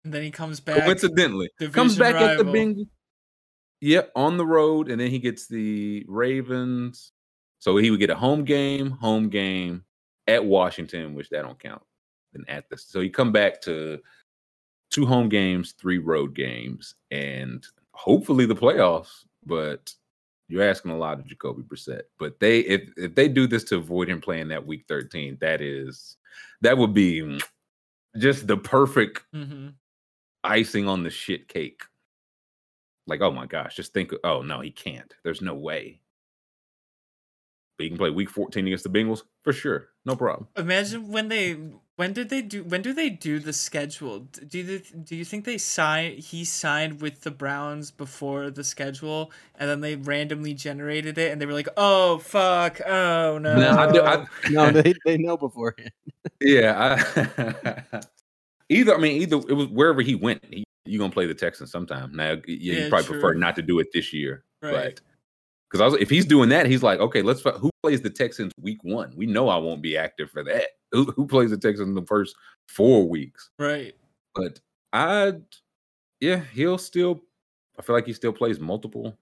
And 0.08 0.14
then 0.14 0.24
he 0.24 0.32
comes 0.32 0.62
back. 0.62 0.86
Coincidentally, 0.86 1.50
comes 1.74 1.98
back 1.98 2.16
at 2.16 2.38
the. 2.38 2.46
Bengals. 2.46 2.88
Yep, 3.82 4.10
on 4.16 4.38
the 4.38 4.46
road, 4.46 4.90
and 4.90 5.02
then 5.02 5.12
he 5.12 5.20
gets 5.20 5.48
the 5.48 6.06
Ravens. 6.08 7.12
So 7.60 7.76
he 7.76 7.92
would 7.92 8.00
get 8.00 8.10
a 8.10 8.16
home 8.16 8.46
game, 8.46 8.92
home 8.92 9.28
game 9.28 9.84
at 10.26 10.46
Washington, 10.46 11.14
which 11.14 11.28
that 11.32 11.42
don't 11.42 11.60
count. 11.60 11.82
Then 12.32 12.46
at 12.48 12.70
this, 12.70 12.86
so 12.88 13.02
he 13.02 13.10
come 13.10 13.34
back 13.34 13.60
to 13.64 14.00
two 14.92 15.06
home 15.06 15.28
games, 15.28 15.74
three 15.74 15.98
road 15.98 16.34
games, 16.34 16.96
and 17.12 17.66
hopefully 17.92 18.46
the 18.46 18.56
playoffs. 18.56 19.26
But 19.46 19.94
you're 20.48 20.64
asking 20.64 20.92
a 20.92 20.98
lot 20.98 21.20
of 21.20 21.28
Jacoby 21.28 21.64
Brissett. 21.64 22.04
But 22.18 22.40
they, 22.40 22.60
if 22.62 22.92
if 22.96 23.14
they 23.14 23.28
do 23.28 23.46
this 23.46 23.66
to 23.66 23.76
avoid 23.76 24.08
him 24.08 24.22
playing 24.22 24.48
that 24.48 24.66
Week 24.66 24.86
13, 24.88 25.38
that 25.42 25.60
is 25.60 26.16
that 26.62 26.78
would 26.78 26.94
be 26.94 27.42
just 28.18 28.48
the 28.48 28.56
perfect 28.56 29.24
Mhm. 29.36 29.74
Icing 30.44 30.88
on 30.88 31.04
the 31.04 31.10
shit 31.10 31.48
cake. 31.48 31.84
Like, 33.06 33.22
oh 33.22 33.32
my 33.32 33.46
gosh, 33.46 33.76
just 33.76 33.94
think, 33.94 34.12
oh 34.24 34.42
no, 34.42 34.60
he 34.60 34.72
can't. 34.72 35.14
There's 35.24 35.42
no 35.42 35.54
way. 35.54 36.02
But 37.78 37.84
he 37.84 37.90
can 37.90 37.98
play 37.98 38.10
week 38.10 38.30
14 38.30 38.66
against 38.66 38.84
the 38.84 38.90
Bengals 38.90 39.22
for 39.44 39.54
sure. 39.54 39.90
No 40.04 40.16
problem. 40.16 40.48
Imagine 40.58 41.10
when 41.10 41.28
they 41.28 41.58
when 41.96 42.14
did 42.14 42.30
they 42.30 42.42
do 42.42 42.64
when 42.64 42.82
do 42.82 42.92
they 42.92 43.10
do 43.10 43.40
the 43.40 43.54
schedule? 43.54 44.20
Do 44.20 44.58
you 44.58 44.80
do 44.80 45.16
you 45.16 45.24
think 45.24 45.46
they 45.46 45.60
sign 45.60 46.18
he 46.18 46.44
signed 46.44 47.02
with 47.02 47.22
the 47.22 47.30
Browns 47.32 47.92
before 47.92 48.50
the 48.50 48.64
schedule 48.64 49.32
and 49.56 49.70
then 49.70 49.82
they 49.82 49.96
randomly 49.96 50.56
generated 50.56 51.18
it 51.20 51.32
and 51.32 51.40
they 51.40 51.46
were 51.46 51.54
like, 51.54 51.70
"Oh 51.78 52.18
fuck. 52.18 52.82
Oh 52.86 53.38
no." 53.38 53.56
No, 53.56 53.70
I 53.70 53.92
do, 53.92 54.02
I, 54.02 54.26
no, 54.50 54.72
they, 54.82 54.94
they 55.06 55.18
know 55.18 55.38
beforehand. 55.38 55.92
yeah. 56.42 57.04
I, 57.38 58.02
either, 58.70 58.96
I 58.96 58.98
mean, 59.00 59.22
either 59.22 59.38
it 59.38 59.54
was 59.54 59.68
wherever 59.68 60.02
he 60.02 60.16
went, 60.16 60.44
he, 60.46 60.64
you're 60.86 61.06
to 61.08 61.14
play 61.14 61.26
the 61.26 61.34
Texans 61.34 61.72
sometime. 61.72 62.16
Now, 62.16 62.32
yeah, 62.32 62.40
you 62.48 62.72
Yeah, 62.84 62.90
probably 62.90 63.08
prefer 63.08 63.34
not 63.34 63.56
to 63.58 63.62
do 63.62 63.80
it 63.80 63.88
this 63.94 64.14
year. 64.14 64.44
right. 64.62 65.00
Because 65.70 65.82
I 65.82 65.86
was, 65.86 65.96
if 66.02 66.10
he's 66.10 66.26
doing 66.26 66.48
that, 66.50 66.66
he's 66.66 66.82
like, 66.82 67.02
okay, 67.02 67.22
let's. 67.22 67.42
Who 67.42 67.70
plays 67.84 68.00
the 68.02 68.10
Texans 68.10 68.54
week 68.62 68.82
one? 68.84 69.12
We 69.18 69.26
know 69.26 69.50
I 69.50 69.58
won't 69.58 69.82
be 69.82 69.98
active 69.98 70.32
for 70.32 70.42
that. 70.46 70.68
Who, 70.94 71.04
who 71.12 71.28
plays 71.28 71.50
the 71.50 71.58
Texans 71.58 71.90
in 71.90 71.96
the 71.96 72.06
first 72.06 72.34
four 72.70 73.08
weeks? 73.10 73.50
right. 73.60 73.94
But 74.34 74.62
I, 74.94 75.34
yeah, 76.22 76.42
he'll 76.54 76.78
still. 76.78 77.20
I 77.78 77.82
feel 77.82 77.96
like 77.98 78.06
he 78.06 78.14
still 78.14 78.32
plays 78.32 78.62
multiple 78.62 79.18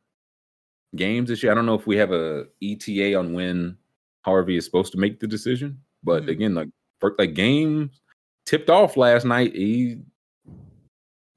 games 0.95 1.29
this 1.29 1.41
year. 1.41 1.51
I 1.51 1.55
don't 1.55 1.65
know 1.65 1.73
if 1.73 1.87
we 1.87 1.97
have 1.97 2.11
a 2.11 2.45
ETA 2.61 3.15
on 3.15 3.33
when 3.33 3.75
Harvey 4.23 4.55
is 4.57 4.65
supposed 4.65 4.91
to 4.91 4.99
make 4.99 5.19
the 5.19 5.25
decision, 5.27 5.79
but 6.03 6.23
Mhm. 6.23 6.29
again, 6.29 6.53
like 6.53 6.69
for 6.99 7.15
like 7.17 7.33
games 7.33 7.99
tipped 8.45 8.69
off 8.69 8.97
last 8.97 9.25
night. 9.25 9.55
He 9.55 9.97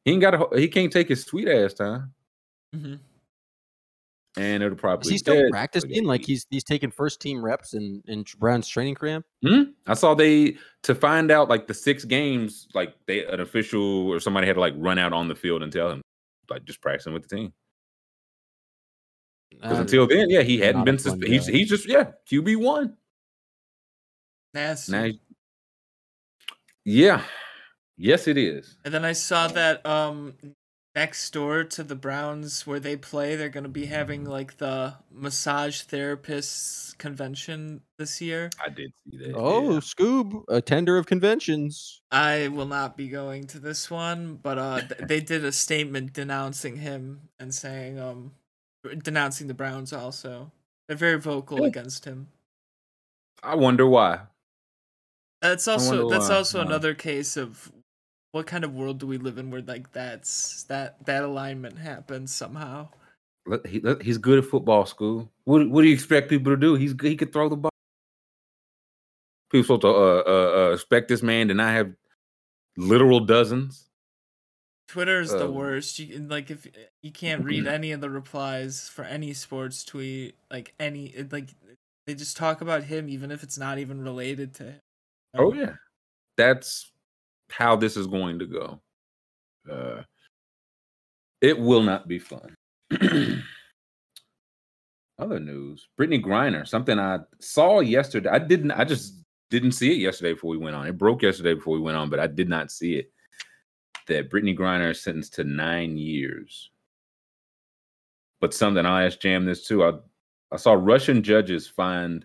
he 0.04 0.12
ain't 0.12 0.20
got 0.20 0.34
a, 0.34 0.58
he 0.58 0.68
can't 0.68 0.92
take 0.92 1.08
his 1.08 1.24
sweet 1.24 1.48
ass 1.48 1.74
time, 1.74 2.12
hmm 2.74 2.94
and 4.36 4.62
it'll 4.62 4.76
probably 4.78 5.06
Is 5.06 5.10
he 5.10 5.18
still 5.18 5.34
dead 5.34 5.40
before 5.46 5.50
practicing? 5.50 6.04
Like 6.04 6.24
he's 6.24 6.46
he's 6.50 6.62
taking 6.62 6.92
first 6.92 7.20
team 7.20 7.44
reps 7.44 7.74
in 7.74 8.02
in 8.06 8.24
Brown's 8.38 8.68
training 8.68 8.94
camp. 8.94 9.26
Hmm? 9.44 9.62
I 9.86 9.94
saw 9.94 10.14
they 10.14 10.56
to 10.84 10.94
find 10.94 11.32
out 11.32 11.48
like 11.48 11.66
the 11.66 11.74
six 11.74 12.04
games, 12.04 12.68
like 12.72 12.94
they 13.06 13.24
an 13.26 13.40
official 13.40 14.08
or 14.08 14.20
somebody 14.20 14.46
had 14.46 14.52
to 14.54 14.60
like 14.60 14.74
run 14.76 14.96
out 14.98 15.12
on 15.12 15.26
the 15.26 15.34
field 15.34 15.62
and 15.64 15.72
tell 15.72 15.90
him 15.90 16.02
like 16.48 16.64
just 16.66 16.80
practicing 16.80 17.14
with 17.14 17.26
the 17.28 17.34
team. 17.36 17.52
Because 19.50 19.78
Uh, 19.78 19.80
until 19.80 20.06
then, 20.06 20.30
yeah, 20.30 20.42
he 20.42 20.58
hadn't 20.58 20.84
been. 20.84 20.98
fun 20.98 21.18
Suspe- 21.20 21.26
he's 21.26 21.46
he's 21.46 21.68
just 21.68 21.88
yeah 21.88 22.12
QB 22.30 22.56
one. 22.60 22.96
Nasty. 24.54 24.92
Now, 24.92 25.04
he- 25.04 25.20
yeah, 26.88 27.22
yes, 27.96 28.26
it 28.26 28.36
is. 28.38 28.76
And 28.84 28.92
then 28.94 29.04
I 29.04 29.12
saw 29.12 29.48
that 29.48 29.84
um 29.86 30.34
next 30.94 31.30
door 31.32 31.62
to 31.62 31.84
the 31.84 31.94
Browns 31.94 32.66
where 32.66 32.80
they 32.80 32.96
play, 32.96 33.36
they're 33.36 33.48
gonna 33.48 33.68
be 33.68 33.86
having 33.86 34.24
like 34.24 34.56
the 34.58 34.94
massage 35.12 35.82
therapists 35.82 36.96
convention 36.98 37.82
this 37.98 38.20
year. 38.20 38.50
I 38.64 38.68
did 38.70 38.90
see 39.04 39.18
that. 39.18 39.34
Oh, 39.36 39.74
yeah. 39.74 39.78
Scoob, 39.80 40.42
a 40.48 40.60
tender 40.60 40.96
of 40.98 41.06
conventions. 41.06 42.00
I 42.10 42.48
will 42.48 42.66
not 42.66 42.96
be 42.96 43.08
going 43.08 43.46
to 43.48 43.58
this 43.60 43.90
one, 43.90 44.36
but 44.42 44.58
uh 44.58 44.80
th- 44.80 45.00
they 45.08 45.20
did 45.20 45.44
a 45.44 45.52
statement 45.52 46.12
denouncing 46.14 46.76
him 46.76 47.28
and 47.38 47.54
saying 47.54 48.00
um 48.00 48.32
denouncing 49.02 49.46
the 49.46 49.54
Browns 49.54 49.92
also. 49.92 50.50
They're 50.88 50.96
very 50.96 51.20
vocal 51.20 51.60
Yeah. 51.60 51.66
against 51.66 52.06
him. 52.06 52.28
I 53.42 53.54
wonder 53.54 53.86
why. 53.86 54.20
That's 55.40 55.68
also 55.68 56.08
that's 56.10 56.30
also 56.30 56.60
uh, 56.60 56.64
another 56.64 56.94
case 56.94 57.36
of 57.36 57.70
what 58.32 58.46
kind 58.46 58.64
of 58.64 58.74
world 58.74 58.98
do 58.98 59.06
we 59.06 59.18
live 59.18 59.38
in 59.38 59.50
where 59.50 59.62
like 59.62 59.92
that's 59.92 60.64
that 60.64 61.04
that 61.06 61.22
alignment 61.22 61.78
happens 61.78 62.34
somehow. 62.34 62.88
He, 63.66 63.82
he's 64.02 64.18
good 64.18 64.38
at 64.38 64.44
football 64.44 64.84
school. 64.84 65.30
What, 65.44 65.70
what 65.70 65.82
do 65.82 65.88
you 65.88 65.94
expect 65.94 66.28
people 66.28 66.52
to 66.52 66.56
do? 66.56 66.74
He's 66.74 66.94
he 67.00 67.16
could 67.16 67.32
throw 67.32 67.48
the 67.48 67.56
ball. 67.56 67.70
People 69.50 69.64
supposed 69.64 69.82
to 69.82 69.88
uh, 69.88 70.22
uh, 70.26 70.68
uh, 70.70 70.74
expect 70.74 71.08
this 71.08 71.22
man 71.22 71.48
to 71.48 71.54
not 71.54 71.72
have 71.72 71.94
literal 72.76 73.20
dozens. 73.20 73.88
Twitter 74.88 75.20
is 75.20 75.30
the 75.30 75.46
Um, 75.46 75.54
worst. 75.54 75.98
You 75.98 76.18
like 76.18 76.50
if 76.50 76.66
you 77.02 77.12
can't 77.12 77.44
read 77.44 77.66
any 77.68 77.92
of 77.92 78.00
the 78.00 78.10
replies 78.10 78.88
for 78.88 79.04
any 79.04 79.32
sports 79.32 79.84
tweet, 79.84 80.34
like 80.50 80.74
any 80.78 81.14
like 81.30 81.50
they 82.06 82.14
just 82.14 82.36
talk 82.36 82.60
about 82.60 82.84
him 82.84 83.08
even 83.08 83.30
if 83.30 83.42
it's 83.42 83.56
not 83.56 83.78
even 83.78 84.02
related 84.02 84.54
to 84.56 84.64
him. 84.64 84.80
Oh 85.38 85.54
yeah, 85.54 85.74
that's 86.36 86.90
how 87.50 87.76
this 87.76 87.96
is 87.96 88.06
going 88.06 88.40
to 88.40 88.46
go. 88.46 88.80
Uh, 89.70 90.02
it 91.40 91.58
will 91.58 91.82
not 91.82 92.08
be 92.08 92.18
fun. 92.18 92.54
Other 95.18 95.38
news: 95.40 95.88
Brittney 95.98 96.22
Griner. 96.22 96.66
Something 96.66 96.98
I 96.98 97.20
saw 97.40 97.80
yesterday. 97.80 98.28
I 98.28 98.40
didn't. 98.40 98.72
I 98.72 98.84
just 98.84 99.22
didn't 99.50 99.72
see 99.72 99.92
it 99.92 99.98
yesterday 99.98 100.32
before 100.32 100.50
we 100.50 100.58
went 100.58 100.76
on. 100.76 100.86
It 100.86 100.98
broke 100.98 101.22
yesterday 101.22 101.54
before 101.54 101.74
we 101.74 101.80
went 101.80 101.96
on, 101.96 102.10
but 102.10 102.20
I 102.20 102.26
did 102.26 102.48
not 102.48 102.70
see 102.72 102.96
it. 102.96 103.12
That 104.08 104.30
Brittney 104.30 104.58
Griner 104.58 104.90
is 104.90 105.02
sentenced 105.02 105.34
to 105.34 105.44
nine 105.44 105.96
years. 105.96 106.70
But 108.40 108.54
something 108.54 108.84
I 108.86 109.06
asked 109.06 109.22
Jam 109.22 109.44
this 109.44 109.66
too. 109.66 109.84
I 109.84 109.92
I 110.50 110.56
saw 110.56 110.72
Russian 110.72 111.22
judges 111.22 111.68
find 111.68 112.24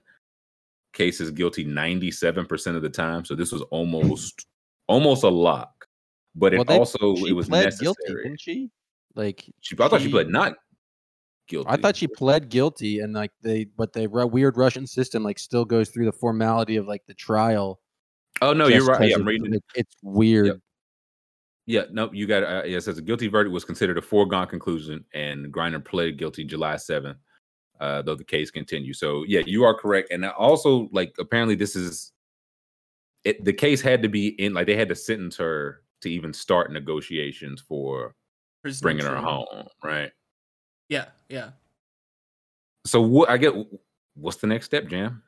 cases 0.94 1.32
guilty 1.32 1.66
97% 1.66 2.76
of 2.76 2.82
the 2.82 2.90
time. 2.90 3.26
So 3.26 3.36
this 3.36 3.52
was 3.52 3.62
almost 3.72 4.46
almost 4.88 5.24
a 5.24 5.30
lock. 5.30 5.88
But 6.36 6.54
it 6.54 6.58
Well, 6.58 6.66
they- 6.66 6.78
also 6.78 7.16
it 7.26 7.34
was 7.34 7.50
necessary. 7.50 7.86
guilty, 7.86 8.24
didn't 8.24 8.42
she? 8.42 8.70
Like 9.16 9.46
She, 9.62 9.76
I 9.80 9.88
thought 9.88 10.02
she 10.02 10.08
she- 10.08 10.12
pled 10.12 10.30
not 10.30 10.56
guilty. 11.48 11.70
I 11.70 11.78
thought 11.78 11.96
she 11.96 12.08
pled 12.08 12.50
guilty, 12.50 13.00
and 13.00 13.14
like 13.14 13.32
they, 13.42 13.66
but 13.66 13.94
the 13.94 14.08
weird 14.08 14.58
Russian 14.58 14.88
system 14.88 15.24
like 15.24 15.38
still 15.40 15.66
goes 15.66 15.90
through 15.90 16.06
the 16.06 16.12
formality 16.12 16.76
of 16.78 16.88
like 16.88 17.02
the 17.08 17.14
trial. 17.14 17.80
Oh 18.42 18.54
no, 18.54 18.68
you're 18.68 18.86
right. 18.86 19.10
Yeah, 19.10 19.16
I'm 19.16 19.26
reading. 19.26 19.54
it- 19.54 19.64
It's 19.76 19.96
weird. 20.02 20.48
Yep. 20.48 20.58
Yeah, 21.66 21.84
no, 21.92 22.12
you 22.12 22.26
got 22.28 22.44
uh, 22.44 22.64
yeah. 22.66 22.78
It 22.78 22.82
says 22.84 22.98
a 22.98 23.02
guilty 23.02 23.28
verdict 23.28 23.54
was 23.54 23.64
considered 23.64 23.98
a 23.98 24.02
foregone 24.02 24.48
conclusion, 24.48 25.06
and 25.14 25.54
Griner 25.54 25.84
pled 25.84 26.18
guilty 26.18 26.44
July 26.44 26.76
7th, 26.76 27.16
uh, 27.80 28.02
though 28.02 28.16
the 28.16 28.24
case 28.24 28.52
continues. 28.52 29.00
So 29.00 29.24
yeah, 29.28 29.42
you 29.46 29.64
are 29.64 29.74
correct. 29.74 30.12
And 30.12 30.26
also, 30.26 30.90
like, 30.92 31.14
apparently, 31.20 31.56
this 31.56 31.76
is 31.76 32.12
it. 33.24 33.44
The 33.44 33.54
case 33.54 33.82
had 33.82 34.02
to 34.04 34.10
be 34.10 34.30
in, 34.30 34.54
like, 34.54 34.68
they 34.68 34.76
had 34.76 34.90
to 34.90 34.96
sentence 34.96 35.38
her 35.38 35.82
to 36.02 36.10
even 36.10 36.34
start 36.34 36.72
negotiations 36.72 37.62
for 37.62 38.16
Prisoner 38.62 38.82
bringing 38.86 39.06
her 39.06 39.18
home, 39.18 39.68
right? 39.84 40.12
Yeah, 40.90 41.06
yeah. 41.30 41.52
So 42.86 43.02
what? 43.02 43.30
I 43.30 43.38
get 43.38 43.54
what's 44.16 44.38
the 44.38 44.48
next 44.48 44.66
step, 44.66 44.88
Jam? 44.88 45.24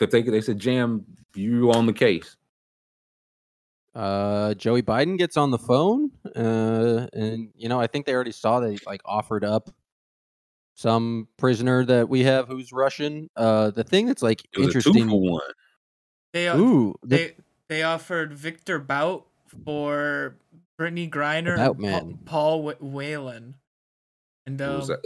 If 0.00 0.10
they 0.10 0.22
they 0.22 0.40
said, 0.40 0.58
Jam, 0.58 1.04
you 1.34 1.72
on 1.72 1.86
the 1.86 1.92
case. 1.92 2.36
Uh, 3.94 4.54
Joey 4.54 4.82
Biden 4.82 5.18
gets 5.18 5.36
on 5.36 5.50
the 5.50 5.58
phone, 5.58 6.12
uh, 6.36 7.08
and 7.12 7.50
you 7.56 7.68
know 7.68 7.80
I 7.80 7.88
think 7.88 8.06
they 8.06 8.14
already 8.14 8.32
saw 8.32 8.60
they 8.60 8.78
like 8.86 9.00
offered 9.04 9.44
up 9.44 9.70
some 10.78 11.26
prisoner 11.36 11.84
that 11.84 12.08
we 12.08 12.22
have 12.22 12.46
who's 12.46 12.72
Russian. 12.72 13.28
Uh, 13.36 13.70
the 13.70 13.82
thing 13.82 14.06
that's 14.06 14.22
like 14.22 14.42
It 14.52 14.58
was 14.60 14.68
a 14.68 14.72
two 14.80 14.90
interesting. 14.90 15.08
for 15.08 15.20
one. 15.20 15.50
They 16.32 16.46
uh, 16.48 16.56
Ooh, 16.56 16.94
the- 17.02 17.16
they 17.16 17.36
they 17.68 17.82
offered 17.82 18.32
Victor 18.32 18.78
Bout 18.78 19.26
for 19.64 20.36
Brittney 20.80 21.10
Griner 21.10 21.56
Bout 21.56 21.76
and 21.76 21.84
Pa- 21.84 22.04
man. 22.04 22.18
Paul 22.24 22.70
Wh- 22.70 22.80
Whelan. 22.82 23.56
And 24.46 24.62
um, 24.62 24.76
was 24.76 24.90
a- 24.90 24.98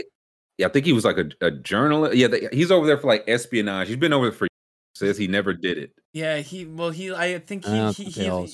yeah, 0.59 0.67
I 0.67 0.71
think 0.71 0.85
he 0.85 0.93
was 0.93 1.05
like 1.07 1.17
a, 1.17 1.31
a 1.41 1.51
journalist. 1.51 2.17
Yeah, 2.17 2.29
they, 2.29 2.49
he's 2.53 2.71
over 2.71 2.87
there 2.87 2.99
for 2.99 3.07
like 3.07 3.25
espionage. 3.27 3.89
He's 3.89 3.97
been 3.97 4.13
over 4.13 4.27
there 4.27 4.33
for 4.39 4.49
says 4.95 5.17
he 5.17 5.27
never 5.27 5.55
did 5.55 5.79
it. 5.79 5.93
yeah, 6.13 6.39
he 6.39 6.67
well 6.67 6.91
he 6.91 7.13
I 7.15 7.39
think 7.39 7.65
he 7.65 7.71
That's 7.71 7.97
he, 7.97 8.05
what 8.05 8.15
he, 8.15 8.21
they 8.23 8.29
all 8.29 8.47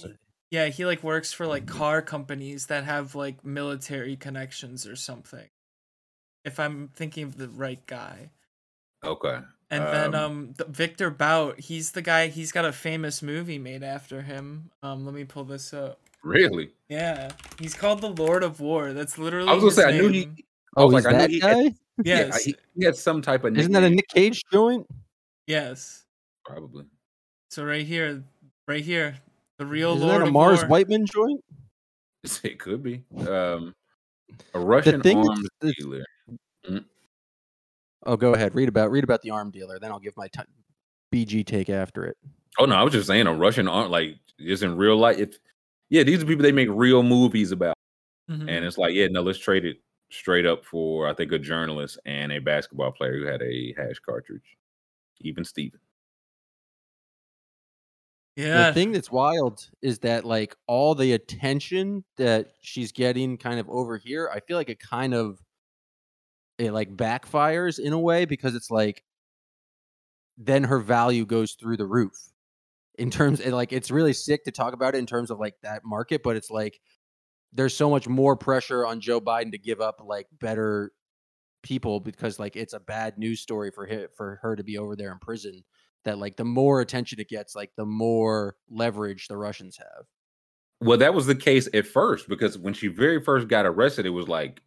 yeah, 0.52 0.66
he 0.68 0.86
like 0.86 1.02
works 1.02 1.32
for 1.32 1.46
like 1.48 1.66
car 1.66 2.00
companies 2.00 2.66
that 2.66 2.84
have 2.84 3.14
like 3.16 3.44
military 3.44 4.16
connections 4.16 4.86
or 4.86 4.94
something. 4.94 5.48
If 6.44 6.58
I'm 6.60 6.88
thinking 6.94 7.24
of 7.24 7.36
the 7.36 7.48
right 7.48 7.84
guy. 7.86 8.30
Okay. 9.04 9.38
And 9.70 9.84
then 9.84 10.14
Um, 10.14 10.24
um 10.24 10.54
the 10.56 10.64
Victor 10.64 11.10
Bout, 11.10 11.60
he's 11.60 11.92
the 11.92 12.02
guy 12.02 12.28
he's 12.28 12.52
got 12.52 12.64
a 12.64 12.72
famous 12.72 13.22
movie 13.22 13.58
made 13.58 13.82
after 13.82 14.22
him. 14.22 14.70
Um 14.82 15.04
let 15.04 15.14
me 15.14 15.24
pull 15.24 15.44
this 15.44 15.72
up. 15.74 16.00
Really? 16.24 16.70
Yeah. 16.88 17.30
He's 17.60 17.74
called 17.74 18.00
the 18.00 18.08
Lord 18.10 18.42
of 18.42 18.60
War. 18.60 18.92
That's 18.92 19.18
literally 19.18 19.48
I 19.48 19.54
was 19.54 19.62
gonna 19.62 19.68
his 19.68 19.76
say 19.76 19.84
I 19.84 20.00
knew 20.00 20.08
he 20.08 20.24
I 20.76 20.80
Oh, 20.82 20.86
was 20.86 20.94
he's 20.96 21.04
like, 21.04 21.14
I 21.14 21.18
knew 21.18 21.18
that 21.18 21.30
he 21.30 21.40
had- 21.40 21.56
guy? 21.72 21.74
Yes. 22.04 22.46
Yeah, 22.46 22.52
he, 22.52 22.56
he 22.78 22.84
had 22.84 22.96
some 22.96 23.20
type 23.20 23.42
of 23.44 23.56
Isn't 23.58 23.72
that 23.72 23.82
a 23.82 23.90
Nick 23.90 24.06
Cage 24.08 24.42
joint? 24.52 24.86
yes. 25.48 26.04
probably. 26.44 26.84
So 27.50 27.64
right 27.64 27.84
here, 27.86 28.22
right 28.68 28.84
here, 28.84 29.16
the 29.58 29.66
real 29.66 29.88
Lord. 29.90 29.98
Isn't 29.98 30.08
Lord 30.08 30.20
that 30.20 30.24
a 30.24 30.28
of 30.28 30.32
Mars 30.32 30.60
War. 30.60 30.68
Whiteman 30.68 31.06
joint? 31.06 31.44
It 32.44 32.58
could 32.58 32.82
be. 32.82 33.04
Um 33.28 33.74
a 34.54 34.60
Russian 34.60 35.02
thing 35.02 35.18
arms 35.18 35.46
that's- 35.60 35.74
dealer. 36.64 36.84
Oh, 38.04 38.16
go 38.16 38.34
ahead. 38.34 38.54
Read 38.54 38.68
about 38.68 38.90
read 38.90 39.04
about 39.04 39.22
the 39.22 39.30
arm 39.30 39.50
dealer. 39.50 39.78
Then 39.78 39.90
I'll 39.90 39.98
give 39.98 40.16
my 40.16 40.28
t- 40.28 40.42
BG 41.12 41.44
take 41.46 41.68
after 41.68 42.04
it. 42.04 42.16
Oh 42.58 42.64
no, 42.64 42.74
I 42.76 42.82
was 42.82 42.92
just 42.92 43.06
saying 43.08 43.26
a 43.26 43.34
Russian 43.34 43.68
arm 43.68 43.90
like 43.90 44.16
is 44.38 44.62
in 44.62 44.76
real 44.76 44.96
life. 44.96 45.18
If 45.18 45.38
yeah, 45.90 46.02
these 46.04 46.22
are 46.22 46.26
people 46.26 46.42
they 46.42 46.52
make 46.52 46.68
real 46.70 47.02
movies 47.02 47.50
about. 47.52 47.74
Mhm. 48.30 48.48
And 48.48 48.64
it's 48.64 48.78
like, 48.78 48.94
yeah, 48.94 49.06
no, 49.10 49.22
let's 49.22 49.38
trade 49.38 49.64
it 49.64 49.78
straight 50.10 50.46
up 50.46 50.64
for 50.64 51.08
I 51.08 51.14
think 51.14 51.32
a 51.32 51.38
journalist 51.38 51.98
and 52.06 52.32
a 52.32 52.38
basketball 52.40 52.92
player 52.92 53.18
who 53.18 53.24
had 53.26 53.42
a 53.42 53.74
hash 53.76 53.98
cartridge. 54.00 54.56
Even 55.20 55.44
Steven. 55.44 55.80
yeah. 58.36 58.68
The 58.68 58.74
thing 58.74 58.92
that's 58.92 59.10
wild 59.10 59.68
is 59.82 59.98
that 60.00 60.24
like 60.24 60.54
all 60.68 60.94
the 60.94 61.12
attention 61.12 62.04
that 62.16 62.52
she's 62.60 62.92
getting 62.92 63.36
kind 63.36 63.58
of 63.58 63.68
over 63.68 63.96
here, 63.98 64.30
I 64.32 64.40
feel 64.40 64.56
like 64.56 64.68
it 64.70 64.78
kind 64.78 65.12
of 65.14 65.40
it 66.58 66.72
like 66.72 66.94
backfires 66.96 67.78
in 67.78 67.92
a 67.92 67.98
way 67.98 68.24
because 68.24 68.54
it's 68.54 68.70
like 68.70 69.02
then 70.36 70.64
her 70.64 70.78
value 70.78 71.24
goes 71.26 71.52
through 71.52 71.76
the 71.76 71.86
roof. 71.86 72.16
In 72.98 73.10
terms 73.10 73.40
and 73.40 73.54
like 73.54 73.72
it's 73.72 73.92
really 73.92 74.12
sick 74.12 74.44
to 74.44 74.50
talk 74.50 74.72
about 74.74 74.96
it 74.96 74.98
in 74.98 75.06
terms 75.06 75.30
of 75.30 75.38
like 75.38 75.54
that 75.62 75.82
market, 75.84 76.22
but 76.24 76.36
it's 76.36 76.50
like 76.50 76.80
there's 77.52 77.76
so 77.76 77.88
much 77.88 78.08
more 78.08 78.36
pressure 78.36 78.84
on 78.84 79.00
Joe 79.00 79.20
Biden 79.20 79.52
to 79.52 79.58
give 79.58 79.80
up 79.80 80.02
like 80.04 80.26
better 80.40 80.90
people 81.62 82.00
because 82.00 82.38
like 82.38 82.56
it's 82.56 82.72
a 82.72 82.80
bad 82.80 83.16
news 83.16 83.40
story 83.40 83.70
for 83.70 83.86
her, 83.86 84.08
for 84.16 84.38
her 84.42 84.56
to 84.56 84.64
be 84.64 84.78
over 84.78 84.96
there 84.96 85.12
in 85.12 85.18
prison 85.18 85.62
that 86.04 86.18
like 86.18 86.36
the 86.36 86.44
more 86.44 86.80
attention 86.80 87.20
it 87.20 87.28
gets, 87.28 87.54
like 87.54 87.70
the 87.76 87.86
more 87.86 88.56
leverage 88.68 89.28
the 89.28 89.36
Russians 89.36 89.76
have. 89.76 90.06
Well, 90.80 90.98
that 90.98 91.14
was 91.14 91.26
the 91.26 91.34
case 91.34 91.68
at 91.74 91.86
first 91.86 92.28
because 92.28 92.56
when 92.56 92.74
she 92.74 92.88
very 92.88 93.22
first 93.22 93.48
got 93.48 93.66
arrested, 93.66 94.06
it 94.06 94.10
was 94.10 94.28
like, 94.28 94.60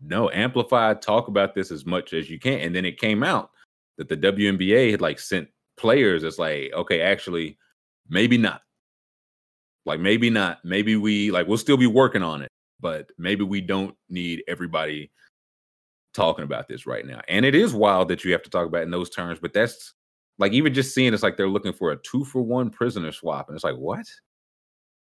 no, 0.00 0.30
amplify, 0.30 0.94
talk 0.94 1.28
about 1.28 1.54
this 1.54 1.70
as 1.70 1.86
much 1.86 2.12
as 2.12 2.30
you 2.30 2.38
can. 2.38 2.60
And 2.60 2.74
then 2.74 2.84
it 2.84 2.98
came 2.98 3.22
out 3.22 3.50
that 3.98 4.08
the 4.08 4.16
WNBA 4.16 4.90
had 4.90 5.00
like 5.00 5.18
sent 5.18 5.48
players 5.76 6.22
It's 6.22 6.38
like, 6.38 6.72
okay, 6.74 7.00
actually, 7.00 7.58
maybe 8.08 8.38
not. 8.38 8.62
Like 9.84 10.00
maybe 10.00 10.30
not. 10.30 10.64
Maybe 10.64 10.96
we 10.96 11.30
like 11.30 11.46
we'll 11.46 11.58
still 11.58 11.76
be 11.76 11.86
working 11.86 12.22
on 12.22 12.42
it, 12.42 12.50
but 12.80 13.10
maybe 13.18 13.44
we 13.44 13.60
don't 13.60 13.94
need 14.08 14.42
everybody 14.48 15.10
talking 16.12 16.44
about 16.44 16.66
this 16.66 16.86
right 16.86 17.06
now. 17.06 17.20
And 17.28 17.44
it 17.44 17.54
is 17.54 17.72
wild 17.72 18.08
that 18.08 18.24
you 18.24 18.32
have 18.32 18.42
to 18.42 18.50
talk 18.50 18.66
about 18.66 18.82
in 18.82 18.90
those 18.90 19.10
terms, 19.10 19.38
but 19.40 19.52
that's 19.52 19.94
like 20.38 20.52
even 20.52 20.74
just 20.74 20.94
seeing 20.94 21.14
it's 21.14 21.22
like 21.22 21.36
they're 21.36 21.48
looking 21.48 21.72
for 21.72 21.92
a 21.92 21.96
two 21.96 22.24
for 22.24 22.42
one 22.42 22.70
prisoner 22.70 23.12
swap. 23.12 23.48
And 23.48 23.54
it's 23.54 23.64
like, 23.64 23.76
what? 23.76 24.06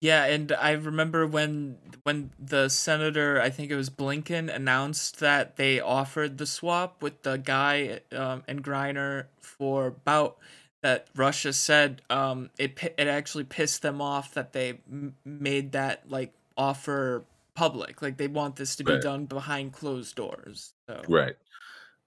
Yeah, 0.01 0.25
and 0.25 0.51
I 0.53 0.71
remember 0.71 1.27
when 1.27 1.77
when 2.03 2.31
the 2.39 2.69
senator, 2.69 3.41
I 3.41 3.49
think 3.49 3.69
it 3.69 3.75
was 3.75 3.89
Blinken, 3.89 4.53
announced 4.53 5.19
that 5.19 5.57
they 5.57 5.79
offered 5.81 6.37
the 6.37 6.45
swap 6.45 7.01
with 7.03 7.23
the 7.23 7.37
guy 7.37 7.99
um, 8.13 8.43
and 8.47 8.63
Griner 8.63 9.25
for 9.41 9.91
bout 9.91 10.37
that 10.81 11.07
Russia 11.15 11.51
said 11.51 12.01
um, 12.09 12.49
it 12.57 12.81
it 12.97 13.07
actually 13.07 13.43
pissed 13.43 13.81
them 13.81 14.01
off 14.01 14.33
that 14.35 14.53
they 14.53 14.79
m- 14.89 15.15
made 15.25 15.73
that 15.73 16.09
like 16.09 16.33
offer 16.57 17.25
public. 17.53 18.01
Like 18.01 18.15
they 18.17 18.27
want 18.29 18.55
this 18.55 18.77
to 18.77 18.85
be 18.85 18.95
Right. 18.95 19.01
done 19.01 19.25
behind 19.25 19.73
closed 19.73 20.15
doors. 20.15 20.73
So 20.89 21.07
Right. 21.07 21.35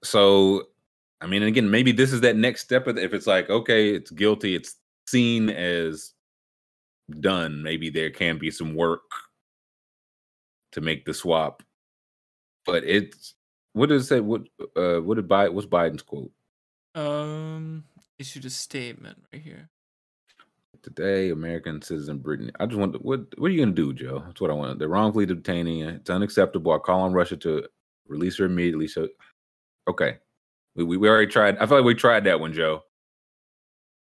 So, 0.03 0.69
I 1.21 1.27
mean, 1.27 1.43
again, 1.43 1.69
maybe 1.71 1.91
this 1.91 2.13
is 2.13 2.21
that 2.21 2.35
next 2.35 2.61
step. 2.61 2.87
Of, 2.87 2.97
if 2.97 3.13
it's 3.13 3.27
like, 3.27 3.49
okay, 3.49 3.95
it's 3.95 4.11
guilty, 4.11 4.55
it's 4.55 4.77
seen 5.07 5.49
as 5.49 6.12
done. 7.21 7.63
Maybe 7.63 7.89
there 7.89 8.09
can 8.11 8.37
be 8.37 8.51
some 8.51 8.75
work 8.75 9.01
to 10.73 10.81
make 10.81 11.05
the 11.05 11.13
swap. 11.13 11.63
But 12.65 12.83
it's 12.83 13.35
what 13.73 13.89
does 13.89 14.03
it 14.03 14.07
say? 14.07 14.19
What 14.19 14.43
uh, 14.75 14.99
what 14.99 15.15
did 15.15 15.27
Biden? 15.27 15.53
What's 15.53 15.67
Biden's 15.67 16.01
quote 16.01 16.31
um 16.95 17.83
issued 18.19 18.45
a 18.45 18.49
statement 18.49 19.17
right 19.33 19.41
here. 19.41 19.69
today? 20.83 21.29
American 21.31 21.81
citizen 21.81 22.19
Brittney. 22.19 22.51
I 22.59 22.65
just 22.65 22.77
want. 22.77 23.01
What 23.03 23.21
what 23.37 23.47
are 23.47 23.53
you 23.53 23.59
gonna 23.61 23.71
do, 23.75 23.93
Joe? 23.93 24.23
That's 24.25 24.41
what 24.41 24.51
I 24.51 24.53
want. 24.53 24.79
They're 24.79 24.87
wrongfully 24.87 25.25
detaining. 25.25 25.81
It's 25.81 26.09
unacceptable. 26.09 26.71
I 26.73 26.77
call 26.79 27.01
on 27.01 27.13
Russia 27.13 27.37
to 27.37 27.67
release 28.07 28.37
her 28.37 28.45
immediately. 28.45 28.87
So, 28.87 29.07
okay, 29.87 30.17
we 30.75 30.83
we, 30.83 30.97
we 30.97 31.09
already 31.09 31.31
tried. 31.31 31.57
I 31.57 31.65
feel 31.65 31.77
like 31.77 31.85
we 31.85 31.95
tried 31.95 32.25
that 32.25 32.39
one, 32.39 32.53
Joe. 32.53 32.83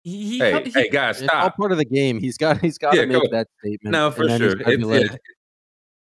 He, 0.02 0.30
he, 0.30 0.38
Hey, 0.38 0.62
he- 0.64 0.70
hey, 0.70 0.88
guys, 0.88 1.18
stop. 1.18 1.24
It's 1.26 1.34
all 1.34 1.50
part 1.50 1.72
of 1.72 1.78
the 1.78 1.84
game. 1.84 2.18
He's 2.20 2.36
got 2.36 2.60
he's 2.60 2.78
got 2.78 2.94
Yeah, 2.94 3.02
to 3.02 3.06
make 3.06 3.30
that 3.30 3.48
statement. 3.60 3.92
No, 3.92 4.10
for 4.10 4.28
sure. 4.28 4.56
gotta 4.56 4.76
be 4.78 4.84
yeah, 4.84 5.08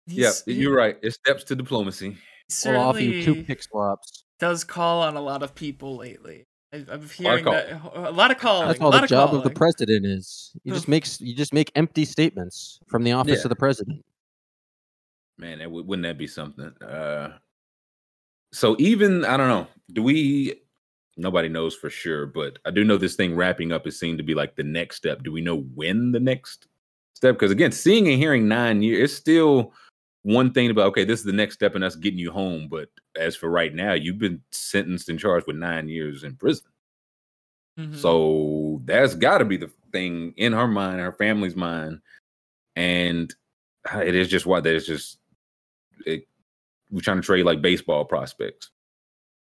yeah, 0.07 0.31
he 0.45 0.53
you're 0.53 0.75
right. 0.75 0.97
It 1.03 1.11
steps 1.11 1.43
to 1.45 1.55
diplomacy. 1.55 2.17
We'll 2.65 2.77
offer 2.77 3.01
you 3.01 3.23
two 3.23 3.43
pick 3.43 3.61
swaps. 3.61 4.23
does 4.39 4.63
call 4.63 5.01
on 5.03 5.15
a 5.15 5.21
lot 5.21 5.43
of 5.43 5.53
people 5.53 5.97
lately. 5.97 6.45
I, 6.73 6.85
I'm 6.89 7.07
hearing 7.09 7.43
call. 7.43 7.53
that 7.53 7.81
a 7.93 8.11
lot 8.11 8.31
of 8.31 8.37
calling. 8.37 8.67
That's 8.67 8.79
all 8.79 8.91
the 8.91 9.03
of 9.03 9.09
job 9.09 9.33
of 9.35 9.43
the 9.43 9.49
president 9.49 10.05
is. 10.05 10.51
You 10.63 10.73
just 10.73 10.87
makes 10.87 11.19
you 11.19 11.35
just 11.35 11.53
make 11.53 11.71
empty 11.75 12.05
statements 12.05 12.79
from 12.87 13.03
the 13.03 13.11
office 13.11 13.39
Yeah. 13.39 13.43
of 13.45 13.49
the 13.49 13.55
president. 13.55 14.03
Man, 15.37 15.59
that 15.59 15.69
would, 15.71 15.87
wouldn't 15.87 16.03
that 16.05 16.17
be 16.17 16.27
something? 16.27 16.71
Uh, 16.81 17.37
so 18.51 18.75
even 18.79 19.25
I 19.25 19.37
don't 19.37 19.47
know. 19.49 19.67
Do 19.93 20.03
we? 20.03 20.61
Nobody 21.19 21.49
knows 21.49 21.75
for 21.75 21.89
sure, 21.89 22.25
but 22.25 22.59
I 22.65 22.71
do 22.71 22.85
know 22.85 22.97
this 22.97 23.15
thing 23.15 23.35
wrapping 23.35 23.73
up 23.73 23.85
is 23.85 23.99
seen 23.99 24.15
to 24.17 24.23
be 24.23 24.33
like 24.33 24.55
the 24.55 24.63
next 24.63 24.95
step. 24.95 25.21
Do 25.21 25.33
we 25.33 25.41
know 25.41 25.57
when 25.75 26.13
the 26.13 26.19
next 26.19 26.67
step? 27.13 27.35
Because 27.35 27.51
again, 27.51 27.73
seeing 27.73 28.07
and 28.07 28.17
hearing 28.17 28.47
nine 28.47 28.81
years, 28.81 29.11
it's 29.11 29.19
still 29.19 29.73
one 30.23 30.53
thing 30.53 30.69
about 30.69 30.87
okay, 30.87 31.03
this 31.03 31.19
is 31.19 31.25
the 31.25 31.33
next 31.33 31.55
step 31.55 31.75
and 31.75 31.83
us 31.83 31.97
getting 31.97 32.19
you 32.19 32.31
home. 32.31 32.69
But 32.69 32.87
as 33.17 33.35
for 33.35 33.49
right 33.49 33.73
now, 33.73 33.93
you've 33.93 34.17
been 34.17 34.41
sentenced 34.51 35.09
and 35.09 35.19
charged 35.19 35.45
with 35.45 35.57
nine 35.57 35.89
years 35.89 36.23
in 36.23 36.35
prison. 36.37 36.67
Mhm. 37.77 37.95
So 37.95 38.81
that's 38.85 39.13
got 39.13 39.39
to 39.39 39.45
be 39.45 39.57
the 39.57 39.71
thing 39.91 40.33
in 40.37 40.53
her 40.53 40.67
mind, 40.67 41.01
her 41.01 41.11
family's 41.11 41.55
mind, 41.55 41.99
and 42.77 43.33
it 43.93 44.15
is 44.15 44.29
just 44.29 44.45
what 44.45 44.63
that 44.63 44.73
is 44.73 44.87
just 44.87 45.19
it, 46.05 46.25
we're 46.91 47.01
trying 47.01 47.17
to 47.17 47.23
trade 47.23 47.43
like 47.43 47.61
baseball 47.61 48.05
prospects. 48.05 48.71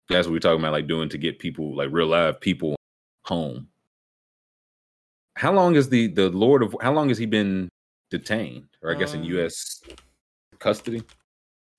That's 0.10 0.28
what 0.28 0.34
we're 0.34 0.40
talking 0.40 0.60
about, 0.60 0.74
like 0.74 0.88
doing 0.88 1.10
to 1.10 1.18
get 1.18 1.40
people, 1.40 1.76
like 1.76 1.90
real 1.92 2.08
live 2.08 2.40
people, 2.42 2.76
home. 3.26 3.68
How 5.38 5.54
long 5.54 5.76
is 5.76 5.90
the 5.90 6.08
the 6.08 6.30
Lord 6.30 6.64
of? 6.64 6.76
How 6.82 6.94
long 6.94 7.10
has 7.10 7.18
he 7.18 7.26
been 7.26 7.70
detained, 8.10 8.68
or 8.82 8.94
I 8.94 8.98
guess 9.00 9.14
in 9.14 9.22
Um, 9.22 9.26
U.S. 9.28 9.82
custody? 10.60 11.04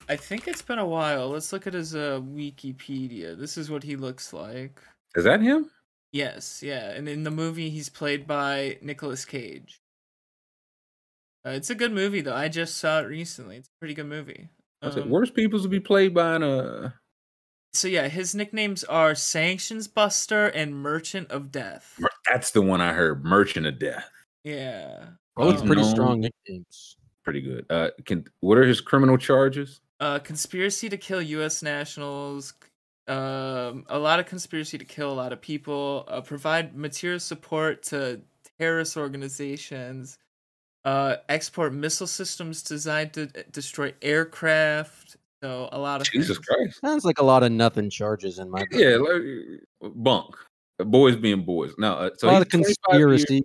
I 0.09 0.15
think 0.17 0.47
it's 0.47 0.61
been 0.61 0.79
a 0.79 0.85
while. 0.85 1.29
Let's 1.29 1.53
look 1.53 1.65
at 1.67 1.73
his 1.73 1.95
uh, 1.95 2.19
Wikipedia. 2.21 3.37
This 3.37 3.57
is 3.57 3.69
what 3.71 3.83
he 3.83 3.95
looks 3.95 4.33
like. 4.33 4.81
Is 5.15 5.23
that 5.23 5.41
him? 5.41 5.69
Yes, 6.11 6.61
yeah, 6.61 6.89
and 6.91 7.07
in 7.07 7.23
the 7.23 7.31
movie 7.31 7.69
he's 7.69 7.89
played 7.89 8.27
by 8.27 8.77
Nicolas 8.81 9.25
Cage. 9.25 9.79
Uh, 11.45 11.51
it's 11.51 11.69
a 11.69 11.75
good 11.75 11.91
movie 11.91 12.21
though. 12.21 12.35
I 12.35 12.47
just 12.49 12.77
saw 12.77 12.99
it 13.01 13.03
recently. 13.07 13.57
It's 13.57 13.67
a 13.67 13.79
pretty 13.79 13.93
good 13.93 14.07
movie. 14.07 14.49
I 14.81 14.89
said, 14.89 15.03
Um, 15.03 15.09
worst 15.09 15.33
people 15.35 15.61
to 15.61 15.67
be 15.69 15.79
played 15.79 16.13
by 16.13 16.35
in 16.35 16.43
a. 16.43 16.93
so 17.73 17.87
yeah, 17.87 18.07
his 18.07 18.35
nicknames 18.35 18.83
are 18.83 19.15
Sanctions 19.15 19.87
Buster 19.87 20.47
and 20.47 20.75
Merchant 20.75 21.31
of 21.31 21.51
Death. 21.51 21.99
That's 22.29 22.51
the 22.51 22.61
one 22.61 22.81
I 22.81 22.93
heard. 22.93 23.23
Merchant 23.25 23.65
of 23.65 23.79
Death. 23.79 24.09
Yeah. 24.43 25.05
Both 25.35 25.61
Um, 25.61 25.67
pretty 25.67 25.83
strong 25.83 26.19
nicknames. 26.21 26.97
Pretty 27.23 27.41
good. 27.41 27.65
Uh, 27.69 27.89
can 28.05 28.25
what 28.41 28.57
are 28.57 28.65
his 28.65 28.81
criminal 28.81 29.17
charges? 29.17 29.79
uh, 29.99 30.19
conspiracy 30.19 30.89
to 30.89 30.97
kill 30.97 31.21
U.S. 31.21 31.63
nationals, 31.63 32.53
um, 33.07 33.85
a 33.87 33.97
lot 33.97 34.19
of 34.19 34.25
conspiracy 34.25 34.77
to 34.77 34.83
kill 34.83 35.09
a 35.09 35.13
lot 35.13 35.31
of 35.31 35.39
people, 35.41 36.03
uh, 36.09 36.19
provide 36.19 36.75
material 36.75 37.19
support 37.21 37.83
to 37.83 38.21
terrorist 38.59 38.97
organizations, 38.97 40.17
uh, 40.83 41.15
export 41.29 41.73
missile 41.73 42.07
systems 42.07 42.63
designed 42.63 43.13
to 43.13 43.23
uh, 43.23 43.43
destroy 43.51 43.93
aircraft. 44.01 45.15
So 45.43 45.67
a 45.73 45.77
lot 45.77 45.99
of 45.99 46.09
Jesus 46.09 46.37
things. 46.37 46.47
Christ. 46.47 46.79
Sounds 46.79 47.03
like 47.03 47.19
a 47.19 47.23
lot 47.23 47.43
of 47.43 47.51
nothing 47.51 47.89
charges 47.89 48.39
in 48.39 48.49
my 48.49 48.59
book. 48.59 48.69
Yeah, 48.71 48.95
like, 48.95 49.93
bunk. 49.95 50.35
Boys 50.79 51.17
being 51.17 51.43
boys. 51.43 51.73
No, 51.77 51.93
uh, 51.95 52.09
so 52.17 52.29
a 52.29 52.31
lot 52.31 52.41
of 52.41 52.47
he's 52.51 52.77
25 52.87 52.99
years- 52.99 53.25
conspiracy. 53.25 53.43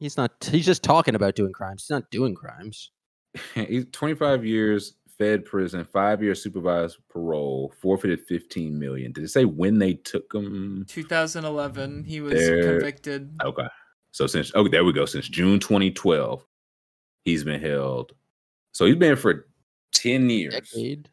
He's 0.00 0.16
not. 0.16 0.32
He's 0.50 0.64
just 0.64 0.82
talking 0.82 1.14
about 1.14 1.34
doing 1.34 1.52
crimes. 1.52 1.82
He's 1.84 1.90
not 1.90 2.10
doing 2.10 2.34
crimes. 2.34 2.90
he's 3.54 3.84
25 3.92 4.44
years 4.46 4.94
fed 5.18 5.44
prison, 5.44 5.84
five 5.84 6.22
years 6.22 6.42
supervised 6.42 6.96
parole, 7.10 7.72
forfeited 7.80 8.20
15 8.26 8.78
million. 8.78 9.12
Did 9.12 9.24
it 9.24 9.28
say 9.28 9.44
when 9.44 9.78
they 9.78 9.94
took 9.94 10.34
him? 10.34 10.86
2011, 10.88 12.04
he 12.04 12.20
was 12.22 12.32
There- 12.32 12.72
convicted. 12.78 13.30
Okay. 13.44 13.66
So 14.12 14.26
since 14.26 14.52
oh 14.54 14.68
there 14.68 14.84
we 14.84 14.94
go. 14.94 15.04
Since 15.04 15.28
June 15.28 15.60
2012, 15.60 16.44
he's 17.26 17.44
been 17.44 17.60
held. 17.60 18.12
So 18.72 18.86
he's 18.86 18.96
been 18.96 19.16
for 19.16 19.46
10 19.94 20.30
years. 20.30 20.54
Decade. 20.54 21.08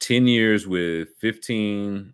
10 0.00 0.26
years 0.26 0.66
with 0.66 1.08
15 1.20 2.12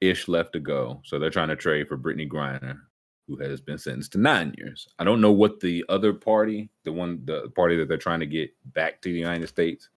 ish 0.00 0.28
left 0.28 0.52
to 0.52 0.60
go. 0.60 1.00
So 1.04 1.18
they're 1.18 1.30
trying 1.30 1.48
to 1.48 1.56
trade 1.56 1.88
for 1.88 1.98
Brittney 1.98 2.28
Griner, 2.28 2.78
who 3.26 3.36
has 3.36 3.60
been 3.60 3.78
sentenced 3.78 4.12
to 4.12 4.18
nine 4.18 4.54
years. 4.56 4.88
I 4.98 5.04
don't 5.04 5.20
know 5.20 5.32
what 5.32 5.60
the 5.60 5.84
other 5.88 6.12
party, 6.12 6.70
the 6.84 6.92
one, 6.92 7.22
the 7.24 7.50
party 7.54 7.76
that 7.76 7.88
they're 7.88 7.98
trying 7.98 8.20
to 8.20 8.26
get 8.26 8.50
back 8.72 9.02
to 9.02 9.12
the 9.12 9.18
United 9.18 9.48
States. 9.48 9.88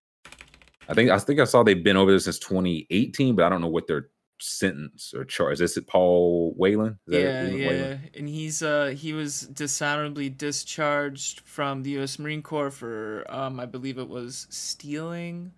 I 0.90 0.94
think 0.94 1.10
I 1.10 1.18
think 1.18 1.40
I 1.40 1.46
saw 1.46 1.64
they've 1.64 1.84
been 1.84 1.96
over 1.96 2.12
there 2.12 2.20
since 2.20 2.40
2018, 2.40 3.36
but 3.36 3.46
I 3.46 3.50
don't 3.50 3.62
know 3.62 3.68
what 3.68 3.88
their 3.88 4.10
sentence 4.40 5.14
or 5.14 5.24
charge. 5.26 5.62
Is 5.62 5.76
this 5.76 5.84
Paul 5.88 6.54
Whelan? 6.58 7.00
Is 7.08 7.14
that? 7.14 7.20
Yeah, 7.22 7.44
yeah, 7.44 7.68
Whelan? 7.68 8.10
and 8.16 8.28
he's 8.30 8.62
uh 8.62 8.88
he 8.88 9.14
was 9.14 9.42
dishonorably 9.42 10.30
discharged 10.30 11.42
from 11.42 11.84
the 11.84 11.92
U.S. 11.92 12.20
Marine 12.20 12.42
Corps 12.42 12.72
for 12.72 13.26
um 13.30 13.60
I 13.60 13.66
believe 13.66 13.98
it 13.98 14.10
was 14.10 14.48
stealing, 14.50 15.52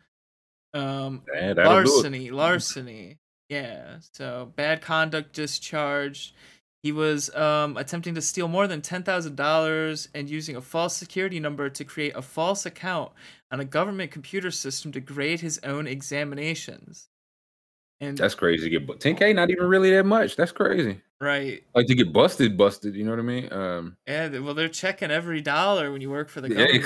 um 0.73 1.23
Yeah, 1.33 1.53
that'll 1.53 1.73
do 1.73 1.79
it. 1.79 1.85
larceny, 1.93 2.31
larceny. 2.31 3.17
Yeah, 3.49 3.97
so 4.13 4.51
bad 4.55 4.81
conduct 4.81 5.33
discharged. 5.33 6.33
He 6.83 6.91
was 6.91 7.33
um 7.35 7.77
attempting 7.77 8.13
to 8.15 8.21
steal 8.21 8.47
more 8.47 8.67
than 8.67 8.81
ten 8.81 9.03
thousand 9.03 9.35
dollars 9.35 10.09
and 10.13 10.29
using 10.29 10.55
a 10.55 10.61
false 10.61 10.95
security 10.95 11.39
number 11.39 11.69
to 11.69 11.83
create 11.83 12.15
a 12.15 12.21
false 12.21 12.65
account 12.65 13.11
on 13.51 13.59
a 13.59 13.65
government 13.65 14.11
computer 14.11 14.51
system 14.51 14.91
to 14.91 14.99
grade 14.99 15.41
his 15.41 15.59
own 15.63 15.87
examinations. 15.87 17.07
And 18.01 18.17
That's 18.17 18.35
crazy 18.35 18.63
to 18.65 18.69
get 18.69 18.85
bu- 18.85 18.97
10K, 18.97 19.33
not 19.33 19.49
even 19.49 19.67
really 19.67 19.89
that 19.91 20.05
much. 20.05 20.35
That's 20.35 20.51
crazy. 20.51 20.99
right, 21.21 21.63
Like 21.73 21.87
to 21.87 21.95
get 21.95 22.11
busted, 22.11 22.57
busted, 22.57 22.93
you 22.93 23.05
know 23.05 23.11
what 23.11 23.19
I 23.19 23.23
mean? 23.23 23.53
Um 23.53 23.97
Yeah, 24.05 24.27
well, 24.39 24.53
they're 24.53 24.67
checking 24.67 25.11
every 25.11 25.39
dollar 25.41 25.91
when 25.93 26.01
you 26.01 26.09
work 26.09 26.27
for 26.29 26.41
the 26.41 26.49
yeah, 26.49 26.77
government. 26.77 26.83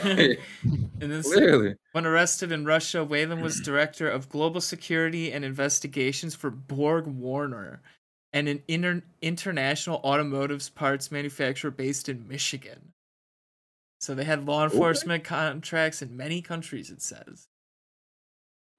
clearly. 0.00 0.38
and 1.00 1.10
this, 1.10 1.26
clearly. 1.32 1.74
when 1.92 2.06
arrested 2.06 2.52
in 2.52 2.64
Russia, 2.64 3.04
Whelan 3.04 3.40
was 3.40 3.60
director 3.60 4.08
of 4.08 4.28
global 4.28 4.60
security 4.60 5.32
and 5.32 5.44
investigations 5.44 6.36
for 6.36 6.50
BorgWarner, 6.52 7.78
and 8.32 8.46
an 8.48 8.62
inter- 8.68 9.02
international 9.20 10.00
automotive 10.04 10.72
parts 10.76 11.10
manufacturer 11.10 11.72
based 11.72 12.08
in 12.08 12.28
Michigan. 12.28 12.92
So 14.00 14.14
they 14.14 14.24
had 14.24 14.46
law 14.46 14.62
enforcement 14.64 15.24
contracts 15.24 16.02
in 16.02 16.16
many 16.16 16.40
countries. 16.40 16.88
It 16.90 17.02
says. 17.02 17.48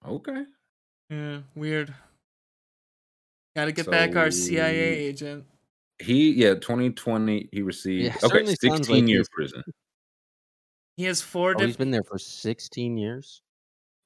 Okay. 0.07 0.43
Yeah, 1.09 1.39
weird. 1.55 1.93
Got 3.55 3.65
to 3.65 3.71
get 3.71 3.89
back 3.89 4.15
our 4.15 4.31
CIA 4.31 4.75
agent. 4.80 5.45
He 5.99 6.31
yeah, 6.31 6.55
2020 6.55 7.49
he 7.51 7.61
received 7.61 8.03
Yeah, 8.05 8.11
okay, 8.23 8.27
certainly 8.27 8.55
16 8.55 9.01
like 9.03 9.09
year 9.09 9.23
prison. 9.31 9.63
He 10.97 11.03
has 11.05 11.21
four 11.21 11.55
Oh, 11.57 11.65
he's 11.65 11.77
been 11.77 11.91
there 11.91 12.03
for 12.03 12.17
16 12.17 12.97
years. 12.97 13.41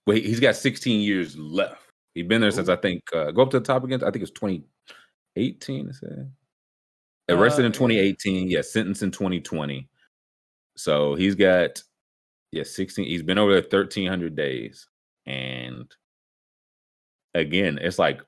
Wait, 0.06 0.26
he's 0.26 0.40
got 0.40 0.56
16 0.56 1.00
years 1.02 1.38
left. 1.38 1.82
He's 2.14 2.26
been 2.28 2.42
there 2.42 2.52
since 2.52 2.70
I 2.70 2.76
think 2.76 3.02
uh, 3.14 3.32
go 3.32 3.42
up 3.44 3.52
to 3.52 3.60
the 3.60 3.66
top 3.66 3.84
again. 3.84 4.04
I 4.04 4.12
think 4.12 4.24
it's 4.24 4.32
2018. 4.32 5.90
It 5.90 7.34
arrested 7.34 7.64
Uh, 7.64 7.68
in 7.68 7.72
2018. 7.72 8.50
Yeah, 8.50 8.62
sentenced 8.62 9.04
in 9.04 9.12
2020. 9.12 9.88
So 10.76 11.16
he's 11.16 11.36
got 11.36 11.82
yeah 12.52 12.64
16. 12.64 13.06
He's 13.06 13.24
been 13.24 13.38
over 13.38 13.54
there 13.54 13.62
1300 13.62 14.36
days, 14.36 14.88
and 15.26 15.94
again, 17.38 17.80
it's 17.82 18.00
like 18.00 18.22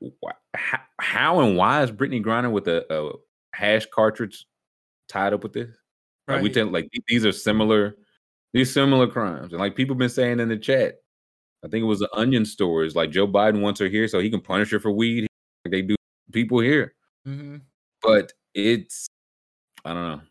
how, 0.55 0.79
how 0.99 1.39
and 1.41 1.57
why 1.57 1.83
is 1.83 1.91
Brittney 1.91 2.23
Griner 2.23 2.51
with 2.51 2.67
a, 2.67 2.85
a 2.93 3.13
hash 3.53 3.85
cartridge 3.87 4.45
tied 5.09 5.33
up 5.33 5.43
with 5.43 5.53
this? 5.53 5.69
Like 6.29 6.41
we 6.41 6.49
Right. 6.49 6.53
tell 6.53 6.67
like 6.67 6.89
these 7.07 7.25
are 7.25 7.31
similar, 7.31 7.95
these 8.53 8.73
similar 8.73 9.07
crimes, 9.07 9.53
and 9.53 9.59
like 9.61 9.75
people 9.75 9.95
been 9.95 10.09
saying 10.09 10.39
in 10.39 10.49
the 10.49 10.57
chat. 10.57 10.95
I 11.65 11.67
think 11.69 11.83
it 11.83 11.87
was 11.87 11.99
the 11.99 12.09
onion 12.15 12.45
stories. 12.45 12.95
Like 12.95 13.11
Joe 13.11 13.27
Biden 13.27 13.61
wants 13.61 13.79
her 13.81 13.87
here 13.87 14.07
so 14.07 14.19
he 14.19 14.29
can 14.29 14.41
punish 14.41 14.71
her 14.71 14.79
for 14.79 14.91
weed. 14.91 15.27
Like 15.65 15.71
they 15.71 15.81
do 15.83 15.95
people 16.31 16.59
here, 16.59 16.93
hmm 17.25 17.57
but 18.01 18.33
it's 18.53 19.07
I 19.85 19.93
don't 19.93 20.03
know. 20.03 20.21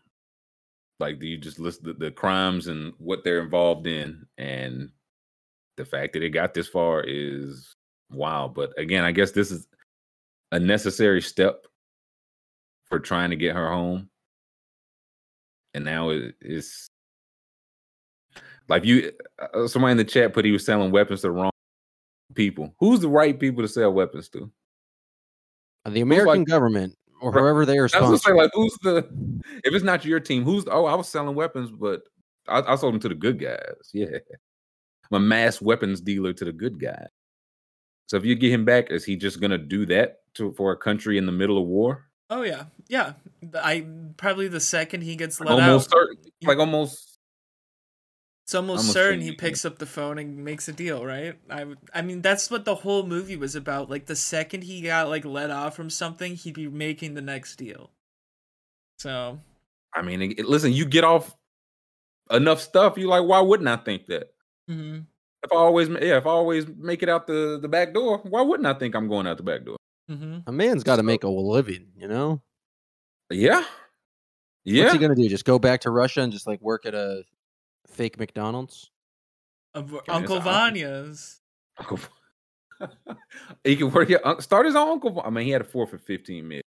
Like 0.99 1.19
do 1.19 1.27
you 1.27 1.37
just 1.37 1.59
list 1.59 1.83
the, 1.83 1.93
the 1.93 2.11
crimes 2.11 2.67
and 2.67 2.93
what 2.97 3.23
they're 3.23 3.41
involved 3.41 3.87
in, 3.87 4.25
and 4.37 4.91
the 5.77 5.85
fact 5.85 6.13
that 6.13 6.23
it 6.23 6.31
got 6.31 6.53
this 6.53 6.67
far 6.67 7.03
is 7.05 7.75
wow. 8.11 8.51
But 8.53 8.77
again, 8.77 9.03
I 9.03 9.11
guess 9.11 9.31
this 9.31 9.51
is 9.51 9.67
a 10.51 10.59
necessary 10.59 11.21
step 11.21 11.65
for 12.85 12.99
trying 12.99 13.29
to 13.29 13.35
get 13.35 13.55
her 13.55 13.69
home. 13.69 14.09
And 15.73 15.85
now 15.85 16.09
it 16.09 16.35
is 16.41 16.87
like 18.67 18.85
you, 18.85 19.11
uh, 19.53 19.67
somebody 19.67 19.91
in 19.91 19.97
the 19.97 20.03
chat 20.03 20.33
put 20.33 20.45
he 20.45 20.51
was 20.51 20.65
selling 20.65 20.91
weapons 20.91 21.21
to 21.21 21.27
the 21.27 21.31
wrong 21.31 21.51
people. 22.33 22.73
Who's 22.79 22.99
the 22.99 23.09
right 23.09 23.39
people 23.39 23.61
to 23.63 23.67
sell 23.67 23.91
weapons 23.93 24.29
to? 24.29 24.51
Uh, 25.85 25.91
The 25.91 26.01
American 26.01 26.39
like- 26.39 26.47
government 26.47 26.95
or 27.21 27.31
whoever 27.31 27.65
they 27.65 27.77
are 27.77 27.89
gonna 27.89 28.17
say, 28.17 28.31
like, 28.31 28.51
who's 28.53 28.75
the? 28.81 28.99
If 29.65 29.73
it's 29.73 29.83
not 29.83 30.05
your 30.05 30.21
team, 30.21 30.43
who's? 30.43 30.63
Oh, 30.71 30.85
I 30.85 30.95
was 30.95 31.09
selling 31.09 31.35
weapons, 31.35 31.69
but 31.69 32.03
I, 32.47 32.61
I 32.61 32.75
sold 32.77 32.93
them 32.93 33.01
to 33.01 33.09
the 33.09 33.15
good 33.15 33.39
guys. 33.39 33.59
Yeah, 33.93 34.19
I'm 35.11 35.17
a 35.17 35.19
mass 35.19 35.61
weapons 35.61 35.99
dealer 35.99 36.31
to 36.31 36.45
the 36.45 36.53
good 36.53 36.79
guy. 36.79 37.07
So 38.09 38.17
if 38.17 38.25
you 38.25 38.33
get 38.33 38.51
him 38.51 38.65
back, 38.65 38.89
is 38.89 39.05
he 39.05 39.15
just 39.15 39.39
gonna 39.39 39.59
do 39.59 39.85
that 39.85 40.21
to 40.33 40.51
for 40.53 40.71
a 40.71 40.77
country 40.77 41.17
in 41.19 41.27
the 41.27 41.31
middle 41.31 41.59
of 41.59 41.67
war? 41.67 42.05
Oh 42.31 42.41
yeah, 42.41 42.65
yeah. 42.87 43.13
I 43.55 43.85
probably 44.17 44.47
the 44.47 44.59
second 44.59 45.01
he 45.01 45.15
gets 45.15 45.39
let 45.39 45.49
almost 45.51 45.89
out, 45.89 45.99
certain, 45.99 46.17
like 46.43 46.57
almost. 46.57 47.19
it's 48.45 48.55
almost 48.55 48.79
almost 48.79 48.93
certain 48.93 49.21
he 49.21 49.31
picks 49.31 49.63
up 49.63 49.77
the 49.77 49.85
phone 49.85 50.17
and 50.17 50.43
makes 50.43 50.67
a 50.67 50.73
deal, 50.73 51.05
right? 51.05 51.39
I. 51.51 51.67
I 51.93 52.01
mean, 52.01 52.21
that's 52.23 52.49
what 52.49 52.65
the 52.65 52.75
whole 52.75 53.03
movie 53.03 53.37
was 53.37 53.53
about. 53.55 53.91
Like 53.91 54.07
the 54.07 54.15
second 54.15 54.63
he 54.63 54.81
got 54.81 55.09
like 55.09 55.23
let 55.25 55.51
off 55.51 55.75
from 55.75 55.91
something, 55.91 56.35
he'd 56.35 56.55
be 56.55 56.67
making 56.67 57.13
the 57.13 57.21
next 57.21 57.57
deal. 57.57 57.91
So 58.97 59.39
I 59.93 60.01
mean, 60.01 60.21
it- 60.21 60.45
listen, 60.45 60.73
you 60.73 60.85
get 60.85 61.03
off 61.03 61.35
enough 62.31 62.61
stuff, 62.61 62.97
you 62.97 63.07
like, 63.07 63.25
why 63.27 63.39
wouldn't 63.41 63.69
I 63.69 63.77
think 63.77 64.07
that? 64.07 64.33
mhm. 64.69 65.05
If 65.43 65.51
I 65.53 65.55
always, 65.55 65.87
yeah, 65.89 66.17
if 66.17 66.25
I 66.25 66.31
always 66.31 66.67
make 66.67 67.01
it 67.03 67.09
out 67.09 67.25
the 67.27 67.59
the 67.61 67.67
back 67.69 67.93
door, 67.93 68.17
why 68.23 68.41
wouldn't 68.41 68.67
I 68.67 68.73
think 68.73 68.95
I'm 68.95 69.07
going 69.07 69.25
out 69.27 69.37
the 69.37 69.43
back 69.43 69.63
door? 69.63 69.77
Mhm. 70.09 70.43
A 70.47 70.51
man's 70.51 70.83
got 70.83 70.97
to 70.97 70.99
So- 71.01 71.05
make 71.05 71.23
a 71.23 71.29
living, 71.29 71.91
you 71.95 72.07
know? 72.07 72.41
Yeah, 73.29 73.63
yeah. 74.65 74.83
What's 74.85 74.93
he 74.93 74.99
going 74.99 75.15
to 75.15 75.21
do? 75.21 75.29
Just 75.29 75.45
go 75.45 75.59
back 75.59 75.81
to 75.81 75.91
Russia 75.91 76.21
and 76.21 76.33
just 76.33 76.47
like 76.47 76.59
work 76.61 76.85
at 76.85 76.95
a 76.95 77.23
fake 77.87 78.17
McDonald's? 78.19 78.89
Of 79.75 79.95
Uncle. 80.09 80.39
Vanya's. 80.41 81.41
Uncle 81.77 81.99
he 83.63 83.75
can 83.75 83.91
work 83.91 84.07
here. 84.07 84.19
Start 84.39 84.65
his 84.65 84.75
own 84.75 84.89
Uncle. 84.89 85.21
I 85.23 85.29
mean, 85.29 85.45
he 85.45 85.51
had 85.51 85.61
a 85.61 85.65
four 85.65 85.85
for 85.85 85.97
fifteen 85.99 86.47
mid, 86.47 86.63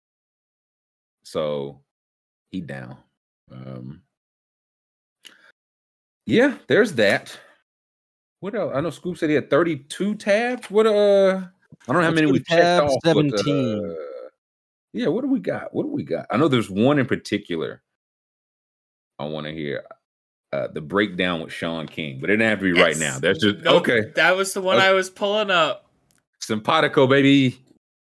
so 1.24 1.82
he 2.52 2.62
down. 2.62 2.98
Um, 3.52 4.04
yeah, 6.26 6.58
there's 6.68 6.94
that. 6.94 7.38
What 8.42 8.56
else? 8.56 8.74
I 8.76 8.82
know 8.82 8.90
Scoop 8.90 9.18
said 9.18 9.30
he 9.30 9.36
had 9.36 9.50
thirty-two 9.50 10.16
tabs. 10.16 10.70
What 10.70 10.88
uh? 10.88 11.42
I 11.88 11.94
don't 11.94 12.02
know 12.02 12.02
how 12.02 12.12
many 12.12 12.32
we 12.32 12.40
to 12.40 12.46
checked 12.46 12.62
tab 12.62 12.84
off. 12.84 13.00
but, 13.04 13.14
17. 13.16 13.86
uh, 13.86 13.94
yeah, 14.94 15.08
what 15.08 15.22
do 15.22 15.28
we 15.28 15.40
got? 15.40 15.74
What 15.74 15.84
do 15.84 15.90
we 15.90 16.04
got? 16.04 16.26
I 16.30 16.38
know 16.38 16.48
there's 16.48 16.70
one 16.70 17.00
in 17.00 17.06
particular. 17.06 17.82
I 19.20 19.26
want 19.26 19.46
to 19.46 19.54
hear 19.54 19.84
uh, 20.52 20.68
the 20.68 20.82
breakdown 20.82 21.42
with 21.42 21.54
Shaun 21.54 21.88
King, 21.88 22.20
but 22.20 22.30
it 22.30 22.38
didn't 22.38 22.50
have 22.50 22.60
to 22.60 22.74
be 22.74 22.80
right 22.80 22.98
now. 22.98 23.14
Yes. 23.14 23.20
That's 23.20 23.40
just 23.40 23.60
Nope, 23.60 23.88
okay. 23.88 24.12
That 24.16 24.36
was 24.36 24.54
the 24.54 24.62
one 24.62 24.78
Okay. 24.78 24.88
I 24.88 24.92
was 24.92 25.10
pulling 25.10 25.50
up. 25.52 25.86
Simpatico, 26.40 27.08
baby. 27.08 27.60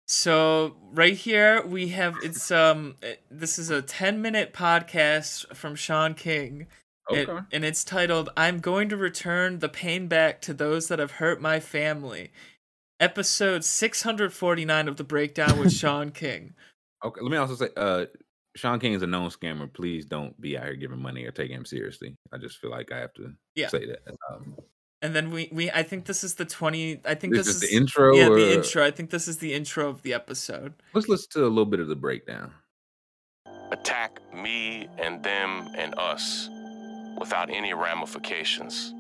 So 0.08 0.76
right 0.92 1.14
here 1.14 1.66
we 1.66 1.90
have 1.90 2.16
it's 2.24 2.52
um 2.52 2.96
this 3.30 3.60
is 3.60 3.70
a 3.70 3.82
10 3.82 4.22
minute 4.22 4.54
podcast 4.54 5.54
from 5.56 5.76
Shaun 5.76 6.14
King. 6.14 6.68
It- 7.14 7.30
and 7.52 7.64
it's 7.66 7.84
titled 7.84 8.30
I'm 8.38 8.60
going 8.60 8.90
to 8.90 8.98
return 8.98 9.60
the 9.60 9.70
pain 9.70 10.08
back 10.08 10.42
to 10.42 10.54
those 10.54 10.88
that 10.90 11.00
have 11.00 11.12
hurt 11.14 11.42
my 11.42 11.60
family. 11.60 12.32
Episode 13.00 13.64
649 13.64 14.88
of 14.88 14.98
the 14.98 15.04
breakdown 15.04 15.60
with 15.60 15.72
Shaun 15.82 16.12
King. 16.12 16.54
Okay, 17.04 17.22
let 17.22 17.32
me 17.32 17.38
also 17.38 17.56
say, 17.56 17.70
uh, 17.76 18.06
Shaun 18.56 18.80
King 18.80 18.94
is 18.94 19.02
a 19.02 19.08
known 19.08 19.30
scammer. 19.30 19.72
Please 19.72 20.06
don't 20.06 20.40
be 20.40 20.58
out 20.58 20.66
here 20.66 20.76
giving 20.76 21.02
money 21.02 21.26
or 21.26 21.32
taking 21.32 21.56
him 21.58 21.66
seriously. 21.66 22.16
I 22.32 22.38
just 22.38 22.58
feel 22.60 22.70
like 22.70 22.92
I 22.92 23.00
have 23.00 23.14
to 23.16 23.34
Yeah. 23.56 23.70
say 23.70 23.86
that. 23.88 24.02
Um, 24.30 24.56
And 25.02 25.16
then 25.16 25.32
we 25.32 25.50
we 25.52 25.72
I 25.72 25.82
think 25.82 26.06
this 26.06 26.24
is 26.24 26.36
the 26.36 26.46
20 26.46 27.02
I 27.06 27.16
think 27.16 27.34
this 27.34 27.48
this 27.48 27.56
is 27.56 27.64
is 27.64 27.70
the 27.72 27.76
intro. 27.76 28.16
Yeah, 28.16 28.28
or- 28.28 28.36
the 28.36 28.54
intro. 28.54 28.86
I 28.86 28.92
think 28.92 29.10
this 29.10 29.28
is 29.28 29.40
the 29.40 29.54
intro 29.56 29.90
of 29.90 30.04
the 30.04 30.14
episode. 30.14 30.74
Let's 30.94 31.08
listen 31.10 31.30
to 31.32 31.46
a 31.46 31.48
little 31.48 31.66
bit 31.66 31.80
of 31.80 31.88
the 31.88 31.96
breakdown. 31.96 32.54
attack 33.72 34.20
me 34.34 34.88
and 35.00 35.24
them 35.24 35.70
and 35.78 35.98
us 35.98 36.50
without 37.22 37.52
any 37.52 37.72
ramifications. 37.72 38.96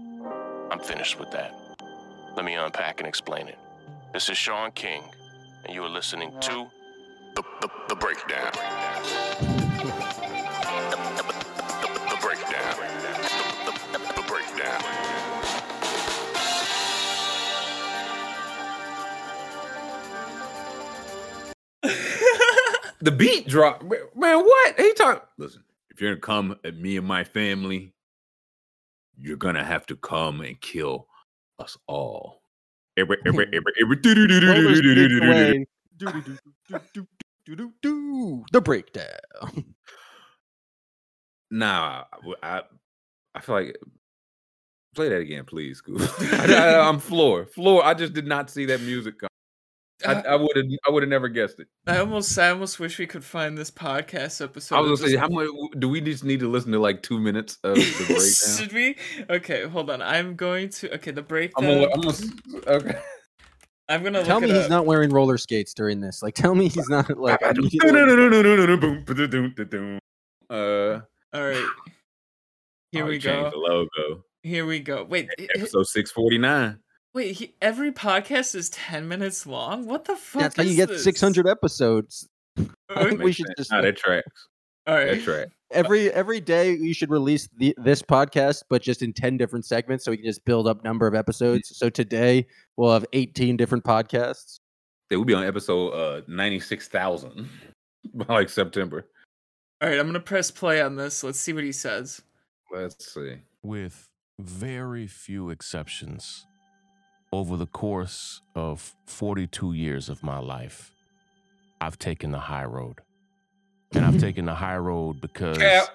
I'm 0.70 0.80
finished 0.80 1.20
with 1.20 1.32
that. 1.32 1.56
Let 2.36 2.46
me 2.46 2.54
unpack 2.54 3.00
and 3.00 3.08
explain 3.08 3.48
it. 3.48 3.58
This 4.14 4.30
is 4.30 4.38
Shaun 4.38 4.72
King, 4.74 5.02
and 5.66 5.74
you 5.74 5.84
are 5.84 5.90
listening 5.90 6.32
to 6.42 6.68
the, 7.36 7.42
the, 7.62 7.70
the 7.90 7.96
breakdown. 7.96 8.52
The, 12.12 12.18
breakdown. 12.22 12.76
The, 13.66 14.24
breakdown. 14.28 14.82
The 23.04 23.10
beat 23.10 23.48
drop, 23.48 23.82
man. 23.82 24.00
What 24.14 24.80
he 24.80 24.94
talk? 24.94 25.28
Listen, 25.40 25.64
if 25.90 26.00
you're 26.00 26.12
gonna 26.12 26.22
come 26.22 26.60
at 26.64 26.78
me 26.78 26.98
and 26.98 27.08
my 27.08 27.24
family, 27.24 27.94
you're 29.18 29.38
gonna 29.38 29.64
have 29.64 29.86
to 29.88 29.96
come 29.96 30.42
and 30.42 30.60
kill 30.62 31.08
us 31.60 31.78
all. 31.88 32.42
The 38.52 38.62
breakdown. 38.62 39.76
Now, 41.54 42.06
I, 42.42 42.62
I 43.36 43.42
feel 43.42 43.56
like 43.56 43.78
play 44.96 45.10
that 45.10 45.20
again, 45.20 45.44
please, 45.46 45.80
Scoop. 45.80 46.02
I, 46.22 46.88
am 46.88 47.00
floor, 47.00 47.46
floor. 47.46 47.84
I 47.86 47.94
just 47.94 48.14
did 48.14 48.26
not 48.26 48.50
see 48.50 48.66
that 48.66 48.82
music. 48.82 49.20
Come. 49.20 49.30
I, 50.06 50.22
I 50.22 50.36
would 50.36 50.56
have, 50.56 50.66
I 50.88 50.92
would 50.92 51.04
have 51.04 51.10
never 51.10 51.28
guessed 51.30 51.60
it. 51.60 51.68
I 51.88 51.98
almost 51.98 52.38
I 52.38 52.50
almost 52.50 52.80
wish 52.80 52.98
we 53.00 53.08
could 53.08 53.24
find 53.24 53.58
this 53.58 53.72
podcast 53.72 54.42
episode. 54.44 54.76
I 54.76 54.82
was 54.82 55.00
gonna 55.02 55.12
say, 55.12 55.18
how 55.18 55.30
much 55.30 55.48
do 55.80 55.90
we 55.90 56.02
just 56.02 56.24
need 56.24 56.40
to 56.42 56.50
listen 56.50 56.72
to? 56.72 56.80
Like 56.80 57.02
two 57.04 57.20
minutes 57.20 57.58
of 57.64 57.76
the 57.76 58.06
breakdown. 58.08 58.58
Should 58.58 58.74
we? 58.74 58.98
Okay, 59.30 59.68
hold 59.68 59.90
on. 59.90 60.02
I'm 60.02 60.36
going 60.36 60.70
to. 60.70 60.94
Okay, 60.96 61.12
the 61.12 61.22
I'm 61.22 61.64
gonna, 61.66 61.88
I'm 61.94 62.02
I'm 63.90 64.04
gonna, 64.04 64.20
gonna. 64.20 64.24
Tell 64.26 64.40
look 64.40 64.50
me 64.50 64.56
he's 64.56 64.66
up. 64.66 64.70
not 64.70 64.86
wearing 64.86 65.10
roller 65.12 65.38
skates 65.38 65.74
during 65.74 66.00
this. 66.00 66.24
Like, 66.24 66.34
tell 66.36 66.56
me 66.56 66.70
he's 66.70 66.88
not 66.88 67.18
like. 67.18 67.42
uh, 67.44 67.50
All 71.34 71.44
right. 71.44 71.68
Here 72.92 73.04
oh, 73.04 73.08
we 73.08 73.20
go. 73.20 73.50
The 73.50 73.58
logo. 73.58 74.24
Here 74.44 74.66
we 74.66 74.80
go. 74.80 75.04
Wait, 75.04 75.30
i- 75.38 75.44
i- 75.44 75.48
Episode 75.56 75.88
six 75.88 76.12
forty 76.12 76.38
nine. 76.38 76.80
Wait. 77.14 77.34
He, 77.38 77.56
every 77.62 77.92
podcast 77.92 78.56
is 78.56 78.70
ten 78.70 79.08
minutes 79.08 79.46
long. 79.46 79.86
What 79.86 80.06
the 80.06 80.16
fuck? 80.16 80.42
That's 80.42 80.58
how 80.58 80.64
you 80.64 80.76
get 80.76 80.90
600 81.00 81.48
episodes. 81.48 82.28
I 82.58 83.04
think 83.06 83.20
we 83.20 83.26
Okay. 83.26 83.32
should 83.34 83.48
just. 83.58 83.72
Nah, 83.72 83.82
that 83.82 83.98
tracks. 83.98 84.48
All 84.88 84.96
right. 84.96 85.06
That's 85.16 85.28
right. 85.28 85.48
Every 85.72 86.12
every 86.12 86.42
day 86.42 86.74
you 86.74 86.94
should 86.94 87.10
release 87.10 87.48
the, 87.58 87.74
this 87.78 88.02
podcast, 88.02 88.64
but 88.70 88.82
just 88.82 89.02
in 89.02 89.14
ten 89.14 89.38
different 89.38 89.66
segments, 89.66 90.04
so 90.04 90.12
we 90.12 90.18
can 90.18 90.26
just 90.26 90.44
build 90.44 90.68
up 90.68 90.84
number 90.84 91.08
of 91.08 91.16
episodes. 91.16 91.72
So 91.78 91.90
today 91.90 92.46
we'll 92.76 92.92
have 92.92 93.06
eighteen 93.14 93.56
different 93.56 93.86
podcasts. 93.86 94.60
They 95.10 95.16
will 95.16 95.24
be 95.26 95.34
on 95.34 95.46
episode 95.46 95.90
uh 95.92 96.22
ninety 96.28 96.60
six 96.60 96.90
thousand 96.90 97.48
by 98.14 98.26
like 98.34 98.50
September. 98.50 99.08
All 99.82 99.88
right, 99.90 99.98
I'm 99.98 100.08
gonna 100.08 100.20
press 100.20 100.52
play 100.52 100.82
on 100.82 100.98
this. 100.98 101.24
Let's 101.24 101.40
see 101.40 101.54
what 101.54 101.64
he 101.64 101.72
says. 101.72 102.22
Let's 102.70 103.14
see. 103.14 103.36
with 103.64 104.10
very 104.40 105.08
few 105.08 105.50
exceptions, 105.52 106.46
over 107.32 107.56
the 107.56 107.66
course 107.66 108.42
of 108.56 108.96
42 109.06 109.74
years 109.74 110.10
of 110.10 110.24
my 110.24 110.40
life, 110.40 110.92
I've 111.80 111.98
taken 111.98 112.32
the 112.32 112.40
high 112.40 112.66
road. 112.66 113.00
And 113.94 114.06
I've 114.06 114.12
mm-hmm. 114.12 114.22
taken 114.22 114.46
the 114.46 114.56
high 114.56 114.78
road 114.78 115.20
because 115.20 115.58
Cap. 115.58 115.90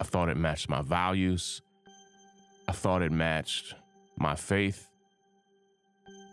I 0.00 0.04
thought 0.04 0.28
it 0.28 0.36
matched 0.36 0.68
my 0.68 0.82
values. 0.82 1.62
I 2.68 2.72
thought 2.72 3.02
it 3.02 3.12
matched 3.12 3.74
my 4.16 4.34
faith. 4.34 4.88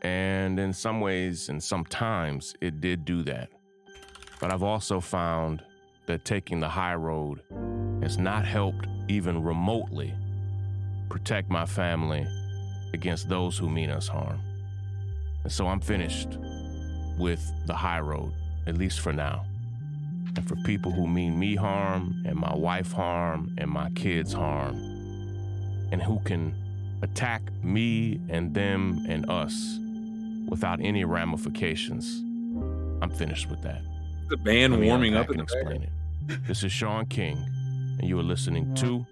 And 0.01 0.59
in 0.59 0.73
some 0.73 1.01
ways, 1.01 1.49
and 1.49 1.63
sometimes, 1.63 2.55
it 2.61 2.81
did 2.81 3.05
do 3.05 3.23
that. 3.23 3.49
But 4.39 4.53
I've 4.53 4.63
also 4.63 4.99
found 4.99 5.63
that 6.05 6.23
taking 6.25 6.59
the 6.59 6.69
high 6.69 6.95
road 6.95 7.41
has 8.01 8.17
not 8.17 8.45
helped 8.45 8.87
even 9.07 9.43
remotely 9.43 10.13
protect 11.09 11.49
my 11.49 11.65
family 11.65 12.27
against 12.93 13.29
those 13.29 13.57
who 13.57 13.69
mean 13.69 13.89
us 13.89 14.07
harm. 14.07 14.39
And 15.43 15.51
so 15.51 15.67
I'm 15.67 15.79
finished 15.79 16.37
with 17.17 17.41
the 17.65 17.73
high 17.73 17.99
road, 17.99 18.33
at 18.65 18.77
least 18.77 18.99
for 18.99 19.13
now. 19.13 19.45
And 20.35 20.47
for 20.47 20.55
people 20.57 20.91
who 20.91 21.07
mean 21.07 21.39
me 21.39 21.55
harm, 21.55 22.23
and 22.25 22.35
my 22.35 22.53
wife 22.53 22.91
harm, 22.91 23.55
and 23.57 23.69
my 23.71 23.89
kids 23.91 24.33
harm, 24.33 24.75
and 25.91 26.01
who 26.01 26.19
can 26.25 26.53
attack 27.01 27.41
me 27.63 28.19
and 28.29 28.53
them 28.53 29.05
and 29.07 29.29
us 29.29 29.79
without 30.47 30.79
any 30.81 31.05
ramifications, 31.05 32.19
I'm 33.01 33.09
finished 33.09 33.49
with 33.49 33.61
that. 33.63 33.81
The 34.29 34.37
band 34.37 34.73
Let 34.73 34.81
me 34.81 34.87
warming 34.87 35.15
up 35.15 35.29
in 35.29 35.39
and 35.39 35.47
the 35.47 35.53
back. 35.53 35.61
explain 35.63 35.83
it. 35.83 36.47
This 36.47 36.63
is 36.63 36.71
Shaun 36.71 37.05
King, 37.05 37.37
and 37.99 38.07
you 38.07 38.19
are 38.19 38.23
listening 38.23 38.75
to 38.75 39.05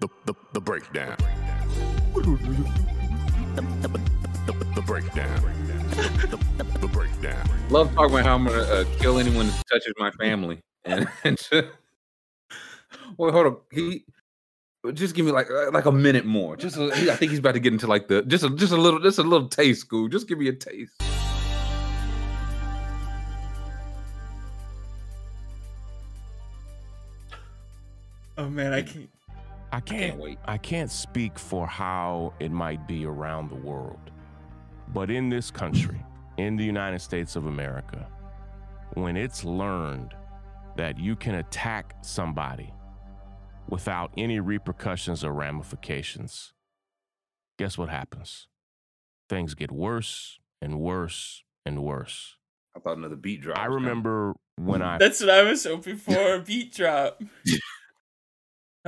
the 0.00 0.08
the, 0.26 0.34
the 0.52 0.60
breakdown. 0.60 1.16
The, 2.14 2.22
the, 2.22 2.97
the 3.64 4.82
breakdown. 4.86 5.42
The, 6.58 6.64
the 6.80 6.88
breakdown. 6.88 7.48
Love 7.70 7.92
talking 7.94 8.14
about 8.14 8.24
how 8.24 8.34
I'm 8.34 8.46
gonna 8.46 8.62
uh, 8.62 8.84
kill 8.98 9.18
anyone 9.18 9.46
that 9.48 9.64
touches 9.70 9.92
my 9.98 10.10
family. 10.12 10.60
And, 10.84 11.08
and 11.24 11.38
well, 13.16 13.32
hold 13.32 13.46
on. 13.46 13.56
He 13.72 14.04
just 14.94 15.14
give 15.14 15.26
me 15.26 15.32
like 15.32 15.50
uh, 15.50 15.70
like 15.72 15.86
a 15.86 15.92
minute 15.92 16.24
more. 16.24 16.56
Just 16.56 16.76
a, 16.76 16.94
he- 16.94 17.10
I 17.10 17.16
think 17.16 17.30
he's 17.30 17.40
about 17.40 17.52
to 17.54 17.60
get 17.60 17.72
into 17.72 17.86
like 17.86 18.08
the 18.08 18.22
just 18.22 18.44
a 18.44 18.50
just 18.50 18.72
a 18.72 18.76
little 18.76 19.00
just 19.00 19.18
a 19.18 19.22
little 19.22 19.48
taste, 19.48 19.80
school. 19.80 20.08
Just 20.08 20.28
give 20.28 20.38
me 20.38 20.48
a 20.48 20.52
taste. 20.52 20.92
Oh 28.36 28.48
man, 28.48 28.72
I 28.72 28.82
can't. 28.82 29.10
I 29.72 29.80
Can't 29.80 30.00
can't 30.00 30.18
wait. 30.20 30.38
I 30.46 30.56
can't 30.58 30.90
speak 30.90 31.38
for 31.38 31.66
how 31.66 32.32
it 32.40 32.50
might 32.50 32.86
be 32.88 33.04
around 33.04 33.50
the 33.50 33.56
world. 33.56 34.10
But 34.88 35.10
in 35.10 35.28
this 35.28 35.50
country, 35.50 36.00
in 36.38 36.56
the 36.56 36.64
United 36.64 37.00
States 37.00 37.36
of 37.36 37.46
America, 37.46 38.08
when 38.94 39.16
it's 39.16 39.44
learned 39.44 40.14
that 40.76 40.98
you 40.98 41.16
can 41.16 41.34
attack 41.34 41.96
somebody 42.02 42.72
without 43.68 44.10
any 44.16 44.40
repercussions 44.40 45.22
or 45.22 45.32
ramifications, 45.32 46.54
guess 47.58 47.76
what 47.76 47.90
happens? 47.90 48.46
Things 49.28 49.54
get 49.54 49.70
worse 49.70 50.38
and 50.62 50.80
worse 50.80 51.42
and 51.66 51.82
worse. 51.82 52.36
I 52.74 52.80
thought 52.80 52.96
another 52.96 53.16
beat 53.16 53.42
drop. 53.42 53.58
I 53.58 53.66
remember 53.66 54.34
when 54.56 54.80
I 54.80 54.96
That's 54.98 55.20
what 55.20 55.30
I 55.30 55.42
was 55.42 55.64
hoping 55.64 55.96
for. 55.96 56.34
A 56.34 56.40
beat 56.40 56.72
drop. 56.72 57.20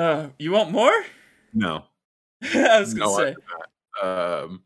Uh, 0.01 0.31
you 0.39 0.51
want 0.53 0.71
more? 0.71 0.93
No, 1.53 1.85
I 2.43 2.81
was 2.81 2.95
gonna 2.95 3.11
No, 3.11 3.17
say. 3.19 3.35
um, 4.03 4.63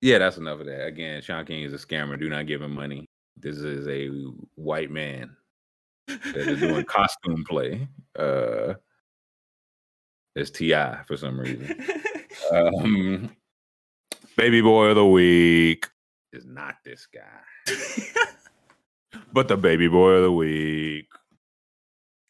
yeah, 0.00 0.18
that's 0.18 0.36
enough 0.36 0.60
of 0.60 0.66
that. 0.66 0.86
Again, 0.86 1.20
Shaun 1.20 1.44
King 1.44 1.62
is 1.64 1.72
a 1.72 1.78
scammer. 1.84 2.18
Do 2.18 2.28
not 2.28 2.46
give 2.46 2.62
him 2.62 2.72
money. 2.74 3.06
This 3.36 3.56
is 3.56 3.88
a 3.88 4.08
white 4.54 4.90
man 4.90 5.34
that 6.06 6.36
is 6.36 6.60
doing 6.60 6.84
costume 6.88 7.44
play. 7.48 7.88
Uh, 8.16 8.74
it's 10.36 10.50
Ti 10.50 10.74
for 11.06 11.16
some 11.16 11.38
reason. 11.40 11.84
Um, 12.52 13.30
baby 14.36 14.60
boy 14.60 14.86
of 14.86 14.96
the 14.96 15.06
week 15.06 15.88
is 16.32 16.44
not 16.44 16.74
this 16.84 17.06
guy, 17.06 17.74
but 19.32 19.46
the 19.48 19.56
baby 19.56 19.88
boy 19.88 20.10
of 20.10 20.24
the 20.24 20.32
week. 20.32 21.06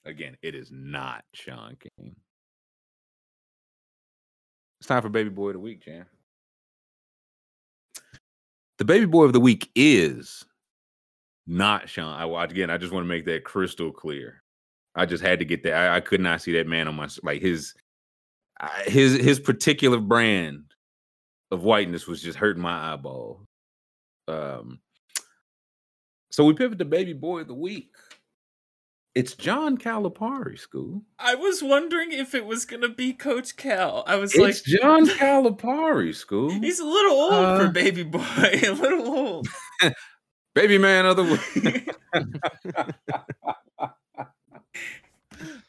Again, 0.06 0.36
it 0.42 0.54
is 0.54 0.70
not 0.70 1.24
Shaun 1.32 1.76
King. 1.80 2.16
It's 4.80 4.88
time 4.88 5.02
for 5.02 5.08
baby 5.08 5.30
boy 5.30 5.48
of 5.48 5.54
the 5.54 5.60
week, 5.60 5.82
Jan. 5.82 6.04
The 8.78 8.84
baby 8.84 9.06
boy 9.06 9.24
of 9.24 9.32
the 9.32 9.40
week 9.40 9.70
is 9.74 10.44
not 11.46 11.88
Shaun. 11.88 12.12
I 12.12 12.44
again. 12.44 12.70
I 12.70 12.76
just 12.76 12.92
want 12.92 13.04
to 13.04 13.08
make 13.08 13.24
that 13.26 13.44
crystal 13.44 13.92
clear. 13.92 14.42
I 14.94 15.06
just 15.06 15.22
had 15.22 15.38
to 15.38 15.44
get 15.44 15.62
that. 15.62 15.74
I, 15.74 15.96
I 15.96 16.00
could 16.00 16.20
not 16.20 16.42
see 16.42 16.52
that 16.52 16.66
man 16.66 16.88
on 16.88 16.94
my 16.94 17.08
like 17.22 17.40
his 17.40 17.74
his 18.86 19.14
his 19.14 19.40
particular 19.40 20.00
brand 20.00 20.64
of 21.50 21.62
whiteness 21.62 22.06
was 22.06 22.22
just 22.22 22.38
hurting 22.38 22.62
my 22.62 22.92
eyeball. 22.92 23.46
Um, 24.28 24.80
so 26.30 26.44
we 26.44 26.54
pivot 26.54 26.78
to 26.78 26.84
baby 26.84 27.12
boy 27.12 27.40
of 27.40 27.48
the 27.48 27.54
week. 27.54 27.90
It's 29.14 29.34
John 29.34 29.78
Calipari, 29.78 30.58
school. 30.58 31.02
I 31.20 31.36
was 31.36 31.62
wondering 31.62 32.10
if 32.10 32.34
it 32.34 32.46
was 32.46 32.64
gonna 32.64 32.88
be 32.88 33.12
Coach 33.12 33.56
Cal. 33.56 34.02
I 34.08 34.16
was 34.16 34.34
like 34.36 34.50
It's 34.50 34.68
like, 34.68 34.80
John 34.80 35.06
Calipari, 35.18 36.12
school. 36.14 36.50
he's 36.50 36.80
a 36.80 36.84
little 36.84 37.12
old 37.12 37.32
Uh, 37.32 37.58
for 37.58 37.68
baby 37.70 38.02
boy. 38.02 38.20
A 38.64 38.70
little 38.72 39.06
old. 39.06 39.48
Baby 40.54 40.78
man 40.78 41.04
of 41.04 41.16
the 41.16 41.24
week. 41.24 41.90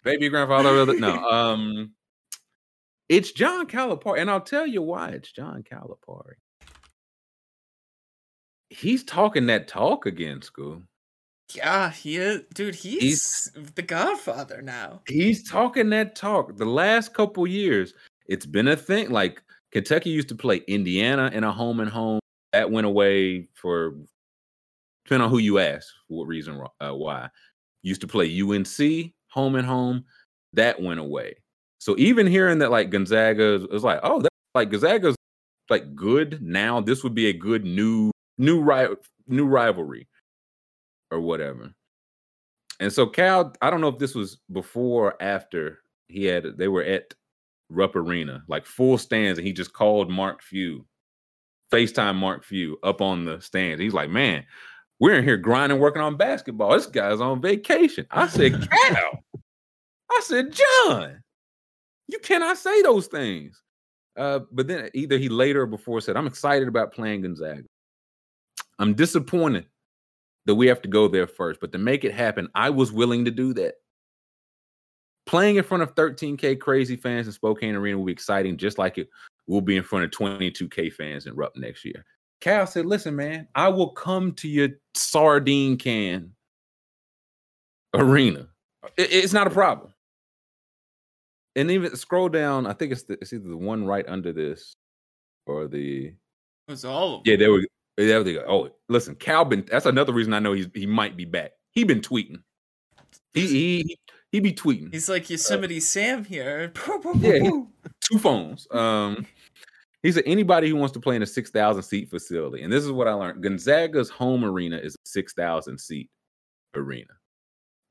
Baby 0.03 0.29
grandfather 0.29 0.77
of 0.79 0.87
the 0.87 0.93
no. 0.93 1.15
Um 1.27 1.91
it's 3.09 3.31
John 3.31 3.67
Calipari, 3.67 4.19
and 4.21 4.29
I'll 4.31 4.41
tell 4.41 4.65
you 4.67 4.81
why 4.83 5.09
it's 5.09 5.31
John 5.31 5.63
Calipari. 5.63 6.35
He's 8.69 9.03
talking 9.03 9.47
that 9.47 9.67
talk 9.67 10.05
again, 10.05 10.41
school. 10.43 10.83
Yeah, 11.53 11.91
he 11.91 12.17
is, 12.17 12.41
dude. 12.53 12.75
He's, 12.75 13.01
He's- 13.01 13.51
the 13.75 13.81
Godfather 13.81 14.61
now. 14.61 15.01
He's 15.07 15.47
talking 15.49 15.89
that 15.91 16.15
talk. 16.15 16.57
The 16.57 16.65
last 16.65 17.13
couple 17.13 17.45
years, 17.47 17.93
it's 18.27 18.45
been 18.45 18.67
a 18.67 18.75
thing. 18.75 19.09
Like 19.11 19.41
Kentucky 19.71 20.09
used 20.09 20.29
to 20.29 20.35
play 20.35 20.57
Indiana 20.67 21.29
in 21.33 21.43
a 21.43 21.51
home 21.51 21.79
and 21.79 21.89
home. 21.89 22.19
That 22.53 22.71
went 22.71 22.87
away 22.87 23.47
for 23.53 23.95
depending 25.03 25.25
on 25.25 25.29
who 25.29 25.37
you 25.39 25.59
ask, 25.59 25.87
for 26.07 26.19
what 26.19 26.27
reason, 26.27 26.61
uh, 26.79 26.91
why. 26.93 27.29
Used 27.83 28.01
to 28.01 28.07
play 28.07 28.25
UNC 28.41 29.11
home 29.29 29.55
and 29.55 29.67
home. 29.67 30.05
That 30.53 30.81
went 30.81 30.99
away. 30.99 31.35
So 31.79 31.95
even 31.99 32.25
hearing 32.25 32.59
that 32.59 32.71
like 32.71 32.89
Gonzaga 32.89 33.67
is- 33.71 33.83
like, 33.83 33.99
oh, 34.03 34.21
that 34.21 34.29
like 34.55 34.71
Gonzaga's 34.71 35.15
like 35.69 35.93
good 35.95 36.41
now. 36.41 36.79
This 36.81 37.03
would 37.03 37.13
be 37.13 37.27
a 37.27 37.33
good 37.33 37.65
new 37.65 38.09
new 38.37 38.61
ri- 38.61 38.95
new 39.27 39.45
rivalry 39.45 40.07
or 41.11 41.19
whatever. 41.19 41.73
And 42.79 42.91
so 42.91 43.07
Cal, 43.07 43.53
I 43.61 43.69
don't 43.69 43.81
know 43.81 43.87
if 43.87 43.99
this 43.99 44.15
was 44.15 44.37
before 44.51 45.07
or 45.07 45.23
after 45.23 45.79
he 46.07 46.25
had 46.25 46.57
they 46.57 46.67
were 46.67 46.83
at 46.83 47.13
Rupp 47.69 47.95
Arena, 47.95 48.43
like 48.47 48.65
full 48.65 48.97
stands, 48.97 49.39
and 49.39 49.47
he 49.47 49.53
just 49.53 49.73
called 49.73 50.11
Mark 50.11 50.41
Few, 50.43 50.85
FaceTime 51.71 52.15
Mark 52.15 52.43
Few 52.43 52.77
up 52.83 53.01
on 53.01 53.25
the 53.25 53.39
stands. 53.39 53.81
He's 53.81 53.93
like, 53.93 54.09
Man, 54.09 54.45
we're 54.99 55.17
in 55.17 55.23
here 55.23 55.37
grinding, 55.37 55.79
working 55.79 56.01
on 56.01 56.17
basketball. 56.17 56.71
This 56.71 56.85
guy's 56.85 57.21
on 57.21 57.41
vacation. 57.41 58.05
I 58.11 58.27
said, 58.27 58.67
Cal. 58.69 59.23
I 60.11 60.21
said, 60.23 60.53
John, 60.53 61.21
you 62.07 62.19
cannot 62.19 62.57
say 62.57 62.81
those 62.81 63.07
things. 63.07 63.61
Uh, 64.17 64.39
but 64.51 64.67
then 64.67 64.89
either 64.93 65.17
he 65.17 65.27
later 65.27 65.63
or 65.63 65.67
before 65.67 65.99
said, 65.99 66.15
I'm 66.15 66.27
excited 66.27 66.67
about 66.67 66.93
playing 66.93 67.21
Gonzaga. 67.23 67.63
I'm 68.79 68.93
disappointed 68.93 69.65
that 70.45 70.55
we 70.55 70.67
have 70.67 70.81
to 70.83 70.87
go 70.87 71.07
there 71.07 71.27
first. 71.27 71.59
But 71.59 71.71
to 71.71 71.77
make 71.77 72.03
it 72.03 72.13
happen, 72.13 72.47
I 72.55 72.69
was 72.69 72.91
willing 72.91 73.25
to 73.25 73.31
do 73.31 73.53
that. 73.55 73.75
Playing 75.25 75.55
in 75.55 75.63
front 75.63 75.81
of 75.81 75.95
13K 75.95 76.59
crazy 76.59 76.95
fans 76.95 77.25
in 77.25 77.33
Spokane 77.33 77.75
Arena 77.75 77.97
will 77.97 78.05
be 78.05 78.11
exciting, 78.11 78.57
just 78.57 78.77
like 78.77 78.97
it 78.97 79.09
will 79.47 79.61
be 79.61 79.75
in 79.75 79.83
front 79.83 80.05
of 80.05 80.11
22K 80.11 80.93
fans 80.93 81.25
in 81.25 81.35
Rupp 81.35 81.55
next 81.55 81.83
year. 81.83 82.05
Cal 82.41 82.67
said, 82.67 82.85
Listen, 82.85 83.15
man, 83.15 83.47
I 83.55 83.69
will 83.69 83.89
come 83.89 84.33
to 84.33 84.47
your 84.47 84.69
sardine 84.93 85.77
can 85.77 86.31
arena. 87.95 88.47
It- 88.97 89.11
it's 89.11 89.33
not 89.33 89.47
a 89.47 89.51
problem. 89.51 89.93
And 91.55 91.71
even 91.71 91.95
scroll 91.95 92.29
down, 92.29 92.67
I 92.67 92.73
think 92.73 92.91
it's 92.91 93.03
the, 93.03 93.13
it's 93.13 93.31
either 93.33 93.47
the 93.47 93.57
one 93.57 93.85
right 93.85 94.05
under 94.07 94.33
this 94.33 94.75
or 95.47 95.67
the 95.67 96.07
It 96.07 96.15
was 96.67 96.83
all 96.85 97.15
of 97.15 97.21
yeah. 97.25 97.37
There 97.37 97.51
we 97.53 97.65
go. 97.97 98.45
Oh, 98.47 98.69
listen, 98.89 99.15
Calvin. 99.15 99.65
That's 99.69 99.85
another 99.85 100.13
reason 100.13 100.33
I 100.33 100.39
know 100.39 100.53
he's 100.53 100.67
he 100.73 100.85
might 100.85 101.17
be 101.17 101.25
back. 101.25 101.51
He 101.71 101.83
been 101.83 102.01
tweeting. 102.01 102.41
He 103.33 103.47
he 103.47 103.97
he 104.31 104.39
be 104.39 104.53
tweeting. 104.53 104.93
He's 104.93 105.09
like 105.09 105.29
Yosemite 105.29 105.79
Sam 105.79 106.23
here. 106.25 106.73
Yeah, 107.15 107.39
he- 107.39 107.63
two 108.01 108.19
phones. 108.19 108.67
Um, 108.71 109.25
he 110.03 110.11
said 110.11 110.23
anybody 110.25 110.69
who 110.69 110.75
wants 110.75 110.93
to 110.93 110.99
play 110.99 111.15
in 111.15 111.23
a 111.23 111.27
six 111.27 111.49
thousand 111.49 111.83
seat 111.83 112.09
facility, 112.09 112.63
and 112.63 112.71
this 112.71 112.83
is 112.83 112.91
what 112.91 113.07
I 113.07 113.13
learned: 113.13 113.41
Gonzaga's 113.41 114.09
home 114.09 114.45
arena 114.45 114.77
is 114.77 114.95
a 114.95 115.07
six 115.07 115.33
thousand 115.33 115.79
seat 115.79 116.09
arena. 116.75 117.13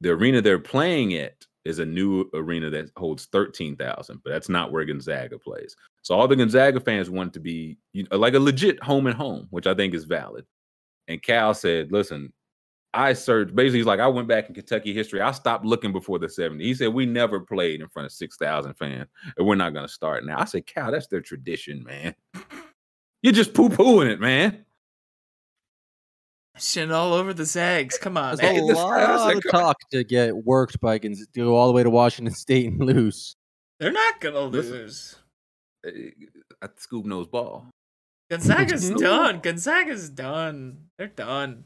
The 0.01 0.11
arena 0.11 0.41
they're 0.41 0.59
playing 0.59 1.15
at 1.15 1.45
is 1.65 1.79
a 1.79 1.85
new 1.85 2.29
arena 2.35 2.71
that 2.71 2.91
holds 2.97 3.27
thirteen 3.27 3.77
thousand, 3.77 4.21
but 4.23 4.31
that's 4.31 4.49
not 4.49 4.71
where 4.71 4.85
Gonzaga 4.85 5.39
plays. 5.39 5.75
So 6.05 6.15
all 6.15 6.29
the 6.29 6.37
Gonzaga 6.37 6.79
fans 6.81 7.11
want 7.11 7.33
to 7.33 7.41
be 7.41 7.79
you 7.93 8.07
know, 8.11 8.19
like 8.19 8.35
a 8.35 8.39
legit 8.39 8.81
home 8.83 9.07
and 9.09 9.17
home, 9.17 9.49
which 9.51 9.67
I 9.67 9.75
think 9.75 9.95
is 9.95 10.05
valid. 10.05 10.45
And 11.09 11.21
Cal 11.21 11.53
said, 11.55 11.91
"Listen." 11.91 12.33
I 12.97 13.13
searched 13.13 13.57
basically 13.57 13.81
he's 13.81 13.87
like 13.87 13.99
I 13.99 14.07
went 14.07 14.29
back 14.29 14.49
in 14.49 14.55
Kentucky 14.55 14.95
history. 14.95 15.21
I 15.21 15.33
stopped 15.33 15.65
looking 15.65 15.91
before 15.91 16.21
the 16.21 16.29
70s. 16.29 16.61
He 16.61 16.75
said 16.75 16.95
we 16.95 17.07
never 17.07 17.41
played 17.41 17.81
in 17.81 17.89
front 17.89 18.07
of 18.07 18.13
6,000 18.13 18.73
fans 18.75 19.09
and 19.37 19.45
we're 19.45 19.57
not 19.57 19.73
going 19.73 19.85
to 19.85 19.93
start 19.93 20.25
now. 20.25 20.39
I 20.39 20.45
said, 20.45 20.65
Cal, 20.65 20.93
that's 20.93 21.09
their 21.09 21.21
tradition, 21.21 21.83
man. 21.83 22.15
You're 23.21 23.33
just 23.33 23.53
poo 23.53 23.69
pooing 23.69 24.09
it, 24.09 24.21
man. 24.21 24.65
Shit 26.57 26.93
all 26.93 27.15
over 27.15 27.35
the 27.35 27.45
Zags. 27.45 27.99
Come 27.99 28.17
on. 28.17 28.37
There's 28.37 28.57
a 28.57 28.61
I 28.61 28.63
was 28.63 28.77
lot 28.77 29.27
like, 29.27 29.37
of 29.39 29.43
come 29.43 29.59
on. 29.59 29.65
talk 29.65 29.77
to 29.91 30.05
get 30.05 30.37
worked 30.37 30.81
by 30.81 31.01
Gonz- 31.01 31.33
to 31.33 31.41
go 31.41 31.57
all 31.57 31.67
the 31.67 31.73
way 31.73 31.83
to 31.83 31.91
Washington 31.91 32.33
State 32.33 32.67
and 32.67 32.79
lose. 32.85 33.35
They're 33.81 33.91
not 33.91 34.21
gonna 34.21 34.39
Listen. 34.43 34.73
lose. 34.73 35.17
Uh, 35.87 35.91
At 36.63 36.81
Scoop 36.81 37.05
knows 37.05 37.27
ball. 37.27 37.67
Gonzaga's 38.31 38.89
No. 38.91 38.97
done. 38.97 39.41
Gonzaga's 39.41 40.09
done. 40.11 40.87
They're 40.99 41.09
done. 41.09 41.65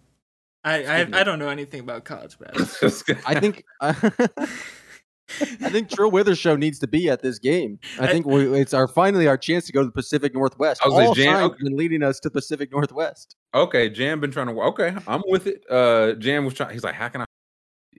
I 0.64 0.84
I, 0.84 1.00
I 1.20 1.22
don't 1.24 1.38
know 1.38 1.48
anything 1.48 1.80
about 1.80 2.04
college 2.04 2.36
basketball. 2.40 3.22
I 3.26 3.38
think 3.38 3.64
I 3.80 3.92
think 3.92 5.88
Trill 5.94 6.10
Withershow 6.10 6.58
needs 6.58 6.78
to 6.80 6.86
be 6.88 7.08
at 7.10 7.22
this 7.22 7.38
game. 7.38 7.78
I 8.00 8.04
I- 8.08 8.12
think 8.12 8.26
we, 8.26 8.58
it's 8.60 8.74
our 8.74 8.88
finally 8.88 9.28
our 9.28 9.36
chance 9.38 9.66
to 9.66 9.72
go 9.72 9.80
to 9.82 9.86
the 9.86 9.92
Pacific 9.92 10.34
Northwest. 10.34 10.80
I 10.82 10.86
was 10.88 10.94
like, 10.94 11.08
All 11.08 11.14
Jan- 11.14 11.26
signs 11.36 11.52
okay. 11.52 11.62
been 11.64 11.76
leading 11.76 12.02
us 12.02 12.18
to 12.20 12.30
Pacific 12.30 12.72
Northwest. 12.72 13.36
okay, 13.54 13.88
Jam 13.88 14.20
been 14.20 14.30
trying 14.30 14.48
to. 14.48 14.60
Okay, 14.62 14.94
I'm 15.06 15.22
with 15.26 15.46
it. 15.46 15.64
Uh 15.70 16.14
Jam 16.14 16.44
was 16.44 16.54
trying, 16.54 16.72
he's 16.72 16.82
like, 16.84 16.94
How 16.94 17.08
can 17.08 17.20
I 17.20 17.24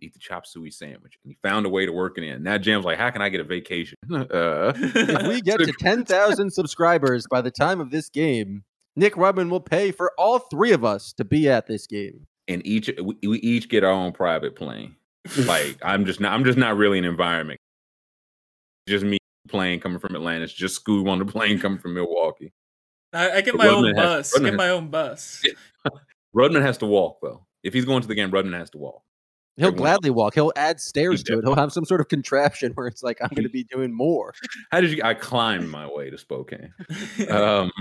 eat 0.02 0.14
the 0.14 0.19
chop 0.19 0.45
suey 0.45 0.72
sandwich? 0.72 1.18
And 1.24 1.32
he 1.32 1.38
found 1.42 1.66
a 1.66 1.69
way 1.69 1.86
to 1.86 1.92
work 1.92 2.18
it 2.18 2.24
in. 2.24 2.44
Now 2.44 2.58
Jam's 2.58 2.86
like, 2.86 2.98
How 2.98 3.10
can 3.10 3.22
I 3.22 3.30
get 3.30 3.40
a 3.42 3.44
vacation? 3.44 3.98
Uh 4.11 4.74
If 4.76 5.28
we 5.28 5.42
get 5.42 5.60
to 5.60 5.72
ten 5.80 6.06
thousand 6.06 6.52
subscribers 6.52 7.26
by 7.30 7.42
the 7.42 7.52
time 7.52 7.80
of 7.80 7.92
this 7.92 8.10
game, 8.10 8.64
Nick 8.95 9.16
Rubin 9.18 9.50
will 9.50 9.61
pay 9.61 9.92
for 9.92 10.11
all 10.18 10.40
three 10.40 10.72
of 10.72 10.84
us 10.84 11.14
to 11.14 11.24
be 11.26 11.50
at 11.50 11.68
this 11.68 11.88
game. 11.88 12.26
and 12.48 12.66
each 12.66 12.90
we, 13.02 13.16
we 13.28 13.38
each 13.40 13.69
get 13.69 13.84
our 13.84 13.92
own 13.92 14.11
private 14.11 14.56
plane. 14.56 14.95
Like 15.45 15.78
I'm 15.84 16.06
just 16.06 16.19
not 16.19 16.34
I'm 16.34 16.44
just 16.44 16.58
not 16.58 16.76
really 16.78 16.98
an 16.98 17.06
environment. 17.06 17.60
Just 18.88 19.06
me 19.06 19.18
plane 19.48 19.80
coming 19.80 20.00
from 20.00 20.16
Atlanta. 20.16 20.44
It's 20.44 20.53
just 20.53 20.84
Scoob 20.84 21.10
on 21.10 21.19
the 21.19 21.26
plane 21.26 21.60
coming 21.60 21.80
from 21.80 21.94
Milwaukee. 21.94 22.52
I, 23.14 23.32
I 23.38 23.42
get 23.42 23.56
my 23.56 23.68
own 23.68 23.84
Rudman 23.86 23.95
has- 23.98 24.32
bus. 24.32 24.40
Rudman 24.40 24.45
Get 24.45 24.53
my 24.56 24.69
own 24.69 24.88
bus. 24.90 25.44
Rudman 26.36 26.61
has 26.61 26.78
to 26.80 26.86
walk 26.86 27.19
though. 27.22 27.45
If 27.64 27.74
he's 27.74 27.86
going 27.86 28.02
to 28.02 28.08
the 28.08 28.16
game, 28.16 28.32
Rudman 28.32 28.58
has 28.58 28.69
to 28.72 28.78
walk. 28.78 29.02
He'll 29.59 29.71
gladly 29.71 30.09
walk. 30.09 30.35
He'll 30.35 30.53
add 30.55 30.79
stairs 30.79 31.21
to 31.23 31.38
it. 31.38 31.43
He'll 31.43 31.55
have 31.55 31.73
some 31.73 31.85
sort 31.85 31.99
of 31.99 32.07
contraption 32.07 32.71
where 32.75 32.88
it's 32.88 33.03
like 33.03 33.17
I'm 33.21 33.29
going 33.29 33.43
to 33.43 33.49
be 33.49 33.65
doing 33.65 33.93
more. 33.93 34.33
How 34.71 34.81
did 34.81 34.91
you? 34.91 35.03
I 35.03 35.13
climbed 35.13 35.69
my 35.69 35.88
way 35.88 36.09
to 36.09 36.17
Spokane. 36.17 36.73
Um, 37.29 37.71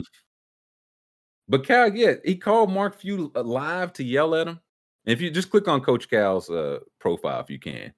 but 1.49 1.65
Cal, 1.65 1.95
yeah, 1.95 2.15
he 2.25 2.37
called 2.37 2.71
Mark 2.71 3.01
Few 3.01 3.33
uh, 3.35 3.43
live 3.43 3.93
to 3.95 4.05
yell 4.05 4.35
at 4.35 4.49
him. 4.49 4.61
And 5.07 5.13
if 5.13 5.21
you 5.21 5.31
just 5.31 5.51
click 5.51 5.67
on 5.69 5.81
Coach 5.81 6.11
Cal's 6.11 6.51
uh, 6.51 6.81
profile, 7.01 7.41
if 7.41 7.49
you 7.49 7.59
can, 7.59 7.95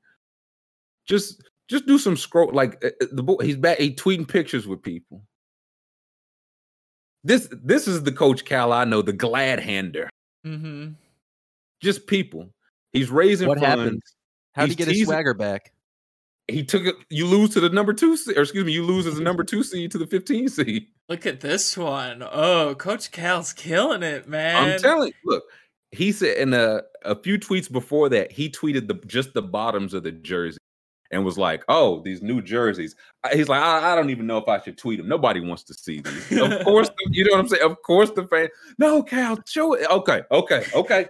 just 1.07 1.42
just 1.68 1.86
do 1.86 1.99
some 1.99 2.17
scroll. 2.17 2.52
Like 2.52 2.84
uh, 2.84 2.91
uh, 3.00 3.07
the 3.10 3.23
boy, 3.23 3.39
he's 3.42 3.57
back. 3.57 3.78
He 3.78 3.94
tweeting 3.94 4.28
pictures 4.28 4.67
with 4.68 4.83
people. 4.83 5.23
This 7.25 7.49
this 7.50 7.89
is 7.89 8.05
the 8.05 8.12
Coach 8.12 8.44
Cal 8.44 8.73
I 8.73 8.84
know, 8.84 9.02
the 9.02 9.12
glad 9.12 9.59
hander. 9.59 10.09
Mm-hmm. 10.47 10.92
Just 11.81 12.07
people. 12.07 12.50
He's 12.93 13.10
raising 13.10 13.49
What 13.49 13.59
funds. 13.59 13.81
happened? 13.81 14.02
How 14.55 14.62
did 14.62 14.70
he 14.70 14.77
get 14.77 14.89
his 14.89 15.05
swagger 15.05 15.35
back? 15.35 15.73
He 16.49 16.65
took 16.65 16.85
it. 16.85 16.97
You 17.10 17.27
lose 17.27 17.51
to 17.51 17.60
the 17.60 17.69
number 17.69 17.93
two, 17.93 18.17
seed, 18.17 18.36
or 18.36 18.43
excuse 18.43 18.65
me, 18.65 18.73
you 18.73 18.83
lose 18.85 19.07
as 19.07 19.19
a 19.19 19.23
number 19.23 19.44
two 19.44 19.62
seed 19.62 19.93
to 19.93 19.99
the 19.99 20.07
15 20.07 20.49
seed. 20.49 20.86
Look 21.09 21.25
at 21.27 21.41
this 21.41 21.77
one. 21.77 22.25
Oh, 22.28 22.75
Coach 22.75 23.12
Cal's 23.12 23.52
killing 23.52 24.02
it, 24.02 24.28
man. 24.28 24.73
I'm 24.73 24.78
telling 24.81 25.09
you, 25.09 25.15
look, 25.33 25.44
he 25.93 26.10
said 26.10 26.36
in 26.39 26.52
a, 26.52 26.83
a 27.05 27.15
few 27.15 27.39
tweets 27.39 27.70
before 27.70 28.09
that, 28.09 28.33
he 28.33 28.51
tweeted 28.51 28.89
the 28.89 28.94
just 29.07 29.33
the 29.35 29.43
bottoms 29.43 29.94
of 29.94 30.02
the 30.02 30.10
jersey 30.10 30.59
and 31.12 31.25
was 31.25 31.39
like, 31.39 31.62
"Oh, 31.69 32.01
these 32.02 32.20
new 32.23 32.41
jerseys." 32.43 32.97
He's 33.33 33.49
like, 33.49 33.60
I, 33.62 33.93
I 33.93 33.94
don't 33.97 34.10
even 34.10 34.27
know 34.27 34.39
if 34.39 34.49
I 34.49 34.60
should 34.60 34.78
tweet 34.78 34.99
them. 34.99 35.09
Nobody 35.09 35.39
wants 35.41 35.62
to 35.65 35.75
see 35.75 36.01
these. 36.01 36.39
of 36.41 36.60
course, 36.65 36.89
the- 36.89 37.09
you 37.12 37.25
know 37.25 37.33
what 37.33 37.41
I'm 37.41 37.49
saying. 37.49 37.62
Of 37.62 37.81
course, 37.83 38.10
the 38.10 38.27
fan. 38.27 38.49
No, 38.78 39.02
Cal, 39.05 39.39
show 39.47 39.75
it. 39.75 39.89
Okay, 39.89 40.23
okay, 40.33 40.65
okay. 40.75 41.07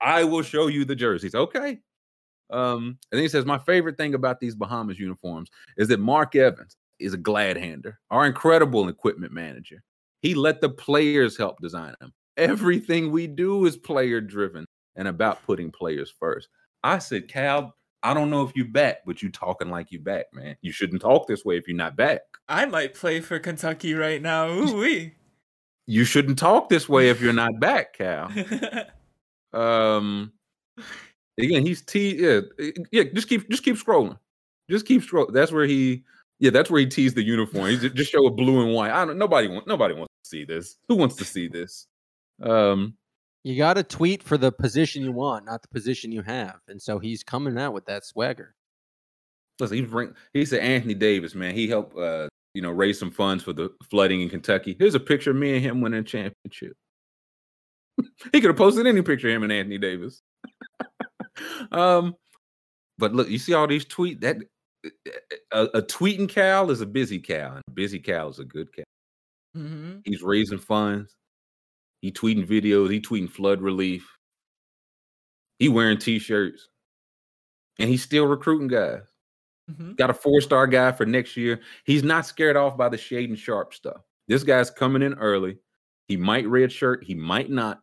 I 0.00 0.24
will 0.24 0.42
show 0.42 0.66
you 0.66 0.84
the 0.84 0.96
jerseys. 0.96 1.34
Okay. 1.34 1.80
Um, 2.50 2.98
and 3.10 3.18
then 3.18 3.22
he 3.22 3.28
says, 3.28 3.44
My 3.44 3.58
favorite 3.58 3.96
thing 3.96 4.14
about 4.14 4.40
these 4.40 4.54
Bahamas 4.54 4.98
uniforms 4.98 5.50
is 5.76 5.88
that 5.88 6.00
Mark 6.00 6.36
Evans 6.36 6.76
is 6.98 7.14
a 7.14 7.18
glad 7.18 7.56
hander, 7.56 7.98
our 8.10 8.26
incredible 8.26 8.88
equipment 8.88 9.32
manager. 9.32 9.82
He 10.20 10.34
let 10.34 10.60
the 10.60 10.70
players 10.70 11.36
help 11.36 11.60
design 11.60 11.94
them. 12.00 12.12
Everything 12.36 13.10
we 13.10 13.26
do 13.26 13.64
is 13.66 13.76
player 13.76 14.20
driven 14.20 14.66
and 14.96 15.08
about 15.08 15.44
putting 15.44 15.70
players 15.70 16.12
first. 16.18 16.48
I 16.82 16.98
said, 16.98 17.28
Cal, 17.28 17.74
I 18.02 18.14
don't 18.14 18.30
know 18.30 18.42
if 18.42 18.54
you 18.54 18.64
back, 18.64 18.98
but 19.06 19.22
you 19.22 19.30
talking 19.30 19.70
like 19.70 19.90
you 19.90 19.98
back, 19.98 20.26
man. 20.32 20.56
You 20.60 20.72
shouldn't 20.72 21.02
talk 21.02 21.26
this 21.26 21.44
way 21.44 21.56
if 21.56 21.66
you're 21.66 21.76
not 21.76 21.96
back. 21.96 22.20
I 22.48 22.66
might 22.66 22.94
play 22.94 23.20
for 23.20 23.38
Kentucky 23.38 23.94
right 23.94 24.22
now. 24.22 24.48
Ooh 24.48 24.78
wee. 24.78 25.14
You 25.86 26.04
shouldn't 26.04 26.38
talk 26.38 26.68
this 26.68 26.88
way 26.88 27.10
if 27.10 27.20
you're 27.20 27.32
not 27.32 27.60
back, 27.60 27.94
Cal. 27.94 28.30
Um, 29.52 30.32
again, 31.38 31.64
he's 31.64 31.82
te- 31.82 32.16
yeah, 32.22 32.40
eh, 32.58 32.72
yeah. 32.92 33.04
Just 33.14 33.28
keep, 33.28 33.48
just 33.50 33.62
keep 33.64 33.76
scrolling. 33.76 34.18
Just 34.70 34.86
keep 34.86 35.02
scrolling. 35.02 35.32
That's 35.32 35.52
where 35.52 35.66
he, 35.66 36.04
yeah, 36.40 36.50
that's 36.50 36.70
where 36.70 36.80
he 36.80 36.86
teased 36.86 37.16
the 37.16 37.22
uniform. 37.22 37.70
He 37.70 37.88
just 37.90 38.10
show 38.12 38.26
a 38.26 38.30
blue 38.30 38.62
and 38.64 38.74
white. 38.74 38.90
I 38.90 39.04
don't. 39.04 39.18
Nobody 39.18 39.48
wants. 39.48 39.66
Nobody 39.66 39.94
wants 39.94 40.12
to 40.24 40.28
see 40.28 40.44
this. 40.44 40.76
Who 40.88 40.96
wants 40.96 41.16
to 41.16 41.24
see 41.24 41.48
this? 41.48 41.86
Um, 42.42 42.96
You 43.44 43.56
got 43.56 43.74
to 43.74 43.82
tweet 43.82 44.22
for 44.22 44.36
the 44.36 44.52
position 44.52 45.02
you 45.02 45.12
want, 45.12 45.46
not 45.46 45.62
the 45.62 45.68
position 45.68 46.12
you 46.12 46.22
have. 46.22 46.56
And 46.68 46.80
so 46.82 46.98
he's 46.98 47.22
coming 47.22 47.56
out 47.58 47.72
with 47.72 47.86
that 47.86 48.04
swagger. 48.04 48.54
listen, 49.60 49.78
he's 49.78 49.88
bring. 49.88 50.14
He 50.34 50.44
said 50.44 50.60
Anthony 50.60 50.94
Davis, 50.94 51.34
man. 51.34 51.54
He 51.54 51.68
helped, 51.68 51.96
uh, 51.96 52.28
you 52.54 52.60
know, 52.62 52.70
raise 52.70 52.98
some 52.98 53.10
funds 53.10 53.42
for 53.44 53.52
the 53.54 53.70
flooding 53.88 54.20
in 54.20 54.28
Kentucky. 54.28 54.76
Here's 54.78 54.94
a 54.94 55.00
picture 55.00 55.30
of 55.30 55.36
me 55.36 55.54
and 55.54 55.62
him 55.64 55.80
winning 55.80 56.00
a 56.00 56.02
championship. 56.02 56.76
he 58.32 58.40
could 58.40 58.44
have 58.44 58.56
posted 58.56 58.86
any 58.86 59.02
picture 59.02 59.28
of 59.28 59.34
him 59.34 59.42
and 59.42 59.52
Anthony 59.52 59.78
Davis. 59.78 60.22
um, 61.72 62.14
but 62.98 63.14
look, 63.14 63.28
you 63.28 63.38
see 63.38 63.54
all 63.54 63.66
these 63.66 63.84
tweets. 63.84 64.20
That 64.20 64.38
a, 65.52 65.64
a 65.64 65.82
tweeting 65.82 66.28
cow 66.28 66.68
is 66.70 66.80
a 66.80 66.86
busy 66.86 67.18
cow, 67.18 67.54
and 67.54 67.62
a 67.66 67.70
busy 67.70 67.98
cow 67.98 68.28
is 68.28 68.38
a 68.38 68.44
good 68.44 68.72
cow. 68.74 68.84
hmm 69.54 69.98
He's 70.04 70.22
raising 70.22 70.58
funds. 70.58 71.14
He 72.00 72.12
tweeting 72.12 72.46
videos. 72.46 72.90
He 72.90 73.00
tweeting 73.00 73.30
flood 73.30 73.60
relief. 73.60 74.08
He 75.58 75.68
wearing 75.68 75.98
t-shirts, 75.98 76.68
and 77.78 77.88
he's 77.88 78.02
still 78.02 78.26
recruiting 78.26 78.68
guys. 78.68 79.02
hmm 79.74 79.92
Got 79.92 80.10
a 80.10 80.14
four-star 80.14 80.66
guy 80.66 80.92
for 80.92 81.06
next 81.06 81.36
year. 81.36 81.60
He's 81.84 82.02
not 82.02 82.26
scared 82.26 82.56
off 82.56 82.76
by 82.76 82.90
the 82.90 82.98
Shaedon 82.98 83.38
Sharpe 83.38 83.72
stuff. 83.72 84.02
This 84.28 84.42
guy's 84.42 84.70
coming 84.70 85.02
in 85.02 85.14
early. 85.14 85.58
He 86.08 86.16
might 86.16 86.46
red 86.46 86.70
shirt. 86.70 87.04
He 87.04 87.14
might 87.14 87.50
not. 87.50 87.80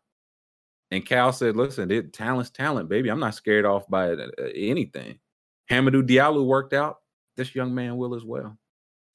And 0.93 1.03
Cal 1.05 1.33
said, 1.33 1.57
"Listen, 1.57 1.89
it, 1.89 2.13
talent's 2.13 2.51
talent, 2.51 2.87
baby. 2.87 3.09
I'm 3.09 3.19
not 3.19 3.33
scared 3.33 3.65
off 3.65 3.89
by 3.89 4.11
uh, 4.11 4.27
anything." 4.55 5.17
Hamidou 5.71 6.07
Diallo 6.07 6.45
worked 6.45 6.73
out. 6.73 6.97
This 7.35 7.55
young 7.55 7.73
man 7.73 7.97
will 7.97 8.13
as 8.13 8.23
well. 8.23 8.55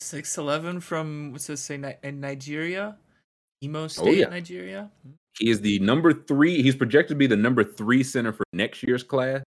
Six 0.00 0.36
eleven 0.39 0.81
from 0.81 1.31
what's 1.32 1.47
this 1.47 1.60
say 1.60 1.97
in 2.02 2.20
Nigeria, 2.20 2.97
Imo 3.62 3.86
State, 3.86 4.07
Oh, 4.07 4.10
yeah. 4.10 4.28
Nigeria. 4.28 4.90
He 5.39 5.50
is 5.50 5.60
the 5.60 5.78
number 5.78 6.12
three. 6.12 6.62
He's 6.62 6.74
projected 6.74 7.10
to 7.10 7.18
be 7.18 7.28
the 7.28 7.36
number 7.36 7.62
three 7.62 8.02
center 8.02 8.32
for 8.32 8.42
next 8.52 8.82
year's 8.82 9.05
class, 9.05 9.42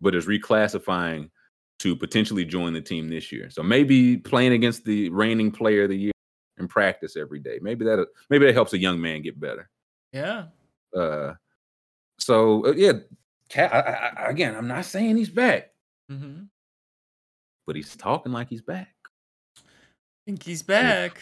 but 0.00 0.16
is 0.16 0.26
reclassifying 0.26 1.30
to 1.78 1.94
potentially 1.94 2.44
join 2.44 2.72
the 2.72 2.80
team 2.80 3.08
this 3.08 3.30
year. 3.30 3.50
So 3.50 3.62
maybe 3.62 4.16
playing 4.16 4.52
against 4.52 4.84
the 4.84 5.10
reigning 5.10 5.52
player 5.52 5.84
of 5.84 5.90
the 5.90 5.96
year 5.96 6.12
in 6.58 6.66
practice 6.66 7.16
every 7.16 7.38
day. 7.38 7.60
Maybe 7.62 7.84
that 7.84 8.04
maybe 8.30 8.46
that 8.46 8.54
helps 8.54 8.72
a 8.72 8.78
young 8.78 9.00
man 9.00 9.22
get 9.22 9.38
better. 9.38 9.68
Yeah. 10.12 10.46
Uh, 10.96 11.34
so 12.18 12.66
uh, 12.66 12.72
yeah, 12.76 12.92
Cat. 13.48 13.72
I, 13.74 13.78
I, 13.80 14.24
I- 14.26 14.30
again, 14.30 14.54
I'm 14.54 14.68
not 14.68 14.84
saying 14.84 15.16
he's 15.16 15.30
back, 15.30 15.70
hmm 16.08 16.42
but 17.66 17.76
he's 17.76 17.94
talking 17.96 18.32
like 18.32 18.48
he's 18.48 18.62
back. 18.62 18.88
think 20.24 20.42
he's 20.42 20.62
back. 20.62 21.20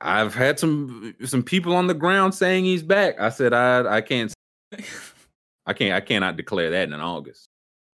I've 0.00 0.34
had 0.34 0.58
some 0.58 1.14
some 1.24 1.42
people 1.42 1.74
on 1.74 1.86
the 1.86 1.94
ground 1.94 2.34
saying 2.34 2.64
he's 2.66 2.82
back. 2.82 3.18
I 3.18 3.30
said 3.30 3.54
I 3.54 3.96
I 3.96 4.00
can't 4.02 4.32
I 5.66 5.72
can't 5.72 5.94
I 5.94 6.00
cannot 6.00 6.36
declare 6.36 6.70
that 6.70 6.88
in 6.88 6.94
August. 6.94 7.48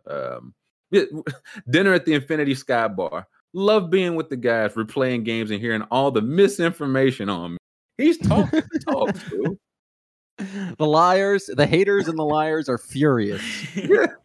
Um, 0.09 0.52
dinner 1.70 1.92
at 1.94 2.05
the 2.05 2.15
Infinity 2.15 2.57
Sky 2.57 2.89
Bar. 2.89 3.26
Love 3.55 3.89
being 3.91 4.17
with 4.17 4.28
the 4.31 4.36
guys, 4.36 4.73
replaying 4.73 5.25
games 5.25 5.51
and 5.52 5.60
hearing 5.60 5.83
all 5.91 6.10
the 6.10 6.23
misinformation 6.23 7.28
on 7.28 7.52
me. 7.52 7.59
He's 7.99 8.18
talking 8.18 8.62
the 8.73 8.78
talk, 8.81 9.15
dude. 9.31 9.59
The 10.79 10.87
liars, 10.87 11.47
the 11.47 11.67
haters, 11.67 12.09
and 12.09 12.19
the 12.19 12.25
liars 12.25 12.69
are 12.69 12.79
furious. 12.79 13.43
Yeah. 13.77 14.07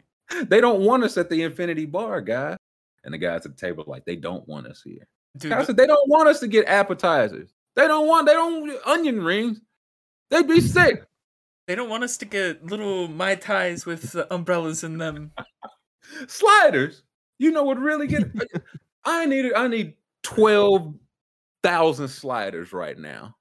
They 0.46 0.60
don't 0.60 0.80
want 0.80 1.04
us 1.04 1.16
at 1.16 1.30
the 1.30 1.42
Infinity 1.42 1.86
Bar, 1.86 2.20
guy. 2.20 2.54
And 3.02 3.14
the 3.14 3.16
guys 3.16 3.46
at 3.46 3.56
the 3.56 3.66
table 3.66 3.82
like, 3.86 4.04
they 4.04 4.14
don't 4.14 4.46
want 4.46 4.66
us 4.66 4.82
here. 4.84 5.08
Dude, 5.38 5.52
I 5.52 5.64
said, 5.64 5.78
they 5.78 5.86
don't 5.86 6.06
want 6.06 6.28
us 6.28 6.40
to 6.40 6.48
get 6.48 6.66
appetizers. 6.68 7.54
They 7.76 7.86
don't 7.86 8.06
want 8.08 8.26
they 8.26 8.32
don't 8.32 8.60
want 8.60 8.86
onion 8.86 9.22
rings. 9.22 9.60
They'd 10.30 10.48
be 10.48 10.60
sick. 10.60 11.04
they 11.66 11.74
don't 11.74 11.88
want 11.88 12.04
us 12.04 12.16
to 12.18 12.24
get 12.24 12.66
little 12.66 13.08
mai 13.08 13.36
tais 13.36 13.86
with 13.86 14.16
uh, 14.16 14.26
umbrellas 14.30 14.84
in 14.84 14.98
them. 14.98 15.30
Sliders. 16.26 17.04
You 17.38 17.52
know 17.52 17.62
what 17.62 17.78
really 17.78 18.08
get 18.08 18.24
I 19.04 19.26
need 19.26 19.52
I 19.54 19.68
need 19.68 19.94
twelve 20.22 20.92
thousand 21.62 22.08
sliders 22.08 22.72
right 22.72 22.98
now. 22.98 23.36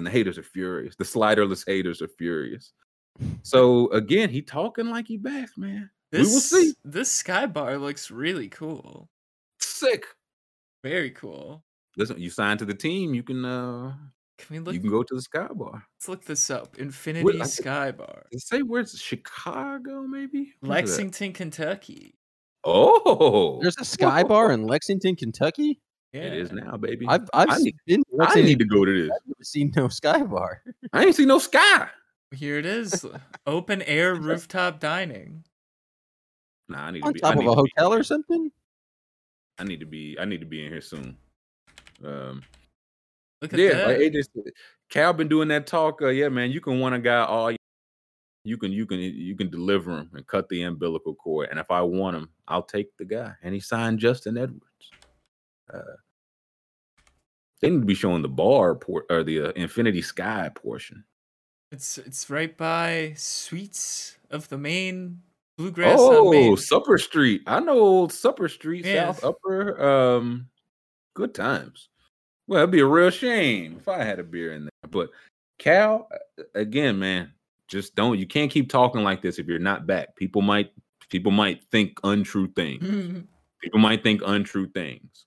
And 0.00 0.06
the 0.06 0.10
haters 0.10 0.38
are 0.38 0.42
furious. 0.42 0.96
The 0.96 1.04
sliderless 1.04 1.62
haters 1.66 2.00
are 2.00 2.08
furious. 2.08 2.72
So 3.42 3.90
again, 3.90 4.30
he 4.30 4.40
talking 4.40 4.86
like 4.86 5.06
he 5.06 5.18
back, 5.18 5.50
man. 5.58 5.90
This, 6.10 6.26
we 6.26 6.32
will 6.32 6.40
see. 6.40 6.74
This 6.86 7.12
sky 7.12 7.44
bar 7.44 7.76
looks 7.76 8.10
really 8.10 8.48
cool. 8.48 9.10
Sick. 9.58 10.06
Very 10.82 11.10
cool. 11.10 11.62
Listen, 11.98 12.18
you 12.18 12.30
signed 12.30 12.60
to 12.60 12.64
the 12.64 12.72
team, 12.72 13.12
you 13.12 13.22
can 13.22 13.44
uh 13.44 13.92
Can 14.38 14.46
we 14.56 14.58
look? 14.60 14.72
you 14.72 14.80
can 14.80 14.88
go 14.88 15.02
to 15.02 15.14
the 15.14 15.20
sky 15.20 15.48
bar. 15.52 15.84
Let's 15.98 16.08
look 16.08 16.24
this 16.24 16.48
up. 16.48 16.78
Infinity 16.78 17.42
I- 17.42 17.44
Sky 17.44 17.90
Bar, 17.92 18.24
Does 18.32 18.42
it 18.42 18.46
say 18.46 18.62
where 18.62 18.80
it's 18.80 18.98
Chicago, 18.98 20.02
maybe? 20.06 20.54
Where's 20.60 20.60
that? 20.60 20.68
Lexington, 20.68 21.34
Kentucky. 21.34 22.14
Oh, 22.64 23.58
There's 23.60 23.76
a 23.78 23.84
sky 23.84 24.22
bar 24.22 24.50
in 24.52 24.64
Lexington, 24.66 25.14
Kentucky. 25.16 25.78
Yeah, 26.12 26.22
it 26.22 26.34
is 26.34 26.50
now, 26.52 26.76
baby. 26.76 27.06
I've 27.08 27.28
I've 27.32 27.50
I 27.50 27.58
need- 27.58 27.76
been 27.86 28.02
to 28.02 28.16
I 28.28 28.34
need 28.42 28.58
to 28.58 28.64
go 28.64 28.84
to 28.84 29.02
this. 29.02 29.10
I've 29.14 29.26
never 29.28 29.44
seen 29.44 29.72
no 29.76 29.88
sky 30.00 30.22
bar. 30.22 30.62
I 30.92 31.04
ain't 31.04 31.14
seen 31.16 31.28
no 31.28 31.38
sky. 31.38 31.88
Here 32.32 32.58
it 32.58 32.66
is. 32.66 33.04
Open 33.46 33.82
air 33.82 34.14
rooftop 34.14 34.80
dining. 34.80 35.44
Nah, 36.68 36.86
I 36.86 36.90
need 36.92 37.00
to 37.02 37.06
On 37.08 37.12
be 37.12 37.22
I 37.24 37.28
top 37.34 37.38
of 37.38 37.46
a 37.46 37.54
to 37.56 37.62
be- 37.62 37.70
hotel 37.76 37.92
or 37.94 38.02
something. 38.02 38.50
I 39.58 39.64
need 39.64 39.80
to 39.80 39.86
be 39.86 40.16
I 40.18 40.24
need 40.24 40.40
to 40.40 40.46
be 40.46 40.64
in 40.64 40.72
here 40.72 40.80
soon. 40.80 41.16
Um 42.04 42.42
Look 43.42 43.52
at 43.54 43.58
yeah, 43.58 43.72
that. 43.74 43.86
like 43.88 43.96
AJ 43.98 44.22
said, 44.34 44.52
Cal 44.90 45.12
been 45.14 45.28
doing 45.28 45.48
that 45.48 45.66
talk. 45.66 46.02
Uh, 46.02 46.08
yeah, 46.08 46.28
man, 46.28 46.50
you 46.50 46.60
can 46.60 46.78
want 46.78 46.94
a 46.94 46.98
guy 46.98 47.24
all 47.24 47.50
you 48.44 48.56
can 48.58 48.70
you 48.72 48.84
can 48.86 48.98
you 48.98 49.36
can 49.36 49.48
deliver 49.50 49.92
him 49.96 50.10
and 50.14 50.26
cut 50.26 50.48
the 50.48 50.62
umbilical 50.62 51.14
cord. 51.14 51.48
And 51.50 51.58
if 51.58 51.70
I 51.70 51.80
want 51.82 52.16
him, 52.16 52.28
I'll 52.48 52.62
take 52.62 52.96
the 52.96 53.04
guy. 53.04 53.32
And 53.42 53.54
he 53.54 53.60
signed 53.60 53.98
Justin 53.98 54.36
Edwards. 54.38 54.64
Uh, 55.72 55.96
they 57.60 57.70
need 57.70 57.80
to 57.80 57.86
be 57.86 57.94
showing 57.94 58.22
the 58.22 58.28
bar 58.28 58.74
port 58.74 59.04
or 59.10 59.22
the 59.22 59.48
uh, 59.48 59.52
Infinity 59.56 60.02
Sky 60.02 60.50
portion. 60.54 61.04
It's 61.72 61.98
it's 61.98 62.28
right 62.30 62.56
by 62.56 63.12
Suites 63.16 64.16
of 64.30 64.48
the 64.48 64.58
Main 64.58 65.20
Bluegrass 65.58 65.96
Oh, 66.00 66.30
Main. 66.30 66.56
Supper 66.56 66.98
Street. 66.98 67.42
I 67.46 67.60
know 67.60 67.78
old 67.78 68.12
Supper 68.12 68.48
Street, 68.48 68.84
Yeah. 68.86 69.12
South 69.12 69.24
Upper. 69.24 69.80
Um, 69.80 70.48
good 71.14 71.34
times. 71.34 71.88
Well, 72.48 72.60
it'd 72.60 72.70
be 72.72 72.80
a 72.80 72.86
real 72.86 73.10
shame 73.10 73.76
if 73.78 73.86
I 73.88 74.02
had 74.02 74.18
a 74.18 74.24
beer 74.24 74.52
in 74.54 74.64
there. 74.64 74.70
But 74.90 75.10
Cal, 75.58 76.08
again, 76.54 76.98
man, 76.98 77.30
just 77.68 77.94
don't. 77.94 78.18
You 78.18 78.26
can't 78.26 78.50
keep 78.50 78.68
talking 78.70 79.04
like 79.04 79.22
this 79.22 79.38
if 79.38 79.46
you're 79.46 79.58
not 79.60 79.86
back. 79.86 80.16
People 80.16 80.42
might, 80.42 80.72
people 81.10 81.30
might 81.30 81.62
think 81.70 82.00
untrue 82.02 82.48
things. 82.48 83.24
People 83.62 83.78
might 83.78 84.02
think 84.02 84.22
untrue 84.24 84.66
things. 84.68 85.26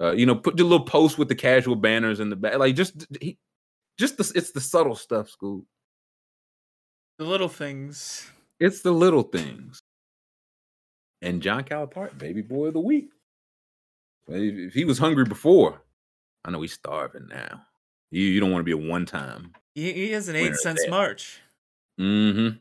Uh, 0.00 0.12
you 0.12 0.26
know, 0.26 0.34
put 0.34 0.58
your 0.58 0.66
little 0.66 0.84
post 0.84 1.18
with 1.18 1.28
the 1.28 1.34
casual 1.34 1.76
banners 1.76 2.20
in 2.20 2.30
the 2.30 2.36
back. 2.36 2.58
Like 2.58 2.74
just, 2.74 3.06
he, 3.20 3.38
just 3.98 4.16
the, 4.16 4.32
it's 4.34 4.50
the 4.50 4.60
subtle 4.60 4.96
stuff, 4.96 5.28
school. 5.28 5.64
the 7.18 7.24
little 7.24 7.48
things. 7.48 8.30
It's 8.58 8.80
the 8.80 8.92
little 8.92 9.22
things. 9.22 9.80
And 11.22 11.40
John 11.40 11.64
Calipari, 11.64 12.16
baby 12.18 12.42
boy 12.42 12.66
of 12.66 12.74
the 12.74 12.80
week. 12.80 13.10
If 14.28 14.74
he 14.74 14.84
was 14.84 14.98
hungry 14.98 15.24
before, 15.24 15.80
I 16.44 16.50
know 16.50 16.62
he's 16.62 16.72
starving 16.72 17.28
now. 17.28 17.62
You 18.10 18.22
you 18.22 18.40
don't 18.40 18.52
want 18.52 18.60
to 18.60 18.64
be 18.64 18.72
a 18.72 18.90
one 18.90 19.06
time. 19.06 19.52
He, 19.74 19.92
he 19.92 20.10
has 20.12 20.28
an 20.28 20.36
eight 20.36 20.54
cents 20.56 20.86
march. 20.88 21.40
Mm-hmm. 22.00 22.56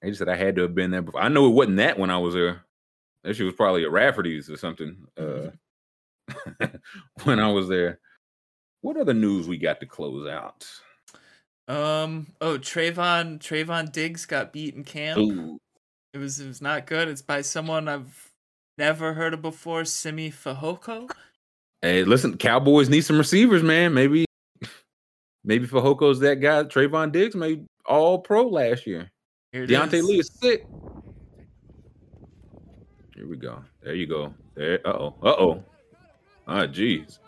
They 0.00 0.08
just 0.08 0.18
said 0.18 0.28
I 0.28 0.36
had 0.36 0.56
to 0.56 0.62
have 0.62 0.74
been 0.74 0.90
there 0.90 1.02
before. 1.02 1.22
I 1.22 1.28
know 1.28 1.46
it 1.46 1.50
wasn't 1.54 1.76
that 1.78 1.98
when 1.98 2.10
I 2.10 2.18
was 2.18 2.34
there. 2.34 2.62
That 3.22 3.34
shit 3.34 3.46
was 3.46 3.54
probably 3.54 3.84
at 3.84 3.92
Rafferty's 3.92 4.50
or 4.50 4.56
something. 4.56 5.06
Uh, 5.16 5.50
when 7.24 7.38
I 7.38 7.50
was 7.50 7.68
there. 7.68 7.98
What 8.80 8.96
other 8.96 9.14
news 9.14 9.46
we 9.46 9.58
got 9.58 9.80
to 9.80 9.86
close 9.86 10.28
out? 10.28 10.66
Um. 11.68 12.26
Oh, 12.40 12.58
Trevon 12.58 13.38
Trevon 13.38 13.92
Diggs 13.92 14.26
got 14.26 14.52
beat 14.52 14.74
in 14.74 14.82
camp. 14.82 15.18
Ooh, 15.18 15.58
It 16.12 16.18
was 16.18 16.40
it 16.40 16.48
was 16.48 16.60
not 16.60 16.86
good. 16.86 17.08
It's 17.08 17.22
by 17.22 17.42
someone 17.42 17.86
I've 17.88 18.32
never 18.78 19.14
heard 19.14 19.34
of 19.34 19.42
before, 19.42 19.84
Simi 19.84 20.30
Fehoko. 20.30 21.10
Hey, 21.80 22.04
listen, 22.04 22.36
Cowboys 22.36 22.88
need 22.88 23.02
some 23.02 23.18
receivers, 23.18 23.62
man. 23.62 23.94
Maybe, 23.94 24.24
maybe 25.44 25.66
Fehoko's 25.66 26.20
that 26.20 26.36
guy. 26.36 26.64
Trevon 26.64 27.12
Diggs 27.12 27.36
made 27.36 27.66
all 27.86 28.18
pro 28.18 28.48
last 28.48 28.86
year. 28.86 29.10
Here 29.52 29.66
Deontay 29.66 29.94
is. 29.94 30.04
Lee 30.04 30.18
is 30.18 30.30
sick. 30.40 30.66
Here 33.14 33.28
we 33.28 33.36
go. 33.36 33.62
There 33.82 33.94
you 33.94 34.06
go. 34.06 34.34
There. 34.54 34.80
Uh 34.84 34.92
oh. 34.92 35.14
Uh 35.22 35.34
oh. 35.38 35.64
Ah, 36.52 36.66
jeez. 36.66 37.18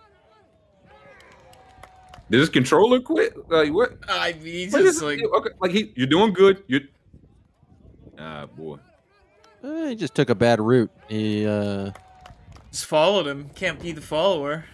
Did 2.31 2.41
his 2.41 2.51
controller 2.51 3.01
quit? 3.01 3.35
Like 3.51 3.73
what? 3.73 3.97
I 4.07 4.35
mean, 4.35 4.45
he 4.45 4.67
what 4.69 4.83
is 4.83 5.01
just 5.01 5.03
it? 5.03 5.07
like 5.07 5.21
okay, 5.23 5.51
like 5.61 5.71
he, 5.71 5.95
you're 5.97 6.07
doing 6.07 6.35
good. 6.35 6.63
You. 6.67 6.81
Ah, 8.19 8.45
boy. 8.45 8.77
Eh, 9.63 9.89
he 9.89 9.95
just 9.95 10.15
took 10.15 10.29
a 10.29 10.35
bad 10.35 10.61
route. 10.61 10.91
He 11.09 11.47
uh, 11.47 11.91
just 12.71 12.85
followed 12.85 13.27
him. 13.27 13.49
Can't 13.55 13.81
be 13.81 13.93
the 13.93 14.03
follower. 14.03 14.67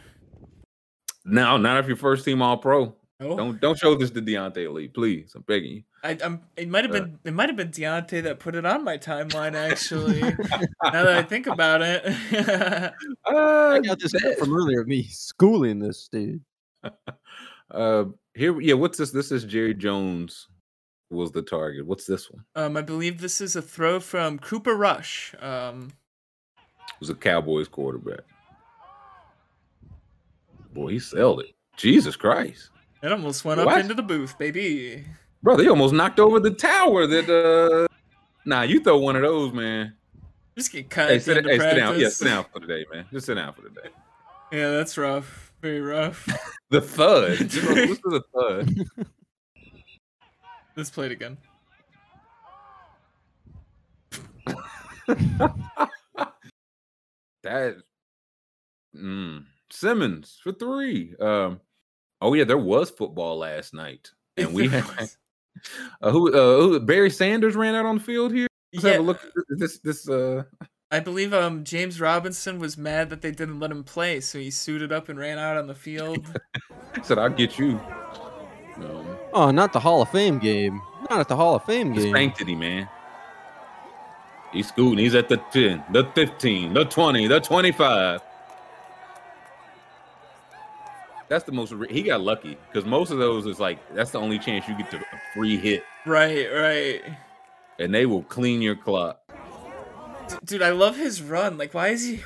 No, 1.24 1.56
not 1.56 1.78
if 1.78 1.86
you're 1.86 1.96
first 1.96 2.24
team 2.24 2.42
All 2.42 2.56
Pro. 2.56 2.96
Oh, 3.20 3.36
Don't 3.36 3.60
don't 3.60 3.78
show 3.78 3.94
this 3.94 4.10
to 4.10 4.20
Deontay 4.20 4.72
Lee, 4.72 4.88
please. 4.88 5.32
I'm 5.36 5.42
begging 5.42 5.72
you. 5.72 5.82
I, 6.02 6.16
I'm. 6.24 6.40
It 6.56 6.68
might 6.68 6.84
have 6.84 6.94
Uh. 6.94 7.00
been. 7.00 7.18
It 7.24 7.34
might 7.34 7.48
have 7.48 7.56
been 7.56 7.68
Deontay 7.70 8.22
that 8.22 8.38
put 8.38 8.54
it 8.54 8.64
on 8.64 8.84
my 8.84 8.96
timeline. 8.96 9.54
Actually, 9.54 10.20
now 10.82 11.04
that 11.04 11.08
I 11.08 11.22
think 11.22 11.46
about 11.46 11.82
it, 11.82 12.04
Uh, 13.26 13.68
I 13.74 13.80
got 13.80 13.98
this 14.00 14.12
clip 14.12 14.38
from 14.38 14.54
earlier 14.54 14.80
of 14.80 14.88
me 14.88 15.04
schooling 15.04 15.78
this 15.78 16.08
dude. 16.10 16.42
Uh, 17.70 18.06
here, 18.34 18.60
yeah. 18.60 18.74
What's 18.74 18.98
this? 18.98 19.12
This 19.12 19.30
is 19.30 19.44
Jerry 19.44 19.74
Jones 19.74 20.48
was 21.08 21.30
the 21.30 21.40
target. 21.42 21.86
What's 21.86 22.04
this 22.04 22.28
one? 22.28 22.44
um, 22.56 22.76
I 22.76 22.82
believe 22.82 23.20
this 23.20 23.40
is 23.40 23.54
a 23.54 23.62
throw 23.62 24.00
from 24.00 24.40
Cooper 24.40 24.74
Rush. 24.74 25.36
Um, 25.40 25.92
It 26.56 26.98
was 26.98 27.10
a 27.10 27.14
Cowboys 27.14 27.68
quarterback. 27.68 28.22
Boy, 30.72 30.88
he 30.92 30.98
sold 30.98 31.42
it. 31.42 31.54
Jesus 31.76 32.16
Christ, 32.16 32.70
it 33.04 33.12
almost 33.12 33.44
went 33.44 33.60
up 33.60 33.78
into 33.78 33.94
the 33.94 34.02
booth, 34.02 34.36
baby. 34.36 35.04
Brother! 35.42 35.62
He 35.62 35.68
almost 35.68 35.94
knocked 35.94 36.20
over 36.20 36.40
the 36.40 36.50
tower. 36.50 37.06
That 37.06 37.28
uh, 37.28 37.86
nah, 38.44 38.62
you 38.62 38.80
throw 38.80 38.98
one 38.98 39.16
of 39.16 39.22
those, 39.22 39.52
man. 39.52 39.94
Just 40.56 40.72
get 40.72 40.90
cut 40.90 41.10
Hey, 41.10 41.18
the 41.18 41.22
sit, 41.22 41.44
hey, 41.46 41.58
sit 41.58 41.74
down. 41.74 41.98
Yeah, 41.98 42.08
sit 42.08 42.24
down 42.26 42.44
for 42.52 42.60
today, 42.60 42.84
man. 42.92 43.06
Just 43.12 43.26
sit 43.26 43.34
down 43.34 43.52
for 43.54 43.62
today. 43.62 43.88
Yeah, 44.52 44.70
that's 44.70 44.98
rough. 44.98 45.52
Very 45.60 45.80
rough. 45.80 46.28
The 46.70 46.80
thud. 46.80 47.38
Listen 47.40 48.00
the 48.04 48.22
thud. 48.34 49.06
Let's 50.76 50.90
play 50.90 51.06
it 51.06 51.12
again. 51.12 51.36
That 57.42 57.76
mm, 58.94 59.44
Simmons 59.70 60.38
for 60.42 60.52
three. 60.52 61.14
Um, 61.18 61.60
oh 62.20 62.34
yeah, 62.34 62.44
there 62.44 62.58
was 62.58 62.90
football 62.90 63.38
last 63.38 63.72
night, 63.72 64.10
and 64.36 64.52
we 64.54 64.68
had 64.68 64.84
uh, 66.02 66.10
who, 66.10 66.32
uh, 66.32 66.60
who 66.62 66.80
Barry 66.80 67.10
Sanders 67.10 67.56
ran 67.56 67.74
out 67.74 67.86
on 67.86 67.96
the 67.96 68.02
field 68.02 68.32
here. 68.32 68.46
Let's 68.72 68.84
have 68.84 68.94
Yeah, 68.94 69.00
a 69.00 69.02
look. 69.02 69.24
at 69.24 69.30
This 69.58 69.78
this 69.80 70.08
uh 70.08 70.44
I 70.92 71.00
believe 71.00 71.32
um 71.34 71.64
James 71.64 72.00
Robinson 72.00 72.58
was 72.58 72.76
mad 72.78 73.10
that 73.10 73.20
they 73.22 73.30
didn't 73.30 73.60
let 73.60 73.70
him 73.70 73.84
play, 73.84 74.20
so 74.20 74.38
he 74.38 74.50
suited 74.50 74.92
up 74.92 75.08
and 75.08 75.18
ran 75.18 75.38
out 75.38 75.56
on 75.56 75.66
the 75.66 75.74
field. 75.74 76.26
said 77.02 77.18
I'll 77.18 77.28
get 77.30 77.58
you. 77.58 77.80
Um, 78.76 79.18
Oh, 79.32 79.50
not 79.50 79.72
the 79.72 79.80
Hall 79.80 80.02
of 80.02 80.08
Fame 80.10 80.38
game. 80.38 80.80
Not 81.08 81.20
at 81.20 81.28
the 81.28 81.36
Hall 81.36 81.54
of 81.56 81.64
Fame 81.64 81.94
the 81.94 82.00
game. 82.02 82.14
sanctity, 82.14 82.54
man. 82.54 82.88
He's 84.52 84.68
scooting. 84.68 84.98
He's 84.98 85.14
at 85.14 85.28
the 85.28 85.36
10, 85.52 85.84
the 85.92 86.04
15, 86.14 86.72
the 86.74 86.84
20, 86.84 87.26
the 87.28 87.40
25. 87.40 88.20
That's 91.30 91.44
the 91.44 91.52
most. 91.52 91.72
He 91.88 92.02
got 92.02 92.20
lucky 92.20 92.58
because 92.68 92.84
most 92.84 93.10
of 93.10 93.18
those 93.18 93.46
is 93.46 93.58
like 93.58 93.78
that's 93.94 94.10
the 94.10 94.18
only 94.18 94.38
chance 94.38 94.68
you 94.68 94.76
get 94.76 94.90
to 94.90 94.98
a 94.98 95.02
free 95.32 95.56
hit, 95.56 95.82
Right, 96.04 96.46
right. 96.52 97.00
and 97.78 97.94
they 97.94 98.04
will 98.04 98.24
clean 98.24 98.60
your 98.60 98.74
clock. 98.76 99.20
Dude, 100.44 100.60
I 100.60 100.70
love 100.70 100.96
his 100.96 101.22
run. 101.22 101.56
Like, 101.56 101.72
why 101.72 101.88
is 101.88 102.04
he? 102.04 102.20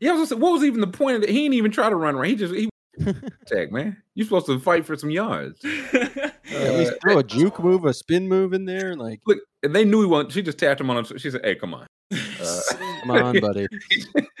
Yeah, 0.00 0.10
I 0.10 0.12
was 0.14 0.30
gonna 0.30 0.40
say, 0.40 0.42
what 0.42 0.52
was 0.52 0.64
even 0.64 0.80
the 0.80 0.86
point 0.86 1.16
of 1.18 1.22
it? 1.22 1.28
He 1.28 1.42
didn't 1.42 1.54
even 1.54 1.70
try 1.70 1.88
to 1.90 1.96
run 1.96 2.16
right. 2.16 2.30
He 2.30 2.36
just 2.36 2.54
he 2.54 2.70
attack 3.46 3.70
man. 3.72 3.96
You're 4.14 4.24
supposed 4.24 4.46
to 4.46 4.58
fight 4.58 4.86
for 4.86 4.96
some 4.96 5.10
yards. 5.10 5.62
At 5.92 6.74
least 6.78 6.94
throw 7.02 7.18
a 7.18 7.22
juke 7.22 7.60
move, 7.62 7.84
a 7.84 7.92
spin 7.92 8.26
move 8.28 8.52
in 8.54 8.64
there. 8.64 8.96
Like, 8.96 9.20
Look, 9.26 9.38
and 9.62 9.74
they 9.74 9.84
knew 9.84 10.00
he 10.00 10.06
wasn't. 10.06 10.32
She 10.32 10.42
just 10.42 10.58
tapped 10.58 10.80
him 10.80 10.90
on. 10.90 11.04
Him. 11.04 11.18
She 11.18 11.30
said, 11.30 11.42
"Hey, 11.44 11.56
come 11.56 11.74
on." 11.74 11.86
Uh, 12.42 12.60
come 13.02 13.10
on, 13.10 13.38
buddy. 13.40 13.66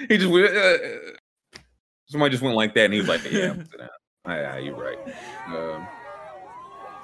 he 0.08 0.16
just 0.16 0.30
went. 0.30 0.56
Uh, 0.56 0.78
somebody 2.10 2.30
just 2.32 2.42
went 2.42 2.56
like 2.56 2.74
that, 2.74 2.84
and 2.86 2.92
he 2.94 3.00
was 3.00 3.08
like, 3.08 3.22
"Yeah, 3.24 3.54
sit 3.70 3.78
down." 3.78 3.88
Ah, 4.26 4.34
yeah, 4.34 4.58
you're 4.58 4.74
right. 4.76 4.98
Um, 5.48 5.86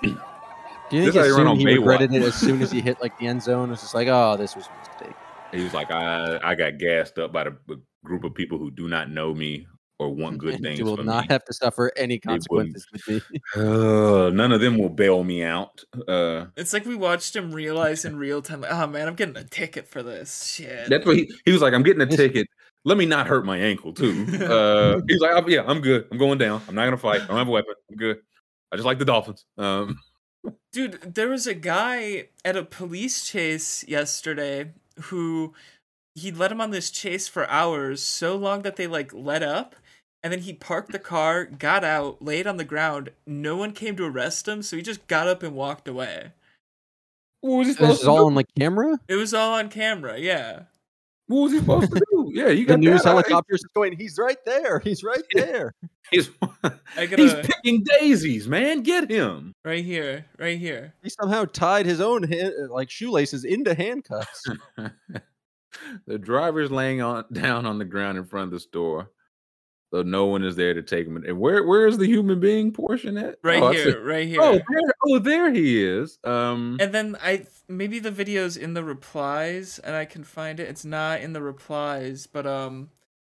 Do 0.02 0.96
you 0.96 1.02
think 1.04 1.14
how 1.14 1.20
as 1.22 1.30
run 1.30 1.38
soon 1.40 1.46
on 1.48 1.56
he 1.56 1.64
Baywatch. 1.64 1.78
regretted 1.78 2.14
it 2.14 2.22
as 2.22 2.34
soon 2.34 2.62
as 2.62 2.70
he 2.70 2.80
hit 2.80 3.00
like 3.00 3.18
the 3.18 3.26
end 3.26 3.42
zone? 3.42 3.72
It's 3.72 3.82
just 3.82 3.94
like, 3.94 4.08
oh, 4.08 4.36
this 4.36 4.54
was 4.54 4.66
a 4.66 4.78
mistake. 4.88 5.16
he 5.52 5.62
was 5.64 5.74
like, 5.74 5.90
"I 5.90 6.38
I 6.42 6.54
got 6.54 6.78
gassed 6.78 7.18
up 7.18 7.32
by 7.32 7.44
the 7.44 7.50
a 7.70 7.74
group 8.04 8.22
of 8.24 8.34
people 8.34 8.58
who 8.58 8.70
do 8.70 8.86
not 8.86 9.10
know 9.10 9.34
me 9.34 9.66
or 9.98 10.14
want 10.14 10.38
good 10.44 10.54
And 10.54 10.62
things 10.62 10.78
you 10.78 10.84
will 10.84 10.96
for 10.96 11.02
not 11.02 11.22
me. 11.22 11.26
have 11.30 11.44
to 11.46 11.52
suffer 11.54 11.90
any 11.96 12.18
consequences 12.20 12.86
with 12.92 13.08
me. 13.08 13.40
Uh, 13.56 14.30
none 14.30 14.52
of 14.52 14.60
them 14.60 14.78
will 14.78 14.90
bail 14.90 15.24
me 15.24 15.42
out." 15.42 15.82
Uh, 16.06 16.46
It's 16.56 16.72
like 16.72 16.84
we 16.84 16.94
watched 16.94 17.34
him 17.34 17.50
realize 17.50 18.04
in 18.04 18.16
real 18.16 18.42
time, 18.42 18.60
like, 18.60 18.72
oh 18.72 18.86
man, 18.86 19.08
I'm 19.08 19.14
getting 19.14 19.36
a 19.36 19.44
ticket 19.44 19.88
for 19.88 20.02
this 20.04 20.44
shit. 20.54 20.88
That's 20.88 21.04
what 21.06 21.16
he, 21.16 21.32
he 21.44 21.50
was 21.52 21.62
like. 21.62 21.72
I'm 21.74 21.82
getting 21.82 22.02
a 22.02 22.06
ticket. 22.06 22.46
Let 22.86 22.96
me 22.96 23.04
not 23.04 23.26
hurt 23.26 23.44
my 23.44 23.58
ankle 23.58 23.92
too. 23.92 24.24
Uh, 24.46 25.00
he's 25.08 25.20
like, 25.20 25.32
"Oh, 25.34 25.46
yeah, 25.48 25.64
I'm 25.66 25.80
good. 25.80 26.06
I'm 26.10 26.18
going 26.18 26.38
down. 26.38 26.62
I'm 26.68 26.74
not 26.74 26.84
gonna 26.84 26.96
fight. 26.96 27.20
I 27.20 27.26
don't 27.26 27.36
have 27.36 27.48
a 27.48 27.50
weapon. 27.50 27.74
I'm 27.90 27.96
good. 27.96 28.18
I 28.72 28.76
just 28.76 28.86
like 28.86 28.98
the 28.98 29.04
Dolphins. 29.04 29.44
Um, 29.58 29.98
Dude, 30.72 31.14
there 31.14 31.28
was 31.28 31.46
a 31.48 31.54
guy 31.54 32.28
at 32.44 32.56
a 32.56 32.62
police 32.62 33.26
chase 33.28 33.84
yesterday 33.88 34.70
who 35.10 35.52
he 36.14 36.30
led 36.30 36.52
him 36.52 36.60
on 36.60 36.70
this 36.70 36.90
chase 36.90 37.26
for 37.28 37.48
hours, 37.50 38.00
so 38.02 38.36
long 38.36 38.62
that 38.62 38.76
they 38.76 38.86
like 38.86 39.12
let 39.12 39.42
up, 39.42 39.74
and 40.22 40.32
then 40.32 40.40
he 40.40 40.52
parked 40.52 40.92
the 40.92 40.98
car, 41.00 41.44
got 41.44 41.82
out, 41.82 42.22
laid 42.22 42.46
on 42.46 42.56
the 42.56 42.64
ground. 42.64 43.10
No 43.26 43.56
one 43.56 43.72
came 43.72 43.96
to 43.96 44.04
arrest 44.04 44.46
him, 44.46 44.62
so 44.62 44.76
he 44.76 44.82
just 44.82 45.06
got 45.08 45.26
up 45.26 45.42
and 45.42 45.54
walked 45.56 45.88
away. 45.88 46.32
what 47.40 47.58
was 47.58 47.68
he 47.68 47.74
This 47.74 47.98
is 47.98 48.00
to 48.02 48.10
all 48.10 48.18
do? 48.18 48.26
on 48.26 48.34
like 48.36 48.48
camera. 48.56 48.98
It 49.08 49.16
was 49.16 49.34
all 49.34 49.54
on 49.54 49.68
camera, 49.70 50.18
yeah. 50.18 50.62
What 51.26 51.42
was 51.42 51.52
he 51.52 51.58
supposed 51.58 51.92
to 51.92 52.00
do? 52.12 52.15
Yeah, 52.32 52.48
you 52.48 52.64
The 52.66 52.72
got 52.74 52.80
news 52.80 53.02
that. 53.02 53.08
I- 53.08 53.10
helicopter's 53.12 53.62
going. 53.74 53.96
He's 53.96 54.18
right 54.18 54.38
there. 54.44 54.78
He's 54.80 55.02
right 55.04 55.22
there. 55.34 55.74
He's, 56.10 56.30
I 56.64 56.70
he's 56.96 57.32
gotta 57.32 57.42
picking 57.42 57.82
daisies, 57.84 58.46
man. 58.48 58.82
Get 58.82 59.10
him. 59.10 59.54
right 59.64 59.84
here, 59.84 60.24
right 60.38 60.58
here. 60.58 60.94
He 61.02 61.10
somehow 61.10 61.44
tied 61.46 61.84
his 61.86 62.00
own 62.00 62.22
hand, 62.22 62.52
like 62.70 62.90
shoelaces 62.90 63.44
into 63.44 63.74
handcuffs. 63.74 64.44
the 66.06 66.18
driver's 66.18 66.70
laying 66.70 67.02
on 67.02 67.24
down 67.32 67.66
on 67.66 67.78
the 67.78 67.84
ground 67.84 68.18
in 68.18 68.24
front 68.24 68.44
of 68.46 68.50
the 68.52 68.60
store, 68.60 69.10
so 69.92 70.02
no 70.02 70.26
one 70.26 70.44
is 70.44 70.56
there 70.56 70.74
to 70.74 70.82
take 70.82 71.06
him. 71.06 71.16
And 71.16 71.38
where 71.38 71.64
where 71.64 71.86
is 71.86 71.98
the 71.98 72.06
human 72.06 72.40
being 72.40 72.72
portion 72.72 73.16
at? 73.16 73.38
Right 73.42 73.62
Oh, 73.62 73.70
here, 73.70 74.02
right 74.02 74.26
here. 74.26 74.40
Oh, 74.40 74.52
there, 74.54 74.94
oh, 75.06 75.18
there 75.18 75.52
he 75.52 75.82
is. 75.82 76.18
Um, 76.24 76.76
And 76.80 76.92
then 76.92 77.16
I 77.22 77.46
maybe 77.68 77.98
the 77.98 78.10
video's 78.10 78.56
in 78.56 78.74
the 78.74 78.84
replies 78.84 79.78
and 79.78 79.94
I 79.94 80.04
can 80.04 80.24
find 80.24 80.60
it. 80.60 80.68
It's 80.68 80.84
not 80.84 81.20
in 81.20 81.32
the 81.32 81.42
replies, 81.42 82.26
but 82.26 82.46
um 82.46 82.90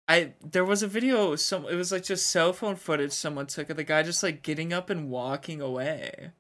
I 0.08 0.34
there 0.42 0.66
was 0.66 0.84
a 0.84 0.88
video 0.88 1.36
some 1.36 1.66
it 1.68 1.76
was 1.76 1.92
like 1.92 2.04
just 2.04 2.28
cell 2.28 2.54
phone 2.54 2.76
footage 2.78 3.12
someone 3.12 3.48
took 3.48 3.70
of 3.70 3.78
the 3.78 3.84
guy 3.84 4.04
just 4.04 4.24
like 4.24 4.42
getting 4.42 4.72
up 4.72 4.90
and 4.90 5.10
walking 5.10 5.62
away. 5.62 6.32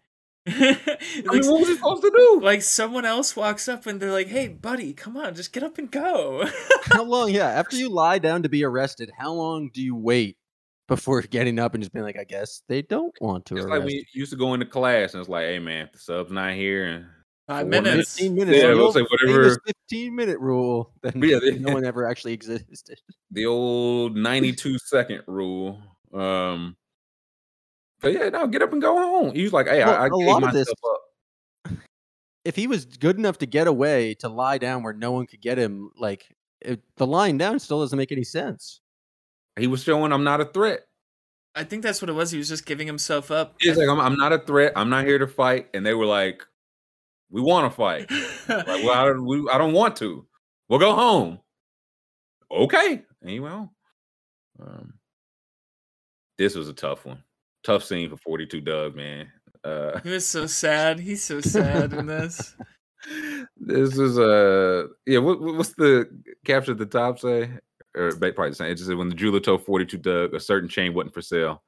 I 0.50 1.22
like, 1.26 1.42
mean, 1.42 1.51
what 1.51 1.59
was 1.59 1.67
he 1.69 1.76
supposed 1.76 2.01
to 2.03 2.11
do? 2.16 2.40
like 2.42 2.61
someone 2.61 3.06
else 3.06 3.35
walks 3.35 3.67
up 3.67 3.85
and 3.85 4.00
they're 4.00 4.11
like, 4.11 4.27
"Hey, 4.27 4.48
buddy, 4.48 4.93
come 4.93 5.17
on, 5.17 5.35
just 5.35 5.51
get 5.53 5.64
up 5.64 5.77
and 5.77 5.92
go." 5.92 6.48
how 6.85 7.03
long? 7.03 7.30
Yeah, 7.32 7.48
after 7.50 7.76
you 7.76 7.90
lie 7.90 8.19
down 8.19 8.43
to 8.43 8.50
be 8.50 8.64
arrested, 8.64 9.11
how 9.17 9.34
long 9.34 9.69
do 9.74 9.82
you 9.82 9.95
wait 9.95 10.38
before 10.88 11.22
getting 11.22 11.59
up 11.59 11.74
and 11.74 11.84
just 11.84 11.92
being 11.92 12.06
like, 12.06 12.17
I 12.17 12.24
guess 12.24 12.61
they 12.69 12.82
don't 12.82 13.14
want 13.19 13.45
to 13.48 13.56
It's 13.58 13.66
arrest? 13.66 13.80
like 13.80 13.85
we 13.85 14.06
used 14.14 14.32
to 14.32 14.38
go 14.38 14.53
into 14.53 14.66
class 14.66 15.14
and 15.14 15.22
it's 15.22 15.30
like, 15.30 15.45
hey 15.45 15.59
man, 15.59 15.88
if 15.88 15.92
the 15.93 16.00
sub's 16.00 16.32
not 16.32 16.53
here 16.53 16.85
and 16.85 17.06
Five 17.48 17.67
minutes. 17.67 18.16
15 18.17 18.35
minutes. 18.35 18.58
Yeah, 18.61 18.74
we'll 18.74 18.92
say 18.92 19.03
whatever- 19.03 19.58
15 19.90 20.14
minute 20.16 20.38
rule. 20.40 20.92
Then 21.01 21.14
yeah, 21.24 21.40
they- 21.40 21.58
no 21.58 21.74
one 21.74 21.85
ever 21.85 22.06
actually 22.06 22.34
existed. 22.34 23.00
the 23.32 23.45
old 23.45 24.16
92 24.17 24.77
second 24.80 25.22
rule. 25.27 25.82
Um, 26.14 26.76
but 28.01 28.14
yeah, 28.14 28.30
no, 28.30 28.48
get 28.48 28.61
up 28.61 28.72
and 28.74 28.82
go 28.82 28.95
home. 28.95 29.34
He 29.35 29.43
was 29.43 29.53
like, 29.53 29.67
hey, 29.67 29.84
Well, 29.84 29.93
I, 29.95 30.03
I 30.03 30.08
a 30.08 30.09
gave 30.09 30.27
lot 30.27 30.43
of 30.43 30.53
this- 30.53 30.67
myself 30.67 30.80
up. 30.93 31.74
If 32.45 32.56
he 32.56 32.66
was 32.66 32.85
good 32.85 33.17
enough 33.17 33.40
to 33.40 33.45
get 33.45 33.67
away 33.67 34.14
to 34.19 34.30
lie 34.30 34.58
down 34.58 34.82
where 34.82 34.93
no 34.93 35.11
one 35.11 35.27
could 35.27 35.42
get 35.42 35.58
him, 35.58 35.92
like 35.98 36.30
it, 36.61 36.82
the 36.95 37.06
lying 37.06 37.38
down 37.38 37.59
still 37.59 37.82
doesn't 37.82 37.98
make 37.98 38.14
any 38.14 38.24
sense. 38.24 38.80
He 39.59 39.67
was 39.67 39.84
showing 39.84 40.14
I'm 40.14 40.24
not 40.24 40.40
a 40.40 40.45
threat. 40.45 40.85
I 41.56 41.66
think 41.66 41.84
that's 41.84 42.01
what 42.01 42.08
it 42.09 42.14
was. 42.14 42.32
He 42.32 42.38
was 42.38 42.48
just 42.48 42.66
giving 42.66 42.88
himself 42.88 43.32
up. 43.32 43.56
He's 43.59 43.76
like, 43.76 43.90
I'm, 43.90 44.00
I'm 44.00 44.16
not 44.16 44.32
a 44.32 44.40
threat. 44.40 44.72
I'm 44.77 44.90
not 44.90 45.03
here 45.06 45.17
to 45.17 45.27
fight. 45.27 45.67
And 45.74 45.85
they 45.85 45.93
were 45.93 46.06
like, 46.06 46.42
we 47.30 47.42
want 47.42 47.69
to 47.69 47.76
fight. 47.76 48.09
like, 48.48 48.66
well, 48.67 48.92
I 48.92 49.06
don't, 49.08 49.26
we, 49.26 49.50
I 49.51 49.58
don't 49.58 49.74
want 49.74 49.98
to. 49.98 50.26
We'll 50.69 50.80
go 50.80 50.95
home. 50.95 51.40
Okay. 52.50 53.01
And 53.22 53.30
he 53.30 53.42
went 53.42 53.56
home. 53.56 53.69
Um, 54.61 54.93
this 56.38 56.56
was 56.56 56.69
a 56.69 56.74
tough 56.74 57.06
one. 57.06 57.24
Tough 57.67 57.83
scene 57.83 58.09
for 58.09 58.15
42 58.15 58.61
Doug, 58.61 58.95
man. 58.95 59.27
Uh, 59.61 59.99
he 59.99 60.09
was 60.11 60.25
so 60.25 60.47
sad. 60.47 61.01
He's 61.01 61.21
so 61.21 61.41
sad 61.41 61.91
in 61.91 62.05
this. 62.07 62.55
this 63.57 63.97
is 63.97 64.17
uh 64.17 64.87
yeah. 65.05 65.19
What, 65.19 65.41
what- 65.41 65.55
what's 65.55 65.73
the 65.73 66.09
capture 66.45 66.71
at 66.71 66.77
the 66.77 66.85
top 66.85 67.19
say? 67.19 67.49
Or 67.93 68.15
ba- 68.15 68.31
probably 68.31 68.51
the 68.51 68.55
same. 68.55 68.71
It 68.71 68.75
just 68.75 68.87
said 68.87 68.95
when 68.95 69.09
the 69.09 69.15
jeweler 69.15 69.41
told 69.41 69.65
42 69.65 69.97
Doug 69.97 70.33
a 70.33 70.39
certain 70.39 70.69
chain 70.69 70.93
wasn't 70.93 71.13
for 71.13 71.21
sale, 71.21 71.61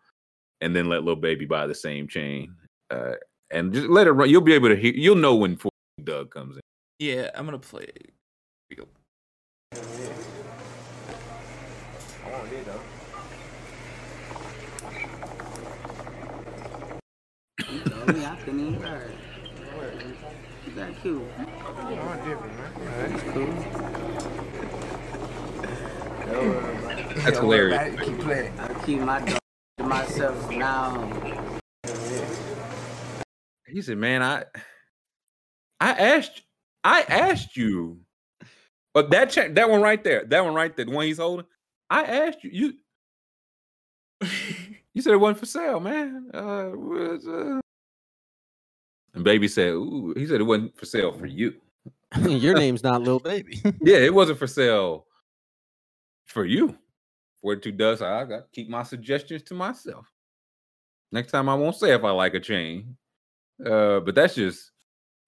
and 0.61 0.73
then 0.73 0.87
let 0.87 1.03
little 1.03 1.19
baby 1.19 1.43
buy 1.43 1.67
the 1.67 1.75
same 1.75 2.07
chain. 2.07 2.55
Uh, 2.89 3.15
and 3.51 3.73
just 3.73 3.89
let 3.89 4.07
it 4.07 4.11
run. 4.11 4.29
You'll 4.29 4.39
be 4.39 4.53
able 4.53 4.69
to 4.69 4.77
hear. 4.77 4.93
You'll 4.93 5.15
know 5.17 5.35
when 5.35 5.57
42 5.57 5.69
Doug 6.05 6.31
comes 6.31 6.55
in. 6.55 6.61
Yeah, 6.99 7.29
I'm 7.35 7.43
gonna 7.43 7.59
play. 7.59 7.87
Here 7.97 8.05
we 8.69 8.75
go. 8.77 8.87
You 17.71 17.79
told 17.81 18.15
me 18.15 18.25
I 18.25 18.35
couldn't 18.43 18.59
even 18.67 18.81
heard. 18.81 19.13
You 20.65 20.68
got 20.80 21.01
cute. 21.01 21.22
That's 22.98 23.24
cool. 23.24 23.53
That's 27.24 27.38
hilarious. 27.38 27.99
Keep 28.01 28.19
playing. 28.19 28.59
I 28.59 28.74
keep 28.85 28.99
my 28.99 29.19
dog 29.19 29.40
to 29.77 29.83
myself 29.83 30.49
now. 30.51 31.11
He 33.67 33.82
said, 33.82 33.98
"Man, 33.98 34.24
I, 34.24 34.45
I 35.80 35.91
asked, 35.91 36.43
I 36.83 37.01
asked 37.01 37.58
you, 37.58 37.99
but 38.93 39.11
that 39.11 39.30
check, 39.30 39.56
that 39.56 39.69
one 39.69 39.82
right 39.82 40.03
there, 40.03 40.25
that 40.25 40.43
one 40.43 40.53
right 40.53 40.75
there, 40.75 40.85
the 40.85 40.91
one 40.91 41.06
he's 41.06 41.17
holding, 41.17 41.45
I 41.90 42.03
asked 42.03 42.43
you, 42.43 42.74
you, 44.22 44.27
you 44.93 45.01
said 45.01 45.14
it 45.14 45.17
wasn't 45.17 45.40
for 45.40 45.45
sale, 45.45 45.80
man. 45.80 46.30
Uh, 46.33 46.72
was, 46.74 47.27
uh... 47.27 47.59
And 49.13 49.23
baby 49.23 49.47
said, 49.47 49.69
"Ooh," 49.73 50.13
he 50.15 50.25
said 50.27 50.39
it 50.39 50.43
wasn't 50.43 50.77
for 50.77 50.85
sale 50.85 51.11
for 51.11 51.25
you. 51.25 51.55
Your 52.21 52.55
name's 52.55 52.83
not 52.83 53.01
Lil 53.03 53.19
Baby. 53.19 53.61
Yeah, 53.81 53.97
it 53.97 54.13
wasn't 54.13 54.39
for 54.39 54.47
sale 54.47 55.05
for 56.27 56.45
you. 56.45 56.77
Forty-two 57.41 57.71
does. 57.71 58.01
I 58.01 58.25
got 58.25 58.38
to 58.38 58.43
keep 58.51 58.69
my 58.69 58.83
suggestions 58.83 59.43
to 59.43 59.53
myself. 59.53 60.05
Next 61.11 61.31
time, 61.31 61.49
I 61.49 61.55
won't 61.55 61.75
say 61.75 61.93
if 61.93 62.03
I 62.03 62.11
like 62.11 62.33
a 62.35 62.39
chain. 62.39 62.97
Uh, 63.65 63.99
but 64.01 64.13
that's 64.15 64.35
just 64.35 64.71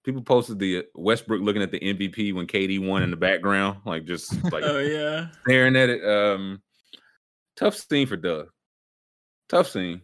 people 0.04 0.22
posted 0.22 0.58
the 0.58 0.84
Westbrook 0.94 1.42
looking 1.42 1.62
at 1.62 1.70
the 1.70 1.80
MVP 1.80 2.34
when 2.34 2.46
KD 2.46 2.84
won 2.86 3.02
in 3.02 3.10
the 3.10 3.16
background, 3.16 3.78
like 3.84 4.04
just 4.04 4.32
like 4.52 4.64
Oh 4.64 4.78
yeah. 4.78 5.26
staring 5.42 5.76
at 5.76 5.88
it. 5.88 6.04
Um, 6.04 6.62
tough 7.56 7.74
scene 7.76 8.06
for 8.06 8.16
Doug. 8.16 8.48
Tough 9.48 9.68
scene. 9.68 10.02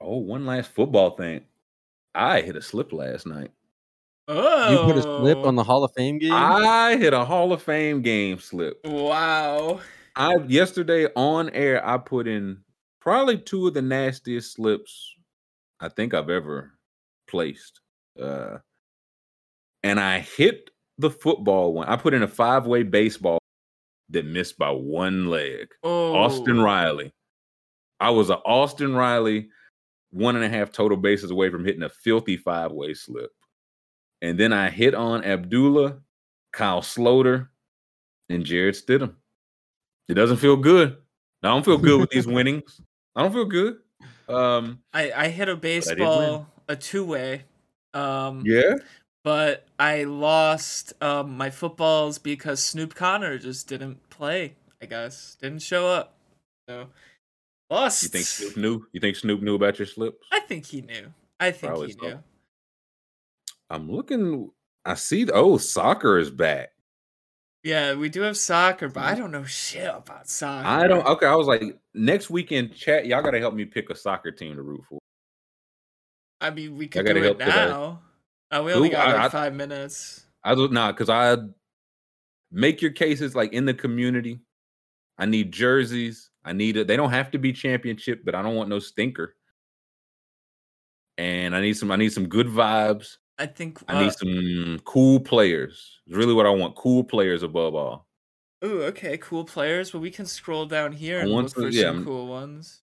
Oh, 0.00 0.18
one 0.18 0.46
last 0.46 0.70
football 0.72 1.16
thing. 1.16 1.42
I 2.16 2.40
hit 2.40 2.56
a 2.56 2.62
slip 2.62 2.92
last 2.92 3.26
night. 3.26 3.50
Oh. 4.28 4.72
You 4.72 4.92
put 4.92 4.98
a 4.98 5.02
slip 5.02 5.38
on 5.38 5.54
the 5.54 5.62
Hall 5.62 5.84
of 5.84 5.92
Fame 5.92 6.18
game. 6.18 6.32
I 6.32 6.96
hit 6.96 7.12
a 7.12 7.24
Hall 7.24 7.52
of 7.52 7.62
Fame 7.62 8.02
game 8.02 8.40
slip. 8.40 8.80
Wow. 8.84 9.80
I 10.16 10.36
yesterday 10.48 11.08
on 11.14 11.50
air 11.50 11.86
I 11.86 11.98
put 11.98 12.26
in 12.26 12.58
probably 13.00 13.38
two 13.38 13.68
of 13.68 13.74
the 13.74 13.82
nastiest 13.82 14.54
slips 14.54 15.14
I 15.78 15.90
think 15.90 16.14
I've 16.14 16.30
ever 16.30 16.72
placed. 17.28 17.80
Uh 18.20 18.58
and 19.84 20.00
I 20.00 20.20
hit 20.20 20.70
the 20.98 21.10
football 21.10 21.74
one. 21.74 21.86
I 21.86 21.96
put 21.96 22.14
in 22.14 22.22
a 22.22 22.28
five 22.28 22.66
way 22.66 22.82
baseball 22.82 23.38
that 24.08 24.24
missed 24.24 24.56
by 24.58 24.70
one 24.70 25.26
leg. 25.26 25.68
Oh, 25.82 26.14
Austin 26.14 26.60
Riley. 26.60 27.12
I 28.00 28.10
was 28.10 28.30
a 28.30 28.36
Austin 28.38 28.94
Riley 28.94 29.50
one 30.16 30.34
and 30.36 30.44
a 30.44 30.48
half 30.48 30.72
total 30.72 30.96
bases 30.96 31.30
away 31.30 31.50
from 31.50 31.64
hitting 31.64 31.82
a 31.82 31.88
filthy 31.88 32.36
five 32.36 32.72
way 32.72 32.94
slip. 32.94 33.30
And 34.22 34.38
then 34.40 34.52
I 34.52 34.70
hit 34.70 34.94
on 34.94 35.24
Abdullah, 35.24 35.98
Kyle 36.52 36.80
Sloter, 36.80 37.48
and 38.28 38.44
Jarrett 38.44 38.76
Stidham. 38.76 39.14
It 40.08 40.14
doesn't 40.14 40.38
feel 40.38 40.56
good. 40.56 40.96
I 41.42 41.48
don't 41.48 41.64
feel 41.64 41.78
good 41.78 42.00
with 42.00 42.10
these 42.10 42.26
winnings. 42.26 42.80
I 43.14 43.22
don't 43.22 43.32
feel 43.32 43.44
good. 43.44 43.76
Um, 44.28 44.80
I 44.92 45.12
I 45.12 45.28
hit 45.28 45.48
a 45.48 45.56
baseball, 45.56 46.48
a 46.66 46.76
two 46.76 47.04
way. 47.04 47.44
Um, 47.94 48.42
yeah. 48.44 48.76
but 49.24 49.66
I 49.78 50.04
lost 50.04 50.92
um 51.02 51.36
my 51.36 51.50
footballs 51.50 52.18
because 52.18 52.62
Snoop 52.62 52.94
Conner 52.94 53.38
just 53.38 53.68
didn't 53.68 54.08
play. 54.10 54.54
I 54.80 54.86
guess 54.86 55.36
didn't 55.40 55.62
show 55.62 55.86
up. 55.86 56.14
So 56.68 56.88
lost. 57.70 58.02
You 58.02 58.08
think 58.08 58.24
Snoop 58.26 58.56
knew? 58.56 58.86
You 58.92 59.00
think 59.00 59.16
Snoop 59.16 59.42
knew 59.42 59.54
about 59.54 59.78
your 59.78 59.86
slips? 59.86 60.18
I 60.32 60.40
think 60.40 60.66
he 60.66 60.82
knew. 60.82 61.12
I 61.40 61.50
think 61.50 61.70
Probably 61.70 61.88
he 61.88 61.92
so. 61.94 62.06
knew. 62.06 62.18
I'm 63.70 63.90
looking. 63.90 64.50
I 64.84 64.94
see. 64.94 65.28
Oh, 65.32 65.56
soccer 65.58 66.18
is 66.18 66.30
back. 66.30 66.70
Yeah, 67.64 67.94
we 67.94 68.08
do 68.08 68.20
have 68.22 68.36
soccer, 68.36 68.88
but 68.88 69.02
I 69.02 69.16
don't 69.16 69.32
know 69.32 69.42
shit 69.42 69.88
about 69.92 70.28
soccer. 70.28 70.68
I 70.68 70.86
don't. 70.86 71.04
Okay, 71.04 71.26
I 71.26 71.34
was 71.34 71.48
like, 71.48 71.62
next 71.94 72.30
weekend, 72.30 72.74
chat. 72.76 73.06
Y'all 73.06 73.22
gotta 73.22 73.40
help 73.40 73.54
me 73.54 73.64
pick 73.64 73.90
a 73.90 73.96
soccer 73.96 74.30
team 74.30 74.54
to 74.54 74.62
root 74.62 74.82
for. 74.88 75.00
I 76.40 76.50
mean, 76.50 76.76
we 76.76 76.86
could 76.86 77.04
do 77.06 77.16
it 77.16 77.38
now. 77.38 78.02
Uh, 78.50 78.62
we 78.64 78.72
only 78.72 78.88
Who- 78.88 78.92
got 78.94 79.08
I- 79.08 79.12
like 79.14 79.22
I- 79.22 79.28
five 79.30 79.54
minutes. 79.54 80.24
I 80.44 80.54
don't 80.54 80.72
know 80.72 80.92
because 80.92 81.08
I 81.10 81.38
make 82.52 82.80
your 82.80 82.92
cases 82.92 83.34
like 83.34 83.52
in 83.52 83.64
the 83.64 83.74
community. 83.74 84.38
I 85.18 85.26
need 85.26 85.50
jerseys. 85.50 86.30
I 86.46 86.52
need 86.52 86.76
it. 86.76 86.86
They 86.86 86.96
don't 86.96 87.10
have 87.10 87.30
to 87.32 87.38
be 87.38 87.52
championship, 87.52 88.24
but 88.24 88.34
I 88.36 88.40
don't 88.40 88.54
want 88.54 88.68
no 88.70 88.78
stinker. 88.78 89.34
And 91.18 91.56
I 91.56 91.60
need 91.60 91.74
some. 91.76 91.90
I 91.90 91.96
need 91.96 92.12
some 92.12 92.28
good 92.28 92.46
vibes. 92.46 93.16
I 93.38 93.46
think. 93.46 93.78
I 93.88 93.94
Uh, 93.96 94.00
need 94.02 94.12
some 94.12 94.78
cool 94.84 95.18
players. 95.20 96.00
It's 96.06 96.16
really 96.16 96.34
what 96.34 96.46
I 96.46 96.50
want. 96.50 96.76
Cool 96.76 97.04
players 97.04 97.42
above 97.42 97.74
all. 97.74 98.06
ooh, 98.64 98.82
okay, 98.84 99.18
cool 99.18 99.44
players. 99.44 99.92
Well, 99.92 100.00
we 100.00 100.10
can 100.10 100.24
scroll 100.26 100.66
down 100.66 100.92
here 100.92 101.20
and 101.20 101.30
look 101.30 101.48
to- 101.48 101.54
for 101.54 101.68
yeah, 101.68 101.82
some 101.92 102.04
cool 102.04 102.26
ones. 102.26 102.82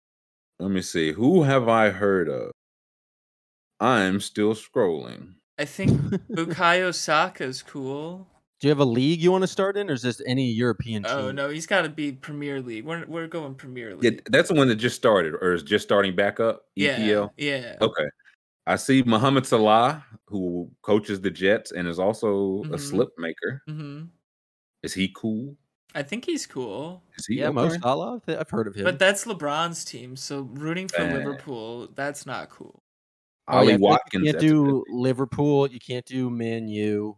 Let 0.59 0.69
me 0.71 0.81
see. 0.81 1.11
Who 1.13 1.43
have 1.43 1.67
I 1.67 1.89
heard 1.89 2.29
of? 2.29 2.51
I'm 3.79 4.19
still 4.19 4.53
scrolling. 4.53 5.33
I 5.57 5.65
think 5.65 5.91
Bukayo 6.31 6.93
Saka 6.93 7.43
is 7.45 7.61
cool. 7.63 8.27
Do 8.63 8.67
you 8.67 8.71
have 8.71 8.79
a 8.79 8.85
league 8.85 9.19
you 9.21 9.29
want 9.29 9.41
to 9.41 9.47
start 9.49 9.75
in, 9.75 9.89
or 9.89 9.93
is 9.93 10.03
this 10.03 10.21
any 10.25 10.49
European 10.49 11.03
team? 11.03 11.11
Oh 11.13 11.31
no, 11.33 11.49
he's 11.49 11.67
got 11.67 11.81
to 11.81 11.89
be 11.89 12.13
Premier 12.13 12.61
League. 12.61 12.85
We're 12.85 13.03
we're 13.07 13.27
going 13.27 13.55
Premier 13.55 13.93
League. 13.93 14.03
Yeah, 14.05 14.09
League. 14.11 14.29
that's 14.31 14.47
the 14.47 14.55
one 14.55 14.69
that 14.69 14.75
just 14.77 14.95
started 14.95 15.33
or 15.41 15.51
is 15.51 15.63
just 15.63 15.83
starting 15.83 16.15
back 16.15 16.39
up. 16.39 16.61
E 16.77 16.85
yeah, 16.85 16.97
EPL. 16.97 17.29
yeah. 17.35 17.75
Okay. 17.81 18.05
I 18.65 18.77
see 18.77 19.03
Mohamed 19.03 19.45
Salah, 19.45 20.05
who 20.27 20.71
coaches 20.81 21.19
the 21.19 21.29
Jets 21.29 21.73
and 21.73 21.89
is 21.89 21.99
also 21.99 22.61
a 22.71 22.77
Mhm. 22.77 22.79
slip 22.79 23.09
maker. 23.17 23.61
hmm 23.67 24.03
Is 24.81 24.93
he 24.93 25.11
cool? 25.13 25.57
I 25.93 26.01
think 26.03 26.23
he's 26.23 26.47
cool. 26.47 27.03
Is 27.17 27.25
he 27.27 27.39
yeah, 27.39 27.49
Mo 27.49 27.63
okay? 27.65 27.77
Salah. 27.81 28.21
I've- 28.25 28.37
I've 28.37 28.49
heard 28.49 28.67
of 28.67 28.75
him. 28.75 28.85
But 28.85 28.97
that's 28.97 29.25
LeBron's 29.25 29.83
team, 29.83 30.15
so 30.15 30.39
rooting 30.53 30.87
for. 30.87 31.03
Liverpool, 31.03 31.89
that's 31.95 32.25
not 32.25 32.49
cool. 32.49 32.81
Oh, 33.49 33.55
yeah, 33.55 33.59
I 33.59 33.71
like 33.73 33.81
Watkins. 33.81 34.25
You 34.25 34.31
can't 34.31 34.41
do 34.41 34.85
Liverpool. 34.89 35.67
You 35.67 35.81
can't 35.81 36.05
do 36.05 36.29
Man 36.29 36.69
U. 36.69 37.17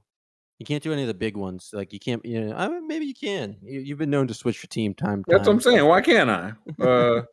You 0.60 0.66
can't 0.66 0.82
do 0.84 0.94
any 0.94 1.02
of 1.02 1.08
the 1.10 1.14
big 1.14 1.36
ones. 1.36 1.70
Like 1.74 1.92
you 1.92 2.00
can't. 2.00 2.24
You 2.26 2.46
know, 2.46 2.56
I 2.56 2.68
mean, 2.70 2.88
maybe 2.88 3.06
you 3.06 3.14
can. 3.14 3.58
You, 3.62 3.82
you've 3.82 3.98
been 3.98 4.10
known 4.10 4.28
to 4.28 4.34
switch 4.34 4.64
your 4.64 4.70
team 4.70 4.94
time. 4.94 5.24
to 5.26 5.32
That's 5.32 5.48
what 5.48 5.54
I'm 5.54 5.60
saying. 5.62 5.86
Why 5.86 6.02
can't 6.02 6.30
I? 6.30 6.54
Uh 6.82 7.24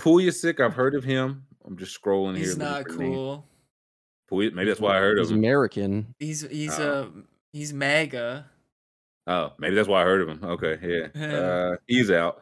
Pulisic, 0.00 0.58
I've 0.58 0.74
heard 0.74 0.94
of 0.96 1.04
him. 1.04 1.46
I'm 1.64 1.76
just 1.78 2.00
scrolling 2.00 2.36
here. 2.36 2.46
He's 2.46 2.58
looking 2.58 2.72
not 2.74 2.88
cool. 2.88 3.46
Puli- 4.30 4.52
maybe 4.52 4.68
that's 4.68 4.80
why 4.80 4.96
I 4.96 5.00
heard 5.00 5.18
He's 5.18 5.28
of 5.28 5.32
him. 5.34 5.38
American. 5.38 6.14
He's 6.18 6.40
he's 6.42 6.78
Oh. 6.78 6.92
uh 7.16 7.20
he's 7.52 7.72
mega. 7.72 8.46
Oh, 9.26 9.52
maybe 9.58 9.74
that's 9.76 9.88
why 9.88 10.02
I 10.02 10.04
heard 10.04 10.20
of 10.22 10.28
him. 10.28 10.40
Okay, 10.44 10.78
yeah. 11.14 11.26
Uh, 11.38 11.76
he's 11.86 12.10
out. 12.10 12.40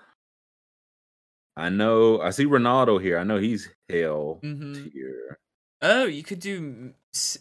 I 1.56 1.68
know. 1.68 2.20
I 2.22 2.30
see 2.30 2.46
Ronaldo 2.46 3.00
here. 3.00 3.18
I 3.18 3.24
know 3.24 3.36
he's 3.38 3.68
hell 3.90 4.40
Mhm. 4.42 4.90
tier. 4.92 5.38
Oh, 5.82 6.04
you 6.04 6.22
could 6.22 6.38
do 6.40 6.92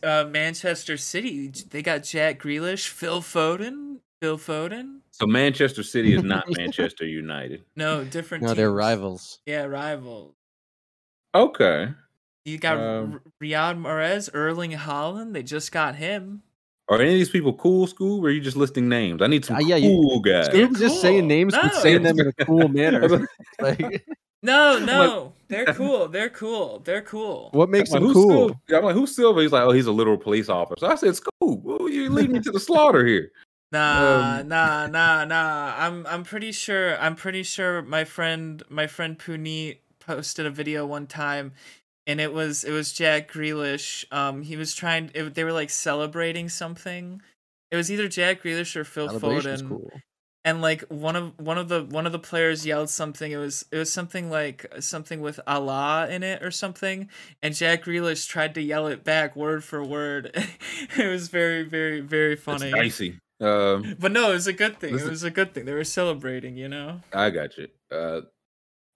uh, 0.03 0.25
Manchester 0.29 0.97
City. 0.97 1.47
They 1.69 1.81
got 1.83 2.03
Jack 2.03 2.39
Grealish, 2.41 2.87
Phil 2.87 3.21
Foden, 3.21 3.97
Phil 4.19 4.37
Foden. 4.37 5.01
So 5.11 5.27
Manchester 5.27 5.83
City 5.83 6.15
is 6.15 6.23
not 6.23 6.45
Manchester 6.57 7.05
United. 7.05 7.63
No, 7.75 8.03
different. 8.03 8.43
No, 8.43 8.53
they're 8.55 8.71
rivals. 8.71 9.39
Yeah, 9.45 9.65
rivals. 9.65 10.33
Okay. 11.35 11.89
You 12.45 12.57
got 12.57 12.77
Um, 12.77 13.13
R- 13.13 13.21
Riyad 13.41 13.79
Mahrez, 13.79 14.29
Erling 14.33 14.71
Haaland. 14.71 15.33
They 15.33 15.43
just 15.43 15.71
got 15.71 15.95
him. 15.95 16.41
Are 16.89 16.99
any 16.99 17.09
of 17.11 17.15
these 17.19 17.29
people 17.29 17.53
cool, 17.53 17.85
school? 17.87 18.25
Or 18.25 18.27
are 18.29 18.31
you 18.31 18.41
just 18.41 18.57
listing 18.57 18.89
names? 18.89 19.21
I 19.21 19.27
need 19.27 19.45
some 19.45 19.57
Uh, 19.57 19.59
yeah, 19.59 19.75
you- 19.75 19.89
cool 19.89 20.19
guys. 20.19 20.49
They're 20.49 20.67
Scoob's 20.67 20.79
just 20.79 20.99
saying 21.01 21.19
cool. 21.21 21.27
names, 21.27 21.53
but 21.53 21.75
saying 21.75 22.01
them 22.03 22.19
in 22.19 22.27
a 22.27 22.45
cool 22.45 22.67
manner. 22.67 23.27
like, 23.61 24.03
No, 24.43 24.73
like- 24.73 24.85
no, 24.85 25.33
they're 25.47 25.65
cool. 25.65 26.07
They're 26.07 26.29
cool. 26.29 26.79
They're 26.83 27.01
cool. 27.01 27.49
what 27.53 27.69
makes 27.69 27.91
I'm 27.91 28.01
them 28.01 28.07
like, 28.07 28.15
who's 28.15 28.23
cool? 28.25 28.31
Silva? 28.47 28.59
Yeah, 28.69 28.77
I'm 28.77 28.83
like, 28.85 28.95
who's 28.95 29.15
Silva? 29.15 29.41
He's 29.41 29.51
like, 29.51 29.63
oh, 29.63 29.71
he's 29.71 29.85
a 29.87 29.91
literal 29.91 30.17
police 30.17 30.49
officer. 30.49 30.85
I 30.85 30.95
said, 30.95 31.13
Scoob, 31.13 31.61
well, 31.63 31.89
you 31.89 32.09
leading 32.09 32.33
me 32.33 32.39
to 32.41 32.51
the 32.51 32.59
slaughter 32.67 33.05
here. 33.05 33.31
Nah, 33.71 34.39
Um, 34.41 34.47
nah, 34.49 34.87
nah, 34.87 35.23
nah. 35.25 35.75
I'm 35.77 36.05
I'm 36.07 36.23
pretty 36.23 36.51
sure 36.51 36.97
I'm 36.99 37.15
pretty 37.15 37.43
sure 37.43 37.81
my 37.83 38.03
friend 38.03 38.61
my 38.69 38.85
friend 38.87 39.17
Puneet 39.17 39.77
posted 39.99 40.45
a 40.45 40.49
video 40.49 40.85
one 40.85 41.07
time 41.07 41.53
and 42.07 42.19
it 42.19 42.33
was 42.33 42.65
it 42.65 42.71
was 42.71 42.91
Jack 42.91 43.31
Grealish. 43.31 44.03
Um 44.11 44.41
he 44.41 44.57
was 44.57 44.73
trying 44.75 45.09
it, 45.13 45.35
they 45.35 45.45
were 45.45 45.53
like 45.53 45.69
celebrating 45.69 46.49
something. 46.49 47.21
It 47.71 47.77
was 47.77 47.89
either 47.89 48.09
Jack 48.09 48.43
Grealish 48.43 48.75
or 48.75 48.83
Phil 48.83 49.07
Celebration's 49.07 49.61
Foden. 49.61 49.69
cool. 49.69 49.91
And 50.43 50.59
like 50.61 50.81
one 50.89 51.15
of 51.15 51.39
one 51.39 51.59
of 51.59 51.69
the 51.69 51.83
one 51.83 52.07
of 52.07 52.11
the 52.11 52.19
players 52.19 52.65
yelled 52.65 52.89
something. 52.89 53.31
It 53.31 53.37
was 53.37 53.63
it 53.71 53.77
was 53.77 53.93
something 53.93 54.31
like 54.31 54.65
something 54.79 55.21
with 55.21 55.39
Allah 55.45 56.07
in 56.09 56.23
it 56.23 56.41
or 56.41 56.49
something. 56.49 57.09
And 57.43 57.53
Jack 57.55 57.83
Grealish 57.85 58.27
tried 58.27 58.55
to 58.55 58.61
yell 58.61 58.87
it 58.87 59.03
back 59.03 59.35
word 59.35 59.63
for 59.63 59.83
word. 59.83 60.31
it 60.97 61.07
was 61.07 61.27
very 61.27 61.61
very 61.63 62.01
very 62.01 62.33
It's 62.33 62.41
funny. 62.43 62.71
dicey. 62.71 63.19
Um, 63.39 63.95
But 63.99 64.11
no, 64.11 64.31
it 64.31 64.33
was 64.33 64.47
a 64.47 64.53
good 64.53 64.79
thing. 64.79 64.93
Listen- 64.93 65.07
It 65.09 65.11
was 65.11 65.23
a 65.23 65.31
good 65.31 65.53
thing. 65.53 65.65
They 65.65 65.73
were 65.73 65.83
celebrating, 65.83 66.57
you 66.57 66.67
know. 66.67 67.01
I 67.13 67.29
got 67.29 67.57
you. 67.57 67.67
Uh, 67.91 68.21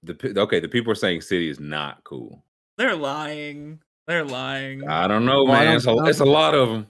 the 0.04 0.34
okay, 0.38 0.60
the 0.60 0.68
people 0.68 0.92
are 0.92 0.96
saying 0.96 1.22
City 1.22 1.50
is 1.50 1.60
not 1.60 2.04
cool. 2.04 2.44
They're 2.78 2.96
lying. 2.96 3.80
They're 4.08 4.24
lying. 4.26 4.88
I 4.88 5.08
don't 5.08 5.26
know, 5.26 5.46
man. 5.46 5.66
don't 5.66 5.76
It's 5.78 5.88
a, 5.88 5.96
it's 6.06 6.20
a 6.20 6.26
lot 6.26 6.54
of 6.56 6.70
them. 6.70 6.88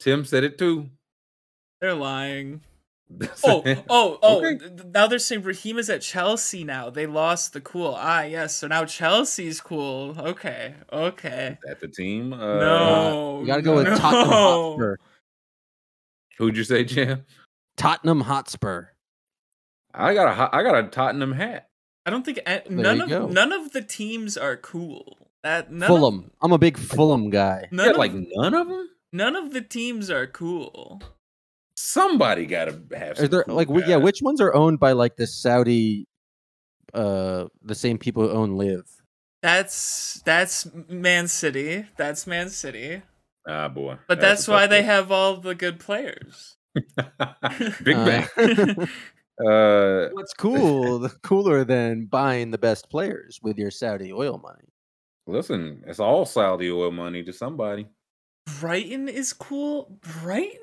Tim 0.00 0.24
said 0.24 0.42
it 0.44 0.58
too. 0.58 0.90
They're 1.80 1.94
lying. 1.94 2.62
Oh, 3.44 3.62
oh, 3.88 4.18
oh! 4.22 4.38
Okay. 4.38 4.58
th- 4.58 4.70
th- 4.76 4.86
Now 4.92 5.06
they're 5.06 5.18
saying 5.18 5.42
Raheem 5.42 5.78
is 5.78 5.88
at 5.90 6.00
Chelsea. 6.02 6.64
Now 6.64 6.90
they 6.90 7.06
lost 7.06 7.52
the 7.52 7.60
cool. 7.60 7.94
Ah, 7.96 8.22
yes. 8.22 8.56
So 8.56 8.66
now 8.68 8.84
Chelsea's 8.84 9.60
cool. 9.60 10.14
Okay, 10.18 10.74
okay. 10.92 11.58
at 11.68 11.80
the 11.80 11.88
team. 11.88 12.32
Uh, 12.32 12.58
no, 12.58 13.40
You 13.40 13.46
got 13.46 13.56
to 13.56 13.62
go 13.62 13.74
with 13.76 13.86
no. 13.88 13.96
Tottenham 13.96 14.28
Hotspur. 14.28 14.96
Who'd 16.38 16.56
you 16.56 16.64
say, 16.64 16.84
Jim? 16.84 17.24
Tottenham 17.76 18.22
Hotspur. 18.22 18.86
I 19.94 20.14
got 20.14 20.28
a 20.28 20.34
ho- 20.34 20.48
I 20.52 20.62
got 20.62 20.78
a 20.84 20.88
Tottenham 20.88 21.32
hat. 21.32 21.68
I 22.06 22.10
don't 22.10 22.24
think 22.24 22.40
a- 22.46 22.62
none 22.68 23.00
of 23.00 23.08
go. 23.08 23.26
none 23.28 23.52
of 23.52 23.72
the 23.72 23.82
teams 23.82 24.36
are 24.36 24.56
cool. 24.56 25.28
That 25.42 25.70
none 25.72 25.86
Fulham. 25.88 26.18
Of, 26.24 26.30
I'm 26.42 26.52
a 26.52 26.58
big 26.58 26.78
Fulham 26.78 27.28
guy. 27.30 27.68
none, 27.70 27.86
Yeah, 27.86 27.90
of, 27.92 27.96
like 27.98 28.12
none 28.14 28.54
of 28.54 28.68
them. 28.68 28.88
none 29.12 29.36
of 29.36 29.52
the 29.52 29.60
teams 29.60 30.08
are 30.10 30.26
cool. 30.26 31.02
Somebody 31.82 32.46
got 32.46 32.66
to 32.66 32.80
have. 32.96 33.12
Are 33.18 33.22
Some 33.22 33.30
there 33.30 33.42
cool 33.44 33.56
like 33.56 33.68
wh- 33.68 33.86
yeah? 33.88 33.96
Which 33.96 34.20
ones 34.22 34.40
are 34.40 34.54
owned 34.54 34.78
by 34.78 34.92
like 34.92 35.16
the 35.16 35.26
Saudi, 35.26 36.06
uh, 36.94 37.46
the 37.60 37.74
same 37.74 37.98
people 37.98 38.22
who 38.28 38.30
own 38.30 38.56
LIV? 38.56 38.84
That's 39.42 40.22
that's 40.24 40.68
Man 40.88 41.26
City. 41.26 41.86
That's 41.96 42.24
Man 42.26 42.50
City. 42.50 43.02
Ah, 43.48 43.66
boy. 43.68 43.96
But 44.06 44.20
that's, 44.20 44.46
a 44.46 44.52
why 44.52 44.68
they 44.68 44.82
have 44.82 45.10
all 45.10 45.38
the 45.38 45.56
good 45.56 45.80
players. 45.80 46.56
Big 46.74 47.96
Uh, 47.96 48.26
Bang. 48.36 48.88
Uh, 49.44 50.08
What's 50.12 50.34
cool? 50.34 51.08
cooler 51.22 51.64
than 51.64 52.04
buying 52.04 52.52
the 52.52 52.58
best 52.58 52.88
players 52.90 53.40
with 53.42 53.58
your 53.58 53.72
Saudi 53.72 54.12
oil 54.12 54.38
money. 54.38 54.68
listen, 55.26 55.82
it's 55.86 55.98
all 55.98 56.24
Saudi 56.26 56.70
oil 56.70 56.92
money 56.92 57.24
to 57.24 57.32
somebody. 57.32 57.88
Brighton 58.60 59.08
is 59.08 59.32
cool. 59.32 59.98
Brighton. 60.22 60.60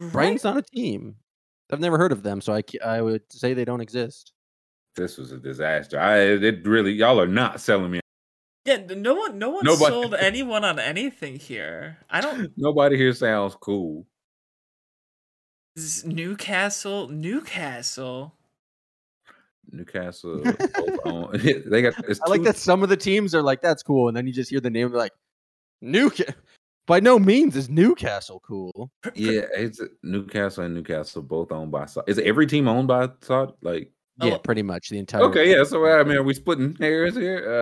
Brighton's 0.00 0.44
not 0.44 0.56
a 0.56 0.62
team. 0.62 1.16
I've 1.70 1.80
never 1.80 1.98
heard 1.98 2.12
of 2.12 2.22
them, 2.22 2.40
so 2.40 2.52
I 2.54 2.62
I 2.84 3.00
would 3.02 3.22
say 3.32 3.54
they 3.54 3.64
don't 3.64 3.80
exist. 3.80 4.32
This 4.94 5.18
was 5.18 5.32
a 5.32 5.38
disaster. 5.38 5.98
I 5.98 6.18
it 6.18 6.66
really 6.66 6.92
y'all 6.92 7.20
are 7.20 7.26
not 7.26 7.60
selling 7.60 7.90
me. 7.90 8.00
Yeah, 8.64 8.78
no 8.96 9.14
one, 9.14 9.38
no 9.38 9.50
one 9.50 9.64
Nobody- 9.64 9.92
sold 9.92 10.14
anyone 10.18 10.64
on 10.64 10.78
anything 10.78 11.38
here. 11.38 11.98
I 12.10 12.20
don't. 12.20 12.50
Nobody 12.56 12.96
here 12.96 13.12
sounds 13.12 13.54
cool. 13.60 14.06
Newcastle, 16.04 17.08
Newcastle. 17.08 18.34
Newcastle. 19.70 20.40
they 21.34 21.82
got. 21.82 21.94
I 21.98 22.30
like 22.30 22.40
two- 22.40 22.44
that 22.44 22.56
some 22.56 22.82
of 22.82 22.88
the 22.88 22.96
teams 22.96 23.34
are 23.34 23.42
like, 23.42 23.60
that's 23.60 23.82
cool. 23.82 24.08
And 24.08 24.16
then 24.16 24.26
you 24.26 24.32
just 24.32 24.50
hear 24.50 24.60
the 24.60 24.70
name, 24.70 24.92
like, 24.92 25.12
Newcastle. 25.82 26.34
By 26.86 27.00
no 27.00 27.18
means 27.18 27.56
is 27.56 27.68
Newcastle 27.68 28.40
cool. 28.46 28.90
Yeah, 29.14 29.42
it's 29.56 29.80
Newcastle 30.02 30.64
and 30.64 30.74
Newcastle 30.74 31.22
both 31.22 31.50
owned 31.50 31.72
by. 31.72 31.86
Saudi. 31.86 32.10
Is 32.10 32.18
every 32.20 32.46
team 32.46 32.68
owned 32.68 32.88
by 32.88 33.08
Saudi? 33.22 33.52
Like, 33.62 33.90
Oh, 34.20 34.28
Yeah, 34.28 34.38
pretty 34.38 34.62
much 34.62 34.88
the 34.88 34.98
entire. 34.98 35.22
okay, 35.24 35.50
yeah. 35.50 35.62
So 35.64 35.84
I 35.86 36.02
mean, 36.04 36.16
are 36.16 36.22
we 36.22 36.32
splitting 36.32 36.74
hairs 36.76 37.16
here? 37.16 37.56
Uh, 37.56 37.60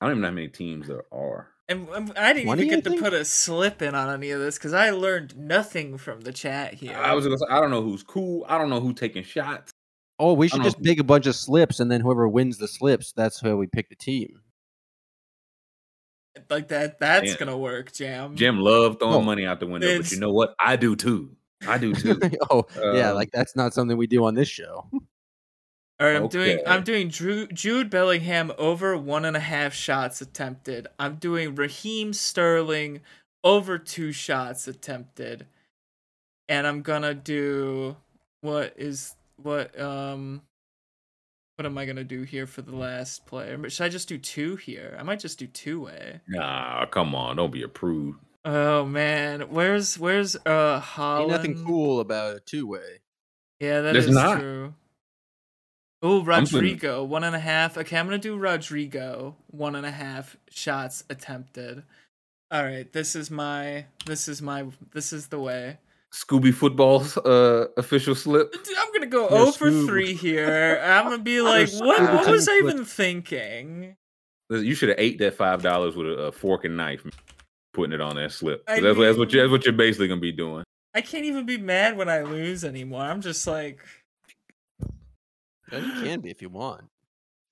I 0.00 0.06
don't 0.06 0.12
even 0.12 0.22
know 0.22 0.28
how 0.28 0.34
many 0.34 0.48
teams 0.48 0.86
there 0.88 1.04
are. 1.12 1.48
And, 1.68 1.88
and 1.88 2.12
I 2.18 2.32
didn't 2.32 2.46
20, 2.46 2.62
even 2.62 2.74
get 2.76 2.84
to 2.84 2.90
think? 2.90 3.02
put 3.02 3.12
a 3.14 3.24
slip 3.24 3.82
in 3.82 3.94
on 3.94 4.10
any 4.12 4.30
of 4.30 4.40
this 4.40 4.58
because 4.58 4.72
I 4.74 4.90
learned 4.90 5.36
nothing 5.36 5.96
from 5.96 6.20
the 6.20 6.32
chat 6.32 6.74
here. 6.74 6.94
I 6.96 7.14
was 7.14 7.24
gonna 7.24 7.38
say 7.38 7.46
I 7.50 7.60
don't 7.60 7.70
know 7.70 7.82
who's 7.82 8.02
cool. 8.02 8.44
I 8.48 8.58
don't 8.58 8.68
know 8.68 8.80
who 8.80 8.92
taking 8.92 9.22
shots. 9.24 9.72
Oh, 10.18 10.34
we 10.34 10.48
should 10.48 10.62
just 10.62 10.78
know. 10.78 10.88
make 10.90 11.00
a 11.00 11.04
bunch 11.04 11.26
of 11.26 11.34
slips, 11.34 11.80
and 11.80 11.90
then 11.90 12.00
whoever 12.00 12.28
wins 12.28 12.58
the 12.58 12.68
slips, 12.68 13.12
that's 13.16 13.40
how 13.40 13.56
we 13.56 13.66
pick 13.66 13.88
the 13.88 13.96
team. 13.96 14.40
Like 16.50 16.68
that. 16.68 16.98
That's 16.98 17.30
Yeah. 17.30 17.36
gonna 17.38 17.58
work, 17.58 17.92
Jam. 17.92 18.36
Jim 18.36 18.58
love 18.58 18.98
throwing 18.98 19.14
Oh, 19.14 19.22
money 19.22 19.44
out 19.46 19.60
the 19.60 19.66
window, 19.66 19.98
but 19.98 20.10
you 20.10 20.18
know 20.18 20.32
what? 20.32 20.54
I 20.58 20.76
do 20.76 20.96
too. 20.96 21.36
I 21.66 21.78
do 21.78 21.94
too. 21.94 22.18
oh, 22.50 22.66
yeah, 22.94 23.10
Um, 23.10 23.16
like 23.16 23.30
that's 23.32 23.54
not 23.54 23.74
something 23.74 23.96
we 23.96 24.06
do 24.06 24.24
on 24.24 24.34
this 24.34 24.48
show. 24.48 24.86
All 26.00 26.08
right, 26.08 26.16
I'm 26.16 26.28
doing. 26.28 26.60
I'm 26.66 26.82
doing 26.82 27.08
Drew, 27.08 27.46
Jude 27.48 27.88
Bellingham 27.88 28.52
over 28.58 28.96
one 28.96 29.24
and 29.24 29.36
a 29.36 29.40
half 29.40 29.72
shots 29.72 30.20
attempted. 30.20 30.88
I'm 30.98 31.16
doing 31.16 31.54
Raheem 31.54 32.12
Sterling 32.12 33.02
over 33.44 33.78
two 33.78 34.10
shots 34.10 34.66
attempted, 34.66 35.46
and 36.48 36.66
I'm 36.66 36.82
gonna 36.82 37.14
do 37.14 37.96
what 38.40 38.74
is 38.76 39.14
what 39.36 39.78
um. 39.80 40.42
What 41.56 41.66
am 41.66 41.76
I 41.78 41.84
gonna 41.86 42.04
do 42.04 42.22
here 42.22 42.46
for 42.46 42.62
the 42.62 42.74
last 42.74 43.26
play? 43.26 43.50
Or 43.50 43.70
Should 43.70 43.84
I 43.84 43.88
just 43.88 44.08
do 44.08 44.18
two 44.18 44.56
here? 44.56 44.96
I 44.98 45.02
might 45.02 45.20
just 45.20 45.38
do 45.38 45.46
two 45.46 45.82
way. 45.82 46.20
nah, 46.28 46.86
come 46.86 47.14
on, 47.14 47.36
don't 47.36 47.52
be 47.52 47.62
a 47.62 47.68
prude. 47.68 48.16
Oh 48.44 48.84
man, 48.84 49.42
where's 49.50 49.98
where's 49.98 50.34
uh 50.34 50.74
Ain't 50.76 50.84
Haaland? 50.84 51.28
nothing 51.28 51.64
cool 51.64 52.00
about 52.00 52.36
a 52.36 52.40
two 52.40 52.66
way. 52.66 53.00
Yeah, 53.60 53.82
that 53.82 53.92
There's 53.92 54.06
is 54.08 54.14
not. 54.14 54.40
true. 54.40 54.74
Oh, 56.04 56.24
Rodrigo, 56.24 57.04
one 57.04 57.22
and 57.22 57.36
a 57.36 57.38
half. 57.38 57.78
Okay, 57.78 57.96
I'm 57.96 58.06
gonna 58.06 58.18
do 58.18 58.36
Rodrigo, 58.36 59.36
one 59.48 59.76
and 59.76 59.86
a 59.86 59.90
half 59.92 60.36
shots 60.50 61.04
attempted. 61.08 61.84
All 62.50 62.64
right, 62.64 62.92
this 62.92 63.14
is 63.14 63.30
my, 63.30 63.86
this 64.04 64.26
is 64.26 64.42
my, 64.42 64.66
this 64.92 65.12
is 65.12 65.28
the 65.28 65.38
way. 65.38 65.78
Scooby 66.12 66.52
football's 66.52 67.16
uh 67.18 67.68
official 67.76 68.14
slip. 68.14 68.52
Dude, 68.52 68.76
I'm 68.78 68.92
gonna 68.92 69.06
go 69.06 69.28
You're 69.30 69.50
0 69.50 69.52
for 69.52 69.70
Scoob. 69.70 69.86
3 69.86 70.14
here. 70.14 70.80
I'm 70.84 71.04
gonna 71.06 71.18
be 71.22 71.40
like, 71.40 71.70
what, 71.72 72.00
what 72.02 72.30
was 72.30 72.48
I 72.48 72.56
even 72.58 72.84
thinking? 72.84 73.96
You 74.50 74.74
should 74.74 74.90
have 74.90 74.98
ate 74.98 75.18
that 75.20 75.34
five 75.34 75.62
dollars 75.62 75.96
with 75.96 76.06
a, 76.06 76.14
a 76.24 76.32
fork 76.32 76.64
and 76.66 76.76
knife, 76.76 77.06
putting 77.72 77.94
it 77.94 78.02
on 78.02 78.16
that 78.16 78.32
slip. 78.32 78.62
That's, 78.66 78.82
what- 78.82 78.96
that's 78.98 79.16
what 79.18 79.32
you, 79.32 79.40
that's 79.40 79.50
what 79.50 79.64
you're 79.64 79.72
basically 79.72 80.08
gonna 80.08 80.20
be 80.20 80.32
doing. 80.32 80.64
I 80.94 81.00
can't 81.00 81.24
even 81.24 81.46
be 81.46 81.56
mad 81.56 81.96
when 81.96 82.10
I 82.10 82.20
lose 82.20 82.64
anymore. 82.64 83.00
I'm 83.00 83.22
just 83.22 83.46
like, 83.46 83.80
Yeah, 85.70 85.78
you 85.78 85.92
can 86.02 86.20
be 86.20 86.30
if 86.30 86.42
you 86.42 86.50
want. 86.50 86.84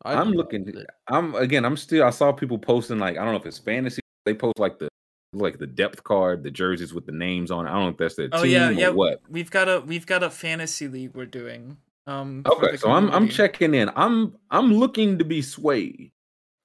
I 0.04 0.14
I'm 0.14 0.32
looking. 0.32 0.70
I'm 1.08 1.34
again. 1.34 1.64
I'm 1.64 1.76
still. 1.78 2.04
I 2.04 2.10
saw 2.10 2.32
people 2.32 2.58
posting 2.58 2.98
like 2.98 3.16
I 3.16 3.24
don't 3.24 3.32
know 3.32 3.40
if 3.40 3.46
it's 3.46 3.58
fantasy. 3.58 4.00
They 4.26 4.34
post 4.34 4.58
like 4.58 4.78
the 4.78 4.88
like 5.32 5.58
the 5.58 5.66
depth 5.66 6.02
card, 6.04 6.42
the 6.42 6.50
jerseys 6.50 6.92
with 6.92 7.06
the 7.06 7.12
names 7.12 7.50
on. 7.50 7.66
I 7.66 7.72
don't 7.72 7.82
know 7.84 7.88
if 7.90 7.96
that's 7.96 8.16
their 8.16 8.28
oh 8.32 8.42
team 8.42 8.52
yeah, 8.52 8.88
or 8.88 8.94
what. 8.94 9.20
We've 9.28 9.50
got 9.50 9.68
a, 9.68 9.80
we've 9.80 10.06
got 10.06 10.22
a 10.22 10.30
fantasy 10.30 10.88
league 10.88 11.14
we're 11.14 11.26
doing. 11.26 11.76
Um. 12.06 12.42
Okay, 12.46 12.76
so 12.76 12.90
I'm 12.90 13.10
I'm 13.10 13.28
checking 13.28 13.74
in. 13.74 13.90
I'm 13.94 14.36
I'm 14.50 14.72
looking 14.74 15.18
to 15.18 15.24
be 15.24 15.42
swayed. 15.42 16.12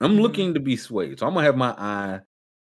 I'm 0.02 0.18
Mhm. 0.18 0.22
looking 0.22 0.54
to 0.54 0.60
be 0.60 0.76
swayed. 0.76 1.20
So 1.20 1.28
I'm 1.28 1.34
gonna 1.34 1.46
have 1.46 1.58
my 1.58 1.72
eye 1.72 2.22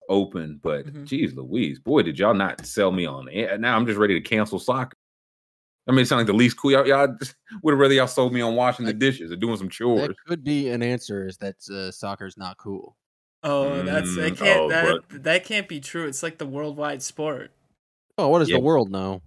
open. 0.10 0.60
But 0.62 0.88
Mhm. 0.88 1.06
geez, 1.06 1.34
Louise, 1.36 1.80
boy, 1.80 2.02
did 2.04 2.20
y'all 2.20 2.34
not 2.34 2.66
sell 2.66 2.92
me 2.92 3.06
on 3.06 3.30
it? 3.30 3.60
Now 3.60 3.76
I'm 3.76 3.86
just 3.86 4.00
ready 4.00 4.16
to 4.16 4.22
cancel 4.22 4.60
soccer. 4.60 4.98
I 5.88 5.92
mean, 5.92 6.00
it 6.02 6.08
sounds 6.08 6.22
like 6.22 6.28
the 6.28 6.34
least 6.34 6.58
cool. 6.58 6.72
Y'all, 6.72 6.88
y'all 6.88 7.16
would 7.64 7.72
have 7.72 7.80
rather 7.80 7.94
y'all 7.94 8.08
sold 8.08 8.34
me 8.34 8.42
on 8.42 8.56
washing 8.56 8.86
the 8.86 8.94
dishes 8.94 9.32
or 9.32 9.36
doing 9.36 9.58
some 9.58 9.70
chores. 9.70 10.08
That 10.08 10.16
could 10.28 10.44
be 10.44 10.70
an 10.70 10.82
answer. 10.82 11.28
Is 11.28 11.38
that 11.38 11.56
uh, 11.72 11.92
soccer's 11.92 12.38
not 12.38 12.58
cool? 12.58 12.98
Oh, 13.48 13.84
that's 13.84 14.16
that 14.16 14.34
Mm, 14.34 14.38
can't 14.38 14.60
oh, 14.60 14.70
that 14.70 15.24
that 15.24 15.46
can't 15.46 15.68
be 15.70 15.80
true. 15.80 16.08
It's 16.08 16.24
like 16.24 16.40
the 16.40 16.48
worldwide 16.48 17.04
sport. 17.04 17.52
Oh, 18.18 18.28
what 18.30 18.40
does 18.40 18.50
Yeah. 18.50 18.58
the 18.58 18.64
world 18.64 18.90
know? 18.92 19.22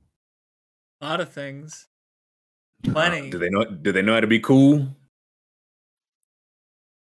A 1.01 1.07
lot 1.07 1.21
of 1.21 1.33
things. 1.33 1.87
Uh, 2.87 2.93
Plenty. 2.93 3.31
do 3.31 3.39
they 3.39 3.49
know? 3.49 3.65
Do 3.65 3.93
they 3.93 4.03
know 4.03 4.15
how 4.15 4.21
to 4.21 4.27
be 4.27 4.41
cool? 4.41 4.89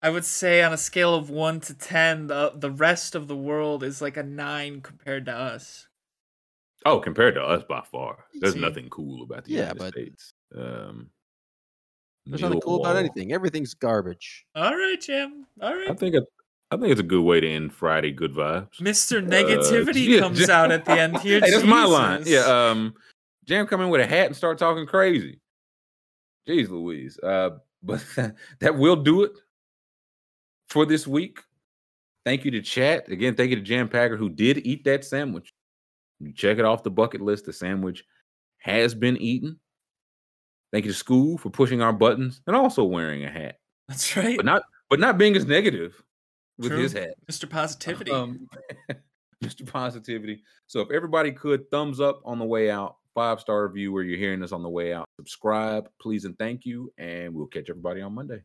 I 0.02 0.10
would 0.10 0.26
say 0.26 0.62
on 0.62 0.72
a 0.74 0.78
scale 0.78 1.16
of 1.16 1.30
one 1.30 1.60
to 1.62 1.74
ten, 1.74 2.28
the 2.28 2.52
the 2.54 2.70
rest 2.70 3.16
of 3.16 3.28
the 3.28 3.36
world 3.36 3.82
is 3.84 4.02
like 4.02 4.18
a 4.18 4.24
nine 4.24 4.82
compared 4.82 5.26
to 5.26 5.32
us. 5.34 5.88
Oh, 6.86 7.00
compared 7.00 7.34
to 7.36 7.42
us, 7.42 7.64
by 7.64 7.82
far, 7.82 8.26
there's 8.36 8.54
See? 8.54 8.60
nothing 8.60 8.90
cool 8.90 9.24
about 9.24 9.46
the 9.46 9.52
Yeah, 9.54 9.60
United 9.74 9.80
but- 9.80 9.94
States. 9.94 10.34
Um, 10.56 11.10
There's 12.28 12.42
nothing 12.42 12.62
cool 12.62 12.82
about 12.82 12.96
anything. 12.98 13.34
Everything's 13.34 13.74
garbage. 13.74 14.46
All 14.56 14.76
right, 14.76 15.00
Jim. 15.02 15.48
All 15.62 15.76
right. 15.76 15.90
I 15.90 15.94
think 15.96 16.16
it, 16.16 16.24
I 16.76 16.78
think 16.82 16.92
it's 16.92 17.00
a 17.00 17.04
good 17.04 17.22
way 17.24 17.40
to 17.40 17.50
end 17.50 17.74
Friday. 17.74 18.12
Good 18.12 18.34
vibes. 18.34 18.80
Mr. 18.82 19.26
Uh, 19.26 19.30
Negativity 19.30 20.08
yeah, 20.08 20.20
comes 20.20 20.50
out 20.50 20.72
at 20.72 20.84
the 20.84 20.92
end 20.92 21.18
here. 21.22 21.40
hey, 21.40 21.52
that's 21.52 21.64
my 21.64 21.86
line. 21.86 22.24
Yeah. 22.26 22.42
Um, 22.42 22.94
Jam 23.46 23.66
come 23.66 23.80
in 23.82 23.90
with 23.90 24.02
a 24.02 24.06
hat 24.06 24.26
and 24.26 24.36
start 24.36 24.58
talking 24.58 24.86
crazy. 24.86 25.40
Jeez, 26.48 26.70
Louise. 26.70 27.18
Uh, 27.20 27.52
but 27.82 28.04
that 28.60 28.76
will 28.78 28.98
do 28.98 29.24
it 29.24 29.32
for 30.68 30.86
this 30.86 31.08
week. 31.08 31.40
Thank 32.26 32.44
you 32.44 32.52
to 32.52 32.62
chat 32.62 33.08
again. 33.10 33.36
Thank 33.36 33.52
you 33.52 33.56
to 33.56 33.62
Jam 33.62 33.88
Packer 33.88 34.18
who 34.18 34.30
did 34.30 34.66
eat 34.66 34.84
that 34.84 35.06
sandwich. 35.06 35.54
You 36.20 36.34
check 36.34 36.58
it 36.58 36.66
off 36.66 36.84
the 36.84 36.92
bucket 36.92 37.22
list. 37.22 37.46
The 37.46 37.54
sandwich 37.54 38.04
has 38.58 38.94
been 38.94 39.16
eaten. 39.18 39.60
Thank 40.74 40.86
you 40.86 40.92
to 40.92 40.98
school 40.98 41.38
for 41.38 41.50
pushing 41.50 41.82
our 41.82 41.94
buttons 41.94 42.42
and 42.48 42.56
also 42.56 42.84
wearing 42.84 43.24
a 43.24 43.30
hat, 43.30 43.60
That's 43.88 44.18
right. 44.18 44.36
but 44.36 44.46
not 44.46 44.64
but 44.90 45.00
not 45.00 45.18
being 45.18 45.36
as 45.36 45.46
negative 45.46 46.04
with 46.58 46.72
his 46.72 46.94
True. 46.94 47.02
hat. 47.02 47.16
Mr. 47.30 47.50
Positivity. 47.50 48.12
Um, 48.12 48.48
Mr. 49.44 49.70
Positivity. 49.70 50.44
So 50.68 50.80
if 50.82 50.92
everybody 50.92 51.32
could 51.32 51.70
thumbs 51.70 52.00
up 52.00 52.22
on 52.26 52.40
the 52.40 52.46
way 52.46 52.70
out, 52.70 52.98
five 53.14 53.40
star 53.40 53.68
review 53.68 53.92
where 53.92 54.04
you're 54.04 54.18
hearing 54.18 54.40
this 54.40 54.52
on 54.52 54.64
the 54.64 54.70
way 54.70 54.94
out, 54.94 55.06
subscribe, 55.18 55.90
please 56.02 56.26
and 56.26 56.38
thank 56.38 56.66
you, 56.66 56.92
and 56.98 57.34
we'll 57.34 57.48
catch 57.48 57.70
everybody 57.70 58.02
on 58.02 58.14
Monday. 58.14 58.44